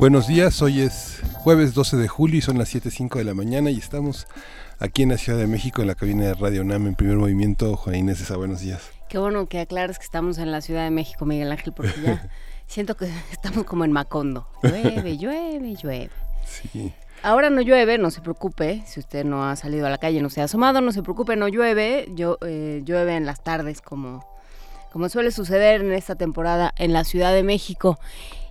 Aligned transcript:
Buenos 0.00 0.26
días, 0.26 0.62
hoy 0.62 0.80
es 0.80 1.20
jueves 1.34 1.74
12 1.74 1.98
de 1.98 2.08
julio 2.08 2.38
y 2.38 2.40
son 2.40 2.56
las 2.56 2.74
7.05 2.74 3.18
de 3.18 3.24
la 3.24 3.34
mañana 3.34 3.70
y 3.70 3.76
estamos 3.76 4.26
aquí 4.78 5.02
en 5.02 5.10
la 5.10 5.18
Ciudad 5.18 5.38
de 5.38 5.46
México 5.46 5.82
en 5.82 5.88
la 5.88 5.94
cabina 5.94 6.24
de 6.24 6.32
Radio 6.32 6.64
NAM 6.64 6.86
en 6.86 6.94
primer 6.94 7.18
movimiento. 7.18 7.76
Juan 7.76 7.96
Inés, 7.96 8.34
buenos 8.34 8.60
días. 8.60 8.80
Qué 9.10 9.18
bueno 9.18 9.46
que 9.46 9.60
aclares 9.60 9.98
que 9.98 10.04
estamos 10.06 10.38
en 10.38 10.52
la 10.52 10.62
Ciudad 10.62 10.84
de 10.84 10.90
México, 10.90 11.26
Miguel 11.26 11.52
Ángel, 11.52 11.74
porque 11.74 11.92
ya 12.02 12.30
siento 12.66 12.96
que 12.96 13.12
estamos 13.30 13.66
como 13.66 13.84
en 13.84 13.92
Macondo. 13.92 14.48
Llueve, 14.62 15.18
llueve, 15.18 15.74
llueve. 15.74 16.10
Sí. 16.46 16.94
Ahora 17.22 17.50
no 17.50 17.60
llueve, 17.60 17.98
no 17.98 18.10
se 18.10 18.22
preocupe. 18.22 18.82
Si 18.86 19.00
usted 19.00 19.26
no 19.26 19.46
ha 19.46 19.54
salido 19.54 19.86
a 19.86 19.90
la 19.90 19.98
calle, 19.98 20.22
no 20.22 20.30
se 20.30 20.40
ha 20.40 20.44
asomado, 20.44 20.80
no 20.80 20.92
se 20.92 21.02
preocupe, 21.02 21.36
no 21.36 21.46
llueve. 21.46 22.08
Yo, 22.14 22.38
eh, 22.40 22.80
llueve 22.86 23.16
en 23.16 23.26
las 23.26 23.44
tardes 23.44 23.82
como, 23.82 24.26
como 24.94 25.10
suele 25.10 25.30
suceder 25.30 25.82
en 25.82 25.92
esta 25.92 26.14
temporada 26.14 26.72
en 26.78 26.94
la 26.94 27.04
Ciudad 27.04 27.34
de 27.34 27.42
México. 27.42 27.98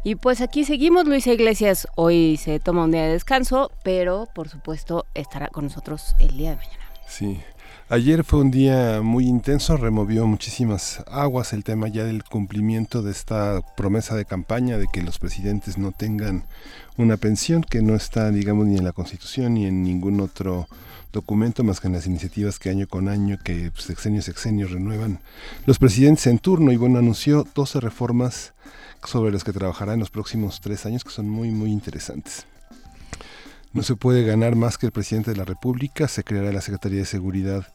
Y 0.02 0.16
pues 0.16 0.40
aquí 0.40 0.64
seguimos, 0.64 1.06
Luisa 1.06 1.34
Iglesias. 1.34 1.88
Hoy 1.96 2.38
se 2.38 2.60
toma 2.62 2.86
un 2.86 2.92
día 2.92 3.04
de 3.04 3.12
descanso, 3.12 3.70
pero 3.84 4.30
por 4.34 4.48
supuesto 4.48 5.06
estará 5.14 5.50
con 5.50 5.66
nosotros 5.66 6.16
el 6.20 6.38
día 6.38 6.52
de 6.52 6.56
mañana. 6.56 6.84
Sí, 7.06 7.42
ayer 7.90 8.24
fue 8.24 8.40
un 8.40 8.50
día 8.50 9.02
muy 9.02 9.28
intenso, 9.28 9.76
removió 9.76 10.26
muchísimas 10.26 11.04
aguas 11.08 11.52
el 11.52 11.66
tema 11.66 11.90
ya 11.90 12.06
del 12.06 12.24
cumplimiento 12.24 13.02
de 13.02 13.12
esta 13.12 13.60
promesa 13.76 14.16
de 14.16 14.24
campaña 14.24 14.78
de 14.78 14.88
que 14.88 15.02
los 15.02 15.20
presidentes 15.20 15.78
no 15.78 15.92
tengan 15.92 16.46
una 16.96 17.18
pensión 17.18 17.62
que 17.62 17.82
no 17.82 17.94
está, 17.94 18.32
digamos, 18.32 18.68
ni 18.68 18.78
en 18.78 18.86
la 18.86 18.94
Constitución 18.94 19.56
ni 19.56 19.66
en 19.66 19.84
ningún 19.84 20.22
otro 20.22 20.70
documento 21.12 21.64
más 21.66 21.82
que 21.82 21.88
en 21.88 21.94
las 21.94 22.06
iniciativas 22.08 22.58
que 22.58 22.70
año 22.70 22.88
con 22.88 23.10
año, 23.10 23.38
que 23.44 23.72
sexenio 23.76 24.22
sexenio 24.22 24.68
renuevan 24.68 25.20
los 25.66 25.78
presidentes 25.78 26.28
en 26.28 26.40
turno. 26.40 26.72
Y 26.72 26.78
bueno, 26.78 27.00
anunció 27.00 27.46
12 27.54 27.82
reformas 27.82 28.54
sobre 29.06 29.32
los 29.32 29.44
que 29.44 29.54
trabajará 29.54 29.94
en 29.94 30.00
los 30.00 30.10
próximos 30.10 30.62
tres 30.62 30.86
años, 30.86 31.04
que 31.04 31.12
son 31.12 31.30
muy, 31.30 31.52
muy 31.52 31.72
interesantes. 31.72 32.46
No 33.72 33.84
se 33.84 33.96
puede 33.96 34.24
ganar 34.24 34.56
más 34.56 34.78
que 34.78 34.88
el 34.88 34.92
presidente 34.92 35.32
de 35.32 35.38
la 35.38 35.46
República, 35.46 36.08
se 36.08 36.24
creará 36.24 36.52
la 36.52 36.62
Secretaría 36.62 37.00
de 37.00 37.06
Seguridad 37.06 37.68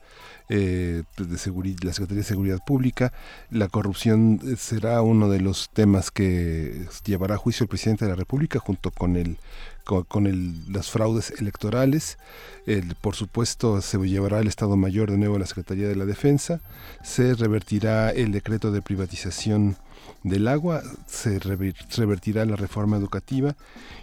eh, 0.48 1.05
pues, 1.16 1.28
de 1.28 1.36
la 1.83 1.92
Secretaría 1.92 2.22
de 2.22 2.28
Seguridad 2.28 2.58
Pública. 2.66 3.12
La 3.50 3.69
corrupción 3.69 4.41
eh, 4.44 4.56
será 4.58 5.00
uno 5.03 5.31
de 5.31 5.41
los 5.41 5.70
temas 5.70 6.11
que 6.11 6.86
llevará 7.05 7.36
a 7.36 7.38
juicio 7.38 7.64
el 7.64 7.69
presidente 7.69 8.05
de 8.05 8.11
la 8.11 8.16
República 8.16 8.59
junto 8.59 8.91
con 8.91 9.16
el 9.16 9.38
con, 9.84 10.27
el, 10.27 10.72
las 10.72 10.91
fraudes 10.91 11.31
electorales. 11.38 12.19
El, 12.66 12.94
por 12.97 13.14
supuesto, 13.14 13.81
se 13.81 13.98
llevará 13.98 14.41
el 14.41 14.48
Estado 14.48 14.77
Mayor 14.77 15.11
de 15.11 15.19
nuevo 15.19 15.36
a 15.36 15.38
la 15.38 15.47
Secretaría 15.47 15.86
de 15.88 15.97
la 15.97 16.06
Defensa. 16.06 16.61
Se 17.03 17.34
revertirá 17.34 18.11
el 18.11 18.33
decreto 18.33 18.72
de 18.72 18.83
privatización 18.83 19.77
del 20.22 20.48
agua, 20.48 20.83
se 21.06 21.38
revertirá 21.38 22.44
la 22.44 22.56
reforma 22.56 22.97
educativa 22.97 23.56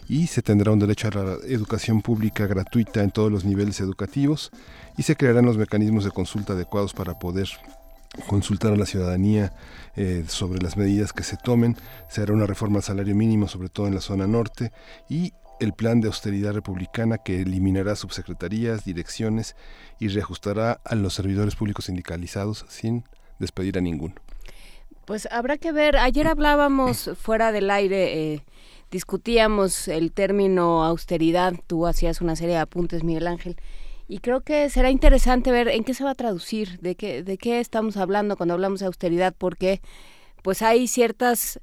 y 0.08 0.28
se 0.28 0.42
tendrá 0.42 0.72
un 0.72 0.80
derecho 0.80 1.08
a 1.08 1.12
la 1.12 1.38
educación 1.48 2.02
pública 2.02 2.46
gratuita 2.48 3.02
en 3.04 3.12
todos 3.12 3.32
los 3.32 3.44
niveles 3.44 3.80
educativos 3.82 4.52
y 4.98 5.04
se 5.04 5.16
crearán 5.16 5.46
los 5.46 5.58
mecanismos 5.58 6.04
de 6.04 6.12
consulta 6.12 6.54
adecuados 6.54 6.94
para 6.94 7.18
poder 7.18 7.50
consultar 8.28 8.74
a 8.74 8.76
la 8.76 8.86
ciudadanía 8.86 9.54
eh, 9.96 10.26
sobre 10.28 10.62
las 10.62 10.78
medidas 10.78 11.14
que 11.14 11.24
se 11.24 11.38
tomen, 11.38 11.78
se 12.10 12.22
hará 12.22 12.34
una 12.34 12.46
reforma 12.46 12.78
al 12.78 12.84
salario 12.84 13.16
mínimo, 13.16 13.48
sobre 13.48 13.70
todo 13.70 13.88
en 13.88 13.96
la 13.96 14.02
zona 14.02 14.28
norte, 14.28 14.72
y 15.10 15.34
el 15.60 15.74
plan 15.74 16.02
de 16.02 16.08
austeridad 16.08 16.54
republicana 16.54 17.20
que 17.20 17.42
eliminará 17.42 17.96
subsecretarías, 17.96 18.84
direcciones 18.84 19.56
y 20.00 20.08
reajustará 20.08 20.82
a 20.84 20.96
los 20.96 21.14
servidores 21.14 21.56
públicos 21.56 21.86
sindicalizados 21.86 22.66
sin 22.68 23.06
despedir 23.38 23.78
a 23.78 23.82
ninguno. 23.82 24.16
Pues 25.12 25.28
habrá 25.30 25.58
que 25.58 25.74
ver, 25.74 25.98
ayer 25.98 26.26
hablábamos 26.26 27.10
fuera 27.22 27.52
del 27.52 27.70
aire, 27.70 28.34
eh, 28.34 28.46
discutíamos 28.92 29.90
el 29.90 30.14
término 30.14 30.86
austeridad, 30.86 31.54
tú 31.68 31.86
hacías 31.86 32.22
una 32.22 32.38
serie 32.38 32.56
de 32.56 32.62
apuntes, 32.62 33.04
Miguel 33.04 33.28
Ángel, 33.28 33.58
y 34.08 34.20
creo 34.20 34.40
que 34.40 34.70
será 34.70 34.90
interesante 34.90 35.52
ver 35.52 35.68
en 35.68 35.84
qué 35.84 35.94
se 35.94 36.06
va 36.06 36.12
a 36.12 36.16
traducir, 36.16 36.80
de 36.80 36.96
qué, 36.96 37.24
de 37.24 37.38
qué 37.38 37.60
estamos 37.60 37.98
hablando 37.98 38.38
cuando 38.38 38.54
hablamos 38.54 38.80
de 38.80 38.86
austeridad, 38.86 39.36
porque 39.38 39.82
pues 40.44 40.62
hay 40.62 40.88
ciertas... 40.88 41.60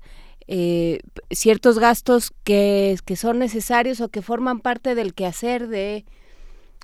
Eh, 0.47 1.01
ciertos 1.31 1.79
gastos 1.79 2.33
que, 2.45 2.99
que 3.07 3.17
son 3.17 3.39
necesarios 3.39 4.03
o 4.03 4.09
que 4.09 4.21
forman 4.21 4.61
parte 4.61 4.95
del 4.95 5.15
quehacer 5.15 5.69
de, 5.69 6.05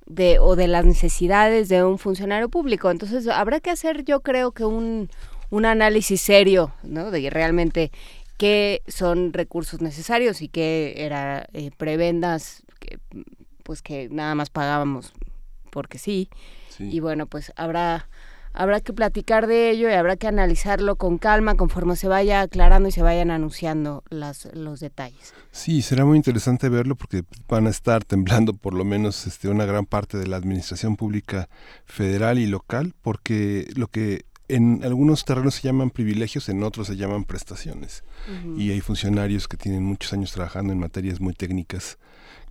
de, 0.07 0.39
o 0.39 0.57
de 0.57 0.69
las 0.69 0.85
necesidades 0.85 1.69
de 1.69 1.85
un 1.85 1.99
funcionario 1.99 2.49
público. 2.49 2.91
Entonces, 2.91 3.27
habrá 3.29 3.61
que 3.61 3.71
hacer, 3.71 4.05
yo 4.05 4.21
creo 4.21 4.53
que 4.53 4.65
un, 4.65 5.09
un 5.55 5.67
análisis 5.67 6.21
serio, 6.21 6.73
¿no? 6.83 7.13
De 7.13 7.31
realmente 7.31 7.93
qué 8.37 8.83
son 8.89 9.33
recursos 9.33 9.81
necesarios 9.81 10.43
y 10.43 10.49
qué 10.49 10.95
era 10.97 11.47
eh, 11.53 11.71
prebendas 11.77 12.65
que, 12.81 12.99
pues 13.63 13.81
que 13.81 14.09
nada 14.11 14.35
más 14.35 14.51
pagábamos 14.51 15.13
porque 15.71 15.99
sí. 15.99 16.29
Y 16.81 16.99
bueno, 16.99 17.27
pues 17.27 17.53
habrá 17.55 18.09
habrá 18.53 18.81
que 18.81 18.93
platicar 18.93 19.47
de 19.47 19.71
ello 19.71 19.89
y 19.89 19.93
habrá 19.93 20.17
que 20.17 20.27
analizarlo 20.27 20.97
con 20.97 21.19
calma 21.19 21.55
conforme 21.57 21.95
se 21.95 22.09
vaya 22.09 22.41
aclarando 22.41 22.89
y 22.89 22.93
se 22.93 23.03
vayan 23.03 23.31
anunciando 23.31 24.03
las, 24.11 24.49
los 24.55 24.81
detalles. 24.81 25.35
Sí, 25.53 25.83
será 25.83 26.05
muy 26.05 26.17
interesante 26.17 26.69
verlo 26.69 26.97
porque 26.97 27.23
van 27.49 27.69
a 27.69 27.71
estar 27.71 28.05
temblando 28.05 28.55
por 28.55 28.75
lo 28.75 28.85
menos 28.85 29.29
este, 29.29 29.49
una 29.49 29.67
gran 29.67 29.87
parte 29.87 30.19
de 30.19 30.27
la 30.27 30.37
administración 30.37 30.97
pública 30.97 31.49
federal 31.85 32.41
y 32.41 32.47
local 32.47 32.95
porque 33.03 33.69
lo 33.77 33.87
que 33.87 34.25
en 34.49 34.85
algunos 34.85 35.25
terrenos 35.25 35.55
se 35.55 35.63
llaman 35.63 35.91
privilegios, 35.91 36.49
en 36.49 36.63
otros 36.63 36.89
se 36.89 36.97
llaman 36.97 37.25
prestaciones. 37.25 38.05
Y 38.57 38.71
hay 38.71 38.81
funcionarios 38.81 39.49
que 39.49 39.57
tienen 39.57 39.83
muchos 39.83 40.13
años 40.13 40.33
trabajando 40.33 40.73
en 40.73 40.79
materias 40.79 41.21
muy 41.21 41.35
técnicas 41.35 41.99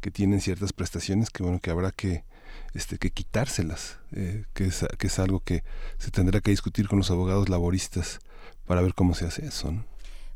que 0.01 0.11
tienen 0.11 0.41
ciertas 0.41 0.73
prestaciones 0.73 1.29
que 1.29 1.43
bueno 1.43 1.59
que 1.59 1.71
habrá 1.71 1.91
que 1.91 2.25
este 2.73 2.97
que 2.97 3.11
quitárselas, 3.11 3.99
eh, 4.11 4.45
que, 4.53 4.65
es, 4.65 4.85
que 4.97 5.07
es 5.07 5.19
algo 5.19 5.39
que 5.39 5.63
se 5.97 6.11
tendrá 6.11 6.41
que 6.41 6.51
discutir 6.51 6.87
con 6.87 6.97
los 6.97 7.11
abogados 7.11 7.49
laboristas 7.49 8.19
para 8.65 8.81
ver 8.81 8.93
cómo 8.93 9.13
se 9.13 9.25
hace 9.25 9.45
eso. 9.45 9.73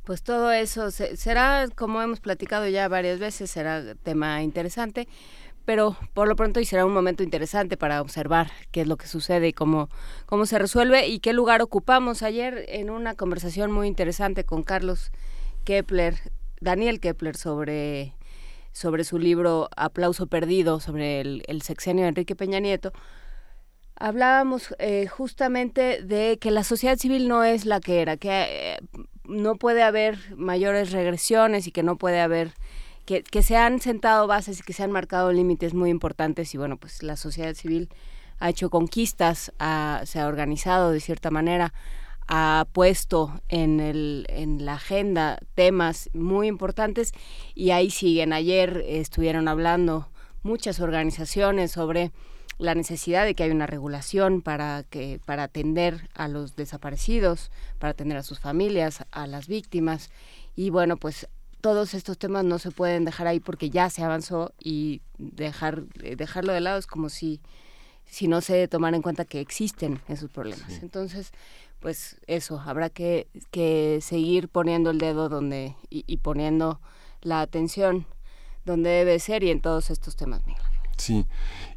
Pues 0.04 0.24
todo 0.24 0.54
eso 0.54 0.90
será, 0.90 1.68
como 1.76 2.02
hemos 2.02 2.22
platicado 2.22 2.66
ya 2.70 2.88
varias 2.88 3.20
veces, 3.20 3.52
será 3.52 3.94
tema 3.96 4.42
interesante 4.42 5.08
pero 5.68 5.98
por 6.14 6.30
lo 6.30 6.38
pronto 6.38 6.64
será 6.64 6.86
un 6.86 6.94
momento 6.94 7.24
interesante 7.24 7.76
para 7.76 8.02
observar 8.02 8.50
qué 8.72 8.80
es 8.80 8.88
lo 8.88 8.96
que 8.96 9.06
sucede 9.06 9.50
y 9.50 9.54
cómo, 9.54 9.90
cómo 10.26 10.46
se 10.46 10.58
resuelve 10.58 11.08
y 11.08 11.20
qué 11.20 11.34
lugar 11.34 11.62
ocupamos. 11.62 12.24
Ayer 12.24 12.64
en 12.70 12.90
una 12.90 13.16
conversación 13.16 13.74
muy 13.74 13.90
interesante 13.90 14.46
con 14.46 14.64
Carlos 14.64 15.12
Kepler, 15.66 16.16
Daniel 16.62 17.02
Kepler, 17.02 17.36
sobre, 17.36 18.14
sobre 18.72 19.04
su 19.04 19.20
libro 19.20 19.68
Aplauso 19.76 20.28
Perdido, 20.28 20.80
sobre 20.80 21.20
el, 21.20 21.62
sexenio 21.64 22.04
de 22.04 22.10
Enrique 22.10 22.38
Peña 22.38 22.62
Nieto, 22.62 22.94
hablábamos 23.98 24.74
eh, 24.80 25.08
justamente 25.08 26.02
de 26.02 26.38
que 26.40 26.50
la 26.50 26.64
sociedad 26.64 26.96
civil 26.96 27.28
no 27.28 27.44
es 27.44 27.66
la 27.66 27.82
que 27.82 28.02
era, 28.02 28.16
que 28.16 28.30
eh, 28.32 28.78
no 29.26 29.58
puede 29.58 29.84
haber 29.84 30.18
mayores 30.38 30.94
regresiones 30.94 31.68
y 31.68 31.74
que 31.74 31.84
no 31.84 31.98
puede 31.98 32.22
haber 32.22 32.54
que, 33.08 33.42
se 33.42 33.56
han 33.56 33.80
sentado 33.80 34.28
bases 34.28 34.60
y 34.60 34.64
que 34.64 34.74
se 34.74 34.84
han 34.84 34.92
marcado 34.92 35.32
límites 35.32 35.74
muy 35.74 35.90
importantes 35.90 36.54
y 36.54 36.58
bueno, 36.58 36.76
pues 36.76 37.04
la 37.04 37.16
sociedad 37.16 37.54
civil 37.54 37.90
ha 38.40 38.50
hecho 38.50 38.70
conquistas, 38.70 39.54
se 40.04 40.20
ha 40.20 40.28
organizado 40.28 40.92
de 40.92 41.00
cierta 41.00 41.32
manera, 41.32 41.74
ha 42.28 42.68
puesto 42.74 43.40
en, 43.48 43.80
el, 43.80 44.26
en 44.28 44.66
la 44.66 44.74
agenda 44.74 45.40
temas 45.56 46.10
muy 46.14 46.48
importantes 46.48 47.14
y 47.56 47.72
ahí 47.72 47.90
siguen. 47.92 48.34
Ayer 48.34 48.84
estuvieron 48.86 49.48
hablando 49.48 50.10
muchas 50.44 50.82
organizaciones 50.82 51.72
sobre 51.72 52.12
la 52.58 52.76
necesidad 52.76 53.24
de 53.24 53.36
que 53.36 53.44
haya 53.44 53.54
una 53.54 53.68
regulación 53.68 54.42
para 54.42 54.84
que 54.84 55.22
para 55.26 55.44
atender 55.44 56.10
a 56.14 56.28
los 56.28 56.58
desaparecidos, 56.58 57.52
para 57.80 57.92
atender 57.92 58.18
a 58.18 58.24
sus 58.24 58.40
familias, 58.40 59.06
a 59.12 59.28
las 59.28 59.48
víctimas 59.48 60.10
y 60.56 60.72
bueno, 60.72 60.98
pues 60.98 61.28
todos 61.62 61.94
estos 61.94 62.18
temas 62.18 62.46
no 62.46 62.60
se 62.60 62.72
pueden 62.72 63.06
dejar 63.06 63.28
ahí 63.28 63.40
porque 63.40 63.70
ya 63.70 63.90
se 63.90 64.04
avanzó 64.04 64.54
y 64.60 65.02
dejar 65.18 65.84
eh, 66.04 66.16
dejarlo 66.16 66.54
de 66.54 66.62
lado 66.62 66.78
es 66.78 66.88
como 66.88 67.10
si 67.10 67.42
si 68.10 68.28
no 68.28 68.42
se 68.42 68.68
tomar 68.68 68.96
en 68.96 69.02
cuenta 69.02 69.26
que 69.26 69.42
existen 69.42 70.00
esos 70.08 70.32
problemas. 70.32 70.82
Entonces, 70.82 71.32
pues 71.80 72.18
eso, 72.26 72.60
habrá 72.60 72.90
que, 72.90 73.28
que 73.52 74.00
seguir 74.02 74.50
poniendo 74.50 74.90
el 74.90 74.98
dedo 74.98 75.30
donde 75.30 75.76
y, 75.90 76.18
poniendo 76.18 76.80
la 77.22 77.42
atención 77.42 78.06
donde 78.66 78.90
debe 78.90 79.20
ser 79.20 79.44
y 79.44 79.52
en 79.52 79.62
todos 79.62 79.90
estos 79.90 80.16
temas, 80.16 80.46
Miguel. 80.46 80.64
Sí, 80.98 81.26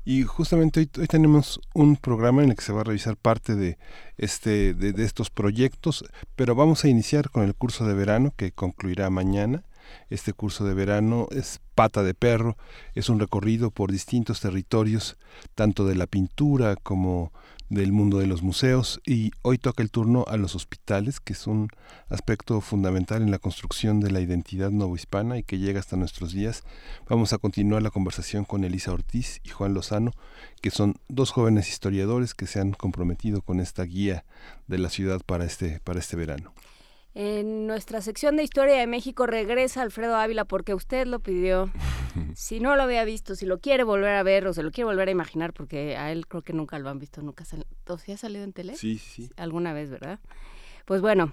y 0.04 0.22
justamente 0.22 0.80
hoy, 0.80 0.86
tenemos 0.86 1.60
un 1.74 1.96
programa 1.96 2.42
en 2.42 2.50
el 2.50 2.56
que 2.56 2.62
se 2.62 2.72
va 2.72 2.80
a 2.80 2.84
revisar 2.84 3.16
parte 3.16 3.54
de, 3.54 3.76
este, 4.16 4.72
de, 4.72 4.92
de 4.92 5.04
estos 5.04 5.30
proyectos, 5.30 6.04
pero 6.36 6.54
vamos 6.54 6.84
a 6.84 6.88
iniciar 6.88 7.30
con 7.30 7.44
el 7.44 7.54
curso 7.54 7.84
de 7.86 7.94
verano 7.94 8.32
que 8.36 8.52
concluirá 8.52 9.10
mañana 9.10 9.64
este 10.08 10.32
curso 10.32 10.64
de 10.64 10.74
verano 10.74 11.28
es 11.30 11.60
Pata 11.74 12.02
de 12.02 12.14
Perro, 12.14 12.56
es 12.94 13.08
un 13.08 13.20
recorrido 13.20 13.70
por 13.70 13.90
distintos 13.92 14.40
territorios, 14.40 15.16
tanto 15.54 15.86
de 15.86 15.94
la 15.94 16.06
pintura 16.06 16.76
como 16.76 17.32
del 17.70 17.92
mundo 17.92 18.18
de 18.18 18.26
los 18.26 18.42
museos 18.42 19.00
y 19.06 19.30
hoy 19.42 19.56
toca 19.56 19.82
el 19.82 19.92
turno 19.92 20.24
a 20.26 20.36
los 20.36 20.56
hospitales, 20.56 21.20
que 21.20 21.32
es 21.32 21.46
un 21.46 21.68
aspecto 22.08 22.60
fundamental 22.60 23.22
en 23.22 23.30
la 23.30 23.38
construcción 23.38 24.00
de 24.00 24.10
la 24.10 24.20
identidad 24.20 24.72
novohispana 24.72 25.38
y 25.38 25.44
que 25.44 25.58
llega 25.58 25.78
hasta 25.78 25.96
nuestros 25.96 26.32
días. 26.32 26.64
Vamos 27.08 27.32
a 27.32 27.38
continuar 27.38 27.82
la 27.82 27.90
conversación 27.90 28.44
con 28.44 28.64
Elisa 28.64 28.92
Ortiz 28.92 29.40
y 29.44 29.50
Juan 29.50 29.72
Lozano, 29.72 30.10
que 30.60 30.72
son 30.72 30.96
dos 31.08 31.30
jóvenes 31.30 31.68
historiadores 31.68 32.34
que 32.34 32.48
se 32.48 32.60
han 32.60 32.72
comprometido 32.72 33.40
con 33.40 33.60
esta 33.60 33.84
guía 33.84 34.24
de 34.66 34.78
la 34.78 34.90
ciudad 34.90 35.20
para 35.24 35.44
este, 35.44 35.78
para 35.80 36.00
este 36.00 36.16
verano. 36.16 36.52
En 37.14 37.66
nuestra 37.66 38.00
sección 38.00 38.36
de 38.36 38.44
Historia 38.44 38.76
de 38.76 38.86
México 38.86 39.26
regresa 39.26 39.82
Alfredo 39.82 40.16
Ávila 40.16 40.44
porque 40.44 40.74
usted 40.74 41.06
lo 41.06 41.20
pidió. 41.20 41.70
Si 42.34 42.58
no 42.58 42.74
lo 42.74 42.82
había 42.82 43.04
visto, 43.04 43.36
si 43.36 43.46
lo 43.46 43.60
quiere 43.60 43.84
volver 43.84 44.16
a 44.16 44.24
ver 44.24 44.44
o 44.48 44.52
se 44.52 44.64
lo 44.64 44.72
quiere 44.72 44.86
volver 44.86 45.06
a 45.06 45.12
imaginar, 45.12 45.52
porque 45.52 45.96
a 45.96 46.10
él 46.10 46.26
creo 46.26 46.42
que 46.42 46.52
nunca 46.52 46.76
lo 46.80 46.90
han 46.90 46.98
visto, 46.98 47.22
nunca 47.22 47.44
ha 47.44 48.16
salido 48.16 48.42
en 48.42 48.52
tele? 48.52 48.74
Sí, 48.74 48.98
sí. 48.98 49.30
Alguna 49.36 49.72
vez, 49.72 49.90
¿verdad? 49.90 50.18
Pues 50.86 51.00
bueno, 51.02 51.32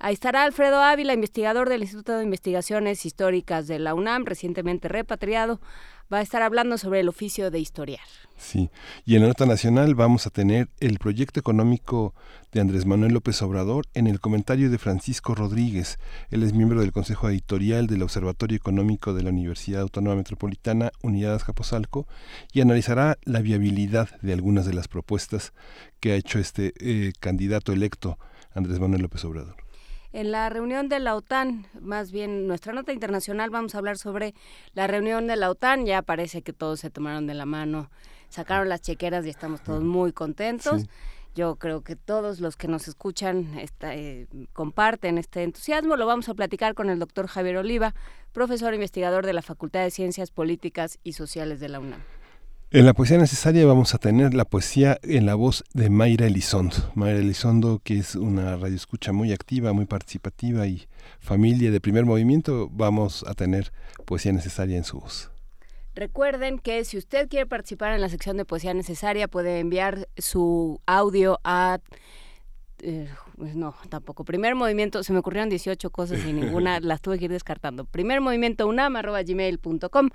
ahí 0.00 0.14
estará 0.14 0.42
Alfredo 0.42 0.82
Ávila, 0.82 1.12
investigador 1.12 1.68
del 1.68 1.82
Instituto 1.82 2.16
de 2.16 2.24
Investigaciones 2.24 3.06
Históricas 3.06 3.68
de 3.68 3.78
la 3.78 3.94
UNAM, 3.94 4.24
recientemente 4.24 4.88
repatriado 4.88 5.60
va 6.12 6.18
a 6.18 6.22
estar 6.22 6.42
hablando 6.42 6.78
sobre 6.78 7.00
el 7.00 7.08
oficio 7.08 7.50
de 7.50 7.58
historiar. 7.58 8.06
Sí, 8.36 8.70
y 9.04 9.16
en 9.16 9.22
la 9.22 9.28
nota 9.28 9.46
nacional 9.46 9.94
vamos 9.94 10.26
a 10.26 10.30
tener 10.30 10.68
el 10.80 10.98
proyecto 10.98 11.40
económico 11.40 12.14
de 12.52 12.60
Andrés 12.60 12.86
Manuel 12.86 13.12
López 13.12 13.42
Obrador 13.42 13.86
en 13.94 14.06
el 14.06 14.20
comentario 14.20 14.70
de 14.70 14.78
Francisco 14.78 15.34
Rodríguez. 15.34 15.98
Él 16.30 16.44
es 16.44 16.52
miembro 16.52 16.80
del 16.80 16.92
Consejo 16.92 17.28
Editorial 17.28 17.88
del 17.88 18.02
Observatorio 18.02 18.56
Económico 18.56 19.12
de 19.12 19.24
la 19.24 19.30
Universidad 19.30 19.82
Autónoma 19.82 20.16
Metropolitana, 20.16 20.92
Unidad 21.02 21.34
Azcapotzalco, 21.34 22.06
y 22.52 22.60
analizará 22.60 23.18
la 23.24 23.40
viabilidad 23.40 24.08
de 24.22 24.32
algunas 24.32 24.66
de 24.66 24.74
las 24.74 24.88
propuestas 24.88 25.52
que 26.00 26.12
ha 26.12 26.16
hecho 26.16 26.38
este 26.38 26.72
eh, 26.78 27.12
candidato 27.18 27.72
electo, 27.72 28.18
Andrés 28.54 28.78
Manuel 28.78 29.02
López 29.02 29.24
Obrador. 29.24 29.67
En 30.18 30.32
la 30.32 30.48
reunión 30.48 30.88
de 30.88 30.98
la 30.98 31.14
OTAN, 31.14 31.68
más 31.80 32.10
bien 32.10 32.48
nuestra 32.48 32.72
nota 32.72 32.92
internacional, 32.92 33.50
vamos 33.50 33.76
a 33.76 33.78
hablar 33.78 33.98
sobre 33.98 34.34
la 34.74 34.88
reunión 34.88 35.28
de 35.28 35.36
la 35.36 35.48
OTAN. 35.48 35.86
Ya 35.86 36.02
parece 36.02 36.42
que 36.42 36.52
todos 36.52 36.80
se 36.80 36.90
tomaron 36.90 37.28
de 37.28 37.34
la 37.34 37.46
mano, 37.46 37.88
sacaron 38.28 38.68
las 38.68 38.80
chequeras 38.80 39.24
y 39.26 39.28
estamos 39.28 39.62
todos 39.62 39.84
muy 39.84 40.10
contentos. 40.10 40.86
Yo 41.36 41.54
creo 41.54 41.82
que 41.82 41.94
todos 41.94 42.40
los 42.40 42.56
que 42.56 42.66
nos 42.66 42.88
escuchan 42.88 43.60
eh, 43.82 44.26
comparten 44.52 45.18
este 45.18 45.44
entusiasmo. 45.44 45.94
Lo 45.94 46.04
vamos 46.04 46.28
a 46.28 46.34
platicar 46.34 46.74
con 46.74 46.90
el 46.90 46.98
doctor 46.98 47.28
Javier 47.28 47.58
Oliva, 47.58 47.94
profesor 48.32 48.74
investigador 48.74 49.24
de 49.24 49.34
la 49.34 49.42
Facultad 49.42 49.84
de 49.84 49.92
Ciencias 49.92 50.32
Políticas 50.32 50.98
y 51.04 51.12
Sociales 51.12 51.60
de 51.60 51.68
la 51.68 51.78
UNAM. 51.78 52.17
En 52.70 52.84
la 52.84 52.92
poesía 52.92 53.16
necesaria 53.16 53.64
vamos 53.64 53.94
a 53.94 53.98
tener 53.98 54.34
la 54.34 54.44
poesía 54.44 54.98
en 55.02 55.24
la 55.24 55.34
voz 55.34 55.64
de 55.72 55.88
Mayra 55.88 56.26
Elizondo. 56.26 56.76
Mayra 56.94 57.18
Elizondo, 57.18 57.80
que 57.82 57.96
es 57.96 58.14
una 58.14 58.58
radioescucha 58.58 59.10
muy 59.10 59.32
activa, 59.32 59.72
muy 59.72 59.86
participativa 59.86 60.66
y 60.66 60.86
familia 61.18 61.70
de 61.70 61.80
primer 61.80 62.04
movimiento, 62.04 62.68
vamos 62.70 63.24
a 63.26 63.32
tener 63.32 63.72
poesía 64.04 64.32
necesaria 64.32 64.76
en 64.76 64.84
su 64.84 65.00
voz. 65.00 65.30
Recuerden 65.94 66.58
que 66.58 66.84
si 66.84 66.98
usted 66.98 67.30
quiere 67.30 67.46
participar 67.46 67.94
en 67.94 68.02
la 68.02 68.10
sección 68.10 68.36
de 68.36 68.44
poesía 68.44 68.74
necesaria, 68.74 69.28
puede 69.28 69.60
enviar 69.60 70.06
su 70.18 70.78
audio 70.84 71.40
a 71.44 71.78
eh, 72.80 73.08
pues 73.36 73.56
no, 73.56 73.74
tampoco. 73.88 74.24
Primer 74.24 74.54
movimiento, 74.54 75.02
se 75.02 75.12
me 75.12 75.18
ocurrieron 75.18 75.48
18 75.48 75.90
cosas 75.90 76.24
y 76.24 76.32
ninguna 76.32 76.80
las 76.80 77.00
tuve 77.00 77.18
que 77.18 77.24
ir 77.24 77.32
descartando. 77.32 77.84
Primer 77.84 78.20
movimiento 78.20 78.66
unam 78.66 78.94
arroba 78.96 79.22
gmail.com, 79.22 80.10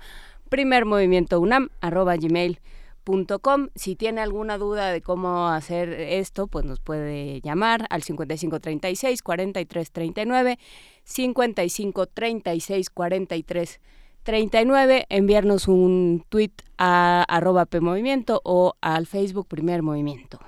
primer 0.48 0.84
movimiento 0.84 1.40
unam 1.40 1.68
arroba 1.80 2.16
gmail.com. 2.16 3.68
Si 3.74 3.96
tiene 3.96 4.20
alguna 4.20 4.58
duda 4.58 4.90
de 4.90 5.00
cómo 5.02 5.48
hacer 5.48 5.90
esto, 5.90 6.46
pues 6.46 6.64
nos 6.64 6.80
puede 6.80 7.40
llamar 7.40 7.86
al 7.90 8.02
5536 8.02 9.22
4339, 9.22 10.58
5536 11.04 12.90
43 12.90 13.80
39, 14.24 15.04
enviarnos 15.10 15.68
un 15.68 16.24
tweet 16.30 16.52
a 16.78 17.24
arroba 17.28 17.66
PMovimiento 17.66 18.40
o 18.42 18.74
al 18.80 19.06
Facebook 19.06 19.46
Primer 19.46 19.82
Movimiento. 19.82 20.38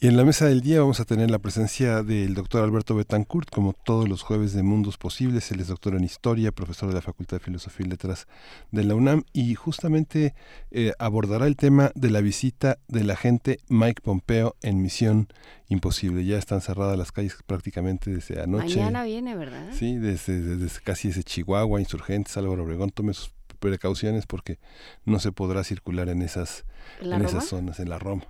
Y 0.00 0.06
en 0.06 0.16
la 0.16 0.24
mesa 0.24 0.46
del 0.46 0.60
día 0.60 0.78
vamos 0.78 1.00
a 1.00 1.04
tener 1.04 1.28
la 1.28 1.40
presencia 1.40 2.04
del 2.04 2.34
doctor 2.34 2.62
Alberto 2.62 2.94
Betancourt, 2.94 3.50
como 3.50 3.72
todos 3.72 4.08
los 4.08 4.22
jueves 4.22 4.52
de 4.52 4.62
Mundos 4.62 4.96
Posibles. 4.96 5.50
Él 5.50 5.58
es 5.58 5.66
doctor 5.66 5.96
en 5.96 6.04
Historia, 6.04 6.52
profesor 6.52 6.88
de 6.88 6.94
la 6.94 7.02
Facultad 7.02 7.38
de 7.38 7.44
Filosofía 7.44 7.84
y 7.84 7.88
Letras 7.88 8.28
de 8.70 8.84
la 8.84 8.94
UNAM 8.94 9.24
y 9.32 9.56
justamente 9.56 10.36
eh, 10.70 10.92
abordará 11.00 11.48
el 11.48 11.56
tema 11.56 11.90
de 11.96 12.10
la 12.10 12.20
visita 12.20 12.78
del 12.86 13.10
agente 13.10 13.58
Mike 13.68 14.00
Pompeo 14.00 14.54
en 14.62 14.80
Misión 14.82 15.26
Imposible. 15.66 16.24
Ya 16.24 16.38
están 16.38 16.60
cerradas 16.60 16.96
las 16.96 17.10
calles 17.10 17.36
prácticamente 17.44 18.12
desde 18.12 18.40
anoche. 18.40 18.76
Mañana 18.76 19.02
viene, 19.02 19.34
¿verdad? 19.34 19.70
Sí, 19.72 19.96
desde, 19.96 20.68
casi 20.84 21.08
desde 21.08 21.24
Chihuahua, 21.24 21.80
Insurgentes, 21.80 22.36
Álvaro 22.36 22.62
Obregón. 22.62 22.90
Tome 22.90 23.14
sus 23.14 23.32
precauciones 23.58 24.26
porque 24.26 24.60
no 25.04 25.18
se 25.18 25.32
podrá 25.32 25.64
circular 25.64 26.08
en 26.08 26.22
esas, 26.22 26.66
en 27.00 27.20
esas 27.20 27.46
zonas, 27.46 27.80
en 27.80 27.88
la 27.88 27.98
Roma 27.98 28.28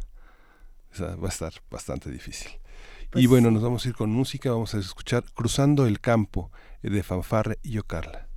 va 1.00 1.26
a 1.26 1.28
estar 1.28 1.52
bastante 1.70 2.10
difícil. 2.10 2.50
y 2.50 3.08
pues 3.10 3.28
bueno, 3.28 3.50
nos 3.50 3.62
vamos 3.62 3.84
a 3.84 3.88
ir 3.88 3.94
con 3.94 4.10
música, 4.10 4.50
vamos 4.50 4.74
a 4.74 4.78
escuchar 4.78 5.24
Cruzando 5.34 5.86
el 5.86 6.00
Campo 6.00 6.50
de 6.82 7.02
Fanfarre 7.02 7.58
y 7.62 7.78
Ocarla. 7.78 8.28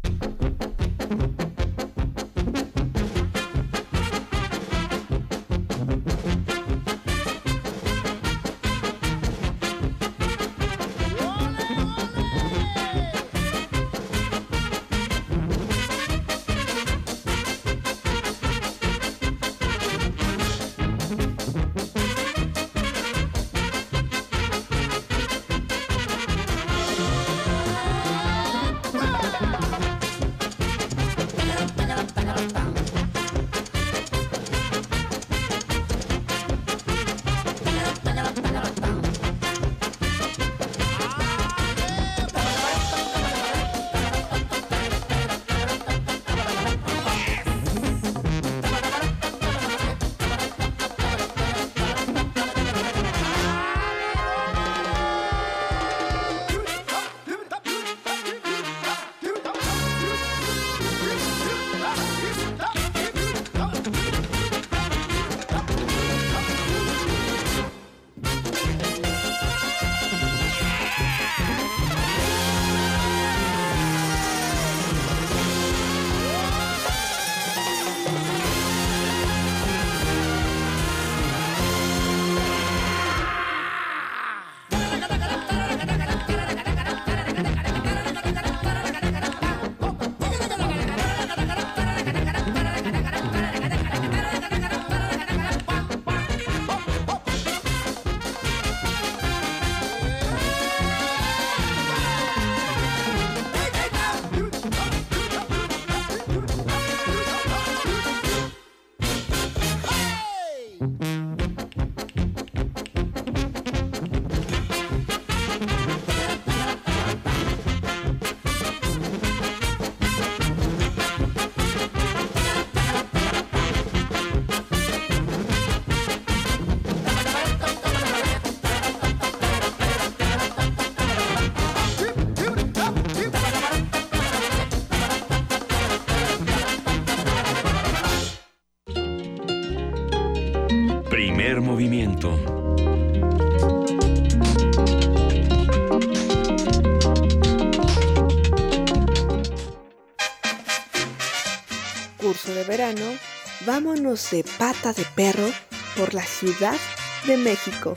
De 153.83 154.45
pata 154.59 154.93
de 154.93 155.03
perro 155.15 155.49
por 155.97 156.13
la 156.13 156.21
Ciudad 156.21 156.77
de 157.25 157.35
México. 157.35 157.95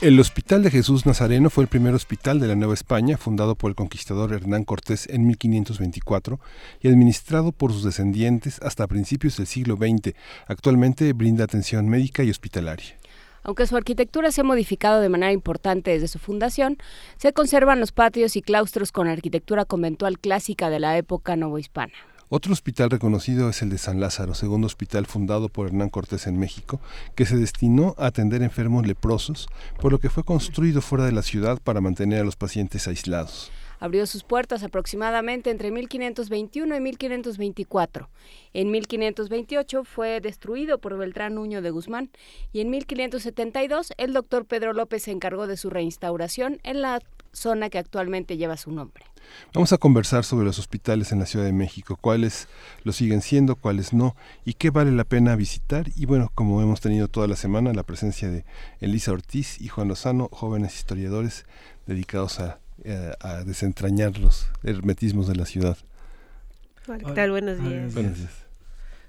El 0.00 0.18
Hospital 0.18 0.62
de 0.62 0.70
Jesús 0.70 1.04
Nazareno 1.04 1.50
fue 1.50 1.64
el 1.64 1.68
primer 1.68 1.94
hospital 1.94 2.40
de 2.40 2.46
la 2.46 2.54
Nueva 2.54 2.72
España, 2.72 3.18
fundado 3.18 3.54
por 3.54 3.70
el 3.70 3.74
conquistador 3.74 4.32
Hernán 4.32 4.64
Cortés 4.64 5.06
en 5.10 5.26
1524 5.26 6.40
y 6.80 6.88
administrado 6.88 7.52
por 7.52 7.72
sus 7.72 7.84
descendientes 7.84 8.58
hasta 8.62 8.86
principios 8.86 9.36
del 9.36 9.46
siglo 9.46 9.76
XX. 9.76 10.14
Actualmente 10.46 11.12
brinda 11.12 11.44
atención 11.44 11.86
médica 11.86 12.22
y 12.22 12.30
hospitalaria. 12.30 12.96
Aunque 13.46 13.68
su 13.68 13.76
arquitectura 13.76 14.32
se 14.32 14.40
ha 14.40 14.44
modificado 14.44 15.00
de 15.00 15.08
manera 15.08 15.30
importante 15.30 15.92
desde 15.92 16.08
su 16.08 16.18
fundación, 16.18 16.78
se 17.16 17.32
conservan 17.32 17.78
los 17.78 17.92
patios 17.92 18.34
y 18.34 18.42
claustros 18.42 18.90
con 18.90 19.06
arquitectura 19.06 19.64
conventual 19.64 20.18
clásica 20.18 20.68
de 20.68 20.80
la 20.80 20.98
época 20.98 21.36
novohispana. 21.36 21.92
Otro 22.28 22.52
hospital 22.52 22.90
reconocido 22.90 23.48
es 23.48 23.62
el 23.62 23.70
de 23.70 23.78
San 23.78 24.00
Lázaro, 24.00 24.34
segundo 24.34 24.66
hospital 24.66 25.06
fundado 25.06 25.48
por 25.48 25.68
Hernán 25.68 25.90
Cortés 25.90 26.26
en 26.26 26.40
México, 26.40 26.80
que 27.14 27.24
se 27.24 27.36
destinó 27.36 27.94
a 27.98 28.06
atender 28.06 28.42
enfermos 28.42 28.84
leprosos, 28.84 29.46
por 29.80 29.92
lo 29.92 30.00
que 30.00 30.10
fue 30.10 30.24
construido 30.24 30.80
fuera 30.80 31.04
de 31.04 31.12
la 31.12 31.22
ciudad 31.22 31.60
para 31.62 31.80
mantener 31.80 32.22
a 32.22 32.24
los 32.24 32.34
pacientes 32.34 32.88
aislados 32.88 33.52
abrió 33.78 34.06
sus 34.06 34.24
puertas 34.24 34.62
aproximadamente 34.62 35.50
entre 35.50 35.70
1521 35.70 36.76
y 36.76 36.80
1524. 36.80 38.08
En 38.52 38.70
1528 38.70 39.84
fue 39.84 40.20
destruido 40.20 40.78
por 40.78 40.96
Beltrán 40.96 41.34
Nuño 41.34 41.62
de 41.62 41.70
Guzmán 41.70 42.10
y 42.52 42.60
en 42.60 42.70
1572 42.70 43.92
el 43.96 44.12
doctor 44.12 44.46
Pedro 44.46 44.72
López 44.72 45.04
se 45.04 45.10
encargó 45.10 45.46
de 45.46 45.56
su 45.56 45.70
reinstauración 45.70 46.60
en 46.62 46.82
la 46.82 47.00
zona 47.32 47.68
que 47.70 47.78
actualmente 47.78 48.36
lleva 48.36 48.56
su 48.56 48.72
nombre. 48.72 49.04
Vamos 49.52 49.72
a 49.72 49.78
conversar 49.78 50.24
sobre 50.24 50.44
los 50.44 50.58
hospitales 50.58 51.12
en 51.12 51.18
la 51.18 51.26
Ciudad 51.26 51.44
de 51.44 51.52
México, 51.52 51.96
cuáles 52.00 52.48
lo 52.84 52.92
siguen 52.92 53.22
siendo, 53.22 53.56
cuáles 53.56 53.92
no, 53.92 54.14
y 54.44 54.54
qué 54.54 54.70
vale 54.70 54.92
la 54.92 55.04
pena 55.04 55.36
visitar. 55.36 55.86
Y 55.96 56.06
bueno, 56.06 56.30
como 56.34 56.62
hemos 56.62 56.80
tenido 56.80 57.08
toda 57.08 57.26
la 57.26 57.36
semana, 57.36 57.72
la 57.72 57.82
presencia 57.82 58.30
de 58.30 58.44
Elisa 58.80 59.12
Ortiz 59.12 59.60
y 59.60 59.68
Juan 59.68 59.88
Lozano, 59.88 60.28
jóvenes 60.32 60.76
historiadores 60.76 61.46
dedicados 61.86 62.40
a 62.40 62.60
eh, 62.84 63.12
a 63.20 63.44
desentrañar 63.44 64.18
los 64.18 64.48
hermetismos 64.62 65.26
de 65.28 65.36
la 65.36 65.46
ciudad. 65.46 65.76
¿qué 66.86 67.12
tal? 67.12 67.30
Buenos 67.30 67.58
días. 67.60 67.94
Buenos 67.94 68.18
días. 68.18 68.46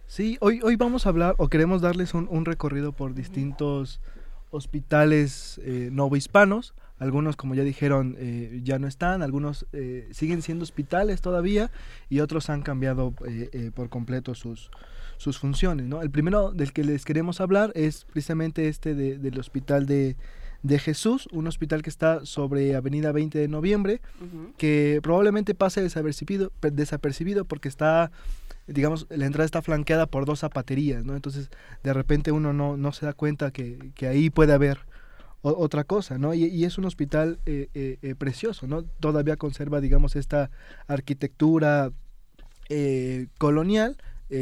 Sí, 0.07 0.37
hoy, 0.39 0.61
hoy 0.63 0.77
vamos 0.77 1.05
a 1.05 1.09
hablar 1.09 1.35
o 1.37 1.49
queremos 1.49 1.81
darles 1.81 2.13
un, 2.13 2.45
recorrido 2.45 2.93
por 2.93 3.13
distintos 3.13 3.99
hospitales 4.51 5.59
eh, 5.63 5.89
novohispanos. 5.91 6.73
Algunos, 6.97 7.35
como 7.35 7.53
ya 7.53 7.63
dijeron, 7.63 8.15
eh, 8.17 8.61
ya 8.63 8.79
no 8.79 8.87
están, 8.87 9.21
algunos 9.21 9.67
eh, 9.73 10.07
siguen 10.11 10.41
siendo 10.41 10.63
hospitales 10.63 11.21
todavía 11.21 11.69
y 12.09 12.21
otros 12.21 12.49
han 12.49 12.63
cambiado 12.63 13.13
por 13.75 13.89
completo 13.89 14.33
sus, 14.33 14.71
sus 15.17 15.37
funciones. 15.37 15.85
¿no? 15.85 16.01
El 16.01 16.09
primero 16.09 16.51
del 16.51 16.73
que 16.73 16.83
les 16.83 17.03
queremos 17.03 17.41
hablar 17.41 17.71
es 17.75 18.05
precisamente 18.05 18.69
este 18.69 18.95
del 18.95 19.37
hospital 19.37 19.85
de, 19.85 20.15
de 20.63 20.79
Jesús, 20.79 21.27
un 21.31 21.47
hospital 21.47 21.81
que 21.81 21.89
está 21.89 22.25
sobre 22.25 22.75
Avenida 22.75 23.11
20 23.11 23.37
de 23.37 23.47
Noviembre, 23.47 24.01
que 24.57 24.99
probablemente 25.03 25.55
pase 25.55 25.81
desapercibido, 25.81 26.51
desapercibido 26.61 27.45
porque 27.45 27.69
está, 27.69 28.11
digamos, 28.67 29.07
la 29.09 29.25
entrada 29.25 29.45
está 29.45 29.61
flanqueada 29.61 30.07
por 30.07 30.25
dos 30.25 30.39
zapaterías, 30.39 31.05
¿no? 31.05 31.15
Entonces, 31.15 31.49
de 31.83 31.93
repente 31.93 32.31
uno 32.31 32.53
no, 32.53 32.77
no 32.77 32.91
se 32.91 33.05
da 33.05 33.13
cuenta 33.13 33.51
que, 33.51 33.91
que 33.95 34.07
ahí 34.07 34.29
puede 34.29 34.53
haber 34.53 34.79
otra 35.41 35.83
cosa, 35.83 36.17
¿no? 36.17 36.33
Y, 36.33 36.65
es 36.65 36.77
un 36.77 36.85
hospital 36.85 37.39
eh, 37.45 37.69
eh, 37.73 37.97
eh, 38.01 38.15
precioso, 38.15 38.67
¿no? 38.67 38.83
Todavía 38.83 39.37
conserva, 39.37 39.81
digamos, 39.81 40.15
esta 40.15 40.49
arquitectura 40.87 41.91
colonial 43.37 43.95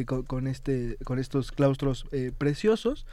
con, 0.07 0.23
con, 0.23 0.47
este, 0.47 0.97
con 1.03 1.19
estos 1.19 1.51
claustros 1.51 2.07
preciosos 2.39 3.05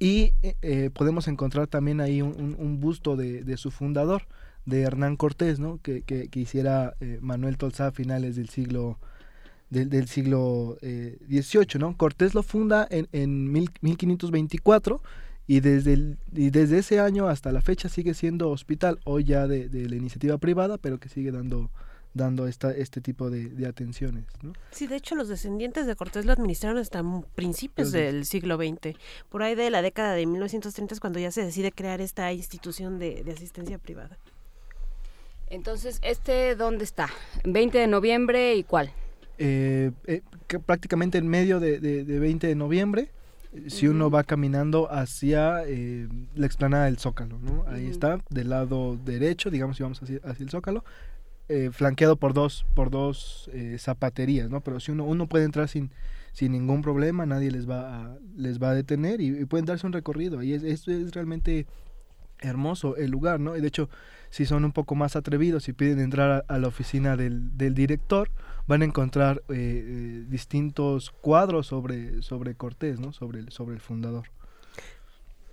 y 0.00 0.32
eh, 0.42 0.56
eh, 0.62 0.90
podemos 0.92 1.28
encontrar 1.28 1.66
también 1.66 2.00
ahí 2.00 2.22
un, 2.22 2.80
busto 2.80 3.16
de, 3.16 3.56
su 3.58 3.70
fundador, 3.70 4.22
de 4.64 4.80
Hernán 4.80 5.16
Cortés, 5.16 5.60
¿no? 5.60 5.78
que, 5.82 6.02
que, 6.02 6.28
hiciera 6.40 6.94
eh, 7.00 7.18
Manuel 7.20 7.58
Tolsá 7.58 7.88
a 7.88 7.92
finales 7.92 8.34
del 8.34 8.48
siglo 8.48 8.98
del, 9.68 10.08
siglo 10.08 10.78
XVIII. 10.80 11.78
¿no? 11.78 11.96
Cortés 11.96 12.34
lo 12.34 12.42
funda 12.42 12.88
en, 12.90 13.08
en 13.12 13.52
1524 13.52 15.02
y 15.46 15.60
desde, 15.60 16.16
y 16.32 16.50
desde 16.50 16.78
ese 16.78 16.98
año 16.98 17.28
hasta 17.28 17.52
la 17.52 17.60
fecha 17.60 17.90
sigue 17.90 18.14
siendo 18.14 18.50
hospital, 18.50 18.98
hoy 19.04 19.24
ya 19.24 19.46
de 19.46 19.68
la 19.68 19.96
iniciativa 19.96 20.38
privada, 20.38 20.78
pero 20.78 20.98
que 20.98 21.10
sigue 21.10 21.30
dando 21.30 21.70
dando 22.14 22.46
esta, 22.46 22.72
este 22.72 23.00
tipo 23.00 23.30
de, 23.30 23.66
atenciones. 23.66 24.24
¿no? 24.42 24.52
Sí, 24.70 24.86
de 24.86 24.96
hecho 24.96 25.14
los 25.14 25.28
descendientes 25.28 25.86
de 25.86 25.96
Cortés 25.96 26.24
lo 26.24 26.32
administraron 26.32 26.78
hasta 26.78 27.02
principios 27.34 27.92
del 27.92 28.24
siglo 28.24 28.56
XX. 28.56 28.96
Por 29.28 29.42
ahí 29.42 29.54
de 29.54 29.70
la 29.70 29.82
década 29.82 30.14
de 30.14 30.26
1930 30.26 30.94
es 30.94 31.00
cuando 31.00 31.18
ya 31.18 31.30
se 31.30 31.44
decide 31.44 31.72
crear 31.72 32.00
esta 32.00 32.32
institución 32.32 32.98
de, 32.98 33.24
asistencia 33.32 33.78
privada. 33.78 34.18
Entonces, 35.48 35.98
¿este 36.02 36.54
dónde 36.54 36.84
está? 36.84 37.08
¿20 37.44 37.72
de 37.72 37.86
noviembre 37.86 38.54
y 38.54 38.64
cuál? 38.64 38.92
Eh, 39.38 39.90
eh, 40.06 40.22
prácticamente 40.64 41.18
en 41.18 41.26
medio 41.26 41.60
de, 41.60 41.80
de, 41.80 42.18
20 42.18 42.46
de 42.46 42.54
noviembre, 42.54 43.10
si 43.66 43.88
uno 43.88 44.10
va 44.10 44.22
caminando 44.22 44.92
hacia 44.92 45.64
eh, 45.66 46.08
la 46.36 46.46
explanada 46.46 46.84
del 46.84 46.98
Zócalo, 46.98 47.38
¿no? 47.40 47.64
Ahí 47.66 47.86
está, 47.86 48.20
del 48.28 48.50
lado 48.50 48.96
derecho, 48.96 49.50
digamos, 49.50 49.76
si 49.76 49.82
vamos 49.82 50.00
hacia, 50.02 50.20
hacia 50.22 50.44
el 50.44 50.50
Zócalo, 50.50 50.84
eh, 51.50 51.70
flanqueado 51.72 52.14
por 52.14 52.32
dos, 52.32 52.64
por 52.74 52.90
dos 52.90 53.50
eh, 53.52 53.76
zapaterías, 53.76 54.48
¿no? 54.48 54.60
Pero 54.60 54.78
si 54.78 54.92
uno, 54.92 55.04
uno 55.04 55.28
puede 55.28 55.44
entrar 55.44 55.68
sin, 55.68 55.90
sin 56.32 56.52
ningún 56.52 56.80
problema, 56.80 57.26
nadie 57.26 57.50
les 57.50 57.68
va 57.68 58.04
a, 58.04 58.18
les 58.36 58.62
va 58.62 58.70
a 58.70 58.74
detener 58.74 59.20
y, 59.20 59.44
pueden 59.46 59.66
darse 59.66 59.84
un 59.84 59.92
recorrido. 59.92 60.44
Y 60.44 60.52
es, 60.52 60.62
esto 60.62 60.92
es 60.92 61.12
realmente 61.12 61.66
hermoso 62.38 62.96
el 62.96 63.10
lugar, 63.10 63.40
¿no? 63.40 63.56
Y 63.56 63.60
de 63.60 63.66
hecho, 63.66 63.90
si 64.30 64.46
son 64.46 64.64
un 64.64 64.70
poco 64.70 64.94
más 64.94 65.16
atrevidos 65.16 65.68
y 65.68 65.72
piden 65.72 65.98
entrar 65.98 66.44
a, 66.46 66.58
la 66.58 66.68
oficina 66.68 67.16
del, 67.16 67.58
del, 67.58 67.74
director, 67.74 68.30
van 68.68 68.82
a 68.82 68.84
encontrar 68.84 69.42
eh, 69.48 70.24
distintos 70.28 71.10
cuadros 71.10 71.66
sobre, 71.66 72.22
sobre 72.22 72.54
Cortés, 72.54 73.00
¿no? 73.00 73.12
Sobre 73.12 73.40
el, 73.40 73.50
sobre 73.50 73.74
el 73.74 73.80
fundador. 73.80 74.28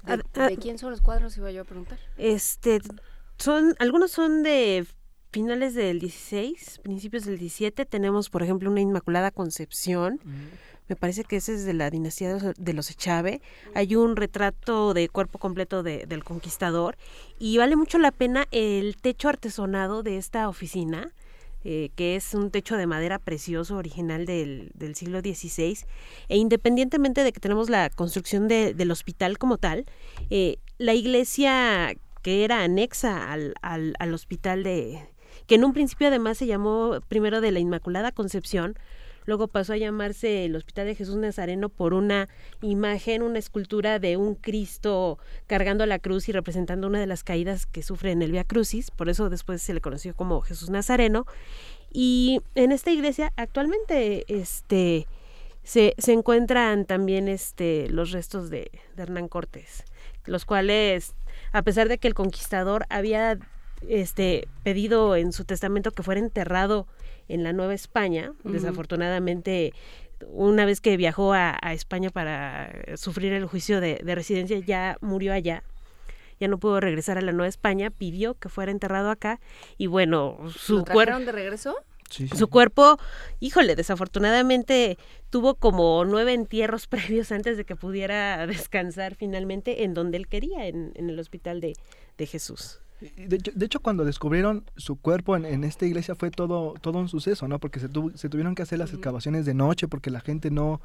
¿De, 0.06 0.58
quién 0.58 0.77
son 0.77 0.92
los 0.92 1.01
cuadros? 1.01 1.36
Iba 1.38 1.50
yo 1.50 1.63
a 1.63 1.66
preguntar. 1.66 1.98
Este, 2.18 2.82
son, 3.39 3.75
algunos 3.80 4.12
son 4.12 4.44
de 4.44 4.86
finales 5.31 5.74
del 5.74 6.00
16, 6.00 6.79
principios 6.84 7.25
del 7.25 7.38
17, 7.38 7.86
tenemos, 7.86 8.29
por 8.29 8.43
ejemplo, 8.43 8.72
una 8.72 8.81
Inmaculada 8.81 9.31
Concepción. 9.31 10.19
Me 10.88 10.96
parece 10.96 11.24
que 11.24 11.38
ese 11.38 11.53
es 11.53 11.65
de 11.65 11.74
la 11.74 11.89
dinastía 11.89 12.34
de 12.36 12.74
los 12.74 12.89
Echave. 12.89 13.41
Hay 13.75 13.96
un 13.96 14.15
retrato 14.15 14.93
de 14.93 15.10
cuerpo 15.10 15.38
completo 15.38 15.84
del 15.84 16.24
conquistador 16.24 16.98
y 17.39 17.57
vale 17.57 17.75
mucho 17.75 17.98
la 17.98 18.12
pena 18.12 18.48
el 18.51 18.96
techo 18.96 19.29
artesonado 19.29 20.03
de 20.03 20.17
esta 20.17 20.48
oficina. 20.50 21.12
Eh, 21.63 21.89
que 21.96 22.15
es 22.15 22.34
un 22.34 22.50
techo 22.50 22.77
de 22.77 22.88
madera 22.88 23.19
precioso 23.19 23.75
original 23.75 24.25
del, 24.25 24.72
del, 24.75 24.96
siglo 24.96 25.19
XVI, 25.19 25.79
e 26.29 26.38
independientemente 26.38 27.24
de 27.24 27.34
que 27.34 27.41
tenemos 27.41 27.69
la 27.69 27.89
construcción 27.89 28.48
del 28.48 28.89
hospital 28.91 29.38
como 29.38 29.57
tal, 29.57 29.86
eh, 30.29 30.60
la 30.77 30.93
iglesia 30.93 31.93
que 32.22 32.46
era 32.46 32.63
anexa 32.63 33.34
al, 33.34 33.53
al 33.62 34.13
hospital 34.13 34.63
de, 34.63 35.10
que 35.48 35.56
en 35.56 35.63
un 35.63 35.74
principio 35.74 36.08
además 36.08 36.38
se 36.38 36.46
llamó 36.46 37.00
primero 37.08 37.42
de 37.42 37.51
la 37.51 37.60
Inmaculada 37.60 38.12
Concepción, 38.12 38.75
luego 39.25 39.48
pasó 39.48 39.74
a 39.74 39.77
llamarse 39.77 40.46
el 40.46 40.56
Hospital 40.56 40.88
de 40.88 40.96
Jesús 40.96 41.16
Nazareno 41.16 41.70
por 41.70 41.94
una 41.94 42.27
imagen, 42.62 43.22
una 43.22 43.39
escultura 43.39 44.00
de 44.00 44.18
un 44.18 44.36
Cristo 44.36 45.20
cargando 45.48 45.86
la 45.86 46.00
cruz 46.00 46.27
y 46.30 46.32
representando 46.32 46.88
una 46.88 47.00
de 47.00 47.08
las 47.08 47.24
caídas 47.24 47.66
que 47.66 47.84
sufre 47.84 48.12
en 48.12 48.22
el 48.22 48.32
Via 48.32 48.44
Crucis, 48.44 48.92
por 48.92 49.10
eso 49.10 49.30
después 49.30 49.62
se 49.62 49.74
le 49.74 49.82
conoció 49.82 50.16
como 50.16 50.42
Jesús 50.42 50.70
Nazareno. 50.70 51.25
Y 51.92 52.42
en 52.56 52.72
esta 52.72 52.92
iglesia 52.92 53.32
actualmente 53.38 54.25
este, 54.27 55.08
se, 55.63 55.94
se 55.98 56.13
encuentran 56.13 56.86
también 56.86 57.27
este, 57.27 57.89
los 57.89 58.12
restos 58.12 58.50
de, 58.50 58.72
Hernán 58.98 59.27
Cortés, 59.27 59.84
los 60.25 60.46
cuales, 60.46 61.16
a 61.51 61.62
pesar 61.62 61.88
de 61.89 61.98
que 61.98 62.08
el 62.08 62.13
conquistador 62.13 62.86
había 62.89 63.38
este, 63.88 64.48
pedido 64.63 65.15
en 65.15 65.31
su 65.31 65.46
testamento 65.46 65.91
que 65.91 66.03
fuera 66.03 66.19
enterrado 66.19 66.88
en 67.27 67.43
la 67.43 67.53
Nueva 67.53 67.74
España, 67.74 68.34
desafortunadamente 68.43 69.74
una 70.25 70.65
vez 70.65 70.81
que 70.81 70.98
viajó 70.98 71.34
a, 71.34 71.57
España 71.74 72.10
para 72.10 72.72
sufrir 72.96 73.34
el 73.34 73.46
juicio 73.46 73.79
de, 73.81 74.00
residencia, 74.03 74.57
ya 74.60 74.98
murió 75.01 75.34
allá, 75.34 75.63
ya 76.39 76.48
no 76.48 76.57
pudo 76.57 76.79
regresar 76.79 77.17
a 77.17 77.22
la 77.22 77.31
Nueva 77.31 77.48
España, 77.48 77.89
pidió 77.89 78.36
que 78.36 78.50
fuera 78.50 78.72
enterrado 78.72 79.10
acá. 79.10 79.39
Y 79.77 79.88
bueno, 79.88 80.38
su 80.55 80.84
cuerpo... 80.86 81.19
de 81.19 81.31
regreso? 81.31 81.75
Su 82.10 82.48
cuerpo, 82.48 82.98
híjole, 83.41 83.75
desafortunadamente 83.75 84.98
tuvo 85.29 85.55
como 85.55 86.05
nueve 86.05 86.34
entierros 86.34 86.88
previos 86.88 87.31
antes 87.31 87.57
de 87.57 87.65
que 87.65 87.75
pudiera 87.75 88.48
descansar 88.48 89.15
finalmente 89.15 89.84
en 89.84 89.93
donde 89.93 90.17
él 90.17 90.27
quería, 90.27 90.67
en, 90.67 90.93
el 90.96 91.19
hospital 91.19 91.60
de 91.60 92.25
Jesús. 92.25 92.79
De 93.00 93.66
hecho, 93.66 93.80
cuando 93.80 94.06
descubrieron 94.06 94.66
su 94.75 94.96
cuerpo 94.96 95.36
en, 95.36 95.63
esta 95.63 95.86
iglesia 95.86 96.16
fue 96.16 96.32
todo, 96.32 96.74
todo 96.82 96.98
un 96.98 97.10
suceso, 97.10 97.48
¿no? 97.48 97.60
Porque 97.60 97.80
se, 97.80 97.89
se 98.16 98.30
tuvieron 98.30 98.56
que 98.56 98.63
hacer 98.63 98.80
las 98.80 98.92
excavaciones 98.92 99.46
de 99.46 99.54
noche 99.54 99.88
porque 99.88 100.10
la 100.10 100.20
gente 100.20 100.50
no, 100.50 100.82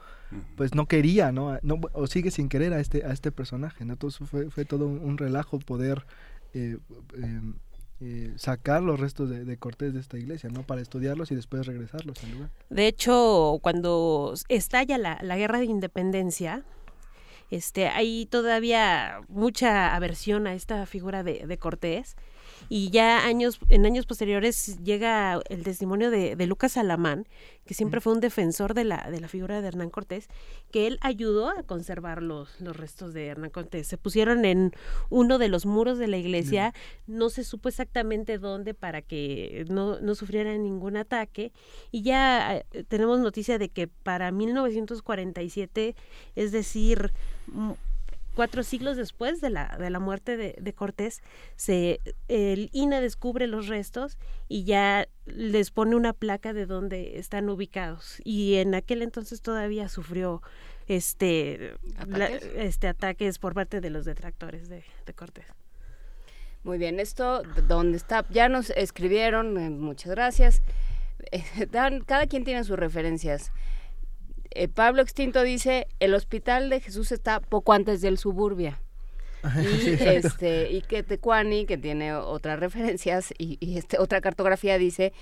pues 0.56 0.74
no 0.74 0.86
quería, 0.86 1.32
¿no? 1.32 1.58
o 1.92 2.06
sigue 2.06 2.30
sin 2.30 2.50
querer 2.50 2.74
a 2.74 2.80
este, 2.80 3.06
a 3.06 3.12
este 3.12 3.32
personaje, 3.32 3.86
¿no? 3.86 3.94
Entonces 3.94 4.28
fue, 4.28 4.50
fue 4.50 4.66
todo 4.66 4.86
un, 4.86 5.16
relajo 5.16 5.58
poder 5.58 6.04
eh, 6.52 6.76
em, 7.14 7.54
eh, 8.00 8.34
sacar 8.36 8.82
los 8.82 9.00
restos 9.00 9.30
de, 9.30 9.56
Cortés 9.56 9.94
de 9.94 10.00
esta 10.00 10.18
iglesia, 10.18 10.50
¿no? 10.50 10.64
Para 10.64 10.82
estudiarlos 10.82 11.30
y 11.30 11.34
después 11.34 11.66
regresarlos 11.66 12.22
al 12.24 12.32
lugar. 12.32 12.50
De 12.68 12.88
hecho, 12.88 13.58
cuando 13.62 14.34
estalla 14.48 14.98
la, 14.98 15.18
la 15.22 15.36
guerra 15.36 15.60
de 15.60 15.66
independencia, 15.66 16.62
este, 17.52 17.88
hay 17.88 18.24
todavía 18.26 19.20
mucha 19.28 19.94
aversión 19.94 20.46
a 20.46 20.54
esta 20.54 20.86
figura 20.86 21.22
de, 21.22 21.46
de 21.46 21.58
Cortés 21.58 22.16
y 22.74 22.88
ya 22.88 23.26
años 23.26 23.60
en 23.68 23.84
años 23.84 24.06
posteriores 24.06 24.82
llega 24.82 25.38
el 25.50 25.62
testimonio 25.62 26.10
de, 26.10 26.36
de 26.36 26.46
Lucas 26.46 26.78
Alamán, 26.78 27.26
que 27.66 27.74
siempre 27.74 28.00
fue 28.00 28.14
un 28.14 28.20
defensor 28.20 28.72
de 28.72 28.84
la, 28.84 29.10
de 29.10 29.20
la 29.20 29.28
figura 29.28 29.60
de 29.60 29.68
Hernán 29.68 29.90
Cortés, 29.90 30.26
que 30.70 30.86
él 30.86 30.98
ayudó 31.02 31.50
a 31.50 31.64
conservar 31.64 32.22
los, 32.22 32.58
los 32.62 32.74
restos 32.74 33.12
de 33.12 33.26
Hernán 33.26 33.50
Cortés. 33.50 33.88
Se 33.88 33.98
pusieron 33.98 34.46
en 34.46 34.72
uno 35.10 35.36
de 35.36 35.48
los 35.48 35.66
muros 35.66 35.98
de 35.98 36.06
la 36.06 36.16
iglesia, 36.16 36.72
no 37.06 37.28
se 37.28 37.44
supo 37.44 37.68
exactamente 37.68 38.38
dónde 38.38 38.72
para 38.72 39.02
que 39.02 39.66
no, 39.68 40.00
no 40.00 40.14
sufrieran 40.14 40.62
ningún 40.62 40.96
ataque, 40.96 41.52
y 41.90 42.00
ya 42.00 42.56
eh, 42.56 42.84
tenemos 42.88 43.20
noticia 43.20 43.58
de 43.58 43.68
que 43.68 43.86
para 43.86 44.32
1947, 44.32 45.94
es 46.36 46.52
decir, 46.52 47.12
cuatro 48.34 48.62
siglos 48.62 48.96
después 48.96 49.40
de 49.40 49.50
la, 49.50 49.76
de 49.78 49.90
la 49.90 49.98
muerte 49.98 50.36
de, 50.36 50.72
Cortés, 50.74 51.22
se, 51.56 52.00
el 52.28 52.70
INA 52.72 53.00
descubre 53.00 53.46
los 53.46 53.68
restos 53.68 54.18
y 54.48 54.64
ya 54.64 55.08
les 55.26 55.70
pone 55.70 55.96
una 55.96 56.12
placa 56.12 56.52
de 56.52 56.66
dónde 56.66 57.18
están 57.18 57.48
ubicados. 57.48 58.20
Y 58.24 58.56
en 58.56 58.74
aquel 58.74 59.02
entonces 59.02 59.42
todavía 59.42 59.88
sufrió 59.88 60.42
este 60.88 61.74
¿Ataques? 61.96 62.50
este 62.56 62.88
ataques 62.88 63.38
por 63.38 63.54
parte 63.54 63.80
de 63.80 63.90
los 63.90 64.04
detractores 64.04 64.68
de, 64.68 64.84
Cortés. 65.14 65.46
Muy 66.64 66.78
bien, 66.78 67.00
esto 67.00 67.42
donde 67.68 67.96
está, 67.96 68.24
ya 68.30 68.48
nos 68.48 68.70
escribieron, 68.70 69.58
eh, 69.58 69.70
muchas 69.70 70.10
gracias. 70.10 70.62
Eh, 71.30 71.68
cada 72.04 72.26
quien 72.26 72.42
tiene 72.42 72.64
sus 72.64 72.76
referencias. 72.76 73.52
Eh, 74.54 74.68
Pablo 74.68 75.02
Extinto 75.02 75.42
dice, 75.42 75.86
el 76.00 76.14
hospital 76.14 76.70
de 76.70 76.80
Jesús 76.80 77.12
está 77.12 77.40
poco 77.40 77.72
antes 77.72 78.00
del 78.00 78.18
suburbia. 78.18 78.80
y, 79.44 79.90
este, 80.00 80.70
y 80.70 80.82
que 80.82 81.02
Tecuani, 81.02 81.66
que 81.66 81.78
tiene 81.78 82.14
otras 82.14 82.58
referencias 82.60 83.32
y, 83.38 83.58
este, 83.76 83.98
otra 83.98 84.20
cartografía, 84.20 84.78
dice, 84.78 85.12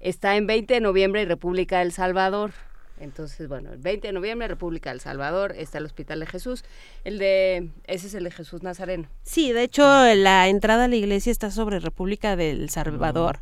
está 0.00 0.36
en 0.36 0.46
20 0.46 0.74
de 0.74 0.80
noviembre 0.80 1.22
y 1.22 1.24
República 1.24 1.80
del 1.80 1.92
Salvador. 1.92 2.52
Entonces, 3.00 3.46
bueno, 3.46 3.72
el 3.72 3.78
20 3.78 4.08
de 4.08 4.12
noviembre, 4.12 4.48
República 4.48 4.90
del 4.90 5.00
Salvador, 5.00 5.54
está 5.56 5.78
el 5.78 5.84
Hospital 5.84 6.18
de 6.18 6.26
Jesús. 6.26 6.64
El 7.04 7.18
de, 7.18 7.70
ese 7.86 8.08
es 8.08 8.14
el 8.14 8.24
de 8.24 8.32
Jesús 8.32 8.64
Nazareno. 8.64 9.08
Sí, 9.22 9.52
de 9.52 9.62
hecho, 9.62 9.84
la 10.16 10.48
entrada 10.48 10.86
a 10.86 10.88
la 10.88 10.96
iglesia 10.96 11.30
está 11.30 11.52
sobre 11.52 11.78
República 11.78 12.34
del 12.34 12.70
Salvador 12.70 13.38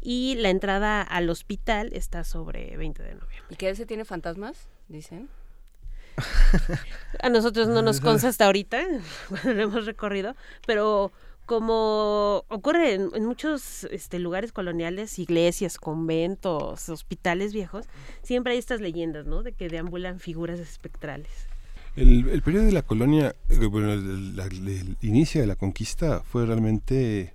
y 0.00 0.36
la 0.36 0.50
entrada 0.50 1.02
al 1.02 1.28
hospital 1.30 1.90
está 1.92 2.24
sobre 2.24 2.76
20 2.76 3.02
de 3.02 3.14
noviembre. 3.14 3.46
¿Y 3.50 3.56
que 3.56 3.70
ese 3.70 3.86
tiene 3.86 4.04
fantasmas? 4.04 4.68
Dicen. 4.88 5.28
A 7.20 7.28
nosotros 7.28 7.68
no 7.68 7.82
nos 7.82 8.00
consta 8.00 8.28
hasta 8.28 8.46
ahorita, 8.46 8.82
cuando 9.28 9.54
lo 9.54 9.62
hemos 9.62 9.86
recorrido, 9.86 10.34
pero 10.66 11.12
como 11.46 12.44
ocurre 12.48 12.94
en, 12.94 13.24
muchos 13.24 13.84
este, 13.84 14.18
lugares 14.18 14.52
coloniales, 14.52 15.18
iglesias, 15.18 15.78
conventos, 15.78 16.88
hospitales 16.88 17.52
viejos, 17.52 17.86
siempre 18.22 18.52
hay 18.52 18.58
estas 18.58 18.80
leyendas, 18.80 19.26
¿no? 19.26 19.42
De 19.42 19.52
que 19.52 19.68
deambulan 19.68 20.18
figuras 20.18 20.58
espectrales. 20.58 21.30
El, 21.94 22.42
periodo 22.42 22.66
de 22.66 22.72
la 22.72 22.82
colonia, 22.82 23.34
eh, 23.48 23.64
bueno, 23.66 23.92
el, 23.92 24.96
inicio 25.00 25.40
de 25.40 25.46
la 25.46 25.56
conquista 25.56 26.20
fue 26.20 26.44
realmente 26.44 27.32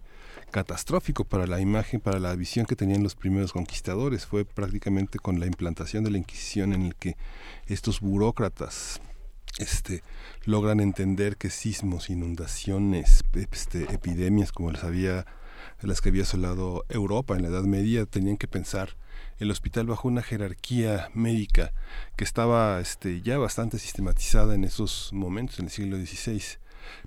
catastrófico 0.51 1.23
para 1.23 1.47
la 1.47 1.59
imagen, 1.59 1.99
para 1.99 2.19
la 2.19 2.35
visión 2.35 2.65
que 2.65 2.75
tenían 2.75 3.03
los 3.03 3.15
primeros 3.15 3.53
conquistadores. 3.53 4.25
Fue 4.25 4.45
prácticamente 4.45 5.17
con 5.19 5.39
la 5.39 5.47
implantación 5.47 6.03
de 6.03 6.11
la 6.11 6.17
Inquisición 6.17 6.73
en 6.73 6.83
el 6.83 6.95
que 6.95 7.15
estos 7.67 8.01
burócratas 8.01 9.01
este, 9.57 10.03
logran 10.45 10.79
entender 10.79 11.37
que 11.37 11.49
sismos, 11.49 12.09
inundaciones, 12.09 13.23
este, 13.33 13.83
epidemias 13.93 14.51
como 14.51 14.71
las 14.71 14.83
había 14.83 15.25
las 15.81 16.01
que 16.01 16.09
había 16.09 16.23
asolado 16.23 16.85
Europa 16.89 17.35
en 17.35 17.43
la 17.43 17.49
Edad 17.49 17.63
Media 17.63 18.05
tenían 18.05 18.37
que 18.37 18.47
pensar 18.47 18.95
el 19.39 19.49
hospital 19.49 19.87
bajo 19.87 20.07
una 20.07 20.21
jerarquía 20.21 21.09
médica 21.13 21.73
que 22.15 22.23
estaba 22.23 22.79
este, 22.79 23.21
ya 23.21 23.37
bastante 23.37 23.79
sistematizada 23.79 24.53
en 24.53 24.63
esos 24.63 25.09
momentos, 25.13 25.59
en 25.59 25.65
el 25.65 25.71
siglo 25.71 25.97
XVI. 25.97 26.59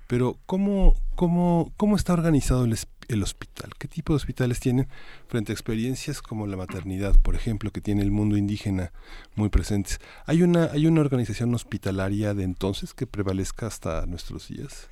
Pero 0.07 0.37
¿cómo, 0.45 0.95
cómo, 1.15 1.71
cómo 1.77 1.95
está 1.95 2.13
organizado 2.13 2.65
el, 2.65 2.73
el 3.07 3.23
hospital? 3.23 3.71
¿Qué 3.77 3.87
tipo 3.87 4.13
de 4.13 4.17
hospitales 4.17 4.59
tienen 4.59 4.87
frente 5.27 5.51
a 5.51 5.55
experiencias 5.55 6.21
como 6.21 6.47
la 6.47 6.57
maternidad, 6.57 7.15
por 7.21 7.35
ejemplo, 7.35 7.71
que 7.71 7.81
tiene 7.81 8.01
el 8.01 8.11
mundo 8.11 8.37
indígena 8.37 8.91
muy 9.35 9.49
presentes? 9.49 9.99
¿Hay 10.25 10.43
una, 10.43 10.65
hay 10.65 10.87
una 10.87 11.01
organización 11.01 11.53
hospitalaria 11.53 12.33
de 12.33 12.43
entonces 12.43 12.93
que 12.93 13.07
prevalezca 13.07 13.67
hasta 13.67 14.05
nuestros 14.05 14.47
días? 14.47 14.89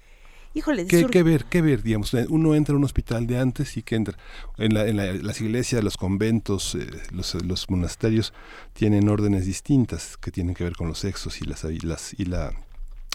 Híjole, 0.55 0.85
¿Qué, 0.85 1.23
ver? 1.23 1.45
¿Qué 1.45 1.63
ver? 1.63 1.81
Digamos, 1.81 2.13
uno 2.29 2.53
entra 2.53 2.75
a 2.75 2.77
un 2.77 2.83
hospital 2.83 3.25
de 3.25 3.39
antes 3.39 3.75
y 3.75 3.81
que 3.81 3.95
entra. 3.95 4.17
En, 4.59 4.75
la, 4.75 4.85
en 4.87 5.25
las 5.25 5.41
iglesias, 5.41 5.83
los 5.83 5.97
conventos, 5.97 6.75
eh, 6.75 6.87
los, 7.11 7.33
los, 7.43 7.71
monasterios 7.71 8.33
tienen 8.73 9.09
órdenes 9.09 9.47
distintas 9.47 10.15
que 10.17 10.29
tienen 10.29 10.53
que 10.53 10.63
ver 10.63 10.75
con 10.75 10.87
los 10.87 10.99
sexos 10.99 11.41
y, 11.41 11.45
las, 11.45 11.63
y, 11.63 11.79
las, 11.79 12.13
y 12.19 12.25
la 12.25 12.53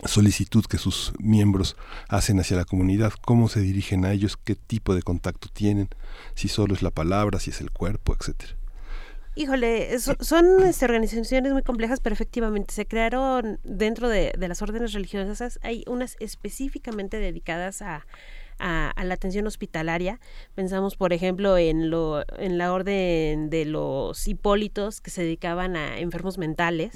solicitud 0.04 0.64
que 0.64 0.78
sus 0.78 1.12
miembros 1.18 1.76
hacen 2.08 2.38
hacia 2.40 2.56
la 2.56 2.64
comunidad, 2.64 3.12
cómo 3.24 3.48
se 3.48 3.61
dirigen 3.61 4.04
a 4.04 4.12
ellos, 4.12 4.37
qué 4.37 4.54
tipo 4.54 4.94
de 4.94 5.02
contacto 5.02 5.48
tienen, 5.52 5.88
si 6.34 6.48
solo 6.48 6.74
es 6.74 6.82
la 6.82 6.90
palabra, 6.90 7.40
si 7.40 7.50
es 7.50 7.61
el 7.61 7.70
cuerpo, 7.70 8.14
etcétera. 8.18 8.58
Híjole, 9.34 9.96
son 10.00 10.64
este, 10.64 10.84
organizaciones 10.84 11.52
muy 11.52 11.62
complejas, 11.62 12.00
pero 12.00 12.12
efectivamente 12.12 12.74
se 12.74 12.87
crearon 12.87 13.61
dentro 13.62 14.08
de, 14.08 14.32
las 14.37 14.62
órdenes 14.62 14.92
religiosas, 14.92 15.61
hay 15.62 15.84
unas 15.87 16.16
específicamente 16.18 17.18
dedicadas 17.18 17.80
a, 17.82 18.04
la 18.58 19.14
atención 19.14 19.46
hospitalaria. 19.46 20.18
Pensamos, 20.56 20.96
por 20.96 21.12
ejemplo, 21.12 21.56
en, 21.56 21.88
lo, 21.88 22.24
en 22.37 22.58
la 22.58 22.72
orden 22.72 23.48
de 23.48 23.64
los 23.64 24.26
hipólitos 24.26 25.00
que 25.00 25.11
se 25.11 25.22
dedicaban 25.22 25.76
a 25.76 26.00
enfermos 26.00 26.38
mentales 26.38 26.92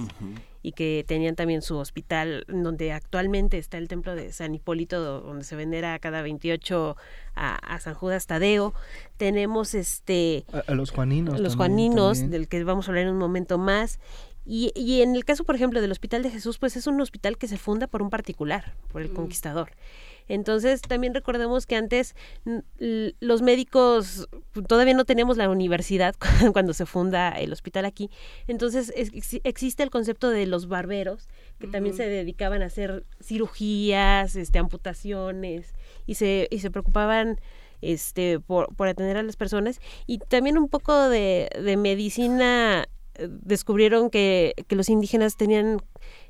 y 0.63 0.73
que 0.73 1.05
tenían 1.07 1.35
también 1.35 1.63
su 1.63 1.77
hospital 1.77 2.45
donde 2.49 2.93
actualmente 2.93 3.59
está 3.59 3.79
el 3.79 3.89
templo 3.89 4.15
de 4.15 4.33
San 4.33 4.55
Hipólito 4.55 5.21
donde 5.21 5.45
se 5.45 5.57
venera 5.57 5.99
cada 5.99 6.23
28 6.23 6.97
a, 7.35 7.81
San 7.81 7.95
Judas 7.95 8.27
Tadeo. 8.27 8.75
Tenemos 9.17 9.75
este 9.75 10.45
a, 10.67 10.75
los 10.75 10.91
juaninos 10.91 11.41
los 11.41 11.57
juaninos 11.57 12.31
del 12.31 12.49
que 12.49 12.63
vamos 12.65 12.87
a 12.87 12.93
hablar 12.93 13.05
en 13.05 13.11
un 13.11 13.19
momento 13.19 13.59
más. 13.59 13.99
Y, 14.45 14.73
y, 14.75 15.03
en 15.03 15.15
el 15.15 15.25
caso, 15.25 15.45
por 15.45 15.55
ejemplo, 15.55 15.81
del 15.81 15.93
Hospital 15.93 16.25
de 16.25 16.31
Jesús, 16.31 16.59
pues 16.59 16.77
es 16.77 16.89
un 16.89 17.01
hospital 17.01 17.39
que 17.39 17.47
se 17.47 17.59
funda 17.59 17.87
por 17.87 18.03
un 18.03 18.11
particular, 18.11 18.75
por 18.91 19.01
el 19.01 19.13
conquistador. 19.13 19.71
Entonces, 20.29 20.83
también 20.83 21.15
recordemos 21.15 21.67
que 21.67 21.77
antes 21.77 22.15
los 23.21 23.43
médicos 23.43 24.29
todavía 24.67 24.95
no 24.95 25.05
teníamos 25.05 25.37
la 25.37 25.49
universidad 25.49 26.15
cuando 26.53 26.73
se 26.75 26.87
funda 26.87 27.31
el 27.31 27.53
hospital 27.53 27.85
aquí. 27.85 28.11
Entonces, 28.47 28.93
existe 28.97 29.83
el 29.83 29.91
concepto 29.91 30.31
de 30.31 30.47
los 30.47 30.69
barberos, 30.69 31.29
que 31.59 31.67
también 31.67 31.97
se 31.97 32.07
dedicaban 32.09 32.63
a 32.63 32.67
hacer 32.67 33.05
cirugías, 33.23 34.37
este, 34.37 34.59
amputaciones, 34.59 35.75
y 36.07 36.15
se, 36.15 36.49
y 36.51 36.59
se 36.59 36.71
preocupaban 36.71 37.41
este, 37.81 38.41
por, 38.41 38.75
por 38.75 38.89
atender 38.89 39.17
a 39.17 39.23
las 39.23 39.37
personas 39.37 39.81
y 40.07 40.19
también 40.19 40.57
un 40.57 40.69
poco 40.69 41.09
de, 41.09 41.51
de 41.63 41.77
medicina 41.77 42.89
descubrieron 43.19 44.11
que, 44.11 44.55
que, 44.67 44.77
los 44.77 44.89
indígenas 44.89 45.37
tenían 45.37 45.83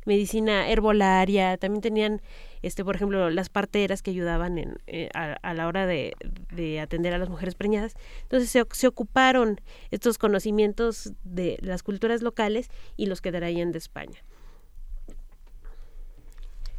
medicina 0.04 0.68
herbolaria, 0.68 1.56
también 1.56 1.80
tenían, 1.80 2.22
este, 2.62 2.84
por 2.84 2.96
ejemplo, 2.96 3.30
las 3.30 3.48
parteras 3.48 4.02
que 4.02 4.10
ayudaban 4.10 4.58
en, 4.58 4.78
eh, 4.86 5.08
a, 5.14 5.54
la 5.54 5.66
hora 5.66 5.86
de, 5.86 6.14
de, 6.52 6.80
atender 6.80 7.14
a 7.14 7.18
las 7.18 7.28
mujeres 7.28 7.54
preñadas. 7.54 7.94
Entonces 8.22 8.50
se, 8.50 8.64
se, 8.72 8.86
ocuparon 8.88 9.60
estos 9.90 10.18
conocimientos 10.18 11.12
de 11.24 11.58
las 11.60 11.82
culturas 11.82 12.22
locales 12.22 12.68
y 12.96 13.06
los 13.06 13.20
que 13.20 13.32
traían 13.32 13.72
de 13.72 13.78
España. 13.78 14.22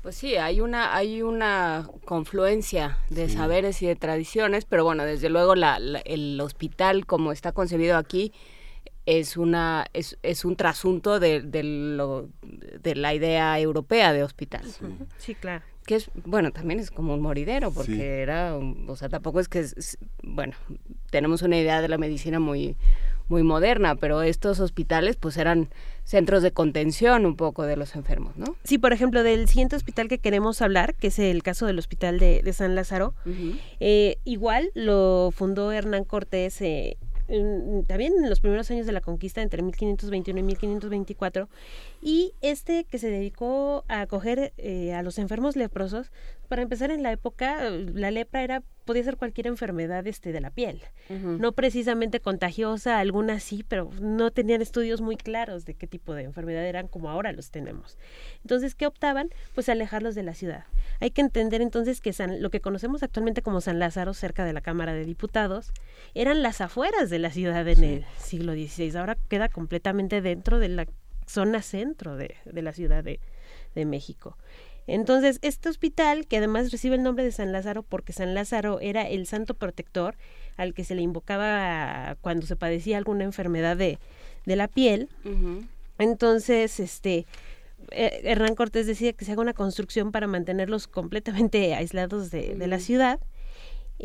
Pues 0.02 0.16
sí, 0.16 0.36
hay 0.36 0.60
una, 0.60 0.94
hay 0.94 1.22
una 1.22 1.88
confluencia 2.04 2.98
de 3.10 3.30
saberes 3.30 3.82
y 3.82 3.88
de 3.88 3.96
tradiciones, 3.96 4.66
pero 4.66 4.84
bueno, 4.84 5.06
desde 5.06 5.30
luego 5.30 5.56
la, 5.56 5.78
el 6.04 6.42
hospital 6.42 7.06
como 7.06 7.32
está 7.32 7.54
concebido 7.54 7.96
aquí 7.96 8.34
es 9.06 9.38
una 9.38 9.86
es, 9.94 10.18
es 10.24 10.46
un 10.46 10.56
trasunto 10.56 11.20
de, 11.20 11.42
de, 11.42 11.64
lo, 11.64 12.30
de 12.82 12.96
la 12.96 13.14
idea 13.14 13.60
europea 13.60 14.14
de 14.14 14.24
hospital. 14.24 14.64
Sí. 15.18 15.36
claro. 15.36 15.64
Que 15.86 15.96
es, 15.96 16.10
bueno, 16.24 16.52
también 16.52 16.80
es 16.80 16.92
como 16.92 17.14
un 17.14 17.22
moridero, 17.22 17.72
porque 17.72 18.22
era, 18.22 18.56
o 18.56 18.96
sea, 18.96 19.10
tampoco 19.10 19.42
es 19.42 19.50
que, 19.50 19.66
bueno, 20.24 20.54
tenemos 21.10 21.42
una 21.42 21.60
idea 21.60 21.82
de 21.82 21.90
la 21.90 21.98
medicina 21.98 22.40
muy, 22.40 22.78
muy 23.28 23.44
moderna, 23.44 23.96
pero 23.96 24.22
estos 24.22 24.62
hospitales 24.62 25.18
pues 25.18 25.36
eran 25.36 25.68
centros 26.06 26.42
de 26.42 26.52
contención 26.52 27.26
un 27.26 27.36
poco 27.36 27.64
de 27.64 27.76
los 27.76 27.96
enfermos, 27.96 28.38
¿no? 28.38 28.56
Sí, 28.64 28.78
por 28.78 28.94
ejemplo, 28.94 29.24
del 29.24 29.48
siguiente 29.50 29.76
hospital 29.76 30.08
que 30.08 30.20
queremos 30.20 30.62
hablar, 30.62 30.96
que 30.96 31.08
es 31.08 31.20
el 31.20 31.44
caso 31.44 31.66
del 31.66 31.80
hospital 31.80 32.18
de, 32.18 32.42
de 32.42 32.54
San 32.54 32.76
Lázaro, 32.76 33.14
eh, 33.82 34.20
igual 34.24 34.72
lo 34.76 35.32
fundó 35.36 35.74
Hernán 35.74 36.06
Cortés 36.06 36.62
eh, 36.62 36.98
también 37.88 38.14
en 38.18 38.30
los 38.30 38.40
primeros 38.40 38.70
años 38.72 38.86
de 38.86 38.92
la 38.92 39.02
conquista, 39.02 39.42
entre 39.42 39.62
1521 39.62 40.40
y 40.40 40.44
1524, 40.44 41.50
y 42.04 42.34
este 42.42 42.84
que 42.84 42.98
se 42.98 43.10
dedicó 43.10 43.86
a 43.88 44.02
acoger 44.02 44.54
eh, 44.58 44.94
a 44.94 45.02
los 45.04 45.18
enfermos 45.20 45.56
leprosos, 45.56 46.12
para 46.50 46.62
empezar 46.62 46.92
en 46.92 47.02
la 47.02 47.12
época, 47.12 47.70
la 47.70 48.12
lepra 48.12 48.44
era 48.44 48.64
podía 48.84 49.04
ser 49.04 49.16
cualquier 49.16 49.48
enfermedad 49.48 50.06
este 50.08 50.34
de 50.34 50.42
la 50.42 50.52
piel, 50.52 50.82
no 51.10 51.54
precisamente 51.54 52.20
contagiosa, 52.20 53.00
algunas 53.00 53.42
sí, 53.42 53.64
pero 53.66 53.90
no 54.02 54.32
tenían 54.32 54.62
estudios 54.62 55.00
muy 55.00 55.16
claros 55.16 55.64
de 55.64 55.74
qué 55.74 55.88
tipo 55.88 56.14
de 56.14 56.24
enfermedad 56.24 56.66
eran 56.66 56.90
como 56.90 57.10
ahora 57.10 57.32
los 57.32 57.50
tenemos. 57.50 57.98
Entonces, 58.42 58.76
¿qué 58.76 58.86
optaban? 58.86 59.30
Pues 59.56 59.70
alejarlos 59.70 60.16
de 60.16 60.24
la 60.24 60.34
ciudad. 60.34 60.66
Hay 61.00 61.12
que 61.12 61.22
entender 61.22 61.62
entonces 61.62 62.02
que 62.02 62.12
San, 62.12 62.42
lo 62.42 62.50
que 62.50 62.60
conocemos 62.60 63.04
actualmente 63.04 63.42
como 63.42 63.62
San 63.62 63.80
Lázaro, 63.80 64.14
cerca 64.14 64.44
de 64.44 64.54
la 64.54 64.62
Cámara 64.62 64.94
de 64.94 65.06
Diputados, 65.06 65.72
eran 66.14 66.42
las 66.42 66.60
afueras 66.60 67.10
de 67.10 67.20
la 67.20 67.32
ciudad 67.32 67.66
en 67.68 67.84
el 67.84 68.06
siglo 68.18 68.54
XVI. 68.54 68.98
Ahora 68.98 69.18
queda 69.30 69.48
completamente 69.48 70.22
dentro 70.22 70.60
de 70.60 70.68
la 70.68 70.88
zona 71.28 71.62
centro 71.62 72.16
de, 72.16 72.36
la 72.46 72.74
Ciudad 72.74 73.04
de, 73.04 73.20
México. 73.86 74.38
Entonces, 74.86 75.40
este 75.42 75.70
hospital, 75.70 76.28
que 76.28 76.38
además 76.38 76.72
recibe 76.72 76.96
el 76.96 77.04
nombre 77.04 77.24
de 77.24 77.32
San 77.32 77.52
Lázaro 77.52 77.84
porque 77.84 78.14
San 78.14 78.34
Lázaro 78.34 78.80
era 78.82 79.08
el 79.08 79.26
santo 79.28 79.54
protector 79.54 80.16
al 80.58 80.74
que 80.74 80.84
se 80.84 80.94
le 80.94 81.02
invocaba 81.02 82.18
cuando 82.22 82.46
se 82.46 82.56
padecía 82.56 82.98
alguna 82.98 83.24
enfermedad 83.24 83.78
de, 83.78 84.00
la 84.46 84.68
piel. 84.68 85.10
Entonces, 85.98 86.80
este, 86.80 87.26
eh, 87.92 88.22
Hernán 88.24 88.56
Cortés 88.56 88.86
decía 88.88 89.14
que 89.14 89.26
se 89.26 89.32
haga 89.32 89.42
una 89.42 89.54
construcción 89.54 90.12
para 90.12 90.28
mantenerlos 90.28 90.88
completamente 90.88 91.74
aislados 91.76 92.30
de, 92.30 92.56
de 92.56 92.68
la 92.68 92.80
ciudad 92.80 93.20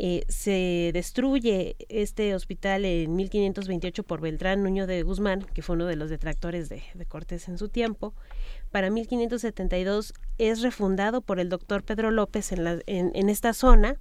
eh, 0.01 0.23
se 0.29 0.91
destruye 0.93 1.75
este 1.89 2.33
hospital 2.33 2.85
en 2.85 3.17
1528 3.17 4.03
por 4.03 4.21
Beltrán 4.21 4.63
Nuño 4.63 4.87
de 4.87 5.03
Guzmán, 5.03 5.45
que 5.53 5.61
fue 5.61 5.75
uno 5.75 5.87
de 5.87 5.97
los 5.97 6.09
detractores 6.09 6.69
de, 6.69 6.81
Cortés 7.09 7.49
en 7.49 7.57
su 7.57 7.67
tiempo. 7.67 8.13
Para 8.71 8.89
1572 8.91 10.13
es 10.37 10.61
refundado 10.61 11.19
por 11.19 11.41
el 11.41 11.49
doctor 11.49 11.83
Pedro 11.83 12.11
López 12.11 12.53
en, 12.53 12.81
en, 12.87 13.27
esta 13.27 13.51
zona 13.51 13.97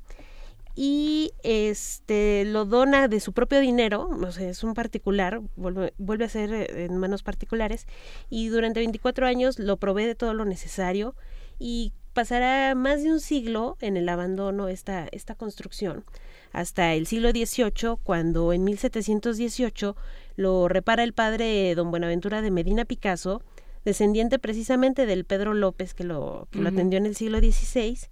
y 0.76 1.32
este 1.42 2.44
lo 2.44 2.64
dona 2.64 3.08
de 3.08 3.18
su 3.18 3.32
propio 3.32 3.58
dinero, 3.58 4.08
o 4.08 4.30
sea, 4.30 4.48
es 4.48 4.62
un 4.62 4.74
particular, 4.74 5.40
vuelve, 5.56 5.94
vuelve 5.98 6.26
a 6.26 6.28
ser 6.28 6.52
eh, 6.52 6.84
en 6.84 6.96
manos 6.96 7.24
particulares 7.24 7.88
y 8.30 8.46
durante 8.46 8.78
24 8.78 9.26
años 9.26 9.58
lo 9.58 9.78
provee 9.78 10.04
de 10.04 10.14
todo 10.14 10.32
lo 10.32 10.44
necesario 10.44 11.16
y 11.58 11.92
pasará 12.18 12.74
más 12.74 13.04
de 13.04 13.12
un 13.12 13.20
siglo 13.20 13.76
en 13.80 13.96
el 13.96 14.08
abandono 14.08 14.66
esta, 14.66 15.06
esta 15.12 15.36
construcción, 15.36 16.04
hasta 16.50 16.94
el 16.94 17.06
siglo 17.06 17.30
XVIII, 17.30 17.94
cuando 18.02 18.52
en 18.52 18.64
1718 18.64 19.94
lo 20.34 20.66
repara 20.66 21.04
el 21.04 21.12
padre 21.12 21.72
don 21.76 21.92
Buenaventura 21.92 22.42
de 22.42 22.50
Medina 22.50 22.84
Picasso, 22.84 23.40
descendiente 23.84 24.40
precisamente 24.40 25.06
del 25.06 25.26
Pedro 25.26 25.54
López 25.54 25.94
que 25.94 26.02
lo, 26.02 26.48
lo 26.50 26.68
atendió 26.68 26.98
en 26.98 27.06
el 27.06 27.14
siglo 27.14 27.38
XVI, 27.38 28.08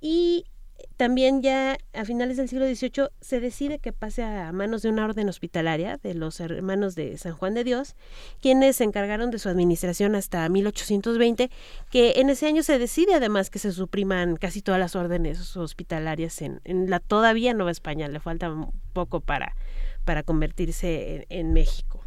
y 0.00 0.46
también 0.96 1.42
ya 1.42 1.76
a 1.92 2.04
finales 2.04 2.36
del 2.36 2.48
siglo 2.48 2.66
XVIII 2.66 3.08
se 3.20 3.40
decide 3.40 3.78
que 3.78 3.92
pase 3.92 4.22
a 4.22 4.52
manos 4.52 4.82
de 4.82 4.90
una 4.90 5.04
orden 5.04 5.28
hospitalaria 5.28 5.98
de 6.02 6.14
los 6.14 6.38
hermanos 6.38 6.94
de 6.94 7.18
San 7.18 7.32
Juan 7.32 7.54
de 7.54 7.64
Dios, 7.64 7.96
quienes 8.40 8.76
se 8.76 8.84
encargaron 8.84 9.30
de 9.30 9.40
su 9.40 9.48
administración 9.48 10.14
hasta 10.14 10.48
1820, 10.48 11.50
que 11.90 12.12
en 12.16 12.30
ese 12.30 12.46
año 12.46 12.62
se 12.62 12.78
decide 12.78 13.14
además 13.14 13.50
que 13.50 13.58
se 13.58 13.72
supriman 13.72 14.36
casi 14.36 14.62
todas 14.62 14.80
las 14.80 14.94
órdenes 14.94 15.56
hospitalarias 15.56 16.40
en, 16.42 16.60
la 16.64 17.00
todavía 17.00 17.54
Nueva 17.54 17.72
España, 17.72 18.06
le 18.08 18.20
falta 18.20 18.50
un 18.50 18.70
poco 18.92 19.20
para, 19.20 19.56
para 20.04 20.22
convertirse 20.22 21.26
en, 21.28 21.52
México. 21.52 22.00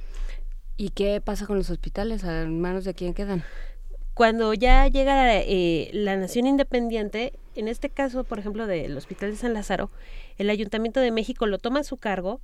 ¿Y 0.78 0.90
qué 0.90 1.20
pasa 1.20 1.46
con 1.46 1.58
los 1.58 1.70
hospitales? 1.70 2.24
¿A 2.24 2.46
manos 2.46 2.86
de 2.86 2.94
quién 2.94 3.14
quedan? 3.14 3.44
Cuando 4.14 4.54
ya 4.54 4.88
llega 4.88 5.36
eh, 5.36 5.90
la 5.94 6.16
nación 6.16 6.48
independiente, 6.48 7.34
en 7.58 7.68
este 7.68 7.90
caso, 7.90 8.24
por 8.24 8.40
ejemplo, 8.40 8.68
del 8.68 8.96
Hospital 8.96 9.32
de 9.32 9.38
San 9.38 9.54
Lázaro, 9.54 9.90
el 10.38 10.50
Ayuntamiento 10.50 11.00
de 11.00 11.12
México 11.12 11.48
lo 11.48 11.58
toma 11.58 11.80
a 11.80 11.84
su 11.84 11.98
cargo 11.98 12.40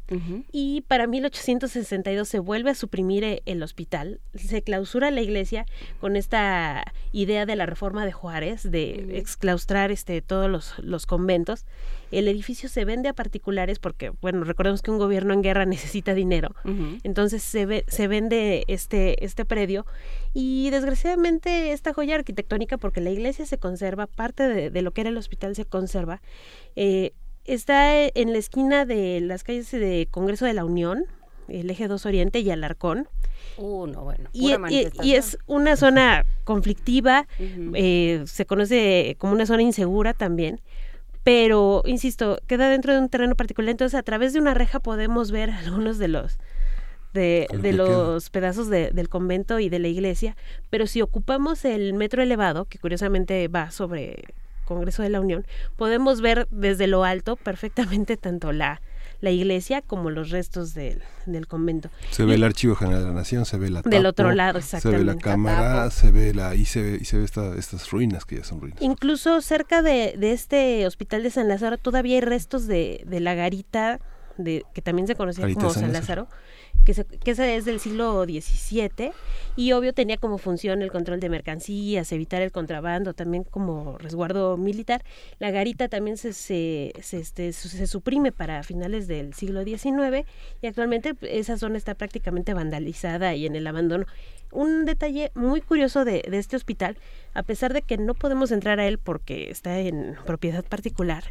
y 0.51 0.81
para 0.81 1.05
1862 1.07 2.27
se 2.27 2.39
vuelve 2.39 2.71
a 2.71 2.75
suprimir 2.75 3.23
eh, 3.23 3.41
el 3.45 3.61
hospital, 3.61 4.19
se 4.33 4.63
clausura 4.63 5.11
la 5.11 5.21
iglesia 5.21 5.65
con 5.99 6.15
esta 6.15 6.91
idea 7.11 7.45
de 7.45 7.55
la 7.55 7.65
reforma 7.65 8.05
de 8.05 8.11
Juárez 8.11 8.69
de 8.69 9.17
exclaustrar 9.17 9.91
este, 9.91 10.21
todos 10.21 10.49
los, 10.49 10.79
los 10.79 11.05
conventos. 11.05 11.65
El 12.11 12.27
edificio 12.27 12.69
se 12.69 12.85
vende 12.85 13.09
a 13.09 13.13
particulares 13.13 13.79
porque, 13.79 14.11
bueno, 14.21 14.43
recordemos 14.43 14.81
que 14.81 14.91
un 14.91 14.99
gobierno 14.99 15.33
en 15.33 15.41
guerra 15.41 15.65
necesita 15.73 16.13
dinero, 16.13 16.55
entonces 17.03 17.43
se, 17.43 17.65
ve, 17.65 17.85
se 17.87 18.07
vende 18.07 18.63
este, 18.67 19.23
este 19.23 19.45
predio 19.45 19.85
y 20.33 20.69
desgraciadamente 20.71 21.73
esta 21.73 21.93
joya 21.93 22.15
arquitectónica, 22.15 22.77
porque 22.77 23.01
la 23.01 23.11
iglesia 23.11 23.45
se 23.45 23.57
conserva, 23.57 24.07
parte 24.07 24.47
de, 24.47 24.69
de 24.71 24.81
lo 24.81 24.91
que 24.91 25.02
el 25.07 25.17
hospital 25.17 25.55
se 25.55 25.65
conserva. 25.65 26.21
Eh, 26.75 27.13
está 27.45 28.05
en 28.05 28.33
la 28.33 28.39
esquina 28.39 28.85
de 28.85 29.21
las 29.21 29.43
calles 29.43 29.71
de 29.71 30.07
Congreso 30.11 30.45
de 30.45 30.53
la 30.53 30.65
Unión, 30.65 31.05
el 31.47 31.69
eje 31.69 31.87
2 31.87 32.05
Oriente 32.05 32.39
y 32.39 32.49
Alarcón. 32.49 33.07
Uh, 33.57 33.87
no, 33.87 34.03
bueno, 34.03 34.29
y, 34.33 34.53
y, 35.03 35.15
es 35.15 35.37
una 35.45 35.75
zona 35.75 36.25
conflictiva, 36.43 37.27
eh, 37.39 38.23
se 38.25 38.45
conoce 38.45 39.15
como 39.19 39.33
una 39.33 39.45
zona 39.45 39.61
insegura 39.61 40.13
también, 40.13 40.59
pero, 41.23 41.83
insisto, 41.85 42.39
queda 42.47 42.69
dentro 42.69 42.93
de 42.93 42.99
un 42.99 43.09
terreno 43.09 43.35
particular, 43.35 43.69
entonces 43.69 43.97
a 43.97 44.03
través 44.03 44.33
de 44.33 44.39
una 44.39 44.53
reja 44.53 44.79
podemos 44.79 45.31
ver 45.31 45.49
algunos 45.65 45.97
de 45.97 46.07
los 46.07 46.39
de, 47.13 47.47
de 47.61 47.73
los 47.73 48.31
pedazos 48.31 48.69
de, 48.69 48.89
del 48.89 49.07
convento 49.07 49.59
y 49.59 49.69
de 49.69 49.77
la 49.77 49.87
iglesia, 49.87 50.35
pero 50.71 50.87
si 50.87 51.01
ocupamos 51.03 51.63
el 51.63 51.93
metro 51.93 52.23
elevado, 52.23 52.65
que 52.65 52.79
curiosamente 52.79 53.47
va 53.47 53.69
sobre 53.69 54.23
Congreso 54.63 55.03
de 55.03 55.09
la 55.09 55.21
Unión, 55.21 55.45
podemos 55.75 56.21
ver 56.21 56.47
desde 56.51 56.87
lo 56.87 57.03
alto 57.03 57.35
perfectamente 57.35 58.17
tanto 58.17 58.51
la, 58.51 58.81
la 59.21 59.31
iglesia 59.31 59.81
como 59.81 60.09
los 60.09 60.29
restos 60.29 60.73
del, 60.73 61.01
del 61.25 61.47
convento. 61.47 61.89
Se 62.11 62.25
ve 62.25 62.35
el 62.35 62.43
Archivo 62.43 62.75
General 62.75 63.01
de 63.01 63.07
la 63.07 63.13
Nación, 63.13 63.45
se 63.45 63.57
ve 63.57 63.69
la 63.69 63.81
Del 63.81 64.05
otro 64.05 64.31
lado, 64.33 64.59
exactamente. 64.59 64.99
Se 64.99 65.05
ve 65.05 65.13
la 65.15 65.21
cámara, 65.21 65.89
se 65.91 66.11
ve 66.11 66.33
la 66.33 66.55
y 66.55 66.65
se 66.65 66.81
ve, 66.81 66.97
y 66.99 67.05
se 67.05 67.17
ve 67.17 67.23
estas 67.23 67.89
ruinas 67.91 68.25
que 68.25 68.37
ya 68.37 68.43
son 68.43 68.59
ruinas. 68.59 68.81
Incluso 68.81 69.41
cerca 69.41 69.81
de, 69.81 70.15
de, 70.17 70.33
este 70.33 70.85
hospital 70.85 71.23
de 71.23 71.31
San 71.31 71.47
Lázaro 71.47 71.77
todavía 71.77 72.15
hay 72.15 72.21
restos 72.21 72.67
de, 72.67 73.03
de 73.07 73.19
la 73.19 73.33
garita 73.33 73.99
de 74.37 74.65
que 74.73 74.81
también 74.81 75.07
se 75.07 75.15
conocía 75.15 75.51
como 75.53 75.69
San 75.69 75.93
Lázaro 75.93 76.27
que, 76.85 76.93
se, 76.93 77.05
que 77.05 77.31
ese 77.31 77.55
es 77.55 77.65
del 77.65 77.79
siglo 77.79 78.23
XVII 78.23 79.11
y 79.55 79.71
obvio 79.71 79.93
tenía 79.93 80.17
como 80.17 80.37
función 80.37 80.81
el 80.81 80.91
control 80.91 81.19
de 81.19 81.29
mercancías, 81.29 82.11
evitar 82.11 82.41
el 82.41 82.51
contrabando, 82.51 83.13
también 83.13 83.43
como 83.43 83.97
resguardo 83.97 84.57
militar. 84.57 85.03
La 85.39 85.51
garita 85.51 85.87
también 85.87 86.17
se, 86.17 86.33
se, 86.33 86.93
se, 87.01 87.19
este, 87.19 87.53
se 87.53 87.87
suprime 87.87 88.31
para 88.31 88.63
finales 88.63 89.07
del 89.07 89.33
siglo 89.33 89.63
XIX 89.63 90.27
y 90.61 90.67
actualmente 90.67 91.15
esa 91.21 91.57
zona 91.57 91.77
está 91.77 91.95
prácticamente 91.95 92.53
vandalizada 92.53 93.35
y 93.35 93.45
en 93.45 93.55
el 93.55 93.67
abandono. 93.67 94.05
Un 94.51 94.85
detalle 94.85 95.31
muy 95.33 95.61
curioso 95.61 96.05
de, 96.05 96.23
de 96.29 96.37
este 96.37 96.55
hospital, 96.55 96.97
a 97.33 97.43
pesar 97.43 97.73
de 97.73 97.81
que 97.81 97.97
no 97.97 98.13
podemos 98.13 98.51
entrar 98.51 98.79
a 98.79 98.87
él 98.87 98.99
porque 98.99 99.49
está 99.49 99.79
en 99.79 100.15
propiedad 100.25 100.63
particular, 100.63 101.23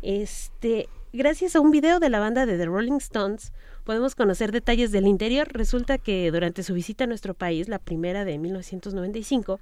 este 0.00 0.88
gracias 1.12 1.56
a 1.56 1.60
un 1.60 1.70
video 1.70 1.98
de 1.98 2.10
la 2.10 2.18
banda 2.18 2.46
de 2.46 2.58
The 2.58 2.66
Rolling 2.66 2.98
Stones, 2.98 3.52
podemos 3.86 4.16
conocer 4.16 4.50
detalles 4.52 4.90
del 4.90 5.06
interior. 5.06 5.48
Resulta 5.50 5.96
que 5.96 6.30
durante 6.30 6.64
su 6.64 6.74
visita 6.74 7.04
a 7.04 7.06
nuestro 7.06 7.34
país, 7.34 7.68
la 7.68 7.78
primera 7.78 8.24
de 8.24 8.36
1995, 8.36 9.60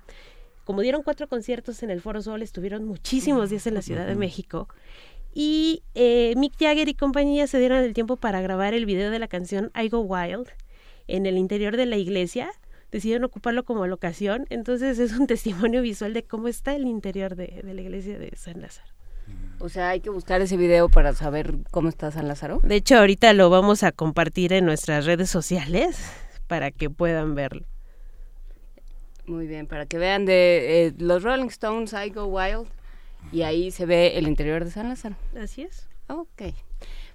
como 0.64 0.80
dieron 0.80 1.02
cuatro 1.02 1.28
conciertos 1.28 1.82
en 1.82 1.90
el 1.90 2.00
Foro 2.00 2.22
Sol, 2.22 2.42
estuvieron 2.42 2.86
muchísimos 2.86 3.50
días 3.50 3.66
en 3.66 3.74
la 3.74 3.82
Ciudad 3.82 4.06
de 4.06 4.16
México. 4.16 4.66
Y 5.34 5.82
eh, 5.94 6.32
Mick 6.36 6.54
Jagger 6.58 6.88
y 6.88 6.94
compañía 6.94 7.46
se 7.46 7.58
dieron 7.58 7.84
el 7.84 7.92
tiempo 7.92 8.16
para 8.16 8.40
grabar 8.40 8.72
el 8.72 8.86
video 8.86 9.10
de 9.10 9.18
la 9.18 9.28
canción 9.28 9.70
I 9.74 9.90
Go 9.90 10.00
Wild 10.00 10.48
en 11.06 11.26
el 11.26 11.36
interior 11.36 11.76
de 11.76 11.84
la 11.84 11.98
iglesia. 11.98 12.50
Decidieron 12.90 13.24
ocuparlo 13.24 13.64
como 13.64 13.86
locación. 13.86 14.46
Entonces 14.48 14.98
es 14.98 15.12
un 15.12 15.26
testimonio 15.28 15.82
visual 15.82 16.14
de 16.14 16.24
cómo 16.24 16.48
está 16.48 16.74
el 16.74 16.86
interior 16.86 17.36
de, 17.36 17.60
de 17.62 17.74
la 17.74 17.82
iglesia 17.82 18.18
de 18.18 18.34
San 18.36 18.62
Lázaro. 18.62 18.93
O 19.60 19.68
sea, 19.68 19.90
hay 19.90 20.00
que 20.00 20.10
buscar 20.10 20.40
ese 20.40 20.56
video 20.56 20.88
para 20.88 21.14
saber 21.14 21.54
cómo 21.70 21.88
está 21.88 22.10
San 22.10 22.28
Lázaro. 22.28 22.60
De 22.62 22.76
hecho, 22.76 22.98
ahorita 22.98 23.32
lo 23.32 23.50
vamos 23.50 23.82
a 23.82 23.92
compartir 23.92 24.52
en 24.52 24.66
nuestras 24.66 25.06
redes 25.06 25.30
sociales 25.30 25.98
para 26.46 26.70
que 26.70 26.90
puedan 26.90 27.34
verlo. 27.34 27.66
Muy 29.26 29.46
bien, 29.46 29.66
para 29.66 29.86
que 29.86 29.96
vean 29.96 30.26
de 30.26 30.86
eh, 30.86 30.94
los 30.98 31.22
Rolling 31.22 31.46
Stones, 31.46 31.94
I 31.94 32.10
Go 32.10 32.26
Wild, 32.26 32.66
y 33.32 33.42
ahí 33.42 33.70
se 33.70 33.86
ve 33.86 34.18
el 34.18 34.28
interior 34.28 34.64
de 34.64 34.70
San 34.70 34.88
Lázaro. 34.90 35.16
Así 35.40 35.62
es. 35.62 35.88
Ok. 36.08 36.42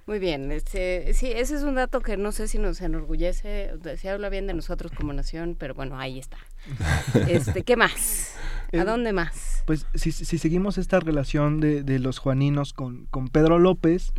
Muy 0.09 0.17
bien, 0.17 0.51
este, 0.51 1.13
sí, 1.13 1.27
ese 1.27 1.55
es 1.55 1.61
un 1.61 1.75
dato 1.75 2.01
que 2.01 2.17
no 2.17 2.31
sé 2.31 2.47
si 2.47 2.57
nos 2.57 2.81
enorgullece, 2.81 3.73
si 3.95 4.07
habla 4.07 4.29
bien 4.29 4.47
de 4.47 4.55
nosotros 4.55 4.91
como 4.91 5.13
nación, 5.13 5.55
pero 5.55 5.75
bueno, 5.75 5.99
ahí 5.99 6.17
está. 6.17 6.37
Este, 7.29 7.61
¿Qué 7.61 7.77
más? 7.77 8.33
¿A 8.73 8.77
Eh, 8.77 8.85
dónde 8.85 9.13
más? 9.13 9.61
Pues 9.67 9.85
si, 9.93 10.11
si 10.11 10.39
seguimos 10.39 10.79
esta 10.79 10.99
relación 10.99 11.59
de, 11.59 11.83
de 11.83 11.99
los 11.99 12.17
juaninos 12.17 12.73
con, 12.73 13.05
con 13.11 13.27
Pedro 13.27 13.59
López, 13.59 14.11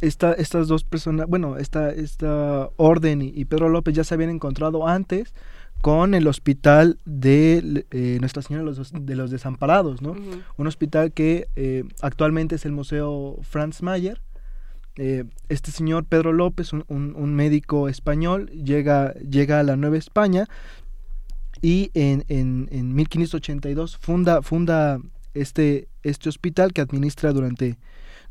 esta, 0.00 0.32
estas 0.32 0.66
dos 0.66 0.82
personas, 0.82 1.26
bueno, 1.28 1.58
esta, 1.58 1.90
esta 1.90 2.70
orden 2.76 3.20
y, 3.20 3.28
y 3.34 3.44
Pedro 3.44 3.68
López 3.68 3.94
ya 3.94 4.04
se 4.04 4.14
habían 4.14 4.30
encontrado 4.30 4.88
antes 4.88 5.34
con 5.82 6.14
el 6.14 6.26
hospital 6.26 6.98
de 7.04 7.84
eh, 7.90 8.16
Nuestra 8.18 8.40
Señora 8.40 8.64
de 8.64 8.74
los, 8.78 8.92
de 8.98 9.14
los 9.14 9.30
Desamparados, 9.30 10.00
¿no? 10.00 10.16
Un 10.56 10.66
hospital 10.66 11.12
que 11.12 11.48
eh, 11.54 11.84
actualmente 12.00 12.54
es 12.54 12.64
el 12.64 12.72
Museo 12.72 13.36
Franz 13.42 13.82
Mayer. 13.82 14.22
Eh, 14.96 15.24
este 15.48 15.70
señor 15.72 16.04
Pedro 16.04 16.32
López, 16.32 16.72
un, 16.72 16.84
un- 16.88 17.14
un 17.16 17.34
médico 17.34 17.88
español, 17.88 18.48
llega, 18.50 19.12
llega 19.14 19.58
a 19.60 19.62
la 19.64 19.76
Nueva 19.76 19.96
España 19.98 20.46
y 21.62 21.90
en, 21.94 22.24
en, 22.28 22.68
en 22.70 22.94
1582 22.94 23.96
funda, 23.98 24.42
funda 24.42 25.00
este, 25.34 25.88
este 26.02 26.28
hospital 26.28 26.72
que 26.72 26.80
administra 26.80 27.32
durante, 27.32 27.76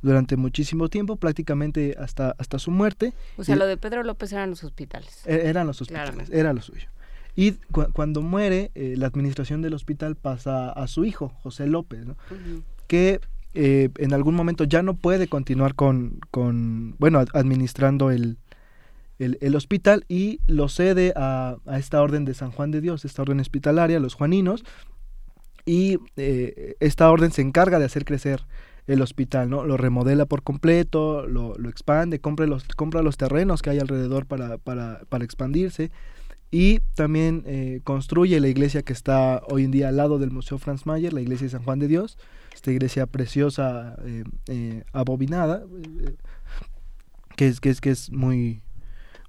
durante 0.02 0.38
muchísimo 0.38 0.88
tiempo, 0.90 1.16
prácticamente 1.18 1.96
hasta, 2.00 2.36
hasta 2.38 2.60
su 2.60 2.72
muerte. 2.72 3.14
O 3.38 3.44
sea, 3.44 3.56
y- 3.56 3.60
lo 3.60 3.66
de 3.66 3.76
Pedro 3.78 4.04
López 4.04 4.32
eran 4.32 4.50
los 4.52 4.64
hospitales. 4.64 5.24
e- 5.26 5.48
eran 5.50 5.68
los 5.68 5.82
hospitales, 5.82 6.12
Claramente. 6.12 6.40
era 6.40 6.54
lo 6.54 6.62
suyo. 6.62 6.88
Y 7.36 7.54
cu- 7.72 7.88
cuando 7.94 8.22
muere, 8.22 8.72
eh, 8.76 8.94
la 8.96 9.08
administración 9.08 9.62
del 9.62 9.74
hospital 9.74 10.16
pasa 10.16 10.70
a 10.70 10.88
su 10.88 11.04
hijo, 11.04 11.30
José 11.42 11.66
López, 11.66 12.06
¿no? 12.06 12.16
Que 12.88 13.20
eh, 13.54 13.90
en 13.98 14.14
algún 14.14 14.36
momento 14.36 14.64
ya 14.64 14.82
no 14.82 14.96
puede 14.96 15.28
continuar 15.28 15.76
con, 15.76 16.20
con 16.32 16.96
bueno, 17.00 17.20
ad- 17.20 17.30
administrando 17.34 18.12
el, 18.12 18.38
el, 19.20 19.38
el 19.42 19.56
hospital 19.56 20.06
y 20.10 20.40
lo 20.48 20.70
cede 20.70 21.14
a, 21.16 21.58
a 21.66 21.80
esta 21.80 22.02
orden 22.02 22.26
de 22.26 22.34
San 22.34 22.52
Juan 22.52 22.72
de 22.72 22.82
Dios, 22.82 23.06
esta 23.06 23.22
orden 23.22 23.40
hospitalaria, 23.40 24.00
los 24.00 24.16
juaninos, 24.16 24.64
y 25.66 25.98
eh, 26.18 26.76
esta 26.80 27.10
orden 27.10 27.32
se 27.32 27.42
encarga 27.42 27.80
de 27.80 27.86
hacer 27.86 28.04
crecer 28.06 28.44
el 28.86 29.02
hospital, 29.02 29.50
¿no? 29.50 29.64
Lo 29.64 29.78
remodela 29.78 30.26
por 30.26 30.44
completo, 30.44 31.26
lo, 31.26 31.56
lo 31.58 31.70
expande, 31.70 32.20
compra 32.20 32.48
los, 32.48 32.66
compra 32.76 33.02
los 33.02 33.16
terrenos 33.16 33.62
que 33.62 33.70
hay 33.70 33.80
alrededor 33.80 34.26
para, 34.26 34.58
para, 34.58 35.04
para 35.08 35.24
expandirse 35.24 35.90
y 36.52 36.80
también 36.96 37.44
eh, 37.46 37.80
construye 37.86 38.40
la 38.42 38.50
iglesia 38.50 38.84
que 38.84 38.92
está 38.92 39.42
hoy 39.50 39.64
en 39.64 39.72
día 39.72 39.88
al 39.88 39.96
lado 39.96 40.20
del 40.20 40.32
Museo 40.32 40.58
Franz 40.58 40.86
Mayer, 40.86 41.14
la 41.14 41.22
iglesia 41.22 41.46
de 41.46 41.52
San 41.52 41.64
Juan 41.64 41.80
de 41.80 41.88
Dios, 41.88 42.18
esta 42.64 42.72
iglesia 42.72 43.06
preciosa, 43.08 43.98
eh, 44.06 44.24
eh, 44.48 44.84
abobinada, 44.94 45.66
eh, 46.00 46.16
que 47.36 47.50
es, 47.50 47.60
que 47.60 47.70
es, 47.70 47.82
que 47.82 47.90
es 47.90 48.10
muy, 48.10 48.62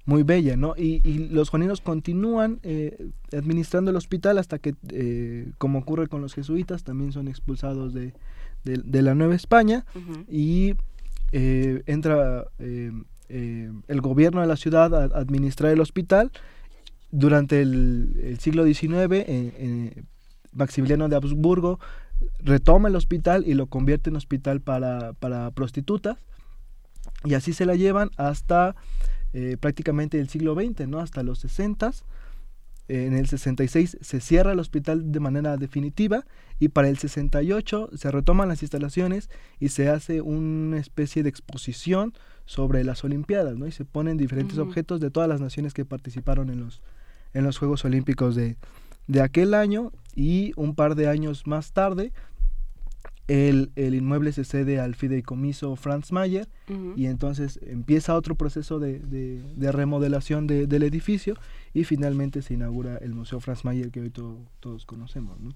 muy 0.05 0.23
bella, 0.23 0.55
¿no? 0.55 0.73
Y, 0.77 1.01
y 1.03 1.27
los 1.27 1.49
juaninos 1.49 1.81
continúan 1.81 2.59
eh, 2.63 3.09
administrando 3.37 3.91
el 3.91 3.97
hospital 3.97 4.37
hasta 4.37 4.57
que, 4.57 4.73
eh, 4.89 5.51
como 5.57 5.79
ocurre 5.79 6.07
con 6.07 6.21
los 6.21 6.33
jesuitas, 6.33 6.85
también 6.85 7.11
son 7.11 7.27
expulsados 7.27 7.93
de, 7.93 8.13
de- 8.63 8.81
de 8.85 9.01
la 9.01 9.15
Nueva 9.15 9.35
España 9.35 9.83
y 10.29 10.75
eh, 11.33 11.83
entra 11.87 12.45
eh, 12.59 12.93
eh, 13.27 13.69
el 13.89 13.99
gobierno 13.99 14.39
de 14.39 14.47
la 14.47 14.55
ciudad 14.55 14.95
a 14.95 15.03
administrar 15.19 15.73
el 15.73 15.81
hospital. 15.81 16.31
Durante 17.11 17.61
el, 17.61 18.17
el 18.23 18.39
siglo 18.39 18.63
XIX, 18.63 18.93
eh, 18.93 19.25
eh, 19.27 20.03
Maximiliano 20.53 21.09
de 21.09 21.17
Habsburgo 21.17 21.79
retoma 22.39 22.89
el 22.89 22.95
hospital 22.95 23.43
y 23.47 23.53
lo 23.53 23.67
convierte 23.67 24.09
en 24.09 24.15
hospital 24.15 24.61
para, 24.61 25.13
para 25.13 25.51
prostitutas. 25.51 26.17
Y 27.23 27.33
así 27.33 27.53
se 27.53 27.65
la 27.65 27.75
llevan 27.75 28.11
hasta 28.17 28.75
eh, 29.33 29.57
prácticamente 29.59 30.19
el 30.19 30.29
siglo 30.29 30.55
XX, 30.55 30.87
¿no? 30.87 30.99
hasta 30.99 31.23
los 31.23 31.39
60. 31.39 31.91
En 32.87 33.13
el 33.13 33.27
66 33.27 33.97
se 33.99 34.19
cierra 34.21 34.51
el 34.51 34.59
hospital 34.59 35.11
de 35.11 35.19
manera 35.19 35.57
definitiva 35.57 36.23
y 36.59 36.69
para 36.69 36.87
el 36.87 36.99
68 36.99 37.89
se 37.95 38.11
retoman 38.11 38.47
las 38.47 38.61
instalaciones 38.61 39.31
y 39.59 39.69
se 39.69 39.89
hace 39.89 40.21
una 40.21 40.77
especie 40.77 41.23
de 41.23 41.29
exposición 41.29 42.13
sobre 42.45 42.83
las 42.83 43.03
Olimpiadas, 43.03 43.57
¿no? 43.57 43.65
Y 43.65 43.71
se 43.71 43.85
ponen 43.85 44.17
diferentes 44.17 44.59
objetos 44.59 44.99
de 44.99 45.09
todas 45.09 45.27
las 45.27 45.41
naciones 45.41 45.73
que 45.73 45.83
participaron 45.83 46.51
en 46.51 46.59
los, 46.59 46.83
en 47.33 47.43
los 47.43 47.57
Juegos 47.57 47.83
Olímpicos 47.85 48.35
de, 48.35 48.55
de 49.07 49.21
aquel 49.21 49.53
año 49.53 49.91
y 50.15 50.51
un 50.55 50.75
par 50.75 50.95
de 50.95 51.07
años 51.07 51.45
más 51.47 51.71
tarde 51.73 52.11
el, 53.27 53.71
el 53.75 53.95
inmueble 53.95 54.31
se 54.33 54.43
cede 54.43 54.79
al 54.79 54.93
fideicomiso 54.93 55.75
Franz 55.75 56.11
Mayer 56.11 56.47
y 56.95 57.07
entonces 57.07 57.59
empieza 57.65 58.15
otro 58.15 58.35
proceso 58.35 58.77
de, 58.79 58.99
de- 58.99 59.41
de 59.55 59.71
remodelación 59.71 60.45
de- 60.45 60.67
del 60.67 60.83
edificio 60.83 61.35
y 61.73 61.85
finalmente 61.85 62.41
se 62.43 62.53
inaugura 62.53 62.97
el 62.97 63.15
Museo 63.15 63.39
Franz 63.39 63.65
Mayer 63.65 63.89
que 63.89 64.01
hoy 64.01 64.09
to- 64.11 64.37
todos 64.59 64.85
conocemos. 64.85 65.39
¿no? 65.39 65.51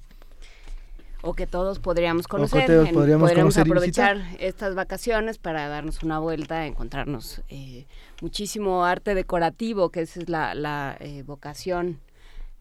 O 1.22 1.34
que 1.36 1.46
todos 1.46 1.78
podríamos 1.80 2.28
conocer. 2.28 2.66
todos 2.66 2.88
en- 2.88 2.94
podríamos 2.96 3.32
conocer 3.34 3.62
aprovechar 3.64 4.18
estas 4.40 4.74
vacaciones 4.74 5.38
para 5.38 5.68
darnos 5.68 6.02
una 6.02 6.18
vuelta, 6.18 6.66
encontrarnos 6.66 7.44
eh, 7.50 7.86
muchísimo 8.22 8.84
arte 8.86 9.14
decorativo, 9.14 9.90
que 9.92 10.02
esa 10.02 10.22
es 10.22 10.30
la, 10.30 10.56
la 10.56 10.98
eh, 11.00 11.22
vocación 11.24 12.00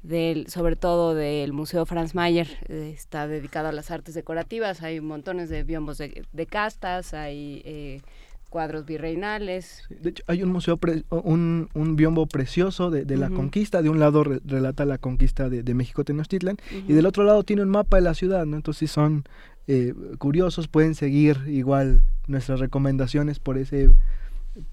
del, 0.03 0.47
sobre 0.49 0.77
todo 0.77 1.15
del 1.15 1.53
Museo 1.53 1.85
Franz 1.87 2.15
Mayer, 2.15 2.49
está 2.69 3.27
dedicado 3.27 3.69
a 3.69 3.73
las 3.73 3.91
artes 3.91 4.15
decorativas, 4.15 4.83
hay 4.83 5.01
montones 5.01 5.49
de 5.49 5.65
biombos 5.65 5.99
de, 5.99 6.25
de 6.33 6.47
castas, 6.47 7.15
hay 7.15 7.63
eh, 7.65 8.01
cuadros 8.49 8.87
virreinales. 8.87 9.83
De 9.91 10.11
hecho, 10.11 10.23
hay 10.27 10.43
un 10.43 10.51
museo, 10.51 10.77
pre- 10.79 11.05
un, 11.11 11.69
un 11.75 11.97
biombo 11.97 12.27
precioso 12.27 12.91
de, 12.91 13.05
de 13.05 13.17
la 13.17 13.29
conquista. 13.29 13.83
De 13.83 13.91
un 13.91 13.99
lado 13.99 14.25
re- 14.25 14.41
relata 14.45 14.85
la 14.87 14.97
conquista 14.99 15.51
de, 15.51 15.63
de 15.63 15.75
México 15.75 16.03
Tenochtitlan 16.05 16.57
y 16.87 16.93
del 16.95 17.05
otro 17.05 17.25
lado 17.25 17.43
tiene 17.43 17.63
un 17.63 17.69
mapa 17.69 17.99
de 17.99 18.03
la 18.05 18.15
ciudad. 18.15 18.47
¿no? 18.47 18.57
Entonces, 18.57 18.79
si 18.79 18.87
son 18.87 19.25
eh, 19.67 19.93
curiosos, 20.17 20.67
pueden 20.67 20.95
seguir 20.95 21.37
igual 21.47 22.03
nuestras 22.27 22.61
recomendaciones 22.61 23.39
por 23.39 23.59
ese, 23.59 23.91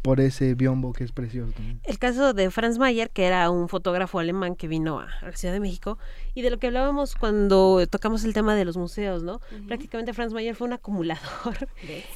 por 0.02 0.20
ese 0.20 0.56
biombo 0.56 0.94
que 0.94 1.04
es 1.04 1.12
precioso. 1.12 1.52
también. 1.54 1.80
El 1.84 2.00
caso 2.00 2.34
de 2.34 2.50
Franz 2.52 2.78
Mayer, 2.78 3.10
que 3.10 3.26
era 3.26 3.50
un 3.50 3.70
fotógrafo 3.70 4.20
alemán 4.20 4.56
que 4.56 4.68
vino 4.68 5.00
a, 5.00 5.08
a 5.22 5.26
la 5.30 5.38
Ciudad 5.38 5.54
de 5.54 5.60
México, 5.60 5.98
y 6.34 6.42
de 6.42 6.50
lo 6.50 6.58
que 6.60 6.68
hablábamos 6.68 7.16
cuando 7.16 7.86
tocamos 7.88 8.24
el 8.24 8.34
tema 8.34 8.56
de 8.56 8.66
los 8.66 8.78
museos, 8.78 9.24
¿no? 9.24 9.40
Prácticamente 9.68 10.14
Franz 10.14 10.34
Mayer 10.34 10.56
fue 10.56 10.68
un 10.68 10.74
acumulador. 10.74 11.68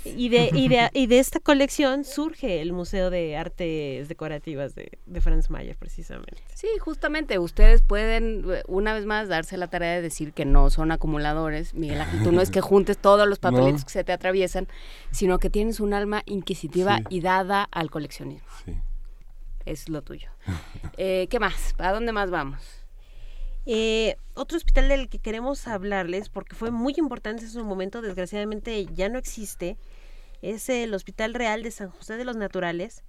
Y 0.05 0.29
de, 0.29 0.49
y, 0.53 0.67
de, 0.67 0.89
y 0.93 1.07
de 1.07 1.19
esta 1.19 1.39
colección 1.39 2.03
surge 2.03 2.61
el 2.61 2.73
Museo 2.73 3.09
de 3.09 3.37
Artes 3.37 4.07
Decorativas 4.09 4.75
de, 4.75 4.97
de 5.05 5.21
Franz 5.21 5.49
Mayer, 5.49 5.75
precisamente. 5.77 6.37
Sí, 6.55 6.67
justamente, 6.79 7.39
ustedes 7.39 7.81
pueden 7.81 8.43
eh, 8.51 8.63
una 8.67 8.93
vez 8.93 9.05
más 9.05 9.27
darse 9.27 9.57
la 9.57 9.67
tarea 9.67 9.93
de 9.95 10.01
decir 10.01 10.33
que 10.33 10.45
no 10.45 10.69
son 10.69 10.91
acumuladores. 10.91 11.73
Miguel 11.73 12.01
Ángel, 12.01 12.23
tú 12.23 12.31
no 12.31 12.41
es 12.41 12.49
que 12.51 12.61
juntes 12.61 12.97
todos 12.97 13.27
los 13.27 13.39
papelitos 13.39 13.81
No. 13.81 13.85
que 13.85 13.93
se 13.93 14.03
te 14.03 14.11
atraviesan, 14.11 14.67
sino 15.11 15.39
que 15.39 15.49
tienes 15.49 15.79
un 15.79 15.93
alma 15.93 16.23
inquisitiva 16.25 16.97
Sí. 16.97 17.03
y 17.09 17.21
dada 17.21 17.58
al 17.63 17.89
coleccionismo. 17.91 18.47
Sí. 18.65 18.75
Es 19.65 19.89
lo 19.89 20.01
tuyo. 20.01 20.29
Eh, 21.01 21.27
¿Qué 21.29 21.39
más? 21.39 21.75
¿A 21.77 21.93
dónde 21.93 22.11
más 22.11 22.29
vamos? 22.29 22.61
Eh, 23.65 24.17
otro 24.33 24.57
hospital 24.57 24.89
del 24.89 25.07
que 25.07 25.19
queremos 25.19 25.65
hablarles, 25.67 26.27
porque 26.27 26.55
fue 26.55 26.71
muy 26.71 26.93
importante 26.97 27.43
en 27.43 27.49
su 27.49 27.63
momento, 27.63 28.01
desgraciadamente 28.01 28.85
ya 28.87 29.07
no 29.07 29.17
existe, 29.17 29.77
es 30.41 30.69
el 30.69 30.93
Hospital 30.93 31.33
Real 31.33 31.63
de 31.63 31.71
San 31.71 31.89
José 31.89 32.17
de 32.17 32.25
los 32.25 32.35
Naturales, 32.35 33.03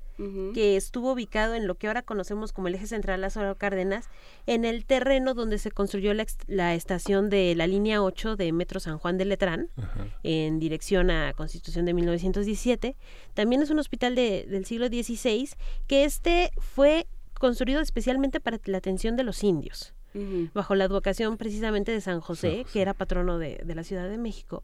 que 0.55 0.77
estuvo 0.77 1.13
ubicado 1.13 1.55
en 1.55 1.67
lo 1.67 1.75
que 1.77 1.87
ahora 1.87 2.03
conocemos 2.03 2.53
como 2.53 2.69
el 2.69 2.75
eje 2.75 2.87
central 2.87 3.21
Lázaro 3.21 3.57
Cárdenas, 3.57 4.09
en 4.47 4.65
el 4.65 4.85
terreno 4.85 5.35
donde 5.35 5.59
se 5.59 5.71
construyó 5.71 6.13
la, 6.15 6.75
estación 6.75 7.31
de 7.31 7.55
la 7.55 7.67
línea 7.67 8.03
8 8.03 8.37
de 8.37 8.53
Metro 8.53 8.81
San 8.81 8.99
Juan 8.99 9.19
de 9.19 9.25
Letrán, 9.25 9.69
en 10.23 10.59
dirección 10.59 11.11
a 11.11 11.33
Constitución 11.35 11.85
de 11.85 11.95
1917. 11.95 12.97
También 13.35 13.63
es 13.63 13.71
un 13.71 13.79
hospital 13.79 14.15
del 14.15 14.65
siglo 14.67 14.89
XVI, 14.89 15.51
que 15.87 16.05
este 16.05 16.51
fue 16.59 17.07
construido 17.39 17.81
especialmente 17.81 18.41
para 18.41 18.61
la 18.67 18.79
atención 18.79 19.17
de 19.17 19.25
los 19.25 19.43
indios 19.43 19.95
bajo 20.55 20.75
la 20.75 20.85
advocación 20.85 21.37
precisamente 21.37 21.93
de 21.93 22.01
San 22.01 22.21
José, 22.21 22.67
que 22.73 22.83
era 22.83 22.95
patrono 22.95 23.39
de, 23.39 23.63
la 23.65 23.85
Ciudad 23.85 24.09
de 24.09 24.19
México. 24.19 24.63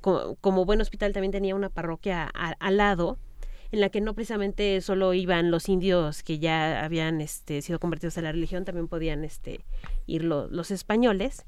Como, 0.00 0.64
buen 0.64 0.80
hospital 0.80 1.12
también 1.12 1.32
tenía 1.32 1.54
una 1.54 1.70
parroquia 1.70 2.26
al 2.26 2.76
lado, 2.76 3.18
en 3.72 3.80
la 3.80 3.88
que 3.88 4.00
no 4.00 4.14
precisamente 4.14 4.80
solo 4.80 5.14
iban 5.14 5.50
los 5.50 5.68
indios 5.68 6.22
que 6.22 6.38
ya 6.38 6.84
habían 6.84 7.20
este, 7.20 7.62
sido 7.62 7.78
convertidos 7.78 8.18
a 8.18 8.22
la 8.22 8.32
religión, 8.32 8.64
también 8.64 8.88
podían 8.88 9.24
este, 9.24 9.64
ir 10.06 10.24
los 10.24 10.70
españoles. 10.70 11.44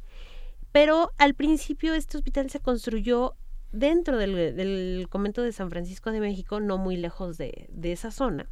Pero 0.73 1.13
al 1.19 1.35
principio 1.35 1.95
este 1.95 2.19
hospital 2.19 2.51
se 2.51 2.61
construyó 2.61 3.35
dentro 3.73 4.17
del, 4.17 5.07
convento 5.11 5.43
de 5.43 5.53
San 5.53 5.71
Francisco 5.71 6.11
de 6.13 6.21
México, 6.21 6.61
no 6.61 6.79
muy 6.79 6.97
lejos 6.97 7.39
de, 7.39 7.69
esa 7.83 8.11
zona. 8.11 8.49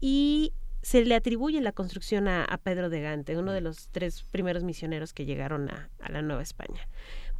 Y 0.00 0.52
se 0.82 1.04
le 1.04 1.14
atribuye 1.14 1.60
la 1.60 1.72
construcción 1.72 2.28
a, 2.28 2.46
Pedro 2.62 2.88
de 2.88 3.00
Gante, 3.00 3.36
uno 3.36 3.52
de 3.52 3.60
los 3.60 3.88
tres 3.88 4.22
primeros 4.30 4.64
misioneros 4.64 5.12
que 5.12 5.26
llegaron 5.26 5.70
a, 5.70 5.90
la 6.08 6.22
Nueva 6.22 6.42
España. 6.42 6.88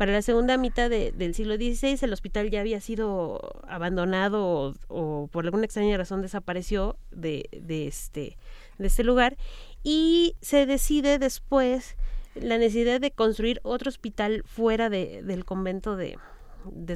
Para 0.00 0.12
la 0.12 0.22
segunda 0.22 0.56
mitad 0.56 0.88
del 0.88 1.34
siglo 1.34 1.56
XVI, 1.56 1.98
el 2.00 2.14
hospital 2.14 2.48
ya 2.48 2.60
había 2.60 2.80
sido 2.80 3.38
abandonado 3.68 4.72
o, 4.88 5.28
por 5.30 5.44
alguna 5.44 5.66
extraña 5.66 5.94
razón 5.98 6.22
desapareció 6.22 6.96
de, 7.10 7.50
este, 7.68 8.38
de 8.78 8.86
este 8.86 9.04
lugar 9.04 9.36
y 9.82 10.36
se 10.40 10.64
decide 10.64 11.18
después 11.18 11.96
la 12.34 12.56
necesidad 12.56 12.98
de 12.98 13.10
construir 13.10 13.60
otro 13.62 13.90
hospital 13.90 14.42
fuera 14.46 14.88
del 14.88 15.44
convento 15.44 15.96
de, 15.96 16.16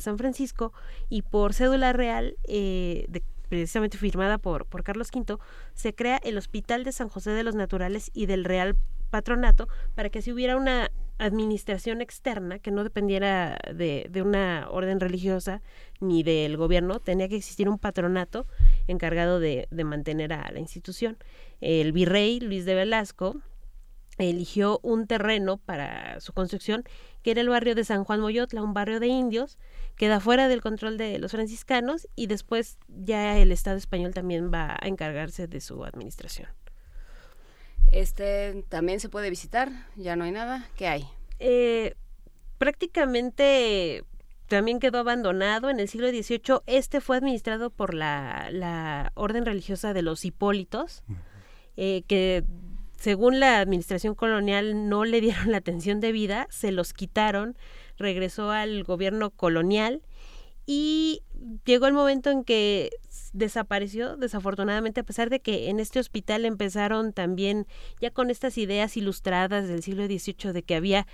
San 0.01 0.17
Francisco 0.17 0.73
y 1.11 1.21
por 1.21 1.53
cédula 1.53 1.93
real 1.93 2.38
eh, 2.45 3.05
de 3.11 3.23
precisamente 3.51 3.99
firmada 3.99 4.38
por, 4.38 4.64
por 4.64 4.83
Carlos 4.83 5.11
V, 5.14 5.37
se 5.75 5.95
crea 5.95 6.19
el 6.25 6.38
Hospital 6.38 6.85
de 6.85 6.93
San 6.93 7.11
José 7.11 7.33
de 7.33 7.45
los 7.45 7.55
Naturales 7.55 8.11
y 8.14 8.25
del 8.25 8.47
Real 8.47 8.79
Patronato 9.11 9.69
para 9.95 10.09
que 10.09 10.23
si 10.23 10.33
hubiera 10.33 10.57
una 10.57 10.90
administración 11.18 12.00
externa 12.00 12.59
que 12.59 12.70
no 12.70 12.85
dependiera 12.85 13.59
de, 13.72 14.07
de, 14.11 14.22
una 14.22 14.68
orden 14.70 15.00
religiosa 15.00 15.62
ni 16.00 16.22
del 16.22 16.57
gobierno, 16.57 17.00
tenía 17.00 17.29
que 17.29 17.37
existir 17.37 17.68
un 17.68 17.79
patronato 17.79 18.46
encargado 18.88 19.40
de, 19.40 19.68
de 19.70 19.85
mantener 19.85 20.33
a 20.33 20.50
la 20.50 20.61
institución. 20.61 21.16
El 21.61 21.92
virrey 21.92 22.40
Luis 22.40 22.64
de 22.64 22.74
Velasco 22.74 23.37
eligió 24.18 24.81
un 24.83 25.07
terreno 25.07 25.57
para 25.57 26.20
su 26.20 26.33
construcción, 26.33 26.85
que 27.22 27.33
era 27.33 27.40
el 27.40 27.48
barrio 27.48 27.74
de 27.74 27.85
San 27.85 28.05
Juan 28.05 28.20
Moyotla, 28.20 28.62
un 28.62 28.74
barrio 28.74 29.00
de 29.00 29.09
indios, 29.09 29.59
queda 29.96 30.20
fuera 30.20 30.48
del 30.48 30.61
control 30.61 30.98
de 30.98 31.18
los 31.18 31.33
franciscanos 31.33 32.09
y 32.14 32.27
después 32.27 32.79
ya 32.88 33.38
el 33.38 33.53
Estado 33.53 33.77
español 33.77 34.14
también 34.14 34.53
va 34.53 34.77
a 34.81 34.88
encargarse 34.88 35.46
de 35.46 35.61
su 35.61 35.85
administración. 35.85 36.48
Este 37.92 38.64
también 38.68 39.01
se 39.01 39.09
puede 39.09 39.31
visitar, 39.31 39.70
ya 39.97 40.16
no 40.16 40.25
hay 40.25 40.33
nada, 40.33 40.68
¿qué 40.77 40.88
hay? 40.88 41.07
Eh, 41.38 41.94
prácticamente 42.59 44.05
también 44.49 44.79
quedó 44.79 44.99
abandonado 44.99 45.70
en 45.70 45.81
el 45.81 45.88
siglo 45.88 46.09
XVIII. 46.09 46.61
Este 46.66 47.01
fue 47.01 47.16
administrado 47.16 47.70
por 47.70 47.94
la, 47.94 48.49
la 48.51 49.12
orden 49.14 49.44
religiosa 49.44 49.92
de 49.92 50.03
los 50.03 50.25
Hipólitos, 50.25 51.03
eh, 51.77 52.03
que 52.07 52.44
según 52.99 53.40
la 53.40 53.61
administración 53.61 54.14
colonial 54.14 54.88
no 54.88 55.05
le 55.05 55.20
dieron 55.20 55.51
la 55.51 55.59
atención 55.59 56.01
debida, 56.01 56.47
se 56.51 56.73
los 56.73 56.92
quitaron, 56.92 57.57
regresó 57.99 58.51
al 58.51 58.85
gobierno 58.85 59.31
colonial 59.31 60.03
y 60.66 61.23
llegó 61.64 61.87
el 61.87 61.92
momento 61.92 62.31
en 62.31 62.44
que 62.44 62.90
desapareció 63.35 64.16
desafortunadamente 64.16 65.01
a 65.01 65.05
pesar 65.05 65.29
de 65.29 65.40
que 65.40 65.68
en 65.68 65.81
este 65.81 65.99
hospital 65.99 66.44
empezaron 66.44 67.12
también 67.12 67.66
ya 68.01 68.11
con 68.11 68.31
estas 68.31 68.57
ideas 68.57 68.97
ilustradas 68.97 69.68
del 69.68 69.83
siglo 69.83 70.07
XVIII 70.07 70.53
de 70.53 70.62
que 70.62 70.77
había 70.77 71.07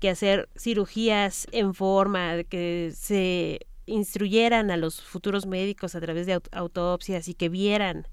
que 0.00 0.10
hacer 0.10 0.48
cirugías 0.56 1.46
en 1.52 1.74
forma, 1.74 2.34
de 2.34 2.44
que 2.44 2.92
se 2.94 3.60
instruyeran 3.86 4.70
a 4.70 4.76
los 4.76 5.00
futuros 5.00 5.46
médicos 5.46 5.94
a 5.94 6.00
través 6.00 6.26
de 6.26 6.40
autopsias 6.52 7.28
y 7.28 7.34
que 7.34 7.48
vieran 7.48 8.06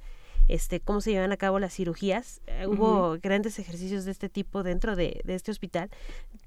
este, 0.48 0.80
cómo 0.80 1.02
se 1.02 1.12
llevan 1.12 1.32
a 1.32 1.38
cabo 1.38 1.58
las 1.58 1.74
cirugías. 1.74 2.42
Eh, 2.46 2.68
hubo 2.68 3.18
grandes 3.22 3.58
ejercicios 3.58 4.06
de 4.06 4.12
este 4.12 4.30
tipo 4.30 4.62
dentro 4.62 4.96
de, 4.96 5.22
este 5.26 5.50
hospital. 5.50 5.90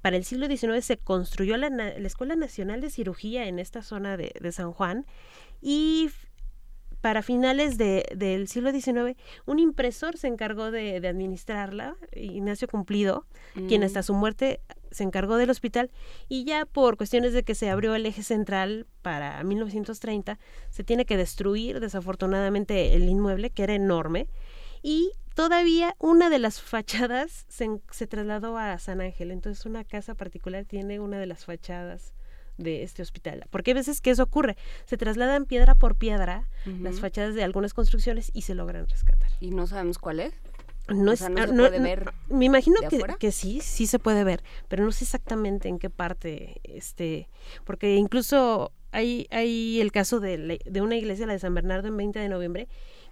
Para 0.01 0.15
el 0.15 0.23
siglo 0.23 0.47
XIX 0.47 0.83
se 0.83 0.97
construyó 0.97 1.57
la, 1.57 1.67
Escuela 1.89 2.37
Nacional 2.37 2.79
de 2.79 2.89
Cirugía 2.89 3.47
en 3.47 3.59
esta 3.59 3.83
zona 3.83 4.15
de, 4.15 4.33
de 4.39 4.51
San 4.53 4.71
Juan 4.71 5.05
y 5.61 6.09
para 7.01 7.21
finales 7.21 7.77
de, 7.77 8.05
del 8.15 8.47
siglo 8.47 8.71
XIX, 8.71 9.17
un 9.45 9.59
impresor 9.59 10.17
se 10.17 10.27
encargó 10.27 10.71
de, 10.71 10.95
administrarla, 11.07 11.95
Ignacio 12.13 12.67
Cumplido, 12.67 13.25
quien 13.67 13.83
hasta 13.83 14.01
mm. 14.01 14.03
su 14.03 14.13
muerte 14.13 14.61
se 14.91 15.03
encargó 15.03 15.37
del 15.37 15.49
hospital 15.49 15.91
y 16.27 16.45
ya 16.45 16.65
por 16.65 16.97
cuestiones 16.97 17.33
de 17.33 17.43
que 17.43 17.55
se 17.55 17.69
abrió 17.69 17.95
el 17.95 18.05
eje 18.05 18.23
central 18.23 18.87
para 19.01 19.43
1930, 19.43 20.39
se 20.69 20.83
tiene 20.83 21.05
que 21.05 21.17
destruir 21.17 21.79
desafortunadamente 21.79 22.95
el 22.95 23.07
inmueble, 23.07 23.49
que 23.49 23.63
era 23.63 23.75
enorme, 23.75 24.27
y 24.81 25.11
todavía 25.35 25.95
una 25.99 26.29
de 26.29 26.39
las 26.39 26.61
fachadas 26.61 27.45
se, 27.47 27.69
se 27.91 28.07
trasladó 28.07 28.57
a 28.57 28.77
San 28.79 29.01
Ángel, 29.01 29.31
entonces 29.31 29.65
una 29.65 29.83
casa 29.83 30.15
particular 30.15 30.65
tiene 30.65 30.99
una 30.99 31.19
de 31.19 31.27
las 31.27 31.45
fachadas 31.45 32.13
de 32.59 32.83
este 32.83 33.01
hospital. 33.01 33.45
Porque 33.49 33.71
hay 33.71 33.75
veces 33.75 34.01
que 34.01 34.11
eso 34.11 34.23
ocurre, 34.23 34.57
se 34.85 34.97
trasladan 34.97 35.45
piedra 35.45 35.75
por 35.75 35.95
piedra 35.95 36.47
las 36.65 36.99
fachadas 36.99 37.33
de 37.33 37.43
algunas 37.43 37.73
construcciones 37.73 38.29
y 38.33 38.43
se 38.43 38.53
logran 38.53 38.87
rescatar. 38.87 39.31
¿Y 39.39 39.51
no 39.51 39.65
sabemos 39.65 39.97
cuál 39.97 40.19
es? 40.19 40.33
No, 40.87 41.11
es, 41.11 41.19
se 41.19 41.29
puede 41.29 41.79
ver 41.79 42.13
me 42.29 42.45
imagino 42.45 42.77
que, 42.89 42.99
que, 43.19 43.31
sí, 43.31 43.59
sí 43.61 43.85
se 43.85 43.99
puede 43.99 44.23
ver, 44.23 44.43
pero 44.67 44.83
no 44.83 44.91
sé 44.91 45.03
exactamente 45.03 45.67
en 45.67 45.77
qué 45.77 45.91
parte, 45.91 46.61
este, 46.63 47.29
porque 47.63 47.95
incluso 47.95 48.71
hay, 48.91 49.27
hay 49.29 49.81
el 49.81 49.91
caso 49.91 50.19
de, 50.19 50.59
de 50.63 50.81
una 50.81 50.95
iglesia, 50.95 51.27
la 51.27 51.33
de 51.33 51.39
San 51.39 51.53
Bernardo, 51.53 51.87
en 51.89 51.97
20 51.97 52.17
de 52.17 52.29
noviembre, 52.29 52.67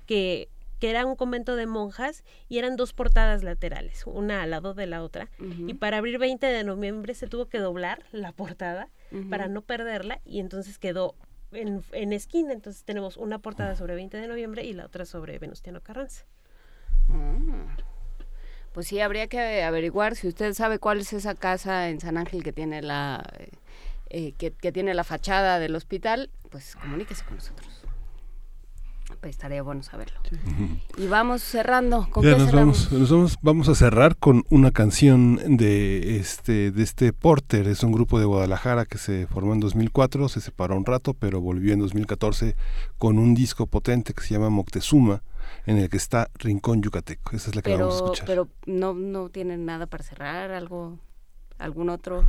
que 0.07 0.49
que 0.79 0.89
era 0.89 1.05
un 1.05 1.15
convento 1.15 1.55
de 1.55 1.65
monjas 1.65 2.23
y 2.47 2.59
eran 2.59 2.75
dos 2.75 2.93
portadas 2.93 3.43
laterales, 3.43 4.05
una 4.05 4.43
al 4.43 4.51
lado 4.51 4.73
de 4.73 4.87
la 4.87 5.03
otra. 5.03 5.29
Y 5.39 5.73
para 5.75 5.97
abrir 5.97 6.19
20 6.19 6.45
de 6.45 6.63
noviembre 6.63 7.13
se 7.13 7.27
tuvo 7.27 7.47
que 7.47 7.59
doblar 7.59 8.03
la 8.11 8.31
portada 8.31 8.89
para 9.29 9.47
no 9.47 9.61
perderla 9.61 10.21
y 10.25 10.39
entonces 10.39 10.77
quedó 10.77 11.15
en, 11.51 11.83
en, 11.91 12.13
esquina. 12.13 12.53
Entonces 12.53 12.83
tenemos 12.83 13.17
una 13.17 13.39
portada 13.39 13.75
sobre 13.75 13.95
20 13.95 14.17
de 14.17 14.27
noviembre 14.27 14.63
y 14.65 14.73
la 14.73 14.85
otra 14.85 15.05
sobre 15.05 15.39
Venustiano 15.39 15.81
Carranza. 15.81 16.25
Mm. 17.07 17.67
Pues 18.73 18.87
sí, 18.87 18.99
habría 18.99 19.27
que 19.27 19.63
averiguar 19.63 20.15
si 20.15 20.27
usted 20.27 20.53
sabe 20.53 20.77
cuál 20.77 20.99
es 20.99 21.11
esa 21.13 21.33
casa 21.33 21.89
en 21.89 21.99
San 21.99 22.17
Ángel 22.17 22.43
que 22.43 22.53
tiene 22.53 22.81
la... 22.81 23.23
Eh, 24.09 24.33
que, 24.33 24.51
que 24.51 24.71
tiene 24.71 24.93
la 24.93 25.03
fachada 25.03 25.59
del 25.59 25.75
hospital, 25.75 26.29
pues 26.49 26.77
comuníquese 26.77 27.25
con 27.25 27.35
nosotros. 27.35 27.76
Pues 29.19 29.31
estaría 29.31 29.63
bueno 29.63 29.83
saberlo. 29.83 30.19
Y 30.97 31.07
vamos 31.07 31.41
cerrando. 31.41 32.07
¿Con 32.11 32.23
nos 32.25 32.51
vamos, 32.51 32.91
nos 32.91 33.37
vamos, 33.41 33.69
a 33.69 33.75
cerrar 33.75 34.15
con 34.15 34.43
una 34.49 34.71
canción 34.71 35.57
de 35.57 36.17
este, 36.17 36.71
de 36.71 36.83
este 36.83 37.13
Porter. 37.13 37.67
Es 37.67 37.83
un 37.83 37.91
grupo 37.91 38.19
de 38.19 38.25
Guadalajara 38.25 38.85
que 38.85 38.97
se 38.97 39.27
formó 39.27 39.53
en 39.53 39.59
2004, 39.59 40.29
se 40.29 40.41
separó 40.41 40.75
un 40.75 40.85
rato, 40.85 41.13
pero 41.13 41.41
volvió 41.41 41.73
en 41.73 41.79
2014 41.79 42.55
con 42.97 43.17
un 43.17 43.33
disco 43.33 43.67
potente 43.67 44.13
que 44.13 44.21
se 44.21 44.33
llama 44.33 44.49
Moctezuma 44.49 45.23
en 45.65 45.77
el 45.77 45.89
que 45.89 45.97
está 45.97 46.29
Rincón 46.35 46.81
Yucateco. 46.81 47.35
Esa 47.35 47.49
es 47.49 47.55
la 47.55 47.61
que 47.61 47.75
vamos 47.75 47.93
a 47.93 47.97
escuchar. 47.97 48.25
Pero 48.25 48.47
no, 48.65 48.93
no 48.93 49.29
tienen 49.29 49.65
nada 49.65 49.85
para 49.85 50.03
cerrar, 50.03 50.51
algo, 50.51 50.97
algún 51.57 51.89
otro. 51.89 52.23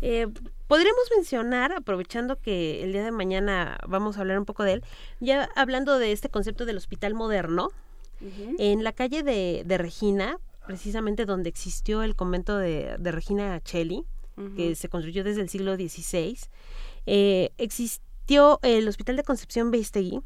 Eh, 0.00 0.28
podríamos 0.66 1.04
mencionar, 1.16 1.72
aprovechando 1.72 2.36
que 2.36 2.84
el 2.84 2.92
día 2.92 3.04
de 3.04 3.10
mañana 3.10 3.78
vamos 3.86 4.16
a 4.16 4.20
hablar 4.20 4.38
un 4.38 4.44
poco 4.44 4.64
de 4.64 4.74
él, 4.74 4.84
ya 5.20 5.48
hablando 5.56 5.98
de 5.98 6.12
este 6.12 6.28
concepto 6.28 6.66
del 6.66 6.76
hospital 6.76 7.14
moderno, 7.14 7.70
en 8.58 8.82
la 8.82 8.90
calle 8.90 9.22
de, 9.22 9.78
Regina, 9.78 10.38
precisamente 10.66 11.24
donde 11.24 11.48
existió 11.48 12.02
el 12.02 12.16
convento 12.16 12.58
de, 12.58 12.96
Regina 12.98 13.60
Cheli, 13.60 14.04
que 14.56 14.74
se 14.74 14.88
construyó 14.88 15.24
desde 15.24 15.40
el 15.40 15.48
siglo 15.48 15.74
XVI, 15.76 16.36
eh, 17.06 17.50
existió 17.58 18.60
el 18.62 18.86
Hospital 18.88 19.16
de 19.16 19.22
Concepción 19.24 19.70
Beistegui, 19.70 20.20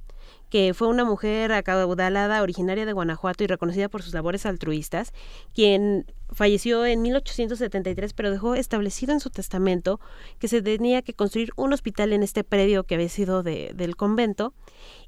que 0.51 0.75
fue 0.75 0.89
una 0.89 1.05
mujer 1.05 1.53
acaudalada 1.53 2.43
originaria 2.43 2.85
de 2.85 2.93
Guanajuato 2.93 3.43
y 3.43 3.47
reconocida 3.47 3.89
por 3.89 4.03
sus 4.03 4.13
labores 4.13 4.45
altruistas, 4.45 5.13
quien 5.55 6.07
falleció 6.31 6.85
en 6.85 7.03
1873, 7.03 8.13
pero 8.13 8.31
dejó 8.31 8.55
establecido 8.55 9.13
en 9.13 9.21
su 9.21 9.31
testamento 9.31 10.01
que 10.39 10.49
se 10.49 10.63
tenía 10.63 11.03
que 11.03 11.15
construir 11.15 11.53
un 11.57 11.73
hospital 11.73 12.13
en 12.13 12.23
este 12.23 12.45
predio 12.45 12.85
que 12.85 12.97
había 12.97 13.09
sido 13.09 13.43
del 13.43 13.97
convento 13.97 14.55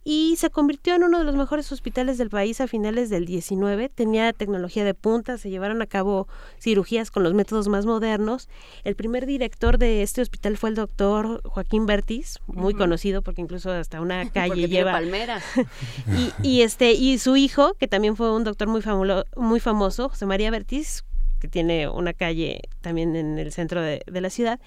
y 0.05 0.37
se 0.37 0.51
convirtió 0.51 0.95
en 0.95 1.03
uno 1.03 1.19
de 1.19 1.25
los 1.25 1.35
mejores 1.35 1.73
hospitales 1.73 2.19
del 2.19 2.29
país 2.29 2.61
a 2.61 2.69
finales 2.69 3.09
del 3.09 3.25
19. 3.25 3.89
Tenía 3.89 4.33
tecnología 4.35 4.85
de 4.85 4.93
punta, 4.93 5.39
se 5.39 5.49
llevaron 5.49 5.81
a 5.81 5.87
cabo 5.87 6.29
cirugías 6.61 7.11
con 7.11 7.23
los 7.23 7.33
métodos 7.33 7.69
más 7.69 7.87
modernos. 7.87 8.49
El 8.85 8.97
primer 8.97 9.25
director 9.25 9.79
de 9.79 10.03
este 10.03 10.21
hospital 10.21 10.59
fue 10.59 10.71
el 10.71 10.77
doctor 10.77 11.41
Joaquín 11.45 11.87
Bertis, 11.87 12.39
muy 12.47 12.75
conocido 12.75 13.23
porque 13.23 13.41
incluso 13.41 13.71
hasta 13.71 14.03
una 14.03 14.29
calle 14.31 14.69
lleva 14.69 14.93
palmera. 14.93 15.41
y, 16.43 16.47
y, 16.47 16.63
este 16.63 16.93
y 16.93 17.19
su 17.19 17.37
hijo, 17.37 17.75
que 17.75 17.89
también 17.89 18.15
fue 18.15 18.31
un 18.31 18.45
doctor 18.45 18.69
muy 18.69 18.83
famoso, 18.83 19.25
muy 19.37 19.61
famoso, 19.61 20.11
José 20.11 20.27
María 20.27 20.51
Bertis, 20.51 21.05
que 21.45 21.49
tiene 21.51 21.89
una 21.89 22.15
calle 22.15 22.63
también 22.81 23.17
en 23.17 23.39
el 23.39 23.53
centro 23.53 23.83
de, 23.83 24.01
de 24.07 24.21
la 24.23 24.31
ciudad. 24.31 24.61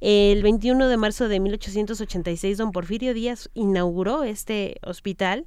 El 0.00 0.42
21 0.42 0.88
de 0.88 0.96
marzo 0.98 1.26
de 1.26 1.40
1886, 1.40 2.58
don 2.58 2.70
Porfirio 2.70 3.14
Díaz 3.14 3.48
inauguró 3.54 4.24
este 4.24 4.76
hospital 4.84 5.46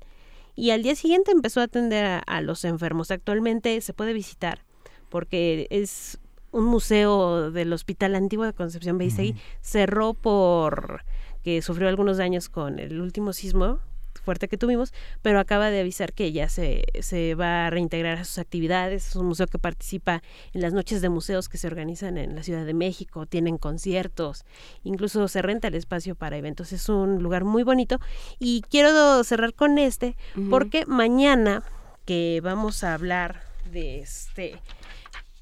y 0.56 0.72
al 0.72 0.82
día 0.82 0.96
siguiente 0.96 1.32
empezó 1.32 1.60
a 1.62 1.66
atender 1.66 2.24
a, 2.26 2.42
los 2.42 2.66
enfermos. 2.66 3.12
Actualmente 3.12 3.80
se 3.82 3.94
puede 3.94 4.14
visitar 4.14 4.64
porque 5.10 5.68
es 5.70 6.18
un 6.52 6.66
museo 6.66 7.52
del 7.52 7.72
Hospital 7.74 8.16
Antiguo 8.16 8.46
de 8.46 8.54
Concepción 8.54 8.98
Beisegui. 8.98 9.36
Cerró 9.62 10.16
por 10.16 11.04
que 11.44 11.62
sufrió 11.62 11.90
algunos 11.90 12.18
daños 12.18 12.50
con 12.50 12.80
el 12.80 13.02
último 13.02 13.34
sismo 13.34 13.80
fuerte 14.22 14.48
que 14.48 14.58
tuvimos, 14.58 14.94
pero 15.22 15.40
acaba 15.40 15.70
de 15.70 15.80
avisar 15.80 16.14
que 16.14 16.32
ya 16.32 16.50
se, 16.50 16.84
se 17.02 17.36
va 17.36 17.68
a 17.68 17.70
reintegrar 17.70 18.20
a 18.20 18.24
sus 18.24 18.38
actividades. 18.38 19.10
Es 19.10 19.16
un 19.16 19.28
museo 19.28 19.48
que 19.48 19.60
participa 19.60 20.22
en 20.54 20.62
las 20.62 20.74
noches 20.74 21.02
de 21.02 21.10
museos 21.10 21.50
que 21.50 21.58
se 21.58 21.68
organizan 21.68 22.18
en 22.18 22.36
la 22.36 22.44
Ciudad 22.44 22.66
de 22.66 22.74
México, 22.74 23.26
tienen 23.26 23.58
conciertos, 23.58 24.46
incluso 24.84 25.28
se 25.28 25.42
renta 25.42 25.68
el 25.68 25.76
espacio 25.76 26.16
para 26.16 26.38
eventos. 26.38 26.72
Es 26.72 26.90
un 26.90 27.22
lugar 27.22 27.44
muy 27.44 27.64
bonito 27.64 28.00
y 28.40 28.62
quiero 28.70 29.24
cerrar 29.24 29.54
con 29.54 29.78
este 29.78 30.16
porque 30.50 30.86
mañana 30.86 31.64
que 32.06 32.40
vamos 32.44 32.84
a 32.84 32.94
hablar 32.94 33.44
de 33.72 34.00
este 34.00 34.60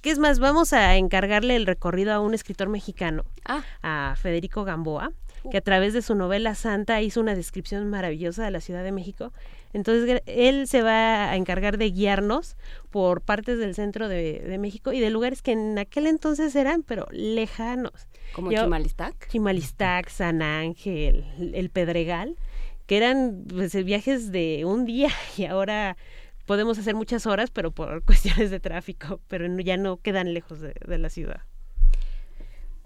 ¿Qué 0.01 0.11
es 0.11 0.19
más? 0.19 0.39
Vamos 0.39 0.71
a 0.71 0.95
encargarle 0.95 1.57
el 1.57 1.65
recorrido 1.65 2.13
a 2.13 2.21
un 2.21 2.33
escritor 2.33 2.69
mexicano, 2.69 3.25
ah. 3.43 3.63
a 3.81 4.15
Federico 4.15 4.63
Gamboa, 4.63 5.11
que 5.49 5.57
a 5.57 5.61
través 5.61 5.93
de 5.93 6.01
su 6.01 6.15
novela 6.15 6.55
Santa 6.55 7.01
hizo 7.01 7.21
una 7.21 7.35
descripción 7.35 7.89
maravillosa 7.89 8.43
de 8.43 8.51
la 8.51 8.61
Ciudad 8.61 8.83
de 8.83 8.91
México. 8.91 9.31
Entonces 9.73 10.21
él 10.25 10.67
se 10.67 10.81
va 10.81 11.29
a 11.29 11.35
encargar 11.35 11.77
de 11.77 11.91
guiarnos 11.91 12.57
por 12.89 13.21
partes 13.21 13.59
del 13.59 13.75
centro 13.75 14.07
de, 14.07 14.57
México 14.59 14.93
y 14.93 14.99
de 14.99 15.09
lugares 15.09 15.41
que 15.41 15.51
en 15.51 15.77
aquel 15.77 16.07
entonces 16.07 16.55
eran, 16.55 16.83
pero 16.83 17.07
lejanos. 17.11 18.07
¿Como 18.33 18.51
Chimalistac? 18.51 19.27
Chimalistac, 19.29 20.09
San 20.09 20.41
Ángel, 20.41 21.25
el 21.53 21.69
Pedregal, 21.69 22.35
que 22.87 22.97
eran 22.97 23.45
pues, 23.47 23.73
viajes 23.85 24.31
de 24.31 24.65
un 24.65 24.85
día 24.85 25.09
y 25.37 25.45
ahora 25.45 25.97
podemos 26.45 26.79
hacer 26.79 26.95
muchas 26.95 27.27
horas, 27.27 27.51
pero 27.51 27.71
por 27.71 28.03
cuestiones 28.05 28.49
de 28.49 28.59
tráfico, 28.59 29.21
pero 29.27 29.47
ya 29.59 29.77
no 29.77 29.97
quedan 29.97 30.33
lejos 30.33 30.59
de 30.61 30.97
la 30.97 31.09
ciudad. 31.09 31.41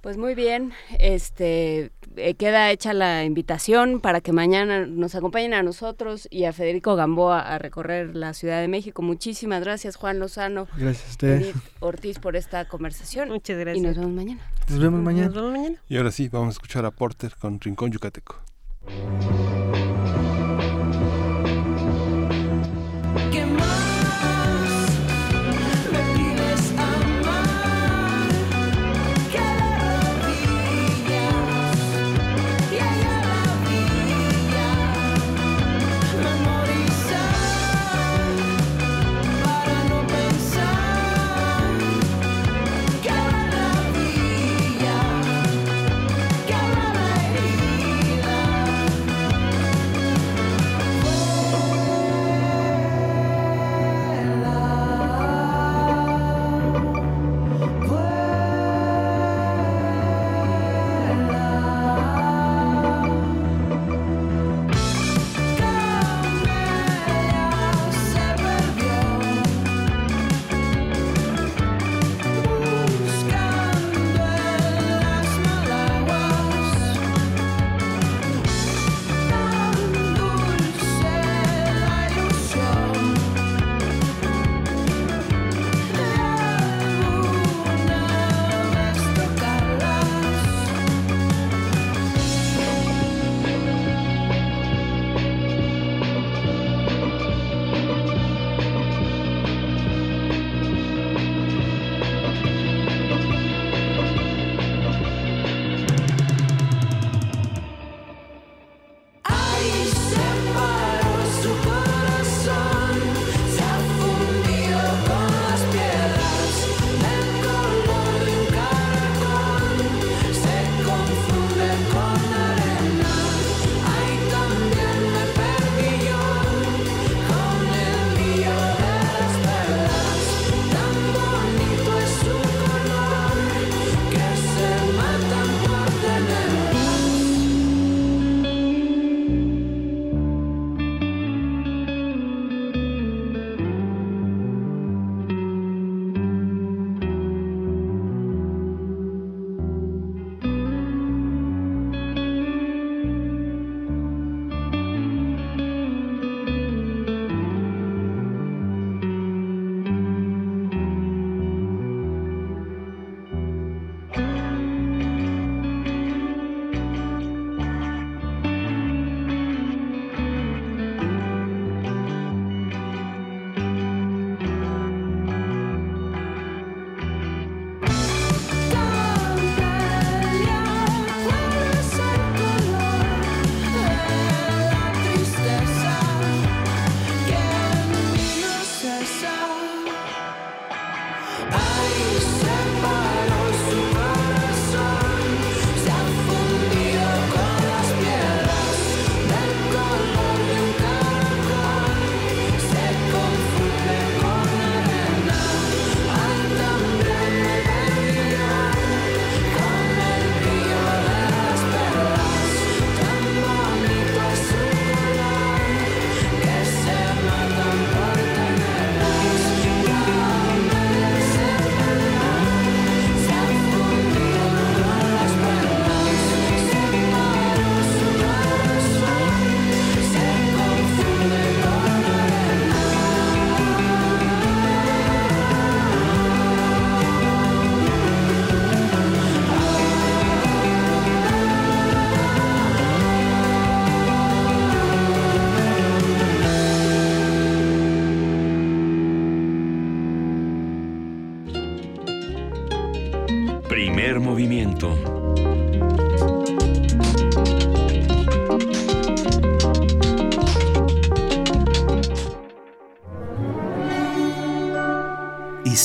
Pues 0.03 0.17
muy 0.17 0.35
bien, 0.35 0.73
este 0.99 1.89
eh, 2.17 2.33
queda 2.33 2.69
hecha 2.71 2.91
la 2.91 3.23
invitación 3.23 4.01
para 4.01 4.19
que 4.19 4.33
mañana 4.33 4.85
nos 4.85 5.15
acompañen 5.15 5.53
a 5.53 5.63
nosotros 5.63 6.27
y 6.29 6.43
a 6.43 6.51
Federico 6.51 6.97
Gamboa 6.97 7.39
a 7.39 7.57
recorrer 7.57 8.13
la 8.13 8.33
Ciudad 8.33 8.59
de 8.59 8.67
México. 8.67 9.01
Muchísimas 9.01 9.63
gracias, 9.63 9.95
Juan 9.95 10.19
Lozano. 10.19 10.67
Gracias 10.75 11.07
a 11.07 11.11
usted. 11.11 11.55
Ortiz 11.79 12.19
por 12.19 12.35
esta 12.35 12.67
conversación. 12.67 13.29
Muchas 13.29 13.57
gracias. 13.57 13.81
Y 13.81 13.87
nos 13.87 13.95
vemos 13.95 14.11
mañana. 14.11 14.41
Nos 14.67 14.79
vemos 14.79 15.01
mañana. 15.01 15.27
Nos 15.27 15.35
vemos 15.35 15.51
mañana. 15.53 15.77
Y 15.87 15.95
ahora 15.95 16.11
sí, 16.11 16.27
vamos 16.27 16.49
a 16.49 16.51
escuchar 16.51 16.83
a 16.83 16.91
Porter 16.91 17.33
con 17.39 17.61
Rincón 17.61 17.89
Yucateco. 17.89 18.41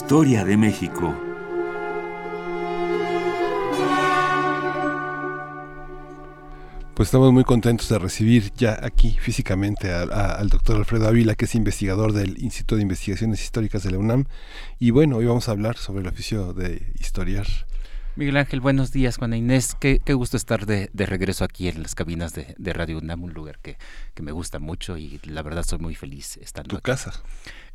Historia 0.09 0.43
de 0.43 0.57
México. 0.57 1.15
Pues 6.95 7.09
estamos 7.09 7.31
muy 7.31 7.45
contentos 7.45 7.91
de 7.91 7.99
recibir 7.99 8.51
ya 8.57 8.81
aquí 8.83 9.19
físicamente 9.21 9.93
al 9.93 10.49
doctor 10.49 10.77
Alfredo 10.77 11.09
Ávila, 11.09 11.35
que 11.35 11.45
es 11.45 11.55
investigador 11.55 12.15
del 12.15 12.43
Instituto 12.43 12.77
de 12.77 12.83
Investigaciones 12.85 13.43
Históricas 13.43 13.83
de 13.83 13.91
la 13.91 13.99
UNAM. 13.99 14.25
Y 14.79 14.93
bueno, 14.93 15.19
hoy 15.19 15.27
vamos 15.27 15.47
a 15.51 15.53
hablar 15.53 15.77
sobre 15.77 16.01
el 16.01 16.09
oficio 16.09 16.55
de 16.55 16.91
historiar. 16.99 17.47
Miguel 18.17 18.39
Ángel, 18.39 18.61
buenos 18.61 18.91
días, 18.91 19.19
Juana 19.19 19.37
Inés. 19.37 19.77
Qué, 19.79 20.01
gusto 20.15 20.37
estar 20.39 20.65
de, 20.65 20.91
regreso 20.93 21.45
aquí 21.45 21.69
en 21.69 21.83
las 21.83 21.95
cabinas 21.95 22.33
de, 22.33 22.73
Radio 22.73 22.97
UNAM, 22.97 23.23
un 23.23 23.35
lugar 23.35 23.59
que, 23.61 23.77
me 24.23 24.33
gusta 24.33 24.59
mucho 24.59 24.97
y 24.97 25.21
la 25.25 25.43
verdad 25.43 25.65
soy 25.65 25.79
muy 25.79 25.95
feliz 25.95 26.39
estando 26.39 26.77
tu 26.77 26.83
casa. 26.83 27.13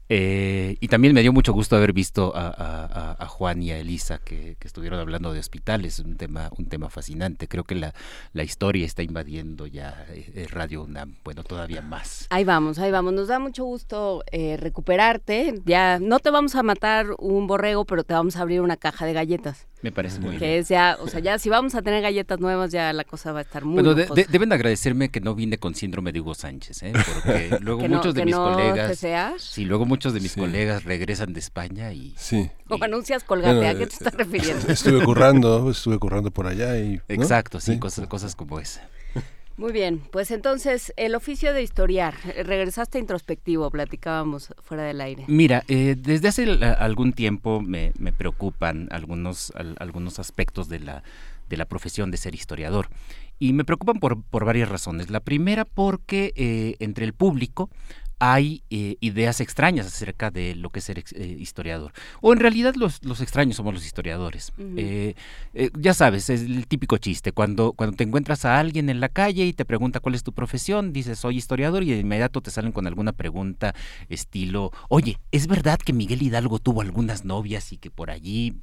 Eh, 0.10 0.78
y 0.80 0.88
también 0.89 1.14
me 1.14 1.22
dio 1.22 1.32
mucho 1.32 1.54
gusto 1.54 1.76
haber 1.76 1.93
visto 1.93 2.34
a, 2.36 3.26
Juan 3.28 3.64
y 3.64 3.72
a 3.72 3.78
Elisa 3.78 4.20
que, 4.20 4.58
estuvieron 4.62 4.99
hablando 4.99 5.34
de 5.34 5.39
hospitales, 5.39 5.99
un 5.99 6.18
tema, 6.18 6.49
un 6.58 6.66
tema 6.68 6.89
fascinante. 6.89 7.47
Creo 7.47 7.64
que 7.64 7.76
la, 7.76 7.93
la 8.34 8.43
historia 8.43 8.86
está 8.86 9.04
invadiendo 9.04 9.66
ya 9.68 10.06
eh, 10.10 10.47
Radio 10.49 10.84
UNAM, 10.84 11.16
bueno, 11.24 11.43
todavía 11.43 11.82
más. 11.82 12.28
Ahí 12.30 12.43
vamos, 12.43 12.80
ahí 12.80 12.91
vamos. 12.91 13.14
Nos 13.14 13.28
da 13.28 13.39
mucho 13.39 13.64
gusto 13.64 14.24
eh, 14.32 14.58
recuperarte. 14.58 15.62
Ya 15.66 15.99
no 15.99 16.20
te 16.20 16.30
vamos 16.30 16.56
a 16.56 16.64
matar 16.64 17.08
un 17.20 17.47
borrego, 17.47 17.86
pero 17.86 18.04
te 18.04 18.14
vamos 18.14 18.36
a 18.36 18.41
abrir 18.41 18.62
una 18.62 18.78
caja 18.78 19.06
de 19.06 19.14
galletas. 19.14 19.68
Me 19.84 19.92
parece 19.92 20.20
muy 20.22 20.30
bien. 20.32 20.40
Que 20.40 20.58
es 20.60 20.70
ya, 20.70 20.98
o 21.02 21.10
sea, 21.10 21.20
ya 21.20 21.38
si 21.38 21.50
vamos 21.50 21.76
a 21.76 21.82
tener 21.82 22.02
galletas 22.02 22.40
nuevas, 22.40 22.72
ya 22.72 22.94
la 22.94 23.04
cosa 23.04 23.34
va 23.34 23.40
a 23.40 23.42
estar 23.42 23.66
muy 23.66 23.84
Bueno, 23.84 23.94
deben 23.94 24.54
agradecerme 24.54 25.10
que 25.10 25.20
no 25.20 25.36
vine 25.36 25.58
con 25.58 25.76
síndrome 25.76 26.14
de 26.14 26.22
Hugo 26.22 26.34
Sánchez, 26.36 26.84
¿eh? 26.84 26.94
porque 26.94 27.58
luego 27.62 27.86
muchos 27.90 28.16
de 28.16 28.24
mis 28.24 28.34
colegas... 28.34 28.98
Sí, 29.40 29.66
luego 29.66 29.86
muchos 29.86 30.14
de 30.14 30.22
mis 30.22 30.36
colegas 30.36 30.86
regresan 30.86 31.34
de 31.34 31.42
España 31.42 31.92
y... 31.92 32.16
Sí. 32.18 32.50
O 32.70 32.82
anuncias 32.82 33.26
colgate, 33.26 33.68
¿a 33.68 33.78
qué 33.78 33.86
te 33.86 33.94
estás 33.94 34.14
refiriendo? 34.14 34.72
Estuve 34.72 35.04
currando, 35.04 35.70
estuve 35.70 36.00
currando 36.00 36.32
por 36.32 36.48
allá 36.48 36.80
y... 36.80 37.02
Exacto, 37.10 37.60
sí, 37.60 37.78
Cosas, 37.78 38.08
cosas 38.08 38.36
como 38.38 38.62
esa. 38.62 38.88
Muy 39.56 39.72
bien, 39.72 40.01
pues 40.12 40.32
entonces 40.32 40.93
el 40.97 41.14
oficio 41.14 41.54
de 41.54 41.62
historiar, 41.62 42.16
regresaste 42.43 42.97
introspectivo, 42.97 43.70
platicábamos 43.70 44.54
fuera 44.64 44.84
del 44.84 44.99
aire. 44.99 45.26
Mira, 45.28 45.64
eh, 45.68 45.95
desde 45.97 46.28
hace 46.28 46.43
algún 46.80 47.14
tiempo 47.14 47.62
me, 47.62 47.93
preocupan 48.18 48.88
algunos, 48.91 49.54
algunos 49.78 50.18
aspectos 50.18 50.70
de 50.70 50.80
la, 50.80 51.04
de 51.49 51.58
la 51.58 51.66
profesión 51.66 52.10
de 52.10 52.18
ser 52.18 52.34
historiador 52.34 52.89
y 53.38 53.54
me 53.54 53.64
preocupan 53.64 53.99
por, 53.99 54.24
por 54.24 54.45
varias 54.45 54.70
razones. 54.70 55.10
La 55.10 55.20
primera 55.20 55.66
porque 55.66 56.34
eh, 56.36 56.76
entre 56.80 57.06
el 57.06 57.14
público 57.14 57.70
hay 58.20 58.64
eh, 58.70 58.97
ideas 58.99 59.41
extrañas 59.41 59.88
acerca 59.88 60.32
de 60.32 60.55
lo 60.55 60.70
que 60.70 60.80
es 60.80 60.86
ser 60.86 60.99
eh, 60.99 61.38
historiador. 61.39 61.91
O 62.22 62.34
en 62.34 62.39
realidad 62.39 62.76
los, 62.76 63.03
los 63.03 63.22
extraños 63.22 63.57
somos 63.57 63.74
los 63.74 63.86
historiadores. 63.86 64.53
Eh, 64.57 65.16
ya 65.78 65.93
sabes, 65.93 66.30
es 66.30 66.41
el 66.41 66.68
típico 66.68 66.97
chiste. 66.97 67.32
Cuando, 67.32 67.74
cuando 67.74 67.95
te 67.95 68.03
encuentras 68.03 68.45
a 68.45 68.59
alguien 68.59 68.89
en 68.89 68.99
la 68.99 69.09
calle 69.09 69.45
y 69.45 69.53
te 69.53 69.66
pregunta 69.66 69.99
cuál 69.99 70.16
es 70.16 70.24
tu 70.24 70.34
profesión, 70.34 70.93
dices 70.93 71.20
soy 71.20 71.38
historiador 71.38 71.84
y 71.84 71.91
de 71.91 71.99
inmediato 71.99 72.41
te 72.41 72.51
salen 72.51 72.72
con 72.72 72.88
alguna 72.88 73.11
pregunta 73.11 73.76
estilo, 74.09 74.72
oye, 74.89 75.18
¿es 75.32 75.47
verdad 75.47 75.80
que 75.80 75.93
Miguel 75.93 76.22
Hidalgo 76.22 76.59
tuvo 76.59 76.82
algunas 76.82 77.26
novias 77.26 77.72
y 77.72 77.78
que 77.78 77.91
por 77.91 78.09
allí... 78.09 78.55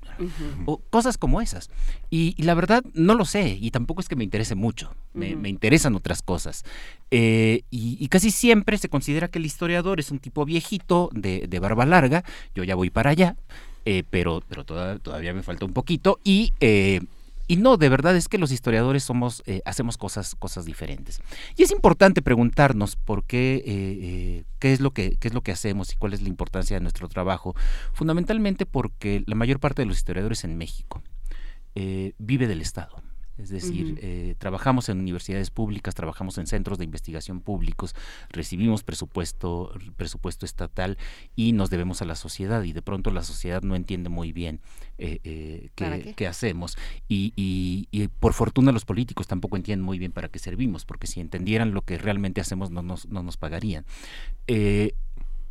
o 0.67 0.79
cosas 0.91 1.19
como 1.19 1.41
esas. 1.41 1.71
Y, 2.11 2.41
la 2.43 2.55
verdad 2.55 2.83
no 2.95 3.15
lo 3.15 3.25
sé 3.25 3.59
y 3.61 3.71
tampoco 3.71 4.01
es 4.01 4.09
que 4.09 4.17
me 4.17 4.25
interese 4.25 4.55
mucho. 4.55 4.95
Me, 5.13 5.49
interesan 5.49 5.95
otras 5.97 6.23
cosas. 6.23 6.65
Y, 7.11 7.65
y 7.71 8.09
casi 8.09 8.31
siempre 8.31 8.79
se 8.79 8.89
considera 8.89 9.29
que 9.29 9.39
el 9.39 9.47
historiador 9.47 10.01
es 10.01 10.11
un 10.11 10.19
tipo 10.19 10.45
viejito 10.45 11.11
de, 11.13 11.59
barba 11.61 11.87
larga, 11.87 12.25
yo 12.55 12.65
ya 12.65 12.75
voy 12.75 12.91
para 12.91 13.11
allá, 13.11 13.37
eh, 13.85 14.05
pero, 14.11 14.41
todavía 14.41 15.33
me 15.33 15.43
falta 15.43 15.65
un 15.65 15.73
poquito 15.73 16.19
y... 16.25 16.53
Eh, 16.61 17.01
y 17.49 17.57
no, 17.57 17.77
de 17.77 17.89
verdad 17.89 18.15
es 18.15 18.29
que 18.29 18.39
los 18.39 18.53
historiadores 18.53 19.03
somos, 19.03 19.43
eh, 19.45 19.61
hacemos 19.65 19.99
cosas, 19.99 20.37
cosas 20.37 20.67
diferentes. 20.67 21.21
Y 21.57 21.65
es 21.65 21.73
importante 21.73 22.23
preguntarnos 22.23 22.95
por 22.95 23.25
qué, 23.25 24.45
qué 24.61 24.73
es 24.73 24.79
lo 24.81 24.93
que 24.93 25.51
hacemos 25.51 25.93
y 25.93 25.97
cuál 25.97 26.13
es 26.13 26.23
la 26.23 26.29
importancia 26.29 26.77
de 26.77 26.81
nuestro 26.81 27.09
trabajo. 27.09 27.57
Fundamentalmente 27.93 28.67
porque 28.67 29.25
la 29.27 29.35
mayor 29.35 29.59
parte 29.59 29.83
de 29.83 29.87
los 29.87 29.97
historiadores 29.97 30.45
en 30.45 30.59
México 30.59 31.03
vive 31.75 32.47
del 32.47 32.61
Estado. 32.61 33.03
Es 33.41 33.49
decir, 33.49 33.99
eh, 34.03 34.35
trabajamos 34.39 34.89
en 34.89 34.99
universidades 34.99 35.51
públicas, 35.51 35.95
trabajamos 35.95 36.39
en 36.39 36.47
centros 36.47 36.79
de 36.79 36.85
investigación 36.85 37.41
públicos, 37.41 37.95
recibimos 38.31 38.83
presupuesto, 38.83 39.73
presupuesto 39.97 40.47
estatal 40.47 40.99
y 41.37 41.53
nos 41.53 41.71
debemos 41.71 42.03
a 42.03 42.05
la 42.05 42.15
sociedad 42.15 42.63
y 42.63 42.73
de 42.73 42.83
pronto 42.83 43.11
la 43.11 43.23
sociedad 43.23 43.63
no 43.63 43.77
entiende 43.77 44.09
muy 44.09 44.33
bien 44.33 44.61
eh, 44.99 45.21
eh, 45.25 45.71
qué, 46.15 46.27
hacemos. 46.27 46.77
Y, 47.09 47.33
y, 47.37 48.09
por 48.21 48.35
fortuna 48.35 48.73
los 48.73 48.85
políticos 48.85 49.27
tampoco 49.27 49.57
entienden 49.57 49.85
muy 49.85 49.99
bien 49.99 50.13
para 50.13 50.29
qué 50.29 50.39
servimos, 50.39 50.85
porque 50.85 51.07
si 51.07 51.21
entendieran 51.21 51.73
lo 51.73 51.83
que 51.83 51.99
realmente 51.99 52.41
hacemos 52.41 52.71
no 52.71 52.83
nos, 52.83 53.09
no 53.09 53.23
nos 53.23 53.37
pagarían. 53.37 53.85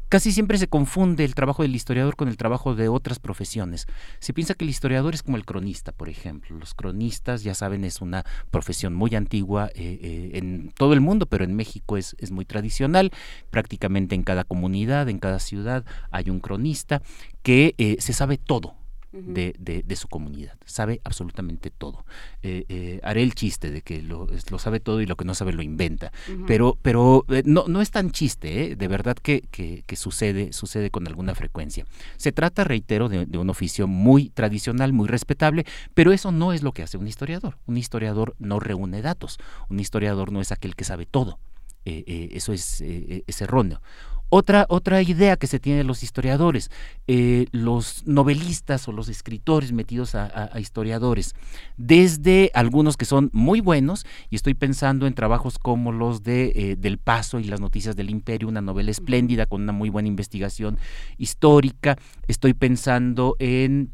Casi 0.10 0.32
siempre 0.32 0.58
se 0.58 0.68
confunde 0.68 1.24
el 1.24 1.36
trabajo 1.36 1.62
del 1.62 1.76
historiador 1.76 2.16
con 2.16 2.30
el 2.30 2.38
trabajo 2.38 2.74
de 2.74 2.90
otras 2.90 3.20
profesiones. 3.20 3.86
Se 4.18 4.34
piensa 4.34 4.56
que 4.56 4.66
el 4.66 4.72
historiador 4.72 5.14
es 5.14 5.22
como 5.22 5.38
el 5.38 5.46
cronista, 5.46 5.92
por 5.92 6.10
ejemplo. 6.10 6.58
Los 6.58 6.74
cronistas, 6.74 7.44
ya 7.44 7.54
saben, 7.54 7.84
es 7.84 8.02
una 8.02 8.26
profesión 8.50 8.96
muy 8.96 9.14
antigua 9.14 9.70
eh, 9.76 10.00
eh, 10.02 10.32
en 10.34 10.72
todo 10.76 10.94
el 10.94 11.02
mundo, 11.02 11.28
pero 11.28 11.44
en 11.44 11.56
México 11.56 11.96
es, 11.96 12.16
es 12.18 12.32
muy 12.32 12.44
tradicional. 12.46 13.12
Prácticamente 13.52 14.16
en 14.16 14.24
cada 14.24 14.46
comunidad, 14.46 15.10
en 15.10 15.20
cada 15.20 15.38
ciudad 15.38 15.86
hay 16.10 16.32
un 16.32 16.40
cronista 16.40 17.04
que 17.44 17.76
eh, 17.78 17.98
se 18.00 18.14
sabe 18.14 18.38
todo 18.38 18.80
de, 19.12 19.84
de, 19.86 19.96
su 19.96 20.08
comunidad. 20.08 20.58
Sabe 20.66 21.02
absolutamente 21.04 21.72
todo. 21.72 22.06
Eh, 22.44 22.66
eh, 22.70 23.00
haré 23.04 23.24
el 23.24 23.34
chiste 23.34 23.72
de 23.72 23.82
que 23.82 24.02
lo, 24.02 24.28
lo, 24.50 24.60
sabe 24.60 24.80
todo 24.80 25.02
y 25.02 25.06
lo 25.06 25.16
que 25.16 25.26
no 25.26 25.34
sabe 25.34 25.54
lo 25.54 25.62
inventa. 25.62 26.12
Pero, 26.46 26.78
pero 26.82 27.26
eh, 27.30 27.42
no, 27.46 27.66
no 27.68 27.82
es 27.82 27.92
tan 27.92 28.12
chiste, 28.12 28.76
de 28.76 28.88
verdad 28.88 29.16
que, 29.16 29.42
que, 29.42 29.96
sucede, 29.96 30.54
sucede 30.54 30.92
con 30.92 31.08
alguna 31.08 31.34
frecuencia. 31.36 31.86
Se 32.18 32.32
trata, 32.32 32.64
reitero, 32.64 33.10
de, 33.10 33.38
un 33.38 33.50
oficio 33.50 33.88
muy 33.88 34.30
tradicional, 34.30 34.94
muy 34.94 35.08
respetable, 35.08 35.66
pero 35.94 36.12
eso 36.12 36.32
no 36.32 36.54
es 36.54 36.62
lo 36.62 36.72
que 36.72 36.84
hace 36.84 36.98
un 36.98 37.08
historiador. 37.08 37.58
Un 37.66 37.78
historiador 37.78 38.36
no 38.40 38.60
reúne 38.60 39.02
datos. 39.02 39.38
Un 39.70 39.80
historiador 39.80 40.32
no 40.32 40.42
es 40.42 40.52
aquel 40.52 40.76
que 40.76 40.84
sabe 40.84 41.06
todo. 41.06 41.40
eso 41.86 42.54
es, 42.54 42.82
es 42.82 43.42
erróneo. 43.42 43.82
Otra, 44.30 44.68
otra 44.70 45.02
idea 45.02 45.38
que 45.38 45.48
se 45.48 45.60
tiene 45.60 45.80
de 45.80 45.84
los 45.84 46.04
historiadores, 46.04 46.70
eh, 47.08 47.48
los 47.52 48.06
novelistas 48.06 48.88
o 48.88 48.92
los 48.92 49.10
escritores 49.10 49.72
metidos 49.72 50.14
a, 50.14 50.52
historiadores, 50.60 51.34
desde 51.78 52.52
algunos 52.54 52.96
que 52.96 53.06
son 53.06 53.32
muy 53.34 53.60
buenos, 53.60 54.06
y 54.30 54.36
estoy 54.36 54.54
pensando 54.54 55.08
en 55.08 55.16
trabajos 55.16 55.58
como 55.58 55.92
los 55.92 56.22
de 56.22 56.52
eh, 56.56 56.76
Del 56.78 57.00
Paso 57.00 57.40
y 57.40 57.46
las 57.46 57.60
Noticias 57.60 57.96
del 57.96 58.12
Imperio, 58.12 58.48
una 58.48 58.62
novela 58.62 58.92
espléndida 58.92 59.48
con 59.48 59.64
una 59.64 59.72
muy 59.72 59.90
buena 59.90 60.08
investigación 60.08 60.78
histórica, 61.18 61.98
estoy 62.28 62.54
pensando 62.54 63.36
en, 63.40 63.94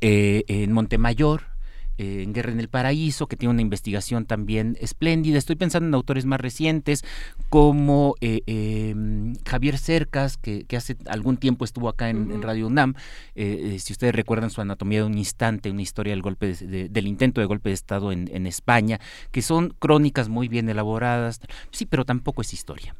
eh, 0.00 0.42
en 0.48 0.72
Montemayor, 0.72 1.53
en 1.98 2.32
Guerra 2.32 2.52
en 2.52 2.60
el 2.60 2.68
Paraíso, 2.68 3.26
que 3.26 3.36
tiene 3.36 3.52
una 3.52 3.62
investigación 3.62 4.26
también 4.26 4.76
espléndida. 4.80 5.38
Estoy 5.38 5.56
pensando 5.56 5.88
en 5.88 5.94
autores 5.94 6.26
más 6.26 6.40
recientes 6.40 7.04
como 7.48 8.14
eh, 8.20 8.42
em, 8.46 9.34
Javier 9.46 9.78
Cercas, 9.78 10.36
que, 10.36 10.66
hace 10.76 10.96
algún 11.06 11.36
tiempo 11.36 11.64
estuvo 11.64 11.88
acá 11.88 12.10
en, 12.10 12.42
Radio 12.42 12.66
UNAM. 12.66 12.94
Eh, 13.34 13.74
eh, 13.74 13.78
si 13.78 13.92
ustedes 13.92 14.14
recuerdan 14.14 14.50
su 14.50 14.60
Anatomía 14.60 15.00
de 15.00 15.06
un 15.06 15.18
Instante, 15.18 15.70
una 15.70 15.82
historia 15.82 16.12
del, 16.12 16.22
golpe 16.22 16.54
del 16.54 17.06
intento 17.06 17.40
de 17.40 17.46
golpe 17.46 17.70
de 17.70 17.74
Estado 17.74 18.12
en, 18.12 18.46
España, 18.46 19.00
que 19.30 19.42
son 19.42 19.74
crónicas 19.78 20.28
muy 20.28 20.48
bien 20.48 20.68
elaboradas. 20.68 21.40
Sí, 21.70 21.86
pero 21.86 22.04
tampoco 22.04 22.42
es 22.42 22.52
historia. 22.52 22.94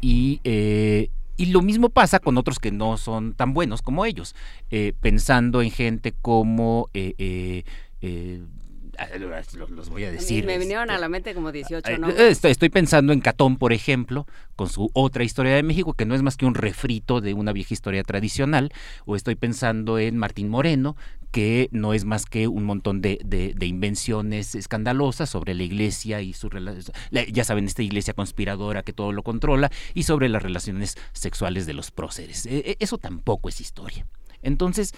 Y 0.00 0.40
y 1.38 1.46
lo 1.46 1.60
mismo 1.60 1.90
pasa 1.90 2.18
con 2.18 2.38
otros 2.38 2.58
que 2.58 2.72
no 2.72 2.96
son 2.96 3.34
tan 3.34 3.52
buenos 3.52 3.82
como 3.82 4.06
ellos, 4.06 4.34
pensando 5.00 5.60
en 5.60 5.70
gente 5.70 6.12
como 6.12 6.88
eh, 6.94 7.64
ah, 8.98 9.06
los, 9.18 9.88
voy 9.88 10.04
a 10.04 10.12
decir. 10.12 10.44
Me 10.46 10.58
vinieron 10.58 10.90
a 10.90 10.98
la 10.98 11.08
mente 11.08 11.34
como 11.34 11.52
18, 11.52 11.98
¿no? 11.98 12.08
Estoy 12.08 12.68
pensando 12.68 13.12
en 13.12 13.20
Catón, 13.20 13.56
por 13.56 13.72
ejemplo, 13.72 14.26
con 14.54 14.68
su 14.68 14.90
otra 14.92 15.24
historia 15.24 15.54
de 15.54 15.62
México, 15.62 15.94
que 15.94 16.06
no 16.06 16.14
es 16.14 16.22
más 16.22 16.36
que 16.36 16.46
un 16.46 16.54
refrito 16.54 17.20
de 17.20 17.34
una 17.34 17.52
vieja 17.52 17.74
historia 17.74 18.02
tradicional, 18.02 18.72
o 19.04 19.16
estoy 19.16 19.34
pensando 19.34 19.98
en 19.98 20.16
Martín 20.16 20.48
Moreno, 20.48 20.96
que 21.30 21.68
no 21.70 21.92
es 21.92 22.04
más 22.04 22.24
que 22.24 22.48
un 22.48 22.64
montón 22.64 23.02
de, 23.02 23.20
de, 23.22 23.66
invenciones 23.66 24.54
escandalosas 24.54 25.28
sobre 25.28 25.52
la 25.52 25.64
iglesia 25.64 26.22
y 26.22 26.32
su 26.32 26.48
ya 27.10 27.44
saben, 27.44 27.66
esta 27.66 27.82
iglesia 27.82 28.14
conspiradora 28.14 28.82
que 28.82 28.94
todo 28.94 29.12
lo 29.12 29.22
controla, 29.22 29.70
y 29.92 30.04
sobre 30.04 30.30
las 30.30 30.42
relaciones 30.42 30.96
sexuales 31.12 31.66
de 31.66 31.74
los 31.74 31.90
próceres. 31.90 32.46
E, 32.46 32.58
e, 32.58 32.76
eso 32.80 32.96
tampoco 32.96 33.50
es 33.50 33.60
historia. 33.60 34.06
Entonces, 34.42 34.94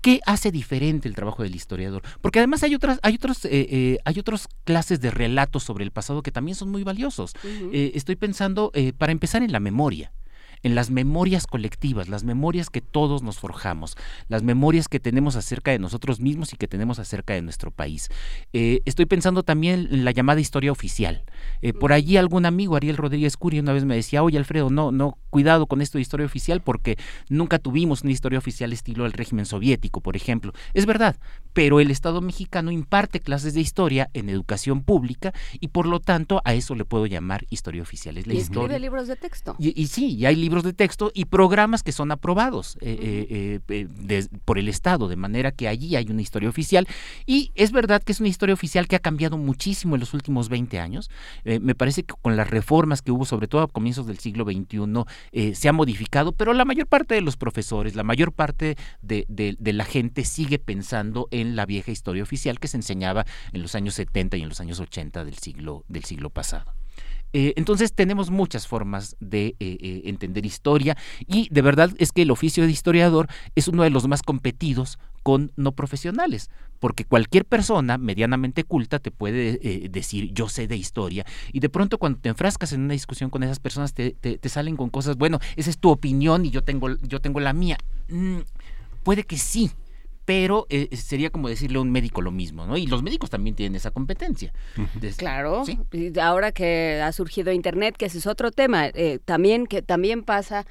¿Qué 0.00 0.20
hace 0.26 0.50
diferente 0.50 1.08
el 1.08 1.14
trabajo 1.14 1.42
del 1.42 1.54
historiador? 1.54 2.02
Porque 2.20 2.38
además 2.38 2.62
hay 2.62 2.74
otras, 2.74 2.98
hay 3.02 3.16
otros, 3.16 3.44
eh, 3.44 3.50
eh, 3.52 3.98
hay 4.04 4.18
otras 4.18 4.48
clases 4.64 5.00
de 5.00 5.10
relatos 5.10 5.62
sobre 5.62 5.84
el 5.84 5.90
pasado 5.90 6.22
que 6.22 6.32
también 6.32 6.54
son 6.54 6.70
muy 6.70 6.84
valiosos. 6.84 7.34
Eh, 7.44 7.92
estoy 7.94 8.16
pensando, 8.16 8.72
para 8.98 9.12
empezar, 9.12 9.42
en 9.42 9.52
la 9.52 9.60
memoria 9.60 10.12
en 10.62 10.74
las 10.74 10.90
memorias 10.90 11.46
colectivas, 11.46 12.08
las 12.08 12.24
memorias 12.24 12.70
que 12.70 12.80
todos 12.80 13.22
nos 13.22 13.38
forjamos, 13.38 13.96
las 14.28 14.42
memorias 14.42 14.88
que 14.88 15.00
tenemos 15.00 15.36
acerca 15.36 15.70
de 15.70 15.78
nosotros 15.78 16.20
mismos 16.20 16.52
y 16.52 16.56
que 16.56 16.68
tenemos 16.68 16.98
acerca 16.98 17.34
de 17.34 17.42
nuestro 17.42 17.70
país. 17.70 18.08
Eh, 18.52 18.82
estoy 18.84 19.06
pensando 19.06 19.42
también 19.42 19.88
en 19.90 20.04
la 20.04 20.10
llamada 20.10 20.40
historia 20.40 20.72
oficial. 20.72 21.24
Eh, 21.62 21.72
por 21.72 21.92
allí 21.92 22.16
algún 22.16 22.46
amigo, 22.46 22.76
Ariel 22.76 22.96
Rodríguez 22.96 23.36
Curi, 23.36 23.60
una 23.60 23.72
vez 23.72 23.84
me 23.84 23.96
decía, 23.96 24.22
oye 24.22 24.38
Alfredo, 24.38 24.70
no, 24.70 24.92
no, 24.92 25.18
cuidado 25.30 25.66
con 25.66 25.80
esto 25.80 25.96
de 25.96 26.02
historia 26.02 26.26
oficial 26.26 26.60
porque 26.60 26.98
nunca 27.28 27.58
tuvimos 27.58 28.02
una 28.02 28.12
historia 28.12 28.38
oficial 28.38 28.72
estilo 28.72 29.04
del 29.04 29.12
régimen 29.14 29.46
soviético, 29.46 30.02
por 30.02 30.14
ejemplo. 30.14 30.52
Es 30.74 30.84
verdad, 30.84 31.16
pero 31.54 31.80
el 31.80 31.90
Estado 31.90 32.20
mexicano 32.20 32.70
imparte 32.70 33.20
clases 33.20 33.54
de 33.54 33.60
historia 33.60 34.10
en 34.12 34.28
educación 34.28 34.82
pública 34.82 35.32
y 35.58 35.68
por 35.68 35.86
lo 35.86 36.00
tanto 36.00 36.42
a 36.44 36.52
eso 36.52 36.74
le 36.74 36.84
puedo 36.84 37.06
llamar 37.06 37.46
historia 37.48 37.80
oficial. 37.80 38.18
Es 38.18 38.26
la 38.26 38.34
y 38.34 38.38
escribe 38.38 38.78
libros 38.78 39.08
de 39.08 39.16
texto. 39.16 39.56
Y, 39.58 39.80
y 39.80 39.86
sí, 39.86 40.16
y 40.16 40.26
hay 40.26 40.36
libros 40.36 40.50
libros 40.50 40.64
de 40.64 40.72
texto 40.72 41.12
y 41.14 41.26
programas 41.26 41.84
que 41.84 41.92
son 41.92 42.10
aprobados 42.10 42.76
eh, 42.80 43.60
eh, 43.68 43.86
eh, 44.08 44.26
por 44.44 44.58
el 44.58 44.68
Estado, 44.68 45.06
de 45.06 45.14
manera 45.14 45.52
que 45.52 45.68
allí 45.68 45.94
hay 45.94 46.10
una 46.10 46.22
historia 46.22 46.48
oficial. 46.48 46.88
Y 47.24 47.52
es 47.54 47.70
verdad 47.70 48.02
que 48.02 48.10
es 48.10 48.18
una 48.18 48.28
historia 48.28 48.52
oficial 48.52 48.88
que 48.88 48.96
ha 48.96 48.98
cambiado 48.98 49.38
muchísimo 49.38 49.94
en 49.94 50.00
los 50.00 50.12
últimos 50.12 50.48
20 50.48 50.80
años. 50.80 51.08
me 51.44 51.76
parece 51.76 52.02
que 52.02 52.14
con 52.20 52.36
las 52.36 52.50
reformas 52.50 53.00
que 53.00 53.12
hubo, 53.12 53.24
sobre 53.24 53.46
todo 53.46 53.62
a 53.62 53.68
comienzos 53.68 54.08
del 54.08 54.18
siglo 54.18 54.44
XXI, 54.44 55.04
se 55.32 55.68
ha 55.68 55.72
modificado, 55.72 56.32
pero 56.32 56.52
la 56.52 56.64
mayor 56.64 56.86
parte 56.86 57.14
de 57.14 57.20
los 57.20 57.36
profesores, 57.36 57.94
la 57.94 58.02
mayor 58.02 58.32
parte 58.32 58.76
de, 59.02 59.26
de 59.28 59.72
la 59.72 59.84
gente 59.84 60.24
sigue 60.24 60.58
pensando 60.58 61.28
en 61.30 61.56
la 61.56 61.66
vieja 61.66 61.90
historia 61.90 62.22
oficial 62.22 62.58
que 62.58 62.68
se 62.68 62.76
enseñaba 62.76 63.26
en 63.52 63.62
los 63.62 63.74
años 63.74 63.94
70 63.94 64.36
y 64.36 64.42
en 64.42 64.48
los 64.48 64.60
años 64.60 64.80
80 64.80 65.24
del 65.24 65.38
siglo, 65.38 65.84
del 65.88 66.04
siglo 66.04 66.30
pasado. 66.30 66.79
Eh, 67.32 67.54
entonces 67.56 67.92
tenemos 67.92 68.30
muchas 68.30 68.66
formas 68.66 69.16
de 69.20 69.54
eh, 69.60 69.78
eh, 69.80 70.02
entender 70.06 70.44
historia 70.44 70.96
y 71.26 71.48
de 71.50 71.62
verdad 71.62 71.90
es 71.98 72.12
que 72.12 72.22
el 72.22 72.30
oficio 72.30 72.64
de 72.64 72.72
historiador 72.72 73.28
es 73.54 73.68
uno 73.68 73.84
de 73.84 73.90
los 73.90 74.08
más 74.08 74.22
competidos 74.22 74.98
con 75.22 75.52
no 75.56 75.72
profesionales, 75.72 76.50
porque 76.78 77.04
cualquier 77.04 77.44
persona 77.44 77.98
medianamente 77.98 78.64
culta 78.64 78.98
te 78.98 79.10
puede 79.10 79.58
decir 79.90 80.32
yo 80.32 80.48
sé 80.48 80.66
de 80.66 80.76
historia 80.76 81.26
y 81.52 81.60
de 81.60 81.68
pronto 81.68 81.98
cuando 81.98 82.18
te 82.18 82.30
enfrascas 82.30 82.72
en 82.72 82.80
una 82.80 82.94
discusión 82.94 83.28
con 83.28 83.42
esas 83.42 83.60
personas 83.60 83.92
te, 83.92 84.12
te, 84.12 84.48
salen 84.48 84.76
con 84.76 84.88
cosas, 84.88 85.16
bueno, 85.16 85.38
esa 85.56 85.68
es 85.68 85.78
tu 85.78 85.90
opinión 85.90 86.46
y 86.46 86.50
yo 86.50 86.64
tengo, 86.64 86.96
yo 87.02 87.20
tengo 87.20 87.38
la 87.38 87.52
mía. 87.52 87.76
Mm, 88.08 88.38
puede 89.02 89.24
que 89.24 89.36
sí, 89.36 89.70
pero 90.30 90.68
eh, 90.70 90.96
sería 90.96 91.30
como 91.30 91.48
decirle 91.48 91.78
a 91.78 91.80
un 91.80 91.90
médico 91.90 92.22
lo 92.22 92.30
mismo, 92.30 92.64
¿no? 92.64 92.76
Y 92.76 92.86
los 92.86 93.02
médicos 93.02 93.30
también 93.30 93.56
tienen 93.56 93.74
esa 93.74 93.90
competencia. 93.90 94.52
claro, 95.16 95.64
ahora 96.22 96.52
que 96.52 97.02
ha 97.02 97.10
surgido 97.10 97.50
Internet, 97.50 97.96
que 97.96 98.04
ese 98.04 98.18
es 98.18 98.28
otro 98.28 98.52
tema, 98.52 98.86
eh, 98.86 99.18
también 99.24 99.66
que 99.66 99.82
también 99.82 100.22
pasa, 100.22 100.66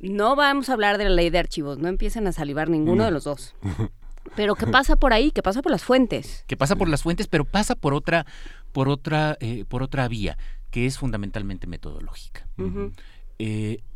no 0.00 0.34
vamos 0.34 0.68
a 0.68 0.72
hablar 0.72 0.98
de 0.98 1.04
la 1.04 1.10
ley 1.10 1.30
de 1.30 1.38
archivos, 1.38 1.78
no 1.78 1.86
empiecen 1.86 2.26
a 2.26 2.32
salivar 2.32 2.70
ninguno 2.70 3.04
de 3.04 3.12
los 3.12 3.22
dos. 3.22 3.54
Pero 4.34 4.56
¿qué 4.56 4.66
pasa 4.66 4.96
por 4.96 5.12
ahí? 5.12 5.30
¿Qué 5.30 5.44
pasa 5.44 5.62
por 5.62 5.70
las 5.70 5.84
fuentes? 5.84 6.42
Que 6.48 6.56
pasa 6.56 6.74
por 6.74 6.88
las 6.88 7.04
fuentes, 7.04 7.28
pero 7.28 7.44
pasa 7.44 7.76
por 7.76 7.92
otra, 7.92 8.24
por 8.72 8.88
otra, 8.88 9.36
eh, 9.40 9.64
por 9.68 9.84
otra 9.84 10.08
vía, 10.08 10.38
que 10.72 10.86
es 10.86 10.98
fundamentalmente 10.98 11.68
metodológica. 11.68 12.48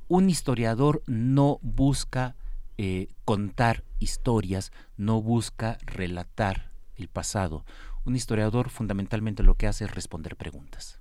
un 0.09 0.31
historiador 0.31 1.03
no 1.07 1.59
busca 1.63 2.37
eh, 2.79 3.09
contar 3.25 3.85
historias, 3.99 4.73
no 4.97 5.21
busca 5.23 5.79
relatar 5.85 6.73
el 6.97 7.09
pasado. 7.09 7.65
Un 8.05 8.17
historiador 8.17 8.71
fundamentalmente 8.71 9.43
lo 9.43 9.55
que 9.55 9.67
hace 9.67 9.85
es 9.85 9.95
responder 9.95 10.37
preguntas. 10.37 11.01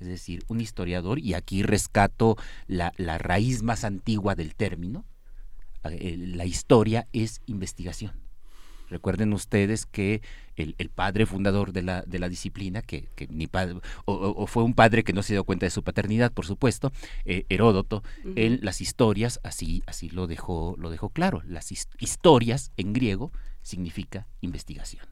Es 0.00 0.08
decir, 0.08 0.44
un 0.48 0.60
historiador, 0.60 1.18
y 1.18 1.34
aquí 1.34 1.62
rescato 1.62 2.36
la, 2.66 2.92
la 2.96 3.18
raíz 3.18 3.62
más 3.62 3.84
antigua 3.84 4.34
del 4.34 4.54
término, 4.54 5.04
eh, 5.84 6.16
la 6.16 6.44
historia 6.44 7.08
es 7.12 7.42
investigación. 7.46 8.23
Recuerden 8.88 9.32
ustedes 9.32 9.86
que 9.86 10.22
el, 10.56 10.74
padre 10.88 11.26
fundador 11.26 11.72
de 11.72 11.82
la, 11.82 12.02
de 12.02 12.18
la 12.18 12.28
disciplina, 12.28 12.82
que, 12.82 13.08
ni 13.28 13.46
padre, 13.46 13.80
o, 14.04 14.46
fue 14.46 14.62
un 14.62 14.74
padre 14.74 15.02
que 15.04 15.12
no 15.12 15.22
se 15.22 15.34
dio 15.34 15.44
cuenta 15.44 15.66
de 15.66 15.70
su 15.70 15.82
paternidad, 15.82 16.32
por 16.32 16.46
supuesto, 16.46 16.92
eh, 17.24 17.44
Heródoto, 17.48 18.02
en 18.36 18.60
las 18.62 18.80
historias 18.80 19.40
así, 19.42 19.82
así 19.86 20.10
lo 20.10 20.26
dejó, 20.26 20.74
lo 20.78 20.90
dejó 20.90 21.08
claro. 21.10 21.42
Las 21.46 21.72
historias 21.98 22.72
en 22.76 22.92
griego 22.92 23.32
significa 23.62 24.26
investigación. 24.40 25.06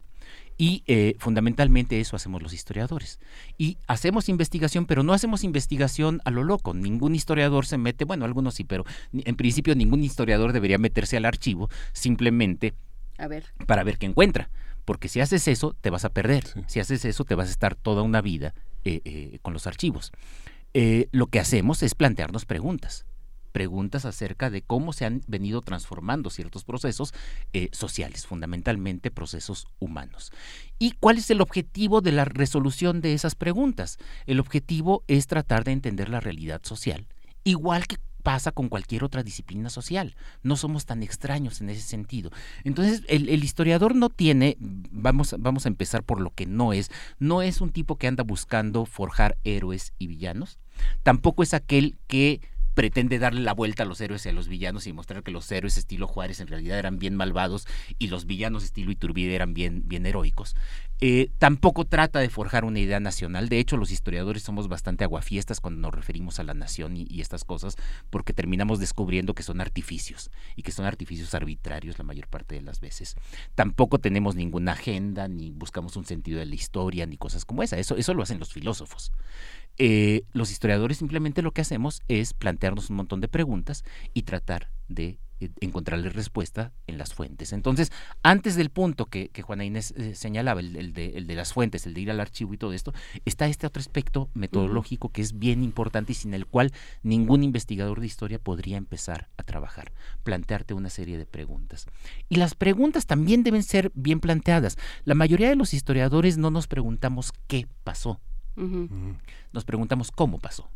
Y 0.59 0.85
eh, 0.87 1.17
fundamentalmente 1.19 1.99
eso 1.99 2.15
hacemos 2.15 2.43
los 2.43 2.53
historiadores. 2.53 3.19
Y 3.59 3.79
hacemos 3.87 4.29
investigación, 4.29 4.87
pero 4.87 5.03
no 5.03 5.13
hacemos 5.13 5.45
investigación 5.45 6.21
a 6.25 6.31
lo 6.31 6.45
loco. 6.45 6.75
Ningún 6.75 7.15
historiador 7.15 7.67
se 7.67 7.79
mete, 7.79 8.05
bueno, 8.05 8.25
algunos 8.25 8.55
sí, 8.55 8.65
pero 8.65 8.85
en 9.13 9.35
principio 9.35 9.75
ningún 9.75 10.05
historiador 10.05 10.53
debería 10.53 10.79
meterse 10.79 11.17
al 11.17 11.25
archivo 11.25 11.69
simplemente 11.93 12.75
para 13.67 13.85
ver 13.85 13.99
qué 13.99 14.07
encuentra. 14.07 14.51
Porque 14.85 15.09
si 15.09 15.21
haces 15.21 15.47
eso, 15.49 15.77
te 15.81 15.91
vas 15.91 16.05
a 16.05 16.11
perder. 16.11 16.45
Si 16.67 16.81
haces 16.81 17.05
eso, 17.05 17.25
te 17.25 17.35
vas 17.35 17.49
a 17.49 17.53
estar 17.53 17.75
toda 17.75 18.03
una 18.03 18.21
vida 18.21 18.55
eh, 18.85 19.01
eh, 19.05 19.39
con 19.43 19.53
los 19.53 19.67
archivos. 19.67 20.13
Eh, 20.75 21.09
lo 21.13 21.29
que 21.29 21.39
hacemos 21.39 21.83
es 21.83 21.95
plantearnos 21.95 22.47
preguntas. 22.47 23.07
Preguntas 23.53 24.07
acerca 24.07 24.49
de 24.49 24.63
cómo 24.63 24.95
se 24.95 25.05
han 25.05 25.21
venido 25.27 25.61
transformando 25.61 26.31
ciertos 26.31 26.65
procesos 26.65 27.13
sociales, 27.71 28.27
fundamentalmente 28.27 29.11
procesos 29.11 29.67
humanos. 29.79 30.33
¿Y 30.79 30.93
cuál 30.93 31.19
es 31.19 31.31
el 31.31 31.43
objetivo 31.43 32.01
de 32.01 32.13
la 32.13 32.25
resolución 32.25 33.03
de 33.03 33.13
esas 33.13 33.35
preguntas? 33.35 33.99
El 34.27 34.41
objetivo 34.41 35.05
es 35.07 35.27
tratar 35.27 35.65
de 35.65 35.73
entender 35.73 36.09
la 36.09 36.21
realidad 36.21 36.63
social, 36.65 37.07
igual 37.45 37.87
que 37.87 37.99
pasa 38.23 38.53
con 38.53 38.69
cualquier 38.69 39.05
otra 39.05 39.23
disciplina 39.23 39.71
social. 39.71 40.15
No 40.43 40.57
somos 40.57 40.87
tan 40.87 41.03
extraños 41.03 41.61
en 41.61 41.71
ese 41.71 41.83
sentido. 41.83 42.31
Entonces, 42.65 43.03
el, 43.09 43.43
historiador 43.43 43.95
no 43.95 44.09
tiene, 44.09 44.57
vamos, 44.61 45.35
vamos 45.39 45.67
a 45.67 45.69
empezar 45.69 46.03
por 46.03 46.21
lo 46.21 46.31
que 46.31 46.47
no 46.47 46.73
es, 46.73 46.91
no 47.19 47.43
es 47.43 47.61
un 47.61 47.71
tipo 47.71 47.97
que 47.97 48.07
anda 48.07 48.25
buscando 48.25 48.87
forjar 48.87 49.37
héroes 49.45 49.93
y 49.99 50.07
villanos, 50.07 50.59
tampoco 51.03 51.43
es 51.43 51.55
aquel 51.55 51.99
que 52.07 52.41
pretende 52.75 53.19
darle 53.19 53.43
la 53.43 53.53
vuelta 53.53 53.83
a 53.83 53.87
los 53.87 54.01
héroes 54.01 54.25
y 54.25 54.31
a 54.31 54.33
los 54.33 54.49
villanos 54.49 54.87
y 54.87 54.93
mostrar 54.93 55.23
que 55.23 55.31
los 55.31 55.51
héroes 55.53 55.77
estilo 55.77 56.07
Juárez 56.07 56.41
en 56.41 56.47
realidad 56.47 56.79
eran 56.79 56.99
bien 56.99 57.17
malvados 57.17 57.67
y 57.99 58.07
los 58.07 58.27
villanos 58.27 58.65
estilo 58.65 58.91
Iturbide 58.91 59.35
eran 59.35 59.55
bien, 59.55 59.83
bien 59.87 60.07
heroicos. 60.07 60.57
Eh, 61.05 61.33
tampoco 61.39 61.85
trata 61.85 62.21
de 62.21 62.31
forjar 62.31 62.65
una 62.65 62.79
idea 62.79 63.01
nacional. 63.01 63.49
De 63.49 63.59
hecho, 63.59 63.77
los 63.77 63.91
historiadores 63.91 64.45
somos 64.45 64.69
bastante 64.69 65.03
aguafiestas 65.03 65.59
cuando 65.59 65.81
nos 65.81 65.93
referimos 65.93 66.39
a 66.39 66.45
la 66.45 66.55
nación 66.55 66.97
y, 66.97 67.21
estas 67.21 67.43
cosas, 67.43 67.75
porque 68.09 68.33
terminamos 68.33 68.79
descubriendo 68.79 69.35
que 69.35 69.43
son 69.43 69.61
artificios 69.61 70.31
y 70.55 70.63
que 70.63 70.71
son 70.71 70.85
artificios 70.87 71.35
arbitrarios 71.35 71.99
la 71.99 72.05
mayor 72.05 72.29
parte 72.29 72.55
de 72.55 72.63
las 72.63 72.81
veces. 72.81 73.17
Tampoco 73.57 73.99
tenemos 73.99 74.37
ninguna 74.37 74.75
agenda, 74.75 75.27
ni 75.27 75.51
buscamos 75.51 75.97
un 75.97 76.05
sentido 76.05 76.39
de 76.39 76.47
la 76.47 76.55
historia, 76.55 77.05
ni 77.05 77.17
cosas 77.17 77.45
como 77.45 77.65
esa. 77.65 77.79
Eso, 77.79 77.97
eso 77.97 78.15
lo 78.15 78.23
hacen 78.23 78.39
los 78.39 78.53
filósofos. 78.53 79.11
Eh, 79.79 80.23
los 80.33 80.53
historiadores 80.53 80.99
simplemente 80.99 81.43
lo 81.43 81.51
que 81.51 81.63
hacemos 81.63 82.03
es 82.07 82.33
plantearnos 82.33 82.91
un 82.91 82.97
montón 82.97 83.21
de 83.21 83.27
preguntas 83.27 83.83
y 84.15 84.23
tratar 84.23 84.71
de 84.87 85.19
encontrarle 85.61 86.11
respuesta 86.11 86.73
en 86.87 86.99
las 86.99 87.15
fuentes. 87.15 87.53
Entonces, 87.53 87.91
antes 88.23 88.57
del 88.57 88.71
punto 88.71 89.07
que, 89.07 89.31
Juana 89.43 89.65
Inés 89.65 89.93
eh, 89.97 90.15
señalaba, 90.15 90.61
el, 90.61 90.93
de, 90.93 91.35
las 91.35 91.53
fuentes, 91.53 91.87
el 91.87 91.95
de 91.95 92.01
ir 92.01 92.11
al 92.11 92.21
archivo 92.21 92.55
y 92.55 92.59
todo 92.59 92.73
esto, 92.73 92.93
está 93.25 93.47
este 93.47 93.67
otro 93.67 93.81
aspecto 93.81 94.29
metodológico 94.35 95.11
que 95.11 95.23
es 95.23 95.39
bien 95.39 95.63
importante 95.63 96.13
y 96.13 96.15
sin 96.15 96.35
el 96.35 96.47
cual 96.47 96.73
ningún 97.03 97.43
investigador 97.43 98.01
de 98.01 98.07
historia 98.07 98.39
podría 98.39 98.77
empezar 98.77 99.29
a 99.37 99.43
trabajar, 99.43 99.93
plantearte 100.23 100.75
una 100.75 100.91
serie 100.91 101.19
de 101.19 101.27
preguntas. 101.27 101.87
Y 102.29 102.37
las 102.37 102.55
preguntas 102.55 103.07
también 103.07 103.43
deben 103.43 103.63
ser 103.63 103.91
bien 103.95 104.21
planteadas. 104.21 104.79
La 105.05 105.15
mayoría 105.15 105.49
de 105.49 105.57
los 105.57 105.75
historiadores 105.75 106.39
no 106.39 106.51
nos 106.51 106.67
preguntamos 106.67 107.33
qué 107.47 107.67
pasó, 107.85 108.21
nos 108.57 109.65
preguntamos 109.65 110.11
cómo 110.11 110.39
pasó. 110.39 110.69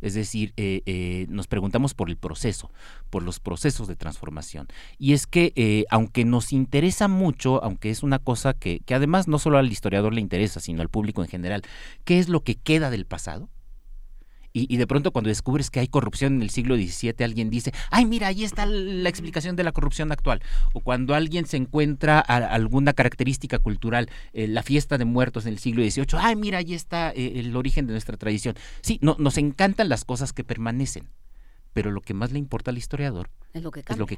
Es 0.00 0.14
decir, 0.14 0.52
eh, 0.56 0.82
eh, 0.86 1.26
nos 1.28 1.48
preguntamos 1.48 1.92
por 1.92 2.10
el 2.10 2.16
proceso, 2.16 2.70
por 3.10 3.24
los 3.24 3.40
procesos 3.40 3.88
de 3.88 3.96
transformación. 3.96 4.68
Y 4.98 5.14
es 5.14 5.26
que, 5.26 5.52
eh, 5.56 5.84
aunque 5.90 6.24
nos 6.24 6.52
interesa 6.52 7.08
mucho, 7.08 7.62
aunque 7.64 7.90
es 7.90 8.04
una 8.04 8.20
cosa 8.20 8.54
que, 8.54 8.80
que 8.86 8.94
además 8.94 9.26
no 9.26 9.40
solo 9.40 9.58
al 9.58 9.72
historiador 9.72 10.14
le 10.14 10.20
interesa, 10.20 10.60
sino 10.60 10.80
al 10.80 10.88
público 10.88 11.22
en 11.22 11.28
general, 11.28 11.62
¿qué 12.04 12.20
es 12.20 12.28
lo 12.28 12.44
que 12.44 12.54
queda 12.54 12.90
del 12.90 13.04
pasado? 13.04 13.48
Y, 14.52 14.76
de 14.76 14.86
pronto 14.86 15.12
cuando 15.12 15.28
descubres 15.28 15.70
que 15.70 15.80
hay 15.80 15.88
corrupción 15.88 16.36
en 16.36 16.42
el 16.42 16.50
siglo 16.50 16.76
XVII, 16.76 17.24
alguien 17.24 17.50
dice, 17.50 17.72
ay, 17.90 18.06
mira, 18.06 18.28
ahí 18.28 18.44
está 18.44 18.66
la 18.66 19.08
explicación 19.08 19.56
de 19.56 19.64
la 19.64 19.72
corrupción 19.72 20.10
actual. 20.10 20.42
O 20.72 20.80
cuando 20.80 21.14
alguien 21.14 21.46
se 21.46 21.56
encuentra 21.56 22.18
alguna 22.20 22.92
característica 22.92 23.58
cultural, 23.58 24.08
eh, 24.32 24.48
la 24.48 24.62
fiesta 24.62 24.98
de 24.98 25.04
muertos 25.04 25.46
en 25.46 25.52
el 25.52 25.58
siglo 25.58 25.82
XVIII, 25.82 26.18
ay, 26.18 26.36
mira, 26.36 26.58
ahí 26.58 26.74
está 26.74 27.10
eh, 27.10 27.40
el 27.40 27.54
origen 27.56 27.86
de 27.86 27.92
nuestra 27.92 28.16
tradición. 28.16 28.56
Sí, 28.80 28.98
no, 29.02 29.16
nos 29.18 29.38
encantan 29.38 29.88
las 29.88 30.04
cosas 30.04 30.32
que 30.32 30.44
permanecen, 30.44 31.08
pero 31.72 31.90
lo 31.90 32.00
que 32.00 32.14
más 32.14 32.32
le 32.32 32.38
importa 32.38 32.70
al 32.70 32.78
historiador 32.78 33.30
es 33.52 33.62
lo 33.62 33.70
que 33.70 33.82
cambia. 33.82 33.98
lo 33.98 34.06
que 34.06 34.16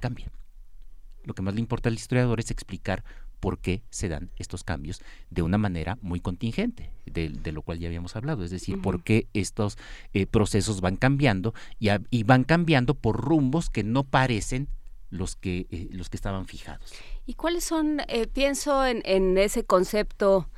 más 1.42 1.54
le 1.54 1.60
importa 1.60 1.88
al 1.88 1.94
historiador 1.94 2.40
es 2.40 2.50
explicar 2.50 3.04
por 3.40 3.58
qué 3.58 3.82
se 3.90 4.08
dan 4.08 4.30
estos 4.36 4.62
cambios 4.62 5.00
de 5.30 5.42
una 5.42 5.58
manera 5.58 5.98
muy 6.02 6.20
contingente, 6.20 6.90
de, 7.06 7.52
lo 7.52 7.62
cual 7.62 7.78
ya 7.78 7.88
habíamos 7.88 8.14
hablado, 8.14 8.44
es 8.44 8.50
decir, 8.50 8.80
por 8.80 9.02
qué 9.02 9.26
estos 9.32 9.78
eh, 10.12 10.26
procesos 10.26 10.80
van 10.80 10.96
cambiando 10.96 11.54
y, 11.78 12.22
van 12.22 12.44
cambiando 12.44 12.94
por 12.94 13.16
rumbos 13.16 13.70
que 13.70 13.82
no 13.82 14.04
parecen 14.04 14.68
los 15.10 15.34
que, 15.34 15.66
eh, 15.70 15.88
los 15.90 16.08
que 16.10 16.16
estaban 16.16 16.46
fijados. 16.46 16.92
¿Y 17.26 17.34
cuáles 17.34 17.64
son, 17.64 18.00
eh, 18.06 18.26
pienso 18.26 18.84
en, 18.86 19.38
ese 19.38 19.64
concepto 19.64 20.48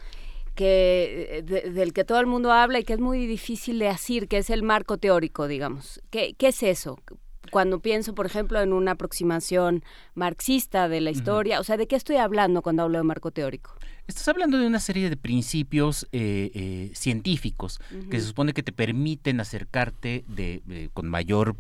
que, 0.54 1.42
del 1.72 1.92
que 1.94 2.04
todo 2.04 2.20
el 2.20 2.26
mundo 2.26 2.52
habla 2.52 2.80
y 2.80 2.84
que 2.84 2.92
es 2.94 3.00
muy 3.00 3.26
difícil 3.26 3.78
de 3.78 3.86
decir, 3.86 4.28
que 4.28 4.38
es 4.38 4.50
el 4.50 4.62
marco 4.62 4.98
teórico, 4.98 5.46
digamos? 5.46 6.02
¿Qué, 6.10 6.34
qué 6.34 6.48
es 6.48 6.62
eso? 6.62 6.98
Cuando 7.52 7.80
pienso, 7.80 8.14
por 8.14 8.24
ejemplo, 8.24 8.62
en 8.62 8.72
una 8.72 8.92
aproximación 8.92 9.84
marxista 10.14 10.88
de 10.88 11.02
la 11.02 11.10
historia, 11.10 11.60
o 11.60 11.64
sea, 11.64 11.76
¿de 11.76 11.86
qué 11.86 11.96
estoy 11.96 12.16
hablando 12.16 12.62
cuando 12.62 12.82
hablo 12.82 12.96
de 12.96 13.04
marco 13.04 13.30
teórico? 13.30 13.76
Estás 14.06 14.26
hablando 14.28 14.56
de 14.56 14.66
una 14.66 14.80
serie 14.80 15.10
de 15.10 15.18
principios 15.18 16.08
eh, 16.12 16.50
eh, 16.54 16.90
científicos 16.94 17.78
que 18.10 18.20
se 18.20 18.26
supone 18.26 18.54
que 18.54 18.62
te 18.62 18.72
permiten 18.72 19.38
acercarte 19.38 20.24
de, 20.28 20.88
con 20.94 21.08
mayor 21.08 21.54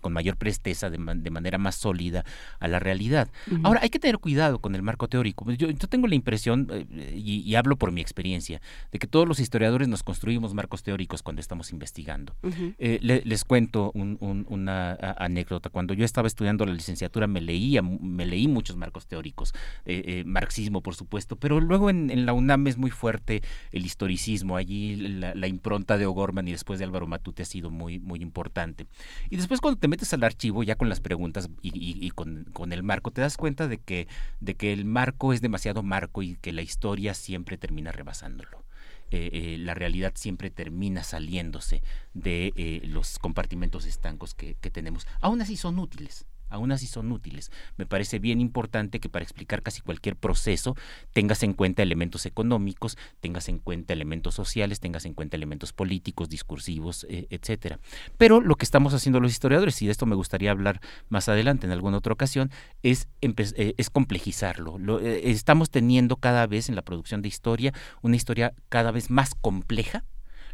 con 0.00 0.12
mayor 0.12 0.36
presteza, 0.36 0.90
de, 0.90 0.98
manera 0.98 1.58
más 1.58 1.76
sólida 1.76 2.24
a 2.58 2.68
la 2.68 2.78
realidad. 2.78 3.28
Ahora, 3.62 3.80
hay 3.82 3.90
que 3.90 3.98
tener 3.98 4.18
cuidado 4.18 4.58
con 4.58 4.74
el 4.74 4.82
marco 4.82 5.08
teórico. 5.08 5.50
Yo, 5.52 5.72
tengo 5.74 6.06
la 6.06 6.14
impresión, 6.14 6.68
eh, 6.70 7.14
y, 7.16 7.54
hablo 7.54 7.76
por 7.76 7.92
mi 7.92 8.00
experiencia, 8.00 8.60
de 8.92 8.98
que 8.98 9.06
todos 9.06 9.26
los 9.28 9.40
historiadores 9.40 9.88
nos 9.88 10.02
construimos 10.02 10.54
marcos 10.54 10.82
teóricos 10.82 11.22
cuando 11.22 11.40
estamos 11.40 11.72
investigando. 11.72 12.34
Eh, 12.78 12.98
les 13.02 13.44
cuento 13.44 13.92
una 13.94 14.96
anécdota. 15.18 15.70
Cuando 15.70 15.94
yo 15.94 16.04
estaba 16.04 16.28
estudiando 16.28 16.66
la 16.66 16.74
licenciatura 16.74 17.26
me 17.26 17.40
leía, 17.40 17.82
me 17.82 18.26
leí 18.26 18.48
muchos 18.48 18.76
marcos 18.76 19.06
teóricos, 19.06 19.54
eh, 19.84 20.22
marxismo 20.26 20.82
por 20.82 20.94
supuesto, 20.94 21.36
pero 21.36 21.60
luego 21.60 21.90
en, 21.90 22.26
la 22.26 22.32
UNAM 22.32 22.66
es 22.66 22.76
muy 22.76 22.90
fuerte 22.90 23.42
el 23.72 23.84
historicismo, 23.84 24.56
allí 24.56 24.96
la, 24.96 25.46
impronta 25.46 25.96
de 25.98 26.06
O'Gorman 26.06 26.48
y 26.48 26.52
después 26.52 26.78
de 26.78 26.84
Álvaro 26.84 27.06
Matute 27.06 27.42
ha 27.42 27.46
sido 27.46 27.70
muy, 27.70 27.98
muy 27.98 28.20
importante. 28.20 28.86
Y 29.30 29.36
después 29.36 29.60
cuando 29.60 29.78
te 29.78 29.88
metes 29.88 30.12
al 30.12 30.24
archivo 30.24 30.62
ya 30.62 30.76
con 30.76 30.88
las 30.88 31.00
preguntas 31.00 31.48
y, 31.62 32.10
con, 32.10 32.72
el 32.72 32.82
marco, 32.82 33.10
te 33.10 33.20
das 33.20 33.36
cuenta 33.36 33.68
de 33.68 33.78
que, 33.78 34.08
de 34.40 34.54
que 34.54 34.72
el 34.72 34.84
marco 34.84 35.32
es 35.32 35.40
demasiado 35.40 35.82
marco 35.82 36.22
y 36.22 36.36
que 36.36 36.52
la 36.52 36.62
historia 36.62 37.14
siempre 37.14 37.58
termina 37.58 37.92
rebasándolo. 37.92 38.64
Eh, 39.12 39.30
eh, 39.32 39.56
la 39.58 39.74
realidad 39.74 40.12
siempre 40.16 40.50
termina 40.50 41.04
saliéndose 41.04 41.82
de 42.12 42.52
eh, 42.56 42.82
los 42.86 43.20
compartimentos 43.20 43.84
estancos 43.84 44.34
que, 44.34 44.56
que 44.60 44.70
tenemos. 44.70 45.06
Aún 45.20 45.40
así 45.40 45.56
son 45.56 45.78
útiles 45.78 46.26
aún 46.48 46.72
así 46.72 46.86
son 46.86 47.12
útiles. 47.12 47.50
Me 47.76 47.86
parece 47.86 48.18
bien 48.18 48.40
importante 48.40 49.00
que 49.00 49.08
para 49.08 49.22
explicar 49.22 49.62
casi 49.62 49.80
cualquier 49.80 50.16
proceso 50.16 50.76
tengas 51.12 51.42
en 51.42 51.52
cuenta 51.52 51.82
elementos 51.82 52.26
económicos, 52.26 52.96
tengas 53.20 53.48
en 53.48 53.58
cuenta 53.58 53.92
elementos 53.92 54.34
sociales, 54.34 54.80
tengas 54.80 55.04
en 55.04 55.14
cuenta 55.14 55.36
elementos 55.36 55.72
políticos, 55.72 56.28
discursivos, 56.28 57.06
eh, 57.08 57.26
etcétera. 57.30 57.78
Pero 58.18 58.40
lo 58.40 58.56
que 58.56 58.64
estamos 58.64 58.94
haciendo 58.94 59.20
los 59.20 59.32
historiadores, 59.32 59.80
y 59.82 59.86
de 59.86 59.92
esto 59.92 60.06
me 60.06 60.14
gustaría 60.14 60.50
hablar 60.50 60.80
más 61.08 61.28
adelante 61.28 61.66
en 61.66 61.72
alguna 61.72 61.98
otra 61.98 62.12
ocasión, 62.12 62.50
es, 62.82 63.08
eh, 63.20 63.74
es 63.76 63.90
complejizarlo. 63.90 64.78
Eh, 65.00 65.30
estamos 65.30 65.70
teniendo 65.70 66.16
cada 66.16 66.46
vez 66.46 66.68
en 66.68 66.76
la 66.76 66.82
producción 66.82 67.22
de 67.22 67.28
historia 67.28 67.72
una 68.02 68.16
historia 68.16 68.54
cada 68.68 68.90
vez 68.90 69.10
más 69.10 69.34
compleja 69.34 70.04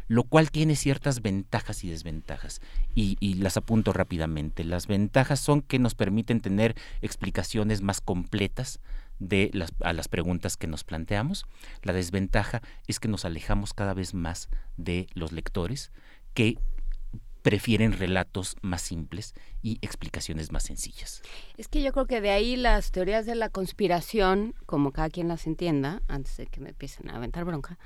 lo 0.07 0.23
cual 0.23 0.51
tiene 0.51 0.75
ciertas 0.75 1.21
ventajas 1.21 1.83
y 1.83 1.89
desventajas. 1.89 2.61
Y, 2.95 3.35
las 3.35 3.57
apunto 3.57 3.93
rápidamente. 3.93 4.63
Las 4.63 4.87
ventajas 4.87 5.39
son 5.39 5.61
que 5.61 5.79
nos 5.79 5.95
permiten 5.95 6.41
tener 6.41 6.75
explicaciones 7.01 7.81
más 7.81 8.01
completas 8.01 8.79
de 9.19 9.49
las, 9.53 9.73
a 9.81 9.93
las 9.93 10.07
preguntas 10.07 10.57
que 10.57 10.67
nos 10.67 10.83
planteamos. 10.83 11.45
La 11.81 11.93
desventaja 11.93 12.61
es 12.87 12.99
que 12.99 13.07
nos 13.07 13.25
alejamos 13.25 13.73
cada 13.73 13.93
vez 13.93 14.13
más 14.13 14.49
de 14.77 15.07
los 15.13 15.31
lectores 15.31 15.91
que 16.33 16.57
prefieren 17.43 17.91
relatos 17.91 18.55
más 18.61 18.81
simples 18.81 19.35
y 19.61 19.77
explicaciones 19.81 20.51
más 20.51 20.63
sencillas. 20.63 21.21
Es 21.57 21.67
que 21.67 21.83
yo 21.83 21.91
creo 21.91 22.07
que 22.07 22.21
de 22.21 22.31
ahí 22.31 22.55
las 22.55 22.91
teorías 22.91 23.25
de 23.25 23.35
la 23.35 23.49
conspiración, 23.49 24.55
como 24.65 24.91
cada 24.91 25.09
quien 25.09 25.27
las 25.27 25.45
entienda, 25.45 26.01
antes 26.07 26.37
de 26.37 26.47
que 26.47 26.61
me 26.61 26.69
empiecen 26.69 27.09
a 27.09 27.17
aventar 27.17 27.43
bronca, 27.43 27.77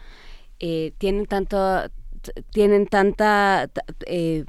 eh, 0.60 0.94
tienen 0.98 1.26
tanto 1.26 1.58
tienen 2.52 2.88
tanta 2.88 3.70
eh, 4.06 4.46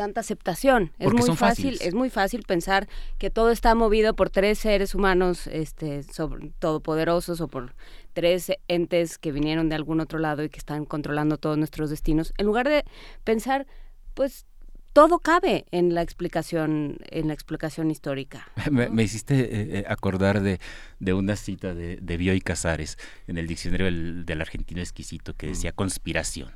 tanta 0.00 0.20
aceptación. 0.20 0.92
Es 0.98 1.12
muy 1.12 1.36
fácil, 1.36 1.78
es 1.82 1.92
muy 1.92 2.08
fácil 2.08 2.44
pensar 2.46 2.88
que 3.18 3.28
todo 3.28 3.50
está 3.50 3.74
movido 3.74 4.14
por 4.14 4.30
tres 4.30 4.58
seres 4.58 4.94
humanos 4.94 5.46
este 5.46 6.02
sobre, 6.04 6.52
todopoderosos 6.58 7.42
o 7.42 7.48
por 7.48 7.74
tres 8.14 8.50
entes 8.66 9.18
que 9.18 9.30
vinieron 9.30 9.68
de 9.68 9.74
algún 9.74 10.00
otro 10.00 10.18
lado 10.18 10.42
y 10.42 10.48
que 10.48 10.58
están 10.58 10.86
controlando 10.86 11.36
todos 11.36 11.58
nuestros 11.58 11.90
destinos, 11.90 12.32
en 12.38 12.46
lugar 12.46 12.66
de 12.66 12.84
pensar 13.24 13.66
pues 14.14 14.46
todo 14.94 15.18
cabe 15.18 15.66
en 15.70 15.94
la 15.94 16.00
explicación 16.00 16.96
en 17.10 17.28
la 17.28 17.34
explicación 17.34 17.90
histórica. 17.90 18.48
Me, 18.70 19.02
hiciste 19.02 19.34
eh, 19.38 19.78
eh, 19.80 19.84
acordar 19.86 20.40
de, 20.40 20.58
una 21.12 21.36
cita 21.36 21.74
de, 21.74 21.96
de 21.96 22.16
Bioy 22.16 22.40
Casares 22.40 22.96
en 23.26 23.36
el 23.36 23.46
diccionario 23.46 23.86
del 24.24 24.40
argentino 24.40 24.80
exquisito 24.80 25.34
que 25.34 25.48
decía 25.48 25.72
conspiración 25.72 26.52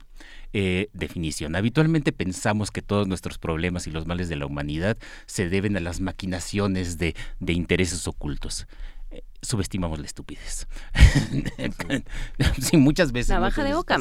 eh, 0.56 0.88
definición. 0.92 1.56
Habitualmente 1.56 2.12
pensamos 2.12 2.70
que 2.70 2.80
todos 2.80 3.08
nuestros 3.08 3.38
problemas 3.38 3.88
y 3.88 3.90
los 3.90 4.06
males 4.06 4.28
de 4.28 4.36
la 4.36 4.46
humanidad 4.46 4.96
se 5.26 5.48
deben 5.48 5.76
a 5.76 5.80
las 5.80 6.00
maquinaciones 6.00 6.96
de, 6.96 7.16
intereses 7.44 8.06
ocultos 8.06 8.68
eh, 9.10 9.24
subestimamos 9.42 9.98
la 9.98 10.06
estupidez. 10.06 10.68
sí, 12.62 12.76
muchas 12.76 13.10
veces. 13.10 13.30
La 13.30 13.40
baja 13.40 13.64
de 13.64 13.74
boca. 13.74 13.98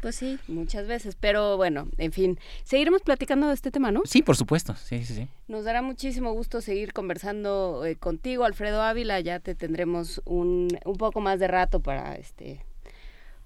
Pues 0.00 0.16
sí, 0.16 0.38
muchas 0.48 0.86
veces. 0.86 1.16
Pero 1.20 1.58
bueno, 1.58 1.88
en 1.98 2.12
fin, 2.12 2.38
seguiremos 2.64 3.02
platicando 3.02 3.48
de 3.48 3.54
este 3.54 3.70
tema, 3.70 3.92
¿no? 3.92 4.00
Sí, 4.06 4.22
por 4.22 4.36
supuesto. 4.36 4.74
Sí, 4.74 5.04
sí, 5.04 5.14
sí. 5.14 5.28
Nos 5.48 5.64
dará 5.64 5.82
muchísimo 5.82 6.32
gusto 6.32 6.62
seguir 6.62 6.94
conversando 6.94 7.84
eh, 7.84 7.96
contigo, 7.96 8.46
Alfredo 8.46 8.80
Ávila. 8.80 9.20
Ya 9.20 9.38
te 9.38 9.54
tendremos 9.54 10.22
un, 10.24 10.68
un 10.86 10.96
poco 10.96 11.20
más 11.20 11.38
de 11.38 11.48
rato 11.48 11.80
para 11.80 12.14
este 12.14 12.64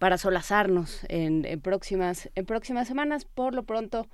para 0.02 0.18
solazarnos 0.18 0.98
en, 1.08 1.60
próximas, 1.60 2.28
en 2.34 2.44
próximas 2.44 2.88
semanas. 2.88 3.24
Por 3.24 3.54
lo 3.54 3.62
pronto, 3.62 4.08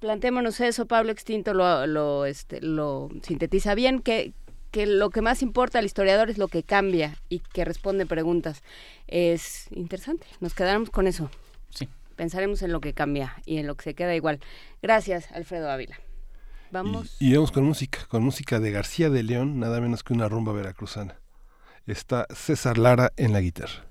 plantémonos 0.00 0.58
eso. 0.60 0.86
Pablo 0.86 1.12
Extinto 1.12 1.52
lo, 1.52 1.86
lo, 1.86 2.24
este, 2.24 2.62
lo 2.62 3.10
sintetiza 3.22 3.74
bien, 3.74 4.00
que, 4.00 4.32
que 4.70 4.86
lo 4.86 5.10
que 5.10 5.20
más 5.20 5.42
importa 5.42 5.80
al 5.80 5.84
historiador 5.84 6.30
es 6.30 6.38
lo 6.38 6.48
que 6.48 6.62
cambia 6.62 7.18
y 7.28 7.40
que 7.40 7.66
responde 7.66 8.06
preguntas. 8.06 8.62
Es 9.06 9.66
interesante. 9.72 10.26
Nos 10.40 10.54
quedaremos 10.54 10.88
con 10.88 11.06
eso. 11.06 11.28
Sí. 11.68 11.90
Pensaremos 12.16 12.62
en 12.62 12.72
lo 12.72 12.80
que 12.80 12.94
cambia 12.94 13.36
y 13.44 13.58
en 13.58 13.66
lo 13.66 13.74
que 13.74 13.84
se 13.84 13.94
queda 13.94 14.16
igual. 14.16 14.40
Gracias, 14.80 15.30
Alfredo 15.30 15.70
Ávila. 15.70 16.00
Vamos. 16.70 17.18
Y, 17.20 17.32
y 17.32 17.34
vamos 17.34 17.52
con 17.52 17.64
música, 17.64 18.06
con 18.08 18.22
música 18.22 18.60
de 18.60 18.70
García 18.70 19.10
de 19.10 19.22
León, 19.22 19.60
nada 19.60 19.82
menos 19.82 20.02
que 20.02 20.14
una 20.14 20.26
rumba 20.26 20.54
veracruzana. 20.54 21.20
Está 21.86 22.26
César 22.34 22.78
Lara 22.78 23.12
en 23.18 23.34
la 23.34 23.42
guitarra. 23.42 23.84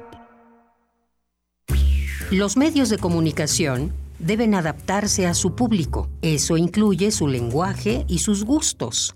Los 2.31 2.57
medios 2.57 2.89
de 2.89 2.99
comunicación 2.99 3.93
deben 4.19 4.55
adaptarse 4.55 5.27
a 5.27 5.35
su 5.35 5.55
público. 5.55 6.09
Eso 6.23 6.57
incluye 6.57 7.11
su 7.11 7.29
lenguaje 7.29 8.07
y 8.09 8.21
sus 8.21 8.45
gustos. 8.45 9.15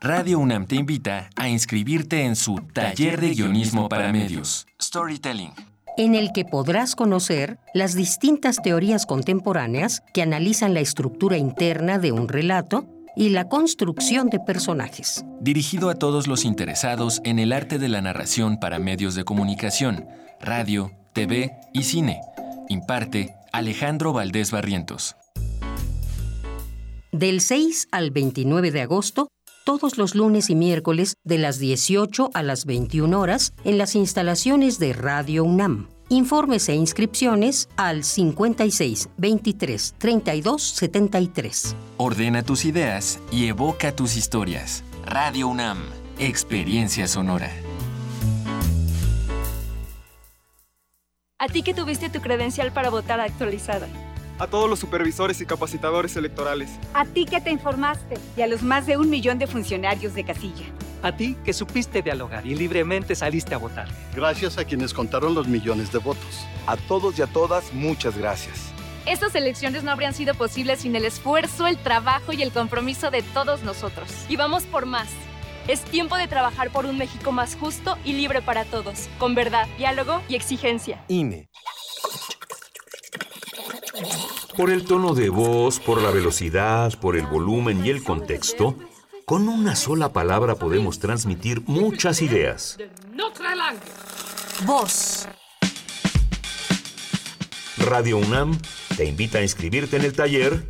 Radio 0.00 0.38
UNAM 0.38 0.66
te 0.66 0.76
invita 0.76 1.28
a 1.34 1.48
inscribirte 1.48 2.22
en 2.22 2.36
su 2.36 2.54
Taller 2.72 3.20
de 3.20 3.30
Guionismo 3.30 3.88
para 3.88 4.12
Medios, 4.12 4.64
Storytelling, 4.80 5.50
en 5.96 6.14
el 6.14 6.30
que 6.32 6.44
podrás 6.44 6.94
conocer 6.94 7.58
las 7.74 7.94
distintas 7.94 8.62
teorías 8.62 9.06
contemporáneas 9.06 10.04
que 10.14 10.22
analizan 10.22 10.72
la 10.72 10.78
estructura 10.78 11.36
interna 11.36 11.98
de 11.98 12.12
un 12.12 12.28
relato 12.28 12.86
y 13.16 13.30
la 13.30 13.48
construcción 13.48 14.30
de 14.30 14.38
personajes. 14.38 15.24
Dirigido 15.40 15.90
a 15.90 15.96
todos 15.96 16.28
los 16.28 16.44
interesados 16.44 17.20
en 17.24 17.40
el 17.40 17.52
arte 17.52 17.80
de 17.80 17.88
la 17.88 18.00
narración 18.00 18.60
para 18.60 18.78
medios 18.78 19.16
de 19.16 19.24
comunicación, 19.24 20.06
radio, 20.40 20.92
TV 21.12 21.56
y 21.72 21.82
cine. 21.82 22.20
Imparte 22.68 23.34
Alejandro 23.52 24.12
Valdés 24.12 24.52
Barrientos. 24.52 25.16
Del 27.10 27.40
6 27.40 27.88
al 27.90 28.12
29 28.12 28.70
de 28.70 28.82
agosto, 28.82 29.28
todos 29.68 29.98
los 29.98 30.14
lunes 30.14 30.48
y 30.48 30.54
miércoles 30.54 31.18
de 31.24 31.36
las 31.36 31.58
18 31.58 32.30
a 32.32 32.42
las 32.42 32.64
21 32.64 33.20
horas 33.20 33.52
en 33.64 33.76
las 33.76 33.96
instalaciones 33.96 34.78
de 34.78 34.94
Radio 34.94 35.44
UNAM. 35.44 35.90
Informes 36.08 36.70
e 36.70 36.74
inscripciones 36.74 37.68
al 37.76 38.02
56 38.02 39.10
23 39.18 39.94
32 39.98 40.62
73. 40.62 41.76
Ordena 41.98 42.42
tus 42.42 42.64
ideas 42.64 43.20
y 43.30 43.48
evoca 43.48 43.94
tus 43.94 44.16
historias. 44.16 44.84
Radio 45.04 45.48
UNAM, 45.48 45.76
Experiencia 46.18 47.06
Sonora. 47.06 47.52
A 51.38 51.46
ti 51.48 51.62
que 51.62 51.74
tuviste 51.74 52.08
tu 52.08 52.22
credencial 52.22 52.72
para 52.72 52.88
votar 52.88 53.20
actualizada 53.20 53.86
a 54.38 54.46
todos 54.46 54.68
los 54.68 54.78
supervisores 54.78 55.40
y 55.40 55.46
capacitadores 55.46 56.16
electorales. 56.16 56.70
A 56.94 57.04
ti 57.04 57.24
que 57.26 57.40
te 57.40 57.50
informaste 57.50 58.16
y 58.36 58.42
a 58.42 58.46
los 58.46 58.62
más 58.62 58.86
de 58.86 58.96
un 58.96 59.10
millón 59.10 59.38
de 59.38 59.46
funcionarios 59.46 60.14
de 60.14 60.24
casilla. 60.24 60.64
A 61.02 61.12
ti 61.12 61.36
que 61.44 61.52
supiste 61.52 62.02
dialogar 62.02 62.46
y 62.46 62.54
libremente 62.54 63.14
saliste 63.14 63.54
a 63.54 63.58
votar. 63.58 63.88
Gracias 64.14 64.58
a 64.58 64.64
quienes 64.64 64.92
contaron 64.92 65.34
los 65.34 65.46
millones 65.46 65.92
de 65.92 65.98
votos. 65.98 66.46
A 66.66 66.76
todos 66.76 67.18
y 67.18 67.22
a 67.22 67.26
todas, 67.26 67.72
muchas 67.72 68.16
gracias. 68.16 68.72
Estas 69.06 69.34
elecciones 69.34 69.84
no 69.84 69.90
habrían 69.90 70.12
sido 70.12 70.34
posibles 70.34 70.80
sin 70.80 70.94
el 70.94 71.04
esfuerzo, 71.04 71.66
el 71.66 71.78
trabajo 71.78 72.32
y 72.32 72.42
el 72.42 72.52
compromiso 72.52 73.10
de 73.10 73.22
todos 73.22 73.62
nosotros. 73.62 74.10
Y 74.28 74.36
vamos 74.36 74.64
por 74.64 74.84
más. 74.84 75.08
Es 75.66 75.82
tiempo 75.82 76.16
de 76.16 76.28
trabajar 76.28 76.70
por 76.70 76.84
un 76.84 76.98
México 76.98 77.32
más 77.32 77.56
justo 77.56 77.96
y 78.04 78.14
libre 78.14 78.42
para 78.42 78.64
todos, 78.64 79.08
con 79.18 79.34
verdad, 79.34 79.66
diálogo 79.78 80.20
y 80.28 80.34
exigencia. 80.34 81.04
INE. 81.08 81.48
Por 84.56 84.70
el 84.70 84.84
tono 84.84 85.14
de 85.14 85.28
voz, 85.28 85.80
por 85.80 86.02
la 86.02 86.10
velocidad, 86.10 86.98
por 86.98 87.16
el 87.16 87.26
volumen 87.26 87.84
y 87.84 87.90
el 87.90 88.02
contexto, 88.02 88.76
con 89.24 89.48
una 89.48 89.76
sola 89.76 90.12
palabra 90.12 90.56
podemos 90.56 90.98
transmitir 90.98 91.62
muchas 91.66 92.22
ideas. 92.22 92.78
Voz. 94.64 95.28
Radio 97.78 98.18
UNAM 98.18 98.58
te 98.96 99.04
invita 99.04 99.38
a 99.38 99.42
inscribirte 99.42 99.96
en 99.96 100.04
el 100.04 100.12
taller 100.12 100.66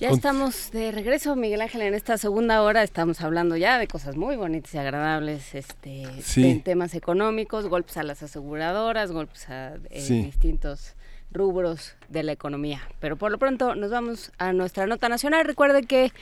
Ya 0.00 0.10
estamos 0.10 0.70
de 0.70 0.92
regreso, 0.92 1.34
Miguel 1.34 1.60
Ángel, 1.60 1.82
en 1.82 1.94
esta 1.94 2.18
segunda 2.18 2.62
hora 2.62 2.84
estamos 2.84 3.20
hablando 3.20 3.56
ya 3.56 3.78
de 3.78 3.88
cosas 3.88 4.16
muy 4.16 4.36
bonitas 4.36 4.72
y 4.74 4.78
agradables, 4.78 5.56
este, 5.56 6.04
en 6.36 6.62
temas 6.62 6.94
económicos, 6.94 7.66
golpes 7.66 7.96
a 7.96 8.04
las 8.04 8.22
aseguradoras, 8.22 9.10
golpes 9.10 9.48
a 9.48 9.74
eh, 9.90 10.22
distintos 10.24 10.94
rubros 11.32 11.96
de 12.08 12.22
la 12.22 12.30
economía. 12.30 12.80
Pero 13.00 13.16
por 13.16 13.32
lo 13.32 13.38
pronto 13.38 13.74
nos 13.74 13.90
vamos 13.90 14.30
a 14.38 14.52
nuestra 14.52 14.86
nota 14.86 15.08
nacional. 15.08 15.44
Recuerde 15.44 15.82
que 15.82 16.12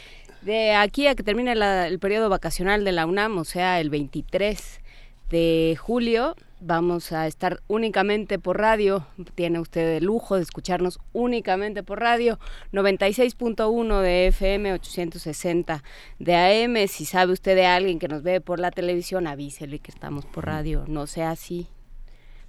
de 0.41 0.75
aquí 0.75 1.07
a 1.07 1.15
que 1.15 1.23
termine 1.23 1.53
el 1.53 1.99
periodo 1.99 2.31
vacacional 2.31 2.83
de 2.83 2.93
la 2.93 3.05
UNAM, 3.05 3.37
o 3.37 3.45
sea, 3.45 3.79
el 3.81 3.91
23 3.91 4.81
de 5.29 5.77
julio, 5.79 6.35
vamos 6.61 7.13
a 7.13 7.27
estar 7.27 7.61
únicamente 7.69 8.39
por 8.39 8.59
radio. 8.59 9.07
Tiene 9.35 9.61
usted 9.61 9.97
el 9.97 10.05
lujo 10.05 10.37
de 10.37 10.43
escucharnos 10.43 10.99
únicamente 11.13 11.83
por 11.83 12.01
radio. 12.01 12.39
96.1 12.73 14.01
de 14.01 14.27
FM, 14.29 14.73
860 14.73 15.83
de 16.19 16.35
AM. 16.35 16.89
Si 16.89 17.05
sabe 17.05 17.33
usted 17.33 17.55
de 17.57 17.67
alguien 17.67 17.99
que 17.99 18.09
nos 18.09 18.23
ve 18.23 18.41
por 18.41 18.61
la 18.61 18.71
televisión, 18.71 19.27
avísele 19.27 19.79
que 19.79 19.91
estamos 19.91 20.25
por 20.27 20.47
radio. 20.47 20.85
No 20.87 21.07
sea 21.07 21.31
así. 21.31 21.69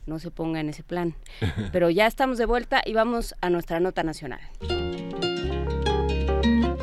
No 0.06 0.20
se 0.20 0.32
ponga 0.32 0.60
en 0.60 0.70
ese 0.70 0.84
plan. 0.84 1.16
Pero 1.72 1.90
ya 1.90 2.08
estamos 2.08 2.38
de 2.38 2.46
vuelta 2.46 2.82
y 2.86 2.94
vamos 2.94 3.36
a 3.42 3.50
nuestra 3.50 3.80
nota 3.80 4.04
nacional. 4.04 4.40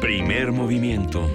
Primer 0.00 0.52
movimiento. 0.52 1.26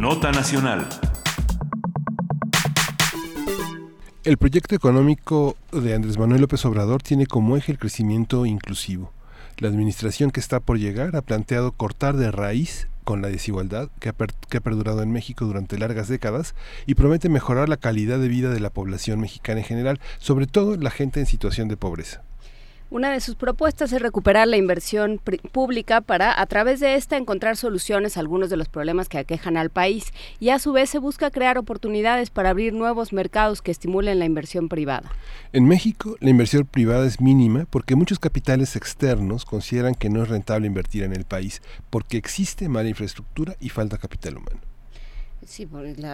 Nota 0.00 0.32
Nacional. 0.32 0.88
El 4.24 4.38
proyecto 4.38 4.74
económico 4.74 5.58
de 5.72 5.94
Andrés 5.94 6.16
Manuel 6.16 6.40
López 6.40 6.64
Obrador 6.64 7.02
tiene 7.02 7.26
como 7.26 7.54
eje 7.58 7.72
el 7.72 7.78
crecimiento 7.78 8.46
inclusivo. 8.46 9.12
La 9.58 9.68
administración 9.68 10.30
que 10.30 10.40
está 10.40 10.58
por 10.58 10.78
llegar 10.78 11.14
ha 11.16 11.20
planteado 11.20 11.72
cortar 11.72 12.16
de 12.16 12.30
raíz 12.30 12.88
con 13.04 13.20
la 13.20 13.28
desigualdad 13.28 13.90
que 14.00 14.08
ha, 14.08 14.60
perdurado 14.60 15.02
en 15.02 15.12
México 15.12 15.44
durante 15.44 15.76
largas 15.76 16.08
décadas 16.08 16.54
y 16.86 16.94
promete 16.94 17.28
mejorar 17.28 17.68
la 17.68 17.76
calidad 17.76 18.18
de 18.18 18.28
vida 18.28 18.48
de 18.48 18.60
la 18.60 18.70
población 18.70 19.20
mexicana 19.20 19.60
en 19.60 19.66
general, 19.66 20.00
sobre 20.18 20.46
todo 20.46 20.78
la 20.78 20.90
gente 20.90 21.20
en 21.20 21.26
situación 21.26 21.68
de 21.68 21.76
pobreza. 21.76 22.22
Una 22.92 23.12
de 23.12 23.20
sus 23.20 23.36
propuestas 23.36 23.92
es 23.92 24.02
recuperar 24.02 24.48
la 24.48 24.56
inversión 24.56 25.20
pública 25.52 26.00
para, 26.00 26.40
a 26.40 26.44
través 26.46 26.80
de 26.80 26.96
esta, 26.96 27.16
encontrar 27.16 27.56
soluciones 27.56 28.16
a 28.16 28.20
algunos 28.20 28.50
de 28.50 28.56
los 28.56 28.68
problemas 28.68 29.08
que 29.08 29.18
aquejan 29.18 29.56
al 29.56 29.70
país 29.70 30.12
y 30.40 30.48
a 30.48 30.58
su 30.58 30.72
vez 30.72 30.90
se 30.90 30.98
busca 30.98 31.30
crear 31.30 31.56
oportunidades 31.56 32.30
para 32.30 32.50
abrir 32.50 32.72
nuevos 32.72 33.12
mercados 33.12 33.62
que 33.62 33.70
estimulen 33.70 34.18
la 34.18 34.24
inversión 34.24 34.68
privada. 34.68 35.08
En 35.52 35.68
México, 35.68 36.16
la 36.18 36.30
inversión 36.30 36.66
privada 36.66 37.06
es 37.06 37.20
mínima 37.20 37.64
porque 37.70 37.94
muchos 37.94 38.18
capitales 38.18 38.74
externos 38.74 39.44
consideran 39.44 39.94
que 39.94 40.10
no 40.10 40.24
es 40.24 40.28
rentable 40.28 40.66
invertir 40.66 41.04
en 41.04 41.12
el 41.12 41.24
país 41.24 41.62
porque 41.90 42.16
existe 42.16 42.68
mala 42.68 42.88
infraestructura 42.88 43.54
y 43.60 43.68
falta 43.68 43.98
capital 43.98 44.38
humano. 44.38 44.69
Sí, 45.50 45.68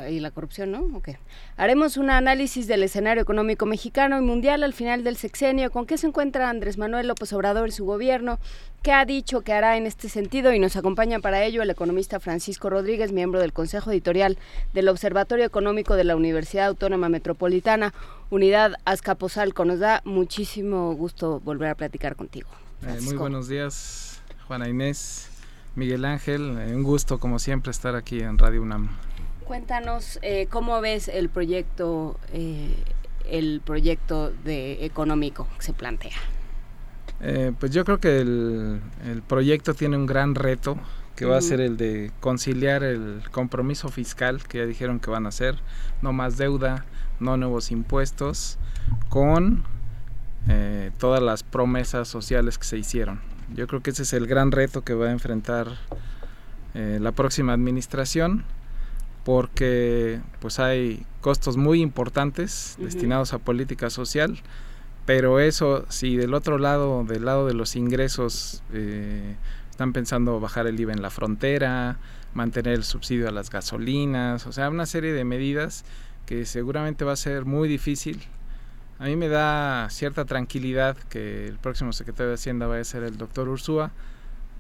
y 0.09 0.21
la 0.21 0.31
corrupción, 0.31 0.73
¿no? 0.73 0.97
Okay. 0.97 1.19
Haremos 1.59 1.99
un 1.99 2.09
análisis 2.09 2.67
del 2.67 2.83
escenario 2.83 3.23
económico 3.23 3.67
mexicano 3.67 4.17
y 4.17 4.23
mundial 4.23 4.65
al 4.65 4.73
final 4.73 5.05
del 5.05 5.19
sexenio. 5.19 5.71
¿Con 5.71 5.85
qué 5.85 5.99
se 5.99 6.07
encuentra 6.07 6.49
Andrés 6.49 6.79
Manuel 6.79 7.07
López 7.07 7.35
Obrador 7.35 7.69
y 7.69 7.73
su 7.73 7.85
gobierno? 7.85 8.39
¿Qué 8.83 8.93
ha 8.93 9.05
dicho 9.05 9.43
que 9.43 9.53
hará 9.53 9.77
en 9.77 9.85
este 9.85 10.09
sentido? 10.09 10.55
Y 10.55 10.59
nos 10.59 10.77
acompaña 10.77 11.19
para 11.21 11.45
ello 11.45 11.61
el 11.61 11.69
economista 11.69 12.19
Francisco 12.19 12.71
Rodríguez, 12.71 13.13
miembro 13.13 13.39
del 13.39 13.53
Consejo 13.53 13.91
Editorial 13.91 14.39
del 14.73 14.89
Observatorio 14.89 15.45
Económico 15.45 15.97
de 15.97 16.05
la 16.05 16.17
Universidad 16.17 16.69
Autónoma 16.69 17.11
Metropolitana, 17.11 17.93
Unidad 18.31 18.77
Azcapotzalco. 18.87 19.67
Nos 19.67 19.81
da 19.81 20.01
muchísimo 20.07 20.95
gusto 20.95 21.41
volver 21.41 21.69
a 21.69 21.75
platicar 21.75 22.17
contigo. 22.17 22.49
Eh, 22.87 23.01
muy 23.03 23.17
buenos 23.17 23.49
días, 23.49 24.19
Juana 24.49 24.67
Inés. 24.67 25.29
Miguel 25.75 26.07
Ángel, 26.07 26.57
eh, 26.59 26.75
un 26.75 26.85
gusto 26.85 27.19
como 27.19 27.39
siempre 27.39 27.71
estar 27.71 27.97
aquí 27.97 28.21
en 28.21 28.39
Radio 28.39 28.63
UNAM. 28.63 28.89
Cuéntanos 29.47 30.19
eh, 30.23 30.49
cómo 30.51 30.81
ves 30.81 31.07
el 31.07 31.29
proyecto, 31.29 32.19
eh, 32.33 32.75
el 33.31 33.61
proyecto 33.65 34.33
de 34.33 34.85
económico 34.85 35.47
que 35.57 35.67
se 35.67 35.73
plantea. 35.73 36.17
Eh, 37.21 37.53
pues 37.59 37.71
yo 37.71 37.85
creo 37.85 37.99
que 37.99 38.19
el, 38.21 38.81
proyecto 39.29 39.73
tiene 39.73 39.97
un 39.97 40.07
gran 40.07 40.35
reto 40.35 40.77
que 41.15 41.27
va 41.27 41.39
a 41.39 41.41
ser 41.41 41.61
el 41.61 41.77
de 41.77 42.11
conciliar 42.21 42.83
el 42.83 43.23
compromiso 43.31 43.89
fiscal 43.89 44.43
que 44.43 44.59
ya 44.59 44.67
dijeron 44.67 44.99
que 44.99 45.11
van 45.11 45.27
a 45.27 45.29
hacer, 45.29 45.57
no 46.03 46.13
más 46.13 46.37
deuda, 46.37 46.85
no 47.21 47.37
nuevos 47.37 47.71
impuestos, 47.71 48.59
con 49.09 49.65
todas 50.99 51.23
las 51.23 51.43
promesas 51.43 52.07
sociales 52.09 52.59
que 52.59 52.65
se 52.65 52.77
hicieron. 52.77 53.21
Yo 53.55 53.67
creo 53.67 53.81
que 53.81 53.91
ese 53.91 54.03
es 54.03 54.13
el 54.13 54.27
gran 54.27 54.53
reto 54.53 54.83
que 54.83 54.93
va 54.93 55.07
a 55.07 55.11
enfrentar 55.11 55.69
la 56.75 57.13
próxima 57.13 57.55
administración 57.55 58.45
porque 59.27 60.21
pues 60.39 60.61
hay 60.61 61.05
costos 61.21 61.57
muy 61.57 61.81
importantes 61.81 62.77
destinados 62.79 63.33
a 63.33 63.41
política 63.41 63.91
social, 63.91 64.39
pero 65.05 65.41
eso, 65.41 65.85
si 65.89 66.17
del 66.17 66.33
otro 66.33 66.59
lado, 66.59 67.03
del 67.03 67.25
lado 67.25 67.45
de 67.49 67.53
los 67.53 67.75
ingresos, 67.75 68.63
eh, 68.73 69.35
están 69.69 69.93
pensando 69.93 70.39
bajar 70.39 70.69
el 70.69 70.79
IVA 70.79 70.93
en 70.93 71.03
la 71.03 71.11
frontera, 71.11 71.99
mantener 72.35 72.75
el 72.75 72.85
subsidio 72.85 73.27
a 73.27 73.33
las 73.33 73.51
gasolinas, 73.51 74.47
o 74.47 74.53
sea, 74.53 74.71
una 74.71 74.87
serie 74.87 75.13
de 75.13 75.25
medidas 75.25 75.85
que 76.25 76.47
seguramente 76.47 77.05
va 77.05 77.15
a 77.15 77.17
ser 77.17 77.47
muy 77.47 77.69
difícil. 77.69 78.23
A 79.01 79.07
mí 79.07 79.17
me 79.17 79.27
da 79.27 79.89
cierta 79.91 80.25
tranquilidad 80.25 80.97
que 80.97 81.49
el 81.49 81.59
próximo 81.59 81.93
secretario 81.93 82.29
de 82.29 82.35
Hacienda 82.35 82.69
vaya 82.69 82.83
a 82.83 82.85
ser 82.85 83.03
el 83.03 83.17
doctor 83.19 83.49
Ursúa, 83.49 83.91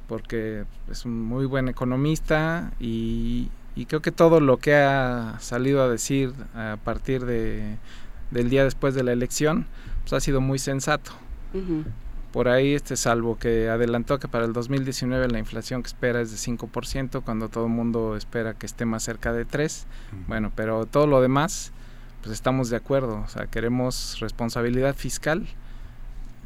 porque 0.08 0.64
es 0.90 1.04
un 1.04 1.22
muy 1.22 1.46
buen 1.46 1.68
economista 1.68 2.72
y 2.80 3.48
y 3.76 3.84
creo 3.84 4.00
que 4.00 4.10
todo 4.10 4.40
lo 4.40 4.56
que 4.56 4.74
ha 4.74 5.36
salido 5.38 5.82
a 5.82 5.88
decir 5.88 6.32
a 6.54 6.78
partir 6.82 7.26
de, 7.26 7.76
del 8.30 8.48
día 8.50 8.64
después 8.64 8.94
de 8.94 9.04
la 9.04 9.12
elección 9.12 9.66
pues 10.02 10.14
ha 10.14 10.20
sido 10.20 10.40
muy 10.40 10.58
sensato. 10.58 11.12
Por 12.32 12.48
ahí, 12.48 12.74
este, 12.74 12.96
salvo 12.96 13.38
que 13.38 13.70
adelantó 13.70 14.18
que 14.18 14.28
para 14.28 14.44
el 14.44 14.52
2019 14.52 15.28
la 15.28 15.38
inflación 15.38 15.82
que 15.82 15.86
espera 15.86 16.20
es 16.20 16.30
de 16.30 16.36
5%, 16.36 17.22
cuando 17.22 17.48
todo 17.48 17.64
el 17.64 17.72
mundo 17.72 18.14
espera 18.14 18.54
que 18.54 18.66
esté 18.66 18.84
más 18.84 19.02
cerca 19.02 19.32
de 19.32 19.46
3%. 19.46 19.84
Bueno, 20.28 20.52
pero 20.54 20.86
todo 20.86 21.06
lo 21.06 21.20
demás, 21.20 21.72
pues 22.20 22.32
estamos 22.34 22.68
de 22.68 22.76
acuerdo. 22.76 23.22
O 23.24 23.28
sea, 23.28 23.46
queremos 23.46 24.18
responsabilidad 24.20 24.94
fiscal, 24.94 25.46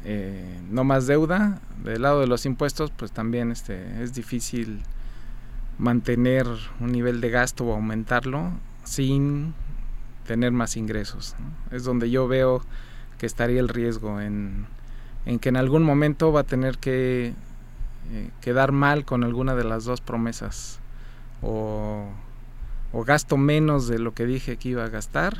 eh, 0.05 0.59
no 0.69 0.83
más 0.85 1.07
deuda. 1.07 1.59
Del 1.83 2.03
lado 2.03 2.21
de 2.21 2.27
los 2.27 2.45
impuestos, 2.45 2.91
pues 2.95 3.11
también 3.11 3.51
este, 3.51 4.01
es 4.01 4.13
difícil 4.13 4.81
mantener 5.81 6.45
un 6.79 6.91
nivel 6.91 7.21
de 7.21 7.31
gasto 7.31 7.65
o 7.65 7.73
aumentarlo 7.73 8.51
sin 8.83 9.55
tener 10.27 10.51
más 10.51 10.77
ingresos. 10.77 11.35
Es 11.71 11.83
donde 11.83 12.11
yo 12.11 12.27
veo 12.27 12.61
que 13.17 13.25
estaría 13.25 13.59
el 13.59 13.67
riesgo 13.67 14.21
en, 14.21 14.67
que 15.41 15.49
en 15.49 15.57
algún 15.57 15.83
momento 15.83 16.31
va 16.31 16.41
a 16.41 16.43
tener 16.43 16.77
que 16.77 17.33
eh, 18.11 18.29
quedar 18.41 18.71
mal 18.71 19.05
con 19.05 19.23
alguna 19.23 19.55
de 19.55 19.63
las 19.63 19.83
dos 19.83 20.01
promesas 20.01 20.79
o, 21.41 22.09
gasto 23.05 23.35
menos 23.37 23.87
de 23.87 23.97
lo 23.97 24.13
que 24.13 24.27
dije 24.27 24.57
que 24.57 24.69
iba 24.69 24.85
a 24.85 24.89
gastar 24.89 25.35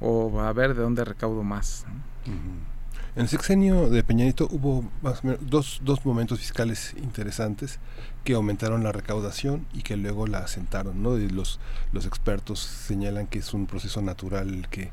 o 0.00 0.30
va 0.30 0.48
a 0.48 0.52
ver 0.52 0.74
de 0.74 0.82
dónde 0.82 1.04
recaudo 1.04 1.42
más. 1.42 1.86
En 2.26 3.22
el 3.22 3.28
sexenio 3.28 3.88
de 3.88 4.04
Peñanito 4.04 4.46
hubo 4.50 4.84
más 5.02 5.22
dos, 5.40 5.80
dos 5.82 6.04
momentos 6.04 6.38
fiscales 6.38 6.94
interesantes 7.02 7.80
que 8.24 8.34
aumentaron 8.34 8.84
la 8.84 8.92
recaudación 8.92 9.66
y 9.72 9.82
que 9.82 9.96
luego 9.96 10.26
la 10.26 10.38
asentaron. 10.38 11.02
¿no? 11.02 11.16
los, 11.16 11.60
los 11.92 12.06
expertos 12.06 12.60
señalan 12.60 13.26
que 13.26 13.38
es 13.38 13.54
un 13.54 13.66
proceso 13.66 14.02
natural 14.02 14.68
que 14.70 14.90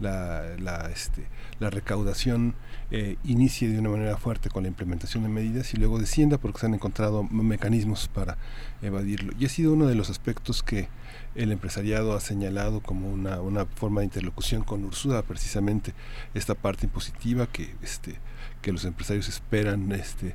la, 0.00 0.42
la, 0.58 0.90
este, 0.90 1.26
la 1.58 1.70
recaudación 1.70 2.54
eh, 2.90 3.16
inicie 3.22 3.68
de 3.68 3.78
una 3.78 3.90
manera 3.90 4.16
fuerte 4.16 4.48
con 4.48 4.62
la 4.62 4.68
implementación 4.68 5.22
de 5.22 5.28
medidas 5.28 5.74
y 5.74 5.76
luego 5.76 5.98
descienda 5.98 6.38
porque 6.38 6.60
se 6.60 6.66
han 6.66 6.74
encontrado 6.74 7.22
mecanismos 7.22 8.08
para 8.08 8.38
evadirlo. 8.82 9.32
Y 9.38 9.44
ha 9.44 9.48
sido 9.48 9.72
uno 9.72 9.86
de 9.86 9.94
los 9.94 10.10
aspectos 10.10 10.62
que 10.62 10.88
el 11.34 11.52
empresariado 11.52 12.14
ha 12.14 12.20
señalado 12.20 12.80
como 12.80 13.08
una, 13.08 13.40
una 13.40 13.66
forma 13.66 14.00
de 14.00 14.06
interlocución 14.06 14.64
con 14.64 14.84
Ursula, 14.84 15.22
precisamente 15.22 15.94
esta 16.34 16.54
parte 16.54 16.86
impositiva 16.86 17.46
que, 17.46 17.74
este, 17.82 18.16
que 18.62 18.72
los 18.72 18.84
empresarios 18.84 19.28
esperan 19.28 19.92
este, 19.92 20.34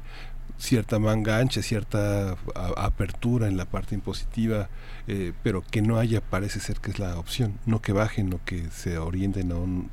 cierta 0.58 1.00
manga 1.00 1.40
ancha, 1.40 1.62
cierta 1.62 2.36
apertura 2.78 3.48
en 3.48 3.58
la 3.58 3.66
parte 3.66 3.96
impositiva, 3.96 4.70
eh, 5.08 5.34
pero 5.44 5.62
que 5.62 5.82
no 5.82 5.98
haya, 5.98 6.22
parece 6.22 6.60
ser 6.60 6.80
que 6.80 6.92
es 6.92 7.00
la 7.00 7.18
opción, 7.18 7.60
no 7.66 7.82
que 7.82 7.92
bajen 7.92 8.34
o 8.34 8.40
que 8.46 8.70
se 8.70 8.98
orienten 8.98 9.52
a 9.52 9.56
un 9.56 9.90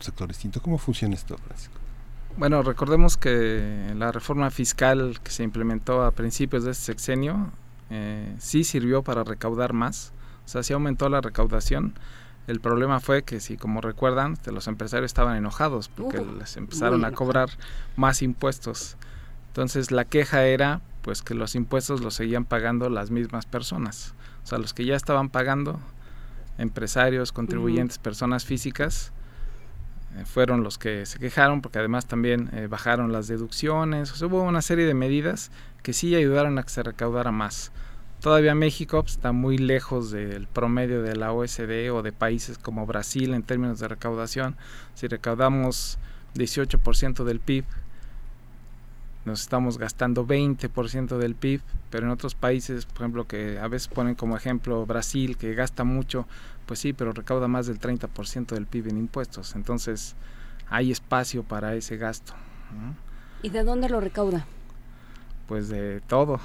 sector 0.00 0.28
distinto. 0.28 0.60
¿Cómo 0.60 0.78
funciona 0.78 1.14
esto, 1.14 1.36
Francisco? 1.38 1.78
Bueno, 2.36 2.62
recordemos 2.62 3.16
que 3.16 3.92
la 3.96 4.12
reforma 4.12 4.50
fiscal 4.50 5.18
que 5.22 5.30
se 5.30 5.42
implementó 5.42 6.04
a 6.04 6.10
principios 6.10 6.64
de 6.64 6.72
este 6.72 6.84
sexenio 6.84 7.50
eh, 7.88 8.34
sí 8.38 8.62
sirvió 8.64 9.02
para 9.02 9.24
recaudar 9.24 9.72
más, 9.72 10.12
o 10.44 10.48
sea, 10.48 10.62
sí 10.62 10.72
aumentó 10.72 11.08
la 11.08 11.20
recaudación. 11.20 11.94
El 12.46 12.60
problema 12.60 13.00
fue 13.00 13.22
que, 13.22 13.40
si 13.40 13.56
como 13.56 13.80
recuerdan, 13.80 14.36
los 14.46 14.68
empresarios 14.68 15.08
estaban 15.08 15.36
enojados 15.36 15.88
porque 15.88 16.24
les 16.24 16.56
empezaron 16.56 17.04
a 17.04 17.10
cobrar 17.10 17.48
más 17.96 18.22
impuestos. 18.22 18.96
Entonces 19.56 19.90
la 19.90 20.04
queja 20.04 20.44
era 20.44 20.82
pues 21.00 21.22
que 21.22 21.32
los 21.32 21.54
impuestos 21.54 22.02
los 22.02 22.12
seguían 22.12 22.44
pagando 22.44 22.90
las 22.90 23.10
mismas 23.10 23.46
personas. 23.46 24.14
O 24.44 24.46
sea, 24.46 24.58
los 24.58 24.74
que 24.74 24.84
ya 24.84 24.96
estaban 24.96 25.30
pagando, 25.30 25.80
empresarios, 26.58 27.32
contribuyentes, 27.32 27.96
personas 27.96 28.44
físicas, 28.44 29.12
eh, 30.14 30.26
fueron 30.26 30.62
los 30.62 30.76
que 30.76 31.06
se 31.06 31.18
quejaron 31.18 31.62
porque 31.62 31.78
además 31.78 32.04
también 32.04 32.50
eh, 32.52 32.66
bajaron 32.66 33.12
las 33.12 33.28
deducciones. 33.28 34.12
O 34.12 34.16
sea, 34.16 34.26
hubo 34.28 34.42
una 34.42 34.60
serie 34.60 34.84
de 34.84 34.92
medidas 34.92 35.50
que 35.82 35.94
sí 35.94 36.14
ayudaron 36.14 36.58
a 36.58 36.62
que 36.62 36.68
se 36.68 36.82
recaudara 36.82 37.32
más. 37.32 37.72
Todavía 38.20 38.54
México 38.54 39.00
pues, 39.00 39.14
está 39.14 39.32
muy 39.32 39.56
lejos 39.56 40.10
del 40.10 40.48
promedio 40.48 41.00
de 41.00 41.16
la 41.16 41.32
OSD 41.32 41.90
o 41.94 42.02
de 42.02 42.12
países 42.12 42.58
como 42.58 42.84
Brasil 42.84 43.32
en 43.32 43.42
términos 43.42 43.78
de 43.78 43.88
recaudación. 43.88 44.54
Si 44.92 45.06
recaudamos 45.06 45.98
18% 46.34 47.24
del 47.24 47.40
PIB, 47.40 47.64
nos 49.26 49.42
estamos 49.42 49.76
gastando 49.76 50.24
20% 50.24 51.18
del 51.18 51.34
PIB, 51.34 51.60
pero 51.90 52.06
en 52.06 52.12
otros 52.12 52.34
países, 52.34 52.86
por 52.86 52.98
ejemplo, 52.98 53.26
que 53.26 53.58
a 53.58 53.66
veces 53.66 53.88
ponen 53.88 54.14
como 54.14 54.36
ejemplo 54.36 54.86
Brasil, 54.86 55.36
que 55.36 55.54
gasta 55.54 55.84
mucho, 55.84 56.26
pues 56.64 56.78
sí, 56.78 56.92
pero 56.92 57.12
recauda 57.12 57.48
más 57.48 57.66
del 57.66 57.80
30% 57.80 58.54
del 58.54 58.66
PIB 58.66 58.88
en 58.88 58.98
impuestos. 58.98 59.56
Entonces, 59.56 60.14
hay 60.70 60.92
espacio 60.92 61.42
para 61.42 61.74
ese 61.74 61.96
gasto. 61.96 62.34
¿Y 63.42 63.50
de 63.50 63.64
dónde 63.64 63.88
lo 63.88 64.00
recauda? 64.00 64.46
pues 65.46 65.68
de 65.68 66.00
todo, 66.08 66.40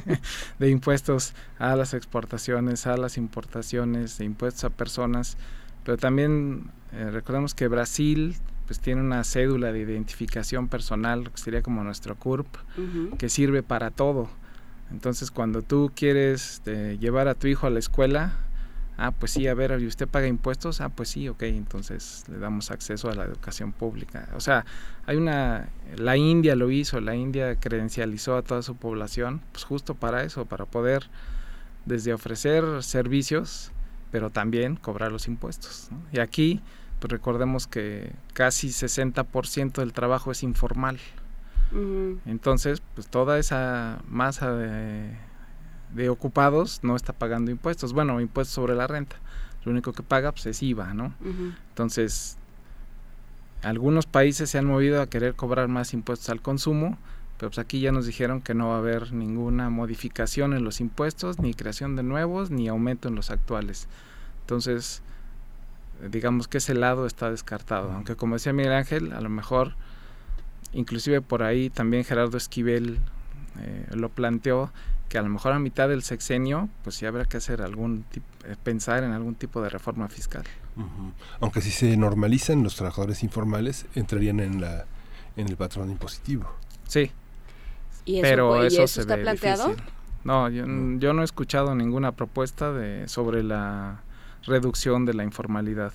de 0.60 0.70
impuestos 0.70 1.34
a 1.58 1.74
las 1.74 1.94
exportaciones, 1.94 2.86
a 2.86 2.96
las 2.96 3.16
importaciones, 3.16 4.18
de 4.18 4.24
impuestos 4.24 4.62
a 4.62 4.70
personas, 4.70 5.36
pero 5.84 5.96
también 5.96 6.70
eh, 6.92 7.10
recordemos 7.10 7.54
que 7.54 7.66
Brasil 7.68 8.36
pues 8.66 8.80
tiene 8.80 9.00
una 9.00 9.24
cédula 9.24 9.72
de 9.72 9.80
identificación 9.80 10.68
personal, 10.68 11.30
que 11.30 11.38
sería 11.38 11.62
como 11.62 11.82
nuestro 11.84 12.16
CURP, 12.16 12.46
que 13.18 13.28
sirve 13.28 13.62
para 13.62 13.90
todo. 13.90 14.28
Entonces 14.90 15.30
cuando 15.30 15.62
tú 15.62 15.92
quieres 15.94 16.54
este, 16.54 16.98
llevar 16.98 17.28
a 17.28 17.34
tu 17.34 17.46
hijo 17.46 17.66
a 17.66 17.70
la 17.70 17.78
escuela, 17.78 18.38
Ah, 18.98 19.10
pues 19.10 19.32
sí, 19.32 19.46
a 19.46 19.52
ver, 19.52 19.78
¿y 19.78 19.86
usted 19.86 20.08
paga 20.08 20.26
impuestos? 20.26 20.80
Ah, 20.80 20.88
pues 20.88 21.10
sí, 21.10 21.28
ok, 21.28 21.42
entonces 21.42 22.24
le 22.28 22.38
damos 22.38 22.70
acceso 22.70 23.10
a 23.10 23.14
la 23.14 23.24
educación 23.24 23.72
pública. 23.72 24.30
O 24.34 24.40
sea, 24.40 24.64
hay 25.04 25.18
una, 25.18 25.68
la 25.96 26.16
India 26.16 26.56
lo 26.56 26.70
hizo, 26.70 27.00
la 27.00 27.14
India 27.14 27.56
credencializó 27.56 28.36
a 28.38 28.42
toda 28.42 28.62
su 28.62 28.74
población, 28.76 29.42
pues 29.52 29.64
justo 29.64 29.94
para 29.94 30.22
eso, 30.22 30.46
para 30.46 30.64
poder 30.64 31.10
desde 31.84 32.14
ofrecer 32.14 32.82
servicios, 32.82 33.70
pero 34.10 34.30
también 34.30 34.76
cobrar 34.76 35.12
los 35.12 35.28
impuestos. 35.28 35.90
Y 36.10 36.20
aquí, 36.20 36.62
pues 37.06 37.20
recordemos 37.20 37.66
que 37.66 38.12
casi 38.32 38.68
60% 38.68 39.74
del 39.74 39.92
trabajo 39.92 40.32
es 40.32 40.42
informal. 40.42 40.98
Entonces, 42.26 42.80
pues 42.94 43.08
toda 43.08 43.38
esa 43.38 44.00
masa 44.08 44.52
de 44.52 45.10
de 45.94 46.08
ocupados 46.08 46.80
no 46.82 46.96
está 46.96 47.12
pagando 47.12 47.50
impuestos. 47.50 47.92
Bueno, 47.92 48.20
impuestos 48.20 48.54
sobre 48.54 48.74
la 48.74 48.86
renta. 48.86 49.16
Lo 49.64 49.72
único 49.72 49.92
que 49.92 50.02
paga 50.02 50.32
pues, 50.32 50.46
es 50.46 50.62
IVA, 50.62 50.94
¿no? 50.94 51.14
Entonces, 51.70 52.38
algunos 53.62 54.06
países 54.06 54.50
se 54.50 54.58
han 54.58 54.66
movido 54.66 55.00
a 55.00 55.08
querer 55.08 55.34
cobrar 55.34 55.68
más 55.68 55.92
impuestos 55.92 56.28
al 56.28 56.40
consumo, 56.40 56.98
pero 57.38 57.50
pues 57.50 57.58
aquí 57.58 57.80
ya 57.80 57.92
nos 57.92 58.06
dijeron 58.06 58.40
que 58.40 58.54
no 58.54 58.68
va 58.68 58.76
a 58.76 58.78
haber 58.78 59.12
ninguna 59.12 59.70
modificación 59.70 60.54
en 60.54 60.64
los 60.64 60.80
impuestos, 60.80 61.38
ni 61.40 61.54
creación 61.54 61.96
de 61.96 62.02
nuevos, 62.02 62.50
ni 62.50 62.68
aumento 62.68 63.08
en 63.08 63.14
los 63.14 63.30
actuales. 63.30 63.88
Entonces, 64.42 65.02
digamos 66.10 66.48
que 66.48 66.58
ese 66.58 66.74
lado 66.74 67.06
está 67.06 67.30
descartado. 67.30 67.92
Aunque 67.92 68.16
como 68.16 68.34
decía 68.34 68.52
Miguel 68.52 68.72
Ángel, 68.72 69.12
a 69.12 69.20
lo 69.20 69.28
mejor, 69.28 69.74
inclusive 70.72 71.20
por 71.20 71.42
ahí 71.42 71.70
también 71.70 72.04
Gerardo 72.04 72.36
Esquivel 72.36 72.98
eh, 73.60 73.86
lo 73.90 74.08
planteó, 74.10 74.72
que 75.08 75.18
a 75.18 75.22
lo 75.22 75.28
mejor 75.28 75.52
a 75.52 75.58
mitad 75.58 75.88
del 75.88 76.02
sexenio, 76.02 76.68
pues 76.82 76.96
sí 76.96 77.06
habrá 77.06 77.24
que 77.24 77.36
hacer 77.36 77.62
algún 77.62 78.04
eh, 78.44 78.56
pensar 78.62 79.04
en 79.04 79.12
algún 79.12 79.34
tipo 79.34 79.62
de 79.62 79.68
reforma 79.68 80.08
fiscal. 80.08 80.44
Aunque 81.40 81.62
si 81.62 81.70
se 81.70 81.96
normalizan 81.96 82.62
los 82.62 82.76
trabajadores 82.76 83.22
informales, 83.22 83.86
entrarían 83.94 84.40
en 84.40 84.60
la 84.60 84.84
en 85.36 85.48
el 85.48 85.56
patrón 85.56 85.90
impositivo. 85.90 86.50
Sí. 86.88 87.10
¿Y 88.04 88.18
eso, 88.18 88.22
pero 88.22 88.62
eso, 88.62 88.82
está 88.84 89.16
planteado? 89.16 89.74
No, 90.24 90.48
yo 90.48 90.66
no. 90.66 91.22
he 91.22 91.24
escuchado 91.24 91.74
ninguna 91.74 92.12
propuesta 92.12 92.72
de 92.72 93.06
sobre 93.08 93.42
la 93.42 94.02
reducción 94.46 95.04
de 95.04 95.14
la 95.14 95.24
informalidad. 95.24 95.92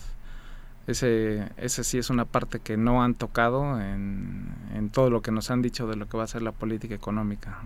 Ese, 0.88 1.50
ese 1.58 1.84
sí 1.84 1.98
es 1.98 2.10
una 2.10 2.26
parte 2.26 2.60
que 2.60 2.76
no 2.76 3.04
han 3.04 3.14
tocado 3.14 3.80
en, 3.80 4.54
en 4.76 4.90
todo 4.90 5.10
lo 5.10 5.22
que 5.22 5.32
nos 5.32 5.52
han 5.52 5.62
dicho 5.62 5.88
de 5.88 5.96
lo 5.96 6.08
que 6.08 6.18
va 6.18 6.24
a 6.24 6.28
ser 6.28 6.42
la 6.42 6.52
política 6.52 6.96
económica 6.96 7.60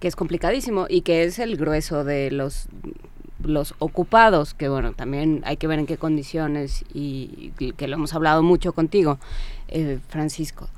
que 0.00 0.08
es 0.08 0.16
complicadísimo 0.16 0.86
y 0.88 1.02
que 1.02 1.22
es 1.22 1.38
el 1.38 1.56
grueso 1.56 2.02
de 2.02 2.32
los 2.32 2.66
los 3.44 3.74
ocupados, 3.78 4.54
que 4.54 4.68
bueno, 4.68 4.92
también 4.92 5.42
hay 5.44 5.56
que 5.56 5.66
ver 5.66 5.78
en 5.78 5.86
qué 5.86 5.96
condiciones 5.96 6.84
y, 6.92 7.52
que 7.76 7.88
lo 7.88 7.96
hemos 7.96 8.14
hablado 8.14 8.42
mucho 8.42 8.72
contigo, 8.72 9.18
eh, 9.68 9.98
Francisco. 10.08 10.68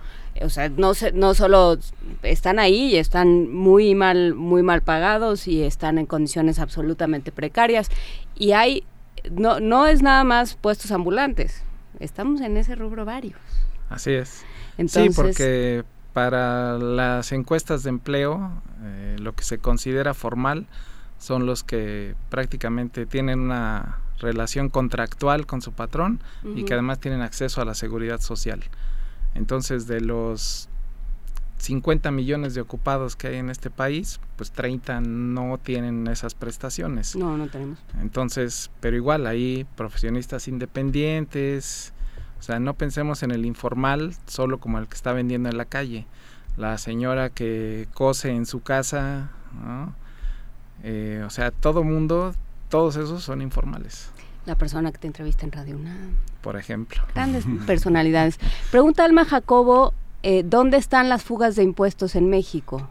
O 0.43 0.49
sea, 0.49 0.68
no, 0.68 0.93
no 1.14 1.35
solo 1.35 1.79
están 2.22 2.59
ahí 2.59 2.95
y 2.95 2.97
están 2.97 3.53
muy 3.53 3.95
mal, 3.95 4.35
muy 4.35 4.62
mal 4.62 4.83
pagados 4.83 5.47
y 5.47 5.62
están 5.62 5.99
en 5.99 6.07
condiciones 6.07 6.59
absolutamente 6.59 7.31
precarias. 7.31 7.89
Y 8.35 8.53
hay, 8.53 8.83
no, 9.31 9.61
no 9.61 9.87
es 9.87 10.03
nada 10.03 10.25
más 10.25 10.55
puestos 10.55 10.91
ambulantes, 10.93 11.62
estamos 12.01 12.41
en 12.41 12.57
ese 12.57 12.75
rubro 12.75 13.05
varios. 13.05 13.39
Así 13.89 14.12
es. 14.12 14.45
sí, 14.87 15.11
porque 15.14 15.85
para 16.12 16.79
las 16.79 17.33
encuestas 17.33 17.83
de 17.83 17.91
empleo, 17.91 18.62
eh, 18.83 19.16
lo 19.18 19.35
que 19.35 19.45
se 19.45 19.59
considera 19.59 20.14
formal 20.14 20.66
son 21.18 21.47
los 21.47 21.64
que 21.64 22.14
prácticamente 22.31 23.07
tienen 23.07 23.41
una 23.41 23.99
relación 24.18 24.68
contractual 24.68 25.47
con 25.47 25.61
su 25.61 25.72
patrón 25.72 26.20
y 26.55 26.64
que 26.64 26.75
además 26.75 27.01
tienen 27.01 27.20
acceso 27.20 27.61
a 27.61 27.64
la 27.64 27.75
seguridad 27.75 28.20
social. 28.20 28.62
Entonces, 29.35 29.87
de 29.87 30.01
los 30.01 30.68
50 31.59 32.11
millones 32.11 32.55
de 32.55 32.61
ocupados 32.61 33.17
que 33.17 33.29
hay 33.29 33.37
en 33.37 33.51
este 33.51 33.71
país, 33.71 34.21
pues 34.37 34.51
30 34.51 35.01
no 35.01 35.59
tienen 35.59 36.07
esas 36.09 36.35
prestaciones. 36.35 37.17
No, 37.17 37.37
no 37.39 37.49
tenemos. 37.49 37.79
Entonces, 38.01 38.71
pero 38.81 38.97
igual 38.97 39.27
hay 39.27 39.67
profesionistas 39.77 40.49
independientes, 40.49 41.93
o 42.39 42.43
sea, 42.43 42.61
no 42.61 42.75
pensemos 42.75 43.23
en 43.23 43.31
el 43.31 43.47
informal 43.47 44.15
solo 44.27 44.61
como 44.61 44.79
el 44.79 44.87
que 44.87 44.95
está 44.95 45.15
vendiendo 45.15 45.49
en 45.49 45.57
la 45.57 45.65
calle. 45.65 46.07
La 46.59 46.77
señora 46.77 47.31
que 47.31 47.89
cose 47.95 48.31
en 48.31 48.45
su 48.45 48.63
casa, 48.63 49.31
eh, 50.83 51.23
o 51.27 51.31
sea, 51.31 51.51
todo 51.51 51.83
mundo, 51.83 52.35
todos 52.69 52.97
esos 52.97 53.23
son 53.23 53.41
informales. 53.41 54.11
La 54.45 54.57
persona 54.57 54.93
que 54.93 54.99
te 54.99 55.07
entrevista 55.07 55.47
en 55.47 55.53
Radio 55.53 55.77
UNAM. 55.77 56.17
Por 56.43 56.57
ejemplo. 56.57 57.03
Grandes 57.15 57.47
personalidades. 57.67 58.39
Pregunta 58.71 59.05
Alma 59.05 59.25
Jacobo, 59.25 59.95
eh, 60.25 60.43
¿dónde 60.43 60.79
están 60.79 61.09
las 61.11 61.22
fugas 61.22 61.55
de 61.55 61.62
impuestos 61.62 62.16
en 62.16 62.31
México? 62.31 62.89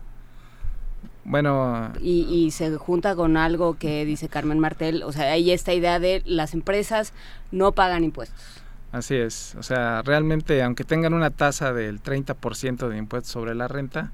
Bueno. 1.26 1.92
Y, 2.00 2.28
y, 2.30 2.52
se 2.52 2.76
junta 2.78 3.16
con 3.16 3.38
algo 3.38 3.78
que 3.78 4.06
dice 4.06 4.30
Carmen 4.30 4.60
Martel, 4.60 5.02
o 5.04 5.12
sea, 5.12 5.32
hay 5.32 5.52
esta 5.52 5.74
idea 5.74 6.00
de 6.00 6.22
las 6.26 6.54
empresas 6.54 7.12
no 7.52 7.72
pagan 7.72 8.04
impuestos. 8.04 8.62
Así 8.92 9.16
es, 9.16 9.56
o 9.58 9.64
sea, 9.64 10.04
realmente 10.04 10.62
aunque 10.62 10.84
tengan 10.84 11.16
una 11.16 11.32
tasa 11.32 11.74
del 11.74 12.04
30% 12.04 12.88
de 12.88 12.98
impuestos 12.98 13.32
sobre 13.32 13.56
la 13.56 13.68
renta, 13.68 14.12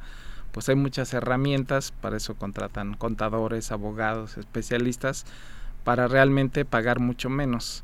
pues 0.53 0.70
hay 0.70 0.76
muchas 0.76 1.13
herramientas, 1.13 1.91
para 1.91 2.15
eso 2.15 2.36
contratan 2.36 2.93
contadores, 2.93 3.74
abogados, 3.74 4.38
especialistas, 4.38 5.26
para 5.84 6.07
realmente 6.07 6.63
pagar 6.63 7.01
mucho 7.01 7.30
menos. 7.30 7.84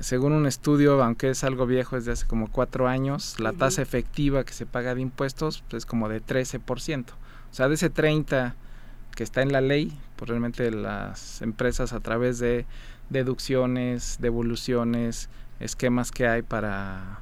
Según 0.00 0.32
un 0.32 0.46
estudio, 0.46 1.02
aunque 1.02 1.30
es 1.30 1.44
algo 1.44 1.66
viejo, 1.66 1.96
es 1.96 2.06
de 2.06 2.12
hace 2.12 2.26
como 2.26 2.50
cuatro 2.50 2.88
años, 2.88 3.38
la 3.38 3.52
tasa 3.52 3.82
efectiva 3.82 4.44
que 4.44 4.54
se 4.54 4.64
paga 4.64 4.94
de 4.94 5.02
impuestos 5.02 5.62
pues, 5.68 5.82
es 5.82 5.86
como 5.86 6.08
de 6.08 6.22
13%. 6.22 7.04
O 7.10 7.54
sea, 7.54 7.68
de 7.68 7.74
ese 7.74 7.92
30% 7.92 8.54
que 9.14 9.22
está 9.22 9.42
en 9.42 9.52
la 9.52 9.60
ley, 9.60 9.98
pues 10.16 10.30
realmente 10.30 10.70
las 10.70 11.42
empresas 11.42 11.92
a 11.92 12.00
través 12.00 12.38
de 12.38 12.64
deducciones, 13.10 14.16
devoluciones, 14.20 15.28
esquemas 15.60 16.10
que 16.10 16.26
hay 16.26 16.42
para 16.42 17.18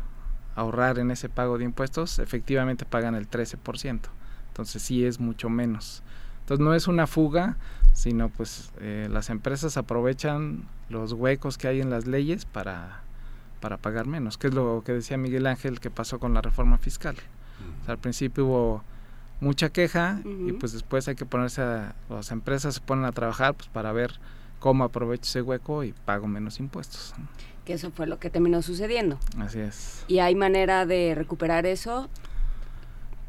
ahorrar 0.54 0.98
en 0.98 1.10
ese 1.10 1.28
pago 1.28 1.58
de 1.58 1.64
impuestos, 1.64 2.18
efectivamente 2.18 2.84
pagan 2.84 3.14
el 3.14 3.28
13%. 3.28 4.00
Entonces 4.48 4.82
sí 4.82 5.04
es 5.04 5.18
mucho 5.18 5.48
menos. 5.48 6.02
Entonces 6.50 6.64
no 6.64 6.74
es 6.74 6.88
una 6.88 7.06
fuga, 7.06 7.56
sino 7.92 8.28
pues 8.28 8.72
eh, 8.80 9.06
las 9.08 9.30
empresas 9.30 9.76
aprovechan 9.76 10.64
los 10.88 11.12
huecos 11.12 11.56
que 11.56 11.68
hay 11.68 11.80
en 11.80 11.90
las 11.90 12.08
leyes 12.08 12.44
para, 12.44 13.02
para 13.60 13.76
pagar 13.76 14.08
menos, 14.08 14.36
que 14.36 14.48
es 14.48 14.54
lo 14.54 14.82
que 14.84 14.90
decía 14.90 15.16
Miguel 15.16 15.46
Ángel 15.46 15.78
que 15.78 15.90
pasó 15.90 16.18
con 16.18 16.34
la 16.34 16.40
reforma 16.40 16.76
fiscal. 16.76 17.14
al 17.86 17.98
principio 17.98 18.46
hubo 18.46 18.84
mucha 19.38 19.68
queja 19.68 20.18
y 20.24 20.50
pues 20.50 20.72
después 20.72 21.06
hay 21.06 21.14
que 21.14 21.24
ponerse 21.24 21.62
a, 21.62 21.94
las 22.08 22.32
empresas 22.32 22.74
se 22.74 22.80
ponen 22.80 23.04
a 23.04 23.12
trabajar 23.12 23.54
pues 23.54 23.68
para 23.68 23.92
ver 23.92 24.18
cómo 24.58 24.82
aprovecho 24.82 25.22
ese 25.22 25.42
hueco 25.42 25.84
y 25.84 25.92
pago 25.92 26.26
menos 26.26 26.58
impuestos 26.58 27.14
que 27.64 27.74
eso 27.74 27.92
fue 27.92 28.08
lo 28.08 28.18
que 28.18 28.30
terminó 28.30 28.62
sucediendo. 28.62 29.18
Así 29.38 29.60
es. 29.60 30.04
¿Y 30.08 30.18
hay 30.18 30.34
manera 30.34 30.86
de 30.86 31.14
recuperar 31.14 31.66
eso? 31.66 32.08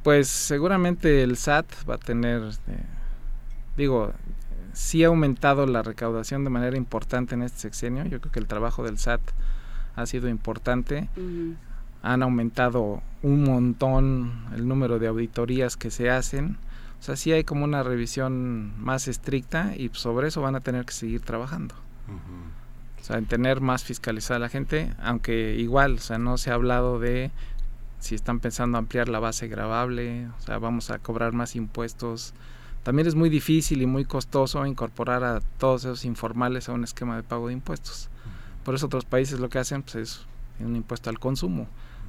Pues 0.02 0.30
seguramente 0.30 1.22
el 1.22 1.38
SAT 1.38 1.68
va 1.88 1.96
a 1.96 1.98
tener, 2.00 2.42
este, 2.44 2.78
digo, 3.78 4.14
sí 4.74 5.04
ha 5.04 5.08
aumentado 5.08 5.66
la 5.66 5.82
recaudación 5.82 6.44
de 6.44 6.50
manera 6.50 6.78
importante 6.78 7.36
en 7.36 7.44
este 7.44 7.60
sexenio. 7.60 8.06
Yo 8.06 8.20
creo 8.20 8.32
que 8.32 8.40
el 8.40 8.48
trabajo 8.48 8.84
del 8.84 8.98
SAT 8.98 9.22
ha 9.96 10.06
sido 10.06 10.30
importante. 10.30 11.10
Han 12.04 12.24
aumentado 12.24 13.02
un 13.22 13.44
montón 13.44 14.46
el 14.56 14.68
número 14.68 15.00
de 15.00 15.08
auditorías 15.08 15.78
que 15.78 15.92
se 15.92 16.10
hacen. 16.10 16.58
O 17.00 17.04
sea, 17.04 17.16
sí 17.16 17.32
hay 17.32 17.44
como 17.44 17.64
una 17.64 17.84
revisión 17.84 18.74
más 18.80 19.08
estricta 19.08 19.76
y 19.76 19.90
sobre 19.94 20.28
eso 20.28 20.42
van 20.42 20.56
a 20.56 20.62
tener 20.62 20.86
que 20.86 20.94
seguir 20.94 21.22
trabajando. 21.22 21.76
O 23.00 23.04
sea, 23.04 23.18
en 23.18 23.26
tener 23.26 23.62
más 23.62 23.84
fiscalizada 23.84 24.40
la 24.40 24.50
gente, 24.50 24.94
aunque 25.02 25.56
igual, 25.56 25.96
o 25.96 26.00
sea, 26.00 26.20
no 26.20 26.38
se 26.38 26.52
ha 26.52 26.54
hablado 26.54 27.00
de 27.00 27.32
si 28.00 28.16
están 28.16 28.40
pensando 28.40 28.78
ampliar 28.78 29.10
la 29.10 29.20
base 29.20 29.48
grabable, 29.48 30.28
o 30.28 30.42
sea, 30.42 30.60
vamos 30.60 30.92
a 30.92 31.00
cobrar 31.00 31.34
más 31.34 31.56
impuestos. 31.56 32.34
También 32.84 33.08
es 33.08 33.16
muy 33.16 33.30
difícil 33.30 33.82
y 33.82 33.86
muy 33.86 34.06
costoso 34.06 34.66
incorporar 34.66 35.24
a 35.24 35.40
todos 35.60 35.86
esos 35.86 36.06
informales 36.06 36.68
a 36.68 36.74
un 36.74 36.84
esquema 36.84 37.16
de 37.16 37.24
pago 37.24 37.48
de 37.48 37.54
impuestos. 37.54 38.10
Por 38.64 38.76
eso 38.76 38.88
otros 38.88 39.06
países 39.06 39.40
lo 39.40 39.50
que 39.50 39.60
hacen 39.60 39.84
pues, 39.84 39.96
es 39.96 40.26
un 40.60 40.76
impuesto 40.76 41.10
al 41.10 41.20
consumo. 41.20 41.68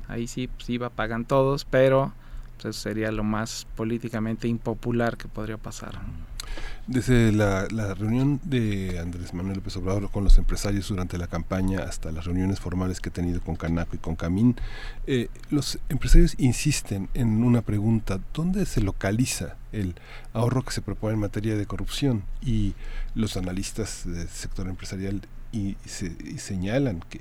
Ahí 0.08 0.26
sí, 0.26 0.48
pues 0.48 0.68
IVA 0.70 0.90
pagan 0.90 1.24
todos, 1.24 1.64
pero 1.64 2.12
pues, 2.56 2.76
eso 2.76 2.80
sería 2.80 3.12
lo 3.12 3.22
más 3.22 3.66
políticamente 3.76 4.48
impopular 4.48 5.16
que 5.16 5.28
podría 5.28 5.58
pasar. 5.58 6.00
Desde 6.86 7.30
la, 7.30 7.66
reunión 7.94 8.40
de 8.42 8.98
Andrés 8.98 9.34
Manuel 9.34 9.58
López 9.58 9.76
Obrador 9.76 10.10
con 10.10 10.24
los 10.24 10.36
empresarios 10.38 10.88
durante 10.88 11.16
la 11.16 11.28
campaña 11.28 11.84
hasta 11.84 12.10
las 12.10 12.24
reuniones 12.24 12.58
formales 12.58 13.00
que 13.00 13.10
ha 13.10 13.12
tenido 13.12 13.40
con 13.40 13.54
Canaco 13.54 13.94
y 13.94 13.98
con 13.98 14.16
Camín, 14.16 14.56
eh, 15.06 15.28
los 15.50 15.78
empresarios 15.88 16.34
insisten 16.38 17.08
en 17.14 17.44
una 17.44 17.62
pregunta, 17.62 18.18
¿dónde 18.34 18.66
se 18.66 18.80
localiza 18.80 19.56
el 19.70 19.94
ahorro 20.32 20.64
que 20.64 20.72
se 20.72 20.82
propone 20.82 21.14
en 21.14 21.20
materia 21.20 21.56
de 21.56 21.66
corrupción? 21.66 22.24
Y 22.40 22.74
los 23.14 23.36
analistas 23.36 24.02
del 24.04 24.28
sector 24.28 24.68
empresarial 24.68 25.22
y, 25.52 25.76
señalan 26.38 27.00
que 27.08 27.20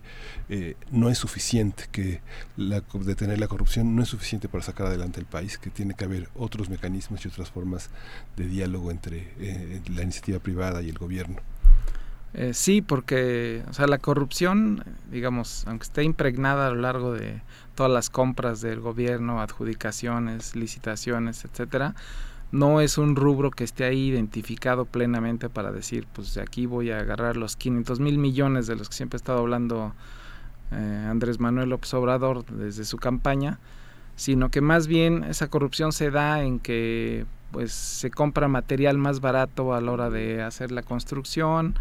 eh, 0.49 0.75
no 0.89 1.09
es 1.09 1.17
suficiente, 1.17 1.85
que 1.91 2.21
la, 2.57 2.81
detener 2.93 3.39
la 3.39 3.47
corrupción 3.47 3.95
no 3.95 4.01
es 4.01 4.09
suficiente 4.09 4.47
para 4.47 4.63
sacar 4.63 4.87
adelante 4.87 5.19
el 5.19 5.25
país, 5.25 5.57
que 5.57 5.69
tiene 5.69 5.93
que 5.93 6.05
haber 6.05 6.29
otros 6.35 6.69
mecanismos 6.69 7.23
y 7.25 7.27
otras 7.27 7.51
formas 7.51 7.89
de 8.37 8.47
diálogo 8.47 8.91
entre 8.91 9.33
eh, 9.39 9.81
la 9.93 10.03
iniciativa 10.03 10.39
privada 10.39 10.81
y 10.81 10.89
el 10.89 10.97
gobierno. 10.97 11.37
Eh, 12.33 12.53
sí, 12.53 12.81
porque 12.81 13.63
o 13.69 13.73
sea, 13.73 13.87
la 13.87 13.97
corrupción, 13.97 14.85
digamos, 15.11 15.67
aunque 15.67 15.83
esté 15.83 16.03
impregnada 16.03 16.67
a 16.67 16.69
lo 16.69 16.81
largo 16.81 17.13
de 17.13 17.41
todas 17.75 17.91
las 17.91 18.09
compras 18.09 18.61
del 18.61 18.79
gobierno, 18.79 19.41
adjudicaciones, 19.41 20.55
licitaciones, 20.55 21.43
etcétera, 21.43 21.93
no 22.51 22.81
es 22.81 22.97
un 22.97 23.15
rubro 23.15 23.49
que 23.51 23.63
esté 23.63 23.85
ahí 23.85 24.09
identificado 24.09 24.85
plenamente 24.85 25.49
para 25.49 25.71
decir, 25.71 26.05
pues 26.11 26.33
de 26.33 26.41
aquí 26.41 26.65
voy 26.65 26.91
a 26.91 26.99
agarrar 26.99 27.37
los 27.37 27.55
500 27.55 27.99
mil 27.99 28.17
millones 28.17 28.67
de 28.67 28.75
los 28.75 28.89
que 28.89 28.95
siempre 28.95 29.15
ha 29.15 29.19
estado 29.19 29.39
hablando 29.39 29.93
eh, 30.71 31.07
Andrés 31.09 31.39
Manuel 31.39 31.69
López 31.69 31.93
Obrador 31.93 32.45
desde 32.45 32.83
su 32.83 32.97
campaña, 32.97 33.59
sino 34.15 34.49
que 34.49 34.61
más 34.61 34.87
bien 34.87 35.23
esa 35.23 35.47
corrupción 35.47 35.93
se 35.93 36.11
da 36.11 36.43
en 36.43 36.59
que 36.59 37.25
pues 37.51 37.71
se 37.71 38.11
compra 38.11 38.47
material 38.47 38.97
más 38.97 39.21
barato 39.21 39.73
a 39.73 39.81
la 39.81 39.91
hora 39.91 40.09
de 40.09 40.41
hacer 40.41 40.71
la 40.71 40.83
construcción, 40.83 41.75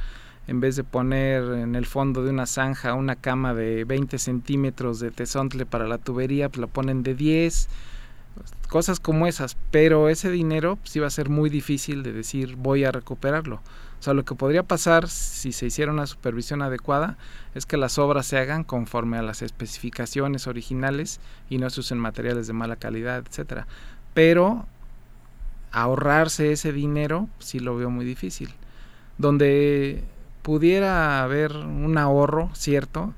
en 0.46 0.60
vez 0.60 0.74
de 0.74 0.84
poner 0.84 1.44
en 1.52 1.76
el 1.76 1.86
fondo 1.86 2.24
de 2.24 2.30
una 2.30 2.46
zanja 2.46 2.94
una 2.94 3.14
cama 3.14 3.54
de 3.54 3.84
20 3.84 4.18
centímetros 4.18 4.98
de 4.98 5.10
tesontle 5.10 5.66
para 5.66 5.86
la 5.86 5.98
tubería, 5.98 6.48
pues 6.48 6.60
la 6.60 6.66
ponen 6.66 7.02
de 7.02 7.14
10 7.14 7.68
cosas 8.68 9.00
como 9.00 9.26
esas, 9.26 9.56
pero 9.70 10.08
ese 10.08 10.30
dinero 10.30 10.78
sí 10.84 11.00
va 11.00 11.08
a 11.08 11.10
ser 11.10 11.28
muy 11.28 11.50
difícil 11.50 12.02
de 12.02 12.12
decir 12.12 12.56
voy 12.56 12.84
a 12.84 12.92
recuperarlo. 12.92 13.56
O 13.56 14.02
sea, 14.02 14.14
lo 14.14 14.24
que 14.24 14.34
podría 14.34 14.62
pasar 14.62 15.08
si 15.08 15.52
se 15.52 15.66
hiciera 15.66 15.92
una 15.92 16.06
supervisión 16.06 16.62
adecuada 16.62 17.18
es 17.54 17.66
que 17.66 17.76
las 17.76 17.98
obras 17.98 18.26
se 18.26 18.38
hagan 18.38 18.64
conforme 18.64 19.18
a 19.18 19.22
las 19.22 19.42
especificaciones 19.42 20.46
originales 20.46 21.20
y 21.50 21.58
no 21.58 21.68
se 21.68 21.80
usen 21.80 21.98
materiales 21.98 22.46
de 22.46 22.54
mala 22.54 22.76
calidad, 22.76 23.24
etcétera. 23.26 23.66
Pero 24.14 24.66
ahorrarse 25.72 26.52
ese 26.52 26.72
dinero 26.72 27.28
sí 27.40 27.58
lo 27.58 27.76
veo 27.76 27.90
muy 27.90 28.06
difícil. 28.06 28.54
Donde 29.18 30.02
pudiera 30.42 31.22
haber 31.22 31.54
un 31.54 31.98
ahorro, 31.98 32.50
cierto, 32.54 33.12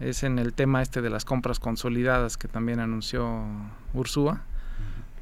es 0.00 0.22
en 0.22 0.38
el 0.38 0.54
tema 0.54 0.80
este 0.80 1.02
de 1.02 1.10
las 1.10 1.26
compras 1.26 1.60
consolidadas 1.60 2.38
que 2.38 2.48
también 2.48 2.80
anunció 2.80 3.44
Ursúa 3.92 4.42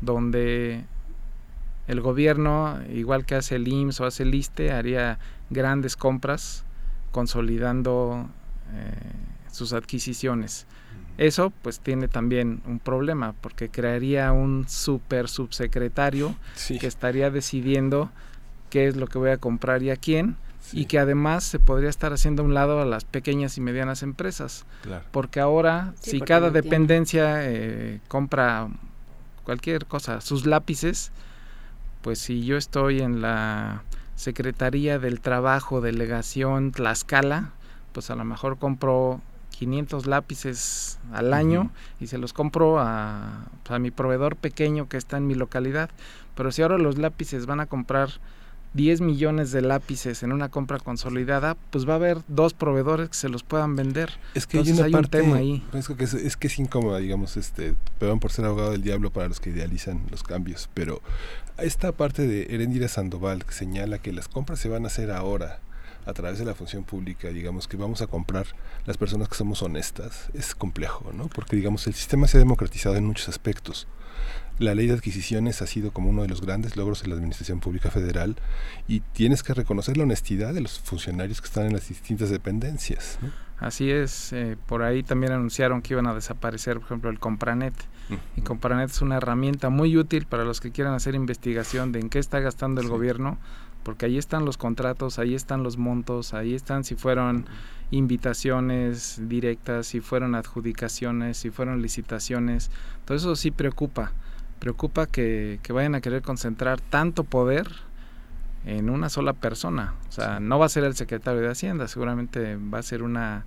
donde 0.01 0.85
el 1.89 2.01
gobierno, 2.01 2.78
igual 2.93 3.27
que 3.27 3.35
hace 3.35 3.56
el 3.56 3.66
IMSS 3.66 4.01
o 4.01 4.06
hace 4.06 4.22
el 4.22 4.35
ISTE, 4.35 4.72
haría 4.72 5.18
grandes 5.51 5.97
compras 5.97 6.64
consolidando 7.10 8.28
eh, 8.72 8.93
sus 9.51 9.72
adquisiciones. 9.72 10.66
Eso 11.18 11.52
pues 11.62 11.81
tiene 11.81 12.09
también 12.09 12.62
un 12.66 12.78
problema 12.78 13.35
porque 13.40 13.68
crearía 13.68 14.32
un 14.32 14.66
super 14.68 15.28
subsecretario 15.28 16.35
que 16.66 16.86
estaría 16.86 17.31
decidiendo 17.31 18.10
qué 18.70 18.86
es 18.86 18.97
lo 18.97 19.06
que 19.06 19.18
voy 19.18 19.31
a 19.31 19.36
comprar 19.36 19.82
y 19.82 19.90
a 19.90 19.97
quién 19.97 20.36
y 20.72 20.85
que 20.86 20.98
además 20.98 21.44
se 21.44 21.59
podría 21.59 21.90
estar 21.90 22.12
haciendo 22.12 22.43
a 22.43 22.47
un 22.47 22.55
lado 22.55 22.81
a 22.81 22.85
las 22.85 23.05
pequeñas 23.05 23.59
y 23.59 23.60
medianas 23.60 24.02
empresas. 24.02 24.64
Porque 25.10 25.40
ahora 25.40 25.94
si 26.01 26.20
cada 26.20 26.51
dependencia 26.51 27.47
eh, 27.51 28.01
compra 28.09 28.68
cualquier 29.44 29.86
cosa, 29.86 30.20
sus 30.20 30.46
lápices, 30.46 31.12
pues 32.02 32.18
si 32.18 32.44
yo 32.44 32.56
estoy 32.56 33.00
en 33.00 33.20
la 33.20 33.82
Secretaría 34.16 34.98
del 34.98 35.20
Trabajo, 35.20 35.80
Delegación 35.80 36.72
Tlaxcala, 36.72 37.50
pues 37.92 38.10
a 38.10 38.16
lo 38.16 38.24
mejor 38.24 38.58
compro 38.58 39.20
500 39.50 40.06
lápices 40.06 40.98
al 41.12 41.34
año 41.34 41.70
y 42.00 42.06
se 42.06 42.18
los 42.18 42.32
compro 42.32 42.78
a, 42.78 43.46
a 43.68 43.78
mi 43.78 43.90
proveedor 43.90 44.36
pequeño 44.36 44.88
que 44.88 44.96
está 44.96 45.16
en 45.16 45.26
mi 45.26 45.34
localidad. 45.34 45.90
Pero 46.34 46.52
si 46.52 46.62
ahora 46.62 46.78
los 46.78 46.98
lápices 46.98 47.46
van 47.46 47.60
a 47.60 47.66
comprar 47.66 48.10
10 48.74 49.01
millones 49.01 49.51
de 49.51 49.62
lápices 49.62 50.22
en 50.22 50.32
una 50.32 50.48
compra 50.48 50.78
consolidada, 50.78 51.56
pues 51.70 51.88
va 51.88 51.94
a 51.94 51.97
haber 51.97 52.18
dos 52.28 52.55
proveedores 52.55 53.09
que 53.09 53.16
se 53.16 53.28
los 53.28 53.42
puedan 53.42 53.76
vender. 53.76 54.12
Es 54.34 54.47
que 54.47 54.59
hay, 54.59 54.70
una 54.70 54.98
un 54.98 55.05
tema 55.06 55.36
ahí. 55.36 55.64
Es 55.72 55.88
que 55.88 56.05
es, 56.05 56.14
es, 56.14 56.36
que 56.36 56.47
es 56.47 56.59
incómoda, 56.59 56.98
digamos, 56.98 57.36
este, 57.36 57.74
perdón 57.98 58.20
por 58.20 58.30
ser 58.32 58.44
abogado 58.44 58.72
del 58.72 58.82
diablo 58.82 59.10
para 59.10 59.28
los 59.28 59.40
que 59.40 59.51
idealizan 59.51 60.02
los 60.10 60.22
cambios, 60.22 60.70
pero 60.74 61.02
esta 61.59 61.92
parte 61.92 62.26
de 62.26 62.55
Erendira 62.55 62.88
Sandoval 62.88 63.44
que 63.44 63.52
señala 63.52 63.98
que 63.98 64.12
las 64.12 64.28
compras 64.28 64.60
se 64.60 64.68
van 64.68 64.84
a 64.84 64.86
hacer 64.86 65.10
ahora 65.10 65.60
a 66.06 66.12
través 66.12 66.38
de 66.38 66.44
la 66.44 66.55
función 66.55 66.84
pública, 66.84 67.28
digamos 67.28 67.68
que 67.68 67.76
vamos 67.76 68.02
a 68.02 68.06
comprar 68.06 68.47
las 68.86 68.97
personas 68.97 69.28
que 69.28 69.34
somos 69.34 69.62
honestas, 69.62 70.30
es 70.32 70.55
complejo, 70.55 71.12
¿no? 71.12 71.28
Porque 71.28 71.56
digamos 71.56 71.86
el 71.86 71.94
sistema 71.94 72.26
se 72.26 72.38
ha 72.38 72.40
democratizado 72.40 72.97
en 72.97 73.05
muchos 73.05 73.28
aspectos 73.28 73.86
la 74.61 74.74
ley 74.74 74.87
de 74.87 74.93
adquisiciones 74.93 75.62
ha 75.62 75.66
sido 75.66 75.91
como 75.91 76.11
uno 76.11 76.20
de 76.20 76.28
los 76.28 76.43
grandes 76.43 76.77
logros 76.77 77.03
de 77.03 77.09
la 77.09 77.15
Administración 77.15 77.61
Pública 77.61 77.91
Federal 77.91 78.37
y 78.87 79.01
tienes 79.01 79.43
que 79.43 79.55
reconocer 79.55 79.97
la 79.97 80.03
honestidad 80.03 80.53
de 80.53 80.61
los 80.61 80.78
funcionarios 80.81 81.41
que 81.41 81.47
están 81.47 81.65
en 81.65 81.73
las 81.73 81.89
distintas 81.89 82.28
dependencias. 82.28 83.19
Así 83.59 83.91
es, 83.91 84.35
eh, 84.35 84.59
por 84.66 84.82
ahí 84.82 85.03
también 85.03 85.32
anunciaron 85.32 85.81
que 85.81 85.95
iban 85.95 86.07
a 86.07 86.15
desaparecer, 86.15 86.77
por 86.77 86.85
ejemplo, 86.85 87.11
el 87.11 87.19
Compranet. 87.19 87.73
Y 88.37 88.43
Compranet 88.43 88.91
es 88.91 89.01
una 89.01 89.16
herramienta 89.16 89.70
muy 89.70 89.97
útil 89.97 90.27
para 90.27 90.45
los 90.45 90.61
que 90.61 90.73
quieran 90.73 90.93
hacer 90.93 91.15
investigación 91.15 91.93
de 91.93 92.01
en 92.01 92.11
qué 92.11 92.19
está 92.19 92.41
gastando 92.41 92.82
el 92.82 92.89
gobierno, 92.89 93.39
porque 93.82 94.07
ahí 94.07 94.19
están 94.19 94.45
los 94.45 94.59
contratos, 94.59 95.19
ahí 95.19 95.35
están 95.35 95.62
los 95.62 95.78
montos, 95.78 96.35
ahí 96.35 96.55
están 96.55 96.85
si 96.85 96.97
fueron 96.97 97.47
invitaciones 97.91 99.20
directas, 99.27 99.87
si 99.87 100.01
fueron 100.01 100.35
adjudicaciones, 100.35 101.39
si 101.39 101.51
fueron 101.51 101.81
licitaciones. 101.81 102.70
Todo 103.07 103.16
eso 103.16 103.37
sí 103.37 103.51
preocupa 103.51 104.12
preocupa 104.61 105.07
que, 105.07 105.59
vayan 105.70 105.97
a 105.97 106.01
querer 106.01 106.23
concentrar 106.23 106.81
tanto 106.81 107.24
poder 107.24 107.66
en 108.66 108.91
una 108.91 109.09
sola 109.09 109.32
persona. 109.32 109.95
O 110.09 110.12
sea, 110.12 110.39
no 110.39 110.59
va 110.59 110.66
a 110.66 110.69
ser 110.69 110.85
el 110.85 110.95
secretario 110.95 111.41
de 111.41 111.49
Hacienda, 111.49 111.89
seguramente 111.89 112.57
va 112.57 112.78
a 112.78 112.82
ser 112.82 113.03
una 113.03 113.45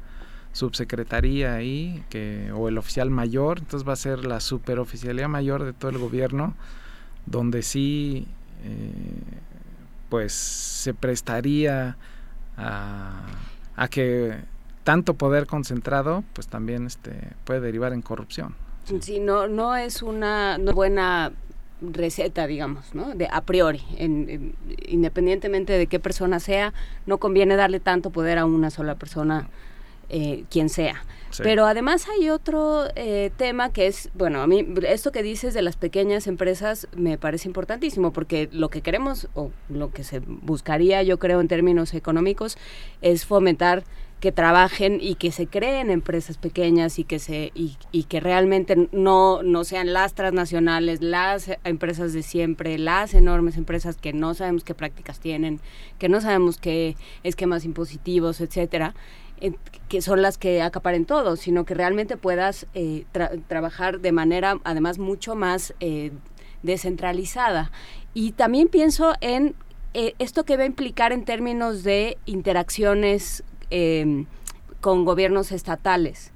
subsecretaría 0.51 1.53
ahí 1.53 2.03
que, 2.09 2.51
o 2.51 2.67
el 2.67 2.77
oficial 2.77 3.09
mayor, 3.09 3.59
entonces 3.59 3.87
va 3.87 3.93
a 3.93 3.97
ser 3.97 4.25
la 4.25 4.39
superoficialía 4.39 5.27
mayor 5.27 5.63
de 5.63 5.73
todo 5.73 5.91
el 5.91 5.99
gobierno, 5.99 6.55
donde 7.25 7.61
sí 7.61 8.27
eh, 8.63 8.91
pues 10.09 10.33
se 10.33 10.93
prestaría 10.93 11.95
a, 12.57 13.25
a, 13.75 13.87
que 13.87 14.35
tanto 14.83 15.15
poder 15.15 15.47
concentrado 15.47 16.23
pues 16.33 16.47
también 16.47 16.85
este, 16.85 17.29
puede 17.45 17.61
derivar 17.61 17.93
en 17.93 18.01
corrupción. 18.01 18.55
Sí, 18.99 19.19
no, 19.19 19.47
no 19.47 19.75
es 19.75 20.01
una 20.01 20.57
buena 20.73 21.31
receta, 21.81 22.47
digamos, 22.47 22.93
¿no? 22.95 23.13
De 23.15 23.27
a 23.31 23.41
priori, 23.41 23.81
independientemente 24.87 25.73
de 25.73 25.87
qué 25.87 25.99
persona 25.99 26.39
sea, 26.39 26.73
no 27.05 27.17
conviene 27.17 27.55
darle 27.55 27.79
tanto 27.79 28.09
poder 28.09 28.37
a 28.37 28.45
una 28.45 28.69
sola 28.69 28.95
persona, 28.95 29.49
eh, 30.09 30.45
quien 30.49 30.69
sea. 30.69 31.03
Pero 31.41 31.65
además 31.65 32.05
hay 32.07 32.29
otro 32.29 32.85
eh, 32.95 33.31
tema 33.37 33.73
que 33.73 33.87
es, 33.87 34.11
bueno, 34.13 34.41
a 34.41 34.47
mí 34.47 34.67
esto 34.87 35.11
que 35.11 35.23
dices 35.23 35.55
de 35.55 35.63
las 35.63 35.77
pequeñas 35.77 36.27
empresas 36.27 36.87
me 36.95 37.17
parece 37.17 37.47
importantísimo 37.47 38.13
porque 38.13 38.49
lo 38.51 38.69
que 38.69 38.81
queremos 38.81 39.27
o 39.33 39.49
lo 39.67 39.91
que 39.91 40.03
se 40.03 40.19
buscaría, 40.19 41.01
yo 41.01 41.17
creo, 41.17 41.41
en 41.41 41.47
términos 41.47 41.95
económicos, 41.95 42.57
es 43.01 43.25
fomentar 43.25 43.83
que 44.23 44.31
trabajen 44.31 44.99
y 45.01 45.15
que 45.15 45.33
se 45.33 45.47
creen 45.47 45.89
empresas 45.89 46.37
pequeñas 46.37 46.97
y 46.97 47.03
que 47.03 47.19
se 47.19 47.51
y, 47.53 48.03
que 48.05 48.21
realmente 48.21 48.87
no, 48.93 49.43
no 49.43 49.65
sean 49.65 49.91
las 49.91 50.13
transnacionales, 50.13 51.01
las 51.01 51.51
empresas 51.65 52.13
de 52.13 52.23
siempre, 52.23 52.77
las 52.77 53.15
enormes 53.15 53.57
empresas 53.57 53.97
que 53.97 54.13
no 54.13 54.33
sabemos 54.33 54.63
qué 54.63 54.75
prácticas 54.75 55.19
tienen, 55.19 55.59
que 55.99 56.07
no 56.07 56.21
sabemos 56.21 56.57
qué 56.57 56.95
esquemas 57.23 57.65
impositivos, 57.65 58.39
etcétera, 58.39 58.95
eh, 59.41 59.55
que 59.89 60.01
son 60.01 60.21
las 60.21 60.37
que 60.37 60.61
acaparen 60.61 61.03
todo, 61.03 61.35
sino 61.35 61.65
que 61.65 61.73
realmente 61.73 62.15
puedas 62.15 62.65
eh, 62.75 63.03
trabajar 63.49 63.99
de 63.99 64.13
manera 64.13 64.57
además 64.63 64.99
mucho 64.99 65.35
más 65.35 65.73
eh, 65.81 66.13
descentralizada. 66.61 67.73
Y 68.13 68.31
también 68.31 68.69
pienso 68.69 69.15
en 69.19 69.53
esto 70.17 70.43
que 70.43 70.57
va 70.57 70.63
a 70.63 70.65
implicar 70.65 71.11
en 71.11 71.23
términos 71.23 71.83
de 71.83 72.17
interacciones 72.25 73.43
Em, 73.75 74.27
con 74.81 75.03
gobiernos 75.03 75.51
estatales. 75.51 76.31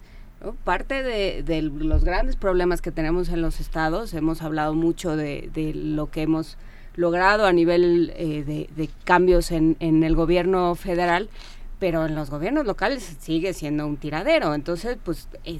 Parte 0.63 1.03
de, 1.03 1.61
los 1.61 2.03
grandes 2.03 2.35
problemas 2.35 2.81
que 2.81 2.91
tenemos 2.91 3.29
en 3.29 3.43
los 3.43 3.59
estados, 3.59 4.11
hemos 4.15 4.41
hablado 4.41 4.73
mucho 4.73 5.15
de, 5.15 5.51
lo 5.75 6.09
que 6.09 6.23
hemos 6.23 6.57
logrado 6.95 7.45
a 7.45 7.53
nivel 7.53 8.11
eh, 8.15 8.67
de, 8.75 8.89
cambios 9.03 9.51
en, 9.51 9.75
el 9.79 10.15
gobierno 10.15 10.73
federal, 10.73 11.29
pero 11.77 12.07
en 12.07 12.15
los 12.15 12.31
gobiernos 12.31 12.65
locales 12.65 13.17
sigue 13.19 13.53
siendo 13.53 13.85
un 13.85 13.97
tiradero. 13.97 14.55
Entonces, 14.55 14.97
pues 15.03 15.27
eh, 15.43 15.59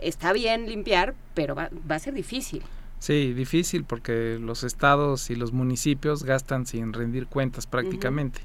está 0.00 0.32
bien 0.32 0.70
limpiar, 0.70 1.14
pero 1.34 1.54
va, 1.54 1.68
a 1.90 1.98
ser 1.98 2.14
difícil. 2.14 2.62
Sí, 2.98 3.34
difícil 3.34 3.84
porque 3.84 4.38
los 4.40 4.64
estados 4.64 5.28
y 5.28 5.34
los 5.34 5.52
municipios 5.52 6.24
gastan 6.24 6.64
sin 6.64 6.94
rendir 6.94 7.26
cuentas 7.26 7.66
prácticamente. 7.66 8.40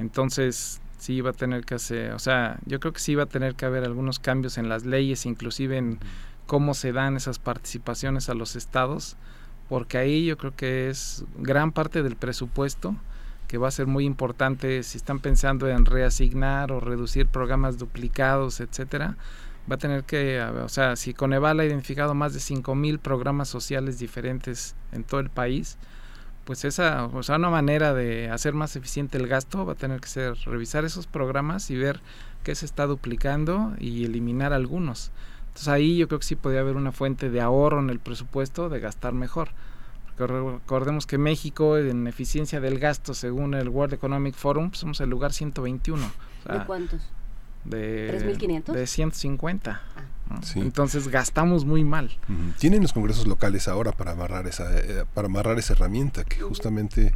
Entonces, 0.00 0.80
sí 1.00 1.20
va 1.22 1.30
a 1.30 1.32
tener 1.32 1.64
que 1.64 1.74
hacer, 1.74 2.12
o 2.12 2.18
sea, 2.18 2.58
yo 2.66 2.78
creo 2.78 2.92
que 2.92 3.00
sí 3.00 3.14
va 3.14 3.24
a 3.24 3.26
tener 3.26 3.54
que 3.54 3.64
haber 3.64 3.84
algunos 3.84 4.18
cambios 4.18 4.58
en 4.58 4.68
las 4.68 4.84
leyes, 4.84 5.26
inclusive 5.26 5.78
en 5.78 5.98
cómo 6.46 6.74
se 6.74 6.92
dan 6.92 7.16
esas 7.16 7.38
participaciones 7.38 8.28
a 8.28 8.34
los 8.34 8.54
estados, 8.54 9.16
porque 9.68 9.98
ahí 9.98 10.26
yo 10.26 10.36
creo 10.36 10.54
que 10.54 10.90
es 10.90 11.24
gran 11.38 11.72
parte 11.72 12.02
del 12.02 12.16
presupuesto 12.16 12.96
que 13.48 13.58
va 13.58 13.68
a 13.68 13.72
ser 13.72 13.86
muy 13.86 14.04
importante 14.04 14.82
si 14.82 14.98
están 14.98 15.18
pensando 15.18 15.68
en 15.68 15.84
reasignar 15.84 16.70
o 16.70 16.80
reducir 16.80 17.26
programas 17.26 17.78
duplicados, 17.78 18.60
etcétera, 18.60 19.16
va 19.70 19.76
a 19.76 19.78
tener 19.78 20.04
que, 20.04 20.40
o 20.40 20.68
sea, 20.68 20.96
si 20.96 21.14
Coneval 21.14 21.60
ha 21.60 21.64
identificado 21.64 22.14
más 22.14 22.34
de 22.34 22.40
5000 22.40 22.98
programas 22.98 23.48
sociales 23.48 23.98
diferentes 23.98 24.76
en 24.92 25.02
todo 25.02 25.20
el 25.20 25.30
país, 25.30 25.78
pues 26.50 26.64
esa, 26.64 27.04
o 27.06 27.22
sea, 27.22 27.36
una 27.36 27.48
manera 27.48 27.94
de 27.94 28.28
hacer 28.28 28.54
más 28.54 28.74
eficiente 28.74 29.16
el 29.16 29.28
gasto 29.28 29.64
va 29.64 29.74
a 29.74 29.76
tener 29.76 30.00
que 30.00 30.08
ser 30.08 30.34
revisar 30.46 30.84
esos 30.84 31.06
programas 31.06 31.70
y 31.70 31.76
ver 31.76 32.00
qué 32.42 32.56
se 32.56 32.66
está 32.66 32.88
duplicando 32.88 33.72
y 33.78 34.04
eliminar 34.04 34.52
algunos. 34.52 35.12
Entonces 35.42 35.68
ahí 35.68 35.96
yo 35.96 36.08
creo 36.08 36.18
que 36.18 36.26
sí 36.26 36.34
podría 36.34 36.62
haber 36.62 36.74
una 36.74 36.90
fuente 36.90 37.30
de 37.30 37.40
ahorro 37.40 37.78
en 37.78 37.88
el 37.88 38.00
presupuesto 38.00 38.68
de 38.68 38.80
gastar 38.80 39.12
mejor. 39.12 39.50
Porque 40.06 40.26
recordemos 40.26 41.06
que 41.06 41.18
México 41.18 41.78
en 41.78 42.08
eficiencia 42.08 42.58
del 42.58 42.80
gasto, 42.80 43.14
según 43.14 43.54
el 43.54 43.68
World 43.68 43.94
Economic 43.94 44.34
Forum, 44.34 44.70
pues, 44.70 44.80
somos 44.80 45.00
el 45.00 45.08
lugar 45.08 45.32
121. 45.32 46.02
¿De 46.50 46.64
cuántos? 46.66 47.00
De, 47.64 48.36
¿3.500? 48.38 48.72
De 48.72 48.86
150. 48.86 49.80
Ah. 49.96 50.40
Entonces 50.54 51.08
gastamos 51.08 51.64
muy 51.64 51.84
mal. 51.84 52.16
Tienen 52.58 52.82
los 52.82 52.92
congresos 52.92 53.26
locales 53.26 53.68
ahora 53.68 53.92
para 53.92 54.12
amarrar 54.12 54.46
esa, 54.46 54.78
eh, 54.78 55.04
para 55.12 55.26
amarrar 55.26 55.58
esa 55.58 55.72
herramienta 55.72 56.24
que 56.24 56.40
justamente 56.40 57.12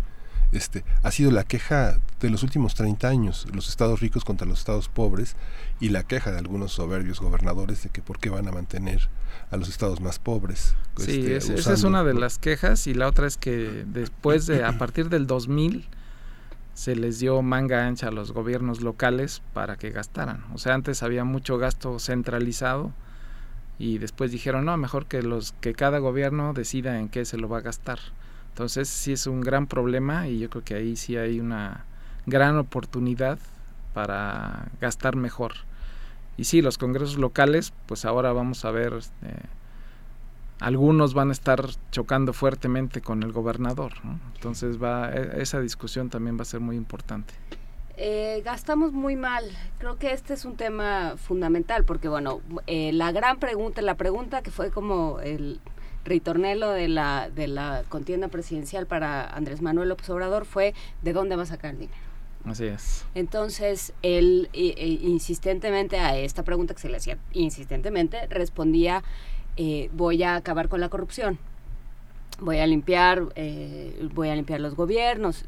este, 0.53 0.85
ha 1.03 1.11
sido 1.11 1.31
la 1.31 1.45
queja 1.45 1.99
de 2.21 2.31
los 2.31 2.43
últimos 2.43 2.75
30 2.75 3.09
años, 3.09 3.47
los 3.53 3.69
estados 3.69 4.01
ricos 4.01 4.25
contra 4.25 4.47
los 4.47 4.61
estados 4.61 4.89
pobres 4.89 5.37
y 5.81 5.89
la 5.89 6.05
queja 6.05 6.31
de 6.31 6.39
algunos 6.39 6.73
soberbios 6.73 7.21
gobernadores 7.21 7.83
de 7.83 7.91
que 7.91 8.03
por 8.03 8.19
qué 8.19 8.31
van 8.31 8.49
a 8.49 8.53
mantener 8.53 9.09
a 9.51 9.57
los 9.57 9.69
estados 9.69 10.01
más 10.01 10.19
pobres. 10.19 10.77
Sí, 10.97 11.25
este, 11.33 11.55
esa 11.55 11.73
es 11.73 11.83
una 11.83 12.05
de 12.05 12.15
las 12.15 12.39
quejas 12.39 12.87
y 12.87 12.95
la 12.95 13.09
otra 13.09 13.27
es 13.27 13.37
que 13.37 13.85
después 13.87 14.47
de, 14.47 14.65
a 14.65 14.79
partir 14.79 15.09
del 15.09 15.27
2000, 15.27 15.87
se 16.75 16.97
les 16.97 17.21
dio 17.21 17.41
manga 17.41 17.87
ancha 17.87 18.09
a 18.09 18.11
los 18.11 18.33
gobiernos 18.33 18.83
locales 18.83 19.43
para 19.53 19.77
que 19.77 19.91
gastaran. 19.91 20.45
O 20.53 20.59
sea, 20.59 20.75
antes 20.75 21.03
había 21.03 21.25
mucho 21.25 21.57
gasto 21.57 21.99
centralizado 21.99 22.93
y 23.79 23.99
después 23.99 24.33
dijeron, 24.33 24.65
no, 24.65 24.77
mejor 24.77 25.07
que 25.07 25.23
los 25.23 25.53
que 25.61 25.75
cada 25.75 25.99
gobierno 25.99 26.53
decida 26.53 26.99
en 26.99 27.09
qué 27.09 27.25
se 27.25 27.39
lo 27.39 27.49
va 27.49 27.59
a 27.59 27.63
gastar. 27.63 27.99
Entonces 28.51 28.89
sí 28.89 29.13
es 29.13 29.27
un 29.27 29.41
gran 29.41 29.67
problema 29.67 30.29
y 30.29 30.39
yo 30.39 30.51
creo 30.51 30.65
que 30.65 30.75
ahí 30.75 30.97
sí 30.97 31.17
hay 31.17 31.41
una 31.41 31.85
gran 32.27 32.59
oportunidad 32.59 33.39
para 33.93 34.67
gastar 34.81 35.17
mejor. 35.17 35.53
Y 36.37 36.45
sí, 36.45 36.63
los 36.63 36.79
congresos 36.79 37.17
locales, 37.17 37.73
pues 37.87 38.05
ahora 38.05 38.33
vamos 38.33 38.65
a 38.65 38.73
ver, 38.73 38.95
este, 38.95 39.29
algunos 40.61 41.15
van 41.15 41.31
a 41.31 41.33
estar 41.33 41.69
chocando 41.91 42.33
fuertemente 42.33 43.01
con 43.01 43.23
el 43.23 43.33
gobernador. 43.33 43.93
Entonces 44.35 44.83
va, 44.83 45.11
e, 45.11 45.43
esa 45.43 45.61
discusión 45.61 46.11
también 46.11 46.39
va 46.39 46.43
a 46.43 46.47
ser 46.47 46.61
muy 46.61 46.77
importante. 46.77 47.35
Eh, 47.97 48.43
gastamos 48.45 48.93
muy 48.93 49.15
mal. 49.15 49.45
Creo 49.79 49.99
que 49.99 50.13
este 50.13 50.35
es 50.35 50.45
un 50.45 50.57
tema 50.57 51.15
fundamental 51.17 51.85
porque, 51.85 52.09
bueno, 52.09 52.41
eh, 52.67 52.93
la 52.93 53.13
gran 53.13 53.39
pregunta, 53.39 53.83
la 53.83 53.97
pregunta 53.97 54.43
que 54.43 54.51
fue 54.51 54.71
como 54.71 55.21
el 55.21 55.61
ritornelo 56.05 56.71
de 56.71 56.89
la, 56.89 57.31
de 57.31 57.47
la 57.47 57.85
contienda 57.89 58.29
presidencial 58.29 58.87
para 58.87 59.27
Andrés 59.27 59.63
Manuel 59.63 59.89
López 59.89 60.11
Obrador 60.11 60.45
fue 60.45 60.75
¿de 61.03 61.13
dónde 61.13 61.37
va 61.37 61.45
a 61.45 61.47
sacar 61.47 61.71
el 61.71 61.81
dinero? 61.81 62.05
Así 62.45 62.67
es. 62.67 63.07
Entonces, 63.15 63.95
él 64.03 64.51
insistentemente 64.53 65.99
a 65.99 66.19
esta 66.19 66.43
pregunta 66.43 66.75
que 66.75 66.81
se 66.81 66.91
le 66.91 66.99
hacía 66.99 67.17
insistentemente, 67.33 68.27
respondía, 68.27 69.03
eh, 69.57 69.91
voy 69.93 70.23
a 70.23 70.37
acabar 70.37 70.69
con 70.69 70.81
la 70.81 70.89
corrupción, 70.89 71.39
voy 72.41 72.59
a 72.59 72.67
limpiar, 72.67 73.23
eh, 73.37 74.09
voy 74.15 74.29
a 74.29 74.35
limpiar 74.35 74.61
los 74.61 74.75
gobiernos, 74.75 75.45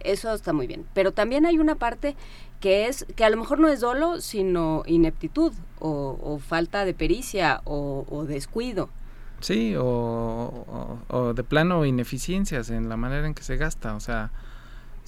eso 0.00 0.32
está 0.32 0.52
muy 0.52 0.66
bien. 0.66 0.84
Pero 0.94 1.12
también 1.12 1.46
hay 1.46 1.58
una 1.58 1.74
parte 1.74 2.16
que 2.60 2.86
es, 2.86 3.06
que 3.16 3.24
a 3.24 3.30
lo 3.30 3.36
mejor 3.36 3.60
no 3.60 3.68
es 3.68 3.80
dolo, 3.80 4.20
sino 4.20 4.82
ineptitud 4.86 5.52
o, 5.80 6.40
falta 6.44 6.84
de 6.84 6.94
pericia 6.94 7.60
o, 7.64 8.04
o 8.08 8.24
descuido. 8.24 8.90
Sí, 9.40 9.76
o, 9.76 10.98
o, 11.08 11.32
de 11.32 11.44
plano 11.44 11.84
ineficiencias 11.84 12.70
en 12.70 12.88
la 12.88 12.96
manera 12.96 13.26
en 13.26 13.34
que 13.34 13.44
se 13.44 13.56
gasta. 13.56 13.94
O 13.94 14.00
sea, 14.00 14.30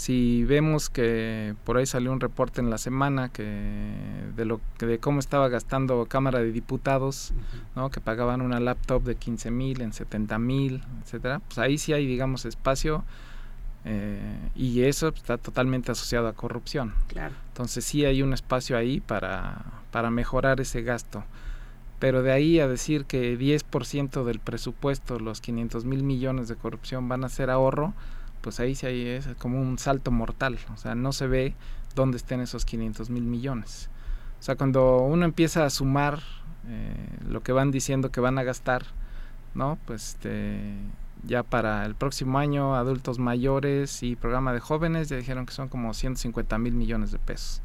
si 0.01 0.45
vemos 0.45 0.89
que 0.89 1.55
por 1.65 1.77
ahí 1.77 1.85
salió 1.85 2.11
un 2.11 2.21
reporte 2.21 2.63
en 2.63 2.71
la 2.71 2.79
semana 2.79 3.29
que 3.29 3.45
de 4.35 4.47
lo 4.47 4.59
que 4.79 4.87
de 4.87 4.99
cómo 4.99 5.21
estaba 5.21 5.51
gastando 5.51 6.07
Cámara 6.07 6.39
de 6.39 6.53
Diputados, 6.53 7.35
¿no? 7.77 7.91
que 7.91 8.01
pagaban 8.01 8.41
una 8.41 8.61
laptop 8.61 9.03
de 9.03 9.17
15 9.17 9.51
mil 9.51 9.83
en 9.83 9.93
70 9.93 10.39
mil, 10.39 10.83
etcétera, 11.03 11.41
pues 11.41 11.59
ahí 11.59 11.77
sí 11.77 11.93
hay, 11.93 12.07
digamos, 12.07 12.47
espacio 12.47 13.05
eh, 13.85 14.39
y 14.55 14.85
eso 14.85 15.09
está 15.09 15.37
totalmente 15.37 15.93
asociado 15.93 16.29
a 16.29 16.33
corrupción. 16.33 16.95
Claro. 17.09 17.35
Entonces 17.49 17.85
sí 17.85 18.07
hay 18.07 18.23
un 18.23 18.33
espacio 18.33 18.79
ahí 18.79 19.01
para, 19.01 19.67
para 19.91 20.11
mejorar 20.11 20.63
ese 20.63 20.81
gasto. 20.81 21.25
Pero 21.99 22.23
de 22.23 22.33
ahí 22.33 22.59
a 22.59 22.67
decir 22.67 23.05
que 23.05 23.39
10% 23.39 24.25
del 24.25 24.39
presupuesto, 24.39 25.19
los 25.19 25.43
500 25.43 25.85
mil 25.85 26.05
millones 26.05 26.49
de 26.49 26.57
corrupción 26.57 27.07
van 27.11 27.23
a 27.23 27.29
ser 27.29 27.51
ahorro, 27.51 27.93
pues 28.41 28.61
ahí 28.61 28.75
sí 28.75 28.87
hay, 28.87 29.07
es 29.07 29.29
como 29.39 29.61
un 29.61 29.79
salto 29.79 30.11
mortal. 30.11 30.59
O 30.73 30.77
sea, 30.77 30.95
no 30.95 31.13
se 31.13 31.27
ve 31.27 31.55
dónde 31.95 32.17
estén 32.17 32.41
esos 32.41 32.65
500 32.65 33.11
mil 33.11 33.25
millones. 33.25 33.91
O 34.39 34.43
sea, 34.43 34.57
cuando 34.57 34.99
uno 34.99 35.25
empieza 35.25 35.65
a 35.65 35.71
sumar 35.71 36.21
eh, 36.69 36.95
lo 37.29 37.43
que 37.43 37.53
van 37.53 37.71
diciendo 37.71 38.11
que 38.11 38.21
van 38.21 38.39
a 38.39 38.43
gastar, 38.43 38.85
¿no? 39.55 39.79
Pues 39.87 40.11
este, 40.11 40.75
ya 41.25 41.43
para 41.43 41.85
el 41.85 41.95
próximo 41.95 42.39
año 42.39 42.75
adultos 42.75 43.19
mayores 43.19 44.03
y 44.03 44.17
programa 44.17 44.53
de 44.53 44.61
jóvenes 44.61 45.09
ya 45.09 45.17
dijeron 45.17 45.47
que 45.47 45.53
son 45.53 45.69
como 45.69 45.93
150 45.93 46.59
mil 46.59 46.75
millones 46.75 47.13
de 47.13 47.19
pesos. 47.19 47.63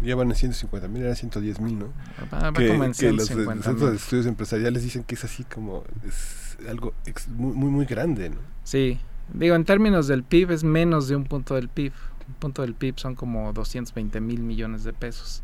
Ya 0.00 0.16
van 0.16 0.30
a 0.30 0.34
150 0.34 0.88
mil, 0.88 1.02
era 1.02 1.14
110 1.14 1.60
mil, 1.60 1.78
¿no? 1.78 1.86
Va, 2.32 2.52
que, 2.52 2.68
como 2.68 2.84
en 2.84 2.92
que 2.92 3.12
los, 3.12 3.26
centros 3.26 3.90
de 3.90 3.96
estudios 3.96 4.26
empresariales 4.26 4.82
dicen 4.82 5.04
que 5.04 5.14
es 5.14 5.24
así 5.24 5.44
como 5.44 5.84
es 6.06 6.58
algo 6.68 6.92
muy, 7.28 7.54
muy, 7.54 7.70
muy 7.70 7.86
grande, 7.86 8.30
¿no? 8.30 8.36
Sí, 8.64 8.98
digo, 9.32 9.54
en 9.54 9.64
términos 9.64 10.06
del 10.06 10.22
PIB 10.22 10.50
es 10.52 10.64
menos 10.64 11.08
de 11.08 11.16
un 11.16 11.24
punto 11.24 11.54
del 11.54 11.68
PIB. 11.68 11.92
Un 12.28 12.34
punto 12.34 12.62
del 12.62 12.74
PIB 12.74 12.98
son 12.98 13.14
como 13.14 13.52
220 13.52 14.20
mil 14.20 14.40
millones 14.40 14.84
de 14.84 14.92
pesos. 14.92 15.42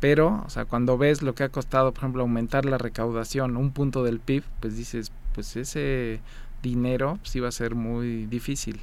Pero, 0.00 0.42
o 0.44 0.50
sea, 0.50 0.64
cuando 0.64 0.98
ves 0.98 1.22
lo 1.22 1.34
que 1.34 1.44
ha 1.44 1.48
costado, 1.48 1.92
por 1.92 2.00
ejemplo, 2.00 2.22
aumentar 2.22 2.64
la 2.64 2.76
recaudación, 2.76 3.56
un 3.56 3.70
punto 3.72 4.02
del 4.02 4.18
PIB, 4.18 4.42
pues 4.60 4.76
dices, 4.76 5.12
pues 5.34 5.56
ese 5.56 6.20
dinero 6.62 7.18
sí 7.22 7.40
va 7.40 7.48
a 7.48 7.52
ser 7.52 7.74
muy 7.74 8.26
difícil. 8.26 8.80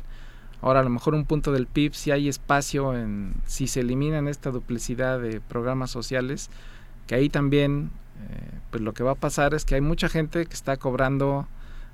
Ahora, 0.62 0.82
a 0.82 0.84
lo 0.84 0.90
mejor 0.90 1.16
un 1.16 1.26
punto 1.26 1.52
del 1.52 1.68
PIB, 1.68 1.94
si 1.94 2.12
hay 2.12 2.28
espacio 2.28 2.96
en, 2.98 3.34
si 3.46 3.68
se 3.68 3.82
eliminan 3.82 4.28
esta 4.28 4.52
duplicidad 4.52 5.20
de 5.20 5.40
programas 5.40 5.90
sociales, 5.90 6.50
que 7.08 7.16
ahí 7.16 7.30
también, 7.30 7.92
eh, 8.30 8.60
pues 8.72 8.84
lo 8.84 8.94
que 8.94 9.04
va 9.04 9.12
a 9.12 9.16
pasar 9.16 9.54
es 9.54 9.64
que 9.66 9.76
hay 9.76 9.82
mucha 9.82 10.10
gente 10.10 10.46
que 10.46 10.54
está 10.54 10.78
cobrando 10.78 11.48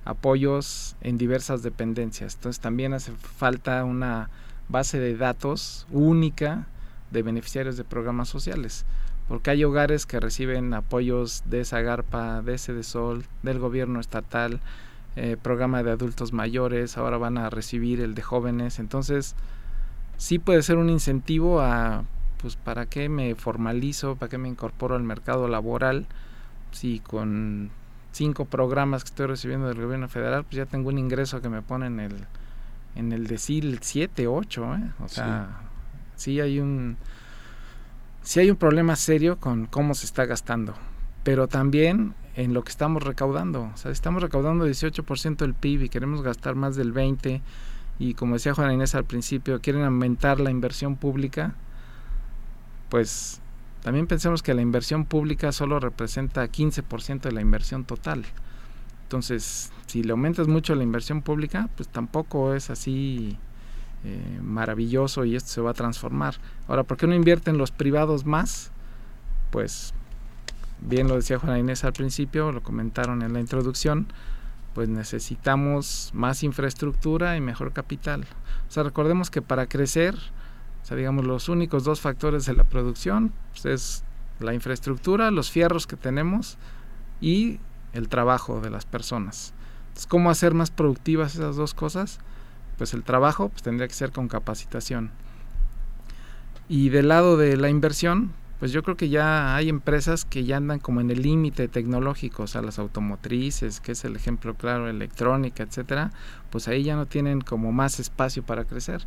apoyos 0.06 0.96
en 1.02 1.18
diversas 1.18 1.64
dependencias. 1.64 2.36
Entonces 2.36 2.62
también 2.62 2.94
hace 2.94 3.12
falta 3.12 3.84
una 3.84 4.30
base 4.70 5.00
de 5.00 5.18
datos 5.18 5.86
única 5.92 6.68
de 7.12 7.24
beneficiarios 7.24 7.78
de 7.78 7.84
programas 7.84 8.30
sociales. 8.30 8.86
Porque 9.28 9.50
hay 9.50 9.64
hogares 9.64 10.06
que 10.06 10.20
reciben 10.20 10.74
apoyos 10.74 11.44
de 11.46 11.66
Zagarpa, 11.66 12.42
de 12.44 12.84
Sol, 12.84 13.26
del 13.42 13.60
gobierno 13.60 14.00
estatal, 14.00 14.62
eh, 15.16 15.38
programa 15.42 15.82
de 15.82 15.92
adultos 15.92 16.34
mayores, 16.34 16.98
ahora 16.98 17.18
van 17.18 17.38
a 17.38 17.50
recibir 17.50 18.02
el 18.02 18.16
de 18.16 18.22
jóvenes, 18.22 18.80
entonces 18.80 19.34
sí 20.18 20.40
puede 20.40 20.62
ser 20.62 20.76
un 20.78 20.90
incentivo 20.90 21.62
a, 21.62 22.04
pues, 22.42 22.58
¿para 22.58 22.86
qué 22.86 23.08
me 23.08 23.34
formalizo? 23.36 24.16
¿Para 24.16 24.30
qué 24.30 24.38
me 24.38 24.50
incorporo 24.50 24.96
al 24.96 25.04
mercado 25.04 25.48
laboral? 25.48 26.06
Si 26.72 27.00
con 27.00 27.72
cinco 28.16 28.46
programas 28.46 29.04
que 29.04 29.10
estoy 29.10 29.28
recibiendo 29.28 29.68
del 29.68 29.82
gobierno 29.82 30.08
federal, 30.08 30.46
pues 30.46 30.56
ya 30.56 30.66
tengo 30.66 30.88
un 30.90 30.98
ingreso 30.98 31.42
que 31.42 31.50
me 31.50 31.62
pone 31.62 31.88
en 31.88 32.00
el, 32.00 32.16
en 32.96 33.12
el 33.12 33.28
decil 33.28 33.80
7, 33.82 34.28
8, 34.28 34.76
¿eh? 34.76 34.92
O 35.04 35.08
sea, 35.10 35.60
sí. 36.16 36.40
hay 36.40 36.60
un... 36.60 36.98
Sí 38.22 38.40
hay 38.40 38.50
un 38.50 38.56
problema 38.58 38.96
serio 38.96 39.38
con 39.38 39.68
cómo 39.68 39.94
se 39.94 40.08
está 40.08 40.26
gastando, 40.26 40.74
pero 41.24 41.48
también 41.48 42.16
en 42.36 42.56
lo 42.56 42.64
que 42.64 42.72
estamos 42.72 43.04
recaudando. 43.04 43.70
O 43.72 43.78
sea, 43.78 43.92
estamos 43.92 44.24
recaudando 44.24 44.68
18% 44.68 45.36
del 45.36 45.54
PIB 45.54 45.84
y 45.84 45.90
queremos 45.90 46.24
gastar 46.24 46.56
más 46.56 46.76
del 46.76 46.92
20% 46.92 47.42
y 48.00 48.14
como 48.14 48.34
decía 48.34 48.54
Juana 48.54 48.74
Inés 48.74 48.96
al 48.96 49.06
principio, 49.06 49.62
quieren 49.62 49.84
aumentar 49.84 50.40
la 50.40 50.52
inversión 50.52 50.96
pública, 50.96 51.54
pues 52.90 53.42
también 53.86 54.08
pensemos 54.08 54.42
que 54.42 54.56
la 54.56 54.64
inversión 54.64 55.06
pública 55.06 55.52
solo 55.52 55.80
representa 55.80 56.44
15% 56.48 57.22
de 57.22 57.32
la 57.32 57.42
inversión 57.42 57.86
total. 57.86 58.26
Entonces, 59.04 59.72
si 59.86 60.02
le 60.02 60.10
aumentas 60.10 60.48
mucho 60.48 60.74
la 60.74 60.82
inversión 60.82 61.22
pública, 61.22 61.70
pues 61.76 61.88
tampoco 61.90 62.56
es 62.56 62.72
así 62.72 63.38
eh, 64.04 64.40
maravilloso 64.42 65.24
y 65.24 65.36
esto 65.36 65.50
se 65.52 65.62
va 65.62 65.70
a 65.70 65.74
transformar. 65.76 66.34
Ahora, 66.68 66.82
¿por 66.82 66.98
qué 66.98 67.06
no 67.06 67.14
invierten 67.14 67.60
los 67.60 67.70
privados 67.70 68.26
más? 68.26 68.72
Pues 69.52 69.94
bien 70.82 71.08
lo 71.08 71.18
decía 71.18 71.38
Juana 71.38 71.60
Inés 71.60 71.84
al 71.84 71.94
principio, 71.94 72.52
lo 72.52 72.64
comentaron 72.64 73.22
en 73.22 73.34
la 73.34 73.40
introducción, 73.40 74.08
pues 74.74 74.90
necesitamos 74.90 76.10
más 76.12 76.42
infraestructura 76.42 77.38
y 77.38 77.40
mejor 77.40 77.72
capital. 77.72 78.26
O 78.68 78.72
sea, 78.72 78.82
recordemos 78.82 79.30
que 79.30 79.44
para 79.44 79.68
crecer, 79.68 80.16
o 80.86 80.88
sea, 80.88 80.98
digamos, 80.98 81.26
los 81.26 81.50
únicos 81.50 81.84
dos 81.84 82.00
factores 82.00 82.46
de 82.46 82.54
la 82.54 82.64
producción 82.64 83.34
pues 83.54 83.66
es 83.66 84.04
la 84.40 84.54
infraestructura, 84.54 85.32
los 85.32 85.50
fierros 85.50 85.88
que 85.88 85.96
tenemos 85.96 86.60
y 87.20 87.60
el 87.94 88.08
trabajo 88.08 88.62
de 88.62 88.70
las 88.70 88.86
personas. 88.86 89.56
Entonces, 89.88 90.06
¿cómo 90.06 90.30
hacer 90.30 90.54
más 90.54 90.70
productivas 90.70 91.34
esas 91.34 91.56
dos 91.56 91.74
cosas? 91.74 92.20
Pues 92.78 92.94
el 92.94 93.02
trabajo 93.02 93.50
pues, 93.50 93.64
tendría 93.64 93.88
que 93.88 93.96
ser 93.96 94.12
con 94.12 94.28
capacitación. 94.28 95.10
Y 96.70 96.90
del 96.90 97.08
lado 97.08 97.36
de 97.36 97.58
la 97.58 97.70
inversión, 97.70 98.32
pues 98.60 98.72
yo 98.72 98.84
creo 98.84 98.96
que 98.96 99.10
ya 99.10 99.56
hay 99.56 99.70
empresas 99.70 100.24
que 100.24 100.44
ya 100.44 100.58
andan 100.58 100.78
como 100.78 101.02
en 101.02 101.10
el 101.10 101.24
límite 101.24 101.68
tecnológico, 101.68 102.44
o 102.44 102.48
sea, 102.48 102.62
las 102.62 102.78
automotrices, 102.78 103.80
que 103.80 103.94
es 103.94 104.06
el 104.06 104.16
ejemplo 104.16 104.54
claro, 104.54 104.88
electrónica, 104.88 105.64
etcétera, 105.64 106.12
pues 106.52 106.68
ahí 106.68 106.84
ya 106.84 106.96
no 106.96 107.08
tienen 107.08 107.42
como 107.42 107.72
más 107.72 108.00
espacio 108.00 108.44
para 108.44 108.66
crecer. 108.66 109.04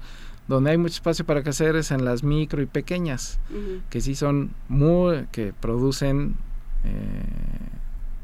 Donde 0.48 0.70
hay 0.70 0.78
mucho 0.78 0.94
espacio 0.94 1.26
para 1.26 1.42
crecer 1.42 1.76
es 1.76 1.90
en 1.90 2.06
las 2.06 2.22
micro 2.22 2.62
y 2.62 2.66
pequeñas, 2.66 3.38
que 3.90 4.00
sí 4.00 4.14
son 4.14 4.52
muy, 4.68 5.26
que 5.30 5.52
producen, 5.52 6.36
eh, 6.84 7.22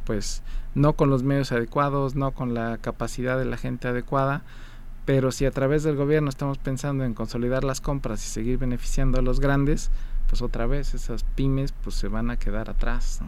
pues, 0.05 0.43
no 0.75 0.95
con 0.95 1.11
los 1.11 1.23
medios 1.23 1.53
adecuados, 1.53 2.15
no 2.15 2.33
con 2.33 2.55
la 2.55 2.79
capacidad 2.79 3.39
de 3.39 3.45
la 3.45 3.59
gente 3.59 3.89
adecuada, 3.89 4.43
pero 5.05 5.33
si 5.33 5.45
a 5.45 5.51
través 5.51 5.83
del 5.83 5.97
gobierno 5.97 6.31
estamos 6.31 6.57
pensando 6.57 7.05
en 7.05 7.13
consolidar 7.13 7.63
las 7.63 7.83
compras 7.83 8.25
y 8.25 8.29
seguir 8.29 8.57
beneficiando 8.57 9.19
a 9.19 9.23
los 9.23 9.39
grandes, 9.39 9.91
pues 10.29 10.41
otra 10.41 10.67
vez 10.67 10.95
esas 10.95 11.25
pymes 11.25 11.73
pues 11.73 11.95
se 11.97 12.09
van 12.09 12.31
a 12.31 12.39
quedar 12.39 12.71
atrás. 12.71 13.21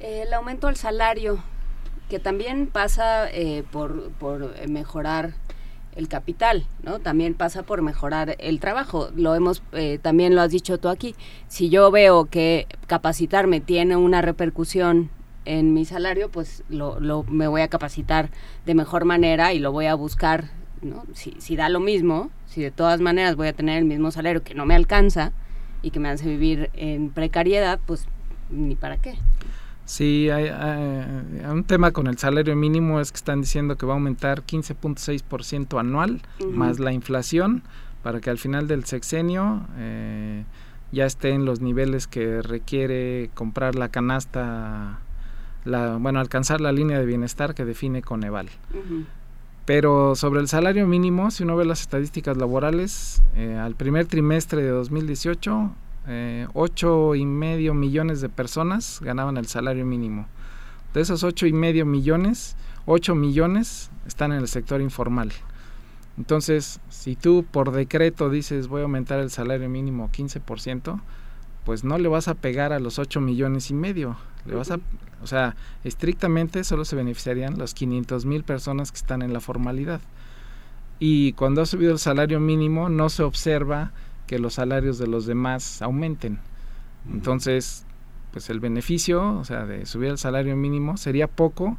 El 0.00 0.32
aumento 0.34 0.66
del 0.66 0.76
salario, 0.76 1.38
que 2.10 2.18
también 2.18 2.66
pasa 2.66 3.30
eh, 3.30 3.64
por, 3.72 4.10
por 4.12 4.68
mejorar 4.68 5.32
el 5.98 6.08
capital, 6.08 6.64
¿no? 6.82 7.00
También 7.00 7.34
pasa 7.34 7.64
por 7.64 7.82
mejorar 7.82 8.36
el 8.38 8.60
trabajo. 8.60 9.10
Lo 9.14 9.34
hemos, 9.34 9.62
eh, 9.72 9.98
también 10.00 10.34
lo 10.34 10.40
has 10.40 10.50
dicho 10.50 10.78
tú 10.78 10.88
aquí. 10.88 11.14
Si 11.48 11.68
yo 11.68 11.90
veo 11.90 12.24
que 12.24 12.66
capacitarme 12.86 13.60
tiene 13.60 13.96
una 13.96 14.22
repercusión 14.22 15.10
en 15.44 15.74
mi 15.74 15.84
salario, 15.84 16.30
pues 16.30 16.64
lo, 16.68 17.00
lo, 17.00 17.24
me 17.24 17.48
voy 17.48 17.60
a 17.60 17.68
capacitar 17.68 18.30
de 18.64 18.74
mejor 18.74 19.04
manera 19.04 19.52
y 19.52 19.58
lo 19.58 19.72
voy 19.72 19.86
a 19.86 19.94
buscar, 19.94 20.50
¿no? 20.80 21.04
Si, 21.12 21.34
si 21.38 21.56
da 21.56 21.68
lo 21.68 21.80
mismo, 21.80 22.30
si 22.46 22.62
de 22.62 22.70
todas 22.70 23.00
maneras 23.00 23.36
voy 23.36 23.48
a 23.48 23.52
tener 23.52 23.78
el 23.78 23.84
mismo 23.84 24.10
salario 24.10 24.42
que 24.42 24.54
no 24.54 24.64
me 24.64 24.74
alcanza, 24.74 25.32
y 25.82 25.90
que 25.90 26.00
me 26.00 26.08
hace 26.08 26.26
vivir 26.26 26.70
en 26.74 27.10
precariedad, 27.10 27.78
pues 27.86 28.06
ni 28.50 28.74
para 28.74 28.96
qué. 28.96 29.14
Sí, 29.88 30.28
hay, 30.28 30.50
un 31.50 31.64
tema 31.64 31.92
con 31.92 32.08
el 32.08 32.18
salario 32.18 32.54
mínimo 32.54 33.00
es 33.00 33.10
que 33.10 33.16
están 33.16 33.40
diciendo 33.40 33.78
que 33.78 33.86
va 33.86 33.94
a 33.94 33.96
aumentar 33.96 34.42
15.6% 34.42 35.80
anual 35.80 36.20
más 36.52 36.78
la 36.78 36.92
inflación 36.92 37.62
para 38.02 38.20
que 38.20 38.28
al 38.28 38.36
final 38.36 38.68
del 38.68 38.84
sexenio 38.84 39.62
eh, 39.78 40.44
ya 40.92 41.06
esté 41.06 41.30
en 41.30 41.46
los 41.46 41.62
niveles 41.62 42.06
que 42.06 42.42
requiere 42.42 43.30
comprar 43.32 43.76
la 43.76 43.88
canasta, 43.88 44.98
la, 45.64 45.96
bueno, 45.96 46.20
alcanzar 46.20 46.60
la 46.60 46.70
línea 46.70 46.98
de 46.98 47.06
bienestar 47.06 47.54
que 47.54 47.64
define 47.64 48.02
Coneval. 48.02 48.50
Pero 49.64 50.14
sobre 50.16 50.40
el 50.40 50.48
salario 50.48 50.86
mínimo, 50.86 51.30
si 51.30 51.44
uno 51.44 51.56
ve 51.56 51.64
las 51.64 51.80
estadísticas 51.80 52.36
laborales, 52.36 53.22
eh, 53.36 53.56
al 53.56 53.74
primer 53.74 54.04
trimestre 54.04 54.62
de 54.62 54.68
2018, 54.68 55.72
eh, 56.08 56.48
ocho 56.54 57.14
y 57.14 57.26
medio 57.26 57.74
millones 57.74 58.20
de 58.20 58.28
personas 58.28 59.00
ganaban 59.02 59.36
el 59.36 59.46
salario 59.46 59.84
mínimo. 59.84 60.26
De 60.94 61.02
esos 61.02 61.22
ocho 61.22 61.46
y 61.46 61.52
medio 61.52 61.84
millones, 61.84 62.56
8 62.86 63.14
millones 63.14 63.90
están 64.06 64.32
en 64.32 64.38
el 64.38 64.48
sector 64.48 64.80
informal. 64.80 65.30
Entonces, 66.16 66.80
si 66.88 67.16
tú 67.16 67.44
por 67.48 67.70
decreto 67.70 68.30
dices 68.30 68.68
voy 68.68 68.80
a 68.80 68.84
aumentar 68.84 69.20
el 69.20 69.30
salario 69.30 69.68
mínimo 69.68 70.10
15%, 70.10 70.98
pues 71.66 71.84
no 71.84 71.98
le 71.98 72.08
vas 72.08 72.28
a 72.28 72.34
pegar 72.34 72.72
a 72.72 72.80
los 72.80 72.98
8 72.98 73.20
millones 73.20 73.70
y 73.70 73.74
medio. 73.74 74.16
Le 74.46 74.54
vas 74.54 74.70
a, 74.70 74.80
o 75.22 75.26
sea, 75.26 75.54
estrictamente 75.84 76.64
solo 76.64 76.86
se 76.86 76.96
beneficiarían 76.96 77.58
las 77.58 77.74
500 77.74 78.24
mil 78.24 78.42
personas 78.42 78.90
que 78.90 78.96
están 78.96 79.20
en 79.20 79.34
la 79.34 79.40
formalidad. 79.40 80.00
Y 80.98 81.34
cuando 81.34 81.60
ha 81.60 81.66
subido 81.66 81.92
el 81.92 81.98
salario 81.98 82.40
mínimo, 82.40 82.88
no 82.88 83.10
se 83.10 83.22
observa 83.22 83.92
que 84.28 84.38
los 84.38 84.54
salarios 84.54 84.98
de 84.98 85.08
los 85.08 85.26
demás 85.26 85.82
aumenten. 85.82 86.38
Entonces, 87.10 87.84
pues 88.30 88.50
el 88.50 88.60
beneficio, 88.60 89.38
o 89.38 89.44
sea, 89.44 89.66
de 89.66 89.86
subir 89.86 90.10
el 90.10 90.18
salario 90.18 90.54
mínimo 90.54 90.96
sería 90.96 91.26
poco 91.26 91.76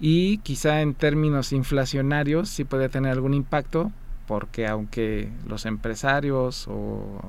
y 0.00 0.38
quizá 0.38 0.80
en 0.80 0.94
términos 0.94 1.52
inflacionarios 1.52 2.48
sí 2.48 2.64
puede 2.64 2.88
tener 2.88 3.12
algún 3.12 3.34
impacto, 3.34 3.90
porque 4.26 4.66
aunque 4.66 5.30
los 5.46 5.66
empresarios 5.66 6.66
o 6.68 7.20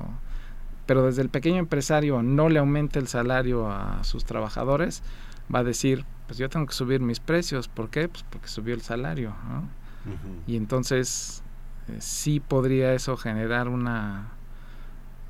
pero 0.86 1.04
desde 1.04 1.22
el 1.22 1.28
pequeño 1.28 1.58
empresario 1.58 2.22
no 2.22 2.48
le 2.48 2.58
aumente 2.58 2.98
el 2.98 3.06
salario 3.06 3.70
a 3.70 4.02
sus 4.02 4.24
trabajadores, 4.24 5.02
va 5.52 5.60
a 5.60 5.64
decir, 5.64 6.04
pues 6.26 6.38
yo 6.38 6.48
tengo 6.48 6.66
que 6.66 6.72
subir 6.72 7.00
mis 7.00 7.20
precios. 7.20 7.68
¿Por 7.68 7.90
qué? 7.90 8.08
Pues 8.08 8.24
porque 8.28 8.48
subió 8.48 8.74
el 8.74 8.80
salario. 8.80 9.32
Y 10.48 10.56
entonces 10.56 11.44
eh, 11.88 11.96
sí 12.00 12.40
podría 12.40 12.92
eso 12.94 13.16
generar 13.16 13.68
una, 13.68 14.28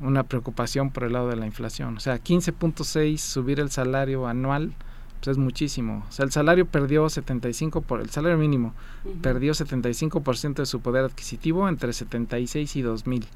una 0.01 0.25
preocupación 0.25 0.91
por 0.91 1.05
el 1.05 1.13
lado 1.13 1.29
de 1.29 1.37
la 1.37 1.47
inflación. 1.47 1.97
O 1.97 2.01
sea, 2.01 2.17
15.6 2.17 3.19
subir 3.19 3.61
el 3.61 3.71
salario 3.71 4.27
anual, 4.27 4.75
pues 5.21 5.29
es 5.29 5.39
muchísimo. 5.39 6.05
O 6.09 6.13
sea, 6.13 6.25
el 6.25 6.33
salario 6.33 6.67
perdió 6.67 7.09
75 7.09 7.83
por 7.83 8.01
el 8.01 8.11
salario 8.11 8.39
mínimo, 8.39 8.75
perdió 9.23 9.53
75% 9.53 10.55
de 10.55 10.67
su 10.67 10.81
poder 10.81 11.05
adquisitivo 11.05 11.69
entre 11.69 11.93
76 11.93 12.77
y 12.77 12.83
2000, 12.83 13.27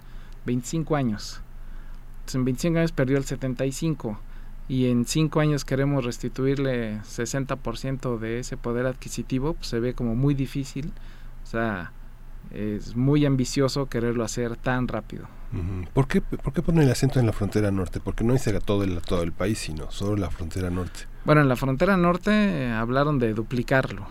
25 0.46 0.96
años 0.96 1.40
en 2.32 2.44
25 2.44 2.78
años 2.78 2.92
perdió 2.92 3.18
el 3.18 3.24
75 3.24 4.18
y 4.68 4.86
en 4.86 5.04
5 5.04 5.40
años 5.40 5.64
queremos 5.64 6.04
restituirle 6.04 7.00
60% 7.02 8.18
de 8.18 8.38
ese 8.38 8.56
poder 8.56 8.86
adquisitivo, 8.86 9.52
pues 9.54 9.68
se 9.68 9.80
ve 9.80 9.92
como 9.92 10.14
muy 10.14 10.32
difícil. 10.34 10.92
O 11.42 11.46
sea, 11.46 11.92
es 12.50 12.96
muy 12.96 13.26
ambicioso 13.26 13.86
quererlo 13.86 14.24
hacer 14.24 14.56
tan 14.56 14.88
rápido. 14.88 15.26
¿Por 15.92 16.08
qué, 16.08 16.20
¿Por 16.20 16.52
qué 16.52 16.62
ponen 16.62 16.82
el 16.82 16.90
acento 16.90 17.20
en 17.20 17.26
la 17.26 17.32
frontera 17.32 17.70
norte? 17.70 18.00
Porque 18.00 18.24
no 18.24 18.32
dice 18.32 18.52
todo 18.60 18.82
el, 18.82 19.00
todo 19.02 19.22
el 19.22 19.32
país, 19.32 19.58
sino 19.58 19.90
solo 19.90 20.16
la 20.16 20.30
frontera 20.30 20.70
norte. 20.70 21.00
Bueno, 21.24 21.42
en 21.42 21.48
la 21.48 21.56
frontera 21.56 21.96
norte 21.96 22.30
eh, 22.32 22.72
hablaron 22.72 23.18
de 23.18 23.34
duplicarlo, 23.34 24.06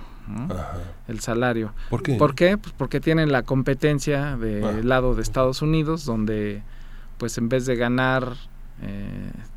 el 1.07 1.19
salario. 1.19 1.73
¿Por 1.89 2.01
qué? 2.01 2.15
¿Por 2.15 2.33
qué? 2.33 2.57
Pues 2.57 2.73
porque 2.77 3.01
tienen 3.01 3.31
la 3.31 3.43
competencia 3.43 4.37
del 4.37 4.63
ah. 4.63 4.83
lado 4.83 5.15
de 5.15 5.21
Estados 5.21 5.61
Unidos, 5.61 6.05
donde 6.05 6.63
pues 7.17 7.37
en 7.37 7.49
vez 7.49 7.65
de 7.65 7.75
ganar 7.75 8.35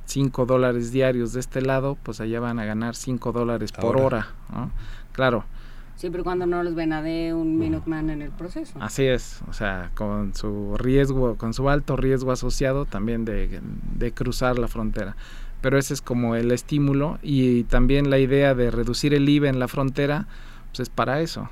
5 0.05 0.43
eh, 0.43 0.47
dólares 0.47 0.93
diarios 0.93 1.33
de 1.33 1.41
este 1.41 1.63
lado, 1.63 1.97
pues 2.03 2.21
allá 2.21 2.41
van 2.41 2.59
a 2.59 2.65
ganar 2.65 2.95
5 2.95 3.33
dólares 3.33 3.73
por 3.73 4.01
hora, 4.01 4.29
Claro. 5.13 5.45
Siempre 5.97 6.21
y 6.21 6.25
cuando 6.25 6.45
no 6.45 6.63
les 6.63 6.75
ven 6.75 6.93
a 6.93 7.01
de 7.01 7.33
un 7.33 7.59
Minuteman 7.59 8.11
en 8.11 8.21
el 8.21 8.31
proceso. 8.31 8.79
Así 8.81 9.05
es, 9.05 9.41
o 9.49 9.55
sea, 9.55 9.91
con 9.95 10.35
su 10.35 10.77
riesgo, 10.77 11.37
con 11.37 11.55
su 11.55 11.71
alto 11.71 11.97
riesgo 11.97 12.33
asociado 12.33 12.85
también 12.85 13.25
de, 13.25 13.61
de 13.97 14.13
cruzar 14.13 14.59
la 14.59 14.69
frontera. 14.69 15.17
Pero 15.63 15.79
ese 15.79 15.95
es 15.95 16.03
como 16.03 16.37
el 16.37 16.53
estímulo 16.53 17.19
y 17.23 17.65
también 17.65 18.11
la 18.11 18.19
idea 18.19 18.55
de 18.55 18.71
reducir 18.71 19.15
el 19.15 19.27
IVA 19.27 19.49
en 19.49 19.59
la 19.59 19.69
frontera, 19.69 20.29
pues 20.69 20.81
es 20.81 20.91
para 20.91 21.23
eso. 21.23 21.49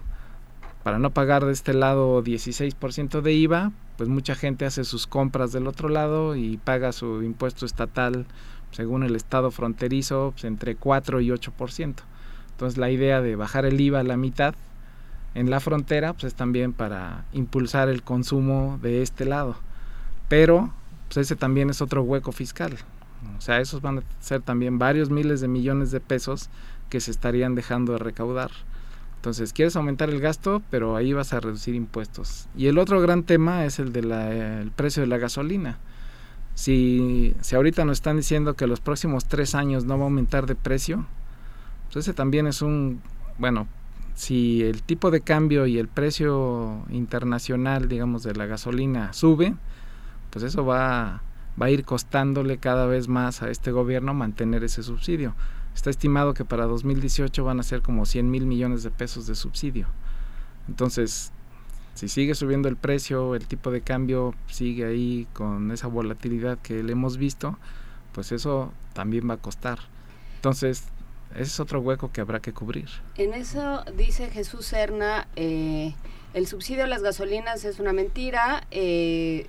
Para 0.83 0.99
no 0.99 1.11
pagar 1.11 1.47
de 1.47 1.53
este 1.53 1.73
lado 1.73 2.23
16% 2.23 3.23
de 3.23 3.33
IVA, 3.33 3.73
pues 3.97 4.11
mucha 4.11 4.35
gente 4.35 4.67
hace 4.67 4.85
sus 4.85 5.07
compras 5.07 5.53
del 5.53 5.67
otro 5.67 5.89
lado 5.89 6.37
y 6.37 6.59
paga 6.59 6.93
su 6.93 7.23
impuesto 7.23 7.65
estatal 7.65 8.27
según 8.73 9.05
el 9.05 9.17
estado 9.17 9.51
fronterizo 9.51 10.33
pues, 10.33 10.45
entre 10.45 10.77
4 10.77 11.23
y 11.23 11.29
8%. 11.29 11.95
Entonces 12.55 12.79
la 12.79 12.91
idea 12.91 13.21
de 13.21 13.37
bajar 13.37 13.65
el 13.65 13.81
IVA 13.81 14.01
a 14.01 14.05
la 14.05 14.17
mitad 14.17 14.55
en 15.35 15.51
la 15.51 15.59
frontera 15.61 16.13
pues 16.13 16.25
es 16.25 16.35
también 16.35 16.73
para 16.73 17.25
impulsar 17.33 17.89
el 17.89 18.03
consumo 18.03 18.79
de 18.81 19.03
este 19.03 19.25
lado. 19.25 19.57
Pero 20.29 20.73
pues 21.09 21.19
ese 21.19 21.37
también 21.37 21.69
es 21.71 21.83
otro 21.83 22.03
hueco 22.03 22.33
fiscal. 22.33 22.77
O 23.37 23.41
sea, 23.41 23.61
esos 23.61 23.81
van 23.83 23.99
a 23.99 24.03
ser 24.21 24.43
también 24.43 24.79
varios 24.79 25.11
miles 25.11 25.41
de 25.41 25.49
millones 25.49 25.91
de 25.91 26.01
pesos 26.01 26.51
que 26.91 27.01
se 27.01 27.11
estarían 27.11 27.55
dejando 27.55 27.93
de 27.93 27.99
recaudar. 27.99 28.51
Entonces, 29.17 29.55
quieres 29.55 29.75
aumentar 29.75 30.11
el 30.11 30.21
gasto, 30.21 30.63
pero 30.71 30.97
ahí 30.97 31.15
vas 31.15 31.33
a 31.33 31.41
reducir 31.41 31.75
impuestos. 31.75 32.47
Y 32.57 32.67
el 32.67 32.79
otro 32.79 33.01
gran 33.01 33.23
tema 33.23 33.65
es 33.65 33.79
el 33.79 33.93
del 33.93 34.71
precio 34.77 35.01
de 35.01 35.07
la 35.07 35.17
gasolina. 35.17 35.79
Si, 36.55 37.35
si 37.41 37.57
ahorita 37.57 37.85
nos 37.87 37.99
están 37.99 38.19
diciendo 38.19 38.55
que 38.55 38.67
los 38.67 38.81
próximos 38.81 39.25
tres 39.25 39.55
años 39.55 39.87
no 39.87 39.97
va 39.97 40.05
a 40.05 40.09
aumentar 40.09 40.47
de 40.47 40.55
precio, 40.55 41.07
pues 41.95 42.07
ese 42.07 42.13
también 42.13 42.49
es 42.49 42.61
un, 42.61 43.01
bueno, 43.39 43.69
si 44.17 44.65
el 44.65 44.83
tipo 44.83 45.13
de 45.13 45.21
cambio 45.21 45.65
y 45.69 45.79
el 45.79 45.87
precio 45.87 46.83
internacional, 46.91 47.89
digamos, 47.89 48.25
de 48.25 48.35
la 48.35 48.47
gasolina 48.47 49.13
sube, 49.13 49.55
pues 50.31 50.45
eso 50.45 50.67
va, 50.67 51.23
va 51.61 51.67
a 51.67 51.71
ir 51.71 51.85
costándole 51.85 52.59
cada 52.59 52.87
vez 52.87 53.07
más 53.07 53.43
a 53.43 53.51
este 53.51 53.71
gobierno 53.71 54.13
mantener 54.13 54.65
ese 54.65 54.83
subsidio. 54.83 55.37
Está 55.73 55.89
estimado 55.89 56.35
que 56.35 56.45
para 56.45 56.65
2018 56.65 57.45
van 57.45 57.61
a 57.61 57.63
ser 57.63 57.81
como 57.81 58.07
100 58.07 58.29
mil 58.29 58.45
millones 58.45 58.83
de 58.83 58.91
pesos 58.91 59.29
de 59.29 59.37
subsidio. 59.37 59.87
Entonces, 60.67 61.31
si 61.95 62.09
sigue 62.09 62.35
subiendo 62.35 62.69
el 62.69 62.77
precio, 62.77 63.37
el 63.37 63.47
tipo 63.47 63.71
de 63.71 63.83
cambio 63.83 64.35
sigue 64.49 64.85
ahí 64.85 65.29
con 65.33 65.71
esa 65.71 65.87
volatilidad 65.87 66.59
que 66.59 66.83
le 66.83 66.91
hemos 66.91 67.19
visto, 67.19 67.57
pues 68.11 68.33
eso 68.33 68.73
también 68.95 69.31
va 69.31 69.35
a 69.35 69.37
costar. 69.37 69.79
Entonces, 70.35 70.89
ese 71.35 71.43
es 71.43 71.61
otro 71.61 71.81
hueco 71.81 72.11
que 72.13 72.21
habrá 72.21 72.41
que 72.41 72.53
cubrir. 72.53 72.89
En 73.17 73.35
eso 73.35 73.85
dice 73.97 74.31
Jesús 74.31 74.67
Serna, 74.67 75.27
eh, 75.37 75.95
el 76.33 76.47
subsidio 76.47 76.85
a 76.85 76.87
las 76.87 77.03
gasolinas 77.03 77.65
es 77.65 77.81
una 77.81 77.93
mentira. 77.93 78.67
Eh, 78.71 79.47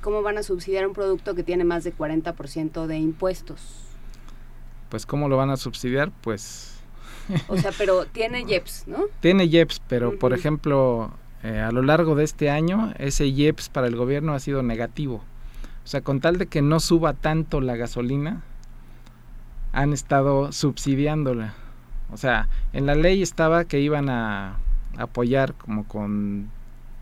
¿Cómo 0.00 0.22
van 0.22 0.36
a 0.36 0.42
subsidiar 0.42 0.86
un 0.86 0.92
producto 0.92 1.34
que 1.34 1.42
tiene 1.42 1.64
más 1.64 1.82
de 1.84 1.94
40% 1.94 2.86
de 2.86 2.98
impuestos? 2.98 3.60
Pues 4.90 5.06
¿cómo 5.06 5.28
lo 5.28 5.36
van 5.36 5.50
a 5.50 5.56
subsidiar? 5.56 6.12
Pues... 6.20 6.74
O 7.48 7.56
sea, 7.56 7.72
pero 7.76 8.04
tiene 8.12 8.42
IEPS, 8.42 8.86
¿no? 8.86 9.04
Tiene 9.20 9.44
IEPS, 9.44 9.80
pero 9.88 10.18
por 10.18 10.34
ejemplo, 10.34 11.10
eh, 11.42 11.58
a 11.58 11.72
lo 11.72 11.80
largo 11.80 12.14
de 12.14 12.24
este 12.24 12.50
año 12.50 12.92
ese 12.98 13.26
IEPS 13.26 13.70
para 13.70 13.86
el 13.86 13.96
gobierno 13.96 14.34
ha 14.34 14.40
sido 14.40 14.62
negativo. 14.62 15.24
O 15.84 15.86
sea, 15.86 16.02
con 16.02 16.20
tal 16.20 16.38
de 16.38 16.46
que 16.46 16.62
no 16.62 16.80
suba 16.80 17.14
tanto 17.14 17.60
la 17.60 17.76
gasolina, 17.76 18.42
han 19.74 19.92
estado 19.92 20.52
subsidiándola. 20.52 21.54
O 22.12 22.16
sea, 22.16 22.48
en 22.72 22.86
la 22.86 22.94
ley 22.94 23.22
estaba 23.22 23.64
que 23.64 23.80
iban 23.80 24.08
a 24.08 24.58
apoyar 24.96 25.54
como 25.54 25.84
con 25.84 26.48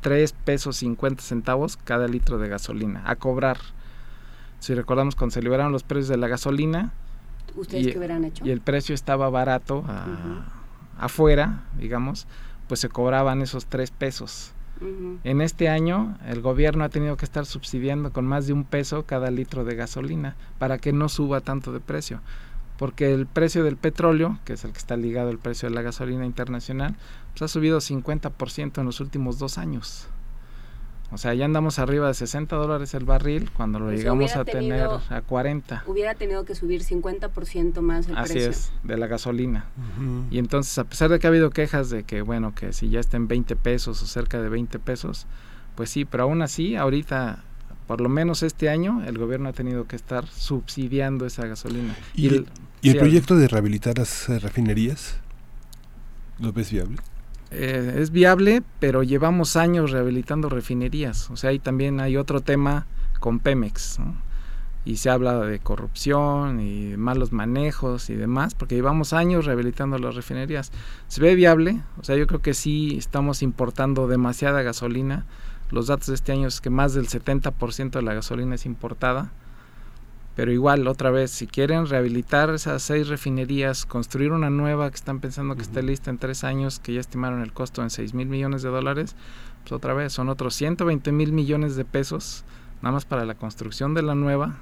3 0.00 0.32
pesos 0.44 0.76
50 0.76 1.22
centavos 1.22 1.76
cada 1.76 2.08
litro 2.08 2.38
de 2.38 2.48
gasolina, 2.48 3.02
a 3.04 3.16
cobrar. 3.16 3.58
Si 4.58 4.74
recordamos 4.74 5.16
cuando 5.16 5.34
se 5.34 5.42
liberaron 5.42 5.72
los 5.72 5.82
precios 5.82 6.08
de 6.08 6.16
la 6.16 6.28
gasolina, 6.28 6.92
¿Ustedes 7.54 7.88
y, 7.88 7.92
qué 7.92 7.98
hubieran 7.98 8.24
hecho? 8.24 8.44
Y 8.46 8.50
el 8.50 8.60
precio 8.60 8.94
estaba 8.94 9.28
barato 9.28 9.84
afuera, 10.98 11.64
digamos, 11.78 12.26
pues 12.68 12.80
se 12.80 12.88
cobraban 12.88 13.42
esos 13.42 13.66
tres 13.66 13.90
pesos. 13.90 14.52
En 15.22 15.40
este 15.40 15.68
año 15.68 16.18
el 16.26 16.40
gobierno 16.40 16.82
ha 16.82 16.88
tenido 16.88 17.16
que 17.16 17.24
estar 17.24 17.46
subsidiando 17.46 18.12
con 18.12 18.26
más 18.26 18.48
de 18.48 18.52
un 18.52 18.64
peso 18.64 19.04
cada 19.04 19.30
litro 19.30 19.64
de 19.64 19.76
gasolina 19.76 20.34
para 20.58 20.78
que 20.78 20.92
no 20.92 21.08
suba 21.08 21.40
tanto 21.40 21.72
de 21.72 21.78
precio. 21.78 22.20
Porque 22.82 23.14
el 23.14 23.26
precio 23.26 23.62
del 23.62 23.76
petróleo, 23.76 24.40
que 24.44 24.54
es 24.54 24.64
el 24.64 24.72
que 24.72 24.78
está 24.78 24.96
ligado 24.96 25.30
al 25.30 25.38
precio 25.38 25.68
de 25.68 25.74
la 25.76 25.82
gasolina 25.82 26.26
internacional, 26.26 26.96
pues 27.30 27.42
ha 27.42 27.46
subido 27.46 27.78
50% 27.78 28.80
en 28.80 28.84
los 28.84 28.98
últimos 28.98 29.38
dos 29.38 29.56
años. 29.56 30.08
O 31.12 31.16
sea, 31.16 31.32
ya 31.32 31.44
andamos 31.44 31.78
arriba 31.78 32.08
de 32.08 32.14
60 32.14 32.56
dólares 32.56 32.92
el 32.94 33.04
barril 33.04 33.52
cuando 33.52 33.78
lo 33.78 33.84
pues 33.84 34.00
llegamos 34.00 34.34
a 34.34 34.44
tener 34.44 34.88
a 35.10 35.22
40. 35.22 35.84
Hubiera 35.86 36.16
tenido 36.16 36.44
que 36.44 36.56
subir 36.56 36.82
50% 36.82 37.82
más 37.82 38.08
el 38.08 38.16
precio. 38.16 38.50
Así 38.50 38.50
es, 38.50 38.72
de 38.82 38.96
la 38.96 39.06
gasolina. 39.06 39.66
Y 40.32 40.40
entonces, 40.40 40.76
a 40.76 40.82
pesar 40.82 41.08
de 41.08 41.20
que 41.20 41.28
ha 41.28 41.30
habido 41.30 41.50
quejas 41.50 41.88
de 41.88 42.02
que, 42.02 42.20
bueno, 42.22 42.52
que 42.52 42.72
si 42.72 42.90
ya 42.90 42.98
está 42.98 43.16
en 43.16 43.28
20 43.28 43.54
pesos 43.54 44.02
o 44.02 44.06
cerca 44.06 44.42
de 44.42 44.48
20 44.48 44.80
pesos, 44.80 45.28
pues 45.76 45.88
sí, 45.88 46.04
pero 46.04 46.24
aún 46.24 46.42
así, 46.42 46.74
ahorita, 46.74 47.44
por 47.86 48.00
lo 48.00 48.08
menos 48.08 48.42
este 48.42 48.68
año, 48.68 49.04
el 49.06 49.18
gobierno 49.18 49.50
ha 49.50 49.52
tenido 49.52 49.86
que 49.86 49.94
estar 49.94 50.26
subsidiando 50.26 51.26
esa 51.26 51.46
gasolina. 51.46 51.94
¿Y, 52.14 52.26
el, 52.26 52.46
el 52.90 52.98
proyecto 52.98 53.36
de 53.36 53.48
rehabilitar 53.48 53.98
las 53.98 54.28
refinerías? 54.28 55.16
¿Lo 56.38 56.52
ves 56.52 56.70
viable? 56.72 56.96
Eh, 57.52 57.98
es 57.98 58.10
viable, 58.10 58.62
pero 58.80 59.02
llevamos 59.02 59.56
años 59.56 59.90
rehabilitando 59.90 60.48
refinerías. 60.48 61.30
O 61.30 61.36
sea, 61.36 61.50
ahí 61.50 61.58
también 61.58 62.00
hay 62.00 62.16
otro 62.16 62.40
tema 62.40 62.86
con 63.20 63.38
Pemex. 63.38 63.98
Y 64.84 64.96
se 64.96 65.10
habla 65.10 65.38
de 65.40 65.60
corrupción 65.60 66.60
y 66.60 66.96
malos 66.96 67.30
manejos 67.30 68.10
y 68.10 68.16
demás, 68.16 68.54
porque 68.54 68.74
llevamos 68.74 69.12
años 69.12 69.44
rehabilitando 69.44 69.98
las 69.98 70.16
refinerías. 70.16 70.72
Se 71.06 71.20
ve 71.20 71.36
viable, 71.36 71.82
o 72.00 72.04
sea, 72.04 72.16
yo 72.16 72.26
creo 72.26 72.42
que 72.42 72.54
sí 72.54 72.96
estamos 72.98 73.42
importando 73.42 74.08
demasiada 74.08 74.62
gasolina. 74.62 75.24
Los 75.70 75.86
datos 75.86 76.08
de 76.08 76.14
este 76.14 76.32
año 76.32 76.48
es 76.48 76.60
que 76.60 76.70
más 76.70 76.94
del 76.94 77.06
70% 77.06 77.90
de 77.90 78.02
la 78.02 78.14
gasolina 78.14 78.56
es 78.56 78.66
importada 78.66 79.30
pero 80.34 80.50
igual, 80.50 80.86
otra 80.88 81.10
vez, 81.10 81.30
si 81.30 81.46
quieren 81.46 81.86
rehabilitar 81.86 82.48
esas 82.50 82.82
seis 82.82 83.08
refinerías, 83.08 83.84
construir 83.84 84.32
una 84.32 84.48
nueva 84.48 84.88
que 84.90 84.96
están 84.96 85.20
pensando 85.20 85.56
que 85.56 85.62
esté 85.62 85.82
lista 85.82 86.10
en 86.10 86.18
tres 86.18 86.42
años, 86.42 86.78
que 86.78 86.94
ya 86.94 87.00
estimaron 87.00 87.42
el 87.42 87.52
costo 87.52 87.82
en 87.82 87.90
6 87.90 88.14
mil 88.14 88.28
millones 88.28 88.62
de 88.62 88.70
dólares, 88.70 89.14
pues 89.62 89.72
otra 89.72 89.92
vez, 89.92 90.12
son 90.12 90.30
otros 90.30 90.54
120 90.54 91.12
mil 91.12 91.32
millones 91.32 91.76
de 91.76 91.84
pesos, 91.84 92.44
nada 92.80 92.94
más 92.94 93.04
para 93.04 93.26
la 93.26 93.34
construcción 93.34 93.92
de 93.92 94.02
la 94.02 94.14
nueva 94.14 94.56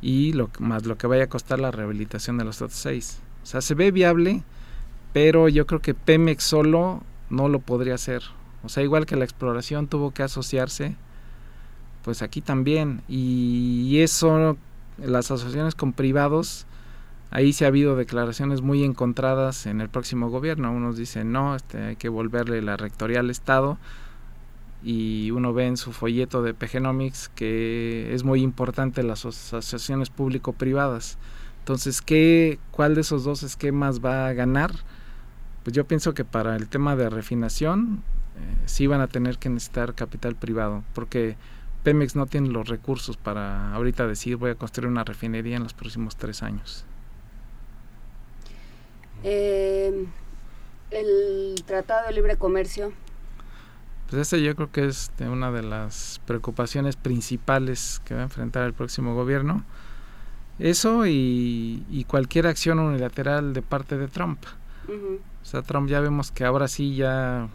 y 0.00 0.32
lo, 0.32 0.50
más 0.58 0.86
lo 0.86 0.98
que 0.98 1.06
vaya 1.06 1.24
a 1.24 1.28
costar 1.28 1.60
la 1.60 1.70
rehabilitación 1.70 2.36
de 2.36 2.44
los 2.44 2.60
otros 2.60 2.78
seis. 2.78 3.20
O 3.44 3.46
sea, 3.46 3.60
se 3.60 3.74
ve 3.74 3.92
viable, 3.92 4.42
pero 5.12 5.48
yo 5.48 5.66
creo 5.66 5.80
que 5.80 5.94
Pemex 5.94 6.42
solo 6.42 7.02
no 7.30 7.48
lo 7.48 7.60
podría 7.60 7.94
hacer. 7.94 8.22
O 8.64 8.68
sea, 8.68 8.82
igual 8.82 9.06
que 9.06 9.16
la 9.16 9.24
exploración 9.24 9.86
tuvo 9.86 10.12
que 10.12 10.24
asociarse 10.24 10.96
pues 12.08 12.22
aquí 12.22 12.40
también. 12.40 13.02
Y 13.06 13.98
eso, 14.00 14.56
las 14.96 15.30
asociaciones 15.30 15.74
con 15.74 15.92
privados, 15.92 16.64
ahí 17.30 17.52
sí 17.52 17.64
ha 17.64 17.68
habido 17.68 17.96
declaraciones 17.96 18.62
muy 18.62 18.82
encontradas 18.82 19.66
en 19.66 19.82
el 19.82 19.90
próximo 19.90 20.30
gobierno. 20.30 20.72
Unos 20.72 20.96
dicen, 20.96 21.32
no, 21.32 21.54
este, 21.54 21.82
hay 21.82 21.96
que 21.96 22.08
volverle 22.08 22.62
la 22.62 22.78
rectoría 22.78 23.20
al 23.20 23.28
Estado. 23.28 23.76
Y 24.82 25.32
uno 25.32 25.52
ve 25.52 25.66
en 25.66 25.76
su 25.76 25.92
folleto 25.92 26.42
de 26.42 26.54
PGnomics 26.54 27.28
que 27.28 28.14
es 28.14 28.24
muy 28.24 28.40
importante 28.40 29.02
las 29.02 29.26
asociaciones 29.26 30.08
público-privadas. 30.08 31.18
Entonces, 31.58 32.00
¿qué, 32.00 32.58
¿cuál 32.70 32.94
de 32.94 33.02
esos 33.02 33.22
dos 33.24 33.42
esquemas 33.42 34.02
va 34.02 34.28
a 34.28 34.32
ganar? 34.32 34.72
Pues 35.62 35.76
yo 35.76 35.86
pienso 35.86 36.14
que 36.14 36.24
para 36.24 36.56
el 36.56 36.68
tema 36.68 36.96
de 36.96 37.10
refinación 37.10 38.02
eh, 38.38 38.40
sí 38.64 38.86
van 38.86 39.02
a 39.02 39.08
tener 39.08 39.36
que 39.36 39.50
necesitar 39.50 39.94
capital 39.94 40.36
privado, 40.36 40.84
porque 40.94 41.36
Pemex 41.82 42.16
no 42.16 42.26
tiene 42.26 42.48
los 42.48 42.68
recursos 42.68 43.16
para 43.16 43.72
ahorita 43.74 44.06
decir 44.06 44.36
voy 44.36 44.50
a 44.50 44.54
construir 44.54 44.90
una 44.90 45.04
refinería 45.04 45.56
en 45.56 45.62
los 45.62 45.74
próximos 45.74 46.16
tres 46.16 46.42
años. 46.42 46.84
Eh, 49.22 50.06
el 50.90 51.54
Tratado 51.66 52.06
de 52.06 52.14
Libre 52.14 52.36
Comercio. 52.36 52.92
Pues 54.08 54.22
ese 54.22 54.42
yo 54.42 54.54
creo 54.56 54.70
que 54.70 54.86
es 54.86 55.10
una 55.20 55.50
de 55.50 55.62
las 55.62 56.20
preocupaciones 56.26 56.96
principales 56.96 58.00
que 58.04 58.14
va 58.14 58.20
a 58.20 58.24
enfrentar 58.24 58.64
el 58.64 58.72
próximo 58.72 59.14
gobierno. 59.14 59.64
Eso 60.58 61.06
y, 61.06 62.04
cualquier 62.08 62.46
acción 62.46 62.78
unilateral 62.78 63.52
de 63.52 63.62
parte 63.62 63.96
de 63.96 64.08
Trump. 64.08 64.38
O 64.88 65.44
sea, 65.44 65.62
Trump 65.62 65.88
ya 65.88 66.00
vemos 66.00 66.32
que 66.32 66.44
ahora 66.44 66.66
sí 66.66 66.96
ya 66.96 67.48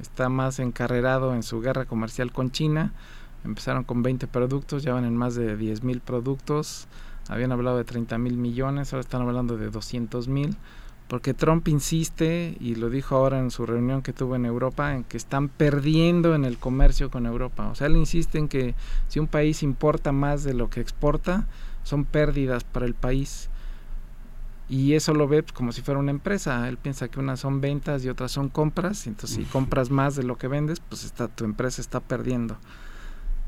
está 0.00 0.28
más 0.28 0.60
encarrerado 0.60 1.34
en 1.34 1.42
su 1.42 1.60
guerra 1.60 1.84
comercial 1.84 2.32
con 2.32 2.52
China 2.52 2.92
Empezaron 3.44 3.84
con 3.84 4.02
20 4.02 4.26
productos, 4.26 4.82
ya 4.82 4.92
van 4.92 5.04
en 5.04 5.16
más 5.16 5.34
de 5.34 5.56
10 5.56 5.82
mil 5.82 6.00
productos. 6.00 6.88
Habían 7.28 7.52
hablado 7.52 7.78
de 7.78 7.84
30 7.84 8.18
mil 8.18 8.36
millones, 8.36 8.92
ahora 8.92 9.00
están 9.00 9.22
hablando 9.22 9.56
de 9.56 9.70
200 9.70 10.28
mil. 10.28 10.56
Porque 11.08 11.34
Trump 11.34 11.66
insiste, 11.66 12.56
y 12.60 12.76
lo 12.76 12.88
dijo 12.88 13.16
ahora 13.16 13.40
en 13.40 13.50
su 13.50 13.66
reunión 13.66 14.00
que 14.00 14.12
tuvo 14.12 14.36
en 14.36 14.46
Europa, 14.46 14.94
en 14.94 15.02
que 15.02 15.16
están 15.16 15.48
perdiendo 15.48 16.36
en 16.36 16.44
el 16.44 16.56
comercio 16.56 17.10
con 17.10 17.26
Europa. 17.26 17.68
O 17.68 17.74
sea, 17.74 17.88
él 17.88 17.96
insiste 17.96 18.38
en 18.38 18.46
que 18.46 18.76
si 19.08 19.18
un 19.18 19.26
país 19.26 19.64
importa 19.64 20.12
más 20.12 20.44
de 20.44 20.54
lo 20.54 20.70
que 20.70 20.80
exporta, 20.80 21.48
son 21.82 22.04
pérdidas 22.04 22.62
para 22.62 22.86
el 22.86 22.94
país. 22.94 23.50
Y 24.68 24.94
eso 24.94 25.12
lo 25.12 25.26
ve 25.26 25.44
como 25.52 25.72
si 25.72 25.82
fuera 25.82 25.98
una 25.98 26.12
empresa. 26.12 26.68
Él 26.68 26.76
piensa 26.76 27.08
que 27.08 27.18
unas 27.18 27.40
son 27.40 27.60
ventas 27.60 28.04
y 28.04 28.08
otras 28.08 28.30
son 28.30 28.48
compras. 28.48 29.08
Entonces, 29.08 29.36
si 29.36 29.42
compras 29.44 29.90
más 29.90 30.14
de 30.14 30.22
lo 30.22 30.38
que 30.38 30.46
vendes, 30.46 30.78
pues 30.78 31.02
está, 31.02 31.26
tu 31.26 31.44
empresa 31.44 31.80
está 31.80 31.98
perdiendo. 31.98 32.56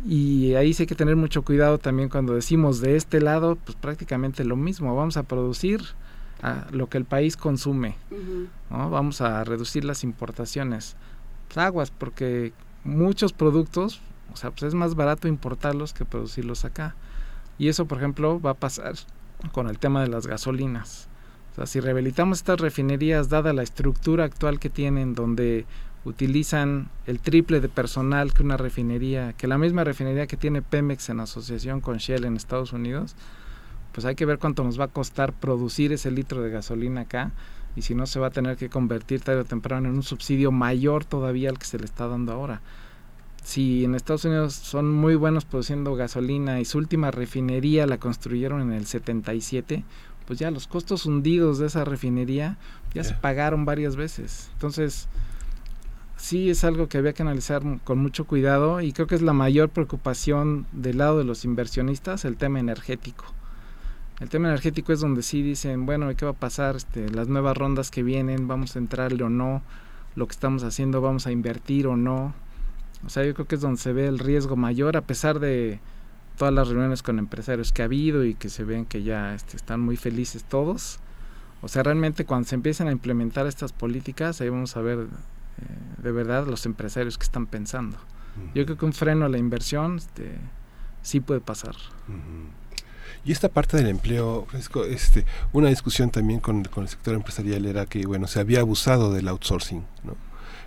Y 0.04 0.54
ahí 0.54 0.74
sí 0.74 0.82
hay 0.82 0.86
que 0.86 0.94
tener 0.94 1.16
mucho 1.16 1.42
cuidado 1.42 1.78
también 1.78 2.08
cuando 2.08 2.34
decimos 2.34 2.80
de 2.80 2.96
este 2.96 3.20
lado, 3.20 3.56
pues 3.56 3.76
prácticamente 3.76 4.44
lo 4.44 4.56
mismo, 4.56 4.96
vamos 4.96 5.16
a 5.16 5.22
producir 5.22 5.82
lo 6.72 6.88
que 6.88 6.98
el 6.98 7.04
país 7.04 7.36
consume, 7.36 7.96
¿no? 8.68 8.90
vamos 8.90 9.20
a 9.20 9.44
reducir 9.44 9.84
las 9.84 10.02
importaciones. 10.02 10.96
Pues 11.46 11.58
aguas, 11.58 11.90
porque 11.92 12.52
muchos 12.82 13.32
productos, 13.32 14.00
o 14.32 14.36
sea, 14.36 14.50
pues 14.50 14.64
es 14.64 14.74
más 14.74 14.96
barato 14.96 15.28
importarlos 15.28 15.92
que 15.92 16.04
producirlos 16.04 16.64
acá. 16.64 16.96
Y 17.58 17.68
eso, 17.68 17.86
por 17.86 17.98
ejemplo, 17.98 18.40
va 18.40 18.50
a 18.50 18.54
pasar 18.54 18.94
con 19.52 19.68
el 19.68 19.78
tema 19.78 20.02
de 20.02 20.08
las 20.08 20.26
gasolinas. 20.26 21.08
O 21.52 21.54
sea, 21.54 21.66
si 21.66 21.78
rehabilitamos 21.78 22.38
estas 22.38 22.60
refinerías, 22.60 23.28
dada 23.28 23.52
la 23.52 23.62
estructura 23.62 24.24
actual 24.24 24.58
que 24.58 24.70
tienen, 24.70 25.14
donde 25.14 25.66
utilizan 26.04 26.88
el 27.06 27.20
triple 27.20 27.60
de 27.60 27.68
personal 27.68 28.34
que 28.34 28.42
una 28.42 28.56
refinería, 28.56 29.32
que 29.34 29.46
la 29.46 29.58
misma 29.58 29.84
refinería 29.84 30.26
que 30.26 30.36
tiene 30.36 30.62
Pemex 30.62 31.08
en 31.10 31.20
asociación 31.20 31.80
con 31.80 31.98
Shell 31.98 32.24
en 32.24 32.36
Estados 32.36 32.72
Unidos, 32.72 33.14
pues 33.92 34.04
hay 34.04 34.14
que 34.14 34.26
ver 34.26 34.38
cuánto 34.38 34.64
nos 34.64 34.80
va 34.80 34.84
a 34.84 34.88
costar 34.88 35.32
producir 35.32 35.92
ese 35.92 36.10
litro 36.10 36.42
de 36.42 36.50
gasolina 36.50 37.02
acá 37.02 37.32
y 37.76 37.82
si 37.82 37.94
no 37.94 38.06
se 38.06 38.18
va 38.18 38.28
a 38.28 38.30
tener 38.30 38.56
que 38.56 38.68
convertir 38.68 39.20
tarde 39.20 39.40
o 39.40 39.44
temprano 39.44 39.88
en 39.88 39.94
un 39.94 40.02
subsidio 40.02 40.50
mayor 40.50 41.04
todavía 41.04 41.50
al 41.50 41.58
que 41.58 41.66
se 41.66 41.78
le 41.78 41.84
está 41.84 42.06
dando 42.08 42.32
ahora. 42.32 42.60
Si 43.42 43.84
en 43.84 43.94
Estados 43.94 44.24
Unidos 44.24 44.54
son 44.54 44.92
muy 44.92 45.14
buenos 45.14 45.44
produciendo 45.44 45.94
gasolina 45.94 46.60
y 46.60 46.64
su 46.64 46.78
última 46.78 47.10
refinería 47.10 47.86
la 47.86 47.98
construyeron 47.98 48.62
en 48.62 48.72
el 48.72 48.86
77, 48.86 49.84
pues 50.26 50.38
ya 50.38 50.50
los 50.50 50.66
costos 50.66 51.06
hundidos 51.06 51.58
de 51.58 51.66
esa 51.66 51.84
refinería 51.84 52.56
ya 52.94 53.02
se 53.04 53.14
pagaron 53.14 53.64
varias 53.64 53.96
veces. 53.96 54.50
Entonces, 54.52 55.08
sí 56.22 56.50
es 56.50 56.62
algo 56.62 56.88
que 56.88 56.98
había 56.98 57.14
que 57.14 57.22
analizar 57.22 57.62
con 57.82 57.98
mucho 57.98 58.26
cuidado 58.26 58.80
y 58.80 58.92
creo 58.92 59.08
que 59.08 59.16
es 59.16 59.22
la 59.22 59.32
mayor 59.32 59.70
preocupación 59.70 60.66
del 60.70 60.98
lado 60.98 61.18
de 61.18 61.24
los 61.24 61.44
inversionistas, 61.44 62.24
el 62.24 62.36
tema 62.36 62.60
energético. 62.60 63.24
El 64.20 64.28
tema 64.28 64.46
energético 64.46 64.92
es 64.92 65.00
donde 65.00 65.24
sí 65.24 65.42
dicen, 65.42 65.84
bueno, 65.84 66.14
¿qué 66.16 66.24
va 66.24 66.30
a 66.30 66.34
pasar? 66.34 66.76
Este, 66.76 67.10
las 67.10 67.26
nuevas 67.26 67.56
rondas 67.56 67.90
que 67.90 68.04
vienen, 68.04 68.46
vamos 68.46 68.76
a 68.76 68.78
entrarle 68.78 69.24
o 69.24 69.28
no, 69.28 69.62
lo 70.14 70.28
que 70.28 70.32
estamos 70.32 70.62
haciendo, 70.62 71.00
vamos 71.00 71.26
a 71.26 71.32
invertir 71.32 71.88
o 71.88 71.96
no. 71.96 72.32
O 73.04 73.10
sea, 73.10 73.24
yo 73.24 73.34
creo 73.34 73.48
que 73.48 73.56
es 73.56 73.60
donde 73.60 73.80
se 73.80 73.92
ve 73.92 74.06
el 74.06 74.20
riesgo 74.20 74.54
mayor, 74.54 74.96
a 74.96 75.00
pesar 75.00 75.40
de 75.40 75.80
todas 76.38 76.54
las 76.54 76.68
reuniones 76.68 77.02
con 77.02 77.18
empresarios 77.18 77.72
que 77.72 77.82
ha 77.82 77.86
habido 77.86 78.24
y 78.24 78.34
que 78.34 78.48
se 78.48 78.62
ven 78.62 78.86
que 78.86 79.02
ya 79.02 79.34
este, 79.34 79.56
están 79.56 79.80
muy 79.80 79.96
felices 79.96 80.44
todos. 80.44 81.00
O 81.62 81.66
sea, 81.66 81.82
realmente 81.82 82.24
cuando 82.24 82.48
se 82.48 82.54
empiezan 82.54 82.86
a 82.86 82.92
implementar 82.92 83.48
estas 83.48 83.72
políticas, 83.72 84.40
ahí 84.40 84.50
vamos 84.50 84.76
a 84.76 84.82
ver 84.82 85.08
eh, 85.58 86.02
de 86.02 86.12
verdad 86.12 86.46
los 86.46 86.66
empresarios 86.66 87.18
que 87.18 87.24
están 87.24 87.46
pensando. 87.46 87.96
Yo 88.54 88.64
creo 88.64 88.78
que 88.78 88.84
un 88.86 88.94
freno 88.94 89.26
a 89.26 89.28
la 89.28 89.36
inversión 89.36 89.96
este, 89.96 90.38
sí 91.02 91.20
puede 91.20 91.40
pasar. 91.40 91.74
Y 93.24 93.32
esta 93.32 93.48
parte 93.48 93.76
del 93.76 93.88
empleo, 93.88 94.46
Francisco, 94.48 94.84
este, 94.84 95.26
una 95.52 95.68
discusión 95.68 96.10
también 96.10 96.40
con, 96.40 96.64
con, 96.64 96.84
el 96.84 96.88
sector 96.88 97.14
empresarial 97.14 97.66
era 97.66 97.84
que, 97.84 98.06
bueno, 98.06 98.26
se 98.26 98.40
había 98.40 98.60
abusado 98.60 99.12
del 99.12 99.28
outsourcing, 99.28 99.84
¿no? 100.02 100.16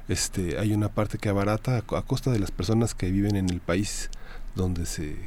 Este, 0.08 0.60
hay 0.60 0.74
una 0.74 0.90
parte 0.90 1.18
que 1.18 1.30
abarata 1.30 1.78
a, 1.78 1.98
a 1.98 2.02
costa 2.04 2.30
de 2.30 2.38
las 2.38 2.52
personas 2.52 2.94
que 2.94 3.10
viven 3.10 3.36
en 3.36 3.50
el 3.50 3.60
país 3.60 4.12
donde 4.54 4.86
se 4.86 5.18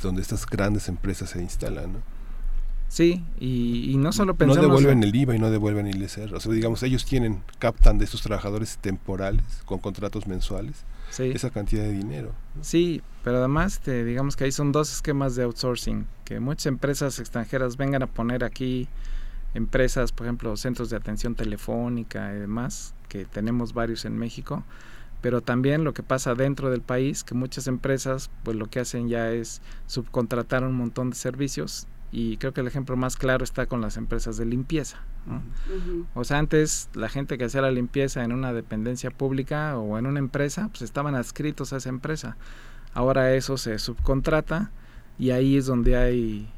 donde 0.00 0.22
estas 0.22 0.46
grandes 0.46 0.88
empresas 0.88 1.30
se 1.30 1.42
instalan, 1.42 1.94
¿no? 1.94 2.17
Sí, 2.88 3.22
y, 3.38 3.90
y 3.92 3.96
no 3.98 4.12
solo 4.12 4.34
pensamos... 4.34 4.66
No 4.66 4.74
devuelven 4.74 5.02
el 5.02 5.14
IVA 5.14 5.36
y 5.36 5.38
no 5.38 5.50
devuelven 5.50 5.86
el 5.86 6.02
ISR. 6.02 6.34
O 6.34 6.40
sea, 6.40 6.52
digamos, 6.52 6.82
ellos 6.82 7.04
tienen, 7.04 7.42
captan 7.58 7.98
de 7.98 8.06
estos 8.06 8.22
trabajadores 8.22 8.78
temporales 8.78 9.44
con 9.66 9.78
contratos 9.78 10.26
mensuales 10.26 10.84
esa 11.18 11.50
cantidad 11.50 11.82
de 11.82 11.92
dinero. 11.92 12.32
Sí, 12.60 13.02
pero 13.24 13.38
además, 13.38 13.80
te, 13.80 14.04
digamos 14.04 14.36
que 14.36 14.44
ahí 14.44 14.52
son 14.52 14.72
dos 14.72 14.92
esquemas 14.92 15.34
de 15.36 15.44
outsourcing, 15.44 16.06
que 16.24 16.40
muchas 16.40 16.66
empresas 16.66 17.18
extranjeras 17.18 17.76
vengan 17.76 18.02
a 18.02 18.06
poner 18.06 18.44
aquí 18.44 18.88
empresas, 19.54 20.12
por 20.12 20.26
ejemplo, 20.26 20.56
centros 20.56 20.90
de 20.90 20.96
atención 20.96 21.34
telefónica 21.34 22.32
y 22.34 22.38
demás, 22.38 22.94
que 23.08 23.24
tenemos 23.24 23.72
varios 23.72 24.04
en 24.04 24.16
México, 24.16 24.64
pero 25.20 25.40
también 25.40 25.84
lo 25.84 25.94
que 25.94 26.02
pasa 26.02 26.34
dentro 26.34 26.70
del 26.70 26.82
país, 26.82 27.24
que 27.24 27.34
muchas 27.34 27.66
empresas 27.66 28.30
pues 28.44 28.56
lo 28.56 28.66
que 28.66 28.80
hacen 28.80 29.08
ya 29.08 29.30
es 29.32 29.60
subcontratar 29.86 30.62
un 30.62 30.74
montón 30.74 31.10
de 31.10 31.16
servicios 31.16 31.86
y 32.10 32.36
creo 32.38 32.52
que 32.52 32.62
el 32.62 32.66
ejemplo 32.66 32.96
más 32.96 33.16
claro 33.16 33.44
está 33.44 33.66
con 33.66 33.80
las 33.80 33.96
empresas 33.96 34.36
de 34.36 34.46
limpieza. 34.46 34.98
O 36.14 36.24
sea, 36.24 36.38
antes 36.38 36.88
la 36.94 37.08
gente 37.08 37.36
que 37.36 37.44
hacía 37.44 37.60
la 37.60 37.70
limpieza 37.70 38.24
en 38.24 38.32
una 38.32 38.52
dependencia 38.52 39.10
pública 39.10 39.76
o 39.78 39.98
en 39.98 40.06
una 40.06 40.18
empresa, 40.18 40.68
pues 40.68 40.82
estaban 40.82 41.14
adscritos 41.14 41.72
a 41.72 41.78
esa 41.78 41.88
empresa. 41.88 42.36
Ahora 42.94 43.34
eso 43.34 43.58
se 43.58 43.78
subcontrata 43.78 44.70
y 45.18 45.30
ahí 45.30 45.56
es 45.56 45.66
donde 45.66 45.96
hay 45.96 46.50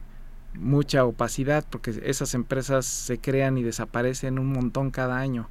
mucha 0.55 1.05
opacidad 1.05 1.65
porque 1.69 2.01
esas 2.05 2.35
empresas 2.35 2.87
se 2.87 3.19
crean 3.19 3.59
y 3.59 3.63
desaparecen 3.63 4.39
un 4.39 4.53
montón 4.53 4.91
cada 4.91 5.19
año 5.19 5.49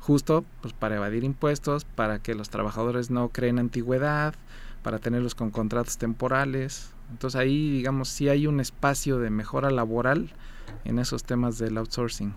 justo 0.00 0.44
pues 0.60 0.74
para 0.74 0.96
evadir 0.96 1.24
impuestos, 1.24 1.84
para 1.84 2.18
que 2.18 2.34
los 2.34 2.50
trabajadores 2.50 3.10
no 3.10 3.28
creen 3.28 3.58
antigüedad, 3.58 4.34
para 4.82 4.98
tenerlos 4.98 5.34
con 5.34 5.50
contratos 5.50 5.98
temporales. 5.98 6.90
Entonces 7.10 7.38
ahí, 7.38 7.70
digamos, 7.70 8.08
sí 8.08 8.28
hay 8.28 8.46
un 8.46 8.60
espacio 8.60 9.18
de 9.18 9.30
mejora 9.30 9.70
laboral 9.70 10.30
en 10.84 10.98
esos 10.98 11.24
temas 11.24 11.58
del 11.58 11.76
outsourcing. 11.78 12.32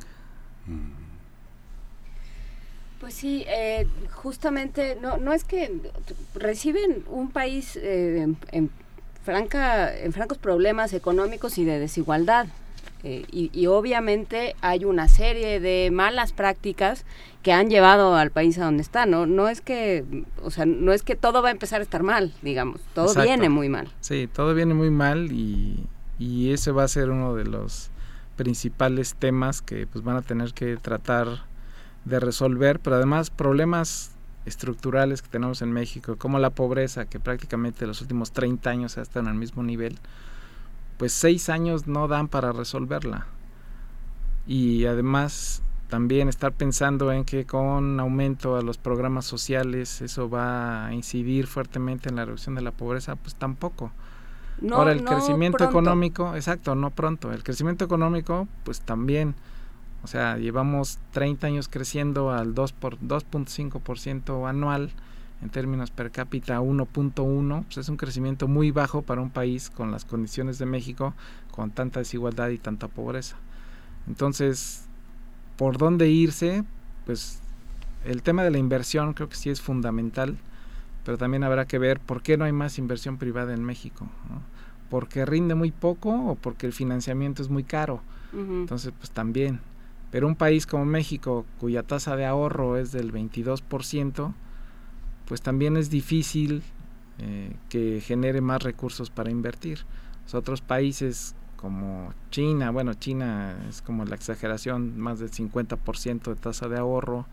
Pues 3.00 3.14
sí, 3.14 3.44
eh, 3.48 3.88
justamente, 4.12 4.98
no, 5.02 5.18
no 5.18 5.34
es 5.34 5.44
que 5.44 5.72
reciben 6.36 7.04
un 7.10 7.32
país 7.32 7.76
eh, 7.76 8.34
en, 8.52 8.70
franca, 9.24 9.98
en 9.98 10.14
francos 10.14 10.38
problemas 10.38 10.94
económicos 10.94 11.58
y 11.58 11.66
de 11.66 11.80
desigualdad. 11.80 12.48
Eh, 13.04 13.26
y, 13.32 13.50
y, 13.52 13.68
obviamente 13.68 14.56
hay 14.62 14.86
una 14.86 15.10
serie 15.10 15.60
de 15.60 15.92
malas 15.92 16.32
prácticas 16.32 17.06
que 17.42 17.52
han 17.52 17.70
llevado 17.70 18.16
al 18.16 18.32
país 18.32 18.58
a 18.58 18.64
donde 18.64 18.82
está, 18.82 19.06
¿no? 19.06 19.26
No 19.26 19.50
es 19.50 19.60
que, 19.60 20.06
o 20.42 20.50
sea, 20.52 20.66
no 20.66 20.94
es 20.94 21.04
que 21.04 21.18
todo 21.18 21.42
va 21.42 21.50
a 21.50 21.52
empezar 21.52 21.82
a 21.82 21.84
estar 21.84 22.02
mal, 22.02 22.34
digamos, 22.42 22.80
todo 22.96 23.14
viene 23.22 23.50
muy 23.50 23.68
mal. 23.68 23.90
Sí, 24.00 24.30
todo 24.32 24.54
viene 24.54 24.74
muy 24.74 24.90
mal 24.90 25.34
y, 25.34 25.86
y 26.18 26.52
ese 26.52 26.72
va 26.72 26.84
a 26.84 26.88
ser 26.88 27.10
uno 27.10 27.36
de 27.36 27.44
los 27.44 27.92
principales 28.38 29.16
temas 29.16 29.62
que 29.62 29.86
pues 29.86 30.04
van 30.04 30.16
a 30.16 30.22
tener 30.22 30.54
que 30.54 30.78
tratar 30.78 31.28
de 32.06 32.20
resolver, 32.22 32.80
pero 32.80 32.96
además 32.96 33.30
problemas 33.30 34.12
estructurales 34.46 35.22
que 35.22 35.30
tenemos 35.30 35.62
en 35.62 35.72
México, 35.72 36.18
como 36.18 36.40
la 36.40 36.50
pobreza, 36.50 37.06
que 37.06 37.20
prácticamente 37.20 37.88
los 37.88 38.02
últimos 38.02 38.32
30 38.32 38.70
años 38.70 38.98
ha 38.98 39.02
estado 39.02 39.26
en 39.26 39.34
el 39.34 39.40
mismo 39.40 39.64
nivel, 39.64 40.00
pues 40.98 41.14
seis 41.14 41.50
años 41.50 41.88
no 41.88 42.08
dan 42.08 42.28
para 42.28 42.52
resolverla. 42.52 43.28
Y 44.46 44.86
además 44.86 45.62
también 45.88 46.28
estar 46.28 46.52
pensando 46.52 47.12
en 47.12 47.24
que 47.24 47.46
con 47.46 48.00
aumento 48.00 48.56
a 48.58 48.62
los 48.62 48.78
programas 48.78 49.26
sociales 49.26 50.02
eso 50.02 50.30
va 50.30 50.88
a 50.88 50.94
incidir 50.94 51.46
fuertemente 51.48 52.10
en 52.10 52.16
la 52.16 52.26
reducción 52.26 52.56
de 52.56 52.62
la 52.62 52.72
pobreza, 52.72 53.16
pues 53.16 53.36
tampoco. 53.36 53.92
Ahora 54.72 54.92
el 54.92 55.04
crecimiento 55.04 55.64
económico, 55.64 56.36
exacto, 56.36 56.76
no 56.76 56.90
pronto. 56.92 57.32
El 57.32 57.44
crecimiento 57.44 57.86
económico, 57.86 58.48
pues 58.64 58.82
también, 58.82 59.36
o 60.04 60.08
sea, 60.08 60.38
llevamos 60.38 61.00
30 61.12 61.48
años 61.48 61.68
creciendo 61.68 62.32
al 62.32 62.54
2 62.54 62.74
por 62.74 63.00
2.5% 63.00 64.50
anual 64.50 64.92
en 65.44 65.50
términos 65.50 65.92
per 65.92 66.10
cápita 66.10 66.62
1.1, 66.62 67.66
pues 67.66 67.78
es 67.78 67.90
un 67.90 67.98
crecimiento 67.98 68.48
muy 68.48 68.72
bajo 68.72 69.02
para 69.02 69.22
un 69.22 69.30
país 69.30 69.70
con 69.70 69.92
las 69.92 70.06
condiciones 70.06 70.58
de 70.58 70.66
México, 70.66 71.14
con 71.52 71.72
tanta 71.72 72.00
desigualdad 72.00 72.50
y 72.50 72.58
tanta 72.58 72.88
pobreza. 72.88 73.36
Entonces, 74.08 74.86
por 75.58 75.78
dónde 75.78 76.10
irse, 76.10 76.64
pues 77.06 77.42
el 78.06 78.24
tema 78.24 78.44
de 78.44 78.52
la 78.52 78.58
inversión 78.58 79.14
creo 79.14 79.28
que 79.28 79.36
sí 79.36 79.50
es 79.50 79.62
fundamental, 79.62 80.38
pero 81.04 81.18
también 81.18 81.44
habrá 81.44 81.66
que 81.66 81.78
ver 81.78 82.00
por 82.00 82.22
qué 82.22 82.38
no 82.38 82.46
hay 82.46 82.54
más 82.54 82.80
inversión 82.80 83.18
privada 83.18 83.54
en 83.54 83.66
México. 83.66 84.08
¿Porque 84.90 85.26
rinde 85.26 85.56
muy 85.56 85.72
poco 85.72 86.10
o 86.10 86.36
porque 86.36 86.68
el 86.68 86.74
financiamiento 86.74 87.42
es 87.42 87.50
muy 87.50 87.66
caro? 87.66 88.02
Entonces, 88.32 88.94
pues 88.98 89.12
también. 89.12 89.60
Pero 90.10 90.28
un 90.28 90.36
país 90.36 90.66
como 90.66 90.86
México, 90.86 91.46
cuya 91.60 91.84
tasa 91.84 92.16
de 92.16 92.26
ahorro 92.26 92.78
es 92.78 92.94
del 92.94 93.12
22%, 93.12 94.34
pues 95.28 95.42
también 95.42 95.78
es 95.78 95.90
difícil 95.90 96.64
eh, 97.20 97.56
que 97.70 98.02
genere 98.02 98.42
más 98.42 98.64
recursos 98.64 99.10
para 99.10 99.32
invertir. 99.32 99.80
Los 100.24 100.36
otros 100.36 100.62
países 100.62 101.36
como 101.56 102.14
China, 102.30 102.72
bueno, 102.72 102.94
China 102.94 103.56
es 103.70 103.82
como 103.82 104.04
la 104.04 104.16
exageración, 104.16 104.98
más 105.00 105.20
del 105.20 105.32
50% 105.32 106.24
de 106.24 106.36
tasa 106.36 106.68
de 106.68 106.78
ahorro, 106.78 107.26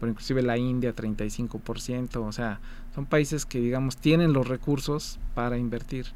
pero 0.00 0.10
inclusive 0.10 0.42
la 0.42 0.56
India 0.56 0.94
35%, 0.94 2.16
o 2.16 2.32
sea, 2.32 2.58
son 2.94 3.06
países 3.06 3.46
que 3.46 3.60
digamos 3.60 3.96
tienen 3.96 4.32
los 4.32 4.48
recursos 4.48 5.20
para 5.34 5.56
invertir. 5.58 6.06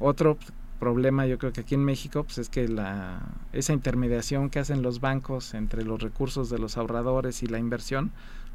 Otro 0.00 0.38
problema 0.80 1.26
yo 1.26 1.38
creo 1.38 1.52
que 1.52 1.60
aquí 1.60 1.74
en 1.74 1.84
México 1.84 2.24
pues 2.24 2.38
es 2.38 2.48
que 2.48 2.68
la 2.68 3.20
esa 3.52 3.72
intermediación 3.72 4.48
que 4.48 4.60
hacen 4.60 4.80
los 4.82 5.00
bancos 5.00 5.54
entre 5.54 5.84
los 5.84 6.00
recursos 6.00 6.50
de 6.50 6.58
los 6.58 6.76
ahorradores 6.76 7.42
y 7.42 7.46
la 7.46 7.58
inversión, 7.58 8.12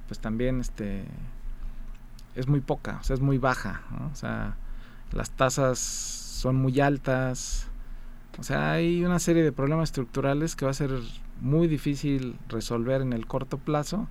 pues 0.07 0.19
también 0.19 0.59
este 0.59 1.05
es 2.35 2.47
muy 2.47 2.61
poca, 2.61 2.97
o 3.01 3.03
sea, 3.03 3.15
es 3.15 3.21
muy 3.21 3.37
baja, 3.37 3.81
o 4.11 4.15
sea, 4.15 4.55
las 5.11 5.29
tasas 5.31 5.79
son 5.79 6.55
muy 6.55 6.79
altas, 6.79 7.67
o 8.39 8.43
sea, 8.43 8.71
hay 8.71 9.03
una 9.05 9.19
serie 9.19 9.43
de 9.43 9.51
problemas 9.51 9.89
estructurales 9.89 10.55
que 10.55 10.65
va 10.65 10.71
a 10.71 10.75
ser 10.75 10.91
muy 11.41 11.67
difícil 11.67 12.37
resolver 12.49 13.01
en 13.01 13.13
el 13.13 13.27
corto 13.27 13.57
plazo, 13.57 14.07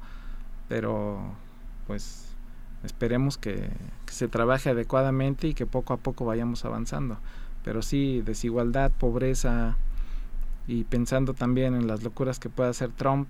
pero 0.68 1.20
pues 1.86 2.28
esperemos 2.84 3.38
que, 3.38 3.70
se 4.06 4.28
trabaje 4.28 4.68
adecuadamente 4.68 5.48
y 5.48 5.54
que 5.54 5.64
poco 5.64 5.94
a 5.94 5.96
poco 5.96 6.26
vayamos 6.26 6.66
avanzando. 6.66 7.16
pero 7.64 7.80
sí, 7.80 8.20
desigualdad, 8.20 8.90
pobreza 8.90 9.76
y 10.66 10.84
pensando 10.84 11.32
también 11.32 11.74
en 11.74 11.86
las 11.86 12.02
locuras 12.02 12.38
que 12.38 12.50
puede 12.50 12.68
hacer 12.70 12.90
Trump, 12.90 13.28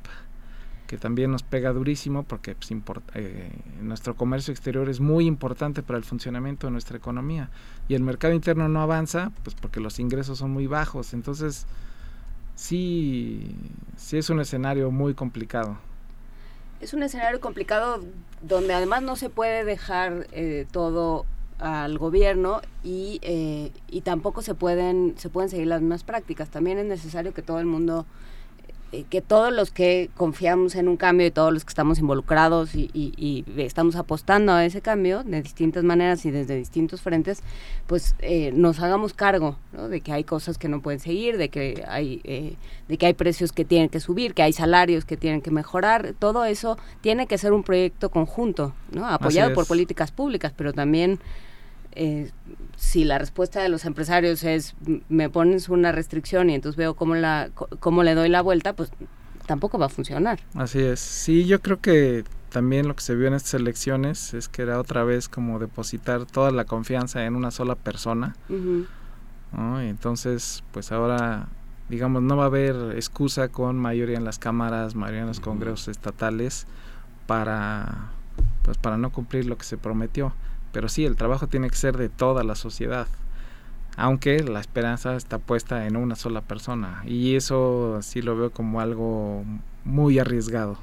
que 0.93 0.98
también 0.98 1.31
nos 1.31 1.43
pega 1.43 1.73
durísimo 1.73 2.23
porque 2.23 2.55
pues, 2.55 2.70
eh, 3.14 3.51
nuestro 3.81 4.14
comercio 4.14 4.52
exterior 4.52 4.90
es 4.90 5.01
muy 5.01 5.24
importante 5.24 5.82
para 5.82 5.97
el 5.97 6.05
funcionamiento 6.05 6.66
de 6.66 6.70
nuestra 6.70 6.98
economía. 6.98 7.48
Y 7.89 7.94
el 7.94 8.02
mercado 8.02 8.35
interno 8.35 8.69
no 8.69 8.82
avanza 8.82 9.32
pues 9.43 9.56
porque 9.59 9.81
los 9.81 9.98
ingresos 9.98 10.36
son 10.36 10.51
muy 10.51 10.66
bajos. 10.66 11.14
Entonces 11.14 11.64
sí 12.56 13.56
sí 13.97 14.19
es 14.19 14.28
un 14.28 14.40
escenario 14.40 14.90
muy 14.90 15.14
complicado. 15.14 15.78
Es 16.82 16.93
un 16.93 17.02
escenario 17.02 17.40
complicado 17.40 18.05
donde 18.43 18.74
además 18.74 19.02
no 19.02 19.16
se 19.16 19.31
puede 19.31 19.64
dejar 19.64 20.27
eh, 20.32 20.66
todo 20.73 21.24
al 21.59 21.97
gobierno 21.97 22.60
y, 22.85 23.19
eh, 23.23 23.73
y 23.89 24.02
tampoco 24.02 24.43
se 24.43 24.55
pueden 24.55 25.14
se 25.16 25.31
pueden 25.31 25.48
seguir 25.48 25.69
las 25.69 25.81
mismas 25.81 26.05
prácticas. 26.05 26.51
También 26.51 26.77
es 26.77 26.85
necesario 26.85 27.32
que 27.32 27.40
todo 27.40 27.60
el 27.60 27.66
mundo 27.66 28.05
que 29.09 29.23
todos 29.23 29.52
los 29.52 29.70
que 29.70 30.10
confiamos 30.16 30.74
en 30.74 30.86
un 30.86 30.98
cambio 30.98 31.27
y 31.27 31.31
todos 31.31 31.52
los 31.52 31.64
que 31.64 31.70
estamos 31.70 31.98
involucrados 31.98 32.74
y, 32.74 33.44
estamos 33.56 33.97
apostando 33.97 34.52
a 34.52 34.64
ese 34.64 34.82
cambio 34.82 35.23
de 35.24 35.40
distintas 35.40 35.82
maneras 35.82 36.27
y 36.27 36.31
desde 36.31 36.56
distintos 36.56 37.01
frentes, 37.01 37.43
pues 37.86 38.14
eh, 38.19 38.52
nos 38.52 38.81
hagamos 38.81 39.14
cargo 39.14 39.56
de 39.73 40.01
que 40.01 40.12
hay 40.12 40.24
cosas 40.24 40.59
que 40.59 40.69
no 40.69 40.82
pueden 40.82 41.01
seguir, 41.01 41.39
de 41.39 41.48
que 41.48 41.85
hay 41.89 42.20
eh, 42.24 42.56
de 42.89 42.98
que 42.98 43.06
hay 43.06 43.14
precios 43.14 43.52
que 43.52 43.64
tienen 43.64 43.89
que 43.89 44.01
subir, 44.01 44.35
que 44.35 44.43
hay 44.43 44.52
salarios 44.52 45.05
que 45.05 45.16
tienen 45.16 45.40
que 45.40 45.51
mejorar. 45.51 46.14
Todo 46.19 46.44
eso 46.44 46.77
tiene 47.01 47.27
que 47.27 47.39
ser 47.39 47.52
un 47.52 47.62
proyecto 47.62 48.10
conjunto, 48.10 48.74
¿no? 48.90 49.06
apoyado 49.06 49.55
por 49.55 49.66
políticas 49.66 50.10
públicas, 50.10 50.52
pero 50.55 50.73
también 50.73 51.19
eh, 51.94 52.31
si 52.77 53.05
la 53.05 53.19
respuesta 53.19 53.62
de 53.62 53.69
los 53.69 53.85
empresarios 53.85 54.44
es 54.44 54.74
me 55.09 55.28
pones 55.31 55.69
una 55.69 55.93
restricción 55.93 56.51
y 56.51 56.55
entonces 56.55 56.77
veo 56.77 56.94
cómo, 56.94 57.14
la, 57.14 57.51
cómo 57.81 58.02
le 58.02 58.14
doy 58.14 58.28
la 58.28 58.43
vuelta, 58.43 58.74
pues 58.74 58.90
tampoco 59.47 59.78
va 59.78 59.86
a 59.86 59.90
funcionar. 59.90 60.40
Así 60.55 60.81
es. 60.81 61.01
Sí, 61.01 61.44
yo 61.44 61.60
creo 61.60 61.81
que 61.81 62.24
también 62.51 62.86
lo 62.86 62.94
que 62.94 63.02
se 63.02 63.14
vio 63.14 63.28
en 63.28 63.35
estas 63.35 63.55
elecciones 63.55 64.35
es 64.35 64.48
que 64.48 64.62
era 64.62 64.78
otra 64.78 65.05
vez 65.05 65.28
como 65.28 65.59
depositar 65.59 66.27
toda 66.27 66.51
la 66.51 66.64
confianza 66.64 67.24
en 67.24 67.35
una 67.35 67.51
sola 67.51 67.74
persona. 67.74 68.36
entonces, 69.81 70.62
pues 70.73 70.93
ahora, 70.93 71.48
digamos, 71.89 72.23
no 72.23 72.36
va 72.36 72.44
a 72.44 72.47
haber 72.47 72.93
excusa 72.97 73.48
con 73.48 73.77
mayoría 73.77 74.16
en 74.16 74.24
las 74.24 74.39
cámaras, 74.39 74.94
mayoría 74.94 75.23
en 75.23 75.28
los 75.28 75.40
congresos 75.40 75.89
estatales 75.89 76.66
para, 77.27 78.10
pues, 78.62 78.78
para 78.78 78.97
no 78.97 79.10
cumplir 79.10 79.47
lo 79.47 79.56
que 79.56 79.64
se 79.64 79.77
prometió. 79.77 80.32
Pero 80.73 80.89
sí, 80.89 81.05
el 81.05 81.16
trabajo 81.16 81.47
tiene 81.47 81.70
que 81.70 81.77
ser 81.77 81.97
de 81.97 82.09
toda 82.09 82.44
la 82.44 82.55
sociedad, 82.55 83.07
aunque 83.97 84.43
la 84.43 84.61
esperanza 84.61 85.16
está 85.16 85.39
puesta 85.39 85.86
en 85.86 85.97
una 85.97 86.16
sola 86.16 86.40
persona 86.40 87.03
y 87.07 87.36
eso 87.36 87.99
sí 88.03 88.23
lo 88.23 88.36
veo 88.36 88.51
como 88.51 88.81
algo 88.81 89.44
muy 89.85 90.19
arriesgado 90.19 90.78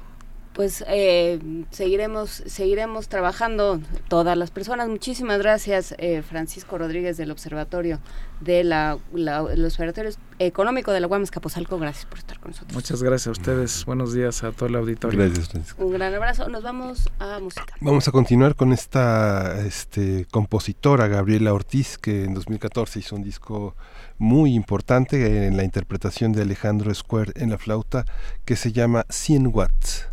pues 0.60 0.84
eh, 0.88 1.38
seguiremos 1.70 2.42
seguiremos 2.44 3.08
trabajando 3.08 3.80
todas 4.08 4.36
las 4.36 4.50
personas. 4.50 4.90
Muchísimas 4.90 5.38
gracias, 5.38 5.94
eh, 5.96 6.20
Francisco 6.20 6.76
Rodríguez 6.76 7.16
del 7.16 7.30
Observatorio 7.30 7.98
de 8.42 8.62
la, 8.62 8.98
Observatorio 9.10 10.10
Económico 10.38 10.92
de 10.92 11.00
la 11.00 11.06
UAM 11.06 11.22
Escaposalco. 11.22 11.78
Gracias 11.78 12.04
por 12.04 12.18
estar 12.18 12.38
con 12.40 12.50
nosotros. 12.50 12.74
Muchas 12.74 13.02
gracias 13.02 13.28
a 13.28 13.30
ustedes. 13.30 13.86
Buenos 13.86 14.12
días 14.12 14.44
a 14.44 14.52
todo 14.52 14.68
el 14.68 14.74
auditorio. 14.74 15.18
Gracias, 15.18 15.48
Francisco. 15.48 15.82
Un 15.82 15.94
gran 15.94 16.12
abrazo. 16.12 16.46
Nos 16.50 16.62
vamos 16.62 17.08
a 17.18 17.38
música. 17.38 17.74
Vamos 17.80 18.06
a 18.06 18.12
continuar 18.12 18.54
con 18.54 18.74
esta 18.74 19.64
este, 19.64 20.26
compositora, 20.30 21.08
Gabriela 21.08 21.54
Ortiz, 21.54 21.96
que 21.96 22.24
en 22.24 22.34
2014 22.34 22.98
hizo 22.98 23.16
un 23.16 23.22
disco 23.22 23.76
muy 24.18 24.52
importante 24.52 25.46
en 25.46 25.56
la 25.56 25.64
interpretación 25.64 26.32
de 26.32 26.42
Alejandro 26.42 26.94
Square 26.94 27.32
en 27.36 27.48
la 27.48 27.56
flauta 27.56 28.04
que 28.44 28.56
se 28.56 28.72
llama 28.72 29.06
100 29.08 29.46
watts. 29.46 30.09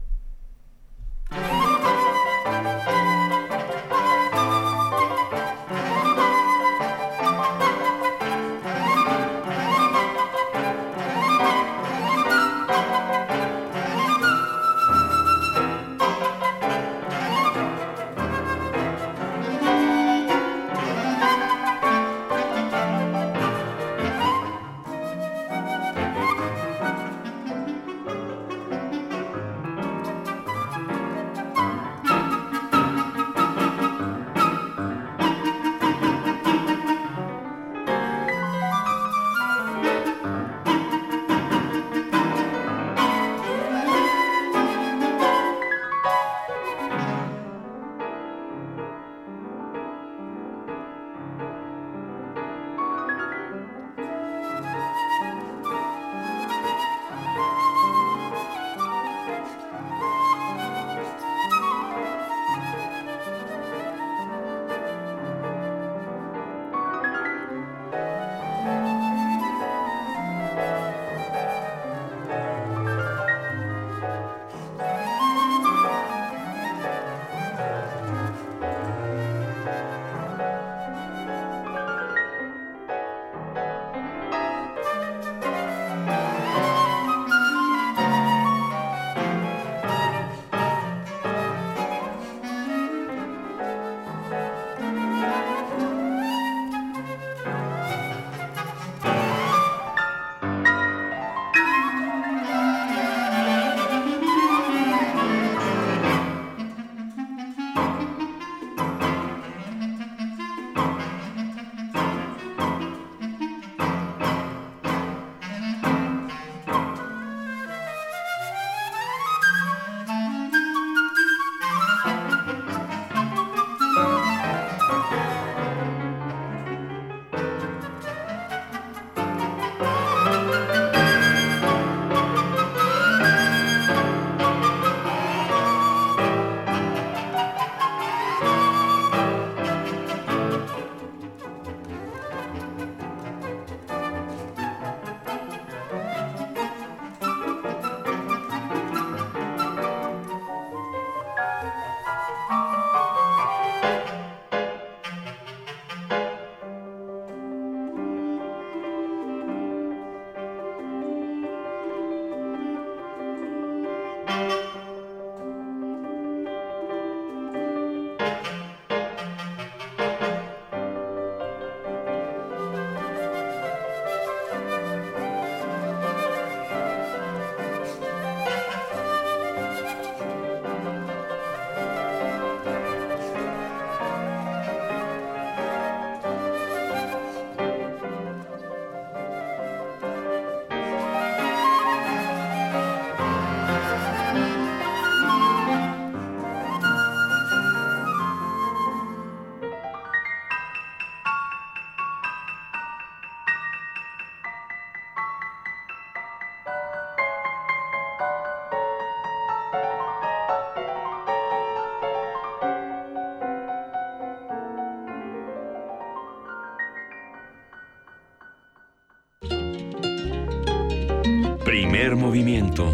Movimiento. 222.16 222.94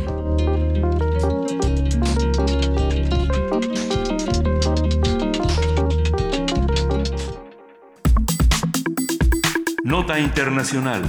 Nota 9.83 10.19
Internacional. 10.19 11.03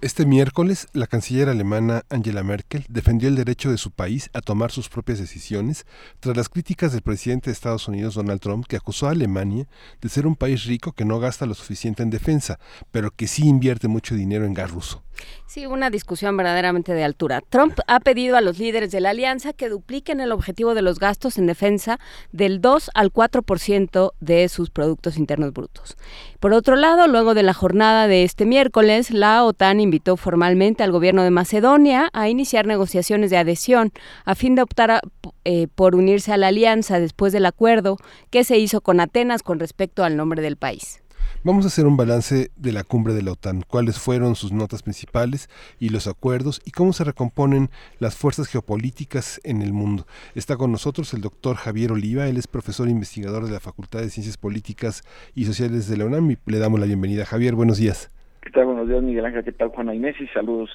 Este 0.00 0.26
miércoles, 0.26 0.88
la 0.92 1.06
canciller 1.06 1.48
alemana 1.48 2.02
Angela 2.10 2.42
Merkel 2.42 2.67
defendió 2.88 3.28
el 3.28 3.36
derecho 3.36 3.70
de 3.70 3.78
su 3.78 3.90
país 3.90 4.30
a 4.32 4.40
tomar 4.40 4.70
sus 4.70 4.88
propias 4.88 5.18
decisiones 5.18 5.86
tras 6.20 6.36
las 6.36 6.48
críticas 6.48 6.92
del 6.92 7.02
presidente 7.02 7.50
de 7.50 7.52
Estados 7.52 7.88
Unidos 7.88 8.14
Donald 8.14 8.40
Trump, 8.40 8.66
que 8.66 8.76
acusó 8.76 9.08
a 9.08 9.10
Alemania 9.10 9.66
de 10.00 10.08
ser 10.08 10.26
un 10.26 10.36
país 10.36 10.64
rico 10.64 10.92
que 10.92 11.04
no 11.04 11.18
gasta 11.18 11.46
lo 11.46 11.54
suficiente 11.54 12.02
en 12.02 12.10
defensa, 12.10 12.58
pero 12.90 13.10
que 13.10 13.26
sí 13.26 13.46
invierte 13.46 13.88
mucho 13.88 14.14
dinero 14.14 14.44
en 14.44 14.54
gas 14.54 14.70
ruso. 14.70 15.02
Sí, 15.46 15.66
una 15.66 15.90
discusión 15.90 16.36
verdaderamente 16.36 16.92
de 16.92 17.04
altura. 17.04 17.42
Trump 17.48 17.78
ha 17.86 18.00
pedido 18.00 18.36
a 18.36 18.40
los 18.40 18.58
líderes 18.58 18.90
de 18.90 19.00
la 19.00 19.10
alianza 19.10 19.52
que 19.52 19.68
dupliquen 19.68 20.20
el 20.20 20.30
objetivo 20.30 20.74
de 20.74 20.82
los 20.82 20.98
gastos 20.98 21.38
en 21.38 21.46
defensa 21.46 21.98
del 22.32 22.60
2 22.60 22.90
al 22.94 23.12
4% 23.12 24.12
de 24.20 24.48
sus 24.48 24.70
productos 24.70 25.16
internos 25.16 25.52
brutos. 25.52 25.96
Por 26.38 26.52
otro 26.52 26.76
lado, 26.76 27.06
luego 27.06 27.34
de 27.34 27.42
la 27.42 27.54
jornada 27.54 28.06
de 28.08 28.24
este 28.24 28.44
miércoles, 28.44 29.10
la 29.10 29.42
OTAN 29.42 29.80
invitó 29.80 30.16
formalmente 30.16 30.82
al 30.82 30.92
gobierno 30.92 31.22
de 31.22 31.30
Macedonia 31.30 32.10
a 32.12 32.28
iniciar 32.28 32.57
negociaciones 32.66 33.30
de 33.30 33.36
adhesión 33.36 33.92
a 34.24 34.34
fin 34.34 34.54
de 34.54 34.62
optar 34.62 35.00
eh, 35.44 35.68
por 35.74 35.94
unirse 35.94 36.32
a 36.32 36.36
la 36.36 36.48
alianza 36.48 37.00
después 37.00 37.32
del 37.32 37.46
acuerdo 37.46 37.96
que 38.30 38.44
se 38.44 38.58
hizo 38.58 38.80
con 38.80 39.00
Atenas 39.00 39.42
con 39.42 39.58
respecto 39.58 40.04
al 40.04 40.16
nombre 40.16 40.42
del 40.42 40.56
país. 40.56 41.02
Vamos 41.44 41.64
a 41.64 41.68
hacer 41.68 41.86
un 41.86 41.96
balance 41.96 42.50
de 42.56 42.72
la 42.72 42.82
cumbre 42.82 43.14
de 43.14 43.22
la 43.22 43.32
OTAN, 43.32 43.62
cuáles 43.62 43.98
fueron 43.98 44.34
sus 44.34 44.50
notas 44.52 44.82
principales 44.82 45.48
y 45.78 45.90
los 45.90 46.08
acuerdos 46.08 46.60
y 46.64 46.72
cómo 46.72 46.92
se 46.92 47.04
recomponen 47.04 47.68
las 48.00 48.16
fuerzas 48.16 48.48
geopolíticas 48.48 49.40
en 49.44 49.62
el 49.62 49.72
mundo. 49.72 50.04
Está 50.34 50.56
con 50.56 50.72
nosotros 50.72 51.14
el 51.14 51.20
doctor 51.20 51.56
Javier 51.56 51.92
Oliva, 51.92 52.26
él 52.26 52.38
es 52.38 52.48
profesor 52.48 52.88
e 52.88 52.90
investigador 52.90 53.44
de 53.44 53.52
la 53.52 53.60
Facultad 53.60 54.00
de 54.00 54.10
Ciencias 54.10 54.36
Políticas 54.36 55.02
y 55.34 55.44
Sociales 55.44 55.88
de 55.88 55.96
la 55.96 56.06
UNAM 56.06 56.30
y 56.32 56.38
le 56.46 56.58
damos 56.58 56.80
la 56.80 56.86
bienvenida. 56.86 57.24
Javier, 57.24 57.54
buenos 57.54 57.78
días. 57.78 58.10
¿Qué 58.42 58.50
tal? 58.50 58.66
Buenos 58.66 58.88
días, 58.88 59.02
Miguel 59.02 59.24
Ángel. 59.24 59.44
¿Qué 59.44 59.52
tal, 59.52 59.68
Juana 59.68 59.94
Inés? 59.94 60.16
Y 60.20 60.26
saludos 60.28 60.70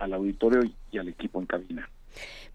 al 0.00 0.12
auditorio 0.14 0.62
y 0.90 0.98
al 0.98 1.08
equipo 1.08 1.40
en 1.40 1.46
cabina. 1.46 1.88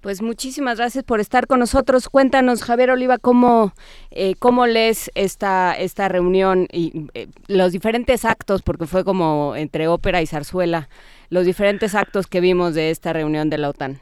Pues 0.01 0.21
muchísimas 0.21 0.77
gracias 0.77 1.03
por 1.03 1.19
estar 1.19 1.47
con 1.47 1.59
nosotros. 1.59 2.09
Cuéntanos, 2.09 2.63
Javier 2.63 2.91
Oliva, 2.91 3.17
cómo, 3.17 3.73
eh, 4.11 4.35
cómo 4.37 4.67
lees 4.67 5.09
esta, 5.15 5.73
esta 5.73 6.09
reunión 6.09 6.67
y 6.71 7.07
eh, 7.13 7.27
los 7.47 7.71
diferentes 7.71 8.25
actos, 8.25 8.61
porque 8.61 8.85
fue 8.85 9.03
como 9.03 9.55
entre 9.55 9.87
ópera 9.87 10.21
y 10.21 10.27
zarzuela, 10.27 10.89
los 11.29 11.45
diferentes 11.45 11.95
actos 11.95 12.27
que 12.27 12.41
vimos 12.41 12.75
de 12.75 12.91
esta 12.91 13.13
reunión 13.13 13.49
de 13.49 13.57
la 13.57 13.69
OTAN. 13.69 13.97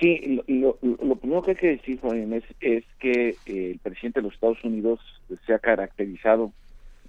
Sí, 0.00 0.40
lo, 0.48 0.76
primero 1.16 1.42
que 1.42 1.50
hay 1.50 1.56
que 1.56 1.66
decir, 1.68 2.00
Juan 2.00 2.32
es 2.60 2.84
que 2.98 3.36
eh, 3.46 3.70
el 3.72 3.78
presidente 3.78 4.20
de 4.20 4.24
los 4.24 4.34
Estados 4.34 4.64
Unidos 4.64 5.00
se 5.46 5.52
ha 5.52 5.58
caracterizado 5.58 6.50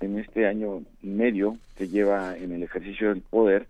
en 0.02 0.20
este 0.20 0.48
año 0.48 0.82
y 1.02 1.08
medio 1.08 1.58
que 1.78 1.88
lleva 1.88 2.38
en 2.38 2.52
el 2.52 2.64
ejercicio 2.64 3.10
del 3.10 3.22
poder 3.22 3.68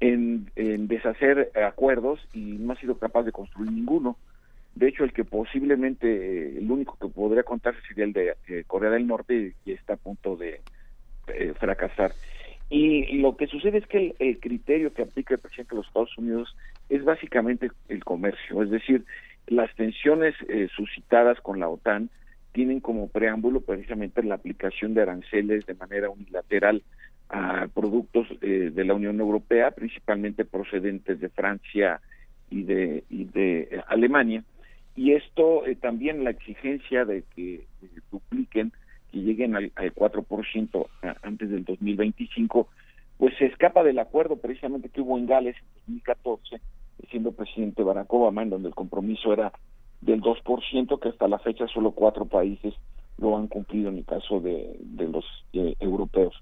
en, 0.00 0.50
deshacer 0.88 1.50
acuerdos 1.66 2.20
y 2.32 2.40
no 2.58 2.72
ha 2.72 2.76
sido 2.76 2.98
capaz 2.98 3.22
de 3.22 3.32
construir 3.32 3.70
ninguno. 3.70 4.16
De 4.74 4.88
hecho, 4.88 5.04
el 5.04 5.12
que 5.12 5.24
posiblemente, 5.24 6.06
eh, 6.08 6.58
el 6.58 6.70
único 6.70 6.98
que 7.00 7.08
podría 7.08 7.44
contarse 7.44 7.80
sería 7.86 8.04
el 8.04 8.12
de 8.12 8.34
eh, 8.48 8.64
Corea 8.66 8.90
del 8.90 9.06
Norte 9.06 9.54
y 9.64 9.72
está 9.72 9.94
a 9.94 9.98
punto 9.98 10.36
de 10.36 10.60
eh, 11.28 11.54
fracasar. 11.58 12.12
Y 12.70 13.18
lo 13.18 13.36
que 13.36 13.46
sucede 13.46 13.78
es 13.78 13.86
que 13.86 14.14
el, 14.18 14.40
criterio 14.40 14.92
que 14.92 15.02
aplica 15.02 15.34
el 15.34 15.40
presidente 15.40 15.70
de 15.70 15.76
los 15.76 15.86
Estados 15.86 16.18
Unidos 16.18 16.56
es 16.88 17.04
básicamente 17.04 17.70
el 17.88 18.02
comercio, 18.02 18.62
es 18.62 18.70
decir, 18.70 19.04
las 19.46 19.72
tensiones 19.76 20.34
suscitadas 20.74 21.38
con 21.40 21.60
la 21.60 21.68
OTAN 21.68 22.08
tienen 22.52 22.80
como 22.80 23.08
preámbulo 23.08 23.60
precisamente 23.60 24.22
la 24.22 24.36
aplicación 24.36 24.94
de 24.94 25.02
aranceles 25.02 25.66
de 25.66 25.74
manera 25.74 26.08
unilateral 26.08 26.82
a 27.28 27.68
productos 27.72 28.26
eh, 28.40 28.70
de 28.72 28.84
la 28.84 28.94
Unión 28.94 29.20
Europea, 29.20 29.70
principalmente 29.70 30.44
procedentes 30.44 31.20
de 31.20 31.28
Francia 31.28 32.00
y 32.50 32.62
de, 32.62 33.04
y 33.08 33.24
de 33.24 33.60
eh, 33.70 33.80
Alemania. 33.88 34.44
Y 34.96 35.12
esto 35.12 35.66
eh, 35.66 35.74
también 35.74 36.22
la 36.22 36.30
exigencia 36.30 37.04
de 37.04 37.24
que 37.34 37.66
dupliquen, 38.10 38.72
que 39.10 39.18
lleguen 39.18 39.56
al, 39.56 39.72
al 39.74 39.94
4% 39.94 40.86
antes 41.22 41.50
del 41.50 41.64
2025, 41.64 42.68
pues 43.18 43.34
se 43.38 43.46
escapa 43.46 43.82
del 43.82 43.98
acuerdo 43.98 44.36
precisamente 44.36 44.88
que 44.88 45.00
hubo 45.00 45.18
en 45.18 45.26
Gales 45.26 45.56
en 45.56 46.02
2014, 46.02 46.60
siendo 47.10 47.32
presidente 47.32 47.82
Barack 47.82 48.12
Obama, 48.12 48.42
en 48.42 48.50
donde 48.50 48.68
el 48.68 48.74
compromiso 48.74 49.32
era 49.32 49.52
del 50.00 50.20
2%, 50.20 51.00
que 51.00 51.08
hasta 51.08 51.28
la 51.28 51.38
fecha 51.38 51.66
solo 51.68 51.92
cuatro 51.92 52.26
países 52.26 52.74
lo 53.18 53.36
han 53.36 53.46
cumplido 53.46 53.88
en 53.88 53.98
el 53.98 54.04
caso 54.04 54.40
de, 54.40 54.76
de 54.80 55.08
los 55.08 55.24
europeos. 55.52 56.34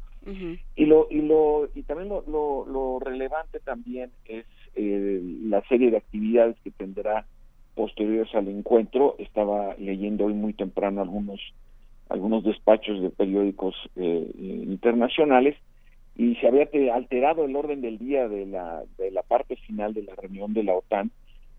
Y 0.77 0.87
lo 0.87 1.09
y 1.11 1.21
lo 1.23 1.69
y 1.75 1.83
también 1.83 2.09
lo, 2.09 2.23
lo, 2.67 2.99
relevante 3.01 3.59
también 3.59 4.11
es 4.27 4.47
eh, 4.77 5.21
la 5.45 5.63
serie 5.63 5.91
de 5.91 5.97
actividades 5.97 6.57
que 6.63 6.71
tendrá 6.71 7.27
posteriores 7.75 8.33
al 8.35 8.49
encuentro. 8.49 9.17
Estaba 9.19 9.75
leyendo 9.79 10.27
hoy 10.27 10.35
muy 10.35 10.53
temprano 10.53 11.03
algunos 11.03 11.41
algunos 12.09 12.45
despachos 12.45 13.01
de 13.03 13.11
periódicos 13.11 13.75
eh, 13.97 14.31
internacionales 14.37 15.57
y 16.15 16.37
se 16.37 16.47
había 16.47 16.69
alterado 16.95 17.45
el 17.45 17.57
orden 17.57 17.81
del 17.81 17.99
día 17.99 18.29
de 18.29 18.47
la 18.47 18.85
de 18.99 19.11
la 19.11 19.23
parte 19.23 19.57
final 19.57 19.93
de 19.95 20.03
la 20.03 20.15
reunión 20.15 20.53
de 20.53 20.63
la 20.63 20.75
OTAN 20.75 21.11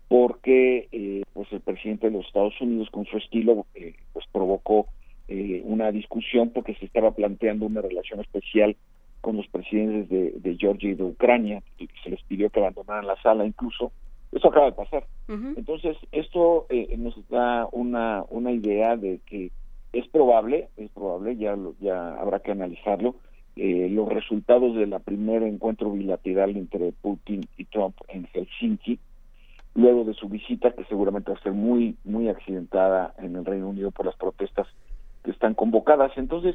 porque 0.08 0.88
eh, 0.92 1.22
pues 1.32 1.52
el 1.52 1.60
presidente 1.60 2.06
de 2.06 2.12
los 2.16 2.26
Estados 2.26 2.58
Unidos 2.60 2.88
con 2.90 3.04
su 3.04 3.18
estilo 3.18 3.66
pues 4.12 4.26
provocó 4.32 4.86
eh, 5.28 5.62
una 5.64 5.90
discusión 5.90 6.50
porque 6.50 6.74
se 6.74 6.86
estaba 6.86 7.12
planteando 7.12 7.66
una 7.66 7.80
relación 7.80 8.20
especial 8.20 8.76
con 9.20 9.38
los 9.38 9.46
presidentes 9.48 10.10
de, 10.42 10.56
Georgia 10.58 10.90
y 10.90 10.94
de 10.94 11.02
Ucrania, 11.02 11.62
y 11.78 11.88
se 12.02 12.10
les 12.10 12.22
pidió 12.24 12.50
que 12.50 12.60
abandonaran 12.60 13.06
la 13.06 13.20
sala 13.22 13.46
incluso. 13.46 13.90
Eso 14.32 14.48
acaba 14.48 14.66
de 14.66 14.72
pasar. 14.72 15.06
Entonces, 15.28 15.96
esto 16.12 16.66
eh, 16.68 16.94
nos 16.98 17.16
da 17.30 17.66
una, 17.72 18.24
una 18.28 18.52
idea 18.52 18.96
de 18.96 19.20
que 19.24 19.50
es 19.94 20.06
probable, 20.08 20.68
es 20.76 20.90
probable, 20.90 21.36
ya, 21.36 21.56
ya 21.80 22.16
habrá 22.16 22.40
que 22.40 22.50
analizarlo, 22.50 23.14
eh, 23.56 23.88
los 23.88 24.08
resultados 24.08 24.74
de 24.74 24.86
la 24.86 24.98
primer 24.98 25.42
encuentro 25.44 25.90
bilateral 25.92 26.56
entre 26.56 26.92
Putin 26.92 27.46
y 27.56 27.64
Trump 27.66 27.94
en 28.08 28.26
Helsinki, 28.26 28.98
luego 29.74 30.04
de 30.04 30.14
su 30.14 30.28
visita, 30.28 30.72
que 30.72 30.84
seguramente 30.84 31.30
va 31.30 31.38
a 31.38 31.42
ser 31.42 31.52
muy, 31.52 31.96
muy 32.04 32.28
accidentada 32.28 33.14
en 33.18 33.36
el 33.36 33.44
Reino 33.44 33.68
Unido 33.68 33.90
por 33.90 34.06
las 34.06 34.16
protestas 34.16 34.66
que 35.24 35.32
están 35.32 35.54
convocadas. 35.54 36.12
Entonces, 36.16 36.54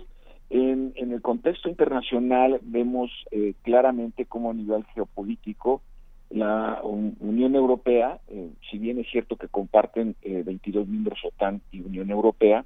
en, 0.49 0.93
en 0.95 1.11
el 1.11 1.21
contexto 1.21 1.67
internacional 1.69 2.59
vemos 2.63 3.11
eh, 3.31 3.53
claramente 3.63 4.25
cómo 4.25 4.51
a 4.51 4.53
nivel 4.53 4.85
geopolítico 4.95 5.81
la 6.29 6.79
Unión 6.83 7.55
Europea, 7.55 8.19
eh, 8.27 8.51
si 8.69 8.77
bien 8.77 8.99
es 8.99 9.07
cierto 9.09 9.35
que 9.35 9.47
comparten 9.47 10.15
eh, 10.21 10.43
22 10.45 10.87
miembros 10.87 11.19
OTAN 11.25 11.61
y 11.71 11.81
Unión 11.81 12.11
Europea, 12.11 12.65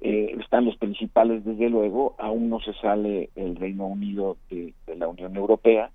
eh, 0.00 0.36
están 0.40 0.64
los 0.64 0.76
principales 0.76 1.44
desde 1.44 1.68
luego, 1.68 2.14
aún 2.18 2.48
no 2.48 2.60
se 2.60 2.72
sale 2.74 3.30
el 3.34 3.56
Reino 3.56 3.86
Unido 3.86 4.36
de, 4.50 4.72
la 4.96 5.08
Unión 5.08 5.36
Europea, 5.36 5.90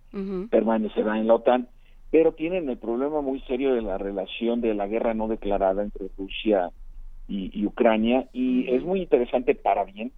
permanecerá 0.50 1.18
en 1.18 1.28
la 1.28 1.36
OTAN, 1.36 1.68
pero 2.12 2.34
tienen 2.34 2.70
el 2.70 2.78
problema 2.78 3.22
muy 3.22 3.40
serio 3.42 3.74
de 3.74 3.82
la 3.82 3.98
relación 3.98 4.62
de 4.62 4.74
la 4.74 4.88
guerra 4.88 5.14
no 5.14 5.28
declarada 5.28 5.82
entre 5.82 6.08
Rusia 6.18 6.72
y, 7.32 7.66
Ucrania 7.66 8.28
y 8.34 8.70
es 8.74 8.84
muy 8.84 9.02
interesante 9.02 9.56
para 9.56 9.86
bien 9.86 10.12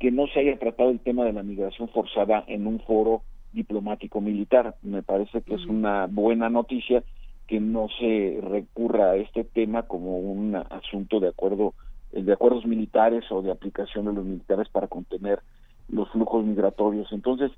que 0.00 0.10
no 0.10 0.26
se 0.26 0.40
haya 0.40 0.58
tratado 0.58 0.90
el 0.90 1.00
tema 1.00 1.24
de 1.24 1.32
la 1.32 1.42
migración 1.42 1.88
forzada 1.88 2.44
en 2.48 2.66
un 2.66 2.80
foro 2.80 3.22
diplomático 3.52 4.20
militar. 4.20 4.74
Me 4.82 5.02
parece 5.02 5.42
que 5.42 5.54
es 5.54 5.64
una 5.66 6.06
buena 6.06 6.50
noticia 6.50 7.02
que 7.46 7.60
no 7.60 7.88
se 7.98 8.40
recurra 8.42 9.12
a 9.12 9.16
este 9.16 9.44
tema 9.44 9.84
como 9.84 10.18
un 10.18 10.56
asunto 10.56 11.20
de 11.20 11.28
acuerdo 11.28 11.74
de 12.12 12.32
acuerdos 12.32 12.64
militares 12.66 13.24
o 13.30 13.42
de 13.42 13.50
aplicación 13.50 14.06
de 14.06 14.12
los 14.12 14.24
militares 14.24 14.68
para 14.68 14.88
contener 14.88 15.40
los 15.88 16.10
flujos 16.10 16.44
migratorios. 16.44 17.12
Entonces, 17.12 17.52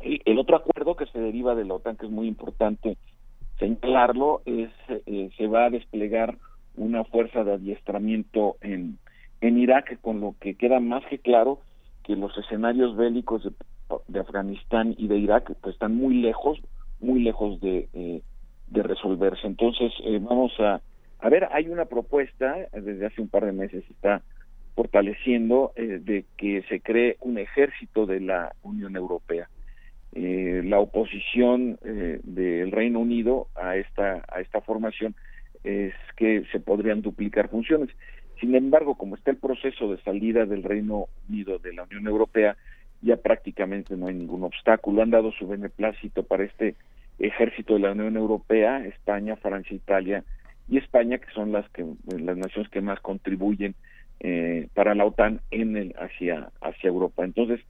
el, 0.00 0.38
otro 0.38 0.56
acuerdo 0.56 0.96
que 0.96 1.06
se 1.06 1.20
deriva 1.20 1.54
de 1.54 1.64
la 1.64 1.74
OTAN, 1.74 1.96
que 1.96 2.06
es 2.06 2.12
muy 2.12 2.26
importante 2.26 2.96
señalarlo, 3.58 4.42
es 4.44 4.70
eh, 4.88 5.30
se 5.36 5.46
va 5.46 5.66
a 5.66 5.70
desplegar 5.70 6.36
una 6.76 7.04
fuerza 7.04 7.44
de 7.44 7.54
adiestramiento 7.54 8.56
en, 8.60 8.98
en 9.40 9.58
Irak, 9.58 10.00
con 10.00 10.20
lo 10.20 10.34
que 10.40 10.54
queda 10.54 10.80
más 10.80 11.04
que 11.06 11.18
claro 11.18 11.60
que 12.04 12.16
los 12.16 12.36
escenarios 12.38 12.96
bélicos 12.96 13.42
de, 13.44 13.50
de 14.08 14.20
Afganistán 14.20 14.94
y 14.96 15.08
de 15.08 15.18
Irak 15.18 15.52
pues, 15.60 15.74
están 15.74 15.94
muy 15.96 16.14
lejos, 16.22 16.60
muy 17.00 17.20
lejos 17.22 17.60
de, 17.60 17.88
eh, 17.94 18.22
de 18.68 18.82
resolverse. 18.82 19.46
Entonces, 19.46 19.92
eh, 20.04 20.18
vamos 20.20 20.52
a, 20.60 20.80
a 21.18 21.28
ver, 21.28 21.48
hay 21.52 21.68
una 21.68 21.84
propuesta, 21.86 22.56
desde 22.72 23.06
hace 23.06 23.20
un 23.22 23.28
par 23.28 23.44
de 23.44 23.52
meses 23.52 23.84
está 23.90 24.22
fortaleciendo, 24.74 25.72
eh, 25.76 26.00
de 26.02 26.24
que 26.36 26.62
se 26.68 26.80
cree 26.80 27.16
un 27.20 27.38
ejército 27.38 28.06
de 28.06 28.20
la 28.20 28.54
Unión 28.62 28.94
Europea. 28.96 29.48
eh, 30.16 30.62
la 30.64 30.80
oposición 30.80 31.78
eh, 31.84 32.20
del 32.22 32.72
Reino 32.72 33.00
Unido 33.00 33.48
a 33.54 33.76
esta 33.76 34.24
a 34.28 34.40
esta 34.40 34.62
formación 34.62 35.14
es 35.66 35.94
que 36.16 36.44
se 36.52 36.60
podrían 36.60 37.02
duplicar 37.02 37.48
funciones. 37.48 37.90
Sin 38.40 38.54
embargo, 38.54 38.94
como 38.94 39.16
está 39.16 39.32
el 39.32 39.36
proceso 39.36 39.90
de 39.90 40.00
salida 40.02 40.46
del 40.46 40.62
Reino 40.62 41.08
Unido 41.28 41.58
de 41.58 41.72
la 41.72 41.82
Unión 41.82 42.06
Europea, 42.06 42.56
ya 43.02 43.16
prácticamente 43.16 43.96
no 43.96 44.06
hay 44.06 44.14
ningún 44.14 44.44
obstáculo. 44.44 45.02
Han 45.02 45.10
dado 45.10 45.32
su 45.32 45.46
beneplácito 45.48 46.22
para 46.22 46.44
este 46.44 46.76
ejército 47.18 47.74
de 47.74 47.80
la 47.80 47.92
Unión 47.92 48.16
Europea, 48.16 48.84
España, 48.86 49.36
Francia, 49.36 49.74
Italia 49.74 50.22
y 50.68 50.78
España, 50.78 51.18
que 51.18 51.30
son 51.32 51.50
las 51.50 51.68
que 51.70 51.84
las 52.06 52.36
naciones 52.36 52.70
que 52.70 52.80
más 52.80 53.00
contribuyen 53.00 53.74
eh, 54.20 54.68
para 54.74 54.94
la 54.94 55.04
OTAN 55.04 55.40
en 55.50 55.76
el 55.76 55.94
hacia 55.98 56.50
hacia 56.60 56.88
Europa. 56.88 57.24
Entonces, 57.24 57.60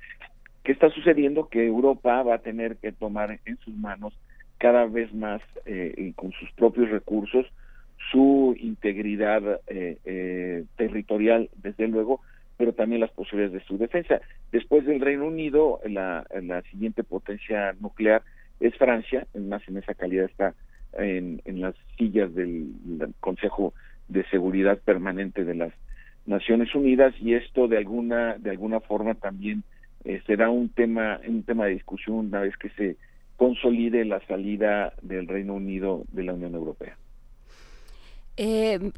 ¿qué 0.65 0.73
está 0.73 0.91
sucediendo? 0.91 1.49
Que 1.49 1.67
Europa 1.67 2.23
va 2.23 2.35
a 2.35 2.43
tener 2.43 2.77
que 2.77 2.93
tomar 2.93 3.39
en 3.47 3.57
sus 3.59 3.75
manos 3.75 4.13
cada 4.59 4.87
vez 4.87 5.15
más 5.15 5.41
eh, 5.65 5.95
y 5.97 6.13
con 6.13 6.33
sus 6.33 6.51
propios 6.53 6.91
recursos 6.91 7.47
su 8.11 8.55
integridad 8.59 9.61
eh, 9.67 9.99
eh, 10.05 10.65
territorial, 10.77 11.51
desde 11.57 11.89
luego, 11.89 12.21
pero 12.57 12.73
también 12.73 13.01
las 13.01 13.11
posibilidades 13.11 13.61
de 13.61 13.67
su 13.67 13.79
defensa. 13.79 14.21
Después 14.53 14.87
del 14.87 15.01
Reino 15.01 15.27
Unido, 15.27 15.81
la, 15.85 16.25
siguiente 16.71 17.05
potencia 17.05 17.75
nuclear 17.81 18.23
es 18.61 18.75
Francia, 18.77 19.27
más 19.35 19.67
en 19.69 19.77
esa 19.79 19.95
calidad 19.95 20.27
está 20.27 20.55
en, 20.99 21.43
en 21.45 21.61
las 21.61 21.75
sillas 21.99 22.35
del, 22.35 22.73
Consejo 23.21 23.75
de 24.09 24.25
Seguridad 24.31 24.79
Permanente 24.79 25.45
de 25.45 25.55
las 25.55 25.73
Naciones 26.27 26.75
Unidas 26.75 27.15
y 27.21 27.35
esto 27.35 27.69
de 27.69 27.77
alguna 27.77 28.37
de 28.39 28.51
alguna 28.51 28.81
forma 28.81 29.15
también 29.15 29.63
eh, 30.05 30.21
será 30.27 30.51
un 30.51 30.69
tema 30.71 31.21
un 31.27 31.45
tema 31.45 31.67
de 31.67 31.75
discusión 31.75 32.17
una 32.17 32.41
vez 32.41 32.57
que 32.57 32.71
se 32.71 32.97
consolide 33.37 34.05
la 34.05 34.21
salida 34.27 34.93
del 35.03 35.29
Reino 35.29 35.55
Unido 35.55 36.05
de 36.11 36.25
la 36.25 36.35
Unión 36.35 36.55
Europea. 36.55 36.97
Eh, 38.37 38.93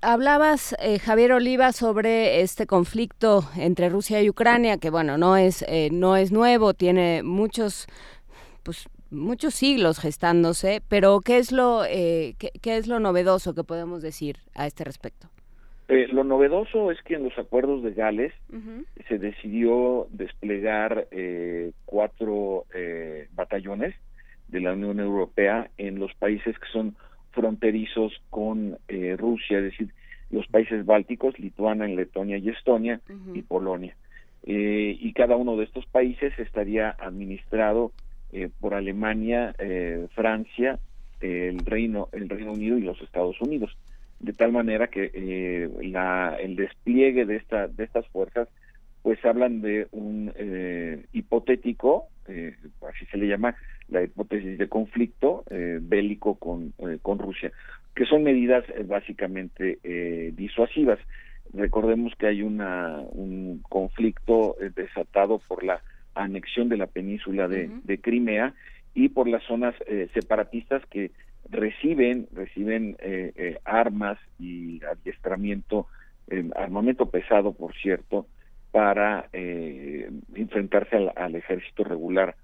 hablabas, 0.00 0.76
eh, 0.80 0.98
Javier 0.98 1.32
Oliva, 1.32 1.72
sobre 1.72 2.40
este 2.40 2.66
conflicto 2.66 3.42
entre 3.56 3.88
Rusia 3.88 4.22
y 4.22 4.28
Ucrania, 4.28 4.78
que 4.78 4.90
bueno, 4.90 5.16
no 5.18 5.36
es, 5.36 5.64
eh, 5.68 5.88
no 5.92 6.16
es 6.16 6.32
nuevo, 6.32 6.74
tiene 6.74 7.22
muchos, 7.22 7.86
pues, 8.62 8.88
muchos 9.10 9.54
siglos 9.54 9.98
gestándose, 9.98 10.82
pero 10.88 11.20
¿qué 11.20 11.38
es 11.38 11.52
lo, 11.52 11.84
eh, 11.84 12.34
qué, 12.38 12.76
es 12.76 12.86
lo 12.86 13.00
novedoso 13.00 13.54
que 13.54 13.64
podemos 13.64 14.02
decir 14.02 14.36
a 14.54 14.66
este 14.66 14.84
respecto? 14.84 15.28
lo 15.88 16.24
novedoso 16.24 16.90
es 16.90 17.02
que 17.02 17.16
en 17.16 17.24
los 17.24 17.36
acuerdos 17.36 17.82
de 17.82 17.92
Gales 17.92 18.32
se 19.08 19.18
decidió 19.18 20.06
desplegar 20.10 21.06
cuatro 21.84 22.64
batallones 23.34 23.94
de 24.48 24.60
la 24.60 24.72
Unión 24.72 25.00
Europea 25.00 25.68
en 25.76 25.98
los 25.98 26.14
países 26.14 26.58
que 26.58 26.66
son 26.72 26.96
fronterizos 27.32 28.12
con 28.30 28.78
eh, 28.88 29.16
Rusia, 29.18 29.58
es 29.58 29.64
decir, 29.64 29.88
los 30.30 30.46
países 30.46 30.86
bálticos, 30.86 31.38
Lituania, 31.38 31.86
Letonia 31.86 32.38
y 32.38 32.48
Estonia 32.48 33.00
y 33.34 33.42
Polonia. 33.42 33.96
Eh, 34.44 34.96
y 34.98 35.12
cada 35.12 35.36
uno 35.36 35.56
de 35.56 35.64
estos 35.64 35.86
países 35.86 36.32
estaría 36.38 36.90
administrado 36.90 37.92
eh, 38.32 38.48
por 38.60 38.74
Alemania, 38.74 39.54
Francia, 40.14 40.78
el 41.20 41.58
Reino, 41.58 42.08
el 42.12 42.28
Reino 42.28 42.52
Unido 42.52 42.78
y 42.78 42.82
los 42.82 43.00
Estados 43.02 43.40
Unidos, 43.40 43.76
de 44.20 44.32
tal 44.32 44.52
manera 44.52 44.88
que 44.88 45.68
la, 45.82 46.36
el 46.40 46.56
despliegue 46.56 47.26
de 47.26 47.36
esta 47.36 47.68
de 47.68 47.84
estas 47.84 48.06
fuerzas, 48.08 48.48
pues 49.02 49.22
hablan 49.24 49.60
de 49.60 49.86
un 49.92 50.32
hipotético, 51.12 52.06
así 52.26 53.04
se 53.10 53.18
le 53.18 53.28
llama, 53.28 53.54
la 53.92 54.02
hipótesis 54.02 54.58
de 54.58 54.68
conflicto 54.68 55.44
eh, 55.50 55.78
bélico 55.80 56.34
con, 56.36 56.72
eh, 56.78 56.98
con 57.02 57.18
Rusia, 57.18 57.52
que 57.94 58.06
son 58.06 58.22
medidas 58.22 58.64
eh, 58.70 58.84
básicamente 58.84 59.78
disuasivas. 60.34 60.98
Recordemos 61.52 62.14
que 62.18 62.26
hay 62.26 62.42
una, 62.42 62.98
un 63.10 63.62
conflicto 63.68 64.56
desatado 64.74 65.40
por 65.46 65.62
la 65.62 65.82
anexión 66.14 66.68
de 66.68 66.78
la 66.78 66.86
península 66.86 67.46
de, 67.48 67.70
de 67.84 68.00
Crimea 68.00 68.54
y 68.94 69.08
por 69.10 69.28
las 69.28 69.42
zonas 69.44 69.74
separatistas 70.14 70.84
que 70.86 71.10
reciben 71.50 72.28
reciben 72.32 72.96
armas 73.64 74.18
y 74.38 74.80
adiestramiento 74.84 75.86
armamento 76.54 77.10
pesado 77.10 77.52
por 77.52 77.74
cierto 77.74 78.26
para 78.70 79.28
enfrentarse 79.32 80.96
al, 80.96 81.12
al 81.16 81.34
ejército 81.34 81.84
regular 81.84 82.36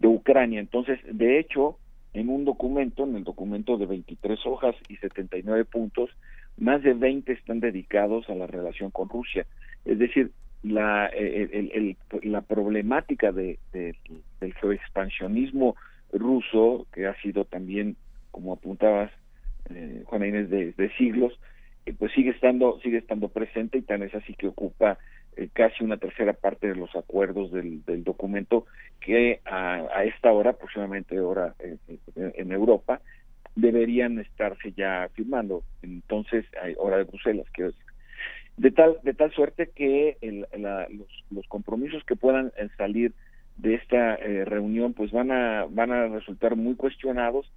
de 0.00 0.08
Ucrania. 0.08 0.58
Entonces, 0.58 0.98
de 1.04 1.38
hecho, 1.38 1.78
en 2.12 2.28
un 2.28 2.44
documento, 2.44 3.04
en 3.04 3.16
el 3.16 3.24
documento 3.24 3.76
de 3.76 3.86
23 3.86 4.38
hojas 4.46 4.74
y 4.88 4.96
79 4.96 5.64
puntos, 5.66 6.10
más 6.56 6.82
de 6.82 6.94
20 6.94 7.32
están 7.32 7.60
dedicados 7.60 8.28
a 8.28 8.34
la 8.34 8.46
relación 8.46 8.90
con 8.90 9.08
Rusia. 9.08 9.46
Es 9.84 9.98
decir, 9.98 10.32
la, 10.62 11.06
el, 11.06 11.96
la 12.22 12.40
problemática 12.42 13.32
de, 13.32 13.58
del 13.72 14.54
geoexpansionismo 14.54 15.76
ruso, 16.12 16.86
que 16.92 17.06
ha 17.06 17.14
sido 17.22 17.44
también, 17.44 17.96
como 18.30 18.52
apuntabas, 18.52 19.10
eh, 19.70 20.02
Juana 20.06 20.26
Inés, 20.26 20.50
de, 20.50 20.90
siglos, 20.98 21.38
eh, 21.86 21.94
pues 21.96 22.12
sigue 22.12 22.30
estando, 22.30 22.78
sigue 22.82 22.98
estando 22.98 23.28
presente 23.28 23.78
y 23.78 23.82
tan 23.82 24.02
es 24.02 24.14
así 24.14 24.34
que 24.34 24.48
ocupa 24.48 24.92
eh, 24.92 24.96
casi 25.48 25.84
una 25.84 25.96
tercera 25.96 26.32
parte 26.32 26.68
de 26.68 26.74
los 26.74 26.94
acuerdos 26.94 27.50
del, 27.52 27.82
documento 28.04 28.66
que 29.00 29.40
a, 29.44 30.04
esta 30.04 30.32
hora, 30.32 30.50
aproximadamente 30.50 31.18
hora 31.20 31.54
eh, 31.58 31.76
eh, 31.88 32.32
en 32.36 32.52
Europa, 32.52 33.00
deberían 33.54 34.18
estarse 34.18 34.72
ya 34.72 35.08
firmando. 35.14 35.62
Entonces, 35.82 36.44
hora 36.76 36.98
de 36.98 37.04
Bruselas, 37.04 37.46
quiero 37.52 37.70
decir. 37.70 37.84
De 38.56 38.70
tal, 38.70 38.98
de 39.02 39.14
tal 39.14 39.32
suerte 39.32 39.70
que 39.74 40.18
el, 40.20 40.46
los, 40.90 41.24
los, 41.30 41.46
compromisos 41.46 42.04
que 42.04 42.16
puedan 42.16 42.52
salir 42.76 43.12
de 43.56 43.74
esta 43.74 44.16
reunión, 44.16 44.92
pues 44.92 45.12
van 45.12 45.30
a, 45.30 45.66
van 45.70 45.92
a 45.92 46.08
resultar 46.08 46.56
muy 46.56 46.74
cuestionados 46.74 47.50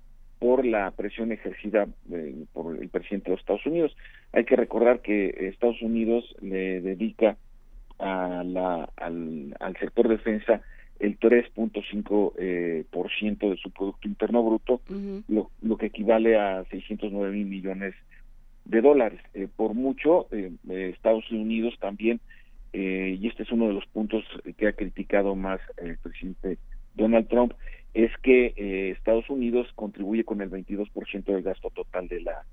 por 0.43 0.65
la 0.65 0.91
presión 0.91 1.31
ejercida 1.31 1.87
por 2.51 2.75
el 2.75 2.89
presidente 2.89 3.25
de 3.25 3.31
los 3.31 3.39
Estados 3.39 3.65
Unidos. 3.65 3.95
Hay 4.33 4.43
que 4.43 4.57
recordar 4.57 4.99
que 4.99 5.47
Estados 5.47 5.81
Unidos 5.81 6.35
le 6.41 6.81
dedica 6.81 7.37
a 8.03 8.43
la, 8.43 8.89
al, 8.97 9.55
al 9.59 9.77
sector 9.77 10.07
defensa 10.07 10.61
el 10.99 11.19
3.5 11.19 12.33
eh, 12.37 12.85
por 12.89 13.11
ciento 13.11 13.49
de 13.49 13.57
su 13.57 13.71
Producto 13.71 14.07
Interno 14.07 14.43
Bruto, 14.43 14.81
lo, 15.27 15.49
lo, 15.61 15.77
que 15.77 15.87
equivale 15.87 16.37
a 16.37 16.63
609 16.69 17.31
mil 17.31 17.47
millones 17.47 17.93
de 18.65 18.81
dólares. 18.81 19.19
Eh, 19.33 19.47
por 19.53 19.73
mucho, 19.73 20.27
eh, 20.31 20.51
Estados 20.95 21.29
Unidos 21.31 21.75
también, 21.79 22.19
y 22.75 23.27
este 23.27 23.43
es 23.43 23.51
uno 23.51 23.67
de 23.67 23.73
los 23.73 23.85
puntos 23.85 24.23
que 24.57 24.67
ha 24.67 24.73
criticado 24.73 25.35
más 25.35 25.59
el 25.77 25.95
presidente 25.99 26.57
Donald 26.95 27.27
Trump, 27.27 27.53
es 27.93 28.09
que 28.23 28.91
Estados 28.97 29.29
Unidos 29.29 29.67
contribuye 29.75 30.23
con 30.23 30.41
el 30.41 30.49
22% 30.49 31.23
del 31.23 31.43
gasto 31.43 31.69
total 31.69 32.07
de 32.07 32.21
la, 32.21 32.45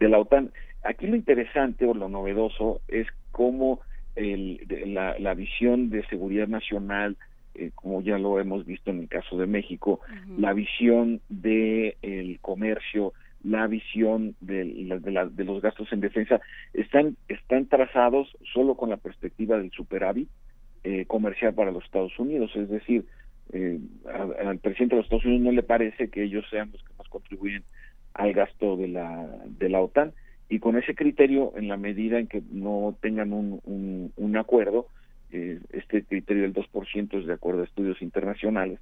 de 0.00 0.08
la 0.08 0.18
OTAN. 0.18 0.50
Aquí 0.82 1.06
lo 1.06 1.14
interesante 1.14 1.86
o 1.86 1.94
lo 1.94 2.08
novedoso 2.08 2.80
es 2.88 3.06
cómo 3.30 3.80
el, 4.16 4.66
la, 4.86 5.18
la, 5.18 5.34
visión 5.34 5.90
de 5.90 6.06
seguridad 6.06 6.48
nacional, 6.48 7.16
eh, 7.54 7.70
como 7.74 8.02
ya 8.02 8.18
lo 8.18 8.38
hemos 8.40 8.66
visto 8.66 8.90
en 8.90 9.00
el 9.00 9.08
caso 9.08 9.36
de 9.38 9.46
México, 9.46 10.00
la 10.38 10.52
visión 10.52 11.20
de 11.28 11.96
el 12.02 12.38
comercio, 12.40 13.12
la 13.42 13.66
visión 13.66 14.34
de, 14.40 14.64
de, 14.64 15.30
de, 15.30 15.44
los 15.44 15.62
gastos 15.62 15.92
en 15.92 16.00
defensa, 16.00 16.40
están, 16.74 17.16
están 17.28 17.66
trazados 17.66 18.36
solo 18.52 18.74
con 18.74 18.90
la 18.90 18.98
perspectiva 18.98 19.56
del 19.58 19.70
superávit 19.70 20.28
eh, 20.84 21.06
comercial 21.06 21.54
para 21.54 21.72
los 21.72 21.84
Estados 21.84 22.18
Unidos. 22.18 22.50
Es 22.54 22.68
decir, 22.68 23.04
eh, 23.52 23.80
al 24.44 24.58
presidente 24.58 24.94
de 24.94 24.98
los 24.98 25.06
Estados 25.06 25.24
Unidos 25.24 25.42
no 25.42 25.52
le 25.52 25.62
parece 25.62 26.08
que 26.08 26.22
ellos 26.22 26.44
sean 26.50 26.70
los 26.72 26.82
que 26.82 26.92
más 26.98 27.08
contribuyen 27.08 27.64
al 28.14 28.32
gasto 28.32 28.76
de 28.76 28.88
la, 28.88 29.28
de 29.46 29.68
la 29.68 29.80
OTAN 29.80 30.12
y 30.50 30.58
con 30.58 30.76
ese 30.76 30.96
criterio, 30.96 31.52
en 31.56 31.68
la 31.68 31.76
medida 31.76 32.18
en 32.18 32.26
que 32.26 32.42
no 32.50 32.96
tengan 33.00 33.32
un, 33.32 34.12
un, 34.16 34.36
acuerdo, 34.36 34.88
eh, 35.30 35.60
este 35.70 36.02
criterio 36.02 36.42
del 36.42 36.52
2% 36.52 37.20
es 37.20 37.26
de 37.26 37.32
acuerdo 37.32 37.62
a 37.62 37.64
estudios 37.64 38.02
internacionales, 38.02 38.80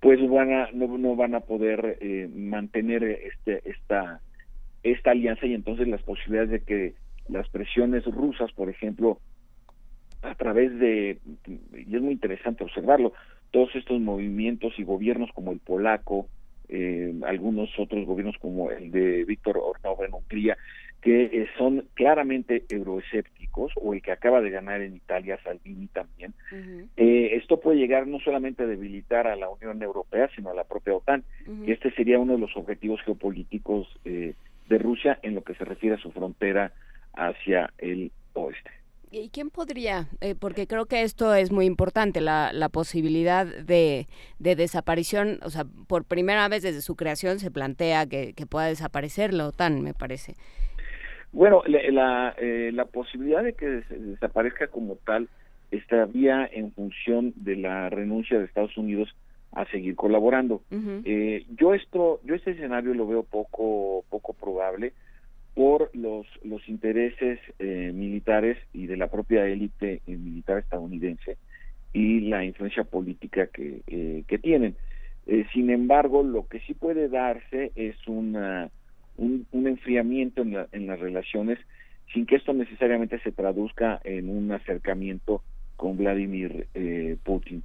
pues 0.00 0.20
van 0.28 0.52
a, 0.52 0.70
no, 0.72 0.98
no, 0.98 1.16
van 1.16 1.34
a 1.34 1.40
poder 1.40 1.96
eh, 2.02 2.28
mantener 2.34 3.02
este, 3.02 3.62
esta, 3.64 4.20
esta 4.82 5.12
alianza 5.12 5.46
y 5.46 5.54
entonces 5.54 5.88
las 5.88 6.02
posibilidades 6.02 6.50
de 6.50 6.60
que 6.60 6.94
las 7.28 7.48
presiones 7.48 8.04
rusas, 8.04 8.52
por 8.52 8.68
ejemplo, 8.68 9.20
a 10.20 10.34
través 10.34 10.78
de, 10.78 11.18
y 11.46 11.96
es 11.96 12.02
muy 12.02 12.12
interesante 12.12 12.62
observarlo, 12.62 13.14
todos 13.52 13.74
estos 13.74 13.98
movimientos 14.02 14.74
y 14.76 14.84
gobiernos 14.84 15.30
como 15.32 15.52
el 15.52 15.60
polaco, 15.60 16.28
eh, 16.68 17.12
algunos 17.26 17.68
otros 17.78 18.06
gobiernos 18.06 18.36
como 18.38 18.70
el 18.70 18.90
de 18.92 19.24
Víctor 19.24 19.58
Ornova 19.58 20.06
en 20.06 20.14
Hungría, 20.14 20.56
que 21.02 21.24
eh, 21.24 21.48
son 21.56 21.86
claramente 21.94 22.64
euroescépticos, 22.68 23.72
o 23.76 23.94
el 23.94 24.02
que 24.02 24.12
acaba 24.12 24.40
de 24.40 24.50
ganar 24.50 24.80
en 24.80 24.96
Italia, 24.96 25.38
Salvini 25.42 25.86
también, 25.88 26.34
eh, 26.96 27.30
esto 27.32 27.60
puede 27.60 27.78
llegar 27.78 28.06
no 28.06 28.20
solamente 28.20 28.62
a 28.62 28.66
debilitar 28.66 29.26
a 29.26 29.36
la 29.36 29.48
Unión 29.48 29.82
Europea, 29.82 30.28
sino 30.34 30.50
a 30.50 30.54
la 30.54 30.64
propia 30.64 30.94
OTAN. 30.94 31.24
Y 31.66 31.72
este 31.72 31.90
sería 31.92 32.18
uno 32.18 32.34
de 32.34 32.38
los 32.38 32.56
objetivos 32.56 33.00
geopolíticos 33.02 33.88
eh, 34.04 34.34
de 34.68 34.78
Rusia 34.78 35.18
en 35.22 35.34
lo 35.34 35.42
que 35.42 35.54
se 35.54 35.64
refiere 35.64 35.96
a 35.96 36.00
su 36.00 36.10
frontera 36.12 36.72
hacia 37.14 37.72
el 37.78 38.12
oeste. 38.34 38.70
¿Y 39.12 39.30
quién 39.30 39.50
podría? 39.50 40.06
Eh, 40.20 40.36
porque 40.36 40.68
creo 40.68 40.86
que 40.86 41.02
esto 41.02 41.34
es 41.34 41.50
muy 41.50 41.66
importante, 41.66 42.20
la, 42.20 42.52
la 42.52 42.68
posibilidad 42.68 43.44
de, 43.44 44.06
de, 44.38 44.54
desaparición, 44.54 45.40
o 45.42 45.50
sea, 45.50 45.64
por 45.88 46.04
primera 46.04 46.46
vez 46.46 46.62
desde 46.62 46.80
su 46.80 46.94
creación 46.94 47.40
se 47.40 47.50
plantea 47.50 48.06
que, 48.06 48.34
que 48.34 48.46
pueda 48.46 48.66
desaparecer 48.66 49.34
la 49.34 49.48
OTAN, 49.48 49.82
me 49.82 49.94
parece. 49.94 50.36
Bueno, 51.32 51.62
la, 51.66 52.34
eh, 52.38 52.70
la 52.72 52.86
posibilidad 52.86 53.42
de 53.42 53.52
que 53.52 53.66
desaparezca 53.66 54.66
como 54.68 54.96
tal 54.96 55.28
estaría 55.70 56.48
en 56.52 56.72
función 56.72 57.32
de 57.36 57.56
la 57.56 57.88
renuncia 57.88 58.38
de 58.38 58.44
Estados 58.44 58.76
Unidos 58.76 59.14
a 59.52 59.64
seguir 59.66 59.96
colaborando. 59.96 60.62
eh, 61.04 61.46
yo 61.56 61.74
esto, 61.74 62.20
yo 62.24 62.34
este 62.34 62.52
escenario 62.52 62.94
lo 62.94 63.06
veo 63.06 63.22
poco, 63.22 64.04
poco 64.08 64.32
probable 64.32 64.92
por 65.54 65.90
los, 65.94 66.26
los 66.44 66.68
intereses 66.68 67.40
eh, 67.58 67.92
militares 67.94 68.56
y 68.72 68.86
de 68.86 68.96
la 68.96 69.08
propia 69.08 69.46
élite 69.46 70.00
eh, 70.06 70.16
militar 70.16 70.58
estadounidense 70.58 71.36
y 71.92 72.20
la 72.20 72.44
influencia 72.44 72.84
política 72.84 73.48
que, 73.48 73.82
eh, 73.86 74.24
que 74.26 74.38
tienen. 74.38 74.76
Eh, 75.26 75.44
sin 75.52 75.70
embargo, 75.70 76.22
lo 76.22 76.46
que 76.46 76.60
sí 76.60 76.74
puede 76.74 77.08
darse 77.08 77.72
es 77.74 77.96
una, 78.06 78.70
un, 79.20 79.46
un 79.52 79.68
enfriamiento 79.68 80.42
en, 80.42 80.54
la, 80.54 80.68
en 80.72 80.86
las 80.86 80.98
relaciones 80.98 81.58
sin 82.12 82.26
que 82.26 82.36
esto 82.36 82.52
necesariamente 82.52 83.20
se 83.20 83.30
traduzca 83.30 84.00
en 84.02 84.28
un 84.28 84.50
acercamiento 84.50 85.42
con 85.76 85.96
Vladimir 85.96 86.66
eh, 86.74 87.16
Putin. 87.22 87.62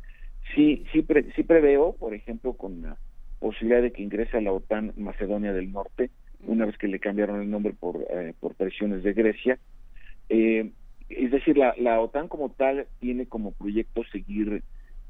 Sí, 0.54 0.86
sí, 0.92 1.02
pre, 1.02 1.26
sí 1.36 1.44
preveo, 1.44 1.94
por 1.94 2.14
ejemplo, 2.14 2.54
con 2.54 2.82
la 2.84 2.98
posibilidad 3.40 3.82
de 3.82 3.92
que 3.92 4.04
ingrese 4.04 4.38
a 4.38 4.42
la 4.42 4.52
OTAN 4.52 4.94
Macedonia 4.98 5.54
del 5.54 5.72
Norte, 5.72 6.12
una 6.46 6.66
vez 6.66 6.78
que 6.78 6.88
le 6.88 7.00
cambiaron 7.00 7.42
el 7.42 7.50
nombre 7.50 7.74
por, 7.74 8.06
eh, 8.10 8.34
por 8.40 8.54
presiones 8.54 9.02
de 9.02 9.14
Grecia. 9.14 9.58
Eh, 10.30 10.72
es 11.10 11.32
decir, 11.32 11.58
la, 11.58 11.74
la 11.78 12.00
OTAN 12.00 12.28
como 12.28 12.50
tal 12.50 12.88
tiene 13.00 13.26
como 13.26 13.52
proyecto 13.52 14.04
seguir 14.12 14.62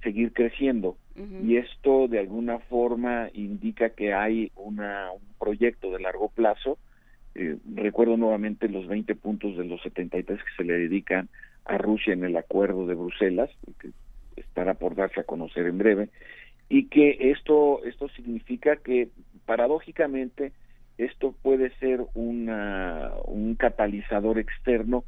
seguir 0.06 0.32
creciendo 0.32 0.96
uh 1.18 1.20
-huh. 1.20 1.46
y 1.46 1.58
esto 1.58 2.08
de 2.08 2.20
alguna 2.20 2.60
forma 2.60 3.30
indica 3.34 3.90
que 3.90 4.14
hay 4.14 4.52
una, 4.56 5.12
un 5.12 5.26
proyecto 5.38 5.92
de 5.92 6.00
largo 6.00 6.30
plazo. 6.30 6.78
Eh, 7.34 7.58
recuerdo 7.76 8.16
nuevamente 8.16 8.70
los 8.70 8.88
20 8.88 9.16
puntos 9.16 9.58
de 9.58 9.66
los 9.66 9.82
73 9.82 10.40
que 10.40 10.56
se 10.56 10.64
le 10.64 10.78
dedican 10.78 11.28
a 11.66 11.78
Rusia 11.78 12.14
en 12.14 12.24
el 12.24 12.38
acuerdo 12.38 12.86
de 12.86 12.96
Bruselas, 12.96 13.50
que 13.80 13.90
estará 14.38 14.76
por 14.76 14.96
darse 14.96 15.20
a 15.20 15.24
conocer 15.24 15.66
en 15.66 15.78
breve, 15.78 16.10
y 16.70 16.86
que 16.86 17.32
esto, 17.32 17.84
esto 17.84 18.08
significa 18.10 18.78
que 18.78 19.10
paradójicamente 19.46 20.52
esto 20.98 21.36
puede 21.42 21.72
ser 21.80 22.06
una, 22.14 23.12
un 23.26 23.56
catalizador 23.56 24.40
externo 24.40 25.04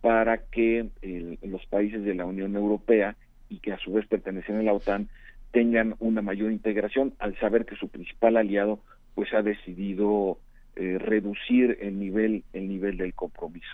para 0.00 0.38
que 0.38 0.86
el, 1.02 1.38
los 1.42 1.64
países 1.66 2.04
de 2.04 2.14
la 2.14 2.26
Unión 2.26 2.56
Europea 2.56 3.16
y 3.50 3.58
que 3.58 3.72
a 3.72 3.78
su 3.78 3.92
vez 3.92 4.06
pertenecen 4.06 4.56
a 4.56 4.62
la 4.62 4.72
OTAN 4.72 5.08
tengan 5.52 5.96
una 5.98 6.22
mayor 6.22 6.52
integración 6.52 7.12
al 7.18 7.38
saber 7.38 7.66
que 7.66 7.76
su 7.76 7.88
principal 7.88 8.36
aliado 8.36 8.80
pues 9.14 9.34
ha 9.34 9.42
decidido 9.42 10.38
eh, 10.76 10.96
reducir 10.98 11.76
el 11.80 11.98
nivel 11.98 12.44
el 12.52 12.68
nivel 12.68 12.96
del 12.96 13.12
compromiso. 13.12 13.68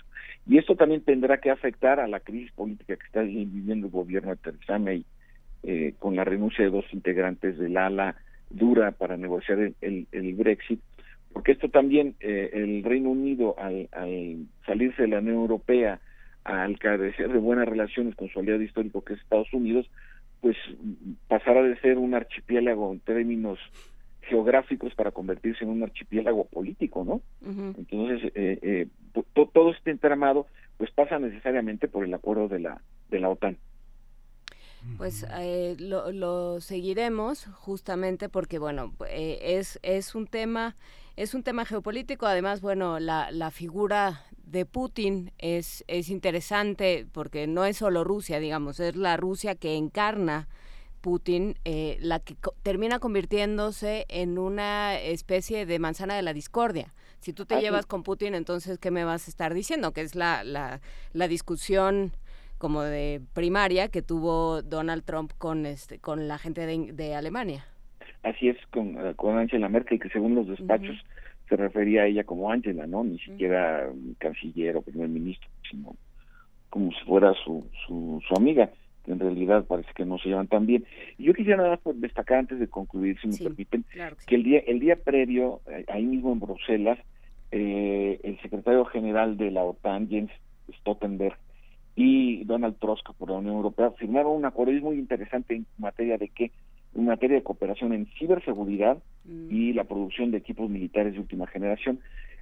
Y 0.45 0.57
esto 0.57 0.75
también 0.75 1.01
tendrá 1.01 1.39
que 1.39 1.51
afectar 1.51 1.99
a 1.99 2.07
la 2.07 2.19
crisis 2.19 2.51
política 2.51 2.95
que 2.97 3.05
está 3.05 3.21
viviendo 3.21 3.87
el 3.87 3.93
gobierno 3.93 4.31
de 4.31 4.37
Theresa 4.37 4.79
May 4.79 5.05
eh, 5.63 5.93
con 5.99 6.15
la 6.15 6.25
renuncia 6.25 6.65
de 6.65 6.71
dos 6.71 6.85
integrantes 6.91 7.57
del 7.57 7.77
ala 7.77 8.15
dura 8.49 8.91
para 8.91 9.15
negociar 9.15 9.59
el, 9.59 9.75
el, 9.81 10.07
el 10.11 10.33
Brexit 10.33 10.81
porque 11.37 11.51
esto 11.51 11.69
también 11.69 12.15
eh, 12.19 12.49
el 12.51 12.83
Reino 12.83 13.11
Unido 13.11 13.53
al, 13.59 13.89
al 13.91 14.47
salirse 14.65 15.03
de 15.03 15.09
la 15.09 15.19
Unión 15.19 15.35
Europea 15.35 15.99
al 16.47 16.79
carecer 16.79 17.31
de 17.31 17.39
buenas 17.39 17.67
relaciones 17.67 18.15
con 18.15 18.29
su 18.29 18.39
aliado 18.39 18.61
histórico 18.61 19.03
que 19.03 19.13
es 19.13 19.19
Estados 19.19 19.51
Unidos, 19.53 19.89
pues 20.39 20.55
pasará 21.27 21.61
de 21.61 21.77
ser 21.81 21.97
un 21.97 22.13
archipiélago 22.13 22.93
en 22.93 23.01
términos 23.01 23.59
geográficos 24.21 24.95
para 24.95 25.11
convertirse 25.11 25.65
en 25.65 25.71
un 25.71 25.83
archipiélago 25.83 26.45
político, 26.45 27.03
¿no? 27.03 27.15
Uh 27.41 27.53
-huh. 27.53 27.75
Entonces, 27.77 28.31
eh, 28.35 28.59
eh, 28.61 28.87
to, 29.13 29.49
todo 29.53 29.71
este 29.71 29.91
entramado, 29.91 30.47
pues 30.77 30.89
pasa 30.91 31.19
necesariamente 31.19 31.87
por 31.89 32.05
el 32.05 32.13
acuerdo 32.13 32.47
de 32.47 32.59
la 32.59 32.81
de 33.09 33.19
la 33.19 33.29
OTAN. 33.29 33.57
Pues 34.97 35.25
eh, 35.37 35.75
lo, 35.79 36.11
lo, 36.11 36.61
seguiremos 36.61 37.45
justamente 37.53 38.29
porque 38.29 38.57
bueno 38.57 38.93
eh, 39.07 39.39
es 39.41 39.79
es 39.83 40.15
un 40.15 40.27
tema 40.27 40.75
es 41.15 41.33
un 41.33 41.43
tema 41.43 41.65
geopolítico. 41.65 42.25
Además 42.25 42.61
bueno 42.61 42.99
la, 42.99 43.31
la 43.31 43.51
figura 43.51 44.23
de 44.45 44.65
Putin 44.65 45.31
es 45.37 45.83
es 45.87 46.09
interesante 46.09 47.05
porque 47.11 47.47
no 47.47 47.65
es 47.65 47.77
solo 47.77 48.03
Rusia 48.03 48.39
digamos 48.39 48.79
es 48.79 48.95
la 48.95 49.17
Rusia 49.17 49.55
que 49.55 49.75
encarna 49.75 50.47
Putin 51.01 51.57
eh, 51.63 51.97
la 52.01 52.19
que 52.19 52.35
co 52.35 52.53
termina 52.63 52.99
convirtiéndose 52.99 54.05
en 54.09 54.37
una 54.37 54.99
especie 54.99 55.65
de 55.65 55.79
manzana 55.79 56.15
de 56.15 56.21
la 56.21 56.33
discordia. 56.33 56.93
Si 57.19 57.33
tú 57.33 57.45
te 57.45 57.55
Así. 57.55 57.63
llevas 57.63 57.85
con 57.85 58.03
Putin 58.03 58.35
entonces 58.35 58.77
qué 58.79 58.91
me 58.91 59.03
vas 59.03 59.27
a 59.27 59.29
estar 59.29 59.53
diciendo 59.53 59.91
que 59.91 60.01
es 60.01 60.15
la 60.15 60.43
la, 60.43 60.81
la 61.13 61.27
discusión 61.27 62.13
como 62.57 62.81
de 62.81 63.21
primaria 63.33 63.87
que 63.89 64.01
tuvo 64.01 64.61
Donald 64.61 65.03
Trump 65.03 65.31
con 65.37 65.65
este 65.65 65.99
con 65.99 66.27
la 66.27 66.37
gente 66.37 66.65
de, 66.65 66.91
de 66.93 67.15
Alemania. 67.15 67.65
Así 68.23 68.49
es 68.49 68.57
con, 68.71 68.97
con 69.15 69.37
Angela 69.37 69.69
Merkel 69.69 69.99
que 69.99 70.09
según 70.09 70.35
los 70.35 70.47
despachos 70.47 70.89
uh 70.89 70.99
-huh. 70.99 71.49
se 71.49 71.55
refería 71.55 72.01
a 72.03 72.07
ella 72.07 72.23
como 72.23 72.51
Angela, 72.51 72.87
¿no? 72.87 73.03
Ni 73.03 73.19
siquiera 73.19 73.87
uh 73.89 73.95
-huh. 73.95 74.15
canciller 74.17 74.75
o 74.77 74.81
primer 74.81 75.07
ministro, 75.07 75.49
sino 75.69 75.95
como 76.69 76.91
si 76.91 77.05
fuera 77.05 77.33
su, 77.45 77.65
su, 77.85 78.21
su 78.27 78.35
amiga 78.35 78.69
que 79.07 79.13
en 79.13 79.19
realidad 79.19 79.65
parece 79.65 79.89
que 79.95 80.05
no 80.05 80.17
se 80.17 80.27
llevan 80.29 80.47
tan 80.47 80.65
bien. 80.65 80.85
Y 81.17 81.23
yo 81.23 81.33
quisiera 81.33 81.63
nada 81.63 81.79
más 81.83 82.01
destacar 82.01 82.39
antes 82.39 82.59
de 82.59 82.67
concluir, 82.67 83.17
si 83.21 83.27
me 83.27 83.33
sí, 83.33 83.43
permiten, 83.45 83.83
claro 83.83 84.17
que, 84.17 84.21
sí. 84.21 84.27
que, 84.27 84.35
el 84.35 84.43
día 84.43 84.59
el 84.67 84.79
día 84.79 84.97
previo, 84.97 85.61
eh, 85.71 85.85
ahí 85.87 86.05
mismo 86.05 86.33
en 86.33 86.41
Bruselas, 86.41 86.99
eh, 87.51 88.19
el 88.23 88.37
secretario 88.41 88.83
general 88.85 89.37
de 89.37 89.51
la 89.51 89.63
OTAN, 89.63 90.09
Jens 90.09 90.31
Stoltenberg, 90.79 91.37
y 91.99 92.43
Donald 92.43 92.77
Tusk 92.77 93.11
por 93.17 93.31
la 93.31 93.37
Unión 93.37 93.55
Europea 93.55 93.89
firmaron 93.89 94.33
un 94.33 94.45
acuerdo 94.45 94.71
muy 94.81 94.99
interesante 94.99 95.55
en 95.55 95.65
materia 95.79 96.19
de 96.19 96.29
que 96.29 96.51
en 96.93 97.05
materia 97.05 97.37
de 97.37 97.43
cooperación 97.43 97.91
en 97.91 98.05
ciberseguridad 98.19 98.99
mm. 99.25 99.47
y 99.49 99.73
la 99.73 99.83
producción 99.83 100.29
de 100.29 100.37
equipos 100.37 100.69
militares 100.69 101.13
de 101.13 101.19
última 101.19 101.47
generación. 101.47 101.99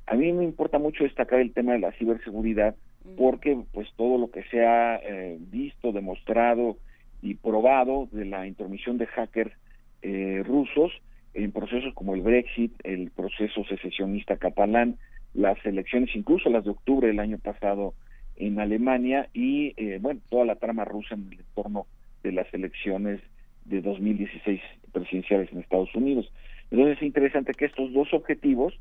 A 0.07 0.15
mí 0.15 0.31
me 0.33 0.43
importa 0.43 0.77
mucho 0.77 1.05
destacar 1.05 1.39
el 1.39 1.53
tema 1.53 1.71
de 1.71 1.79
la 1.79 1.93
ciberseguridad 1.93 2.75
mm. 3.05 3.15
porque 3.15 3.57
pues 3.71 3.87
todo 3.95 4.17
lo 4.17 4.29
que 4.29 4.43
se 4.43 4.65
ha 4.65 4.97
eh, 4.97 5.37
visto, 5.39 5.93
demostrado 5.93 6.75
y 7.21 7.35
probado 7.35 8.09
de 8.11 8.25
la 8.25 8.47
intromisión 8.47 8.97
de 8.97 9.07
hackers 9.07 9.53
eh, 10.01 10.43
rusos 10.45 10.91
en 11.33 11.53
procesos 11.53 11.93
como 11.93 12.13
el 12.13 12.21
Brexit, 12.21 12.73
el 12.83 13.09
proceso 13.11 13.63
secesionista 13.63 14.35
catalán, 14.35 14.97
las 15.33 15.57
elecciones, 15.65 16.13
incluso 16.13 16.49
las 16.49 16.65
de 16.65 16.71
octubre 16.71 17.07
del 17.07 17.21
año 17.21 17.37
pasado 17.37 17.93
en 18.37 18.59
Alemania 18.59 19.29
y, 19.33 19.73
eh, 19.77 19.99
bueno, 20.01 20.21
toda 20.29 20.45
la 20.45 20.55
trama 20.55 20.85
rusa 20.85 21.15
en 21.15 21.27
el 21.31 21.39
entorno 21.39 21.87
de 22.23 22.31
las 22.31 22.51
elecciones 22.53 23.21
de 23.65 23.81
2016 23.81 24.61
presidenciales 24.91 25.51
en 25.51 25.59
Estados 25.59 25.93
Unidos. 25.95 26.31
Entonces 26.71 26.97
es 26.97 27.03
interesante 27.03 27.53
que 27.53 27.65
estos 27.65 27.93
dos 27.93 28.13
objetivos, 28.13 28.73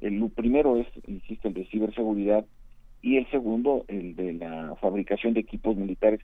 el 0.00 0.30
primero 0.30 0.76
es, 0.76 0.86
insisto, 1.06 1.48
el 1.48 1.54
de 1.54 1.66
ciberseguridad 1.66 2.44
y 3.02 3.16
el 3.16 3.30
segundo, 3.30 3.84
el 3.88 4.14
de 4.16 4.34
la 4.34 4.76
fabricación 4.80 5.34
de 5.34 5.40
equipos 5.40 5.76
militares 5.76 6.20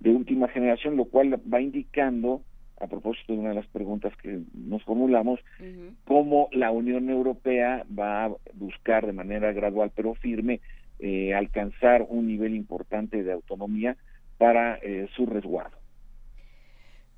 de 0.00 0.10
última 0.10 0.48
generación, 0.48 0.96
lo 0.96 1.06
cual 1.06 1.40
va 1.52 1.60
indicando, 1.60 2.42
a 2.78 2.86
propósito 2.88 3.32
de 3.32 3.38
una 3.38 3.48
de 3.50 3.54
las 3.54 3.66
preguntas 3.68 4.14
que 4.18 4.40
nos 4.52 4.82
formulamos, 4.82 5.40
uh 5.60 5.62
-huh. 5.62 5.94
cómo 6.04 6.48
la 6.52 6.70
Unión 6.70 7.08
Europea 7.08 7.86
va 7.96 8.26
a 8.26 8.32
buscar 8.54 9.06
de 9.06 9.12
manera 9.12 9.52
gradual 9.52 9.90
pero 9.94 10.14
firme 10.14 10.60
eh, 10.98 11.34
alcanzar 11.34 12.06
un 12.08 12.26
nivel 12.26 12.54
importante 12.54 13.22
de 13.22 13.32
autonomía 13.32 13.96
para 14.38 14.76
eh, 14.76 15.08
su 15.14 15.26
resguardo. 15.26 15.76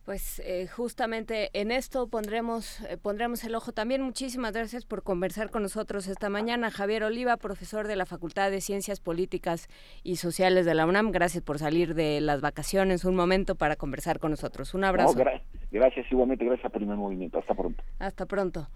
Pues 0.09 0.41
eh, 0.47 0.67
justamente 0.69 1.51
en 1.53 1.71
esto 1.71 2.09
pondremos 2.09 2.81
eh, 2.89 2.97
pondremos 2.97 3.45
el 3.45 3.55
ojo 3.55 3.73
también. 3.73 4.01
Muchísimas 4.01 4.55
gracias 4.55 4.87
por 4.87 5.03
conversar 5.03 5.51
con 5.51 5.61
nosotros 5.61 6.09
esta 6.09 6.31
mañana. 6.31 6.71
Javier 6.71 7.05
Oliva, 7.05 7.37
profesor 7.37 7.87
de 7.87 7.95
la 7.95 8.07
Facultad 8.07 8.51
de 8.51 8.63
Ciencias 8.63 9.01
Políticas 9.01 9.69
y 10.03 10.17
Sociales 10.17 10.65
de 10.65 10.73
la 10.73 10.87
UNAM. 10.87 11.11
Gracias 11.11 11.45
por 11.45 11.59
salir 11.59 11.95
de 11.95 12.23
las 12.23 12.41
vacaciones 12.41 13.05
un 13.05 13.17
momento 13.17 13.55
para 13.55 13.77
conversar 13.77 14.19
con 14.19 14.31
nosotros. 14.31 14.73
Un 14.73 14.85
abrazo. 14.85 15.13
No, 15.13 15.25
gra 15.25 15.43
gracias 15.71 16.11
igualmente, 16.11 16.47
gracias 16.47 16.65
a 16.65 16.71
Primer 16.71 16.97
Movimiento. 16.97 17.39
Hasta 17.39 17.55
pronto. 17.55 17.85
Hasta 17.99 18.25
pronto. 18.25 18.67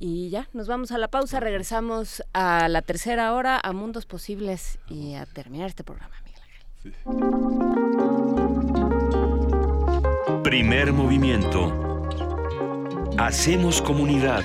Y 0.00 0.30
ya, 0.30 0.48
nos 0.52 0.68
vamos 0.68 0.92
a 0.92 0.98
la 0.98 1.08
pausa, 1.08 1.40
regresamos 1.40 2.22
a 2.32 2.68
la 2.68 2.82
tercera 2.82 3.32
hora, 3.34 3.60
a 3.62 3.72
Mundos 3.72 4.06
Posibles 4.06 4.78
y 4.88 5.14
a 5.14 5.26
terminar 5.26 5.66
este 5.68 5.82
programa, 5.82 6.14
Miguel 6.24 6.40
Ángel. 6.42 7.22
Primer 10.42 10.92
movimiento. 10.92 12.04
Hacemos 13.18 13.82
comunidad. 13.82 14.44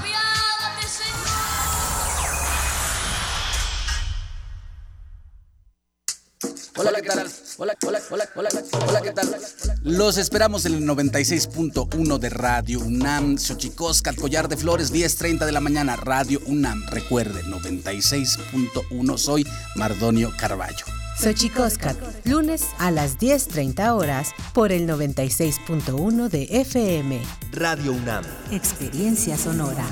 Hola, 6.81 6.99
¿qué 6.99 7.09
tal? 7.09 7.27
Hola, 7.57 7.77
hola, 7.85 8.01
hola, 8.09 8.29
hola, 8.35 8.49
hola, 8.87 9.01
¿qué 9.01 9.11
tal? 9.11 9.35
Los 9.83 10.17
esperamos 10.17 10.65
en 10.65 10.73
el 10.73 10.83
96.1 10.83 12.17
de 12.17 12.29
Radio 12.31 12.79
UNAM, 12.79 13.37
Xochicoscat, 13.37 14.15
Collar 14.15 14.47
de 14.47 14.57
Flores, 14.57 14.91
10.30 14.91 15.45
de 15.45 15.51
la 15.51 15.59
mañana, 15.59 15.95
Radio 15.95 16.39
UNAM. 16.47 16.83
Recuerde, 16.87 17.43
96.1, 17.43 19.17
soy 19.19 19.45
Mardonio 19.75 20.31
Carballo. 20.39 20.85
Xochicoscat, 21.19 21.97
lunes 22.25 22.65
a 22.79 22.89
las 22.89 23.19
10.30 23.19 23.95
horas 23.95 24.31
por 24.55 24.71
el 24.71 24.87
96.1 24.87 26.29
de 26.29 26.47
FM. 26.49 27.21
Radio 27.51 27.91
UNAM. 27.91 28.23
Experiencia 28.49 29.37
sonora. 29.37 29.85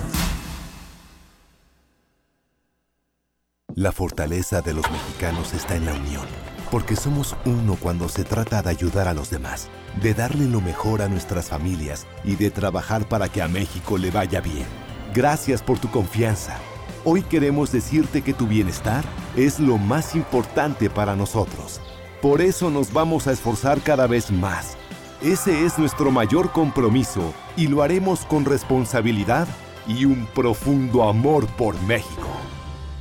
La 3.75 3.91
fortaleza 3.91 4.61
de 4.61 4.73
los 4.73 4.89
mexicanos 4.89 5.53
está 5.53 5.75
en 5.75 5.85
la 5.85 5.93
unión 5.93 6.48
porque 6.71 6.95
somos 6.95 7.35
uno 7.45 7.77
cuando 7.79 8.09
se 8.09 8.23
trata 8.23 8.61
de 8.61 8.69
ayudar 8.69 9.07
a 9.07 9.13
los 9.13 9.29
demás, 9.29 9.69
de 10.01 10.13
darle 10.13 10.45
lo 10.45 10.61
mejor 10.61 11.01
a 11.01 11.09
nuestras 11.09 11.49
familias 11.49 12.05
y 12.23 12.35
de 12.35 12.51
trabajar 12.51 13.07
para 13.07 13.29
que 13.29 13.41
a 13.41 13.47
México 13.47 13.97
le 13.97 14.11
vaya 14.11 14.41
bien. 14.41 14.67
Gracias 15.13 15.61
por 15.61 15.79
tu 15.79 15.89
confianza. 15.89 16.57
Hoy 17.05 17.23
queremos 17.23 17.71
decirte 17.71 18.21
que 18.21 18.33
tu 18.33 18.45
bienestar 18.45 19.03
es 19.35 19.59
lo 19.59 19.77
más 19.77 20.15
importante 20.15 20.89
para 20.89 21.15
nosotros. 21.15 21.81
Por 22.21 22.41
eso 22.41 22.69
nos 22.69 22.91
vamos 22.91 23.27
a 23.27 23.31
esforzar 23.31 23.81
cada 23.81 24.05
vez 24.05 24.31
más. 24.31 24.77
Ese 25.21 25.65
es 25.65 25.77
nuestro 25.77 26.11
mayor 26.11 26.51
compromiso 26.51 27.33
y 27.57 27.67
lo 27.67 27.81
haremos 27.81 28.25
con 28.25 28.45
responsabilidad 28.45 29.47
y 29.87 30.05
un 30.05 30.27
profundo 30.35 31.07
amor 31.07 31.47
por 31.57 31.81
México. 31.83 32.27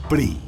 PRI. 0.09 0.48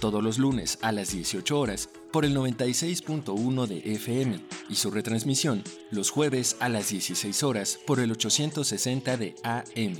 Todos 0.00 0.22
los 0.22 0.38
lunes 0.38 0.78
a 0.82 0.92
las 0.92 1.12
18 1.12 1.58
horas 1.58 1.88
por 2.12 2.24
el 2.24 2.36
96.1 2.36 3.66
de 3.66 3.78
FM 3.94 4.40
y 4.68 4.74
su 4.74 4.90
retransmisión 4.90 5.62
los 5.90 6.10
jueves 6.10 6.56
a 6.60 6.68
las 6.68 6.90
16 6.90 7.42
horas 7.42 7.78
por 7.86 8.00
el 8.00 8.12
860 8.12 9.16
de 9.16 9.34
AM. 9.44 9.96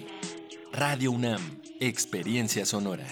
Radio 0.73 1.12
UNAM, 1.12 1.40
Experiencia 1.81 2.66
Sonora. 2.66 3.06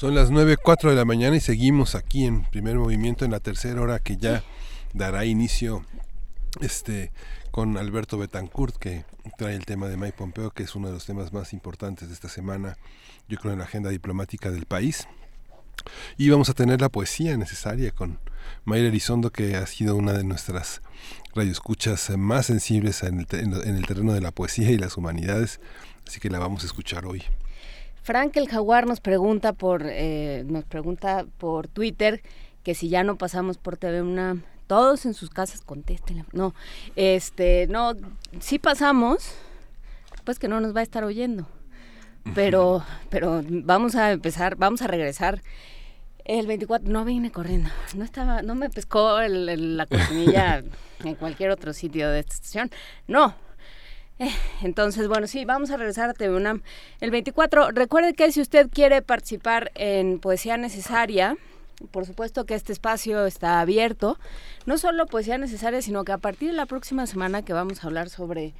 Son 0.02 0.16
las 0.16 0.32
9.04 0.32 0.90
de 0.90 0.96
la 0.96 1.04
mañana 1.04 1.36
y 1.36 1.40
seguimos 1.40 1.94
aquí 1.94 2.24
en 2.24 2.42
primer 2.42 2.74
movimiento 2.74 3.24
en 3.24 3.30
la 3.30 3.38
tercera 3.38 3.80
hora 3.80 4.00
que 4.00 4.16
ya 4.16 4.42
dará 4.94 5.24
inicio 5.26 5.86
este 6.60 7.12
con 7.52 7.78
Alberto 7.78 8.18
Betancourt 8.18 8.74
que 8.78 9.04
trae 9.38 9.54
el 9.54 9.64
tema 9.64 9.86
de 9.86 9.96
Mike 9.96 10.16
Pompeo 10.18 10.50
que 10.50 10.64
es 10.64 10.74
uno 10.74 10.88
de 10.88 10.94
los 10.94 11.06
temas 11.06 11.32
más 11.32 11.52
importantes 11.52 12.08
de 12.08 12.14
esta 12.14 12.28
semana 12.28 12.76
yo 13.28 13.38
creo 13.38 13.52
en 13.52 13.60
la 13.60 13.64
agenda 13.64 13.90
diplomática 13.90 14.50
del 14.50 14.66
país. 14.66 15.06
Y 16.16 16.30
vamos 16.30 16.48
a 16.48 16.54
tener 16.54 16.80
la 16.80 16.88
poesía 16.88 17.36
necesaria 17.36 17.92
con 17.92 18.18
Mayra 18.64 18.88
Elizondo 18.88 19.30
que 19.30 19.54
ha 19.54 19.66
sido 19.68 19.94
una 19.94 20.14
de 20.14 20.24
nuestras 20.24 20.82
radioescuchas 21.32 22.10
más 22.18 22.46
sensibles 22.46 23.04
en 23.04 23.20
el, 23.20 23.26
en 23.30 23.76
el 23.76 23.86
terreno 23.86 24.14
de 24.14 24.20
la 24.20 24.32
poesía 24.32 24.68
y 24.72 24.78
las 24.78 24.96
humanidades. 24.96 25.60
Así 26.08 26.18
que 26.18 26.28
la 26.28 26.40
vamos 26.40 26.64
a 26.64 26.66
escuchar 26.66 27.06
hoy. 27.06 27.22
Frank 28.02 28.36
el 28.36 28.48
Jaguar 28.48 28.86
nos 28.86 29.00
pregunta 29.00 29.52
por 29.52 29.84
eh, 29.86 30.44
nos 30.46 30.64
pregunta 30.64 31.24
por 31.38 31.68
Twitter 31.68 32.22
que 32.62 32.74
si 32.74 32.88
ya 32.88 33.04
no 33.04 33.16
pasamos 33.16 33.58
por 33.58 33.76
TV 33.76 34.02
una 34.02 34.36
todos 34.66 35.04
en 35.04 35.14
sus 35.14 35.30
casas 35.30 35.60
contesten. 35.60 36.24
No, 36.32 36.54
este, 36.96 37.66
no, 37.68 37.92
sí 38.40 38.58
pasamos, 38.58 39.34
pues 40.24 40.38
que 40.38 40.48
no 40.48 40.60
nos 40.60 40.74
va 40.74 40.80
a 40.80 40.82
estar 40.82 41.04
oyendo. 41.04 41.46
Pero 42.34 42.84
pero 43.10 43.42
vamos 43.46 43.96
a 43.96 44.12
empezar, 44.12 44.56
vamos 44.56 44.80
a 44.80 44.86
regresar 44.86 45.42
el 46.24 46.46
24, 46.46 46.88
no 46.88 47.04
vine 47.04 47.32
corriendo, 47.32 47.68
no 47.96 48.04
estaba, 48.04 48.42
no 48.42 48.54
me 48.54 48.70
pescó 48.70 49.20
la 49.20 49.86
cortinilla 49.86 50.62
en 51.04 51.14
cualquier 51.16 51.50
otro 51.50 51.72
sitio 51.72 52.08
de 52.10 52.20
esta 52.20 52.34
estación. 52.34 52.70
No, 53.08 53.34
entonces, 54.62 55.08
bueno, 55.08 55.26
sí, 55.26 55.44
vamos 55.44 55.70
a 55.70 55.76
regresar 55.76 56.10
a 56.10 56.14
TV 56.14 56.36
UNAM 56.36 56.62
el 57.00 57.10
24. 57.10 57.70
Recuerde 57.70 58.14
que 58.14 58.30
si 58.32 58.40
usted 58.40 58.68
quiere 58.70 59.02
participar 59.02 59.70
en 59.74 60.18
Poesía 60.18 60.56
Necesaria, 60.56 61.36
por 61.90 62.06
supuesto 62.06 62.44
que 62.44 62.54
este 62.54 62.72
espacio 62.72 63.26
está 63.26 63.60
abierto. 63.60 64.18
No 64.66 64.78
solo 64.78 65.06
poesía 65.06 65.38
necesaria, 65.38 65.82
sino 65.82 66.04
que 66.04 66.12
a 66.12 66.18
partir 66.18 66.50
de 66.50 66.56
la 66.56 66.66
próxima 66.66 67.06
semana 67.06 67.42
que 67.42 67.52
vamos 67.52 67.82
a 67.82 67.86
hablar 67.86 68.08
sobre... 68.08 68.54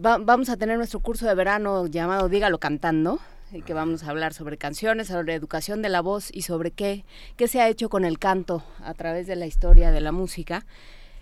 vamos 0.00 0.48
a 0.48 0.56
tener 0.56 0.78
nuestro 0.78 1.00
curso 1.00 1.26
de 1.26 1.34
verano 1.34 1.86
llamado 1.86 2.28
Dígalo 2.28 2.58
Cantando, 2.58 3.20
y 3.52 3.62
que 3.62 3.74
vamos 3.74 4.04
a 4.04 4.10
hablar 4.10 4.34
sobre 4.34 4.58
canciones, 4.58 5.08
sobre 5.08 5.34
educación 5.34 5.82
de 5.82 5.88
la 5.88 6.00
voz 6.00 6.30
y 6.32 6.42
sobre 6.42 6.70
qué, 6.70 7.04
qué 7.36 7.48
se 7.48 7.60
ha 7.60 7.68
hecho 7.68 7.88
con 7.88 8.04
el 8.04 8.18
canto 8.18 8.62
a 8.82 8.94
través 8.94 9.26
de 9.26 9.36
la 9.36 9.46
historia 9.46 9.90
de 9.90 10.00
la 10.00 10.12
música. 10.12 10.66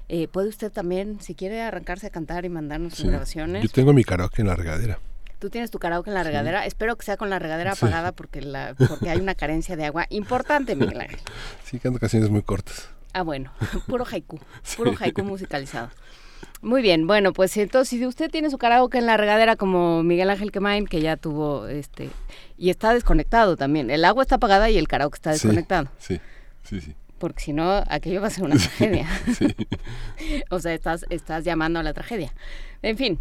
Eh, 0.08 0.28
puede 0.28 0.48
usted 0.48 0.70
también, 0.70 1.20
si 1.20 1.34
quiere 1.34 1.62
arrancarse 1.62 2.06
a 2.06 2.10
cantar 2.10 2.44
y 2.44 2.48
mandarnos 2.48 3.02
grabaciones. 3.02 3.62
Yo 3.62 3.68
tengo 3.68 3.92
mi 3.92 4.04
karaoke 4.04 4.42
en 4.42 4.48
la 4.48 4.54
regadera. 4.54 5.00
Tú 5.38 5.50
tienes 5.50 5.70
tu 5.70 5.78
karaoke 5.78 6.10
en 6.10 6.14
la 6.14 6.22
regadera. 6.22 6.64
Espero 6.64 6.96
que 6.96 7.04
sea 7.04 7.16
con 7.16 7.28
la 7.28 7.38
regadera 7.38 7.72
apagada 7.72 8.12
porque, 8.12 8.40
la, 8.40 8.74
porque 8.88 9.10
hay 9.10 9.18
una 9.18 9.34
carencia 9.34 9.76
de 9.76 9.84
agua 9.84 10.06
importante, 10.10 10.76
Miguel 10.76 11.00
Ángel. 11.02 11.20
Sí, 11.64 11.78
canto 11.78 11.98
canciones 11.98 12.30
muy 12.30 12.42
cortas. 12.42 12.88
Ah, 13.12 13.22
bueno, 13.22 13.52
puro 13.86 14.04
haiku, 14.10 14.38
puro 14.76 14.94
haiku 14.98 15.24
musicalizado. 15.24 15.90
Muy 16.62 16.82
bien, 16.82 17.06
bueno, 17.06 17.32
pues 17.32 17.56
entonces 17.56 17.98
si 17.98 18.06
usted 18.06 18.30
tiene 18.30 18.50
su 18.50 18.58
karaoke 18.58 18.98
en 18.98 19.06
la 19.06 19.16
regadera 19.16 19.56
como 19.56 20.02
Miguel 20.02 20.30
Ángel 20.30 20.52
Quemain, 20.52 20.86
que 20.86 21.00
ya 21.00 21.16
tuvo 21.16 21.66
este 21.66 22.10
y 22.56 22.70
está 22.70 22.94
desconectado 22.94 23.56
también. 23.56 23.90
El 23.90 24.04
agua 24.04 24.22
está 24.22 24.36
apagada 24.36 24.70
y 24.70 24.78
el 24.78 24.88
karaoke 24.88 25.16
está 25.16 25.30
desconectado. 25.32 25.88
Sí, 25.98 26.20
sí, 26.62 26.80
sí. 26.80 26.94
Porque 27.18 27.42
si 27.42 27.52
no, 27.52 27.82
aquello 27.88 28.20
va 28.20 28.28
a 28.28 28.30
ser 28.30 28.44
una 28.44 28.56
tragedia. 28.56 29.06
Sí. 29.38 29.54
o 30.50 30.58
sea, 30.58 30.74
estás, 30.74 31.04
estás 31.10 31.44
llamando 31.44 31.78
a 31.78 31.82
la 31.82 31.92
tragedia. 31.92 32.32
En 32.82 32.96
fin, 32.96 33.20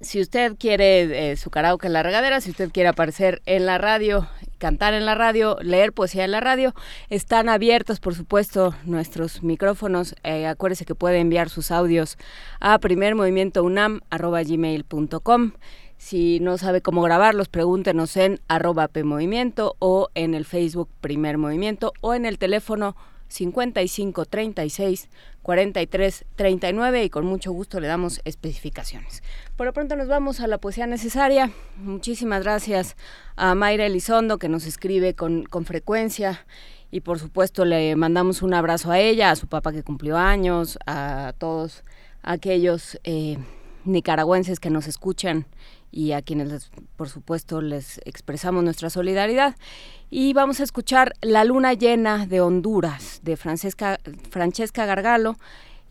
si 0.00 0.20
usted 0.20 0.56
quiere 0.56 1.32
eh, 1.32 1.36
su 1.36 1.50
karaoke 1.50 1.88
en 1.88 1.92
la 1.92 2.04
regadera, 2.04 2.40
si 2.40 2.50
usted 2.50 2.70
quiere 2.70 2.88
aparecer 2.88 3.42
en 3.46 3.66
la 3.66 3.78
radio, 3.78 4.28
cantar 4.58 4.94
en 4.94 5.06
la 5.06 5.16
radio, 5.16 5.56
leer 5.60 5.92
poesía 5.92 6.24
en 6.24 6.30
la 6.30 6.38
radio, 6.40 6.72
están 7.08 7.48
abiertos, 7.48 7.98
por 7.98 8.14
supuesto, 8.14 8.76
nuestros 8.84 9.42
micrófonos. 9.42 10.14
Eh, 10.22 10.46
acuérdese 10.46 10.84
que 10.84 10.94
puede 10.94 11.18
enviar 11.18 11.48
sus 11.48 11.72
audios 11.72 12.16
a 12.60 12.78
primermovimientounam.gmail.com. 12.78 15.52
Si 15.98 16.38
no 16.40 16.56
sabe 16.58 16.80
cómo 16.80 17.02
grabarlos, 17.02 17.48
pregúntenos 17.48 18.16
en 18.16 18.40
arroba 18.46 18.88
PMovimiento 18.88 19.76
o 19.80 20.08
en 20.14 20.34
el 20.34 20.44
Facebook 20.44 20.88
Primer 21.00 21.38
Movimiento 21.38 21.92
o 22.00 22.14
en 22.14 22.24
el 22.24 22.38
teléfono 22.38 22.96
55 23.28 24.24
36 24.24 25.08
43 25.42 26.24
39 26.36 27.04
y 27.04 27.10
con 27.10 27.26
mucho 27.26 27.52
gusto 27.52 27.80
le 27.80 27.88
damos 27.88 28.20
especificaciones. 28.24 29.22
Por 29.56 29.66
lo 29.66 29.72
pronto 29.72 29.96
nos 29.96 30.08
vamos 30.08 30.40
a 30.40 30.46
la 30.46 30.58
poesía 30.58 30.86
necesaria. 30.86 31.50
Muchísimas 31.76 32.42
gracias 32.42 32.96
a 33.36 33.54
Mayra 33.54 33.84
Elizondo 33.86 34.38
que 34.38 34.48
nos 34.48 34.66
escribe 34.66 35.14
con, 35.14 35.44
con 35.44 35.64
frecuencia 35.64 36.46
y 36.90 37.00
por 37.00 37.18
supuesto 37.18 37.64
le 37.64 37.96
mandamos 37.96 38.42
un 38.42 38.54
abrazo 38.54 38.92
a 38.92 39.00
ella, 39.00 39.30
a 39.30 39.36
su 39.36 39.46
papá 39.46 39.72
que 39.72 39.82
cumplió 39.82 40.16
años, 40.16 40.78
a 40.86 41.34
todos 41.38 41.82
aquellos 42.22 42.98
eh, 43.04 43.36
nicaragüenses 43.84 44.60
que 44.60 44.70
nos 44.70 44.86
escuchan 44.86 45.46
y 45.90 46.12
a 46.12 46.22
quienes, 46.22 46.70
por 46.96 47.08
supuesto, 47.08 47.60
les 47.60 48.00
expresamos 48.04 48.64
nuestra 48.64 48.90
solidaridad. 48.90 49.56
Y 50.10 50.32
vamos 50.32 50.60
a 50.60 50.64
escuchar 50.64 51.12
La 51.20 51.44
Luna 51.44 51.74
Llena 51.74 52.26
de 52.26 52.40
Honduras, 52.40 53.20
de 53.22 53.36
Francesca, 53.36 53.98
Francesca 54.30 54.86
Gargalo, 54.86 55.36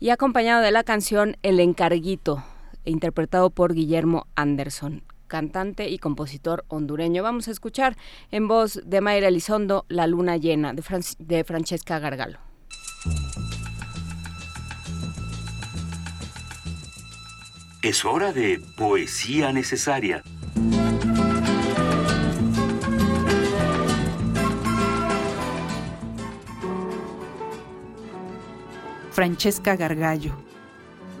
y 0.00 0.10
acompañado 0.10 0.62
de 0.62 0.70
la 0.70 0.84
canción 0.84 1.36
El 1.42 1.60
Encarguito, 1.60 2.42
interpretado 2.84 3.50
por 3.50 3.74
Guillermo 3.74 4.26
Anderson, 4.36 5.02
cantante 5.26 5.88
y 5.88 5.98
compositor 5.98 6.64
hondureño. 6.68 7.22
Vamos 7.22 7.48
a 7.48 7.50
escuchar 7.50 7.96
en 8.30 8.48
voz 8.48 8.80
de 8.84 9.00
Mayra 9.00 9.28
Elizondo 9.28 9.84
La 9.88 10.06
Luna 10.06 10.36
Llena, 10.36 10.72
de, 10.72 10.82
de 11.18 11.44
Francesca 11.44 11.98
Gargalo. 11.98 12.47
Es 17.80 18.04
hora 18.04 18.32
de 18.32 18.60
poesía 18.76 19.52
necesaria. 19.52 20.24
Francesca 29.12 29.76
Gargallo. 29.76 30.32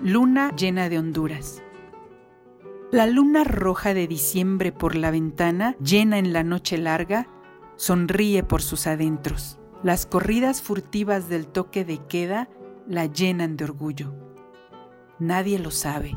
Luna 0.02 0.50
llena 0.56 0.88
de 0.88 0.98
Honduras. 0.98 1.62
La 2.90 3.06
luna 3.06 3.44
roja 3.44 3.94
de 3.94 4.08
diciembre 4.08 4.72
por 4.72 4.96
la 4.96 5.12
ventana, 5.12 5.76
llena 5.80 6.18
en 6.18 6.32
la 6.32 6.42
noche 6.42 6.76
larga, 6.76 7.28
sonríe 7.76 8.42
por 8.42 8.62
sus 8.62 8.88
adentros. 8.88 9.60
Las 9.84 10.06
corridas 10.06 10.60
furtivas 10.60 11.28
del 11.28 11.46
toque 11.46 11.84
de 11.84 11.98
queda 12.08 12.48
la 12.88 13.06
llenan 13.06 13.56
de 13.56 13.62
orgullo. 13.62 14.12
Nadie 15.20 15.60
lo 15.60 15.70
sabe 15.70 16.16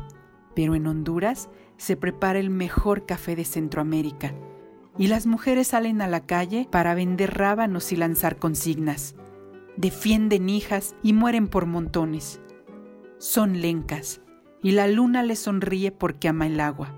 pero 0.54 0.74
en 0.74 0.86
Honduras 0.86 1.48
se 1.76 1.96
prepara 1.96 2.38
el 2.38 2.50
mejor 2.50 3.06
café 3.06 3.36
de 3.36 3.44
Centroamérica 3.44 4.34
y 4.98 5.06
las 5.06 5.26
mujeres 5.26 5.68
salen 5.68 6.02
a 6.02 6.08
la 6.08 6.26
calle 6.26 6.68
para 6.70 6.94
vender 6.94 7.34
rábanos 7.34 7.92
y 7.92 7.96
lanzar 7.96 8.36
consignas. 8.36 9.14
Defienden 9.76 10.48
hijas 10.48 10.94
y 11.02 11.12
mueren 11.12 11.48
por 11.48 11.66
montones. 11.66 12.40
Son 13.18 13.60
lencas 13.60 14.20
y 14.62 14.72
la 14.72 14.86
luna 14.86 15.22
les 15.22 15.40
sonríe 15.40 15.92
porque 15.92 16.28
ama 16.28 16.46
el 16.46 16.60
agua. 16.60 16.96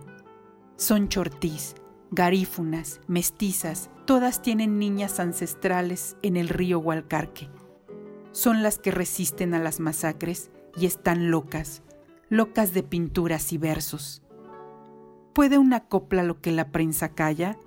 Son 0.76 1.09
chortís, 1.09 1.76
garífunas, 2.10 3.01
mestizas, 3.06 3.90
todas 4.06 4.43
tienen 4.43 4.78
niñas 4.78 5.20
ancestrales 5.20 6.16
en 6.22 6.36
el 6.36 6.48
río 6.48 6.81
Hualcarque. 6.81 7.48
Son 8.32 8.62
las 8.62 8.78
que 8.78 8.90
resisten 8.90 9.55
a 9.55 9.60
las 9.60 9.78
masacres 9.78 10.51
y 10.76 10.86
están 10.86 11.31
locas, 11.31 11.82
locas 12.29 12.73
de 12.73 12.83
pinturas 12.83 13.53
y 13.53 13.59
versos. 13.59 14.23
¿Puede 15.35 15.59
una 15.59 15.81
copla 15.81 16.23
lo 16.23 16.41
que 16.41 16.53
la 16.53 16.71
prensa 16.71 17.11
calla? 17.11 17.59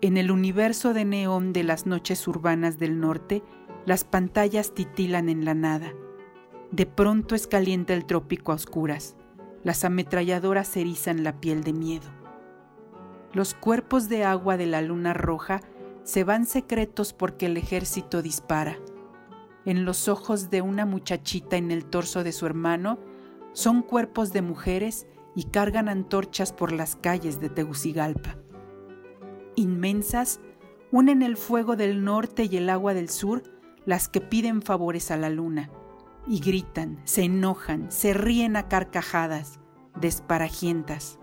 En 0.00 0.16
el 0.16 0.30
universo 0.30 0.94
de 0.94 1.04
neón 1.04 1.52
de 1.52 1.64
las 1.64 1.86
noches 1.86 2.26
urbanas 2.28 2.78
del 2.78 3.00
norte, 3.00 3.42
las 3.84 4.04
pantallas 4.04 4.74
titilan 4.74 5.28
en 5.28 5.44
la 5.44 5.54
nada. 5.54 5.92
De 6.70 6.86
pronto 6.86 7.34
es 7.34 7.46
caliente 7.46 7.94
el 7.94 8.04
trópico 8.04 8.52
a 8.52 8.56
oscuras. 8.56 9.16
Las 9.64 9.84
ametralladoras 9.84 10.76
erizan 10.76 11.24
la 11.24 11.40
piel 11.40 11.64
de 11.64 11.72
miedo. 11.72 12.06
Los 13.32 13.54
cuerpos 13.54 14.08
de 14.08 14.24
agua 14.24 14.56
de 14.56 14.66
la 14.66 14.82
luna 14.82 15.12
roja 15.12 15.60
se 16.04 16.24
van 16.24 16.46
secretos 16.46 17.12
porque 17.12 17.46
el 17.46 17.56
ejército 17.56 18.22
dispara. 18.22 18.78
En 19.64 19.84
los 19.84 20.08
ojos 20.08 20.50
de 20.50 20.62
una 20.62 20.86
muchachita 20.86 21.56
en 21.56 21.70
el 21.70 21.84
torso 21.84 22.22
de 22.22 22.32
su 22.32 22.46
hermano 22.46 22.98
son 23.56 23.80
cuerpos 23.80 24.34
de 24.34 24.42
mujeres 24.42 25.06
y 25.34 25.44
cargan 25.44 25.88
antorchas 25.88 26.52
por 26.52 26.72
las 26.72 26.94
calles 26.94 27.40
de 27.40 27.48
Tegucigalpa. 27.48 28.36
Inmensas, 29.54 30.40
unen 30.92 31.22
el 31.22 31.38
fuego 31.38 31.74
del 31.74 32.04
norte 32.04 32.44
y 32.50 32.58
el 32.58 32.68
agua 32.68 32.92
del 32.92 33.08
sur 33.08 33.44
las 33.86 34.08
que 34.08 34.20
piden 34.20 34.60
favores 34.60 35.10
a 35.10 35.16
la 35.16 35.30
luna, 35.30 35.70
y 36.26 36.40
gritan, 36.40 37.00
se 37.04 37.22
enojan, 37.22 37.90
se 37.90 38.12
ríen 38.12 38.56
a 38.56 38.68
carcajadas, 38.68 39.58
desparajientas. 39.98 41.18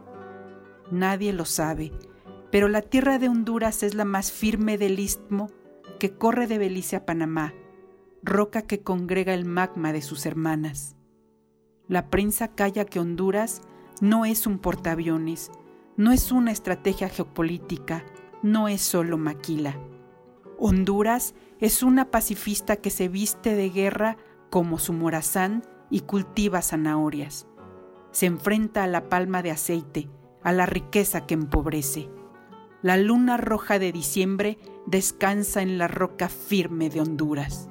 Nadie 0.89 1.34
lo 1.34 1.45
sabe, 1.45 1.91
pero 2.49 2.68
la 2.68 2.81
tierra 2.81 3.19
de 3.19 3.30
Honduras 3.30 3.84
es 3.84 3.93
la 3.93 4.05
más 4.05 4.31
firme 4.31 4.80
del 4.80 4.97
istmo 4.99 5.51
que 5.99 6.18
corre 6.18 6.47
de 6.47 6.57
Belice 6.57 6.95
a 6.95 7.05
Panamá, 7.05 7.53
roca 8.23 8.64
que 8.64 8.81
congrega 8.81 9.35
el 9.35 9.45
magma 9.45 9.93
de 9.93 10.01
sus 10.01 10.26
hermanas. 10.26 10.95
La 11.94 12.10
prensa 12.10 12.48
calla 12.48 12.86
que 12.86 12.99
Honduras 12.99 13.61
no 14.02 14.26
es 14.26 14.48
un 14.48 14.57
portaaviones, 14.57 15.52
no 15.95 16.11
es 16.11 16.32
una 16.32 16.52
estrategia 16.52 17.07
geopolítica, 17.07 18.03
no 18.41 18.68
es 18.68 18.82
solo 18.82 19.20
maquila. 19.20 19.78
Honduras 20.57 21.36
es 21.60 21.84
una 21.84 22.10
pacifista 22.10 22.78
que 22.78 22.90
se 22.90 23.10
viste 23.10 23.53
de 23.53 23.70
guerra 23.70 24.18
como 24.49 24.80
su 24.80 24.91
morazán 24.91 25.61
y 25.91 25.99
cultiva 25.99 26.64
zanahorias. 26.64 27.45
Se 28.10 28.26
enfrenta 28.26 28.84
a 28.84 28.88
la 28.88 29.07
palma 29.07 29.44
de 29.44 29.52
aceite, 29.52 30.10
a 30.41 30.52
la 30.52 30.65
riqueza 30.65 31.28
que 31.28 31.36
empobrece. 31.36 32.10
La 32.82 32.98
luna 32.98 33.38
roja 33.38 33.78
de 33.78 33.91
diciembre 33.91 34.57
descansa 34.88 35.61
en 35.61 35.78
la 35.78 35.88
roca 35.88 36.28
firme 36.28 36.90
de 36.90 37.02
Honduras. 37.02 37.70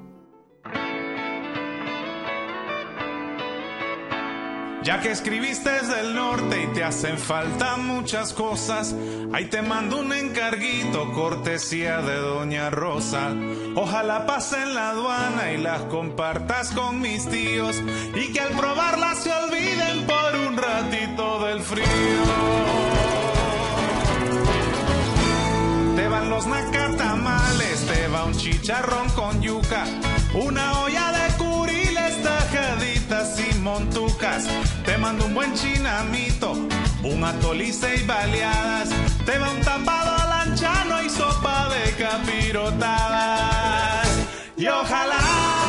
Ya 4.83 4.99
que 4.99 5.11
escribiste 5.11 5.69
desde 5.69 6.01
el 6.01 6.13
norte 6.13 6.63
y 6.63 6.67
te 6.73 6.83
hacen 6.83 7.17
falta 7.17 7.77
muchas 7.77 8.33
cosas, 8.33 8.93
ahí 9.31 9.45
te 9.45 9.61
mando 9.61 9.99
un 9.99 10.11
encarguito, 10.11 11.13
cortesía 11.13 12.01
de 12.01 12.15
Doña 12.15 12.69
Rosa. 12.69 13.33
Ojalá 13.75 14.25
pasen 14.25 14.73
la 14.73 14.89
aduana 14.89 15.53
y 15.53 15.57
las 15.57 15.83
compartas 15.83 16.71
con 16.71 16.99
mis 16.99 17.25
tíos 17.29 17.81
y 18.13 18.33
que 18.33 18.41
al 18.41 18.51
probarlas 18.57 19.19
se 19.19 19.31
olviden 19.31 20.05
por 20.05 20.35
un 20.47 20.57
rato 20.57 20.73
gatito 20.73 21.45
del 21.45 21.61
frío. 21.61 21.85
Te 25.95 26.07
van 26.07 26.29
los 26.29 26.47
nacatamales, 26.47 27.85
te 27.85 28.07
va 28.07 28.25
un 28.25 28.33
chicharrón 28.33 29.09
con 29.09 29.41
yuca, 29.41 29.85
una 30.33 30.79
olla 30.81 31.11
de 31.11 31.23
y 31.73 31.82
Te 34.85 34.97
mando 34.99 35.25
un 35.25 35.33
buen 35.33 35.51
chinamito, 35.55 36.53
un 37.03 37.23
atolice 37.23 37.95
y 37.95 38.03
baleadas. 38.05 38.89
Te 39.25 39.39
va 39.39 39.49
un 39.49 39.61
tapado 39.61 40.15
lanchano 40.29 41.01
y 41.01 41.09
sopa 41.09 41.69
de 41.69 41.95
capirotadas. 41.95 44.07
Y 44.57 44.67
ojalá 44.67 45.62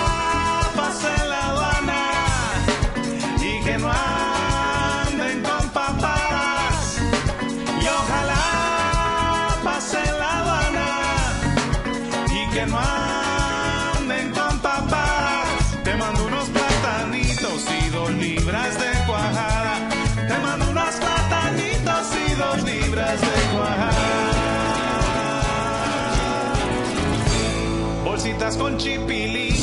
con 28.52 28.76
chipilín 28.76 29.56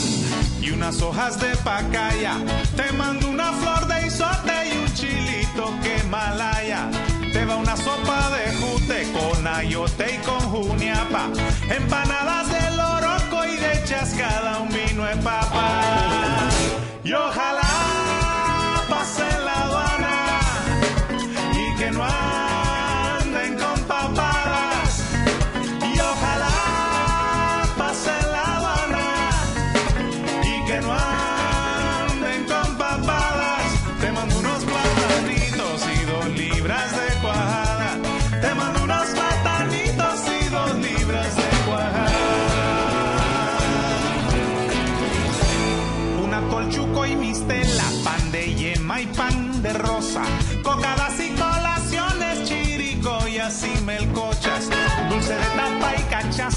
y 0.59 0.71
unas 0.71 1.03
hojas 1.03 1.39
de 1.39 1.55
pacaya. 1.57 2.33
Te 2.75 2.91
mando 2.93 3.29
una 3.29 3.51
flor 3.53 3.87
de 3.87 4.07
isote 4.07 4.53
y 4.73 4.77
un 4.77 4.93
chilito 4.95 5.71
que 5.83 6.03
malaya. 6.09 6.89
Te 7.31 7.45
va 7.45 7.57
una 7.57 7.77
sopa 7.77 8.31
de 8.31 8.51
jute 8.55 9.07
con 9.13 9.45
ayote 9.45 10.15
y 10.15 10.25
con 10.25 10.39
juniapa. 10.39 11.29
Empanadas 11.69 12.47
de 12.49 12.75
loroco 12.75 13.45
y 13.45 13.57
de 13.57 13.83
chascada 13.85 14.57
un 14.61 14.69
vino 14.69 15.07
en 15.07 15.19
papa. 15.19 15.50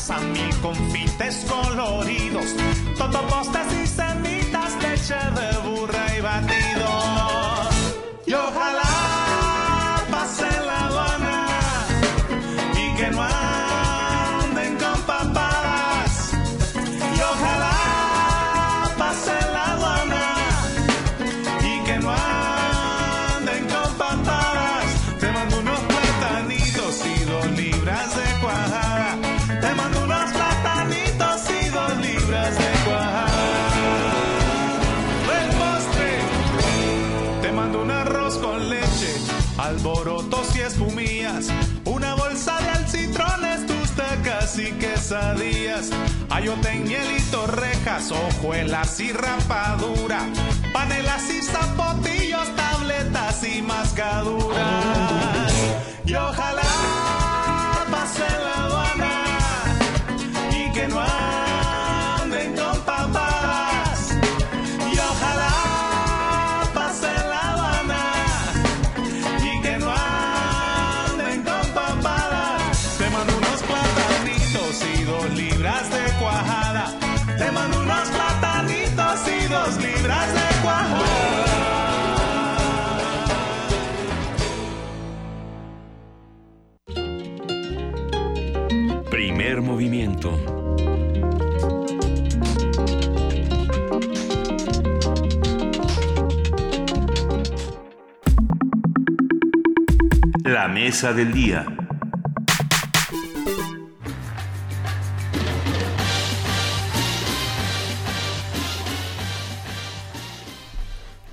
Cachaza, 0.05 0.21
mil 0.21 0.55
confites 0.61 1.47
coloridos. 1.49 2.55
Totopostas 2.97 3.73
y 3.73 3.87
semitas, 3.87 4.83
leche 4.83 5.15
de 5.15 5.69
burra 5.69 6.07
y 6.17 6.21
batido. 6.21 6.74
Quesadillas, 45.05 45.91
ayote 46.31 46.71
en 46.71 46.85
miel 46.85 47.07
y 47.19 47.21
torrejas, 47.31 48.11
hojuelas 48.11 48.99
y 49.01 49.13
rapadura, 49.13 50.21
panelas 50.73 51.31
y 51.31 51.43
zapotillos, 51.43 52.49
tabletas 52.57 53.45
y 53.45 53.61
mascaduras. 53.61 55.53
Y 56.07 56.15
ojalá 56.15 56.63
pase 57.91 58.25
la 58.45 58.65
aduana 58.65 59.25
y 60.51 60.73
que 60.73 60.89
no 60.89 61.01
anden 61.01 61.24
La 100.45 100.69
mesa 100.69 101.13
del 101.13 101.31
día. 101.31 101.67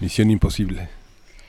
Misión 0.02 0.32
imposible. 0.32 1.01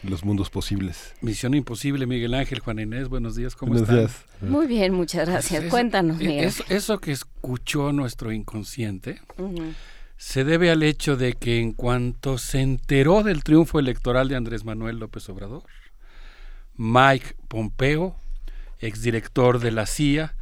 Los 0.03 0.24
mundos 0.24 0.51
posibles. 0.51 1.15
Misión 1.20 1.55
imposible, 1.55 2.07
Miguel 2.07 2.35
Ángel, 2.35 2.59
Juan 2.59 2.81
Inés, 2.81 3.09
buenos 3.09 3.37
días, 3.37 3.55
¿cómo 3.55 3.73
Buenos 3.73 3.89
están? 3.89 4.07
días. 4.07 4.24
Muy 4.41 4.66
bien, 4.66 4.93
muchas 4.93 5.29
gracias. 5.29 5.62
Eso- 5.62 5.70
Cuéntanos, 5.70 6.20
eh, 6.20 6.27
Miguel. 6.27 6.45
Eso, 6.45 6.65
eso 6.70 6.99
que 6.99 7.12
escuchó 7.12 7.93
nuestro 7.93 8.33
inconsciente 8.33 9.20
se 10.16 10.43
debe 10.45 10.70
al 10.73 10.83
hecho 10.83 11.16
de 11.16 11.35
que 11.35 11.61
en 11.61 11.73
cuanto 11.73 12.39
se 12.39 12.61
enteró 12.62 13.23
del 13.23 13.45
triunfo 13.45 13.79
electoral 13.79 14.29
de 14.29 14.35
Andrés 14.37 14.65
Manuel 14.65 14.99
López 14.99 15.29
Obrador, 15.29 15.62
Mike 16.77 17.37
Pompeo, 17.47 18.16
exdirector 18.81 19.61
de 19.61 19.70
la 19.70 19.87
CIA 19.87 20.35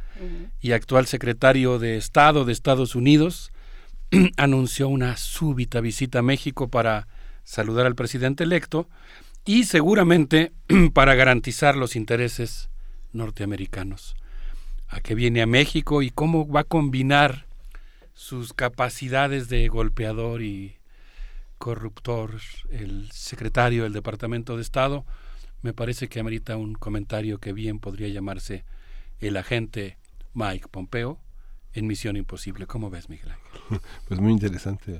y 0.59 0.71
actual 0.71 1.05
secretario 1.05 1.77
de 1.77 1.97
Estado 1.97 2.45
de 2.45 2.53
Estados 2.53 2.95
Unidos, 2.95 3.51
anunció 4.37 4.87
una 4.87 5.17
súbita 5.17 5.81
visita 5.81 6.19
a 6.19 6.23
México 6.23 6.67
para 6.67 7.07
saludar 7.43 7.85
al 7.85 7.95
presidente 7.95 8.43
electo 8.43 8.87
y 9.45 9.65
seguramente 9.65 10.51
para 10.93 11.15
garantizar 11.15 11.75
los 11.75 11.95
intereses 11.95 12.69
norteamericanos. 13.13 14.15
¿A 14.89 14.99
qué 14.99 15.15
viene 15.15 15.41
a 15.41 15.47
México 15.47 16.01
y 16.01 16.09
cómo 16.09 16.47
va 16.47 16.61
a 16.61 16.65
combinar 16.65 17.45
sus 18.13 18.53
capacidades 18.53 19.47
de 19.47 19.67
golpeador 19.69 20.41
y 20.41 20.75
corruptor 21.57 22.39
el 22.71 23.09
secretario 23.11 23.83
del 23.83 23.93
Departamento 23.93 24.55
de 24.55 24.61
Estado? 24.61 25.05
Me 25.61 25.73
parece 25.73 26.07
que 26.07 26.19
amerita 26.19 26.57
un 26.57 26.73
comentario 26.73 27.37
que 27.37 27.53
bien 27.53 27.79
podría 27.79 28.09
llamarse 28.09 28.65
el 29.19 29.37
agente 29.37 29.97
Mike 30.33 30.67
Pompeo 30.69 31.19
en 31.73 31.87
Misión 31.87 32.17
Imposible. 32.17 32.67
¿Cómo 32.67 32.89
ves, 32.89 33.09
Miguel 33.09 33.31
Ángel? 33.31 33.79
Pues 34.07 34.19
muy 34.19 34.33
interesante. 34.33 34.99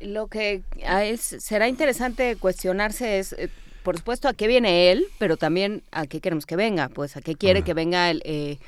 Lo 0.00 0.28
que 0.28 0.62
es, 0.82 1.20
será 1.20 1.68
interesante 1.68 2.36
cuestionarse 2.36 3.18
es, 3.18 3.32
eh, 3.32 3.48
por 3.82 3.96
supuesto, 3.96 4.28
a 4.28 4.34
qué 4.34 4.46
viene 4.46 4.90
él, 4.92 5.06
pero 5.18 5.36
también 5.36 5.82
a 5.92 6.06
qué 6.06 6.20
queremos 6.20 6.46
que 6.46 6.56
venga, 6.56 6.88
pues 6.88 7.16
a 7.16 7.22
qué 7.22 7.34
quiere 7.34 7.62
que 7.62 7.74
venga 7.74 8.10
el, 8.10 8.22
eh, 8.24 8.58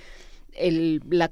el, 0.55 1.03
la, 1.11 1.31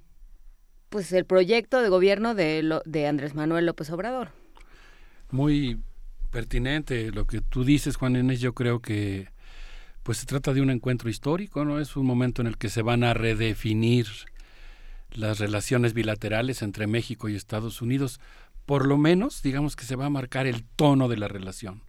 pues 0.90 1.12
el 1.12 1.24
proyecto 1.24 1.82
de 1.82 1.88
gobierno 1.88 2.34
de, 2.34 2.62
lo- 2.62 2.82
de 2.86 3.06
Andrés 3.06 3.34
Manuel 3.34 3.66
López 3.66 3.90
Obrador. 3.90 4.30
Muy 5.30 5.78
pertinente 6.30 7.10
lo 7.12 7.26
que 7.26 7.40
tú 7.40 7.64
dices, 7.64 7.96
Juan 7.96 8.16
Inés. 8.16 8.40
Yo 8.40 8.54
creo 8.54 8.80
que 8.80 9.28
pues 10.02 10.18
se 10.18 10.26
trata 10.26 10.54
de 10.54 10.60
un 10.62 10.70
encuentro 10.70 11.10
histórico, 11.10 11.64
¿no? 11.64 11.80
Es 11.80 11.96
un 11.96 12.06
momento 12.06 12.42
en 12.42 12.48
el 12.48 12.58
que 12.58 12.68
se 12.70 12.82
van 12.82 13.04
a 13.04 13.14
redefinir 13.14 14.06
las 15.12 15.38
relaciones 15.38 15.94
bilaterales 15.94 16.62
entre 16.62 16.86
México 16.86 17.28
y 17.28 17.36
Estados 17.36 17.80
Unidos. 17.82 18.20
Por 18.66 18.86
lo 18.86 18.98
menos, 18.98 19.42
digamos 19.42 19.76
que 19.76 19.84
se 19.84 19.96
va 19.96 20.06
a 20.06 20.10
marcar 20.10 20.46
el 20.46 20.64
tono 20.64 21.08
de 21.08 21.16
la 21.16 21.28
relación. 21.28 21.82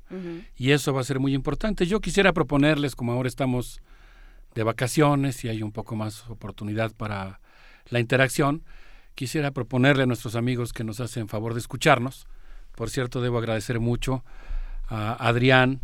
Y 0.55 0.71
eso 0.71 0.93
va 0.93 1.01
a 1.01 1.03
ser 1.03 1.19
muy 1.19 1.33
importante. 1.33 1.85
Yo 1.85 1.99
quisiera 1.99 2.33
proponerles, 2.33 2.95
como 2.95 3.11
ahora 3.11 3.27
estamos 3.27 3.81
de 4.55 4.63
vacaciones 4.63 5.43
y 5.43 5.49
hay 5.49 5.63
un 5.63 5.71
poco 5.71 5.95
más 5.95 6.29
oportunidad 6.29 6.93
para 6.93 7.39
la 7.89 7.99
interacción, 7.99 8.63
quisiera 9.15 9.51
proponerle 9.51 10.03
a 10.03 10.05
nuestros 10.05 10.35
amigos 10.35 10.71
que 10.71 10.83
nos 10.83 10.99
hacen 10.99 11.27
favor 11.27 11.53
de 11.53 11.59
escucharnos. 11.59 12.27
Por 12.75 12.89
cierto, 12.89 13.21
debo 13.21 13.39
agradecer 13.39 13.79
mucho 13.79 14.23
a 14.87 15.27
Adrián, 15.27 15.81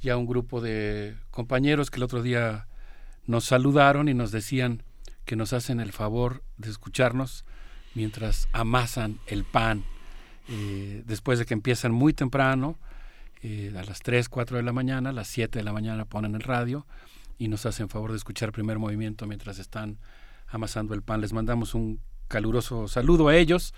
y 0.00 0.10
a 0.10 0.16
un 0.16 0.26
grupo 0.26 0.60
de 0.60 1.16
compañeros 1.30 1.90
que 1.90 1.96
el 1.96 2.04
otro 2.04 2.22
día 2.22 2.68
nos 3.26 3.44
saludaron 3.44 4.08
y 4.08 4.14
nos 4.14 4.30
decían 4.30 4.82
que 5.24 5.36
nos 5.36 5.52
hacen 5.52 5.80
el 5.80 5.92
favor 5.92 6.42
de 6.58 6.70
escucharnos 6.70 7.44
mientras 7.94 8.48
amasan 8.52 9.18
el 9.26 9.44
pan, 9.44 9.84
eh, 10.48 11.02
después 11.06 11.38
de 11.38 11.46
que 11.46 11.54
empiezan 11.54 11.92
muy 11.92 12.12
temprano, 12.12 12.78
eh, 13.42 13.72
a 13.76 13.84
las 13.84 14.00
3, 14.00 14.28
4 14.28 14.56
de 14.56 14.62
la 14.62 14.72
mañana, 14.72 15.10
a 15.10 15.12
las 15.12 15.28
7 15.28 15.58
de 15.58 15.64
la 15.64 15.72
mañana 15.72 16.04
ponen 16.04 16.34
el 16.34 16.42
radio 16.42 16.86
y 17.38 17.48
nos 17.48 17.66
hacen 17.66 17.88
favor 17.88 18.10
de 18.10 18.16
escuchar 18.16 18.52
primer 18.52 18.78
movimiento 18.78 19.26
mientras 19.26 19.58
están 19.58 19.98
amasando 20.48 20.94
el 20.94 21.02
pan. 21.02 21.20
Les 21.20 21.32
mandamos 21.32 21.74
un 21.74 22.00
caluroso 22.28 22.88
saludo 22.88 23.28
a 23.28 23.36
ellos 23.36 23.74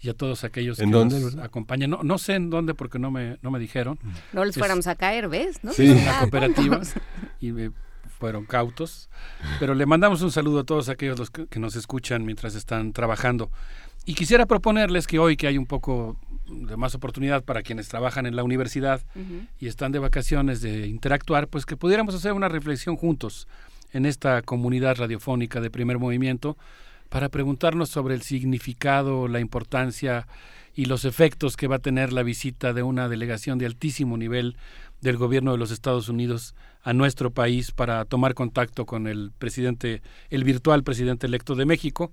y 0.00 0.08
a 0.08 0.14
todos 0.14 0.44
aquellos 0.44 0.78
que 0.78 0.86
nos 0.86 1.36
acompañan. 1.36 1.90
No, 1.90 2.02
no 2.02 2.18
sé 2.18 2.34
en 2.34 2.50
dónde 2.50 2.74
porque 2.74 2.98
no 2.98 3.10
me, 3.10 3.38
no 3.42 3.50
me 3.50 3.58
dijeron. 3.58 3.98
No 4.32 4.44
les 4.44 4.56
fuéramos 4.56 4.86
a 4.86 4.96
caer, 4.96 5.28
¿ves? 5.28 5.62
¿No? 5.62 5.72
Sí. 5.72 5.90
Una 5.90 6.18
cooperativa 6.20 6.80
y 7.40 7.52
fueron 8.22 8.44
cautos. 8.44 9.10
Pero 9.58 9.74
le 9.74 9.84
mandamos 9.84 10.22
un 10.22 10.30
saludo 10.30 10.60
a 10.60 10.64
todos 10.64 10.88
aquellos 10.88 11.18
los 11.18 11.30
que, 11.30 11.58
nos 11.58 11.74
escuchan 11.74 12.24
mientras 12.24 12.54
están 12.54 12.92
trabajando. 12.92 13.50
Y 14.04 14.14
quisiera 14.14 14.46
proponerles 14.46 15.06
que 15.06 15.18
hoy 15.18 15.36
que 15.36 15.46
hay 15.46 15.58
un 15.58 15.66
poco 15.66 16.16
de 16.48 16.76
más 16.76 16.94
oportunidad 16.94 17.44
para 17.44 17.62
quienes 17.62 17.88
trabajan 17.88 18.26
en 18.26 18.36
la 18.36 18.42
universidad 18.42 19.00
y 19.58 19.68
están 19.68 19.92
de 19.92 20.00
vacaciones 20.00 20.60
de 20.60 20.88
interactuar, 20.88 21.48
pues 21.48 21.66
que 21.66 21.76
pudiéramos 21.76 22.14
hacer 22.14 22.32
una 22.32 22.48
reflexión 22.48 22.96
juntos 22.96 23.46
en 23.92 24.06
esta 24.06 24.42
comunidad 24.42 24.96
radiofónica 24.96 25.60
de 25.60 25.70
primer 25.70 25.98
movimiento 25.98 26.56
para 27.08 27.28
preguntarnos 27.28 27.90
sobre 27.90 28.14
el 28.14 28.22
significado, 28.22 29.28
la 29.28 29.38
importancia 29.38 30.26
y 30.74 30.86
los 30.86 31.04
efectos 31.04 31.56
que 31.56 31.66
va 31.66 31.76
a 31.76 31.80
tener 31.80 32.12
la 32.12 32.22
visita 32.22 32.72
de 32.72 32.82
una 32.82 33.08
delegación 33.08 33.58
de 33.58 33.66
altísimo 33.66 34.16
nivel 34.16 34.56
del 35.00 35.16
gobierno 35.16 35.52
de 35.52 35.58
los 35.58 35.70
Estados 35.70 36.08
Unidos 36.08 36.54
a 36.82 36.92
nuestro 36.92 37.30
país 37.30 37.70
para 37.70 38.04
tomar 38.04 38.34
contacto 38.34 38.86
con 38.86 39.06
el 39.06 39.32
presidente, 39.38 40.02
el 40.30 40.44
virtual 40.44 40.82
presidente 40.82 41.26
electo 41.26 41.54
de 41.54 41.64
México. 41.64 42.12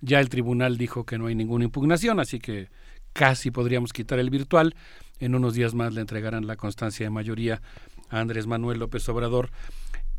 Ya 0.00 0.20
el 0.20 0.28
tribunal 0.28 0.76
dijo 0.76 1.04
que 1.04 1.18
no 1.18 1.26
hay 1.26 1.34
ninguna 1.34 1.64
impugnación, 1.64 2.20
así 2.20 2.38
que 2.38 2.68
casi 3.12 3.50
podríamos 3.50 3.92
quitar 3.92 4.18
el 4.18 4.30
virtual. 4.30 4.74
En 5.18 5.34
unos 5.34 5.54
días 5.54 5.74
más 5.74 5.94
le 5.94 6.00
entregarán 6.00 6.46
la 6.46 6.56
constancia 6.56 7.04
de 7.06 7.10
mayoría 7.10 7.62
a 8.10 8.20
Andrés 8.20 8.46
Manuel 8.46 8.78
López 8.78 9.08
Obrador. 9.08 9.50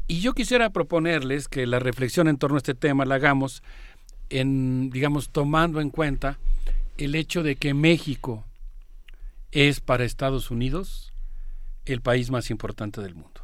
Y 0.08 0.20
yo 0.20 0.34
quisiera 0.34 0.72
proponerles 0.72 1.48
que 1.48 1.66
la 1.68 1.80
reflexión 1.80 2.28
en 2.28 2.38
torno 2.38 2.56
a 2.56 2.60
este 2.60 2.76
tema 2.76 3.06
la 3.06 3.16
hagamos 3.16 3.64
en, 4.30 4.90
digamos, 4.90 5.30
tomando 5.30 5.80
en 5.80 5.90
cuenta 5.90 6.40
el 6.98 7.16
hecho 7.16 7.44
de 7.44 7.56
que 7.56 7.74
México 7.74 8.46
es 9.52 9.80
para 9.80 10.06
Estados 10.06 10.52
Unidos 10.52 11.14
el 11.86 12.02
país 12.02 12.32
más 12.32 12.50
importante 12.50 13.02
del 13.02 13.16
mundo. 13.16 13.41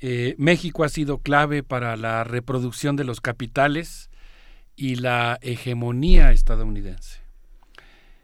Eh, 0.00 0.34
México 0.38 0.84
ha 0.84 0.88
sido 0.88 1.18
clave 1.18 1.62
para 1.62 1.96
la 1.96 2.24
reproducción 2.24 2.96
de 2.96 3.04
los 3.04 3.20
capitales 3.20 4.10
y 4.76 4.94
la 4.94 5.38
hegemonía 5.42 6.30
estadounidense. 6.30 7.20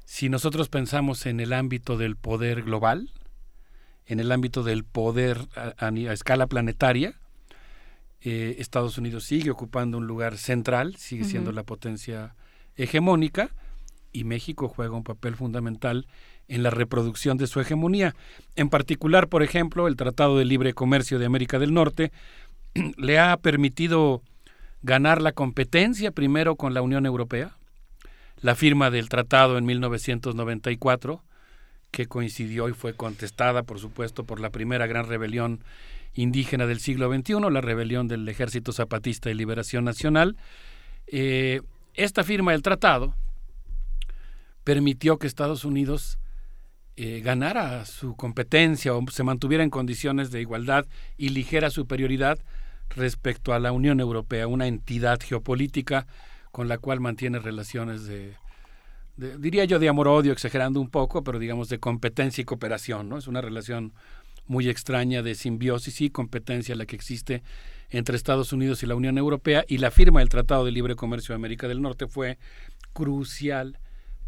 Si 0.04 0.28
nosotros 0.28 0.68
pensamos 0.68 1.26
en 1.26 1.40
el 1.40 1.52
ámbito 1.52 1.96
del 1.96 2.16
poder 2.16 2.62
global, 2.62 3.10
en 4.06 4.20
el 4.20 4.30
ámbito 4.30 4.62
del 4.62 4.84
poder 4.84 5.38
a 5.56 5.88
escala 6.12 6.46
planetaria, 6.46 7.18
eh, 8.20 8.56
Estados 8.58 8.96
Unidos 8.96 9.24
sigue 9.24 9.50
ocupando 9.50 9.98
un 9.98 10.06
lugar 10.06 10.38
central, 10.38 10.94
sigue 10.96 11.24
siendo 11.24 11.52
la 11.52 11.64
potencia 11.64 12.36
hegemónica 12.76 13.50
y 14.12 14.24
México 14.24 14.68
juega 14.68 14.96
un 14.96 15.04
papel 15.04 15.34
fundamental 15.34 16.06
en 16.48 16.62
la 16.62 16.70
reproducción 16.70 17.36
de 17.36 17.46
su 17.46 17.60
hegemonía. 17.60 18.14
En 18.56 18.68
particular, 18.68 19.28
por 19.28 19.42
ejemplo, 19.42 19.88
el 19.88 19.96
Tratado 19.96 20.38
de 20.38 20.44
Libre 20.44 20.74
Comercio 20.74 21.18
de 21.18 21.26
América 21.26 21.58
del 21.58 21.74
Norte 21.74 22.12
le 22.96 23.18
ha 23.18 23.36
permitido 23.36 24.22
ganar 24.82 25.22
la 25.22 25.32
competencia 25.32 26.10
primero 26.10 26.56
con 26.56 26.74
la 26.74 26.82
Unión 26.82 27.06
Europea, 27.06 27.56
la 28.40 28.54
firma 28.54 28.90
del 28.90 29.08
tratado 29.08 29.56
en 29.56 29.64
1994, 29.64 31.22
que 31.90 32.06
coincidió 32.06 32.68
y 32.68 32.72
fue 32.72 32.94
contestada, 32.94 33.62
por 33.62 33.78
supuesto, 33.78 34.24
por 34.24 34.40
la 34.40 34.50
primera 34.50 34.86
gran 34.86 35.06
rebelión 35.06 35.60
indígena 36.14 36.66
del 36.66 36.80
siglo 36.80 37.12
XXI, 37.12 37.50
la 37.50 37.60
rebelión 37.60 38.08
del 38.08 38.28
Ejército 38.28 38.72
Zapatista 38.72 39.28
de 39.28 39.34
Liberación 39.34 39.84
Nacional. 39.84 40.36
Eh, 41.06 41.62
esta 41.94 42.24
firma 42.24 42.52
del 42.52 42.62
tratado 42.62 43.14
permitió 44.64 45.18
que 45.18 45.26
Estados 45.26 45.64
Unidos 45.64 46.18
eh, 46.96 47.20
ganara 47.24 47.84
su 47.86 48.14
competencia 48.16 48.94
o 48.94 49.04
se 49.10 49.24
mantuviera 49.24 49.64
en 49.64 49.70
condiciones 49.70 50.30
de 50.30 50.40
igualdad 50.40 50.86
y 51.16 51.30
ligera 51.30 51.70
superioridad 51.70 52.38
respecto 52.90 53.52
a 53.52 53.58
la 53.58 53.72
Unión 53.72 54.00
Europea, 54.00 54.46
una 54.46 54.66
entidad 54.66 55.20
geopolítica 55.20 56.06
con 56.52 56.68
la 56.68 56.78
cual 56.78 57.00
mantiene 57.00 57.40
relaciones 57.40 58.06
de, 58.06 58.36
diría 59.16 59.64
yo, 59.64 59.78
de 59.78 59.88
amor-odio, 59.88 60.32
exagerando 60.32 60.80
un 60.80 60.88
poco, 60.88 61.24
pero 61.24 61.38
digamos 61.38 61.68
de 61.68 61.80
competencia 61.80 62.42
y 62.42 62.44
cooperación, 62.44 63.08
¿no? 63.08 63.18
Es 63.18 63.26
una 63.26 63.40
relación 63.40 63.92
muy 64.46 64.68
extraña 64.68 65.22
de 65.22 65.34
simbiosis 65.34 66.00
y 66.00 66.10
competencia 66.10 66.76
la 66.76 66.86
que 66.86 66.96
existe 66.96 67.42
entre 67.90 68.16
Estados 68.16 68.52
Unidos 68.52 68.82
y 68.82 68.86
la 68.86 68.94
Unión 68.94 69.18
Europea 69.18 69.64
y 69.66 69.78
la 69.78 69.90
firma 69.90 70.20
del 70.20 70.28
Tratado 70.28 70.64
de 70.64 70.72
Libre 70.72 70.96
Comercio 70.96 71.32
de 71.32 71.36
América 71.36 71.68
del 71.68 71.80
Norte 71.80 72.06
fue 72.06 72.38
crucial 72.92 73.78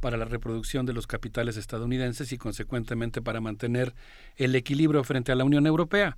para 0.07 0.19
la 0.19 0.25
reproducción 0.25 0.87
de 0.87 0.93
los 0.93 1.09
capitales 1.09 1.57
estadounidenses 1.57 2.31
y 2.31 2.39
consecuentemente 2.39 3.21
para 3.21 3.41
mantener 3.41 3.93
el 4.37 4.55
equilibrio 4.55 5.03
frente 5.03 5.33
a 5.33 5.35
la 5.35 5.43
Unión 5.43 5.67
Europea. 5.67 6.17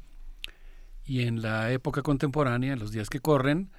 Y 1.06 1.22
en 1.22 1.40
la 1.40 1.72
época 1.72 2.02
contemporánea, 2.02 2.74
en 2.74 2.80
los 2.80 2.92
días 2.92 3.08
que 3.08 3.20
corren, 3.20 3.70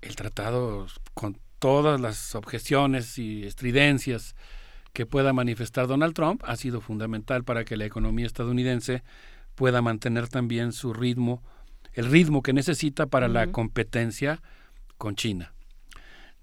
el 0.00 0.16
tratado, 0.16 0.86
con 1.12 1.36
todas 1.58 2.00
las 2.00 2.34
objeciones 2.34 3.18
y 3.18 3.44
estridencias 3.44 4.34
que 4.94 5.04
pueda 5.04 5.34
manifestar 5.34 5.88
Donald 5.88 6.14
Trump, 6.14 6.42
ha 6.46 6.56
sido 6.56 6.80
fundamental 6.80 7.44
para 7.44 7.66
que 7.66 7.76
la 7.76 7.84
economía 7.84 8.24
estadounidense 8.24 9.02
pueda 9.56 9.82
mantener 9.82 10.28
también 10.28 10.72
su 10.72 10.94
ritmo, 10.94 11.42
el 11.92 12.10
ritmo 12.10 12.42
que 12.42 12.54
necesita 12.54 13.08
para 13.08 13.28
la 13.28 13.48
competencia 13.48 14.40
con 14.96 15.16
China. 15.16 15.52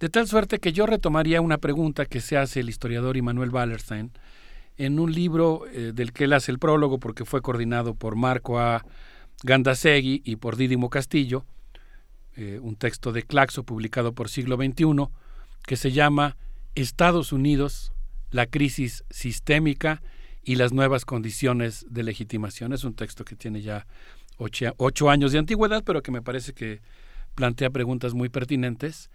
De 0.02 0.10
tal 0.10 0.28
suerte 0.28 0.58
que 0.58 0.74
yo 0.74 0.88
retomaría 0.88 1.42
una 1.42 1.60
pregunta 1.60 2.08
que 2.08 2.22
se 2.22 2.36
hace 2.36 2.62
el 2.62 2.70
historiador 2.70 3.18
Immanuel 3.18 3.52
Wallerstein 3.52 4.12
en 4.78 4.98
un 4.98 5.14
libro 5.14 5.68
eh, 5.68 5.92
del 5.94 6.12
que 6.12 6.24
él 6.24 6.34
hace 6.34 6.52
el 6.52 6.58
prólogo 6.58 7.00
porque 7.00 7.24
fue 7.24 7.44
coordinado 7.44 7.94
por 7.94 8.16
Marco 8.16 8.60
A. 8.60 8.84
Gandasegui 9.44 10.24
y 10.26 10.38
por 10.38 10.56
Didimo 10.56 10.90
Castillo, 10.90 11.46
eh, 12.36 12.58
un 12.64 12.78
texto 12.78 13.12
de 13.12 13.22
Claxo 13.22 13.62
publicado 13.62 14.14
por 14.14 14.28
Siglo 14.28 14.56
XXI, 14.56 15.08
que 15.68 15.76
se 15.76 15.92
llama 15.92 16.36
Estados 16.74 17.32
Unidos, 17.32 17.94
la 18.32 18.48
crisis 18.48 19.04
sistémica 19.12 20.02
y 20.44 20.56
las 20.56 20.74
nuevas 20.74 21.06
condiciones 21.06 21.86
de 21.92 22.02
legitimación. 22.02 22.74
Es 22.74 22.84
un 22.86 22.96
texto 22.96 23.24
que 23.24 23.36
tiene 23.36 23.62
ya 23.62 23.86
ocho, 24.38 25.12
años 25.12 25.32
de 25.32 25.38
antigüedad, 25.38 25.84
pero 25.84 26.02
que 26.02 26.12
me 26.12 26.24
parece 26.24 26.54
que 26.54 26.82
plantea 27.36 27.70
preguntas 27.70 28.16
muy 28.16 28.30
pertinentes, 28.30 29.12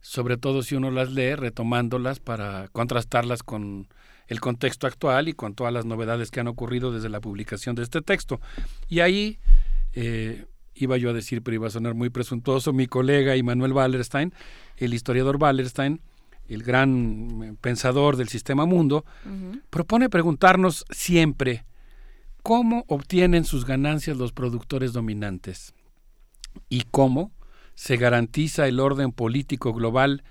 sobre 0.00 0.36
todo 0.36 0.62
si 0.62 0.74
uno 0.74 0.90
las 0.90 1.10
lee 1.10 1.34
retomándolas 1.34 2.20
para 2.20 2.68
contrastarlas 2.68 3.42
con 3.42 3.88
el 4.28 4.40
contexto 4.40 4.86
actual 4.86 5.28
y 5.28 5.32
con 5.32 5.54
todas 5.54 5.72
las 5.72 5.86
novedades 5.86 6.30
que 6.30 6.40
han 6.40 6.48
ocurrido 6.48 6.92
desde 6.92 7.08
la 7.08 7.20
publicación 7.20 7.74
de 7.74 7.82
este 7.82 8.02
texto. 8.02 8.40
Y 8.88 9.00
ahí 9.00 9.38
eh, 9.94 10.46
iba 10.74 10.96
yo 10.96 11.10
a 11.10 11.12
decir, 11.14 11.42
pero 11.42 11.54
iba 11.54 11.66
a 11.66 11.70
sonar 11.70 11.94
muy 11.94 12.10
presuntuoso, 12.10 12.72
mi 12.72 12.86
colega 12.86 13.36
Immanuel 13.36 13.72
Wallerstein, 13.72 14.32
el 14.76 14.94
historiador 14.94 15.36
Wallerstein, 15.40 16.00
el 16.48 16.62
gran 16.62 17.42
eh, 17.42 17.54
pensador 17.60 18.16
del 18.16 18.28
sistema 18.28 18.66
mundo, 18.66 19.04
propone 19.70 20.08
preguntarnos 20.08 20.84
siempre 20.90 21.64
cómo 22.42 22.84
obtienen 22.88 23.44
sus 23.44 23.64
ganancias 23.64 24.16
los 24.16 24.32
productores 24.32 24.92
dominantes 24.92 25.74
y 26.68 26.84
cómo 26.90 27.32
se 27.78 27.96
garantiza 27.96 28.66
el 28.66 28.80
orden 28.80 29.12
político 29.12 29.72
global 29.72 30.24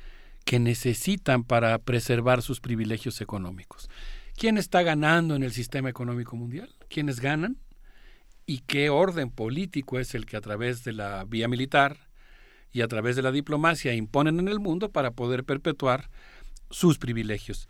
que 0.43 0.59
necesitan 0.59 1.45
para 1.45 1.77
preservar 1.79 2.41
sus 2.41 2.59
privilegios 2.59 3.21
económicos. 3.21 3.89
¿Quién 4.35 4.57
está 4.57 4.81
ganando 4.81 5.33
en 5.33 5.43
el 5.43 5.53
sistema 5.53 5.89
económico 5.89 6.35
mundial? 6.35 6.75
¿Quiénes 6.89 7.21
ganan? 7.21 7.55
¿Y 8.45 8.59
qué 8.67 8.89
orden 8.89 9.29
político 9.31 9.97
es 9.97 10.13
el 10.13 10.25
que 10.25 10.35
a 10.35 10.41
través 10.41 10.83
de 10.83 10.91
la 10.91 11.23
vía 11.23 11.47
militar 11.47 12.09
y 12.73 12.81
a 12.81 12.89
través 12.89 13.15
de 13.15 13.21
la 13.21 13.31
diplomacia 13.31 13.93
imponen 13.93 14.41
en 14.41 14.49
el 14.49 14.59
mundo 14.59 14.91
para 14.91 15.11
poder 15.11 15.45
perpetuar 15.45 16.09
sus 16.69 16.97
privilegios? 16.97 17.69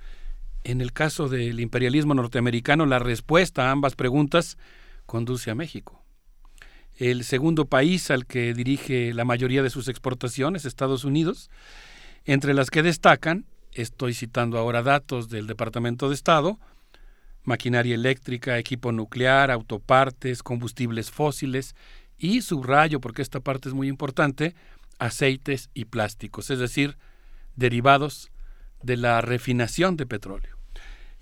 En 0.64 0.82
el 0.82 0.92
caso 0.92 1.30
del 1.30 1.60
imperialismo 1.60 2.16
norteamericano, 2.16 2.88
la 2.88 2.98
respuesta 2.98 3.68
a 3.68 3.72
ambas 3.72 3.96
preguntas 3.96 4.58
conduce 5.06 5.52
a 5.52 5.56
México. 5.56 6.07
El 6.98 7.24
segundo 7.24 7.66
país 7.66 8.10
al 8.10 8.26
que 8.26 8.56
dirige 8.56 9.14
la 9.14 9.24
mayoría 9.24 9.62
de 9.62 9.70
sus 9.70 9.88
exportaciones, 9.88 10.66
Estados 10.66 11.04
Unidos, 11.04 11.52
entre 12.26 12.56
las 12.56 12.72
que 12.72 12.82
destacan, 12.82 13.46
estoy 13.72 14.16
citando 14.16 14.58
ahora 14.58 14.82
datos 14.82 15.30
del 15.30 15.46
Departamento 15.46 16.10
de 16.10 16.16
Estado, 16.16 16.60
maquinaria 17.44 17.94
eléctrica, 17.94 18.58
equipo 18.58 18.92
nuclear, 18.92 19.52
autopartes, 19.52 20.42
combustibles 20.42 21.12
fósiles 21.12 21.76
y, 22.18 22.42
subrayo 22.42 23.00
porque 23.00 23.22
esta 23.22 23.42
parte 23.42 23.70
es 23.70 23.76
muy 23.76 23.88
importante, 23.88 24.56
aceites 24.98 25.70
y 25.76 25.86
plásticos, 25.86 26.50
es 26.50 26.58
decir, 26.58 26.98
derivados 27.56 28.32
de 28.82 28.98
la 28.98 29.22
refinación 29.22 29.98
de 29.98 30.08
petróleo. 30.08 30.58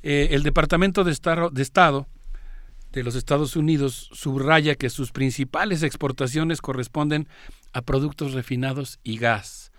Eh, 0.04 0.30
el 0.32 0.44
Departamento 0.44 1.04
de 1.04 1.12
Estado, 1.12 2.08
de 2.96 3.02
Estado 3.02 3.04
de 3.04 3.04
los 3.04 3.16
Estados 3.16 3.56
Unidos 3.58 4.10
subraya 4.14 4.76
que 4.76 4.90
sus 4.90 5.12
principales 5.12 5.84
exportaciones 5.84 6.62
corresponden 6.62 7.28
a 7.74 7.82
productos 7.82 8.34
refinados 8.34 9.00
y 9.04 9.18
gas, 9.18 9.72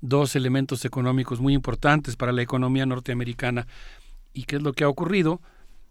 dos 0.00 0.36
elementos 0.36 0.84
económicos 0.84 1.40
muy 1.40 1.54
importantes 1.54 2.14
para 2.14 2.30
la 2.30 2.42
economía 2.42 2.86
norteamericana. 2.86 3.66
¿Y 4.32 4.44
qué 4.44 4.56
es 4.56 4.62
lo 4.62 4.74
que 4.74 4.84
ha 4.84 4.88
ocurrido? 4.88 5.40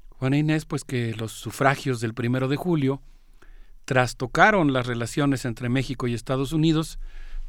Juana 0.10 0.38
Inés, 0.38 0.66
pues 0.66 0.86
que 0.86 1.14
los 1.14 1.34
sufragios 1.34 2.00
del 2.00 2.14
primero 2.14 2.48
de 2.48 2.56
julio 2.56 3.02
trastocaron 3.84 4.72
las 4.72 4.88
relaciones 4.88 5.44
entre 5.44 5.68
México 5.68 6.08
y 6.08 6.14
Estados 6.14 6.54
Unidos, 6.54 7.00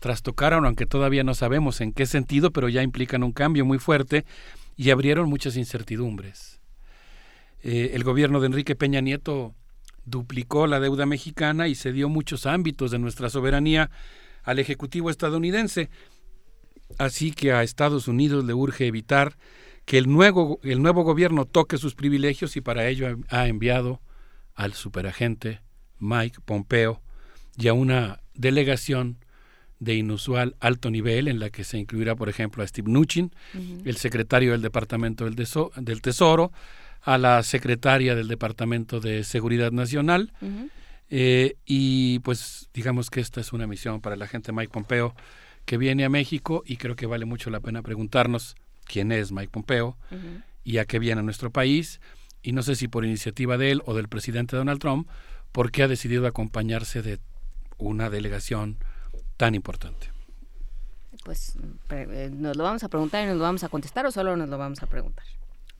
trastocaron, 0.00 0.66
aunque 0.66 0.86
todavía 0.86 1.22
no 1.22 1.34
sabemos 1.34 1.80
en 1.80 1.92
qué 1.92 2.06
sentido, 2.06 2.50
pero 2.50 2.68
ya 2.68 2.82
implican 2.82 3.22
un 3.22 3.32
cambio 3.32 3.64
muy 3.64 3.78
fuerte 3.78 4.24
y 4.76 4.90
abrieron 4.90 5.28
muchas 5.28 5.56
incertidumbres. 5.56 6.61
Eh, 7.62 7.92
el 7.94 8.04
gobierno 8.04 8.40
de 8.40 8.46
Enrique 8.46 8.74
Peña 8.74 9.00
Nieto 9.00 9.54
duplicó 10.04 10.66
la 10.66 10.80
deuda 10.80 11.06
mexicana 11.06 11.68
y 11.68 11.74
cedió 11.74 12.08
muchos 12.08 12.46
ámbitos 12.46 12.90
de 12.90 12.98
nuestra 12.98 13.30
soberanía 13.30 13.90
al 14.42 14.58
Ejecutivo 14.58 15.10
estadounidense. 15.10 15.90
Así 16.98 17.32
que 17.32 17.52
a 17.52 17.62
Estados 17.62 18.08
Unidos 18.08 18.44
le 18.44 18.54
urge 18.54 18.86
evitar 18.86 19.36
que 19.84 19.98
el 19.98 20.10
nuevo, 20.10 20.60
el 20.62 20.82
nuevo 20.82 21.02
gobierno 21.02 21.44
toque 21.44 21.78
sus 21.78 21.94
privilegios 21.94 22.56
y 22.56 22.60
para 22.60 22.86
ello 22.88 23.16
ha 23.28 23.46
enviado 23.46 24.00
al 24.54 24.74
superagente 24.74 25.60
Mike 25.98 26.40
Pompeo 26.44 27.02
y 27.56 27.68
a 27.68 27.72
una 27.72 28.20
delegación 28.34 29.18
de 29.78 29.94
inusual 29.94 30.54
alto 30.60 30.90
nivel 30.90 31.26
en 31.26 31.40
la 31.40 31.50
que 31.50 31.64
se 31.64 31.78
incluirá, 31.78 32.14
por 32.14 32.28
ejemplo, 32.28 32.62
a 32.62 32.66
Steve 32.66 32.88
Mnuchin, 32.88 33.34
el 33.84 33.96
secretario 33.96 34.52
del 34.52 34.62
Departamento 34.62 35.24
del, 35.24 35.34
del, 35.34 36.02
Tesoro, 36.02 36.52
a 37.02 37.18
la 37.18 37.42
secretaria 37.42 38.14
del 38.14 38.28
Departamento 38.28 39.00
de 39.00 39.24
Seguridad 39.24 39.72
Nacional. 39.72 40.32
Eh, 41.10 41.56
y 41.66 42.20
pues 42.20 42.70
digamos 42.72 43.10
que 43.10 43.20
esta 43.20 43.40
es 43.40 43.52
una 43.52 43.66
misión 43.66 44.00
para 44.00 44.16
la 44.16 44.26
gente 44.26 44.52
Mike 44.52 44.72
Pompeo 44.72 45.14
que 45.66 45.76
viene 45.76 46.04
a 46.04 46.08
México 46.08 46.62
y 46.64 46.76
creo 46.78 46.96
que 46.96 47.06
vale 47.06 47.26
mucho 47.26 47.50
la 47.50 47.60
pena 47.60 47.82
preguntarnos 47.82 48.56
quién 48.84 49.12
es 49.12 49.30
Mike 49.30 49.50
Pompeo 49.50 49.96
y 50.64 50.78
a 50.78 50.84
qué 50.86 50.98
viene 50.98 51.20
a 51.20 51.24
nuestro 51.24 51.50
país. 51.50 52.00
Y 52.42 52.52
no 52.52 52.62
sé 52.62 52.74
si 52.76 52.88
por 52.88 53.04
iniciativa 53.04 53.56
de 53.58 53.72
él 53.72 53.82
o 53.84 53.94
del 53.94 54.08
presidente 54.08 54.56
Donald 54.56 54.80
Trump, 54.80 55.08
por 55.52 55.70
qué 55.70 55.82
ha 55.82 55.88
decidido 55.88 56.26
acompañarse 56.26 57.02
de 57.02 57.20
una 57.78 58.10
delegación 58.10 58.78
tan 59.36 59.54
importante. 59.54 60.10
Pues 61.24 61.56
eh, 61.90 62.30
nos 62.32 62.56
lo 62.56 62.64
vamos 62.64 62.82
a 62.82 62.88
preguntar 62.88 63.22
y 63.22 63.26
nos 63.26 63.36
lo 63.36 63.42
vamos 63.42 63.62
a 63.62 63.68
contestar 63.68 64.06
o 64.06 64.10
solo 64.10 64.36
nos 64.36 64.48
lo 64.48 64.58
vamos 64.58 64.82
a 64.82 64.86
preguntar. 64.86 65.24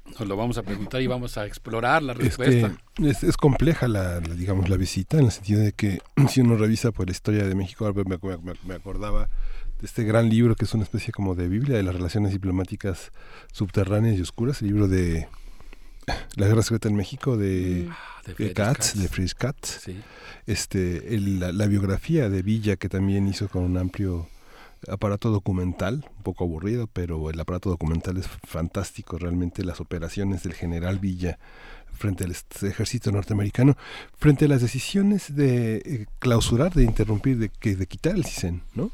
Nos 0.05 0.29
lo 0.29 0.37
vamos 0.37 0.59
a 0.59 0.63
preguntar 0.63 1.01
y 1.01 1.07
vamos 1.07 1.39
a 1.39 1.47
explorar 1.47 2.03
la 2.03 2.13
respuesta. 2.13 2.77
es, 3.03 3.37
compleja 3.37 3.89
la, 3.89 4.21
digamos 4.21 4.69
la 4.69 4.77
visita 4.77 5.19
en 5.19 5.27
el 5.27 5.33
sentido 5.33 5.61
de 5.61 5.73
que 5.73 6.01
si 6.29 6.41
uno 6.41 6.57
revisa 6.57 6.93
por 6.93 7.07
la 7.07 7.13
historia 7.13 7.45
de 7.45 7.55
México, 7.55 7.93
me, 7.95 8.19
me 8.67 8.75
acordaba 8.75 9.29
este 9.83 10.05
gran 10.05 10.29
libro 10.29 10.55
que 10.55 10.65
es 10.65 10.75
una 10.75 10.85
especie 10.85 11.13
como 11.13 11.35
de 11.35 11.49
Biblia 11.49 11.77
de 11.77 11.83
las 11.83 11.95
relaciones 11.95 12.33
diplomáticas 12.33 13.13
subterráneas 13.53 14.17
y 14.19 14.23
oscuras, 14.23 14.63
el 14.63 14.69
libro 14.69 14.89
de 14.89 15.29
La 16.37 16.47
Guerra 16.47 16.63
Secreta 16.63 16.89
en 16.89 16.97
México 16.97 17.37
de, 17.37 17.87
mm. 17.89 17.91
ah, 17.91 18.35
de, 18.39 18.53
Katz, 18.53 18.95
de 18.95 19.09
Fritz 19.09 19.35
Katz. 19.35 19.89
Este, 20.47 21.19
la, 21.19 21.67
biografía 21.67 22.29
de 22.29 22.43
Villa 22.43 22.77
que 22.77 22.89
también 22.89 23.27
hizo 23.27 23.49
con 23.49 23.65
un 23.65 23.77
amplio 23.77 24.29
aparato 24.89 25.31
documental, 25.31 26.05
un 26.17 26.23
poco 26.23 26.45
aburrido, 26.45 26.89
pero 26.93 27.31
el 27.31 27.39
aparato 27.39 27.71
documental 27.71 28.17
es 28.17 28.27
fantástico, 28.27 29.19
realmente 29.19 29.65
las 29.65 29.81
operaciones 29.81 30.43
del 30.43 30.55
general 30.55 30.99
Villa 30.99 31.39
frente 31.93 32.25
al 32.25 32.35
ejército 32.63 33.13
norteamericano, 33.13 33.77
frente 34.17 34.47
a 34.47 34.49
las 34.49 34.63
decisiones 34.63 35.35
de 35.35 35.77
eh, 35.77 36.07
clausurar, 36.19 36.73
de 36.73 36.85
interrumpir, 36.85 37.39
de, 37.39 37.77
de 37.77 37.87
quitar 37.87 38.15
el 38.17 38.25
CISEN, 38.25 38.63
¿no? 38.75 38.91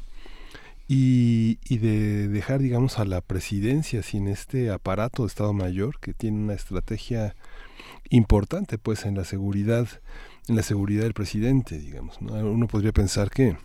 y, 0.87 1.59
y, 1.69 1.77
de 1.77 2.27
dejar, 2.27 2.59
digamos, 2.59 2.97
a 2.97 3.05
la 3.05 3.21
presidencia 3.21 4.01
sin 4.01 4.27
este 4.27 4.71
aparato 4.71 5.21
de 5.21 5.27
Estado 5.27 5.53
Mayor 5.53 5.99
que 5.99 6.15
tiene 6.15 6.39
una 6.39 6.55
estrategia 6.55 7.35
importante, 8.09 8.79
pues, 8.79 9.05
en 9.05 9.15
la 9.15 9.23
seguridad, 9.23 9.87
en 10.47 10.55
la 10.55 10.63
seguridad 10.63 11.03
del 11.03 11.13
presidente, 11.13 11.77
digamos. 11.77 12.17
Uno 12.21 12.67
podría 12.67 12.91
pensar 12.91 13.29
que 13.29 13.55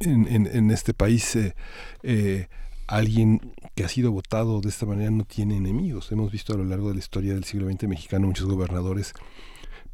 en, 0.00 0.46
en, 0.46 0.70
este 0.70 0.94
país 0.94 1.36
eh, 1.36 1.54
eh, 2.02 2.48
alguien 2.86 3.52
que 3.74 3.84
ha 3.84 3.88
sido 3.88 4.12
votado 4.12 4.60
de 4.60 4.68
esta 4.68 4.86
manera 4.86 5.10
no 5.10 5.24
tiene 5.24 5.56
enemigos. 5.56 6.10
Hemos 6.12 6.30
visto 6.32 6.54
a 6.54 6.56
lo 6.56 6.64
largo 6.64 6.88
de 6.88 6.94
la 6.94 7.00
historia 7.00 7.34
del 7.34 7.44
siglo 7.44 7.70
XX 7.70 7.88
mexicano 7.88 8.26
muchos 8.26 8.46
gobernadores 8.46 9.12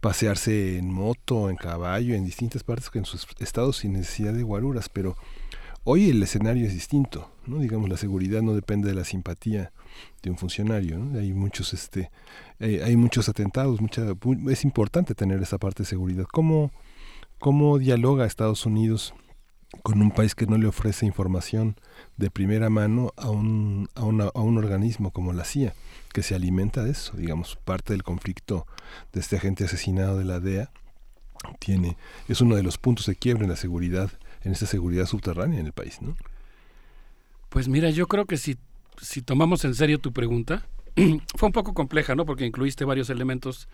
pasearse 0.01 0.79
en 0.79 0.93
moto, 0.93 1.49
en 1.49 1.57
caballo, 1.57 2.15
en 2.15 2.25
distintas 2.25 2.65
partes 2.65 2.91
en 2.95 3.05
sus 3.05 3.27
estados 3.39 3.79
sin 3.79 3.93
necesidad 3.93 4.33
de 4.33 4.43
guaruras, 4.43 4.89
pero 4.89 5.17
Hoy 5.85 6.11
el 6.11 6.23
escenario 6.23 6.65
es 6.65 6.75
distinto, 6.75 7.29
¿no? 7.45 7.59
Digamos, 7.59 7.89
la 7.89 7.97
seguridad 7.97 8.41
no 8.41 8.55
depende 8.55 8.89
de 8.89 8.95
la 8.95 9.05
simpatía 9.05 9.73
de 10.23 10.31
un 10.31 10.39
funcionario. 10.39 11.03
Hay 11.15 11.33
muchos, 11.33 11.75
este, 11.75 12.12
eh, 12.61 12.83
hay 12.85 12.95
muchos 12.95 13.29
atentados, 13.29 13.81
mucha, 13.81 14.05
es 14.49 14.62
importante 14.62 15.17
tener 15.17 15.43
esa 15.43 15.59
parte 15.59 15.83
de 15.83 15.89
seguridad. 15.89 16.25
¿Cómo, 16.31 16.71
cómo 17.41 17.79
dialoga 17.79 18.27
Estados 18.27 18.65
Unidos 18.65 19.12
con 19.83 20.02
un 20.02 20.10
país 20.10 20.34
que 20.34 20.47
no 20.47 20.59
le 20.59 20.67
ofrece 20.67 21.07
información 21.07 21.76
de 22.17 22.31
primera 22.31 22.68
mano 22.70 23.12
a 23.17 23.31
un, 23.31 23.89
a, 23.94 24.02
a 24.02 24.41
un 24.41 24.59
organismo 24.59 25.10
como 25.10 25.33
la 25.33 25.44
CIA, 25.44 25.75
que 26.12 26.23
se 26.23 26.34
alimenta 26.34 26.84
de 26.84 26.91
eso, 26.91 27.17
digamos, 27.17 27.57
parte 27.57 27.92
del 27.92 28.02
conflicto 28.02 28.67
de 29.12 29.20
este 29.20 29.36
agente 29.36 29.65
asesinado 29.65 30.18
de 30.18 30.25
la 30.25 30.41
DEA 30.41 30.70
tiene, 31.59 31.97
es 32.28 32.41
uno 32.41 32.55
de 32.55 32.62
los 32.62 32.78
puntos 32.78 33.07
de 33.07 33.17
quiebre 33.17 33.44
en 33.44 33.51
la 33.51 33.57
seguridad 33.57 34.12
en 34.44 34.52
esta 34.52 34.67
seguridad 34.67 35.07
subterránea 35.07 35.60
en 35.60 35.67
el 35.67 35.73
país, 35.73 36.02
¿no? 36.02 36.17
Pues 37.49 37.68
mira, 37.68 37.91
yo 37.91 38.09
creo 38.09 38.26
que 38.26 38.36
si, 38.36 38.57
si 39.01 39.23
tomamos 39.23 39.65
en 39.65 39.75
serio 39.75 39.99
tu 39.99 40.12
pregunta, 40.12 40.67
fue 41.36 41.47
un 41.49 41.52
poco 41.52 41.75
compleja, 41.75 42.15
¿no? 42.15 42.26
Porque 42.26 42.47
incluiste 42.47 42.84
varios 42.84 43.10
elementos, 43.10 43.68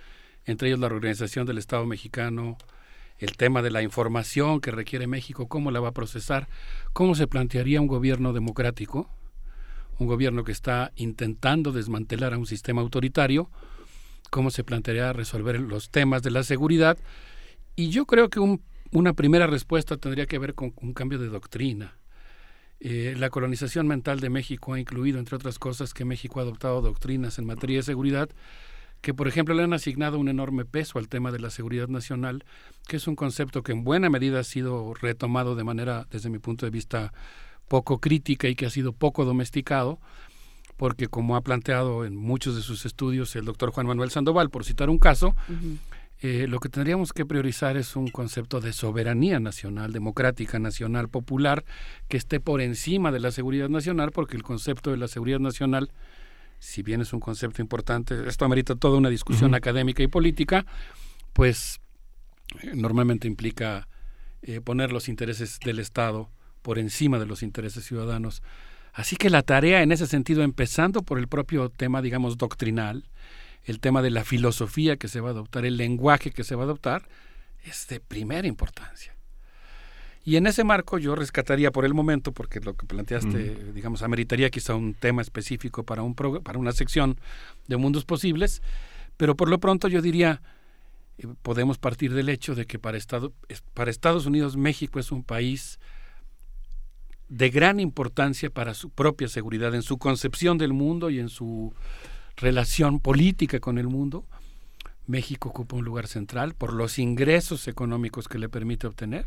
entre 0.45 0.69
ellos 0.69 0.81
la 0.81 0.87
organización 0.87 1.47
del 1.47 1.59
Estado 1.59 1.87
mexicano, 1.87 2.59
el 3.19 3.37
tema 3.37 3.63
de 3.63 3.71
la 3.71 3.83
información 3.83 4.61
que 4.61 4.71
requiere 4.71 5.07
México, 5.07 5.49
cómo 5.49 5.71
la 5.71 5.81
va 5.81 5.89
a 5.89 5.93
procesar, 5.93 6.49
cómo 6.93 7.15
se 7.15 7.27
plantearía 7.27 7.81
un 7.81 7.87
gobierno 7.87 8.33
democrático, 8.33 9.11
un 9.99 10.07
gobierno 10.07 10.45
que 10.45 10.53
está 10.53 10.93
intentando 10.97 11.73
desmantelar 11.73 12.35
a 12.35 12.39
un 12.39 12.47
sistema 12.47 12.83
autoritario, 12.83 13.51
cómo 14.31 14.51
se 14.51 14.65
plantearía 14.65 15.13
resolver 15.13 15.61
los 15.61 15.91
temas 15.91 16.23
de 16.23 16.31
la 16.31 16.43
seguridad. 16.43 16.99
Y 17.75 17.91
yo 17.91 18.07
creo 18.07 18.29
que 18.29 18.41
un 18.41 18.63
una 18.91 19.13
primera 19.13 19.47
respuesta 19.47 19.97
tendría 19.97 20.27
que 20.27 20.39
ver 20.39 20.55
con 20.55 20.73
un 20.81 20.95
cambio 20.95 21.19
de 21.19 21.29
doctrina. 21.29 21.97
Eh, 22.81 23.15
la 23.19 23.29
colonización 23.29 23.87
mental 23.87 24.21
de 24.21 24.31
México 24.31 24.73
ha 24.73 24.81
incluido, 24.81 25.19
entre 25.19 25.37
otras 25.37 25.59
cosas, 25.59 25.93
que 25.93 26.05
México 26.05 26.39
ha 26.39 26.43
adoptado 26.43 26.81
doctrinas 26.81 27.39
en 27.39 27.47
materia 27.47 27.79
de 27.79 27.83
seguridad 27.83 28.31
que, 29.01 29.15
por 29.15 29.29
ejemplo, 29.29 29.55
le 29.55 29.63
han 29.63 29.73
asignado 29.73 30.19
un 30.19 30.29
enorme 30.29 30.65
peso 30.65 30.99
al 30.99 31.09
tema 31.09 31.31
de 31.31 31.39
la 31.39 31.51
seguridad 31.51 31.89
nacional, 31.89 32.45
que 32.87 32.97
es 32.97 33.07
un 33.07 33.17
concepto 33.17 33.63
que 33.63 33.73
en 33.73 33.85
buena 33.85 34.11
medida 34.11 34.41
ha 34.41 34.45
sido 34.45 34.95
retomado 34.95 35.55
de 35.55 35.65
manera, 35.65 36.07
desde 36.11 36.31
mi 36.31 36.39
punto 36.39 36.67
de 36.67 36.71
vista, 36.71 37.13
poco 37.69 38.01
crítica 38.01 38.49
y 38.49 38.57
que 38.57 38.67
ha 38.67 38.71
sido 38.71 38.93
poco 38.93 39.25
domesticado, 39.25 40.01
porque 40.77 41.09
como 41.09 41.37
ha 41.37 41.43
planteado 41.43 42.05
en 42.05 42.17
muchos 42.17 42.57
de 42.57 42.63
sus 42.63 42.87
estudios 42.87 43.37
el 43.37 43.45
doctor 43.45 43.71
Juan 43.71 43.87
Manuel 43.87 44.11
Sandoval, 44.11 44.51
por 44.51 44.65
citar 44.65 44.91
un 44.91 44.99
caso, 44.99 45.35
eh, 46.21 46.47
lo 46.49 46.59
que 46.59 46.69
tendríamos 46.69 47.13
que 47.13 47.27
priorizar 47.27 47.77
es 47.77 47.95
un 47.95 48.09
concepto 48.09 48.61
de 48.61 48.73
soberanía 48.73 49.39
nacional, 49.39 49.93
democrática, 49.93 50.59
nacional, 50.59 51.09
popular, 51.09 51.65
que 52.09 52.17
esté 52.17 52.41
por 52.41 52.61
encima 52.61 53.13
de 53.13 53.21
la 53.21 53.31
seguridad 53.31 53.69
nacional, 53.69 54.11
porque 54.13 54.37
el 54.37 54.43
concepto 54.43 54.91
de 54.91 54.97
la 54.97 55.09
seguridad 55.09 55.41
nacional 55.41 55.91
si 56.59 56.83
bien 56.83 57.01
es 57.01 57.13
un 57.13 57.21
concepto 57.21 57.63
importante, 57.63 58.29
esto 58.29 58.45
amerita 58.45 58.75
toda 58.75 58.99
una 58.99 59.11
discusión 59.11 59.55
académica 59.55 60.03
y 60.03 60.09
política, 60.09 60.67
pues 61.33 61.81
eh, 62.63 62.73
normalmente 62.75 63.29
implica 63.29 63.89
eh, 64.43 64.61
poner 64.61 64.93
los 64.93 65.09
intereses 65.09 65.59
del 65.65 65.79
Estado 65.79 66.31
por 66.63 66.79
encima 66.79 67.19
de 67.19 67.27
los 67.27 67.43
intereses 67.43 67.85
ciudadanos. 67.85 68.43
Así 68.93 69.17
que 69.17 69.31
la 69.31 69.43
tarea 69.43 69.83
en 69.83 69.93
ese 69.93 70.07
sentido, 70.07 70.43
empezando 70.43 71.03
por 71.03 71.19
el 71.19 71.29
propio 71.29 71.69
tema, 71.71 72.03
digamos, 72.03 72.39
doctrinal, 72.39 73.09
el 73.65 73.81
tema 73.81 74.03
de 74.03 74.11
la 74.11 74.25
filosofía 74.25 74.97
que 74.97 75.09
se 75.09 75.21
va 75.21 75.29
a 75.29 75.33
adoptar, 75.33 75.65
el 75.65 75.77
lenguaje 75.77 76.31
que 76.31 76.45
se 76.45 76.55
va 76.55 76.63
a 76.63 76.65
adoptar, 76.65 77.09
es 77.63 77.87
de 77.89 78.01
primera 78.01 78.49
importancia. 78.49 79.18
Y 80.25 80.37
en 80.37 80.47
ese 80.47 80.65
marco 80.65 80.99
yo 80.99 81.15
rescataría 81.15 81.71
por 81.71 81.85
el 81.85 81.95
momento, 81.95 82.33
porque 82.33 82.61
lo 82.61 82.75
que 82.75 82.87
planteaste, 82.87 83.73
digamos, 83.73 84.03
ameritaría 84.03 84.51
quizá 84.51 84.75
un 84.75 84.95
tema 84.95 85.23
específico 85.23 85.85
para, 85.85 86.03
un 86.03 86.15
para 86.15 86.59
una 86.59 86.73
sección 86.73 87.19
de 87.67 87.77
mundos 87.77 88.05
posibles, 88.05 88.63
pero 89.17 89.37
por 89.37 89.49
lo 89.49 89.59
pronto 89.59 89.89
yo 89.89 90.03
diría, 90.03 90.43
eh, 91.19 91.27
podemos 91.43 91.79
partir 91.79 92.13
del 92.15 92.29
hecho 92.29 92.55
de 92.55 92.67
que 92.67 92.79
para, 92.79 92.99
Estado, 92.99 93.33
para 93.75 93.91
Estados 93.91 94.27
Unidos 94.27 94.57
México 94.57 94.99
es 94.99 95.11
un 95.13 95.25
país 95.25 95.79
de 97.29 97.51
gran 97.51 97.79
importancia 97.81 98.51
para 98.51 98.75
su 98.75 98.91
propia 98.91 99.29
seguridad, 99.29 99.75
en 99.75 99.83
su 99.83 99.99
concepción 99.99 100.59
del 100.59 100.73
mundo 100.73 101.11
y 101.11 101.21
en 101.21 101.29
su 101.29 101.75
relación 102.37 103.01
política 103.01 103.61
con 103.61 103.79
el 103.79 103.89
mundo. 103.89 104.25
México 105.07 105.49
ocupa 105.49 105.77
un 105.77 105.85
lugar 105.85 106.07
central 106.07 106.55
por 106.55 106.73
los 106.73 106.99
ingresos 106.99 107.67
económicos 107.69 108.29
que 108.29 108.39
le 108.39 108.49
permite 108.49 108.87
obtener, 108.87 109.27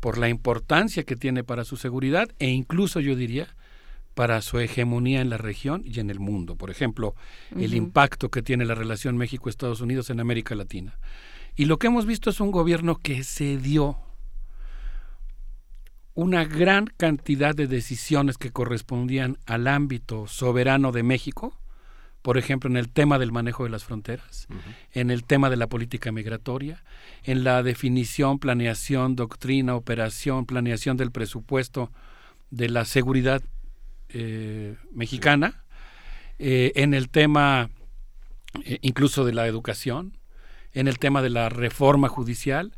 por 0.00 0.18
la 0.18 0.28
importancia 0.28 1.04
que 1.04 1.16
tiene 1.16 1.44
para 1.44 1.64
su 1.64 1.76
seguridad 1.76 2.28
e 2.38 2.48
incluso 2.48 3.00
yo 3.00 3.14
diría 3.14 3.54
para 4.14 4.42
su 4.42 4.58
hegemonía 4.58 5.20
en 5.20 5.30
la 5.30 5.38
región 5.38 5.82
y 5.84 6.00
en 6.00 6.10
el 6.10 6.18
mundo. 6.18 6.56
Por 6.56 6.70
ejemplo, 6.70 7.14
el 7.56 7.74
impacto 7.74 8.28
que 8.28 8.42
tiene 8.42 8.64
la 8.64 8.74
relación 8.74 9.16
México-Estados 9.16 9.80
Unidos 9.80 10.10
en 10.10 10.20
América 10.20 10.54
Latina. 10.54 10.98
Y 11.56 11.66
lo 11.66 11.78
que 11.78 11.86
hemos 11.86 12.06
visto 12.06 12.30
es 12.30 12.40
un 12.40 12.50
gobierno 12.50 12.96
que 12.96 13.22
cedió 13.22 13.98
una 16.14 16.44
gran 16.44 16.86
cantidad 16.86 17.54
de 17.54 17.66
decisiones 17.66 18.36
que 18.36 18.50
correspondían 18.50 19.38
al 19.46 19.68
ámbito 19.68 20.26
soberano 20.26 20.92
de 20.92 21.02
México, 21.02 21.59
por 22.22 22.36
ejemplo, 22.36 22.68
en 22.68 22.76
el 22.76 22.88
tema 22.90 23.18
del 23.18 23.32
manejo 23.32 23.64
de 23.64 23.70
las 23.70 23.84
fronteras, 23.84 24.46
en 24.92 25.10
el 25.10 25.24
tema 25.24 25.48
de 25.48 25.56
la 25.56 25.68
política 25.68 26.12
migratoria, 26.12 26.82
en 27.22 27.44
la 27.44 27.62
definición, 27.62 28.38
planeación, 28.38 29.16
doctrina, 29.16 29.74
operación, 29.74 30.44
planeación 30.44 30.96
del 30.96 31.12
presupuesto 31.12 31.90
de 32.50 32.68
la 32.68 32.84
seguridad 32.84 33.42
eh, 34.10 34.76
mexicana, 34.92 35.64
eh, 36.38 36.72
en 36.74 36.94
el 36.94 37.08
tema 37.08 37.70
eh, 38.64 38.78
incluso 38.82 39.24
de 39.24 39.32
la 39.32 39.46
educación, 39.46 40.18
en 40.72 40.88
el 40.88 40.98
tema 40.98 41.22
de 41.22 41.30
la 41.30 41.48
reforma 41.48 42.08
judicial, 42.08 42.72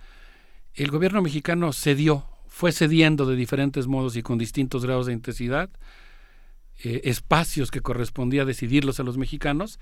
el 0.74 0.90
gobierno 0.90 1.20
mexicano 1.20 1.72
cedió, 1.72 2.26
fue 2.46 2.72
cediendo 2.72 3.26
de 3.26 3.36
diferentes 3.36 3.86
modos 3.86 4.16
y 4.16 4.22
con 4.22 4.38
distintos 4.38 4.84
grados 4.84 5.06
de 5.06 5.14
intensidad 5.14 5.70
espacios 6.82 7.70
que 7.70 7.80
correspondía 7.80 8.44
decidirlos 8.44 9.00
a 9.00 9.02
los 9.02 9.18
mexicanos 9.18 9.78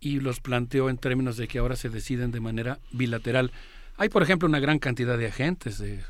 y 0.00 0.20
los 0.20 0.40
planteó 0.40 0.90
en 0.90 0.98
términos 0.98 1.36
de 1.36 1.48
que 1.48 1.58
ahora 1.58 1.76
se 1.76 1.88
deciden 1.88 2.30
de 2.30 2.40
manera 2.40 2.78
bilateral. 2.92 3.52
Hay, 3.96 4.08
por 4.08 4.22
ejemplo, 4.22 4.48
una 4.48 4.60
gran 4.60 4.78
cantidad 4.78 5.18
de 5.18 5.26
agentes 5.26 5.78
de 5.78 6.00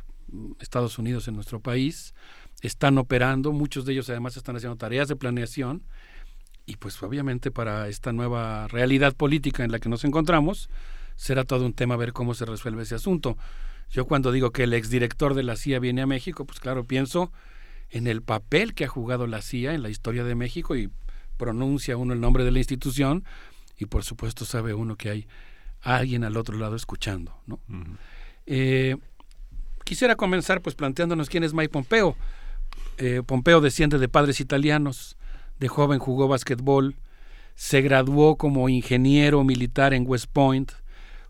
Estados 0.61 0.99
Unidos 0.99 1.27
en 1.29 1.35
nuestro 1.35 1.61
país, 1.61 2.15
están 2.61 2.99
operando, 2.99 3.53
muchos 3.53 3.85
de 3.85 3.93
ellos 3.93 4.11
además 4.11 4.37
están 4.37 4.57
haciendo 4.57 4.77
tareas 4.77 5.09
de 5.09 5.17
planeación 5.17 5.83
y 6.67 6.77
pues 6.77 7.03
obviamente 7.03 7.51
para 7.51 7.89
esta 7.89 8.13
nueva 8.13 8.69
realidad 8.69 9.15
política 9.15 9.65
en 9.65 9.73
la 9.73 9.79
que 9.79 9.89
nos 9.89 10.05
encontramos 10.05 10.69
será 11.17 11.45
todo 11.45 11.65
un 11.65 11.73
tema 11.73 11.97
ver 11.97 12.13
cómo 12.13 12.35
se 12.35 12.45
resuelve 12.45 12.83
ese 12.83 12.95
asunto. 12.95 13.39
Yo 13.91 14.07
cuando 14.07 14.33
digo 14.33 14.51
que 14.51 14.65
el 14.65 14.75
exdirector 14.75 15.35
de 15.35 15.45
la 15.45 15.57
CIA 15.57 15.79
viene 15.79 16.03
a 16.03 16.07
México, 16.07 16.45
pues 16.45 16.61
claro, 16.61 16.85
pienso 16.85 17.33
en 17.91 18.07
el 18.07 18.23
papel 18.23 18.75
que 18.75 18.85
ha 18.85 18.89
jugado 18.89 19.27
la 19.27 19.43
CIA 19.43 19.75
en 19.75 19.83
la 19.83 19.89
historia 19.89 20.25
de 20.25 20.35
México 20.35 20.77
y 20.77 20.91
pronuncia 21.37 21.97
uno 21.97 22.13
el 22.15 22.21
nombre 22.21 22.45
de 22.45 22.51
la 22.51 22.59
institución 22.59 23.25
y 23.79 23.87
por 23.87 24.05
supuesto 24.05 24.45
sabe 24.45 24.75
uno 24.75 24.97
que 24.97 25.11
hay 25.11 25.29
alguien 25.81 26.25
al 26.25 26.37
otro 26.37 26.59
lado 26.59 26.77
escuchando. 26.77 27.41
¿no? 27.47 27.61
Eh, 28.47 28.97
quisiera 29.85 30.17
comenzar 30.17 30.61
pues 30.61 30.75
planteándonos 30.75 31.29
quién 31.29 31.45
es 31.45 31.55
Mike 31.55 31.71
Pompeo. 31.71 32.17
Eh, 32.99 33.23
Pompeo 33.25 33.61
desciende 33.61 33.99
de 33.99 34.09
padres 34.09 34.41
italianos, 34.41 35.17
de 35.61 35.69
joven 35.69 35.99
jugó 35.99 36.29
basquetbol, 36.29 36.97
se 37.55 37.81
graduó 37.81 38.37
como 38.37 38.69
ingeniero 38.69 39.43
militar 39.45 39.95
en 39.95 40.05
West 40.07 40.27
Point, 40.33 40.73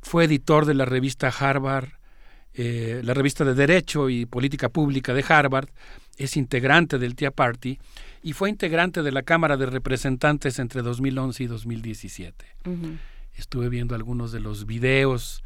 fue 0.01 0.25
editor 0.25 0.67
de 0.67 0.75
la 0.75 0.85
revista 0.85 1.29
Harvard, 1.29 1.98
eh, 2.61 3.03
la 3.05 3.15
revista 3.15 3.45
de 3.45 3.55
Derecho 3.55 4.11
y 4.11 4.27
Política 4.27 4.69
Pública 4.69 5.15
de 5.15 5.25
Harvard, 5.29 5.69
es 6.17 6.37
integrante 6.37 6.99
del 6.99 7.15
Tea 7.15 7.31
Party 7.31 7.79
y 8.21 8.33
fue 8.33 8.51
integrante 8.51 9.05
de 9.05 9.13
la 9.13 9.23
Cámara 9.23 9.57
de 9.57 9.67
Representantes 9.67 10.59
entre 10.59 10.83
2011 10.83 11.45
y 11.45 11.47
2017. 11.47 12.45
Estuve 13.37 13.69
viendo 13.69 13.95
algunos 13.95 14.33
de 14.33 14.41
los 14.41 14.67
videos 14.67 15.45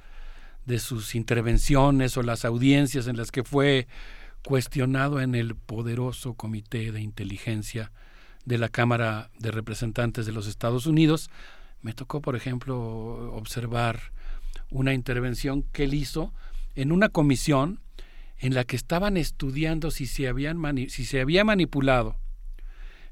de 0.64 0.78
sus 0.78 1.14
intervenciones 1.14 2.16
o 2.16 2.22
las 2.22 2.46
audiencias 2.46 3.06
en 3.06 3.18
las 3.18 3.30
que 3.30 3.44
fue 3.44 3.88
cuestionado 4.42 5.20
en 5.20 5.34
el 5.34 5.54
poderoso 5.54 6.32
Comité 6.32 6.92
de 6.92 7.02
Inteligencia 7.02 7.92
de 8.46 8.56
la 8.56 8.70
Cámara 8.70 9.28
de 9.38 9.50
Representantes 9.50 10.24
de 10.24 10.32
los 10.32 10.46
Estados 10.46 10.86
Unidos. 10.86 11.28
Me 11.82 11.92
tocó, 11.92 12.22
por 12.22 12.36
ejemplo, 12.36 13.34
observar 13.34 14.00
una 14.70 14.94
intervención 14.94 15.62
que 15.74 15.84
él 15.84 15.92
hizo 15.92 16.32
en 16.74 16.92
una 16.92 17.08
comisión 17.08 17.80
en 18.38 18.54
la 18.54 18.64
que 18.64 18.76
estaban 18.76 19.16
estudiando 19.16 19.90
si 19.90 20.06
se, 20.06 20.28
habían 20.28 20.60
si 20.88 21.04
se 21.04 21.20
había 21.20 21.44
manipulado 21.44 22.16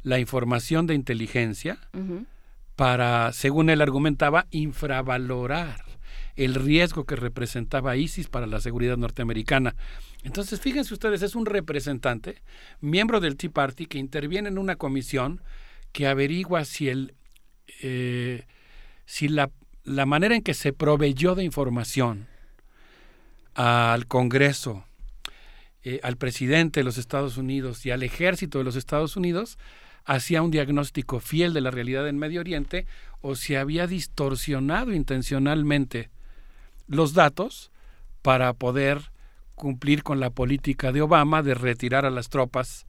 la 0.02 0.18
información 0.18 0.86
de 0.86 0.94
inteligencia 0.94 1.78
para, 2.74 3.32
según 3.32 3.70
él 3.70 3.80
argumentaba, 3.80 4.47
infravalorar 4.50 5.84
el 6.36 6.55
riesgo 6.55 7.05
que 7.05 7.16
representaba 7.16 7.97
ISIS 7.97 8.28
para 8.28 8.47
la 8.47 8.60
seguridad 8.60 8.97
norteamericana. 8.97 9.76
Entonces, 10.22 10.60
fíjense 10.60 10.94
ustedes, 10.94 11.22
es 11.22 11.34
un 11.34 11.47
representante, 11.47 12.42
miembro 12.80 13.20
del 13.20 13.36
Tea 13.36 13.50
Party, 13.50 13.86
que 13.86 13.98
interviene 13.98 14.48
en 14.48 14.58
una 14.58 14.76
comisión 14.76 15.42
que 15.92 16.06
averigua 16.06 16.64
si 16.64 16.89
el 16.89 17.14
eh, 17.82 18.47
si 19.05 19.28
la, 19.28 19.50
la, 19.84 20.06
manera 20.06 20.34
en 20.34 20.42
que 20.42 20.55
se 20.55 20.72
proveyó 20.72 21.34
de 21.34 21.44
información 21.44 22.26
al 23.60 24.06
Congreso, 24.06 24.84
eh, 25.82 26.00
al 26.02 26.16
presidente 26.16 26.80
de 26.80 26.84
los 26.84 26.97
Estados 26.97 27.36
Unidos 27.36 27.84
y 27.84 27.90
al 27.90 28.02
ejército 28.02 28.56
de 28.56 28.64
los 28.64 28.74
Estados 28.74 29.16
Unidos 29.16 29.58
hacía 30.06 30.40
un 30.40 30.50
diagnóstico 30.50 31.20
fiel 31.20 31.52
de 31.52 31.60
la 31.60 31.70
realidad 31.70 32.08
en 32.08 32.16
Medio 32.16 32.40
Oriente 32.40 32.86
o 33.20 33.34
si 33.34 33.56
había 33.56 33.86
distorsionado 33.86 34.94
intencionalmente 34.94 36.08
los 36.86 37.12
datos 37.12 37.70
para 38.22 38.55
poder 38.55 39.12
cumplir 39.56 40.05
con 40.05 40.20
la 40.20 40.30
política 40.30 40.90
de 40.90 41.02
Obama 41.02 41.42
de 41.42 41.52
retirar 41.52 42.06
a 42.06 42.10
las 42.10 42.30
tropas 42.30 42.86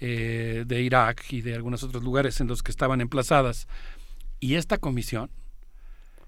eh, 0.00 0.64
de 0.66 0.82
Irak 0.82 1.32
y 1.32 1.42
de 1.42 1.54
algunos 1.54 1.84
otros 1.84 2.02
lugares 2.02 2.40
en 2.40 2.48
los 2.48 2.64
que 2.64 2.72
estaban 2.72 3.00
emplazadas. 3.00 3.68
Y 4.40 4.56
esta 4.56 4.78
comisión 4.78 5.30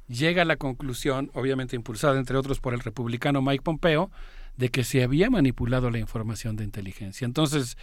llega 0.09 0.43
a 0.43 0.45
la 0.47 0.57
conclusión, 0.57 1.31
obviamente 1.35 1.77
impulsada 1.77 2.19
entre 2.19 2.37
otros 2.37 2.61
por 2.61 2.75
el 2.75 2.81
republicano 2.81 3.43
Mike 3.43 3.63
Pompeo, 3.63 4.11
de 4.57 4.69
que 4.69 4.85
se 4.85 5.03
había 5.03 5.31
manipulado 5.31 5.91
la 5.91 5.99
información 5.99 6.57
de 6.57 6.65
inteligencia. 6.65 7.25
Entonces, 7.25 7.77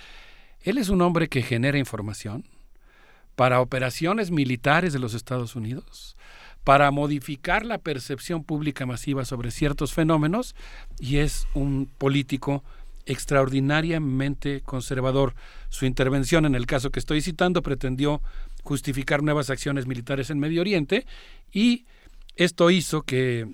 él 0.61 0.77
es 0.77 0.89
un 0.89 1.01
hombre 1.01 1.27
que 1.27 1.41
genera 1.41 1.77
información 1.77 2.45
para 3.35 3.61
operaciones 3.61 4.31
militares 4.31 4.93
de 4.93 4.99
los 4.99 5.13
Estados 5.13 5.55
Unidos, 5.55 6.15
para 6.63 6.91
modificar 6.91 7.65
la 7.65 7.79
percepción 7.79 8.43
pública 8.43 8.85
masiva 8.85 9.25
sobre 9.25 9.51
ciertos 9.51 9.93
fenómenos 9.93 10.55
y 10.99 11.17
es 11.17 11.47
un 11.55 11.89
político 11.97 12.63
extraordinariamente 13.05 14.61
conservador. 14.61 15.33
Su 15.69 15.85
intervención 15.85 16.45
en 16.45 16.53
el 16.53 16.67
caso 16.67 16.91
que 16.91 16.99
estoy 16.99 17.21
citando 17.21 17.63
pretendió 17.63 18.21
justificar 18.63 19.23
nuevas 19.23 19.49
acciones 19.49 19.87
militares 19.87 20.29
en 20.29 20.39
Medio 20.39 20.61
Oriente 20.61 21.07
y 21.51 21.85
esto 22.35 22.69
hizo 22.71 23.03
que 23.03 23.47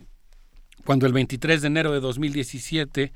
cuando 0.85 1.05
el 1.05 1.13
23 1.13 1.61
de 1.61 1.67
enero 1.67 1.91
de 1.91 1.99
2017 1.99 3.11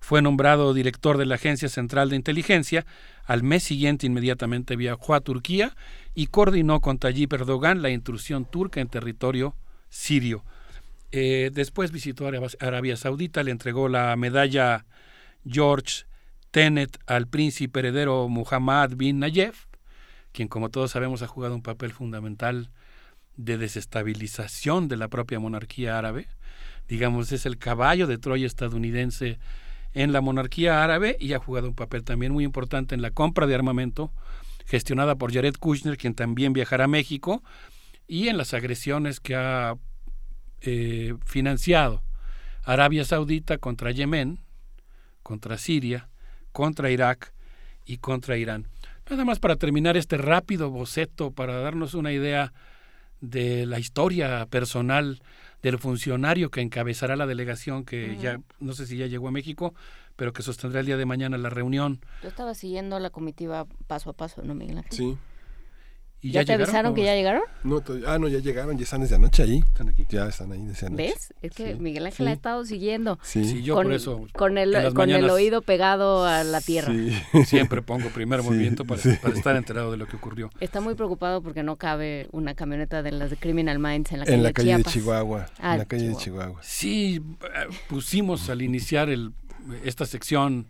fue 0.00 0.22
nombrado 0.22 0.74
director 0.74 1.18
de 1.18 1.26
la 1.26 1.34
Agencia 1.34 1.68
Central 1.68 2.10
de 2.10 2.16
Inteligencia, 2.16 2.86
al 3.24 3.42
mes 3.42 3.64
siguiente 3.64 4.06
inmediatamente 4.06 4.76
viajó 4.76 5.14
a 5.14 5.20
Turquía 5.20 5.74
y 6.14 6.28
coordinó 6.28 6.80
con 6.80 6.98
Tayyip 6.98 7.32
Erdogan 7.32 7.82
la 7.82 7.90
intrusión 7.90 8.44
turca 8.44 8.80
en 8.80 8.88
territorio 8.88 9.56
sirio. 9.88 10.44
Eh, 11.10 11.50
después 11.52 11.90
visitó 11.90 12.28
Arabia 12.60 12.96
Saudita, 12.96 13.42
le 13.42 13.50
entregó 13.50 13.88
la 13.88 14.14
medalla 14.16 14.86
George 15.46 16.04
Tenet 16.50 16.98
al 17.06 17.26
príncipe 17.26 17.80
heredero 17.80 18.28
Muhammad 18.28 18.92
bin 18.96 19.18
Nayef, 19.18 19.66
quien 20.32 20.48
como 20.48 20.70
todos 20.70 20.90
sabemos 20.90 21.22
ha 21.22 21.26
jugado 21.26 21.54
un 21.54 21.62
papel 21.62 21.92
fundamental 21.92 22.70
de 23.38 23.56
desestabilización 23.56 24.88
de 24.88 24.96
la 24.96 25.08
propia 25.08 25.38
monarquía 25.40 25.96
árabe. 25.96 26.26
Digamos, 26.88 27.32
es 27.32 27.46
el 27.46 27.56
caballo 27.56 28.06
de 28.06 28.18
Troya 28.18 28.46
estadounidense 28.46 29.38
en 29.94 30.12
la 30.12 30.20
monarquía 30.20 30.84
árabe 30.84 31.16
y 31.18 31.32
ha 31.32 31.38
jugado 31.38 31.68
un 31.68 31.74
papel 31.74 32.04
también 32.04 32.32
muy 32.32 32.44
importante 32.44 32.94
en 32.94 33.00
la 33.00 33.12
compra 33.12 33.46
de 33.46 33.54
armamento 33.54 34.12
gestionada 34.66 35.14
por 35.14 35.32
Jared 35.32 35.54
Kushner, 35.54 35.96
quien 35.96 36.14
también 36.14 36.52
viajará 36.52 36.84
a 36.84 36.88
México, 36.88 37.42
y 38.06 38.28
en 38.28 38.36
las 38.36 38.52
agresiones 38.52 39.18
que 39.18 39.34
ha 39.34 39.76
eh, 40.60 41.14
financiado 41.24 42.02
Arabia 42.64 43.04
Saudita 43.04 43.56
contra 43.56 43.92
Yemen, 43.92 44.40
contra 45.22 45.56
Siria, 45.56 46.10
contra 46.52 46.90
Irak 46.90 47.32
y 47.86 47.98
contra 47.98 48.36
Irán. 48.36 48.66
Nada 49.08 49.24
más 49.24 49.38
para 49.38 49.56
terminar 49.56 49.96
este 49.96 50.18
rápido 50.18 50.70
boceto, 50.70 51.30
para 51.30 51.60
darnos 51.60 51.94
una 51.94 52.12
idea 52.12 52.52
de 53.20 53.66
la 53.66 53.78
historia 53.78 54.46
personal 54.46 55.20
del 55.62 55.78
funcionario 55.78 56.50
que 56.50 56.60
encabezará 56.60 57.16
la 57.16 57.26
delegación 57.26 57.84
que 57.84 58.16
ya 58.18 58.40
no 58.60 58.72
sé 58.74 58.86
si 58.86 58.96
ya 58.96 59.06
llegó 59.06 59.28
a 59.28 59.32
México, 59.32 59.74
pero 60.16 60.32
que 60.32 60.42
sostendrá 60.42 60.80
el 60.80 60.86
día 60.86 60.96
de 60.96 61.06
mañana 61.06 61.38
la 61.38 61.50
reunión. 61.50 62.00
Yo 62.22 62.28
estaba 62.28 62.54
siguiendo 62.54 62.98
la 62.98 63.10
comitiva 63.10 63.66
paso 63.86 64.10
a 64.10 64.12
paso, 64.12 64.42
¿no, 64.42 64.54
Miguel 64.54 64.78
Ángel? 64.78 64.92
Sí. 64.92 65.18
¿Y 66.20 66.32
ya, 66.32 66.44
te 66.44 66.52
avisaron 66.52 66.94
que 66.94 67.04
ya 67.04 67.14
llegaron? 67.14 67.42
No, 67.62 67.80
ah, 68.06 68.18
no, 68.18 68.26
ya 68.26 68.40
llegaron, 68.40 68.76
ya 68.76 68.82
están 68.82 69.02
desde 69.02 69.14
anoche 69.14 69.44
ahí. 69.44 69.58
Están 69.58 69.88
aquí. 69.88 70.04
Ya 70.08 70.26
están 70.26 70.50
ahí 70.50 70.64
desde 70.64 70.86
anoche. 70.88 71.04
¿Ves? 71.04 71.34
Es 71.42 71.52
que 71.52 71.76
Miguel 71.76 72.06
Ángel 72.06 72.26
ha 72.26 72.32
estado 72.32 72.64
siguiendo. 72.64 73.20
Sí, 73.22 73.62
yo 73.62 73.74
por 73.74 73.92
eso. 73.92 74.26
Con 74.32 74.58
el, 74.58 74.92
con 74.94 75.10
el 75.10 75.30
oído 75.30 75.62
pegado 75.62 76.24
a 76.24 76.42
la 76.42 76.60
tierra. 76.60 76.92
Siempre 77.46 77.82
pongo 77.82 78.08
primer 78.08 78.42
movimiento 78.42 78.84
para, 78.84 79.00
para, 79.22 79.34
estar 79.34 79.54
enterado 79.54 79.92
de 79.92 79.96
lo 79.96 80.06
que 80.06 80.16
ocurrió. 80.16 80.50
Está 80.58 80.80
muy 80.80 80.96
preocupado 80.96 81.40
porque 81.40 81.62
no 81.62 81.76
cabe 81.76 82.28
una 82.32 82.54
camioneta 82.54 83.02
de 83.02 83.12
las 83.12 83.30
de 83.30 83.36
Criminal 83.36 83.78
Minds 83.78 84.10
en 84.10 84.18
la 84.18 84.24
calle, 84.24 84.36
en 84.36 84.42
la 84.42 84.52
calle 84.52 84.76
de, 84.76 84.84
Chihuahua. 84.84 85.46
Ah, 85.60 85.74
en 85.74 85.78
la 85.78 85.84
calle 85.84 86.08
de 86.08 86.16
Chihuahua. 86.16 86.60
Sí, 86.62 87.22
eh, 87.42 87.68
pusimos 87.88 88.50
al 88.50 88.62
iniciar 88.62 89.08
el, 89.08 89.32
esta 89.84 90.04
sección 90.04 90.66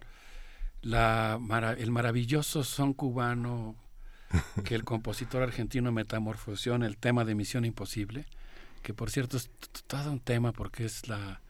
la, 0.83 1.41
el 1.79 1.91
maravilloso 1.91 2.65
son 2.65 2.93
cubano 2.93 3.75
que 4.65 4.75
el 4.75 4.85
compositor 4.85 5.43
argentino 5.43 5.93
metamorfoseó 5.93 6.75
en 6.75 6.83
el 6.83 6.97
tema 6.97 7.25
de 7.25 7.35
Misión 7.35 7.65
Imposible, 7.65 8.27
que 8.83 8.95
por 8.95 9.11
cierto 9.11 9.37
es 9.37 9.51
todo 9.87 10.11
un 10.11 10.21
tema 10.21 10.53
porque 10.53 10.85
es 10.85 11.09
la, 11.09 11.41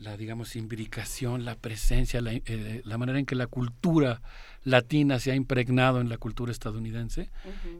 la 0.00 0.16
digamos, 0.16 0.56
imbricación, 0.56 1.44
la 1.44 1.56
presencia, 1.56 2.20
la, 2.20 2.32
eh, 2.32 2.82
la, 2.84 2.98
manera 2.98 3.18
en 3.18 3.26
que 3.26 3.34
la 3.34 3.46
cultura 3.46 4.22
latina 4.64 5.18
se 5.20 5.30
ha 5.30 5.34
impregnado 5.34 6.00
en 6.00 6.08
la 6.08 6.16
cultura 6.16 6.52
estadounidense 6.52 7.28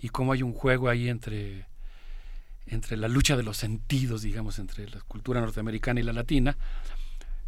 y 0.02 0.10
cómo 0.10 0.32
hay 0.32 0.42
un 0.42 0.52
juego 0.52 0.88
ahí 0.88 1.08
entre, 1.08 1.66
entre 2.66 2.96
la 2.96 3.08
lucha 3.08 3.36
de 3.36 3.42
los 3.42 3.56
sentidos, 3.56 4.22
digamos, 4.22 4.58
entre 4.58 4.88
la 4.88 5.00
cultura 5.00 5.40
norteamericana 5.40 6.00
y 6.00 6.02
la 6.02 6.12
latina. 6.12 6.56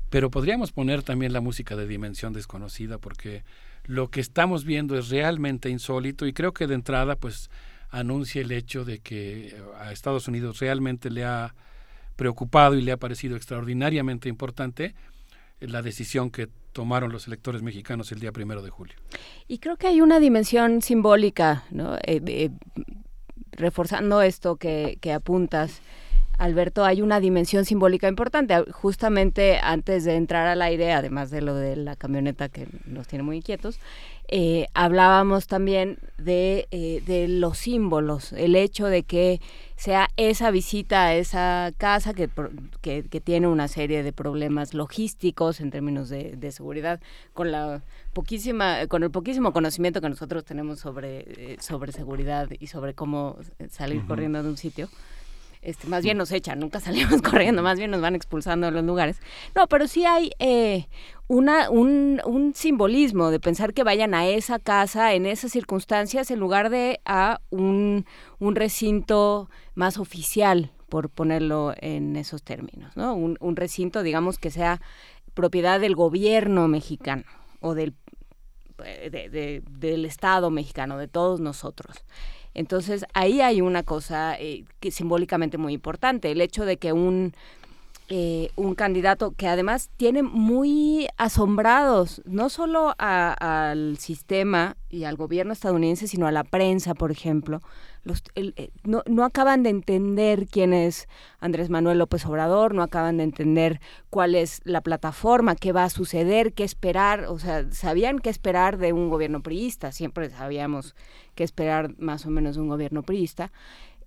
Pero 0.08 0.30
podríamos 0.30 0.72
poner 0.72 1.02
también 1.02 1.32
la 1.32 1.40
música 1.40 1.76
de 1.76 1.86
dimensión 1.86 2.32
desconocida 2.32 2.98
porque 2.98 3.44
lo 3.84 4.08
que 4.08 4.20
estamos 4.20 4.64
viendo 4.64 4.96
es 4.96 5.08
realmente 5.08 5.68
insólito 5.68 6.26
y 6.26 6.32
creo 6.32 6.52
que 6.52 6.66
de 6.66 6.74
entrada 6.74 7.16
pues 7.16 7.50
anuncia 7.90 8.40
el 8.40 8.52
hecho 8.52 8.84
de 8.84 9.00
que 9.00 9.54
a 9.78 9.92
Estados 9.92 10.28
Unidos 10.28 10.60
realmente 10.60 11.10
le 11.10 11.24
ha 11.24 11.54
preocupado 12.16 12.74
y 12.74 12.82
le 12.82 12.92
ha 12.92 12.96
parecido 12.96 13.36
extraordinariamente 13.36 14.28
importante 14.28 14.94
la 15.60 15.82
decisión 15.82 16.30
que 16.30 16.48
tomaron 16.72 17.12
los 17.12 17.26
electores 17.26 17.62
mexicanos 17.62 18.10
el 18.12 18.20
día 18.20 18.32
primero 18.32 18.62
de 18.62 18.70
julio. 18.70 18.94
Y 19.46 19.58
creo 19.58 19.76
que 19.76 19.86
hay 19.86 20.00
una 20.00 20.18
dimensión 20.18 20.82
simbólica, 20.82 21.64
¿no? 21.70 21.96
Eh, 21.96 22.20
eh, 22.26 22.50
reforzando 23.52 24.22
esto 24.22 24.56
que, 24.56 24.98
que 25.00 25.12
apuntas 25.12 25.82
Alberto, 26.42 26.84
hay 26.84 27.02
una 27.02 27.20
dimensión 27.20 27.64
simbólica 27.64 28.08
importante. 28.08 28.64
Justamente 28.72 29.60
antes 29.62 30.02
de 30.02 30.16
entrar 30.16 30.48
al 30.48 30.60
aire, 30.60 30.92
además 30.92 31.30
de 31.30 31.40
lo 31.40 31.54
de 31.54 31.76
la 31.76 31.94
camioneta 31.94 32.48
que 32.48 32.66
nos 32.84 33.06
tiene 33.06 33.22
muy 33.22 33.36
inquietos, 33.36 33.78
eh, 34.26 34.66
hablábamos 34.74 35.46
también 35.46 35.98
de, 36.18 36.66
eh, 36.72 37.00
de, 37.06 37.28
los 37.28 37.58
símbolos, 37.58 38.32
el 38.32 38.56
hecho 38.56 38.86
de 38.86 39.04
que 39.04 39.40
sea 39.76 40.08
esa 40.16 40.50
visita 40.50 41.04
a 41.04 41.14
esa 41.14 41.72
casa 41.78 42.12
que, 42.12 42.28
que, 42.80 43.20
tiene 43.20 43.46
una 43.46 43.68
serie 43.68 44.02
de 44.02 44.12
problemas 44.12 44.74
logísticos 44.74 45.60
en 45.60 45.70
términos 45.70 46.08
de, 46.08 46.50
seguridad, 46.50 46.98
con 47.34 47.52
la 47.52 47.82
poquísima, 48.14 48.88
con 48.88 49.04
el 49.04 49.12
poquísimo 49.12 49.52
conocimiento 49.52 50.00
que 50.00 50.08
nosotros 50.08 50.44
tenemos 50.44 50.80
sobre, 50.80 51.20
eh, 51.20 51.56
sobre 51.60 51.92
seguridad 51.92 52.48
y 52.58 52.66
sobre 52.66 52.94
cómo 52.94 53.36
salir 53.70 54.04
corriendo 54.06 54.42
de 54.42 54.48
un 54.48 54.56
sitio 54.56 54.88
este, 55.62 55.86
más 55.86 56.02
bien 56.02 56.18
nos 56.18 56.32
echan, 56.32 56.58
nunca 56.58 56.80
salimos 56.80 57.22
corriendo, 57.22 57.62
más 57.62 57.78
bien 57.78 57.90
nos 57.90 58.00
van 58.00 58.14
expulsando 58.14 58.66
de 58.66 58.72
los 58.72 58.84
lugares. 58.84 59.18
No, 59.54 59.68
pero 59.68 59.86
sí 59.86 60.04
hay 60.04 60.32
eh, 60.38 60.88
una, 61.28 61.70
un, 61.70 62.20
un, 62.24 62.54
simbolismo 62.54 63.30
de 63.30 63.40
pensar 63.40 63.72
que 63.72 63.84
vayan 63.84 64.12
a 64.12 64.26
esa 64.26 64.58
casa 64.58 65.14
en 65.14 65.24
esas 65.24 65.52
circunstancias 65.52 66.30
en 66.30 66.40
lugar 66.40 66.68
de 66.68 67.00
a 67.04 67.40
un, 67.50 68.04
un 68.38 68.56
recinto 68.56 69.48
más 69.74 69.98
oficial, 69.98 70.72
por 70.88 71.08
ponerlo 71.08 71.72
en 71.78 72.16
esos 72.16 72.42
términos, 72.42 72.94
¿no? 72.98 73.14
Un, 73.14 73.38
un 73.40 73.56
recinto, 73.56 74.02
digamos, 74.02 74.36
que 74.38 74.50
sea 74.50 74.78
propiedad 75.32 75.80
del 75.80 75.94
gobierno 75.94 76.68
mexicano 76.68 77.24
o 77.60 77.74
del, 77.74 77.94
eh, 78.84 79.08
de, 79.08 79.62
del 79.70 80.04
Estado 80.04 80.50
mexicano, 80.50 80.98
de 80.98 81.08
todos 81.08 81.40
nosotros. 81.40 82.04
Entonces 82.54 83.04
ahí 83.14 83.40
hay 83.40 83.60
una 83.60 83.82
cosa 83.82 84.36
eh, 84.38 84.64
que 84.80 84.90
simbólicamente 84.90 85.58
muy 85.58 85.72
importante, 85.72 86.30
el 86.30 86.40
hecho 86.40 86.64
de 86.64 86.76
que 86.76 86.92
un, 86.92 87.32
eh, 88.08 88.50
un 88.56 88.74
candidato 88.74 89.32
que 89.32 89.48
además 89.48 89.90
tiene 89.96 90.22
muy 90.22 91.08
asombrados 91.16 92.20
no 92.24 92.50
solo 92.50 92.94
al 92.98 93.96
sistema 93.98 94.76
y 94.90 95.04
al 95.04 95.16
gobierno 95.16 95.52
estadounidense, 95.52 96.06
sino 96.06 96.26
a 96.26 96.32
la 96.32 96.44
prensa, 96.44 96.94
por 96.94 97.10
ejemplo, 97.10 97.60
eh, 98.34 98.70
no, 98.84 99.02
no, 99.06 99.24
acaban 99.24 99.62
de 99.62 99.70
entender 99.70 100.46
quién 100.48 100.72
es 100.72 101.08
Andrés 101.38 101.70
Manuel 101.70 101.98
López 101.98 102.26
Obrador, 102.26 102.74
no 102.74 102.82
acaban 102.82 103.18
de 103.18 103.24
entender 103.24 103.80
cuál 104.10 104.34
es 104.34 104.60
la 104.64 104.80
plataforma, 104.80 105.54
qué 105.54 105.72
va 105.72 105.84
a 105.84 105.90
suceder, 105.90 106.52
qué 106.52 106.64
esperar, 106.64 107.26
o 107.26 107.38
sea, 107.38 107.70
sabían 107.70 108.18
qué 108.18 108.30
esperar 108.30 108.78
de 108.78 108.92
un 108.92 109.08
gobierno 109.08 109.42
priista, 109.42 109.92
siempre 109.92 110.30
sabíamos 110.30 110.96
qué 111.34 111.44
esperar 111.44 111.94
más 111.98 112.26
o 112.26 112.30
menos 112.30 112.56
de 112.56 112.62
un 112.62 112.68
gobierno 112.68 113.02
priista, 113.02 113.52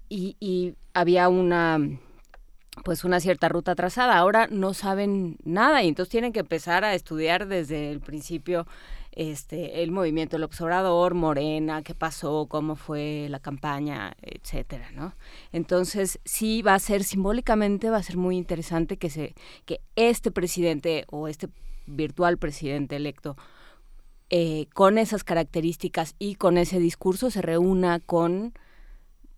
y, 0.09 0.35
y 0.39 0.75
había 0.93 1.29
una 1.29 1.79
pues 2.83 3.05
una 3.05 3.19
cierta 3.19 3.47
ruta 3.47 3.75
trazada. 3.75 4.17
Ahora 4.17 4.47
no 4.51 4.73
saben 4.73 5.37
nada 5.43 5.83
y 5.83 5.87
entonces 5.87 6.11
tienen 6.11 6.33
que 6.33 6.41
empezar 6.41 6.83
a 6.83 6.93
estudiar 6.93 7.47
desde 7.47 7.91
el 7.91 8.01
principio 8.01 8.67
este, 9.15 9.81
el 9.81 9.91
movimiento 9.91 10.35
del 10.35 10.43
observador, 10.43 11.13
Morena, 11.13 11.81
qué 11.81 11.95
pasó, 11.95 12.47
cómo 12.47 12.75
fue 12.75 13.27
la 13.29 13.39
campaña, 13.39 14.15
etcétera, 14.21 14.91
¿no? 14.91 15.15
Entonces, 15.51 16.19
sí 16.25 16.61
va 16.61 16.73
a 16.73 16.79
ser 16.79 17.03
simbólicamente, 17.03 17.89
va 17.89 17.97
a 17.97 18.03
ser 18.03 18.17
muy 18.17 18.37
interesante 18.37 18.97
que 18.97 19.09
se, 19.09 19.33
que 19.65 19.81
este 19.95 20.31
presidente 20.31 21.05
o 21.09 21.27
este 21.27 21.49
virtual 21.87 22.37
presidente 22.37 22.95
electo 22.95 23.37
eh, 24.29 24.67
con 24.73 24.97
esas 24.97 25.23
características 25.23 26.15
y 26.17 26.35
con 26.35 26.57
ese 26.57 26.79
discurso 26.79 27.29
se 27.29 27.41
reúna 27.43 27.99
con 27.99 28.53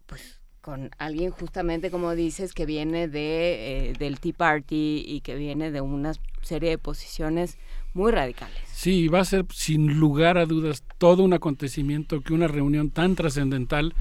pues 0.06 0.40
con 0.62 0.92
alguien 0.98 1.32
justamente 1.32 1.92
como 1.92 2.16
dices 2.16 2.54
que 2.54 2.66
viene 2.66 3.10
de 3.10 3.90
eh, 3.90 3.94
del 4.00 4.22
Tea 4.22 4.34
Party 4.38 5.04
y 5.06 5.20
que 5.22 5.36
viene 5.36 5.72
de 5.72 5.82
una 5.82 6.14
serie 6.42 6.70
de 6.70 6.78
posiciones 6.78 7.58
muy 7.98 8.12
radicales. 8.12 8.58
Sí, 8.72 9.08
va 9.08 9.22
a 9.22 9.26
ser 9.26 9.46
sin 9.52 10.00
lugar 10.00 10.38
a 10.38 10.46
dudas 10.46 10.84
todo 10.98 11.24
un 11.24 11.34
acontecimiento 11.34 12.22
que 12.22 12.34
una 12.34 12.48
reunión 12.48 12.92
tan 12.92 13.16
trascendental 13.16 13.94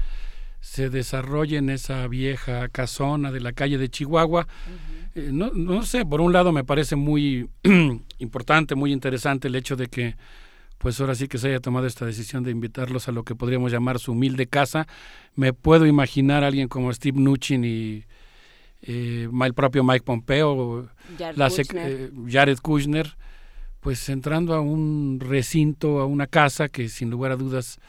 se 0.61 0.89
desarrolle 0.89 1.57
en 1.57 1.69
esa 1.69 2.07
vieja 2.07 2.67
casona 2.69 3.31
de 3.31 3.41
la 3.41 3.53
calle 3.53 3.77
de 3.77 3.89
Chihuahua. 3.89 4.47
Eh, 5.15 5.29
no, 5.31 5.51
no 5.53 5.83
sé, 5.83 6.05
por 6.05 6.21
un 6.21 6.31
lado 6.31 6.51
me 6.51 6.63
parece 6.63 6.95
muy 6.95 7.49
importante, 8.19 8.75
muy 8.75 8.93
interesante 8.93 9.47
el 9.47 9.55
hecho 9.55 9.75
de 9.75 9.87
que 9.87 10.15
pues 10.77 10.99
ahora 11.01 11.15
sí 11.15 11.27
que 11.27 11.39
se 11.39 11.47
haya 11.47 11.59
tomado 11.59 11.87
esta 11.87 12.05
decisión 12.05 12.43
de 12.43 12.51
invitarlos 12.51 13.07
a 13.07 13.11
lo 13.11 13.23
que 13.23 13.35
podríamos 13.35 13.71
llamar 13.71 13.97
su 13.97 14.11
humilde 14.11 14.47
casa. 14.47 14.87
Me 15.35 15.53
puedo 15.53 15.87
imaginar 15.87 16.43
a 16.43 16.47
alguien 16.47 16.67
como 16.67 16.93
Steve 16.93 17.19
Nuchin 17.19 17.65
y 17.65 18.03
eh, 18.83 19.27
el 19.43 19.53
propio 19.55 19.83
Mike 19.83 20.05
Pompeo, 20.05 20.87
eh, 21.19 22.11
Jared 22.29 22.59
Kushner 22.59 23.17
pues 23.79 24.09
entrando 24.09 24.53
a 24.53 24.61
un 24.61 25.19
recinto, 25.19 25.99
a 25.99 26.05
una 26.05 26.27
casa 26.27 26.69
que 26.69 26.89
sin 26.89 27.09
lugar 27.09 27.31
a 27.31 27.35
dudas 27.35 27.79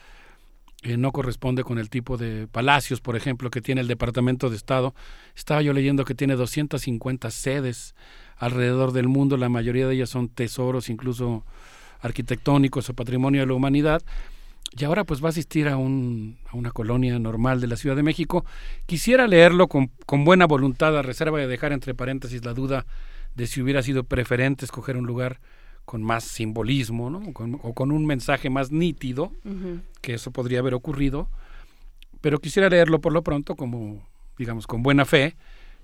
eh, 0.83 0.97
no 0.97 1.11
corresponde 1.11 1.65
con 1.65 1.79
el 1.79 1.91
tipo 1.91 2.17
de 2.17 2.47
palacios, 2.47 3.01
por 3.01 3.17
ejemplo, 3.17 3.51
que 3.51 3.61
tiene 3.61 3.81
el 3.81 3.89
Departamento 3.89 4.49
de 4.49 4.57
Estado. 4.57 4.95
Estaba 5.35 5.61
yo 5.61 5.73
leyendo 5.73 6.05
que 6.05 6.15
tiene 6.15 6.37
250 6.37 7.31
sedes 7.33 7.97
alrededor 8.37 8.93
del 8.93 9.09
mundo, 9.09 9.37
la 9.37 9.49
mayoría 9.49 9.89
de 9.89 9.95
ellas 9.95 10.11
son 10.11 10.29
tesoros, 10.29 10.89
incluso 10.89 11.45
arquitectónicos 12.01 12.89
o 12.89 12.95
patrimonio 12.95 13.41
de 13.41 13.47
la 13.49 13.55
humanidad. 13.55 14.03
y 14.79 14.85
ahora 14.85 15.03
pues 15.03 15.21
va 15.23 15.29
a 15.29 15.31
asistir 15.31 15.67
a, 15.67 15.77
un, 15.77 16.39
a 16.47 16.57
una 16.57 16.71
colonia 16.71 17.19
normal 17.19 17.61
de 17.61 17.67
la 17.67 17.77
Ciudad 17.77 17.97
de 17.97 18.05
México. 18.05 18.45
Quisiera 18.87 19.27
leerlo 19.27 19.67
con, 19.67 19.91
con, 20.07 20.25
buena 20.25 20.47
voluntad, 20.47 20.97
a 20.97 21.03
reserva 21.03 21.39
de 21.39 21.49
dejar 21.49 21.73
entre 21.73 21.95
paréntesis 21.95 22.45
la 22.45 22.55
duda 22.55 22.87
de 23.35 23.47
si 23.49 23.61
hubiera 23.61 23.83
sido 23.83 24.05
preferente 24.05 24.65
escoger 24.65 24.97
un 24.97 25.07
lugar 25.07 25.41
con 25.89 26.03
más 26.03 26.25
simbolismo 26.25 27.09
¿no? 27.09 27.23
o 27.63 27.73
con 27.73 27.93
un 27.93 28.05
mensaje 28.05 28.51
más 28.51 28.71
nítido, 28.71 29.33
que 30.03 30.13
eso 30.13 30.31
podría 30.33 30.59
haber 30.59 30.75
ocurrido, 30.75 31.31
pero 32.21 32.41
quisiera 32.41 32.69
leerlo 32.69 33.01
por 33.01 33.15
lo 33.15 33.23
pronto 33.23 33.57
como, 33.57 34.07
digamos, 34.37 34.67
con 34.67 34.83
buena 34.83 35.07
fe, 35.07 35.35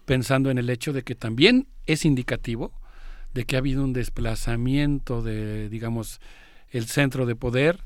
pensando 0.05 0.51
en 0.51 0.59
el 0.59 0.69
hecho 0.69 0.93
de 0.93 1.05
que 1.05 1.15
también 1.15 1.69
es 1.87 2.05
indicativo 2.05 2.71
de 3.33 3.47
que 3.47 3.57
ha 3.57 3.61
habido 3.61 3.83
un 3.83 3.95
desplazamiento 3.95 5.23
de, 5.23 5.71
digamos, 5.71 6.21
el 6.71 6.85
centro 6.85 7.25
de 7.25 7.35
poder 7.35 7.81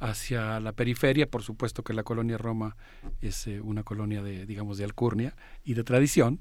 hacia 0.00 0.58
la 0.58 0.72
periferia, 0.72 1.28
por 1.28 1.44
supuesto 1.44 1.84
que 1.84 1.94
la 1.94 2.02
colonia 2.02 2.36
Roma 2.36 2.76
es 3.20 3.46
eh, 3.46 3.60
una 3.60 3.84
colonia 3.84 4.24
de, 4.24 4.44
digamos, 4.44 4.76
de 4.76 4.82
alcurnia 4.82 5.36
y 5.64 5.74
de 5.74 5.84
tradición, 5.84 6.40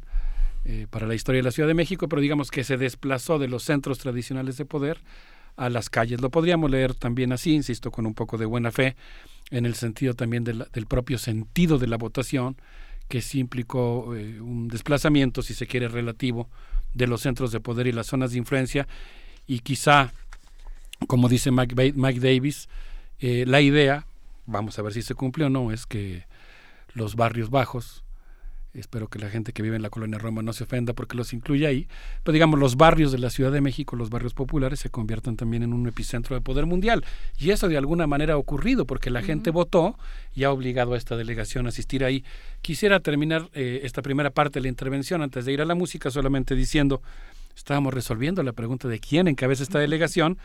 eh, 0.66 0.88
para 0.90 1.08
la 1.08 1.16
historia 1.16 1.40
de 1.40 1.44
la 1.44 1.52
Ciudad 1.52 1.68
de 1.68 1.74
México, 1.74 2.10
pero 2.10 2.22
digamos 2.22 2.52
que 2.52 2.64
se 2.64 2.78
desplazó 2.78 3.40
de 3.40 3.48
los 3.48 3.64
centros 3.64 3.98
tradicionales 4.00 4.58
de 4.58 4.66
poder 4.66 5.00
a 5.56 5.70
las 5.70 5.90
calles. 5.90 6.22
Lo 6.22 6.30
podríamos 6.30 6.72
leer 6.72 6.94
también 6.94 7.32
así, 7.32 7.54
insisto, 7.54 7.92
con 7.92 8.06
un 8.06 8.14
poco 8.14 8.38
de 8.38 8.46
buena 8.46 8.72
fe, 8.72 8.96
en 9.52 9.66
el 9.66 9.76
sentido 9.76 10.14
también 10.14 10.44
del 10.44 10.86
propio 10.88 11.18
sentido 11.18 11.78
de 11.80 11.88
la 11.88 11.98
votación, 11.98 12.56
que 13.08 13.22
sí 13.22 13.40
implicó 13.40 14.16
eh, 14.16 14.40
un 14.40 14.68
desplazamiento, 14.68 15.42
si 15.42 15.54
se 15.54 15.68
quiere, 15.68 15.88
relativo 15.88 16.48
de 16.94 17.08
los 17.08 17.22
centros 17.22 17.52
de 17.52 17.60
poder 17.60 17.88
y 17.88 17.92
las 17.92 18.08
zonas 18.08 18.32
de 18.32 18.38
influencia, 18.38 18.88
y 19.48 19.60
quizá, 19.60 20.14
como 21.08 21.28
dice 21.28 21.52
Mike, 21.52 22.20
Davis, 22.20 22.70
eh, 23.20 23.46
la 23.48 23.62
idea, 23.62 24.06
vamos 24.46 24.78
a 24.78 24.82
ver 24.82 24.94
si 24.94 25.02
se 25.02 25.16
cumple 25.16 25.46
o 25.46 25.50
no, 25.50 25.72
es 25.72 25.86
que 25.86 26.26
los 26.94 27.16
barrios 27.16 27.50
bajos, 27.50 28.04
espero 28.74 29.08
que 29.08 29.20
la 29.20 29.30
gente 29.30 29.52
que 29.52 29.64
vive 29.64 29.76
en 29.76 29.82
la 29.82 29.90
colonia 29.90 30.20
Roma 30.20 30.42
no 30.42 30.54
se 30.54 30.64
ofenda 30.64 30.94
porque 30.94 31.18
los 31.18 31.34
incluye 31.34 31.66
ahí, 31.66 31.88
pero 32.24 32.34
digamos 32.34 32.60
los 32.60 32.76
barrios 32.76 33.12
de 33.12 33.18
la 33.18 33.30
Ciudad 33.30 33.52
de 33.52 33.62
México, 33.62 33.96
los 33.96 34.10
barrios 34.10 34.34
populares, 34.34 34.80
se 34.80 34.90
conviertan 34.90 35.36
también 35.36 35.64
en 35.64 35.74
un 35.74 35.88
epicentro 35.88 36.36
de 36.36 36.42
poder 36.42 36.66
mundial. 36.66 37.04
Y 37.38 37.52
eso 37.52 37.68
de 37.68 37.78
alguna 37.78 38.08
manera 38.08 38.36
ha 38.36 38.38
ocurrido 38.38 38.86
porque 38.86 39.10
la 39.10 39.22
gente 39.22 39.52
votó 39.52 39.98
y 40.36 40.44
ha 40.44 40.52
obligado 40.52 40.94
a 40.94 40.98
esta 40.98 41.18
delegación 41.18 41.66
a 41.66 41.70
asistir 41.70 42.04
ahí. 42.04 42.24
Quisiera 42.62 43.00
terminar 43.00 43.50
eh, 43.54 43.82
esta 43.84 44.02
primera 44.02 44.30
parte 44.30 44.60
de 44.60 44.64
la 44.64 44.70
intervención 44.70 45.22
antes 45.22 45.46
de 45.46 45.54
ir 45.54 45.62
a 45.62 45.66
la 45.66 45.76
música 45.76 46.12
solamente 46.12 46.56
diciendo, 46.56 47.02
estábamos 47.56 47.94
resolviendo 47.94 48.44
la 48.44 48.54
pregunta 48.54 48.88
de 48.88 49.00
quién 49.00 49.28
encabeza 49.28 49.64
esta 49.64 49.80
delegación 49.80 50.38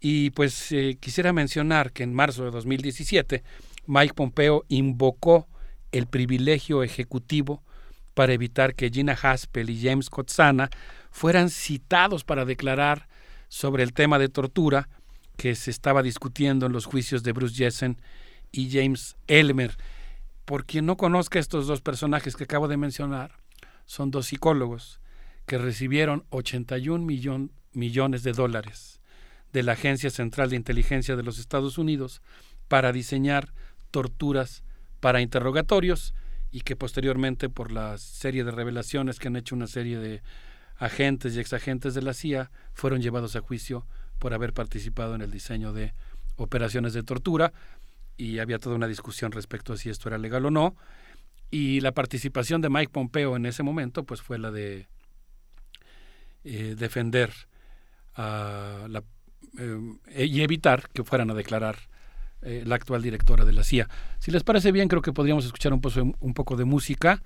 y 0.00 0.30
pues 0.30 0.72
eh, 0.72 0.96
quisiera 0.98 1.32
mencionar 1.32 1.92
que 1.92 2.02
en 2.02 2.12
marzo 2.12 2.44
de 2.44 2.50
2017 2.50 3.42
Mike 3.86 4.14
Pompeo 4.14 4.64
invocó 4.68 5.46
el 5.92 6.06
privilegio 6.06 6.82
ejecutivo 6.82 7.62
para 8.14 8.32
evitar 8.32 8.74
que 8.74 8.90
Gina 8.90 9.16
Haspel 9.20 9.70
y 9.70 9.80
James 9.82 10.10
Kotzana 10.10 10.70
fueran 11.10 11.50
citados 11.50 12.24
para 12.24 12.44
declarar 12.44 13.08
sobre 13.48 13.82
el 13.82 13.92
tema 13.92 14.18
de 14.18 14.28
tortura 14.28 14.88
que 15.36 15.54
se 15.54 15.70
estaba 15.70 16.02
discutiendo 16.02 16.66
en 16.66 16.72
los 16.72 16.86
juicios 16.86 17.22
de 17.22 17.32
Bruce 17.32 17.54
Jessen 17.54 18.00
y 18.50 18.70
James 18.70 19.16
Elmer. 19.26 19.76
Por 20.44 20.66
quien 20.66 20.86
no 20.86 20.96
conozca 20.96 21.38
estos 21.38 21.66
dos 21.66 21.80
personajes 21.80 22.36
que 22.36 22.44
acabo 22.44 22.68
de 22.68 22.76
mencionar, 22.76 23.32
son 23.84 24.10
dos 24.10 24.26
psicólogos 24.26 25.00
que 25.46 25.58
recibieron 25.58 26.24
81 26.30 27.50
millones 27.72 28.22
de 28.22 28.32
dólares 28.32 29.00
de 29.52 29.62
la 29.62 29.72
Agencia 29.72 30.10
Central 30.10 30.50
de 30.50 30.56
Inteligencia 30.56 31.16
de 31.16 31.22
los 31.22 31.38
Estados 31.38 31.78
Unidos 31.78 32.22
para 32.68 32.92
diseñar 32.92 33.52
torturas 33.90 34.64
para 35.02 35.20
interrogatorios 35.20 36.14
y 36.52 36.60
que 36.60 36.76
posteriormente 36.76 37.48
por 37.48 37.72
la 37.72 37.98
serie 37.98 38.44
de 38.44 38.52
revelaciones 38.52 39.18
que 39.18 39.26
han 39.26 39.34
hecho 39.34 39.56
una 39.56 39.66
serie 39.66 39.98
de 39.98 40.22
agentes 40.76 41.34
y 41.34 41.40
exagentes 41.40 41.94
de 41.94 42.02
la 42.02 42.14
CIA 42.14 42.52
fueron 42.72 43.02
llevados 43.02 43.34
a 43.34 43.40
juicio 43.40 43.84
por 44.20 44.32
haber 44.32 44.52
participado 44.52 45.16
en 45.16 45.22
el 45.22 45.32
diseño 45.32 45.72
de 45.72 45.92
operaciones 46.36 46.92
de 46.92 47.02
tortura. 47.02 47.52
Y 48.16 48.38
había 48.38 48.60
toda 48.60 48.76
una 48.76 48.86
discusión 48.86 49.32
respecto 49.32 49.72
a 49.72 49.76
si 49.76 49.90
esto 49.90 50.08
era 50.08 50.18
legal 50.18 50.46
o 50.46 50.52
no. 50.52 50.76
Y 51.50 51.80
la 51.80 51.90
participación 51.90 52.60
de 52.60 52.70
Mike 52.70 52.92
Pompeo 52.92 53.34
en 53.34 53.46
ese 53.46 53.64
momento 53.64 54.04
pues 54.04 54.22
fue 54.22 54.38
la 54.38 54.52
de 54.52 54.86
eh, 56.44 56.76
defender 56.78 57.32
a 58.14 58.86
la, 58.88 59.02
eh, 59.58 60.26
y 60.26 60.42
evitar 60.42 60.90
que 60.90 61.02
fueran 61.02 61.28
a 61.32 61.34
declarar 61.34 61.90
eh, 62.42 62.62
la 62.66 62.74
actual 62.74 63.02
directora 63.02 63.44
de 63.44 63.52
la 63.52 63.64
CIA. 63.64 63.88
Si 64.18 64.30
les 64.30 64.42
parece 64.42 64.72
bien, 64.72 64.88
creo 64.88 65.02
que 65.02 65.12
podríamos 65.12 65.44
escuchar 65.44 65.72
un, 65.72 66.16
un 66.20 66.34
poco 66.34 66.56
de 66.56 66.64
música. 66.64 67.22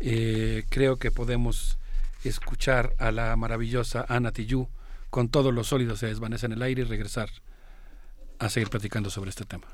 Eh, 0.00 0.64
creo 0.68 0.96
que 0.96 1.10
podemos 1.10 1.78
escuchar 2.24 2.94
a 2.98 3.10
la 3.10 3.34
maravillosa 3.36 4.04
Ana 4.08 4.32
Tijoux 4.32 4.68
con 5.12 5.28
todos 5.28 5.52
los 5.52 5.66
sólidos 5.66 5.98
se 5.98 6.06
desvanece 6.06 6.46
en 6.46 6.52
el 6.52 6.62
aire 6.62 6.80
y 6.80 6.84
regresar 6.86 7.28
a 8.38 8.48
seguir 8.48 8.70
platicando 8.70 9.10
sobre 9.10 9.28
este 9.28 9.44
tema. 9.44 9.66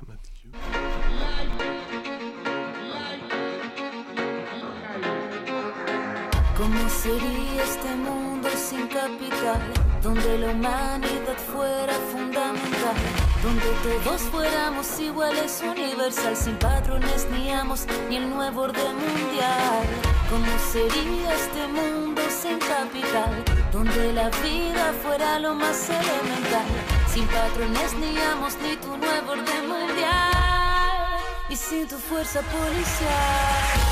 ¿Cómo 6.57 6.89
sería 6.89 7.63
este 7.63 7.95
mundo 7.95 8.49
sin 8.49 8.85
capital? 8.89 9.61
Donde 10.03 10.39
la 10.39 10.51
humanidad 10.51 11.37
fuera 11.53 11.93
fundamental, 12.11 12.97
donde 13.43 13.69
todos 14.03 14.21
fuéramos 14.23 14.99
iguales, 14.99 15.63
universal, 15.63 16.35
sin 16.35 16.55
patrones 16.57 17.27
ni 17.31 17.51
amos, 17.51 17.85
ni 18.09 18.17
el 18.17 18.29
nuevo 18.29 18.63
orden 18.63 18.95
mundial. 18.95 19.85
¿Cómo 20.29 20.45
sería 20.71 21.33
este 21.33 21.67
mundo 21.67 22.21
sin 22.29 22.59
capital? 22.59 23.43
Donde 23.71 24.13
la 24.13 24.29
vida 24.29 24.93
fuera 25.03 25.39
lo 25.39 25.55
más 25.55 25.89
elemental, 25.89 26.65
sin 27.11 27.25
patrones 27.27 27.93
ni 27.95 28.17
amos, 28.19 28.57
ni 28.61 28.75
tu 28.77 28.97
nuevo 28.97 29.31
orden 29.31 29.67
mundial, 29.67 31.19
y 31.49 31.55
sin 31.55 31.87
tu 31.87 31.97
fuerza 31.97 32.41
policial. 32.41 33.88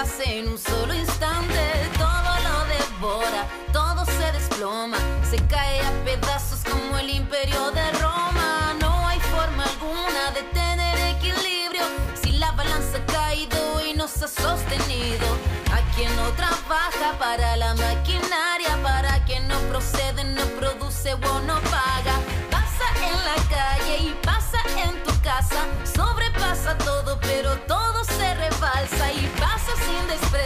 En 0.00 0.48
un 0.48 0.56
solo 0.56 0.94
instante, 0.94 1.60
todo 1.98 2.30
lo 2.46 2.64
devora, 2.72 3.44
todo 3.70 4.06
se 4.06 4.32
desploma, 4.32 4.96
se 5.28 5.36
cae 5.46 5.78
a 5.82 5.90
pedazos 6.06 6.60
como 6.64 6.96
el 6.96 7.10
imperio 7.10 7.70
de 7.72 7.92
Roma, 8.00 8.74
no 8.80 9.06
hay 9.06 9.20
forma 9.20 9.62
alguna 9.62 10.30
de 10.32 10.42
tener 10.54 11.16
equilibrio, 11.16 11.82
si 12.14 12.32
la 12.32 12.50
balanza 12.52 12.96
ha 12.96 13.12
caído 13.12 13.84
y 13.84 13.92
no 13.92 14.08
se 14.08 14.24
ha 14.24 14.28
sostenido, 14.28 15.26
a 15.70 15.94
quien 15.94 16.16
no 16.16 16.30
trabaja 16.30 17.18
para 17.18 17.58
la 17.58 17.74
maquinaria, 17.74 18.82
para 18.82 19.22
quien 19.26 19.46
no 19.48 19.58
procede, 19.68 20.24
no 20.24 20.46
produce 20.58 21.12
o 21.12 21.40
no 21.40 21.60
paga, 21.74 22.16
pasa 22.50 22.86
en 23.06 23.24
la 23.26 23.36
calle 23.54 23.96
y 23.98 24.16
pasa 24.24 24.60
en 24.82 25.02
tu 25.02 25.12
casa, 25.20 25.60
sobrepasa 25.84 26.78
todo, 26.78 27.20
pero 27.20 27.54
todo 27.68 27.99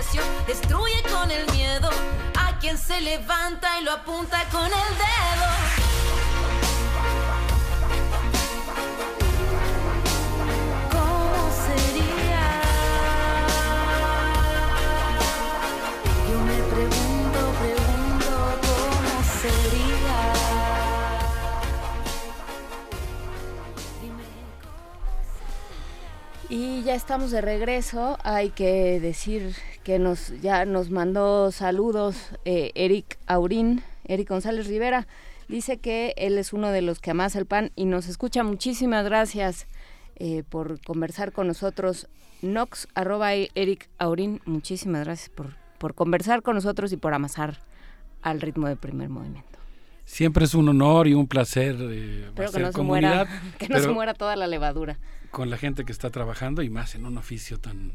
desprecio, 0.05 0.23
destruye 0.47 1.03
con 1.11 1.31
el 1.31 1.51
miedo 1.53 1.89
a 2.39 2.59
quien 2.59 2.77
se 2.79 3.01
levanta 3.01 3.81
y 3.81 3.85
lo 3.85 3.93
apunta 3.93 4.45
con 4.51 4.65
el 4.65 4.71
dedo. 4.71 5.15
Y 26.51 26.85
ya 26.85 26.95
estamos 26.95 27.33
de 27.33 27.41
regreso. 27.41 28.17
Hay 28.23 28.51
que 28.51 29.01
decir 29.01 29.57
que 29.85 29.99
nos 29.99 30.41
ya 30.41 30.65
nos 30.65 30.91
mandó 30.91 31.53
saludos 31.53 32.17
eh, 32.45 32.73
Eric 32.75 33.19
Aurín, 33.27 33.83
Eric 34.05 34.31
González 34.31 34.67
Rivera. 34.67 35.07
Dice 35.47 35.77
que 35.77 36.15
él 36.17 36.39
es 36.39 36.53
uno 36.53 36.71
de 36.71 36.83
los 36.83 37.01
que 37.01 37.11
amasa 37.11 37.39
el 37.39 37.47
pan 37.47 37.71
y 37.77 37.85
nos 37.85 38.09
escucha. 38.09 38.43
Muchísimas 38.43 39.05
gracias 39.05 39.67
eh, 40.17 40.43
por 40.49 40.81
conversar 40.81 41.33
con 41.33 41.47
nosotros. 41.47 42.09
Nox, 42.41 42.89
arroba 42.95 43.35
Eric 43.35 43.89
Aurín, 43.99 44.41
muchísimas 44.47 45.05
gracias 45.05 45.29
por, 45.29 45.55
por 45.79 45.95
conversar 45.95 46.43
con 46.43 46.55
nosotros 46.55 46.93
y 46.93 46.97
por 46.97 47.15
amasar 47.15 47.59
al 48.23 48.41
ritmo 48.41 48.69
del 48.69 48.79
primer 48.79 49.11
movimiento. 49.11 49.59
Siempre 50.07 50.45
es 50.45 50.55
un 50.55 50.69
honor 50.69 51.09
y 51.09 51.15
un 51.15 51.27
placer 51.27 51.77
eh, 51.81 52.25
Espero 52.27 52.53
que 52.53 52.61
no, 52.61 52.73
se 52.73 52.83
muera, 52.83 53.27
que 53.59 53.69
no 53.69 53.77
se 53.77 53.83
pero 53.83 53.95
muera 53.95 54.15
toda 54.15 54.35
la 54.37 54.47
levadura. 54.47 54.99
Con 55.31 55.51
la 55.51 55.57
gente 55.57 55.85
que 55.85 55.93
está 55.93 56.11
trabajando 56.11 56.63
y 56.63 56.71
más 56.71 56.95
en 56.95 57.07
un 57.07 57.19
oficio 57.19 57.59
tan 57.59 57.93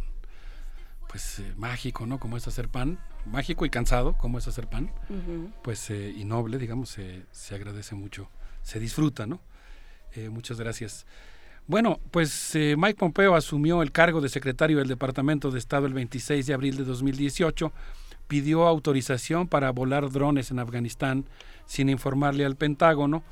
pues 1.12 1.40
eh, 1.40 1.54
mágico, 1.58 2.06
¿no? 2.06 2.20
Como 2.20 2.38
es 2.38 2.48
hacer 2.48 2.70
pan, 2.70 3.00
mágico 3.26 3.66
y 3.66 3.70
cansado, 3.70 4.16
como 4.18 4.38
es 4.38 4.48
hacer 4.48 4.68
pan, 4.68 4.92
pues 5.64 5.90
eh, 5.90 6.14
y 6.16 6.24
noble, 6.24 6.58
digamos, 6.60 6.90
se- 6.90 7.26
se 7.32 7.56
agradece 7.56 7.96
mucho, 7.96 8.30
se 8.62 8.80
disfruta, 8.80 9.26
¿no? 9.26 9.42
Eh, 10.16 10.30
muchas 10.30 10.60
gracias. 10.60 11.06
Bueno, 11.68 12.00
pues 12.12 12.56
eh, 12.56 12.76
Mike 12.78 12.96
Pompeo 12.98 13.36
asumió 13.36 13.82
el 13.82 13.92
cargo 13.92 14.22
de 14.22 14.30
secretario 14.30 14.78
del 14.78 14.88
Departamento 14.88 15.52
de 15.52 15.60
Estado 15.60 15.86
el 15.88 15.94
26 15.94 16.46
de 16.48 16.54
abril 16.54 16.78
de 16.78 16.84
2018, 16.84 17.72
pidió 18.28 18.68
autorización 18.68 19.48
para 19.48 19.72
volar 19.72 20.10
drones 20.12 20.52
en 20.52 20.60
Afganistán 20.60 21.26
sin 21.66 21.90
informarle 21.90 22.46
al 22.46 22.56
Pentágono, 22.56 23.24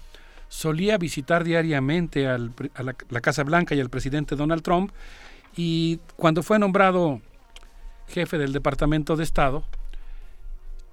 solía 0.50 0.98
visitar 0.98 1.44
diariamente 1.44 2.28
al 2.28 2.54
a 2.76 2.84
la, 2.84 2.96
la 3.10 3.22
Casa 3.22 3.44
Blanca 3.44 3.76
y 3.76 3.80
al 3.80 3.90
presidente 3.90 4.36
Donald 4.36 4.62
Trump, 4.64 4.92
y 5.56 6.00
cuando 6.16 6.42
fue 6.44 6.58
nombrado 6.60 7.22
jefe 8.08 8.38
del 8.38 8.54
Departamento 8.54 9.16
de 9.16 9.24
Estado, 9.24 9.64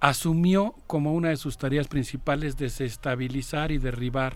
asumió 0.00 0.74
como 0.86 1.14
una 1.14 1.30
de 1.30 1.36
sus 1.36 1.56
tareas 1.56 1.88
principales 1.88 2.56
desestabilizar 2.56 3.72
y 3.72 3.78
derribar 3.78 4.34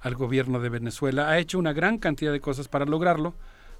al 0.00 0.14
gobierno 0.14 0.60
de 0.60 0.68
Venezuela. 0.68 1.28
Ha 1.28 1.38
hecho 1.38 1.58
una 1.58 1.72
gran 1.72 1.98
cantidad 1.98 2.32
de 2.32 2.40
cosas 2.40 2.68
para 2.68 2.84
lograrlo. 2.84 3.34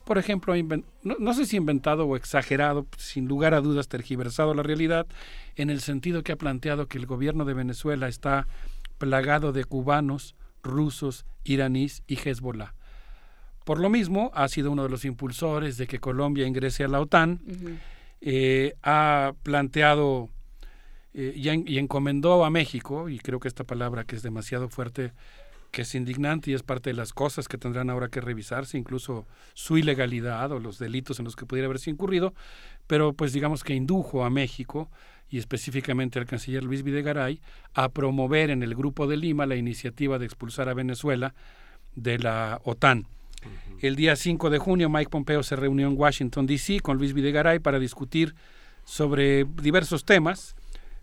Por 0.05 0.19
ejemplo, 0.19 0.55
no 1.03 1.35
sé 1.35 1.47
si 1.47 1.57
inventado 1.57 2.07
o 2.07 2.17
exagerado, 2.17 2.87
sin 2.97 3.29
lugar 3.29 3.55
a 3.55 3.61
dudas 3.61 3.87
tergiversado 3.87 4.53
la 4.53 4.65
realidad, 4.65 5.07
en 5.55 5.71
el 5.71 5.81
sentido 5.81 6.25
que 6.25 6.33
ha 6.33 6.37
planteado 6.37 6.89
que 6.89 6.99
el 6.99 7.07
gobierno 7.07 7.45
de 7.45 7.55
Venezuela 7.55 8.09
está 8.09 8.49
plagado 8.99 9.53
de 9.53 9.65
cubanos, 9.65 10.35
rusos, 10.65 11.25
iraníes 11.45 12.03
y 12.09 12.17
Hezbollah. 12.17 12.75
Por 13.65 13.79
lo 13.79 13.91
mismo, 13.91 14.33
ha 14.35 14.49
sido 14.49 14.73
uno 14.73 14.83
de 14.83 14.89
los 14.89 15.05
impulsores 15.05 15.77
de 15.77 15.87
que 15.87 16.01
Colombia 16.01 16.49
ingrese 16.49 16.83
a 16.83 16.89
la 16.89 17.01
OTAN, 17.01 17.41
eh, 18.23 18.75
ha 18.83 19.35
planteado 19.43 20.29
eh, 21.15 21.33
y, 21.37 21.49
en- 21.51 21.65
y 21.67 21.79
encomendó 21.79 22.45
a 22.45 22.51
México, 22.51 23.09
y 23.09 23.19
creo 23.19 23.39
que 23.41 23.49
esta 23.49 23.65
palabra 23.65 24.05
que 24.05 24.17
es 24.17 24.23
demasiado 24.23 24.69
fuerte, 24.69 25.13
que 25.71 25.83
es 25.83 25.95
indignante 25.95 26.51
y 26.51 26.55
es 26.55 26.63
parte 26.63 26.91
de 26.91 26.95
las 26.95 27.13
cosas 27.13 27.49
que 27.49 27.59
tendrán 27.59 27.91
ahora 27.91 28.09
que 28.09 28.21
revisarse, 28.21 28.79
incluso 28.79 29.27
su 29.55 29.77
ilegalidad 29.79 30.53
o 30.53 30.59
los 30.61 30.79
delitos 30.79 31.19
en 31.19 31.25
los 31.25 31.35
que 31.37 31.47
pudiera 31.47 31.67
haberse 31.67 31.91
incurrido, 31.91 32.33
pero 32.87 33.13
pues 33.13 33.33
digamos 33.33 33.65
que 33.65 33.75
indujo 33.75 34.25
a 34.25 34.31
México 34.31 34.91
y 35.31 35.39
específicamente 35.39 36.19
al 36.19 36.27
canciller 36.27 36.63
Luis 36.63 36.83
Videgaray 36.83 37.41
a 37.75 37.89
promover 37.89 38.51
en 38.51 38.63
el 38.63 38.75
Grupo 38.75 39.07
de 39.07 39.17
Lima 39.17 39.47
la 39.47 39.57
iniciativa 39.57 40.19
de 40.19 40.27
expulsar 40.27 40.69
a 40.69 40.75
Venezuela 40.75 41.35
de 41.95 42.19
la 42.19 42.61
OTAN. 42.65 43.07
El 43.81 43.97
día 43.97 44.17
5 44.17 44.51
de 44.51 44.59
junio, 44.59 44.89
Mike 44.89 45.11
Pompeo 45.11 45.43
se 45.43 45.57
reunió 45.57 45.89
en 45.89 45.99
Washington, 45.99 46.47
D.C. 46.47 46.81
con 46.81 46.99
Luis 46.99 47.13
Videgaray 47.13 47.59
para 47.59 47.79
discutir 47.79 48.35
sobre 48.85 49.45
diversos 49.45 50.05
temas, 50.05 50.55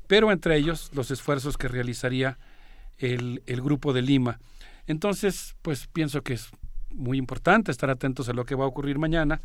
pero 0.07 0.31
entre 0.31 0.57
ellos 0.57 0.89
los 0.93 1.11
esfuerzos 1.11 1.57
que 1.57 1.67
realizaría 1.67 2.37
el, 2.97 3.43
el 3.45 3.61
Grupo 3.61 3.93
de 3.93 4.01
Lima. 4.01 4.39
Entonces, 4.87 5.55
pues 5.61 5.87
pienso 5.87 6.21
que 6.21 6.33
es 6.33 6.49
muy 6.93 7.17
importante 7.17 7.71
estar 7.71 7.89
atentos 7.89 8.29
a 8.29 8.33
lo 8.33 8.45
que 8.45 8.55
va 8.55 8.65
a 8.65 8.67
ocurrir 8.67 8.97
mañana. 8.97 9.41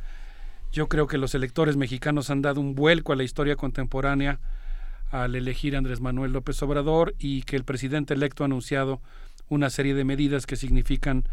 Yo 0.72 0.88
creo 0.88 1.06
que 1.06 1.18
los 1.18 1.34
electores 1.34 1.76
mexicanos 1.76 2.30
han 2.30 2.42
dado 2.42 2.60
un 2.60 2.74
vuelco 2.74 3.12
a 3.12 3.16
la 3.16 3.24
historia 3.24 3.56
contemporánea 3.56 4.40
al 5.10 5.36
elegir 5.36 5.74
a 5.74 5.78
Andrés 5.78 6.00
Manuel 6.00 6.32
López 6.32 6.60
Obrador 6.62 7.14
y 7.18 7.42
que 7.42 7.56
el 7.56 7.64
presidente 7.64 8.14
electo 8.14 8.42
ha 8.42 8.46
anunciado 8.46 9.00
una 9.48 9.70
serie 9.70 9.94
de 9.94 10.04
medidas 10.04 10.46
que 10.46 10.56
significan 10.56 11.24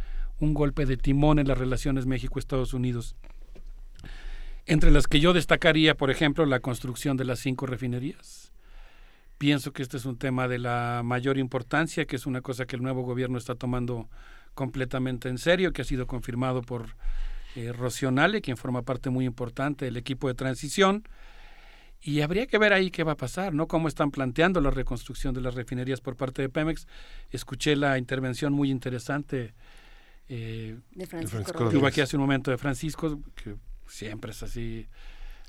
un 0.42 0.53
golpe 0.53 0.86
de 0.86 0.98
timón 0.98 1.40
en 1.40 1.48
las 1.48 1.58
relaciones 1.58 2.06
México-Estados 2.06 2.74
Unidos. 2.74 3.16
Entre 4.66 4.92
las 4.92 5.08
que 5.08 5.20
yo 5.20 5.34
destacaría, 5.34 5.95
por 5.95 6.11
ejemplo, 6.11 6.45
la 6.45 6.60
construcción 6.60 7.16
de 7.16 7.26
las 7.26 7.40
cinco 7.40 7.68
refinerías. 7.68 8.52
Pienso 9.38 9.72
que 9.72 9.84
este 9.84 9.98
es 9.98 10.06
un 10.06 10.18
tema 10.18 10.48
de 10.48 10.60
la 10.60 11.02
mayor 11.03 11.38
importancia, 11.38 12.06
que 12.06 12.16
es 12.16 12.26
una 12.26 12.42
cosa 12.42 12.66
que 12.66 12.76
el 12.76 12.82
nuevo 12.84 13.03
gobierno 13.03 13.38
está 13.38 13.56
tomando 13.56 14.10
completamente 14.53 15.30
en 15.30 15.38
serio, 15.38 15.74
que 15.74 15.84
ha 15.84 15.86
sido 15.86 16.08
confirmado 16.08 16.61
por 16.61 16.95
eh, 17.56 17.72
quien 18.42 18.58
forma 18.58 18.82
parte 18.82 19.10
muy 19.10 19.26
importante 19.26 19.86
del 19.86 19.98
equipo 19.98 20.28
de 20.28 20.34
transición. 20.34 21.08
Y 22.03 22.22
habría 22.22 22.48
que 22.48 22.58
ver 22.58 22.74
ahí 22.74 22.90
qué 22.90 23.03
va 23.03 23.11
a 23.11 23.18
pasar, 23.18 23.53
¿no? 23.53 23.68
Cómo 23.68 23.88
están 23.88 24.10
planteando 24.10 24.60
la 24.60 24.72
reconstrucción 24.72 25.36
de 25.36 25.42
las 25.42 25.53
refinerías 25.53 26.02
por 26.02 26.16
parte 26.16 26.42
de 26.42 26.50
Pemex. 26.50 26.88
Escuché 27.30 27.76
la 27.76 28.00
intervención 28.00 28.53
muy 28.53 28.72
interesante 28.72 29.53
eh, 30.32 30.77
De 30.92 31.06
Francisco 31.06 31.32
Francisco 31.32 31.53
Rodríguez. 31.53 31.72
que 31.72 31.77
hubo 31.77 31.88
aquí 31.88 32.01
hace 32.01 32.16
un 32.16 32.22
momento 32.22 32.51
de 32.51 32.58
Francisco, 32.58 33.19
que 33.35 33.56
siempre 33.85 34.32
es 34.32 34.42
así, 34.42 34.88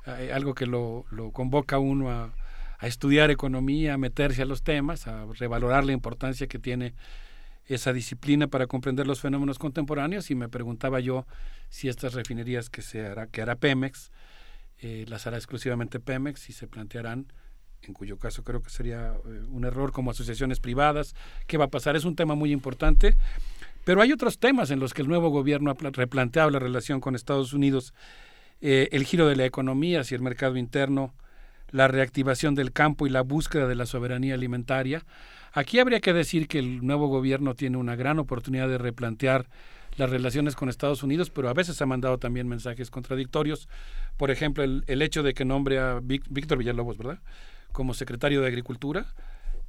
eh, 0.05 0.31
algo 0.33 0.53
que 0.53 0.65
lo, 0.65 1.05
lo 1.09 1.31
convoca 1.31 1.79
uno 1.79 2.11
a, 2.11 2.33
a 2.79 2.87
estudiar 2.87 3.31
economía, 3.31 3.93
a 3.93 3.97
meterse 3.97 4.41
a 4.41 4.45
los 4.45 4.61
temas, 4.61 5.07
a 5.07 5.25
revalorar 5.39 5.85
la 5.85 5.93
importancia 5.93 6.47
que 6.47 6.59
tiene 6.59 6.93
esa 7.65 7.93
disciplina 7.93 8.47
para 8.47 8.67
comprender 8.67 9.07
los 9.07 9.21
fenómenos 9.21 9.57
contemporáneos 9.57 10.29
y 10.31 10.35
me 10.35 10.49
preguntaba 10.49 10.99
yo 10.99 11.25
si 11.69 11.87
estas 11.87 12.13
refinerías 12.13 12.69
que 12.69 12.81
se 12.81 13.05
hará, 13.05 13.27
que 13.27 13.41
hará 13.41 13.55
Pemex, 13.55 14.11
eh, 14.79 15.05
las 15.07 15.27
hará 15.27 15.37
exclusivamente 15.37 16.01
Pemex 16.01 16.49
y 16.49 16.53
se 16.53 16.67
plantearán, 16.67 17.31
en 17.83 17.93
cuyo 17.93 18.17
caso 18.17 18.43
creo 18.43 18.61
que 18.61 18.69
sería 18.69 19.13
un 19.49 19.63
error 19.63 19.93
como 19.93 20.11
asociaciones 20.11 20.59
privadas, 20.59 21.15
¿qué 21.47 21.57
va 21.57 21.65
a 21.65 21.69
pasar? 21.69 21.95
Es 21.95 22.03
un 22.03 22.17
tema 22.17 22.35
muy 22.35 22.51
importante, 22.51 23.15
pero 23.83 24.01
hay 24.01 24.11
otros 24.11 24.39
temas 24.39 24.71
en 24.71 24.79
los 24.79 24.93
que 24.93 25.01
el 25.01 25.07
nuevo 25.07 25.29
gobierno 25.29 25.71
ha 25.71 25.75
pla- 25.75 25.91
replanteado 25.91 26.49
la 26.49 26.59
relación 26.59 26.99
con 26.99 27.15
Estados 27.15 27.53
Unidos, 27.53 27.93
eh, 28.61 28.89
el 28.91 29.05
giro 29.05 29.27
de 29.27 29.35
la 29.35 29.45
economía 29.45 30.01
hacia 30.01 30.15
el 30.15 30.21
mercado 30.21 30.57
interno, 30.57 31.13
la 31.71 31.87
reactivación 31.87 32.55
del 32.55 32.71
campo 32.71 33.07
y 33.07 33.09
la 33.09 33.21
búsqueda 33.21 33.67
de 33.67 33.75
la 33.75 33.85
soberanía 33.85 34.35
alimentaria. 34.35 35.03
Aquí 35.51 35.79
habría 35.79 35.99
que 35.99 36.13
decir 36.13 36.47
que 36.47 36.59
el 36.59 36.85
nuevo 36.85 37.07
gobierno 37.07 37.55
tiene 37.55 37.77
una 37.77 37.95
gran 37.95 38.19
oportunidad 38.19 38.69
de 38.69 38.77
replantear 38.77 39.47
las 39.97 40.09
relaciones 40.09 40.55
con 40.55 40.69
Estados 40.69 41.03
Unidos, 41.03 41.29
pero 41.29 41.49
a 41.49 41.53
veces 41.53 41.81
ha 41.81 41.85
mandado 41.85 42.17
también 42.17 42.47
mensajes 42.47 42.89
contradictorios. 42.89 43.67
Por 44.17 44.31
ejemplo, 44.31 44.63
el, 44.63 45.01
hecho 45.01 45.23
de 45.23 45.33
que 45.33 45.45
nombre 45.45 45.79
a 45.79 45.99
Víctor 46.01 46.57
Villalobos, 46.57 46.97
¿verdad? 46.97 47.19
Como 47.71 47.93
secretario 47.93 48.41
de 48.41 48.47
Agricultura, 48.47 49.05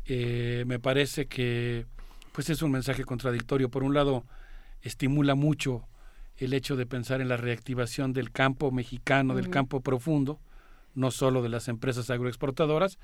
eh, 0.07 0.65
me 0.67 0.79
parece 0.79 1.27
que 1.27 1.87
pues 2.35 2.51
es 2.51 2.63
un 2.63 2.73
mensaje 2.73 3.05
contradictorio. 3.05 3.69
Por 3.71 3.85
un 3.85 3.95
lado, 3.95 4.25
estimula 4.83 5.37
mucho 5.37 5.87
el 6.37 6.53
hecho 6.53 6.75
de 6.75 6.85
pensar 6.85 7.21
en 7.21 7.29
la 7.29 7.37
reactivación 7.37 8.13
del 8.13 8.33
campo 8.33 8.73
mexicano, 8.73 9.37
del 9.37 9.51
campo 9.51 9.83
profundo, 9.83 10.41
no 10.97 11.13
solo 11.13 11.43
de 11.43 11.49
las 11.49 11.69
empresas 11.69 12.11
agroexportadoras. 12.11 12.99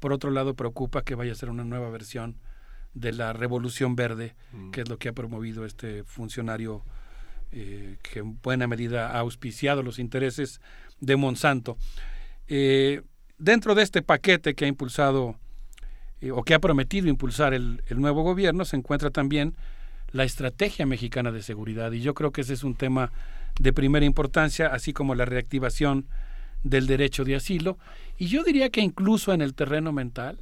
Por 0.00 0.12
otro 0.12 0.32
lado, 0.32 0.54
preocupa 0.54 1.02
que 1.02 1.14
vaya 1.14 1.30
a 1.30 1.36
ser 1.36 1.48
una 1.48 1.62
nueva 1.62 1.90
versión 1.90 2.40
de 2.92 3.12
la 3.12 3.32
revolución 3.32 3.94
verde, 3.94 4.34
que 4.72 4.80
es 4.80 4.88
lo 4.88 4.98
que 4.98 5.10
ha 5.10 5.12
promovido 5.12 5.64
este 5.64 6.02
funcionario 6.02 6.82
eh, 7.52 7.98
que 8.02 8.18
en 8.18 8.40
buena 8.42 8.66
medida 8.66 9.10
ha 9.10 9.20
auspiciado 9.20 9.84
los 9.84 10.00
intereses 10.00 10.60
de 10.98 11.14
Monsanto. 11.14 11.78
Eh, 12.48 13.02
dentro 13.38 13.76
de 13.76 13.84
este 13.84 14.02
paquete 14.02 14.56
que 14.56 14.64
ha 14.64 14.68
impulsado 14.68 15.36
eh, 16.22 16.30
o 16.30 16.42
que 16.42 16.54
ha 16.54 16.58
prometido 16.58 17.08
impulsar 17.08 17.52
el, 17.52 17.82
el 17.88 18.00
nuevo 18.00 18.22
gobierno 18.22 18.64
se 18.64 18.76
encuentra 18.76 19.10
también 19.10 19.54
la 20.12 20.24
estrategia 20.24 20.86
mexicana 20.86 21.32
de 21.32 21.42
seguridad. 21.42 21.92
Y 21.92 22.00
yo 22.00 22.14
creo 22.14 22.32
que 22.32 22.42
ese 22.42 22.54
es 22.54 22.64
un 22.64 22.74
tema 22.74 23.12
de 23.58 23.72
primera 23.72 24.06
importancia, 24.06 24.68
así 24.68 24.92
como 24.92 25.14
la 25.14 25.24
reactivación 25.24 26.06
del 26.62 26.86
derecho 26.86 27.24
de 27.24 27.34
asilo. 27.34 27.78
Y 28.16 28.26
yo 28.26 28.44
diría 28.44 28.70
que 28.70 28.80
incluso 28.80 29.32
en 29.32 29.42
el 29.42 29.54
terreno 29.54 29.92
mental 29.92 30.38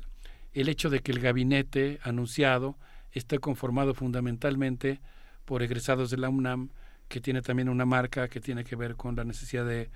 el 0.53 0.69
hecho 0.69 0.91
de 0.91 1.01
que 1.01 1.13
el 1.13 1.21
gabinete 1.21 1.99
anunciado 2.03 2.77
esté 3.13 3.39
conformado 3.39 3.95
fundamentalmente 3.95 5.01
por 5.45 5.63
egresados 5.63 6.11
de 6.11 6.17
la 6.17 6.29
UNAM, 6.29 6.71
que 7.09 7.21
tiene 7.21 7.43
también 7.43 7.69
una 7.69 7.87
marca 7.87 8.29
que 8.29 8.41
tiene 8.41 8.65
que 8.65 8.77
ver 8.77 8.97
con 8.97 9.17
la 9.17 9.25
necesidad 9.25 9.65
de 9.65 9.91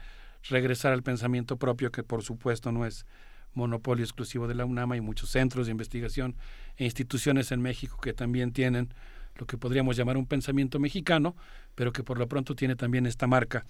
regresar 0.49 0.93
al 0.93 1.03
pensamiento 1.03 1.57
propio, 1.57 1.91
que 1.91 2.03
por 2.03 2.23
supuesto 2.23 2.73
no 2.73 2.87
es 2.87 3.07
monopolio 3.55 4.05
exclusivo 4.05 4.47
de 4.47 4.55
la 4.55 4.65
UNAM, 4.65 4.93
hay 4.93 5.01
muchos 5.01 5.31
centros 5.31 5.67
de 5.67 5.73
investigación 5.73 6.35
e 6.77 6.85
instituciones 6.85 7.53
en 7.53 7.63
México 7.63 7.99
que 8.01 8.13
también 8.13 8.53
tienen 8.53 8.93
lo 9.37 9.47
que 9.47 9.59
podríamos 9.59 9.97
llamar 9.97 10.17
un 10.17 10.27
pensamiento 10.27 10.79
mexicano, 10.79 11.35
pero 11.75 11.93
que 11.93 12.03
por 12.03 12.19
lo 12.19 12.29
pronto 12.29 12.55
tiene 12.55 12.77
también 12.77 13.07
esta 13.07 13.27
marca. 13.27 13.65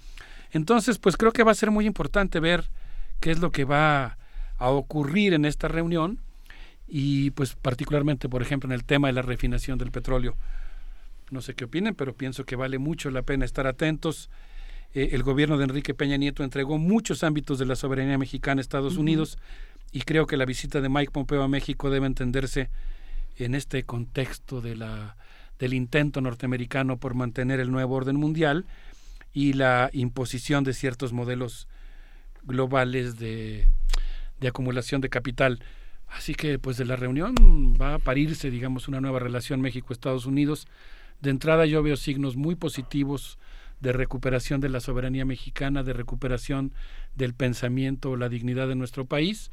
Entonces, 0.51 0.99
pues 0.99 1.17
creo 1.17 1.33
que 1.33 1.43
va 1.43 1.53
a 1.53 1.55
ser 1.55 1.71
muy 1.71 1.87
importante 1.87 2.41
ver 2.41 2.69
qué 3.21 3.31
es 3.31 3.39
lo 3.39 3.51
que 3.51 3.65
va 3.65 4.19
a 4.59 4.71
ocurrir 4.71 5.35
en 5.35 5.45
esta 5.45 5.69
reunión 5.69 6.21
y 6.87 7.31
pues 7.31 7.55
particularmente, 7.55 8.29
por 8.29 8.43
ejemplo, 8.43 8.69
en 8.69 8.73
el 8.73 8.85
tema 8.85 9.09
de 9.09 9.15
la 9.15 9.23
refinación 9.23 9.79
del 9.79 9.91
petróleo. 9.91 10.37
No 11.31 11.41
sé 11.41 11.55
qué 11.55 11.65
opinen, 11.65 11.95
pero 11.95 12.15
pienso 12.15 12.45
que 12.45 12.57
vale 12.57 12.79
mucho 12.79 13.11
la 13.11 13.23
pena 13.23 13.45
estar 13.45 13.67
atentos. 13.67 14.31
Eh, 14.93 15.11
el 15.13 15.23
gobierno 15.23 15.57
de 15.57 15.65
Enrique 15.65 15.95
Peña 15.95 16.17
Nieto 16.17 16.45
entregó 16.45 16.79
muchos 16.79 17.25
ámbitos 17.25 17.59
de 17.59 17.67
la 17.67 17.75
soberanía 17.75 18.19
mexicana 18.19 18.61
a 18.61 18.63
Estados 18.63 18.97
Unidos 18.97 19.39
y 19.93 20.03
creo 20.03 20.27
que 20.27 20.37
la 20.37 20.45
visita 20.45 20.81
de 20.81 20.89
Mike 20.89 21.13
Pompeo 21.13 21.43
a 21.43 21.49
México 21.49 21.91
debe 21.91 22.07
entenderse 22.07 22.71
en 23.37 23.55
este 23.55 23.85
contexto 23.85 24.61
del 24.61 25.75
intento 25.75 26.21
norteamericano 26.21 26.99
por 26.99 27.15
mantener 27.15 27.61
el 27.61 27.71
nuevo 27.71 27.95
orden 27.95 28.17
mundial 28.17 28.65
y 29.33 29.55
la 29.55 29.91
imposición 29.93 30.65
de 30.65 30.73
ciertos 30.73 31.13
modelos 31.13 31.69
globales 32.45 33.19
de, 33.19 33.67
de 34.41 34.49
acumulación 34.49 35.01
de 35.01 35.09
capital. 35.09 35.61
Así 36.09 36.35
que 36.35 36.59
pues 36.59 36.77
de 36.77 36.85
la 36.85 36.97
reunión 36.97 37.35
va 37.81 37.95
a 37.95 37.99
parirse, 37.99 38.51
digamos, 38.51 38.87
una 38.89 39.01
nueva 39.01 39.19
relación 39.19 39.61
México-Estados 39.61 40.27
Unidos. 40.27 40.67
De 41.21 41.31
entrada 41.31 41.67
yo 41.67 41.83
veo 41.83 41.97
signos 41.97 42.37
muy 42.37 42.55
positivos 42.55 43.39
de 43.81 43.93
recuperación 43.93 44.61
de 44.61 44.69
la 44.69 44.81
soberanía 44.81 45.25
mexicana, 45.25 45.83
de 45.83 45.93
recuperación 45.93 46.73
del 47.17 47.35
pensamiento, 47.35 48.17
la 48.17 48.29
dignidad 48.29 48.69
de 48.69 48.77
nuestro 48.77 49.05
país, 49.05 49.51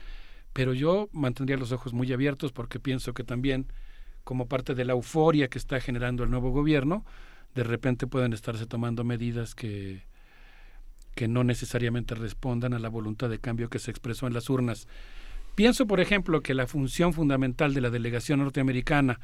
pero 0.54 0.74
yo 0.74 1.10
mantendría 1.12 1.58
los 1.58 1.72
ojos 1.72 1.94
muy 1.94 2.12
abiertos 2.12 2.52
porque 2.52 2.80
pienso 2.80 3.14
que 3.14 3.24
también 3.24 3.68
como 4.24 4.48
parte 4.48 4.76
de 4.76 4.86
la 4.86 4.94
euforia 4.94 5.48
que 5.48 5.58
está 5.58 5.80
generando 5.80 6.24
el 6.24 6.30
nuevo 6.30 6.52
gobierno, 6.52 7.06
de 7.56 7.64
repente 7.64 8.08
pueden 8.08 8.34
estarse 8.34 8.66
tomando 8.66 9.04
medidas 9.04 9.56
que, 9.56 10.04
que 11.16 11.28
no 11.28 11.44
necesariamente 11.44 12.16
respondan 12.16 12.74
a 12.74 12.80
la 12.80 12.90
voluntad 12.90 13.30
de 13.30 13.40
cambio 13.40 13.70
que 13.70 13.80
se 13.80 13.92
expresó 13.92 14.28
en 14.28 14.34
las 14.34 14.50
urnas. 14.50 14.88
Pienso, 15.56 15.86
por 15.86 16.00
ejemplo, 16.00 16.42
que 16.42 16.54
la 16.54 16.68
función 16.68 17.14
fundamental 17.14 17.74
de 17.74 17.82
la 17.82 17.90
delegación 17.90 18.40
norteamericana 18.40 19.20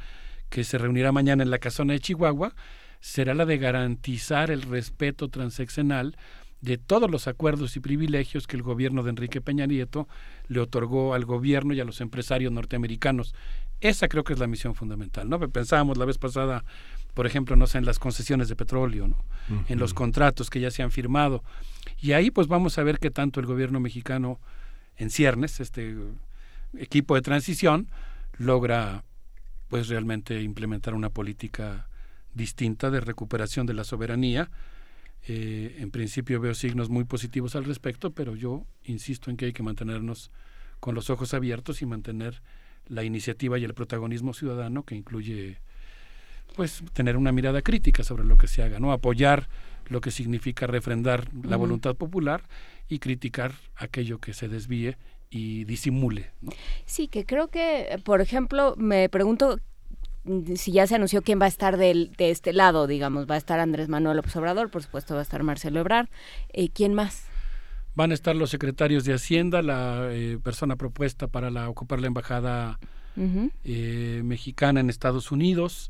que 0.50 0.64
se 0.64 0.78
reunirá 0.78 1.12
mañana 1.12 1.44
en 1.44 1.52
la 1.52 1.60
casona 1.60 1.94
de 1.94 2.00
Chihuahua 2.00 2.54
será 3.00 3.34
la 3.34 3.46
de 3.46 3.58
garantizar 3.58 4.52
el 4.52 4.64
respeto 4.64 5.30
transeccional 5.30 6.18
de 6.61 6.77
todos 6.77 7.10
los 7.10 7.27
acuerdos 7.27 7.76
y 7.76 7.80
privilegios 7.80 8.48
que 8.48 8.56
el 8.56 8.64
gobierno 8.64 9.03
de 9.03 9.11
Enrique 9.11 9.42
Peña 9.42 9.66
Nieto 9.66 10.08
le 10.48 10.60
otorgó 10.60 11.14
al 11.14 11.26
gobierno 11.26 11.74
y 11.74 11.80
a 11.80 11.86
los 11.86 12.02
empresarios 12.02 12.52
norteamericanos. 12.52 13.36
Esa 13.80 14.08
creo 14.08 14.24
que 14.24 14.34
es 14.34 14.40
la 14.40 14.48
misión 14.48 14.74
fundamental, 14.74 15.30
¿no? 15.30 15.40
Pensábamos 15.40 15.98
la 15.98 16.06
vez 16.06 16.18
pasada, 16.18 16.64
por 17.14 17.27
ejemplo, 17.27 17.56
no 17.56 17.68
sé, 17.68 17.77
en 17.77 17.86
las 17.86 18.00
concesiones 18.00 18.50
de 18.50 18.56
petróleo, 18.56 19.08
¿no? 19.08 19.18
En 19.69 19.77
los 19.77 19.94
contratos 19.94 20.50
que 20.50 20.60
ya 20.60 20.72
se 20.72 20.82
han 20.82 20.92
firmado. 20.92 21.44
Y 22.02 22.14
ahí 22.14 22.32
pues 22.32 22.48
vamos 22.48 22.77
a 22.77 22.84
ver 22.84 22.98
qué 22.98 23.11
tanto 23.11 23.40
el 23.40 23.45
gobierno 23.45 23.80
mexicano 23.80 24.40
en 24.98 25.11
ciernes, 25.11 25.60
este 25.60 25.95
equipo 26.76 27.16
de 27.16 27.22
transición, 27.22 27.88
logra 28.38 29.03
pues 29.69 29.90
realmente 29.90 30.42
implementar 30.42 30.95
una 30.95 31.10
política 31.10 31.88
distinta 32.34 32.90
de 32.90 33.00
recuperación 33.00 33.68
de 33.68 33.74
la 33.74 33.84
soberanía. 33.84 34.50
Eh, 35.30 35.76
en 35.80 35.92
principio 35.92 36.40
veo 36.40 36.54
signos 36.54 36.90
muy 36.90 37.04
positivos 37.04 37.58
al 37.58 37.66
respecto, 37.66 38.12
pero 38.12 38.36
yo 38.36 38.66
insisto 38.86 39.30
en 39.30 39.36
que 39.36 39.46
hay 39.46 39.54
que 39.54 39.62
mantenernos 39.62 40.32
con 40.80 40.96
los 40.96 41.10
ojos 41.10 41.34
abiertos 41.34 41.82
y 41.82 41.86
mantener 41.86 42.42
la 42.88 43.04
iniciativa 43.04 43.60
y 43.60 43.66
el 43.66 43.74
protagonismo 43.74 44.34
ciudadano 44.34 44.84
que 44.84 44.96
incluye 44.96 45.60
pues 46.56 46.82
tener 46.94 47.18
una 47.18 47.34
mirada 47.34 47.62
crítica 47.62 48.04
sobre 48.04 48.24
lo 48.24 48.38
que 48.38 48.48
se 48.48 48.64
haga, 48.64 48.80
no 48.80 48.94
apoyar 48.94 49.50
lo 49.88 50.00
que 50.00 50.12
significa 50.12 50.66
refrendar 50.66 51.28
la 51.44 51.58
voluntad 51.58 51.96
popular 51.96 52.44
y 52.88 53.00
criticar 53.00 53.54
aquello 53.76 54.20
que 54.20 54.34
se 54.34 54.48
desvíe 54.48 54.98
y 55.30 55.66
disimule. 55.66 56.32
Sí, 56.86 57.10
que 57.10 57.26
creo 57.26 57.50
que, 57.50 58.02
por 58.06 58.22
ejemplo, 58.22 58.76
me 58.78 59.10
pregunto 59.10 59.60
si 60.56 60.72
ya 60.72 60.88
se 60.88 60.96
anunció 60.96 61.22
quién 61.22 61.40
va 61.40 61.46
a 61.46 61.50
estar 61.50 61.78
del, 61.78 62.12
de 62.18 62.32
este 62.32 62.54
lado, 62.54 62.88
digamos, 62.88 63.30
va 63.30 63.36
a 63.36 63.38
estar 63.38 63.60
Andrés 63.60 63.90
Manuel 63.90 64.18
López 64.18 64.36
Obrador, 64.36 64.70
por 64.70 64.84
supuesto 64.84 65.14
va 65.14 65.22
a 65.22 65.24
estar 65.24 65.44
Marcelo 65.44 65.80
Ebrard, 65.80 66.08
eh, 66.54 66.70
¿quién 66.70 66.94
más? 66.94 67.26
Van 67.96 68.12
a 68.12 68.14
estar 68.14 68.36
los 68.36 68.50
secretarios 68.50 69.06
de 69.06 69.14
Hacienda, 69.14 69.62
la 69.62 70.10
eh, 70.12 70.38
persona 70.44 70.76
propuesta 70.76 71.28
para 71.28 71.50
la, 71.50 71.70
ocupar 71.70 72.00
la 72.00 72.08
embajada 72.08 72.80
eh, 73.64 74.22
mexicana 74.24 74.80
en 74.80 74.90
Estados 74.90 75.32
Unidos. 75.32 75.90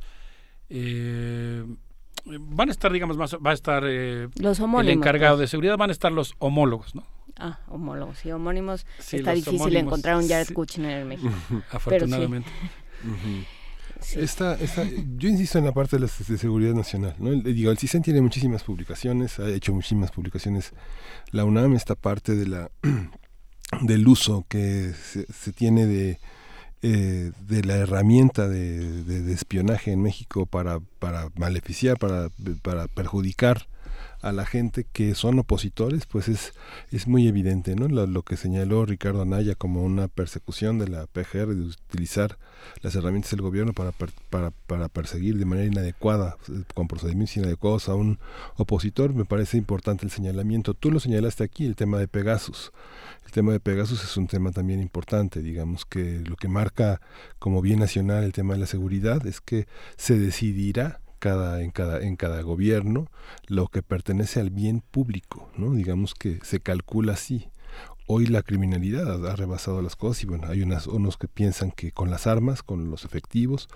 van 0.70 2.70
a 2.70 2.72
estar, 2.72 2.94
digamos, 2.94 3.18
más, 3.18 3.36
va 3.36 3.52
a 3.52 3.54
estar 3.54 3.84
los 3.84 4.60
el 4.60 4.90
encargado 4.90 5.36
pues. 5.36 5.42
de 5.42 5.48
seguridad, 5.48 5.78
van 5.78 5.90
a 5.90 5.94
estar 5.94 6.12
los 6.12 6.36
homólogos, 6.40 6.96
¿no? 6.96 7.06
Ah, 7.40 7.60
homólogos 7.68 8.26
y 8.26 8.32
homónimos. 8.32 8.86
está 9.12 9.34
difícil 9.34 9.76
encontrar 9.76 10.16
un 10.16 10.28
Jared 10.28 10.54
Kushner 10.54 11.02
en 11.02 11.08
México. 11.10 11.34
Afortunadamente. 11.72 12.50
Esta, 14.16 14.58
yo 15.18 15.30
insisto 15.30 15.58
en 15.58 15.66
la 15.66 15.74
parte 15.74 15.98
de, 15.98 16.04
la, 16.04 16.08
seguridad 16.08 16.74
nacional. 16.74 17.16
¿no? 17.20 17.32
El, 17.32 17.44
digo, 17.44 17.72
el 17.72 17.78
CISEN 17.78 18.02
tiene 18.02 18.22
muchísimas 18.22 18.64
publicaciones, 18.64 19.40
ha 19.40 19.50
hecho 19.50 19.74
muchísimas 19.74 20.12
publicaciones. 20.12 20.74
La 21.32 21.46
UNAM, 21.46 21.76
esta 21.76 21.96
parte 21.96 22.36
de 22.36 22.48
la 22.48 22.72
del 23.82 24.08
uso 24.08 24.46
que 24.48 24.94
se, 24.94 25.52
tiene 25.52 25.86
de, 25.86 26.20
eh, 26.82 27.32
de 27.48 27.64
la 27.64 27.76
herramienta 27.76 28.48
de, 28.48 29.04
de, 29.04 29.34
espionaje 29.34 29.92
en 29.92 30.02
México 30.02 30.46
para, 30.46 30.80
para 31.00 31.30
maleficiar, 31.36 31.98
para, 31.98 32.30
para 32.62 32.88
perjudicar 32.88 33.68
a 34.22 34.32
la 34.32 34.46
gente 34.46 34.86
que 34.92 35.14
son 35.16 35.40
opositores, 35.40 36.06
pues 36.06 36.28
es, 36.28 36.54
es 36.92 37.08
muy 37.08 37.28
evidente, 37.28 37.76
¿no? 37.76 37.88
Lo, 37.88 38.24
que 38.24 38.36
señaló 38.36 38.86
Ricardo 38.86 39.22
Anaya 39.22 39.56
como 39.56 39.84
una 39.84 40.08
persecución 40.08 40.80
de 40.80 40.88
la 40.88 41.06
PGR, 41.08 41.54
de 41.54 41.62
utilizar 41.62 42.38
las 42.82 42.96
herramientas 42.96 43.32
del 43.32 43.42
gobierno 43.42 43.74
para, 43.74 43.92
para, 43.92 44.52
para 44.52 44.90
perseguir 44.90 45.38
de 45.38 45.46
manera 45.46 45.68
inadecuada, 45.68 46.38
con 46.74 46.88
procedimientos 46.88 47.38
inadecuados 47.38 47.90
a 47.90 47.96
un 47.96 48.20
opositor, 48.56 49.14
me 49.14 49.26
parece 49.26 49.58
importante 49.58 50.06
el 50.06 50.12
señalamiento. 50.12 50.74
Tú 50.74 50.92
lo 50.92 51.00
señalaste 51.00 51.44
aquí, 51.44 51.66
el 51.66 51.76
tema 51.76 52.00
de 52.00 52.08
Pegasus. 52.08 52.72
El 53.26 53.32
tema 53.32 53.52
de 53.52 53.60
Pegasus 53.60 54.04
es 54.04 54.18
un 54.18 54.28
tema 54.28 54.52
también 54.52 54.82
importante, 54.82 55.42
digamos 55.42 55.86
que 55.86 56.22
lo 56.26 56.38
que 56.38 56.48
marca 56.48 57.02
como 57.40 57.62
bien 57.62 57.80
nacional 57.80 58.24
el 58.24 58.32
tema 58.32 58.54
de 58.54 58.62
la 58.62 58.68
seguridad 58.68 59.26
es 59.28 59.42
que 59.42 59.68
se 59.98 60.18
decidirá 60.18 61.02
en, 61.62 61.72
cada, 61.72 62.02
en 62.02 62.16
cada 62.16 62.42
gobierno 62.42 63.08
lo 63.48 63.68
que 63.68 63.82
pertenece 63.82 64.40
al 64.40 64.50
bien 64.50 64.82
público, 64.82 65.50
¿no? 65.58 65.74
Digamos 65.74 66.14
que 66.14 66.40
se 66.44 66.60
calcula 66.60 67.14
así. 67.14 67.50
Hoy 68.10 68.26
la 68.26 68.42
criminalidad 68.42 69.28
ha 69.28 69.36
rebasado 69.36 69.82
las 69.82 69.98
cosas 69.98 70.24
y 70.24 70.28
bueno, 70.28 70.48
hay 70.48 70.62
unos 70.62 71.18
que 71.18 71.28
piensan 71.28 71.72
que 71.72 71.92
con 71.92 72.10
las 72.10 72.26
armas, 72.26 72.64
con 72.64 72.90
los 72.90 73.04
efectivos, 73.04 73.68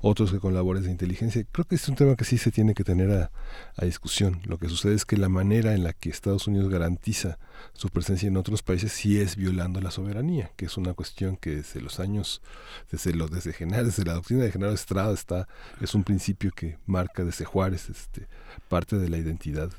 otros 0.00 0.32
que 0.32 0.40
con 0.40 0.54
labores 0.54 0.82
de 0.82 0.90
inteligencia. 0.90 1.44
Creo 1.52 1.66
que 1.66 1.76
es 1.76 1.88
un 1.88 1.94
tema 1.94 2.16
que 2.16 2.24
sí 2.24 2.36
se 2.36 2.50
tiene 2.50 2.74
que 2.74 2.82
tener 2.82 3.12
a, 3.12 3.30
a 3.76 3.84
discusión. 3.84 4.40
Lo 4.44 4.58
que 4.58 4.68
sucede 4.68 4.94
es 4.94 5.04
que 5.04 5.16
la 5.16 5.28
manera 5.28 5.72
en 5.72 5.84
la 5.84 5.92
que 5.92 6.08
Estados 6.08 6.48
Unidos 6.48 6.68
garantiza 6.68 7.38
su 7.72 7.88
presencia 7.88 8.28
en 8.28 8.36
otros 8.36 8.62
países 8.62 8.92
sí 8.92 9.20
es 9.20 9.36
violando 9.36 9.80
la 9.80 9.90
soberanía, 9.90 10.50
que 10.56 10.66
es 10.66 10.76
una 10.76 10.94
cuestión 10.94 11.36
que 11.36 11.56
desde 11.56 11.80
los 11.80 12.00
años, 12.00 12.42
desde 12.90 13.14
lo, 13.14 13.28
desde 13.28 13.54
desde 13.56 14.04
la 14.04 14.14
doctrina 14.14 14.44
de 14.44 14.52
General 14.52 14.74
Estrada 14.74 15.12
está, 15.12 15.48
es 15.80 15.94
un 15.94 16.04
principio 16.04 16.50
que 16.52 16.78
marca 16.86 17.24
desde 17.24 17.44
Juárez 17.44 17.88
este, 17.88 18.28
parte 18.68 18.96
de 18.98 19.08
la 19.08 19.18
identidad 19.18 19.70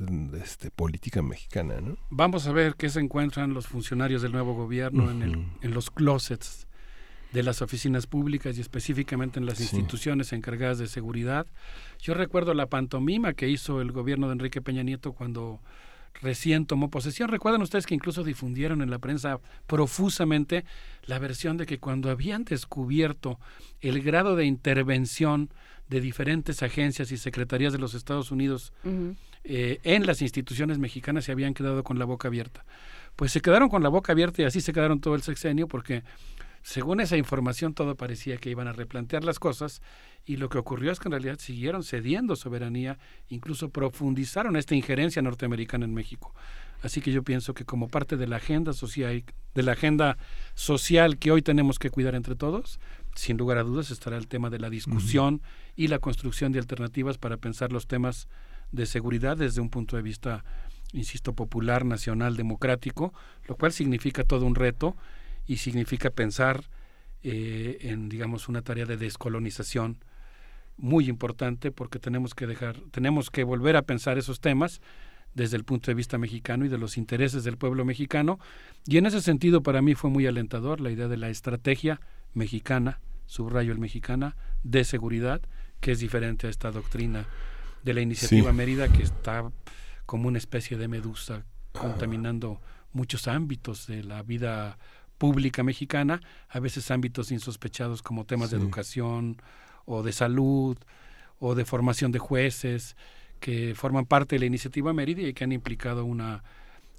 este, 0.41 0.71
política 0.71 1.21
mexicana. 1.21 1.79
¿no? 1.81 1.97
Vamos 2.09 2.47
a 2.47 2.51
ver 2.51 2.75
qué 2.75 2.89
se 2.89 2.99
encuentran 2.99 3.53
los 3.53 3.67
funcionarios 3.67 4.21
del 4.21 4.31
nuevo 4.31 4.53
gobierno 4.53 5.09
en, 5.11 5.21
el, 5.21 5.47
en 5.61 5.73
los 5.73 5.89
closets 5.91 6.67
de 7.33 7.43
las 7.43 7.61
oficinas 7.61 8.07
públicas 8.07 8.57
y 8.57 8.61
específicamente 8.61 9.39
en 9.39 9.45
las 9.45 9.59
instituciones 9.59 10.31
encargadas 10.33 10.77
de 10.77 10.87
seguridad. 10.87 11.45
Yo 11.99 12.13
recuerdo 12.13 12.53
la 12.53 12.67
pantomima 12.67 13.33
que 13.33 13.49
hizo 13.49 13.81
el 13.81 13.91
gobierno 13.91 14.27
de 14.27 14.33
Enrique 14.33 14.61
Peña 14.61 14.83
Nieto 14.83 15.13
cuando 15.13 15.59
recién 16.21 16.65
tomó 16.65 16.89
posesión. 16.89 17.29
Recuerdan 17.29 17.61
ustedes 17.61 17.85
que 17.85 17.95
incluso 17.95 18.23
difundieron 18.23 18.81
en 18.81 18.89
la 18.89 18.99
prensa 18.99 19.39
profusamente 19.67 20.65
la 21.05 21.19
versión 21.19 21.57
de 21.57 21.65
que 21.65 21.79
cuando 21.79 22.09
habían 22.09 22.43
descubierto 22.43 23.39
el 23.81 24.01
grado 24.01 24.35
de 24.35 24.45
intervención 24.45 25.49
de 25.89 26.01
diferentes 26.01 26.63
agencias 26.63 27.11
y 27.11 27.17
secretarías 27.17 27.73
de 27.73 27.79
los 27.79 27.93
Estados 27.93 28.31
Unidos 28.31 28.73
eh, 29.43 29.79
en 29.83 30.05
las 30.05 30.21
instituciones 30.21 30.79
mexicanas 30.79 31.25
se 31.25 31.31
habían 31.31 31.53
quedado 31.53 31.83
con 31.83 31.97
la 31.99 32.05
boca 32.05 32.27
abierta. 32.27 32.65
Pues 33.15 33.31
se 33.31 33.41
quedaron 33.41 33.69
con 33.69 33.81
la 33.81 33.89
boca 33.89 34.11
abierta 34.11 34.41
y 34.41 34.45
así 34.45 34.61
se 34.61 34.73
quedaron 34.73 34.99
todo 34.99 35.15
el 35.15 35.21
sexenio 35.21 35.67
porque 35.67 36.03
según 36.67 36.99
esa 36.99 37.15
información 37.15 37.73
todo 37.73 37.95
parecía 37.95 38.35
que 38.35 38.49
iban 38.49 38.67
a 38.67 38.73
replantear 38.73 39.23
las 39.23 39.39
cosas 39.39 39.81
y 40.25 40.35
lo 40.35 40.49
que 40.49 40.57
ocurrió 40.57 40.91
es 40.91 40.99
que 40.99 41.07
en 41.07 41.13
realidad 41.13 41.39
siguieron 41.39 41.81
cediendo 41.81 42.35
soberanía, 42.35 42.99
incluso 43.29 43.69
profundizaron 43.69 44.57
esta 44.57 44.75
injerencia 44.75 45.21
norteamericana 45.21 45.85
en 45.85 45.93
México. 45.93 46.35
Así 46.81 46.99
que 46.99 47.13
yo 47.13 47.23
pienso 47.23 47.53
que 47.53 47.63
como 47.63 47.87
parte 47.87 48.17
de 48.17 48.27
la 48.27 48.35
agenda 48.35 48.73
social, 48.73 49.23
de 49.55 49.63
la 49.63 49.71
agenda 49.71 50.17
social 50.55 51.17
que 51.17 51.31
hoy 51.31 51.41
tenemos 51.41 51.79
que 51.79 51.89
cuidar 51.89 52.15
entre 52.15 52.35
todos, 52.35 52.81
sin 53.15 53.37
lugar 53.37 53.59
a 53.59 53.63
dudas 53.63 53.89
estará 53.89 54.17
el 54.17 54.27
tema 54.27 54.49
de 54.49 54.59
la 54.59 54.69
discusión 54.69 55.41
y 55.77 55.87
la 55.87 55.99
construcción 55.99 56.51
de 56.51 56.59
alternativas 56.59 57.17
para 57.17 57.37
pensar 57.37 57.71
los 57.71 57.87
temas 57.87 58.27
de 58.73 58.87
seguridad 58.87 59.37
desde 59.37 59.61
un 59.61 59.69
punto 59.69 59.95
de 59.95 60.01
vista, 60.01 60.43
insisto, 60.91 61.31
popular, 61.31 61.85
nacional, 61.85 62.35
democrático, 62.35 63.13
lo 63.47 63.55
cual 63.55 63.71
significa 63.71 64.25
todo 64.25 64.45
un 64.45 64.55
reto 64.55 64.97
y 65.47 65.57
significa 65.57 66.09
pensar 66.09 66.69
eh, 67.23 67.77
en, 67.81 68.09
digamos, 68.09 68.47
una 68.47 68.61
tarea 68.61 68.85
de 68.85 68.97
descolonización 68.97 69.97
muy 70.77 71.09
importante 71.09 71.71
porque 71.71 71.99
tenemos 71.99 72.35
que 72.35 72.45
dejar, 72.45 72.79
tenemos 72.91 73.31
que 73.31 73.43
volver 73.43 73.75
a 73.75 73.81
pensar 73.81 74.17
esos 74.17 74.39
temas 74.39 74.81
desde 75.33 75.57
el 75.57 75.63
punto 75.63 75.89
de 75.89 75.95
vista 75.95 76.17
mexicano 76.17 76.65
y 76.65 76.69
de 76.69 76.77
los 76.77 76.97
intereses 76.97 77.43
del 77.43 77.57
pueblo 77.57 77.85
mexicano. 77.85 78.39
Y 78.85 78.97
en 78.97 79.05
ese 79.05 79.21
sentido 79.21 79.63
para 79.63 79.81
mí 79.81 79.95
fue 79.95 80.09
muy 80.09 80.27
alentador 80.27 80.81
la 80.81 80.91
idea 80.91 81.07
de 81.07 81.17
la 81.17 81.29
estrategia 81.29 82.01
mexicana, 82.33 82.99
subrayo 83.25 83.71
el 83.71 83.79
mexicana, 83.79 84.35
de 84.63 84.83
seguridad, 84.83 85.41
que 85.79 85.91
es 85.91 85.99
diferente 85.99 86.47
a 86.47 86.49
esta 86.49 86.71
doctrina 86.71 87.25
de 87.83 87.93
la 87.93 88.01
iniciativa 88.01 88.51
Mérida, 88.51 88.89
que 88.89 89.03
está 89.03 89.51
como 90.05 90.27
una 90.27 90.37
especie 90.37 90.77
de 90.77 90.87
medusa 90.87 91.45
contaminando 91.71 92.61
muchos 92.93 93.27
ámbitos 93.27 93.87
de 93.87 94.03
la 94.03 94.23
vida 94.23 94.77
pública 95.17 95.63
mexicana, 95.63 96.21
a 96.49 96.59
veces 96.59 96.91
ámbitos 96.91 97.31
insospechados 97.31 98.01
como 98.01 98.25
temas 98.25 98.51
de 98.51 98.57
educación 98.57 99.41
o 99.85 100.03
de 100.03 100.11
salud 100.11 100.77
o 101.39 101.55
de 101.55 101.65
formación 101.65 102.11
de 102.11 102.19
jueces 102.19 102.95
que 103.39 103.75
forman 103.75 104.05
parte 104.05 104.35
de 104.35 104.39
la 104.39 104.45
iniciativa 104.45 104.93
Mérida 104.93 105.21
y 105.21 105.33
que 105.33 105.43
han 105.43 105.51
implicado 105.51 106.05
una 106.05 106.43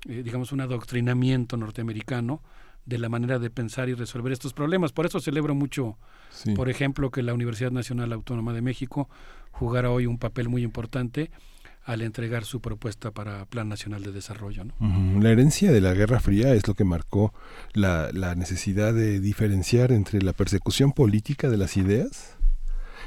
eh, 0.06 0.22
digamos 0.22 0.52
un 0.52 0.60
adoctrinamiento 0.60 1.56
norteamericano 1.56 2.40
de 2.86 2.98
la 2.98 3.08
manera 3.08 3.38
de 3.38 3.50
pensar 3.50 3.88
y 3.88 3.94
resolver 3.94 4.32
estos 4.32 4.54
problemas. 4.54 4.92
Por 4.92 5.04
eso 5.04 5.20
celebro 5.20 5.54
mucho, 5.54 5.98
por 6.56 6.70
ejemplo, 6.70 7.10
que 7.10 7.22
la 7.22 7.34
Universidad 7.34 7.70
Nacional 7.70 8.12
Autónoma 8.12 8.54
de 8.54 8.62
México 8.62 9.10
jugara 9.50 9.90
hoy 9.90 10.06
un 10.06 10.18
papel 10.18 10.48
muy 10.48 10.62
importante 10.62 11.30
al 11.88 12.02
entregar 12.02 12.44
su 12.44 12.60
propuesta 12.60 13.12
para 13.12 13.46
Plan 13.46 13.66
Nacional 13.70 14.02
de 14.02 14.12
Desarrollo. 14.12 14.62
La 14.78 15.30
herencia 15.30 15.72
de 15.72 15.80
la 15.80 15.94
Guerra 15.94 16.20
Fría 16.20 16.52
es 16.52 16.68
lo 16.68 16.74
que 16.74 16.84
marcó 16.84 17.32
la, 17.72 18.10
la 18.12 18.34
necesidad 18.34 18.92
de 18.92 19.20
diferenciar 19.20 19.90
entre 19.92 20.20
la 20.20 20.34
persecución 20.34 20.92
política 20.92 21.48
de 21.48 21.56
las 21.56 21.78
ideas 21.78 22.36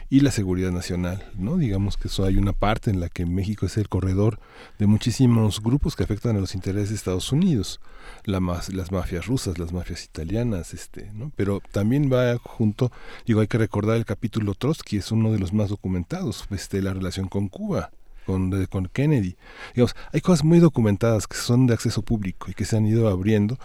y 0.10 0.22
la 0.22 0.32
seguridad 0.32 0.72
nacional, 0.72 1.24
¿no? 1.36 1.58
Digamos 1.58 1.96
que 1.96 2.08
eso 2.08 2.26
hay 2.26 2.38
una 2.38 2.54
parte 2.54 2.90
en 2.90 3.00
la 3.00 3.08
que 3.08 3.28
México 3.28 3.68
es 3.68 3.78
el 3.78 3.88
corredor 3.88 4.40
de 4.80 4.88
muchísimos 4.88 5.62
grupos 5.62 5.96
que 5.96 6.04
afectan 6.04 6.36
a 6.36 6.40
los 6.40 6.56
intereses 6.56 6.90
de 6.90 6.96
Estados 6.96 7.32
Unidos, 7.32 7.80
la 8.26 8.40
las 8.40 8.92
mafias 8.92 9.28
rusas, 9.28 9.60
las 9.60 9.74
mafias 9.74 10.04
italianas, 10.04 10.74
este, 10.74 11.12
¿no? 11.14 11.32
Pero 11.36 11.62
también 11.72 12.12
va 12.12 12.36
junto, 12.40 12.92
digo, 13.28 13.42
hay 13.42 13.48
que 13.48 13.60
recordar 13.60 13.98
el 13.98 14.06
capítulo 14.06 14.56
Trotsky, 14.56 14.98
es 14.98 15.12
uno 15.12 15.32
de 15.32 15.38
los 15.38 15.54
más 15.54 15.70
documentados, 15.70 16.48
este, 16.50 16.82
la 16.82 16.96
relación 16.96 17.28
con 17.28 17.48
Cuba, 17.48 17.92
con, 18.26 18.66
con 18.68 18.88
Kennedy. 18.88 19.36
Digamos, 19.74 19.96
hay 20.12 20.22
cosas 20.22 20.44
muy 20.44 20.60
documentadas 20.60 21.28
que 21.28 21.38
son 21.38 21.68
de 21.68 21.74
acceso 21.74 22.02
público 22.02 22.50
y 22.50 22.54
que 22.54 22.66
se 22.66 22.78
han 22.78 22.86
ido 22.86 23.10
abriendo 23.10 23.58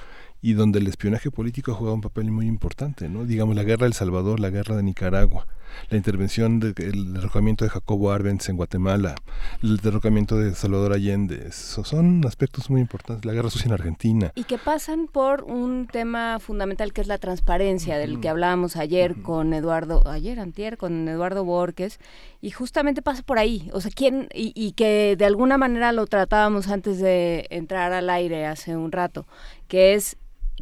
y 0.43 0.53
donde 0.53 0.79
el 0.79 0.87
espionaje 0.87 1.31
político 1.31 1.73
ha 1.73 1.75
jugado 1.75 1.95
un 1.95 2.01
papel 2.01 2.31
muy 2.31 2.47
importante, 2.47 3.09
¿no? 3.09 3.25
Digamos, 3.25 3.57
la 3.57 3.65
guerra 3.65 3.83
de 3.83 3.89
El 3.89 3.95
Salvador, 3.95 4.39
la 4.39 4.51
guerra 4.51 4.77
de 4.77 4.83
Nicaragua, 4.83 5.47
la 5.91 5.97
intervención 5.97 6.61
del 6.61 7.15
derrocamiento 7.15 7.65
de 7.65 7.71
Jacobo 7.71 8.11
Arbenz 8.11 8.49
en 8.49 8.57
Guatemala, 8.57 9.15
el 9.63 9.79
derrocamiento 9.79 10.37
de 10.37 10.55
Salvador 10.55 10.93
Allende, 10.93 11.53
son 11.53 12.25
aspectos 12.27 12.71
muy 12.71 12.81
importantes, 12.81 13.25
la 13.25 13.33
guerra 13.33 13.51
sucia 13.51 13.67
en 13.67 13.73
Argentina. 13.73 14.33
Y 14.35 14.45
que 14.45 14.59
pasan 14.59 15.09
por 15.09 15.45
un 15.45 15.87
tema 15.87 16.39
fundamental 16.41 16.93
que 16.93 17.01
es 17.01 17.07
la 17.07 17.19
transparencia, 17.19 17.99
del 17.99 18.21
que 18.21 18.29
hablábamos 18.29 18.77
ayer 18.77 19.23
con 19.23 19.53
Eduardo, 19.53 20.07
ayer 20.07 20.41
antier, 20.41 20.77
con 20.77 21.09
Eduardo 21.09 21.45
Borges, 21.45 21.99
y 22.41 22.51
justamente 22.51 23.03
pasa 23.03 23.23
por 23.23 23.39
ahí, 23.39 23.71
o 23.73 23.81
sea, 23.81 23.91
quién, 23.95 24.29
y, 24.35 24.53
y 24.55 24.73
que 24.73 25.17
de 25.17 25.25
alguna 25.25 25.59
manera 25.59 25.93
lo 25.93 26.07
tratábamos 26.07 26.69
antes 26.69 26.99
de 26.99 27.47
entrar 27.51 27.93
al 27.93 28.11
aire 28.11 28.47
hace 28.47 28.77
un 28.77 28.93
rato, 28.93 29.27
que 29.69 29.95
es 29.95 30.17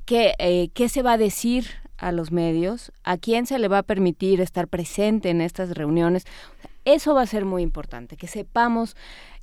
que, 0.05 0.35
eh, 0.39 0.71
qué 0.75 0.89
se 0.89 1.03
va 1.03 1.13
a 1.13 1.19
decir 1.19 1.67
a 2.05 2.13
los 2.13 2.33
medios, 2.33 2.93
a 3.03 3.17
quién 3.17 3.47
se 3.47 3.59
le 3.59 3.69
va 3.69 3.79
a 3.79 3.83
permitir 3.83 4.41
estar 4.41 4.69
presente 4.69 5.31
en 5.31 5.41
estas 5.41 5.71
reuniones. 5.71 6.25
Eso 6.85 7.15
va 7.15 7.23
a 7.23 7.27
ser 7.27 7.47
muy 7.47 7.63
importante, 7.63 8.17
que 8.17 8.27
sepamos 8.27 8.95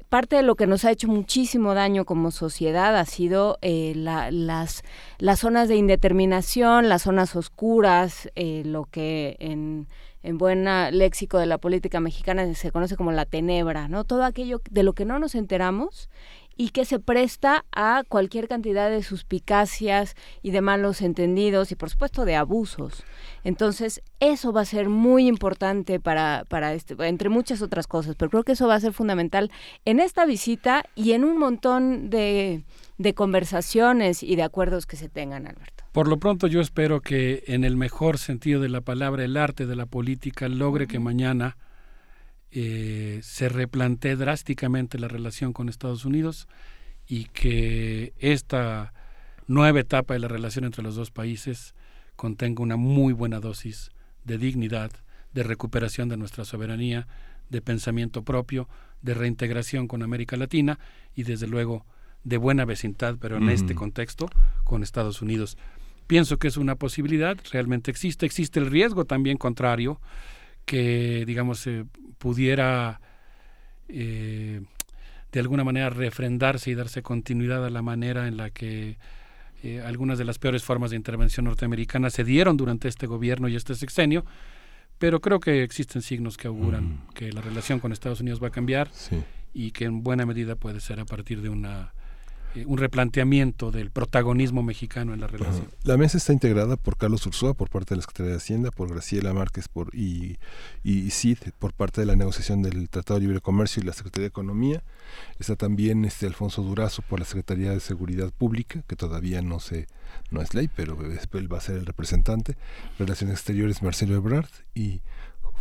parte 0.10 0.36
de 0.36 0.44
lo 0.44 0.56
que 0.56 0.68
nos 0.68 0.84
ha 0.84 0.92
hecho 0.92 1.08
muchísimo 1.08 1.74
daño 1.74 2.04
como 2.04 2.32
sociedad 2.32 2.98
ha 2.98 3.06
sido 3.06 3.58
eh, 3.62 3.94
las, 3.96 4.84
las 5.20 5.40
zonas 5.40 5.70
de 5.70 5.78
indeterminación, 5.78 6.90
las 6.90 7.04
zonas 7.04 7.34
oscuras, 7.38 8.30
eh, 8.36 8.64
lo 8.66 8.84
que 8.84 9.38
en, 9.40 9.88
en 10.22 10.38
buen 10.38 10.66
léxico 10.66 11.38
de 11.38 11.46
la 11.46 11.58
política 11.58 12.00
mexicana 12.00 12.54
se 12.54 12.72
conoce 12.72 12.98
como 12.98 13.14
la 13.14 13.26
tenebra, 13.26 13.88
¿no? 13.88 14.04
Todo 14.04 14.26
aquello 14.26 14.62
de 14.70 14.84
lo 14.84 14.94
que 14.94 15.06
no 15.06 15.18
nos 15.18 15.34
enteramos 15.34 16.10
y 16.62 16.70
que 16.70 16.86
se 16.86 17.00
presta 17.00 17.66
a 17.72 18.04
cualquier 18.08 18.48
cantidad 18.48 18.92
de 18.92 19.02
suspicacias 19.02 20.14
y 20.44 20.52
de 20.52 20.62
malos 20.62 21.02
entendidos 21.02 21.72
y 21.72 21.76
por 21.76 21.90
supuesto 21.90 22.24
de 22.24 22.36
abusos. 22.36 23.04
Entonces, 23.44 24.04
eso 24.20 24.54
va 24.54 24.62
a 24.62 24.66
ser 24.66 24.88
muy 24.88 25.26
importante 25.26 26.00
para, 26.00 26.46
para 26.48 26.76
este, 26.76 26.94
entre 27.08 27.30
muchas 27.30 27.64
otras 27.64 27.88
cosas, 27.88 28.16
pero 28.16 28.30
creo 28.30 28.44
que 28.44 28.52
eso 28.52 28.68
va 28.68 28.76
a 28.76 28.80
ser 28.80 28.94
fundamental 28.94 29.50
en 29.86 30.00
esta 30.00 30.24
visita 30.28 30.84
y 30.94 31.14
en 31.14 31.24
un 31.24 31.40
montón 31.40 32.12
de, 32.12 32.64
de 33.00 33.14
conversaciones 33.16 34.22
y 34.22 34.36
de 34.36 34.44
acuerdos 34.44 34.86
que 34.86 34.98
se 34.98 35.10
tengan, 35.10 35.48
Alberto. 35.48 35.84
Por 35.92 36.08
lo 36.08 36.20
pronto 36.20 36.46
yo 36.46 36.62
espero 36.62 37.02
que 37.02 37.44
en 37.48 37.64
el 37.64 37.76
mejor 37.76 38.20
sentido 38.20 38.62
de 38.62 38.70
la 38.70 38.82
palabra, 38.82 39.26
el 39.26 39.36
arte 39.36 39.66
de 39.66 39.76
la 39.76 39.88
política 39.88 40.48
logre 40.48 40.86
que 40.86 41.00
mañana 41.00 41.58
eh, 42.52 43.20
se 43.24 43.50
replantee 43.50 44.16
drásticamente 44.16 45.00
la 45.00 45.08
relación 45.08 45.54
con 45.54 45.70
Estados 45.70 46.06
Unidos 46.06 46.48
y 47.08 47.26
que 47.26 48.14
esta 48.20 48.94
nueva 49.48 49.80
etapa 49.80 50.14
de 50.14 50.20
la 50.20 50.28
relación 50.28 50.66
entre 50.66 50.84
los 50.84 50.96
dos 50.96 51.12
países 51.12 51.76
contenga 52.16 52.62
una 52.62 52.76
muy 52.76 53.14
buena 53.14 53.40
dosis 53.40 53.92
de 54.24 54.38
dignidad, 54.38 54.92
de 55.34 55.44
recuperación 55.44 56.10
de 56.10 56.18
nuestra 56.18 56.46
soberanía, 56.46 57.08
de 57.50 57.62
pensamiento 57.62 58.24
propio, 58.24 58.68
de 59.02 59.14
reintegración 59.14 59.88
con 59.88 60.04
América 60.04 60.38
Latina 60.38 60.80
y 61.16 61.24
desde 61.24 61.48
luego 61.48 61.86
de 62.24 62.38
buena 62.38 62.66
vecindad, 62.66 63.18
pero 63.20 63.38
en 63.38 63.50
este 63.50 63.76
contexto 63.76 64.28
con 64.64 64.84
Estados 64.84 65.22
Unidos. 65.22 65.58
Pienso 66.06 66.38
que 66.38 66.48
es 66.48 66.58
una 66.58 66.76
posibilidad, 66.76 67.38
realmente 67.52 67.90
existe, 67.90 68.26
existe 68.26 68.60
el 68.60 68.68
riesgo 68.68 69.06
también 69.06 69.38
contrario, 69.38 70.00
que 70.66 71.24
digamos 71.26 71.68
pudiera 72.22 73.02
eh, 73.90 74.62
de 75.32 75.40
alguna 75.40 75.64
manera 75.64 75.90
refrendarse 75.90 76.70
y 76.70 76.76
darse 76.76 77.02
continuidad 77.02 77.66
a 77.66 77.72
la 77.72 77.82
manera 77.82 78.28
en 78.28 78.38
la 78.38 78.52
que 78.52 79.00
eh, 79.64 79.82
algunas 79.82 80.20
de 80.20 80.26
las 80.26 80.38
peores 80.38 80.64
formas 80.64 80.92
de 80.92 80.98
intervención 80.98 81.46
norteamericana 81.46 82.12
se 82.12 82.24
dieron 82.24 82.58
durante 82.58 82.88
este 82.88 83.08
gobierno 83.08 83.48
y 83.48 83.56
este 83.56 83.74
sexenio, 83.74 84.24
pero 85.00 85.20
creo 85.20 85.40
que 85.40 85.64
existen 85.64 86.04
signos 86.04 86.38
que 86.38 86.48
auguran 86.48 86.84
mm. 86.84 87.08
que 87.16 87.32
la 87.32 87.42
relación 87.42 87.80
con 87.80 87.92
Estados 87.92 88.22
Unidos 88.22 88.42
va 88.42 88.50
a 88.50 88.52
cambiar 88.52 88.92
y 89.52 89.72
que 89.72 89.86
en 89.86 90.04
buena 90.04 90.28
medida 90.28 90.56
puede 90.56 90.80
ser 90.80 91.00
a 91.00 91.06
partir 91.06 91.42
de 91.42 91.50
una 91.50 91.92
eh, 92.56 92.66
un 92.66 92.78
replanteamiento 92.78 93.72
del 93.72 93.92
protagonismo 93.92 94.64
mexicano 94.64 95.14
en 95.14 95.22
la 95.22 95.28
relación. 95.28 95.68
La 95.84 95.98
mesa 95.98 96.18
está 96.18 96.34
integrada 96.34 96.76
por 96.76 96.98
Carlos 96.98 97.26
Ursúa 97.26 97.54
por 97.54 97.70
parte 97.70 97.94
de 97.94 97.98
la 97.98 98.02
Secretaría 98.02 98.32
de 98.32 98.38
Hacienda, 98.38 98.72
por 98.72 98.90
Graciela 98.90 99.34
Márquez 99.34 99.68
por, 99.68 99.94
y, 99.96 100.38
y 100.84 101.10
CID 101.12 101.38
por 101.60 101.74
parte 101.74 102.02
de 102.02 102.08
la 102.08 102.16
negociación 102.16 102.62
del 102.62 102.90
Tratado 102.90 103.20
de 103.20 103.26
Libre 103.26 103.42
Comercio 103.42 103.82
y 103.82 103.86
la 103.86 103.94
Secretaría 103.94 104.24
de 104.24 104.30
Economía. 104.30 104.84
Está 105.40 105.56
también 105.56 106.06
este 106.06 106.28
Alfonso 106.28 106.62
Durazo 106.62 107.02
por 107.02 107.20
la 107.20 107.26
Secretaría 107.26 107.72
de 107.72 107.80
Seguridad 107.80 108.32
Pública, 108.32 108.84
que 108.88 108.96
todavía 108.96 109.42
no 109.42 109.60
se 109.60 109.88
no 110.30 110.42
es 110.42 110.54
ley, 110.54 110.70
pero 110.74 110.98
él 111.02 111.54
va 111.54 111.58
a 111.58 111.62
ser 111.62 111.78
el 111.78 111.86
representante. 111.86 112.58
Relaciones 112.98 113.38
Exteriores 113.38 113.82
Marcelo 113.82 114.16
Ebrard 114.16 114.50
y 114.74 115.02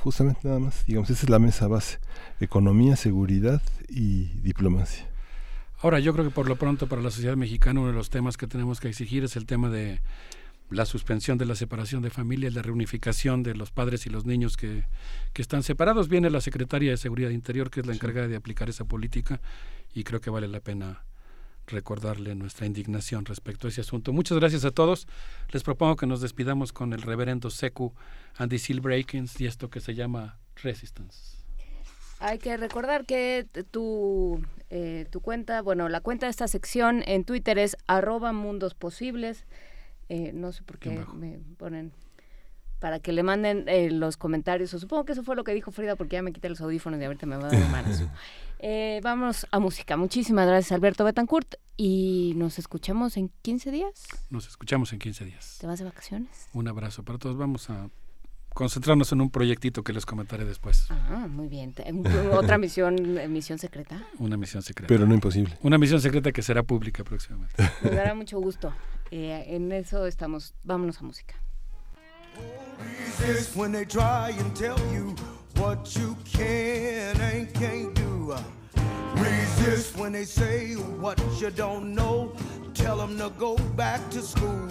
justamente 0.02 0.41
nada 0.44 0.59
más, 0.59 0.86
digamos, 0.86 1.10
esa 1.10 1.25
es 1.25 1.31
la 1.31 1.39
mesa 1.39 1.69
base, 1.69 1.99
economía, 2.41 2.97
seguridad 2.97 3.62
y 3.89 4.27
diplomacia. 4.41 5.10
Ahora, 5.83 5.99
yo 5.99 6.12
creo 6.12 6.26
que 6.26 6.31
por 6.31 6.47
lo 6.47 6.57
pronto 6.57 6.89
para 6.89 7.00
la 7.00 7.10
sociedad 7.10 7.36
mexicana 7.36 7.81
uno 7.81 7.89
de 7.89 7.94
los 7.94 8.10
temas 8.10 8.36
que 8.36 8.47
tenemos 8.47 8.81
que 8.81 8.89
exigir 8.89 9.25
es 9.25 9.36
el 9.36 9.47
tema 9.47 9.70
de 9.70 10.00
la 10.68 10.84
suspensión 10.84 11.39
de 11.39 11.47
la 11.47 11.55
separación 11.55 12.02
de 12.02 12.10
familias, 12.10 12.55
la 12.55 12.62
reunificación 12.62 13.42
de 13.42 13.55
los 13.55 13.70
padres 13.70 14.07
y 14.07 14.10
los 14.10 14.26
niños 14.26 14.59
que, 14.59 14.84
que 15.33 15.41
están 15.41 15.62
separados. 15.62 16.09
Viene 16.09 16.28
la 16.28 16.42
Secretaria 16.42 16.91
de 16.91 16.97
Seguridad 16.99 17.31
Interior, 17.31 17.70
que 17.70 17.81
es 17.81 17.86
la 17.86 17.94
encargada 17.94 18.28
de 18.28 18.36
aplicar 18.36 18.68
esa 18.68 18.84
política, 18.84 19.41
y 19.94 20.05
creo 20.05 20.20
que 20.20 20.31
vale 20.31 20.49
la 20.49 20.60
pena 20.60 21.05
recordarle 21.67 22.34
nuestra 22.34 22.67
indignación 22.67 23.25
respecto 23.25 23.67
a 23.67 23.70
ese 23.70 23.81
asunto. 23.81 24.12
Muchas 24.12 24.39
gracias 24.39 24.65
a 24.67 24.70
todos. 24.73 25.09
Les 25.50 25.62
propongo 25.62 25.97
que 25.97 26.07
nos 26.07 26.20
despidamos 26.20 26.73
con 26.73 26.92
el 26.92 27.02
reverendo 27.02 27.49
Secu 27.49 27.94
Andy 28.36 28.59
Seal 28.59 28.81
Breakins 28.81 29.41
y 29.41 29.47
esto 29.47 29.70
que 29.70 29.81
se 29.81 29.94
llama 29.94 30.39
Resistance. 30.57 31.40
Hay 32.20 32.39
que 32.39 32.55
recordar 32.58 33.07
que 33.07 33.47
tu, 33.70 34.44
eh, 34.68 35.07
tu 35.10 35.20
cuenta, 35.20 35.62
bueno, 35.62 35.89
la 35.89 36.00
cuenta 36.00 36.26
de 36.26 36.31
esta 36.31 36.49
sección 36.49 37.02
en 37.07 37.24
Twitter 37.24 37.58
es 37.58 37.78
arroba 37.86 38.32
mundos 38.32 38.74
posibles. 38.74 39.47
Eh, 40.10 40.32
no 40.34 40.52
sé 40.52 40.62
por 40.62 40.78
qué 40.78 40.90
me 41.15 41.40
ponen 41.57 41.92
para 42.78 42.99
que 42.99 43.12
le 43.12 43.23
manden 43.23 43.65
eh, 43.68 43.90
los 43.90 44.18
comentarios. 44.18 44.74
O 44.74 44.78
supongo 44.78 45.07
que 45.07 45.12
eso 45.12 45.23
fue 45.23 45.34
lo 45.34 45.44
que 45.44 45.55
dijo 45.55 45.70
Frida 45.70 45.97
porque 45.97 46.16
ya 46.16 46.23
me 46.23 46.32
quité 46.32 46.50
los 46.50 46.60
audífonos 46.60 47.00
y 47.00 47.05
ahorita 47.05 47.24
me 47.24 47.36
va 47.36 47.49
a 47.49 47.50
dar 47.50 47.70
manos. 47.70 48.02
vamos 49.02 49.47
a 49.50 49.58
música. 49.58 49.97
Muchísimas 49.97 50.47
gracias 50.47 50.73
Alberto 50.73 51.05
Betancourt 51.05 51.55
Y 51.78 52.34
nos 52.36 52.58
escuchamos 52.58 53.16
en 53.16 53.31
15 53.40 53.70
días. 53.70 54.08
Nos 54.28 54.47
escuchamos 54.47 54.92
en 54.92 54.99
15 54.99 55.24
días. 55.24 55.57
¿Te 55.58 55.66
vas 55.66 55.78
de 55.78 55.86
vacaciones? 55.86 56.49
Un 56.52 56.68
abrazo 56.68 57.02
para 57.02 57.18
todos. 57.18 57.39
Vamos 57.39 57.70
a 57.70 57.89
concentrarnos 58.61 59.11
en 59.13 59.23
un 59.23 59.31
proyectito 59.31 59.83
que 59.83 59.95
les 59.95 60.05
comentaré 60.05 60.45
después. 60.45 60.87
Ah, 60.91 61.27
muy 61.31 61.49
bien. 61.49 61.75
¿Otra 62.33 62.59
misión, 62.59 63.17
eh, 63.17 63.27
misión 63.27 63.59
secreta? 63.59 64.05
Una 64.19 64.37
misión 64.37 64.63
secreta. 64.63 64.87
Pero 64.87 65.07
no 65.07 65.15
imposible. 65.15 65.57
Una 65.63 65.79
misión 65.79 65.99
secreta 66.03 66.31
que 66.31 66.43
será 66.43 66.63
pública 66.63 67.03
próximamente. 67.03 67.55
Me 67.83 67.93
dará 67.93 68.15
mucho 68.15 68.39
gusto. 68.39 68.71
Eh, 69.11 69.47
en 69.57 69.73
eso 69.73 70.05
estamos. 70.05 70.53
Vámonos 70.63 71.01
a 71.01 71.05
música. 71.05 71.37
Resist 72.79 73.57
when 73.57 73.73
they 73.73 73.87
try 73.87 74.31
and 74.39 74.55
tell 74.55 74.77
you 74.93 75.15
what 75.57 75.97
you 75.97 76.15
can 76.31 77.19
and 77.19 77.51
can't 77.55 77.95
do. 77.95 78.35
Resist 79.15 79.97
when 79.97 80.13
they 80.13 80.27
say 80.27 80.75
what 81.01 81.19
you 81.41 81.51
don't 81.51 81.95
know. 81.95 82.35
Tell 82.75 82.99
them 82.99 83.17
to 83.17 83.31
go 83.39 83.57
back 83.75 84.01
to 84.11 84.21
school. 84.21 84.69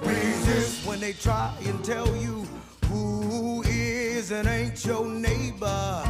Resist 0.00 0.86
when 0.86 1.00
they 1.00 1.12
try 1.12 1.50
and 1.66 1.84
tell 1.84 2.06
you 2.16 2.46
who 2.90 3.62
is 3.66 4.30
and 4.32 4.48
ain't 4.48 4.84
your 4.84 5.06
neighbor. 5.06 6.02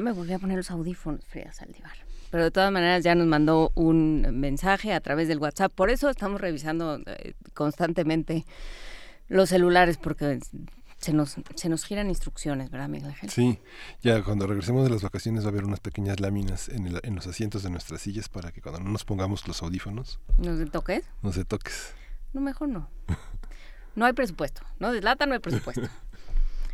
Ya 0.00 0.04
me 0.04 0.12
volví 0.12 0.32
a 0.32 0.38
poner 0.38 0.56
los 0.56 0.70
audífonos, 0.70 1.22
Frida 1.26 1.52
Saldívar. 1.52 1.92
Pero 2.30 2.44
de 2.44 2.50
todas 2.50 2.72
maneras 2.72 3.04
ya 3.04 3.14
nos 3.14 3.26
mandó 3.26 3.70
un 3.74 4.22
mensaje 4.40 4.94
a 4.94 5.00
través 5.02 5.28
del 5.28 5.36
WhatsApp. 5.38 5.70
Por 5.74 5.90
eso 5.90 6.08
estamos 6.08 6.40
revisando 6.40 6.98
eh, 7.04 7.34
constantemente 7.52 8.46
los 9.28 9.50
celulares, 9.50 9.98
porque 9.98 10.40
se 10.96 11.12
nos, 11.12 11.36
se 11.54 11.68
nos 11.68 11.84
giran 11.84 12.08
instrucciones, 12.08 12.70
¿verdad, 12.70 12.88
Miguel 12.88 13.10
Ángel? 13.10 13.28
Sí, 13.28 13.58
ya 14.00 14.22
cuando 14.22 14.46
regresemos 14.46 14.84
de 14.84 14.88
las 14.90 15.02
vacaciones 15.02 15.44
va 15.44 15.48
a 15.48 15.50
haber 15.50 15.64
unas 15.64 15.80
pequeñas 15.80 16.18
láminas 16.18 16.70
en, 16.70 16.86
el- 16.86 17.00
en 17.02 17.14
los 17.14 17.26
asientos 17.26 17.62
de 17.62 17.68
nuestras 17.68 18.00
sillas 18.00 18.30
para 18.30 18.52
que 18.52 18.62
cuando 18.62 18.80
no 18.80 18.88
nos 18.88 19.04
pongamos 19.04 19.46
los 19.46 19.62
audífonos 19.62 20.18
¿Nos 20.38 20.58
de 20.58 20.64
toques? 20.64 21.04
no 21.20 21.30
se 21.34 21.44
toques. 21.44 21.92
No, 22.32 22.40
mejor 22.40 22.70
no. 22.70 22.88
No 23.96 24.06
hay 24.06 24.14
presupuesto. 24.14 24.62
No 24.78 24.92
deslata, 24.92 25.26
no 25.26 25.34
hay 25.34 25.40
presupuesto. 25.40 25.82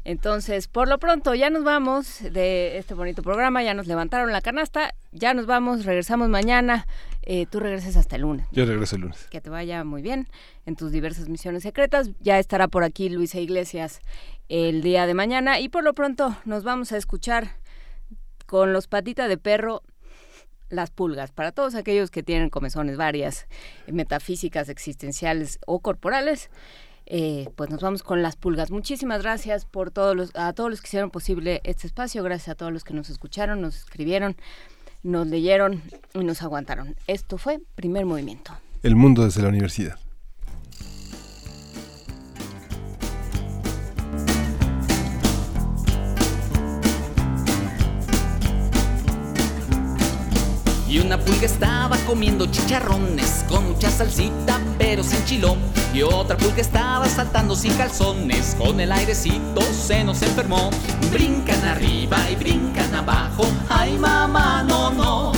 Entonces, 0.07 0.69
por 0.69 0.87
lo 0.87 1.01
pronto, 1.01 1.35
ya 1.35 1.51
nos 1.51 1.65
vamos 1.65 2.21
de 2.23 2.79
este 2.79 2.95
bonito 2.95 3.25
programa, 3.25 3.65
ya 3.65 3.75
nos 3.75 3.89
levantaron 3.89 4.31
la 4.31 4.41
canasta, 4.41 4.95
ya 5.11 5.35
nos 5.35 5.47
vamos, 5.47 5.85
regresamos 5.85 6.29
mañana. 6.29 6.87
Eh, 7.23 7.47
tú 7.47 7.59
regresas 7.59 7.97
hasta 7.97 8.15
el 8.15 8.23
lunes. 8.23 8.47
Yo 8.53 8.67
regreso 8.67 8.95
el 8.95 9.03
lunes. 9.03 9.27
Que 9.31 9.41
te 9.41 9.51
vaya 9.51 9.83
muy 9.83 10.03
bien 10.03 10.29
en 10.65 10.77
tus 10.77 10.93
diversas 10.93 11.29
misiones 11.29 11.65
secretas. 11.65 12.11
Ya 12.21 12.39
estará 12.39 12.69
por 12.69 12.85
aquí 12.85 13.09
Luisa 13.09 13.41
Iglesias 13.41 14.01
el 14.49 14.81
día 14.81 15.09
de 15.09 15.15
mañana. 15.15 15.59
Y 15.59 15.69
por 15.69 15.83
lo 15.83 15.93
pronto 15.93 16.37
nos 16.45 16.63
vamos 16.63 16.93
a 16.93 16.99
escuchar 16.99 17.57
con 18.47 18.73
los 18.73 18.87
patitas 18.87 19.29
de 19.29 19.39
perro 19.39 19.83
las 20.69 20.91
pulgas. 20.93 21.33
Para 21.33 21.51
todos 21.51 21.75
aquellos 21.75 22.13
que 22.13 22.23
tienen 22.23 22.49
comezones 22.49 22.97
varias, 22.97 23.49
metafísicas, 23.89 24.69
existenciales 24.69 25.59
o 25.67 25.81
corporales. 25.81 26.49
Eh, 27.07 27.49
pues 27.57 27.71
nos 27.71 27.81
vamos 27.81 28.03
con 28.03 28.23
las 28.23 28.37
pulgas. 28.37 28.71
Muchísimas 28.71 29.23
gracias 29.23 29.65
por 29.65 29.91
todos 29.91 30.17
los, 30.17 30.31
a 30.35 30.53
todos 30.53 30.71
los 30.71 30.81
que 30.81 30.89
hicieron 30.89 31.11
posible 31.11 31.61
este 31.65 31.87
espacio, 31.87 32.23
gracias 32.23 32.51
a 32.51 32.55
todos 32.55 32.73
los 32.73 32.85
que 32.85 32.95
nos 32.95 33.09
escucharon, 33.11 33.61
nos 33.61 33.77
escribieron, 33.77 34.37
nos 35.03 35.27
leyeron 35.27 35.83
y 36.15 36.19
nos 36.19 36.43
aguantaron. 36.43 36.97
Esto 37.07 37.39
fue 37.39 37.61
Primer 37.75 38.05
Movimiento. 38.07 38.53
El 38.83 38.97
mundo 38.97 39.25
desde 39.25 39.43
la 39.43 39.49
universidad. 39.49 39.99
Y 50.97 50.99
una 50.99 51.19
pulga 51.19 51.45
estaba 51.45 51.99
comiendo 52.07 52.47
chicharrones 52.47 53.45
con 53.51 53.71
mucha 53.71 53.91
salsita 53.91 54.59
pero 54.79 55.03
sin 55.05 55.23
chilo. 55.27 55.59
Y 55.93 56.01
otra 56.01 56.39
pulga 56.39 56.63
estaba 56.63 57.07
saltando 57.07 57.55
sin 57.55 57.75
calzones 57.75 58.57
con 58.57 58.81
el 58.81 58.91
airecito 58.91 59.61
se 59.61 60.03
nos 60.05 60.23
enfermó. 60.23 60.71
Brincan 61.13 61.63
arriba 61.67 62.17
y 62.31 62.37
brincan 62.37 62.95
abajo. 62.95 63.45
Ay 63.69 63.99
mamá, 63.99 64.65
no, 64.67 64.91
no. 64.91 65.33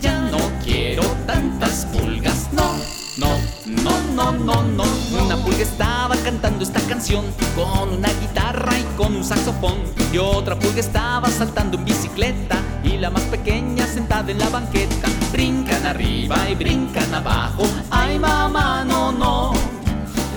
Ya 0.00 0.18
no 0.18 0.38
quiero 0.64 1.02
tantas 1.26 1.84
pulgas, 1.92 2.48
no, 2.52 2.74
no, 3.18 3.38
no, 3.66 4.00
no, 4.14 4.32
no, 4.32 4.62
no. 4.62 4.84
Una 5.24 5.36
pulga 5.36 5.62
estaba 5.62 6.16
cantando 6.16 6.64
esta 6.64 6.80
canción 6.80 7.24
con 7.54 7.90
una 7.90 8.08
guitarra 8.08 8.78
y 8.78 8.82
con 8.96 9.16
un 9.16 9.24
saxofón. 9.24 9.78
Y 10.12 10.18
otra 10.18 10.58
pulga 10.58 10.80
estaba 10.80 11.28
saltando 11.28 11.76
en 11.76 11.84
bicicleta 11.84 12.58
y 12.82 12.96
la 12.96 13.10
más 13.10 13.22
pequeña 13.24 13.86
sentada 13.86 14.30
en 14.30 14.38
la 14.38 14.48
banqueta. 14.48 15.08
Brincan 15.30 15.86
arriba 15.86 16.48
y 16.48 16.54
brincan 16.54 17.14
abajo. 17.14 17.64
Ay, 17.90 18.18
mamá, 18.18 18.84
no, 18.84 19.12
no. 19.12 19.52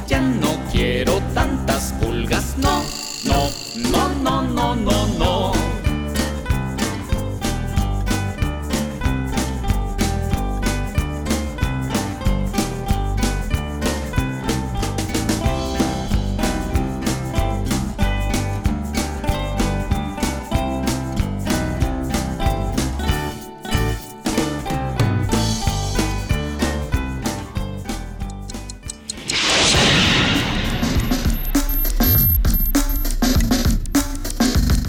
Ya 0.08 0.20
no 0.20 0.60
quiero 0.72 1.22
tantas 1.34 1.94
pulgas. 1.94 2.56
No, 2.58 2.82
no, 3.26 3.50
no, 3.92 4.10
no, 4.22 4.42
no, 4.42 4.76
no, 4.76 5.08
no. 5.18 5.55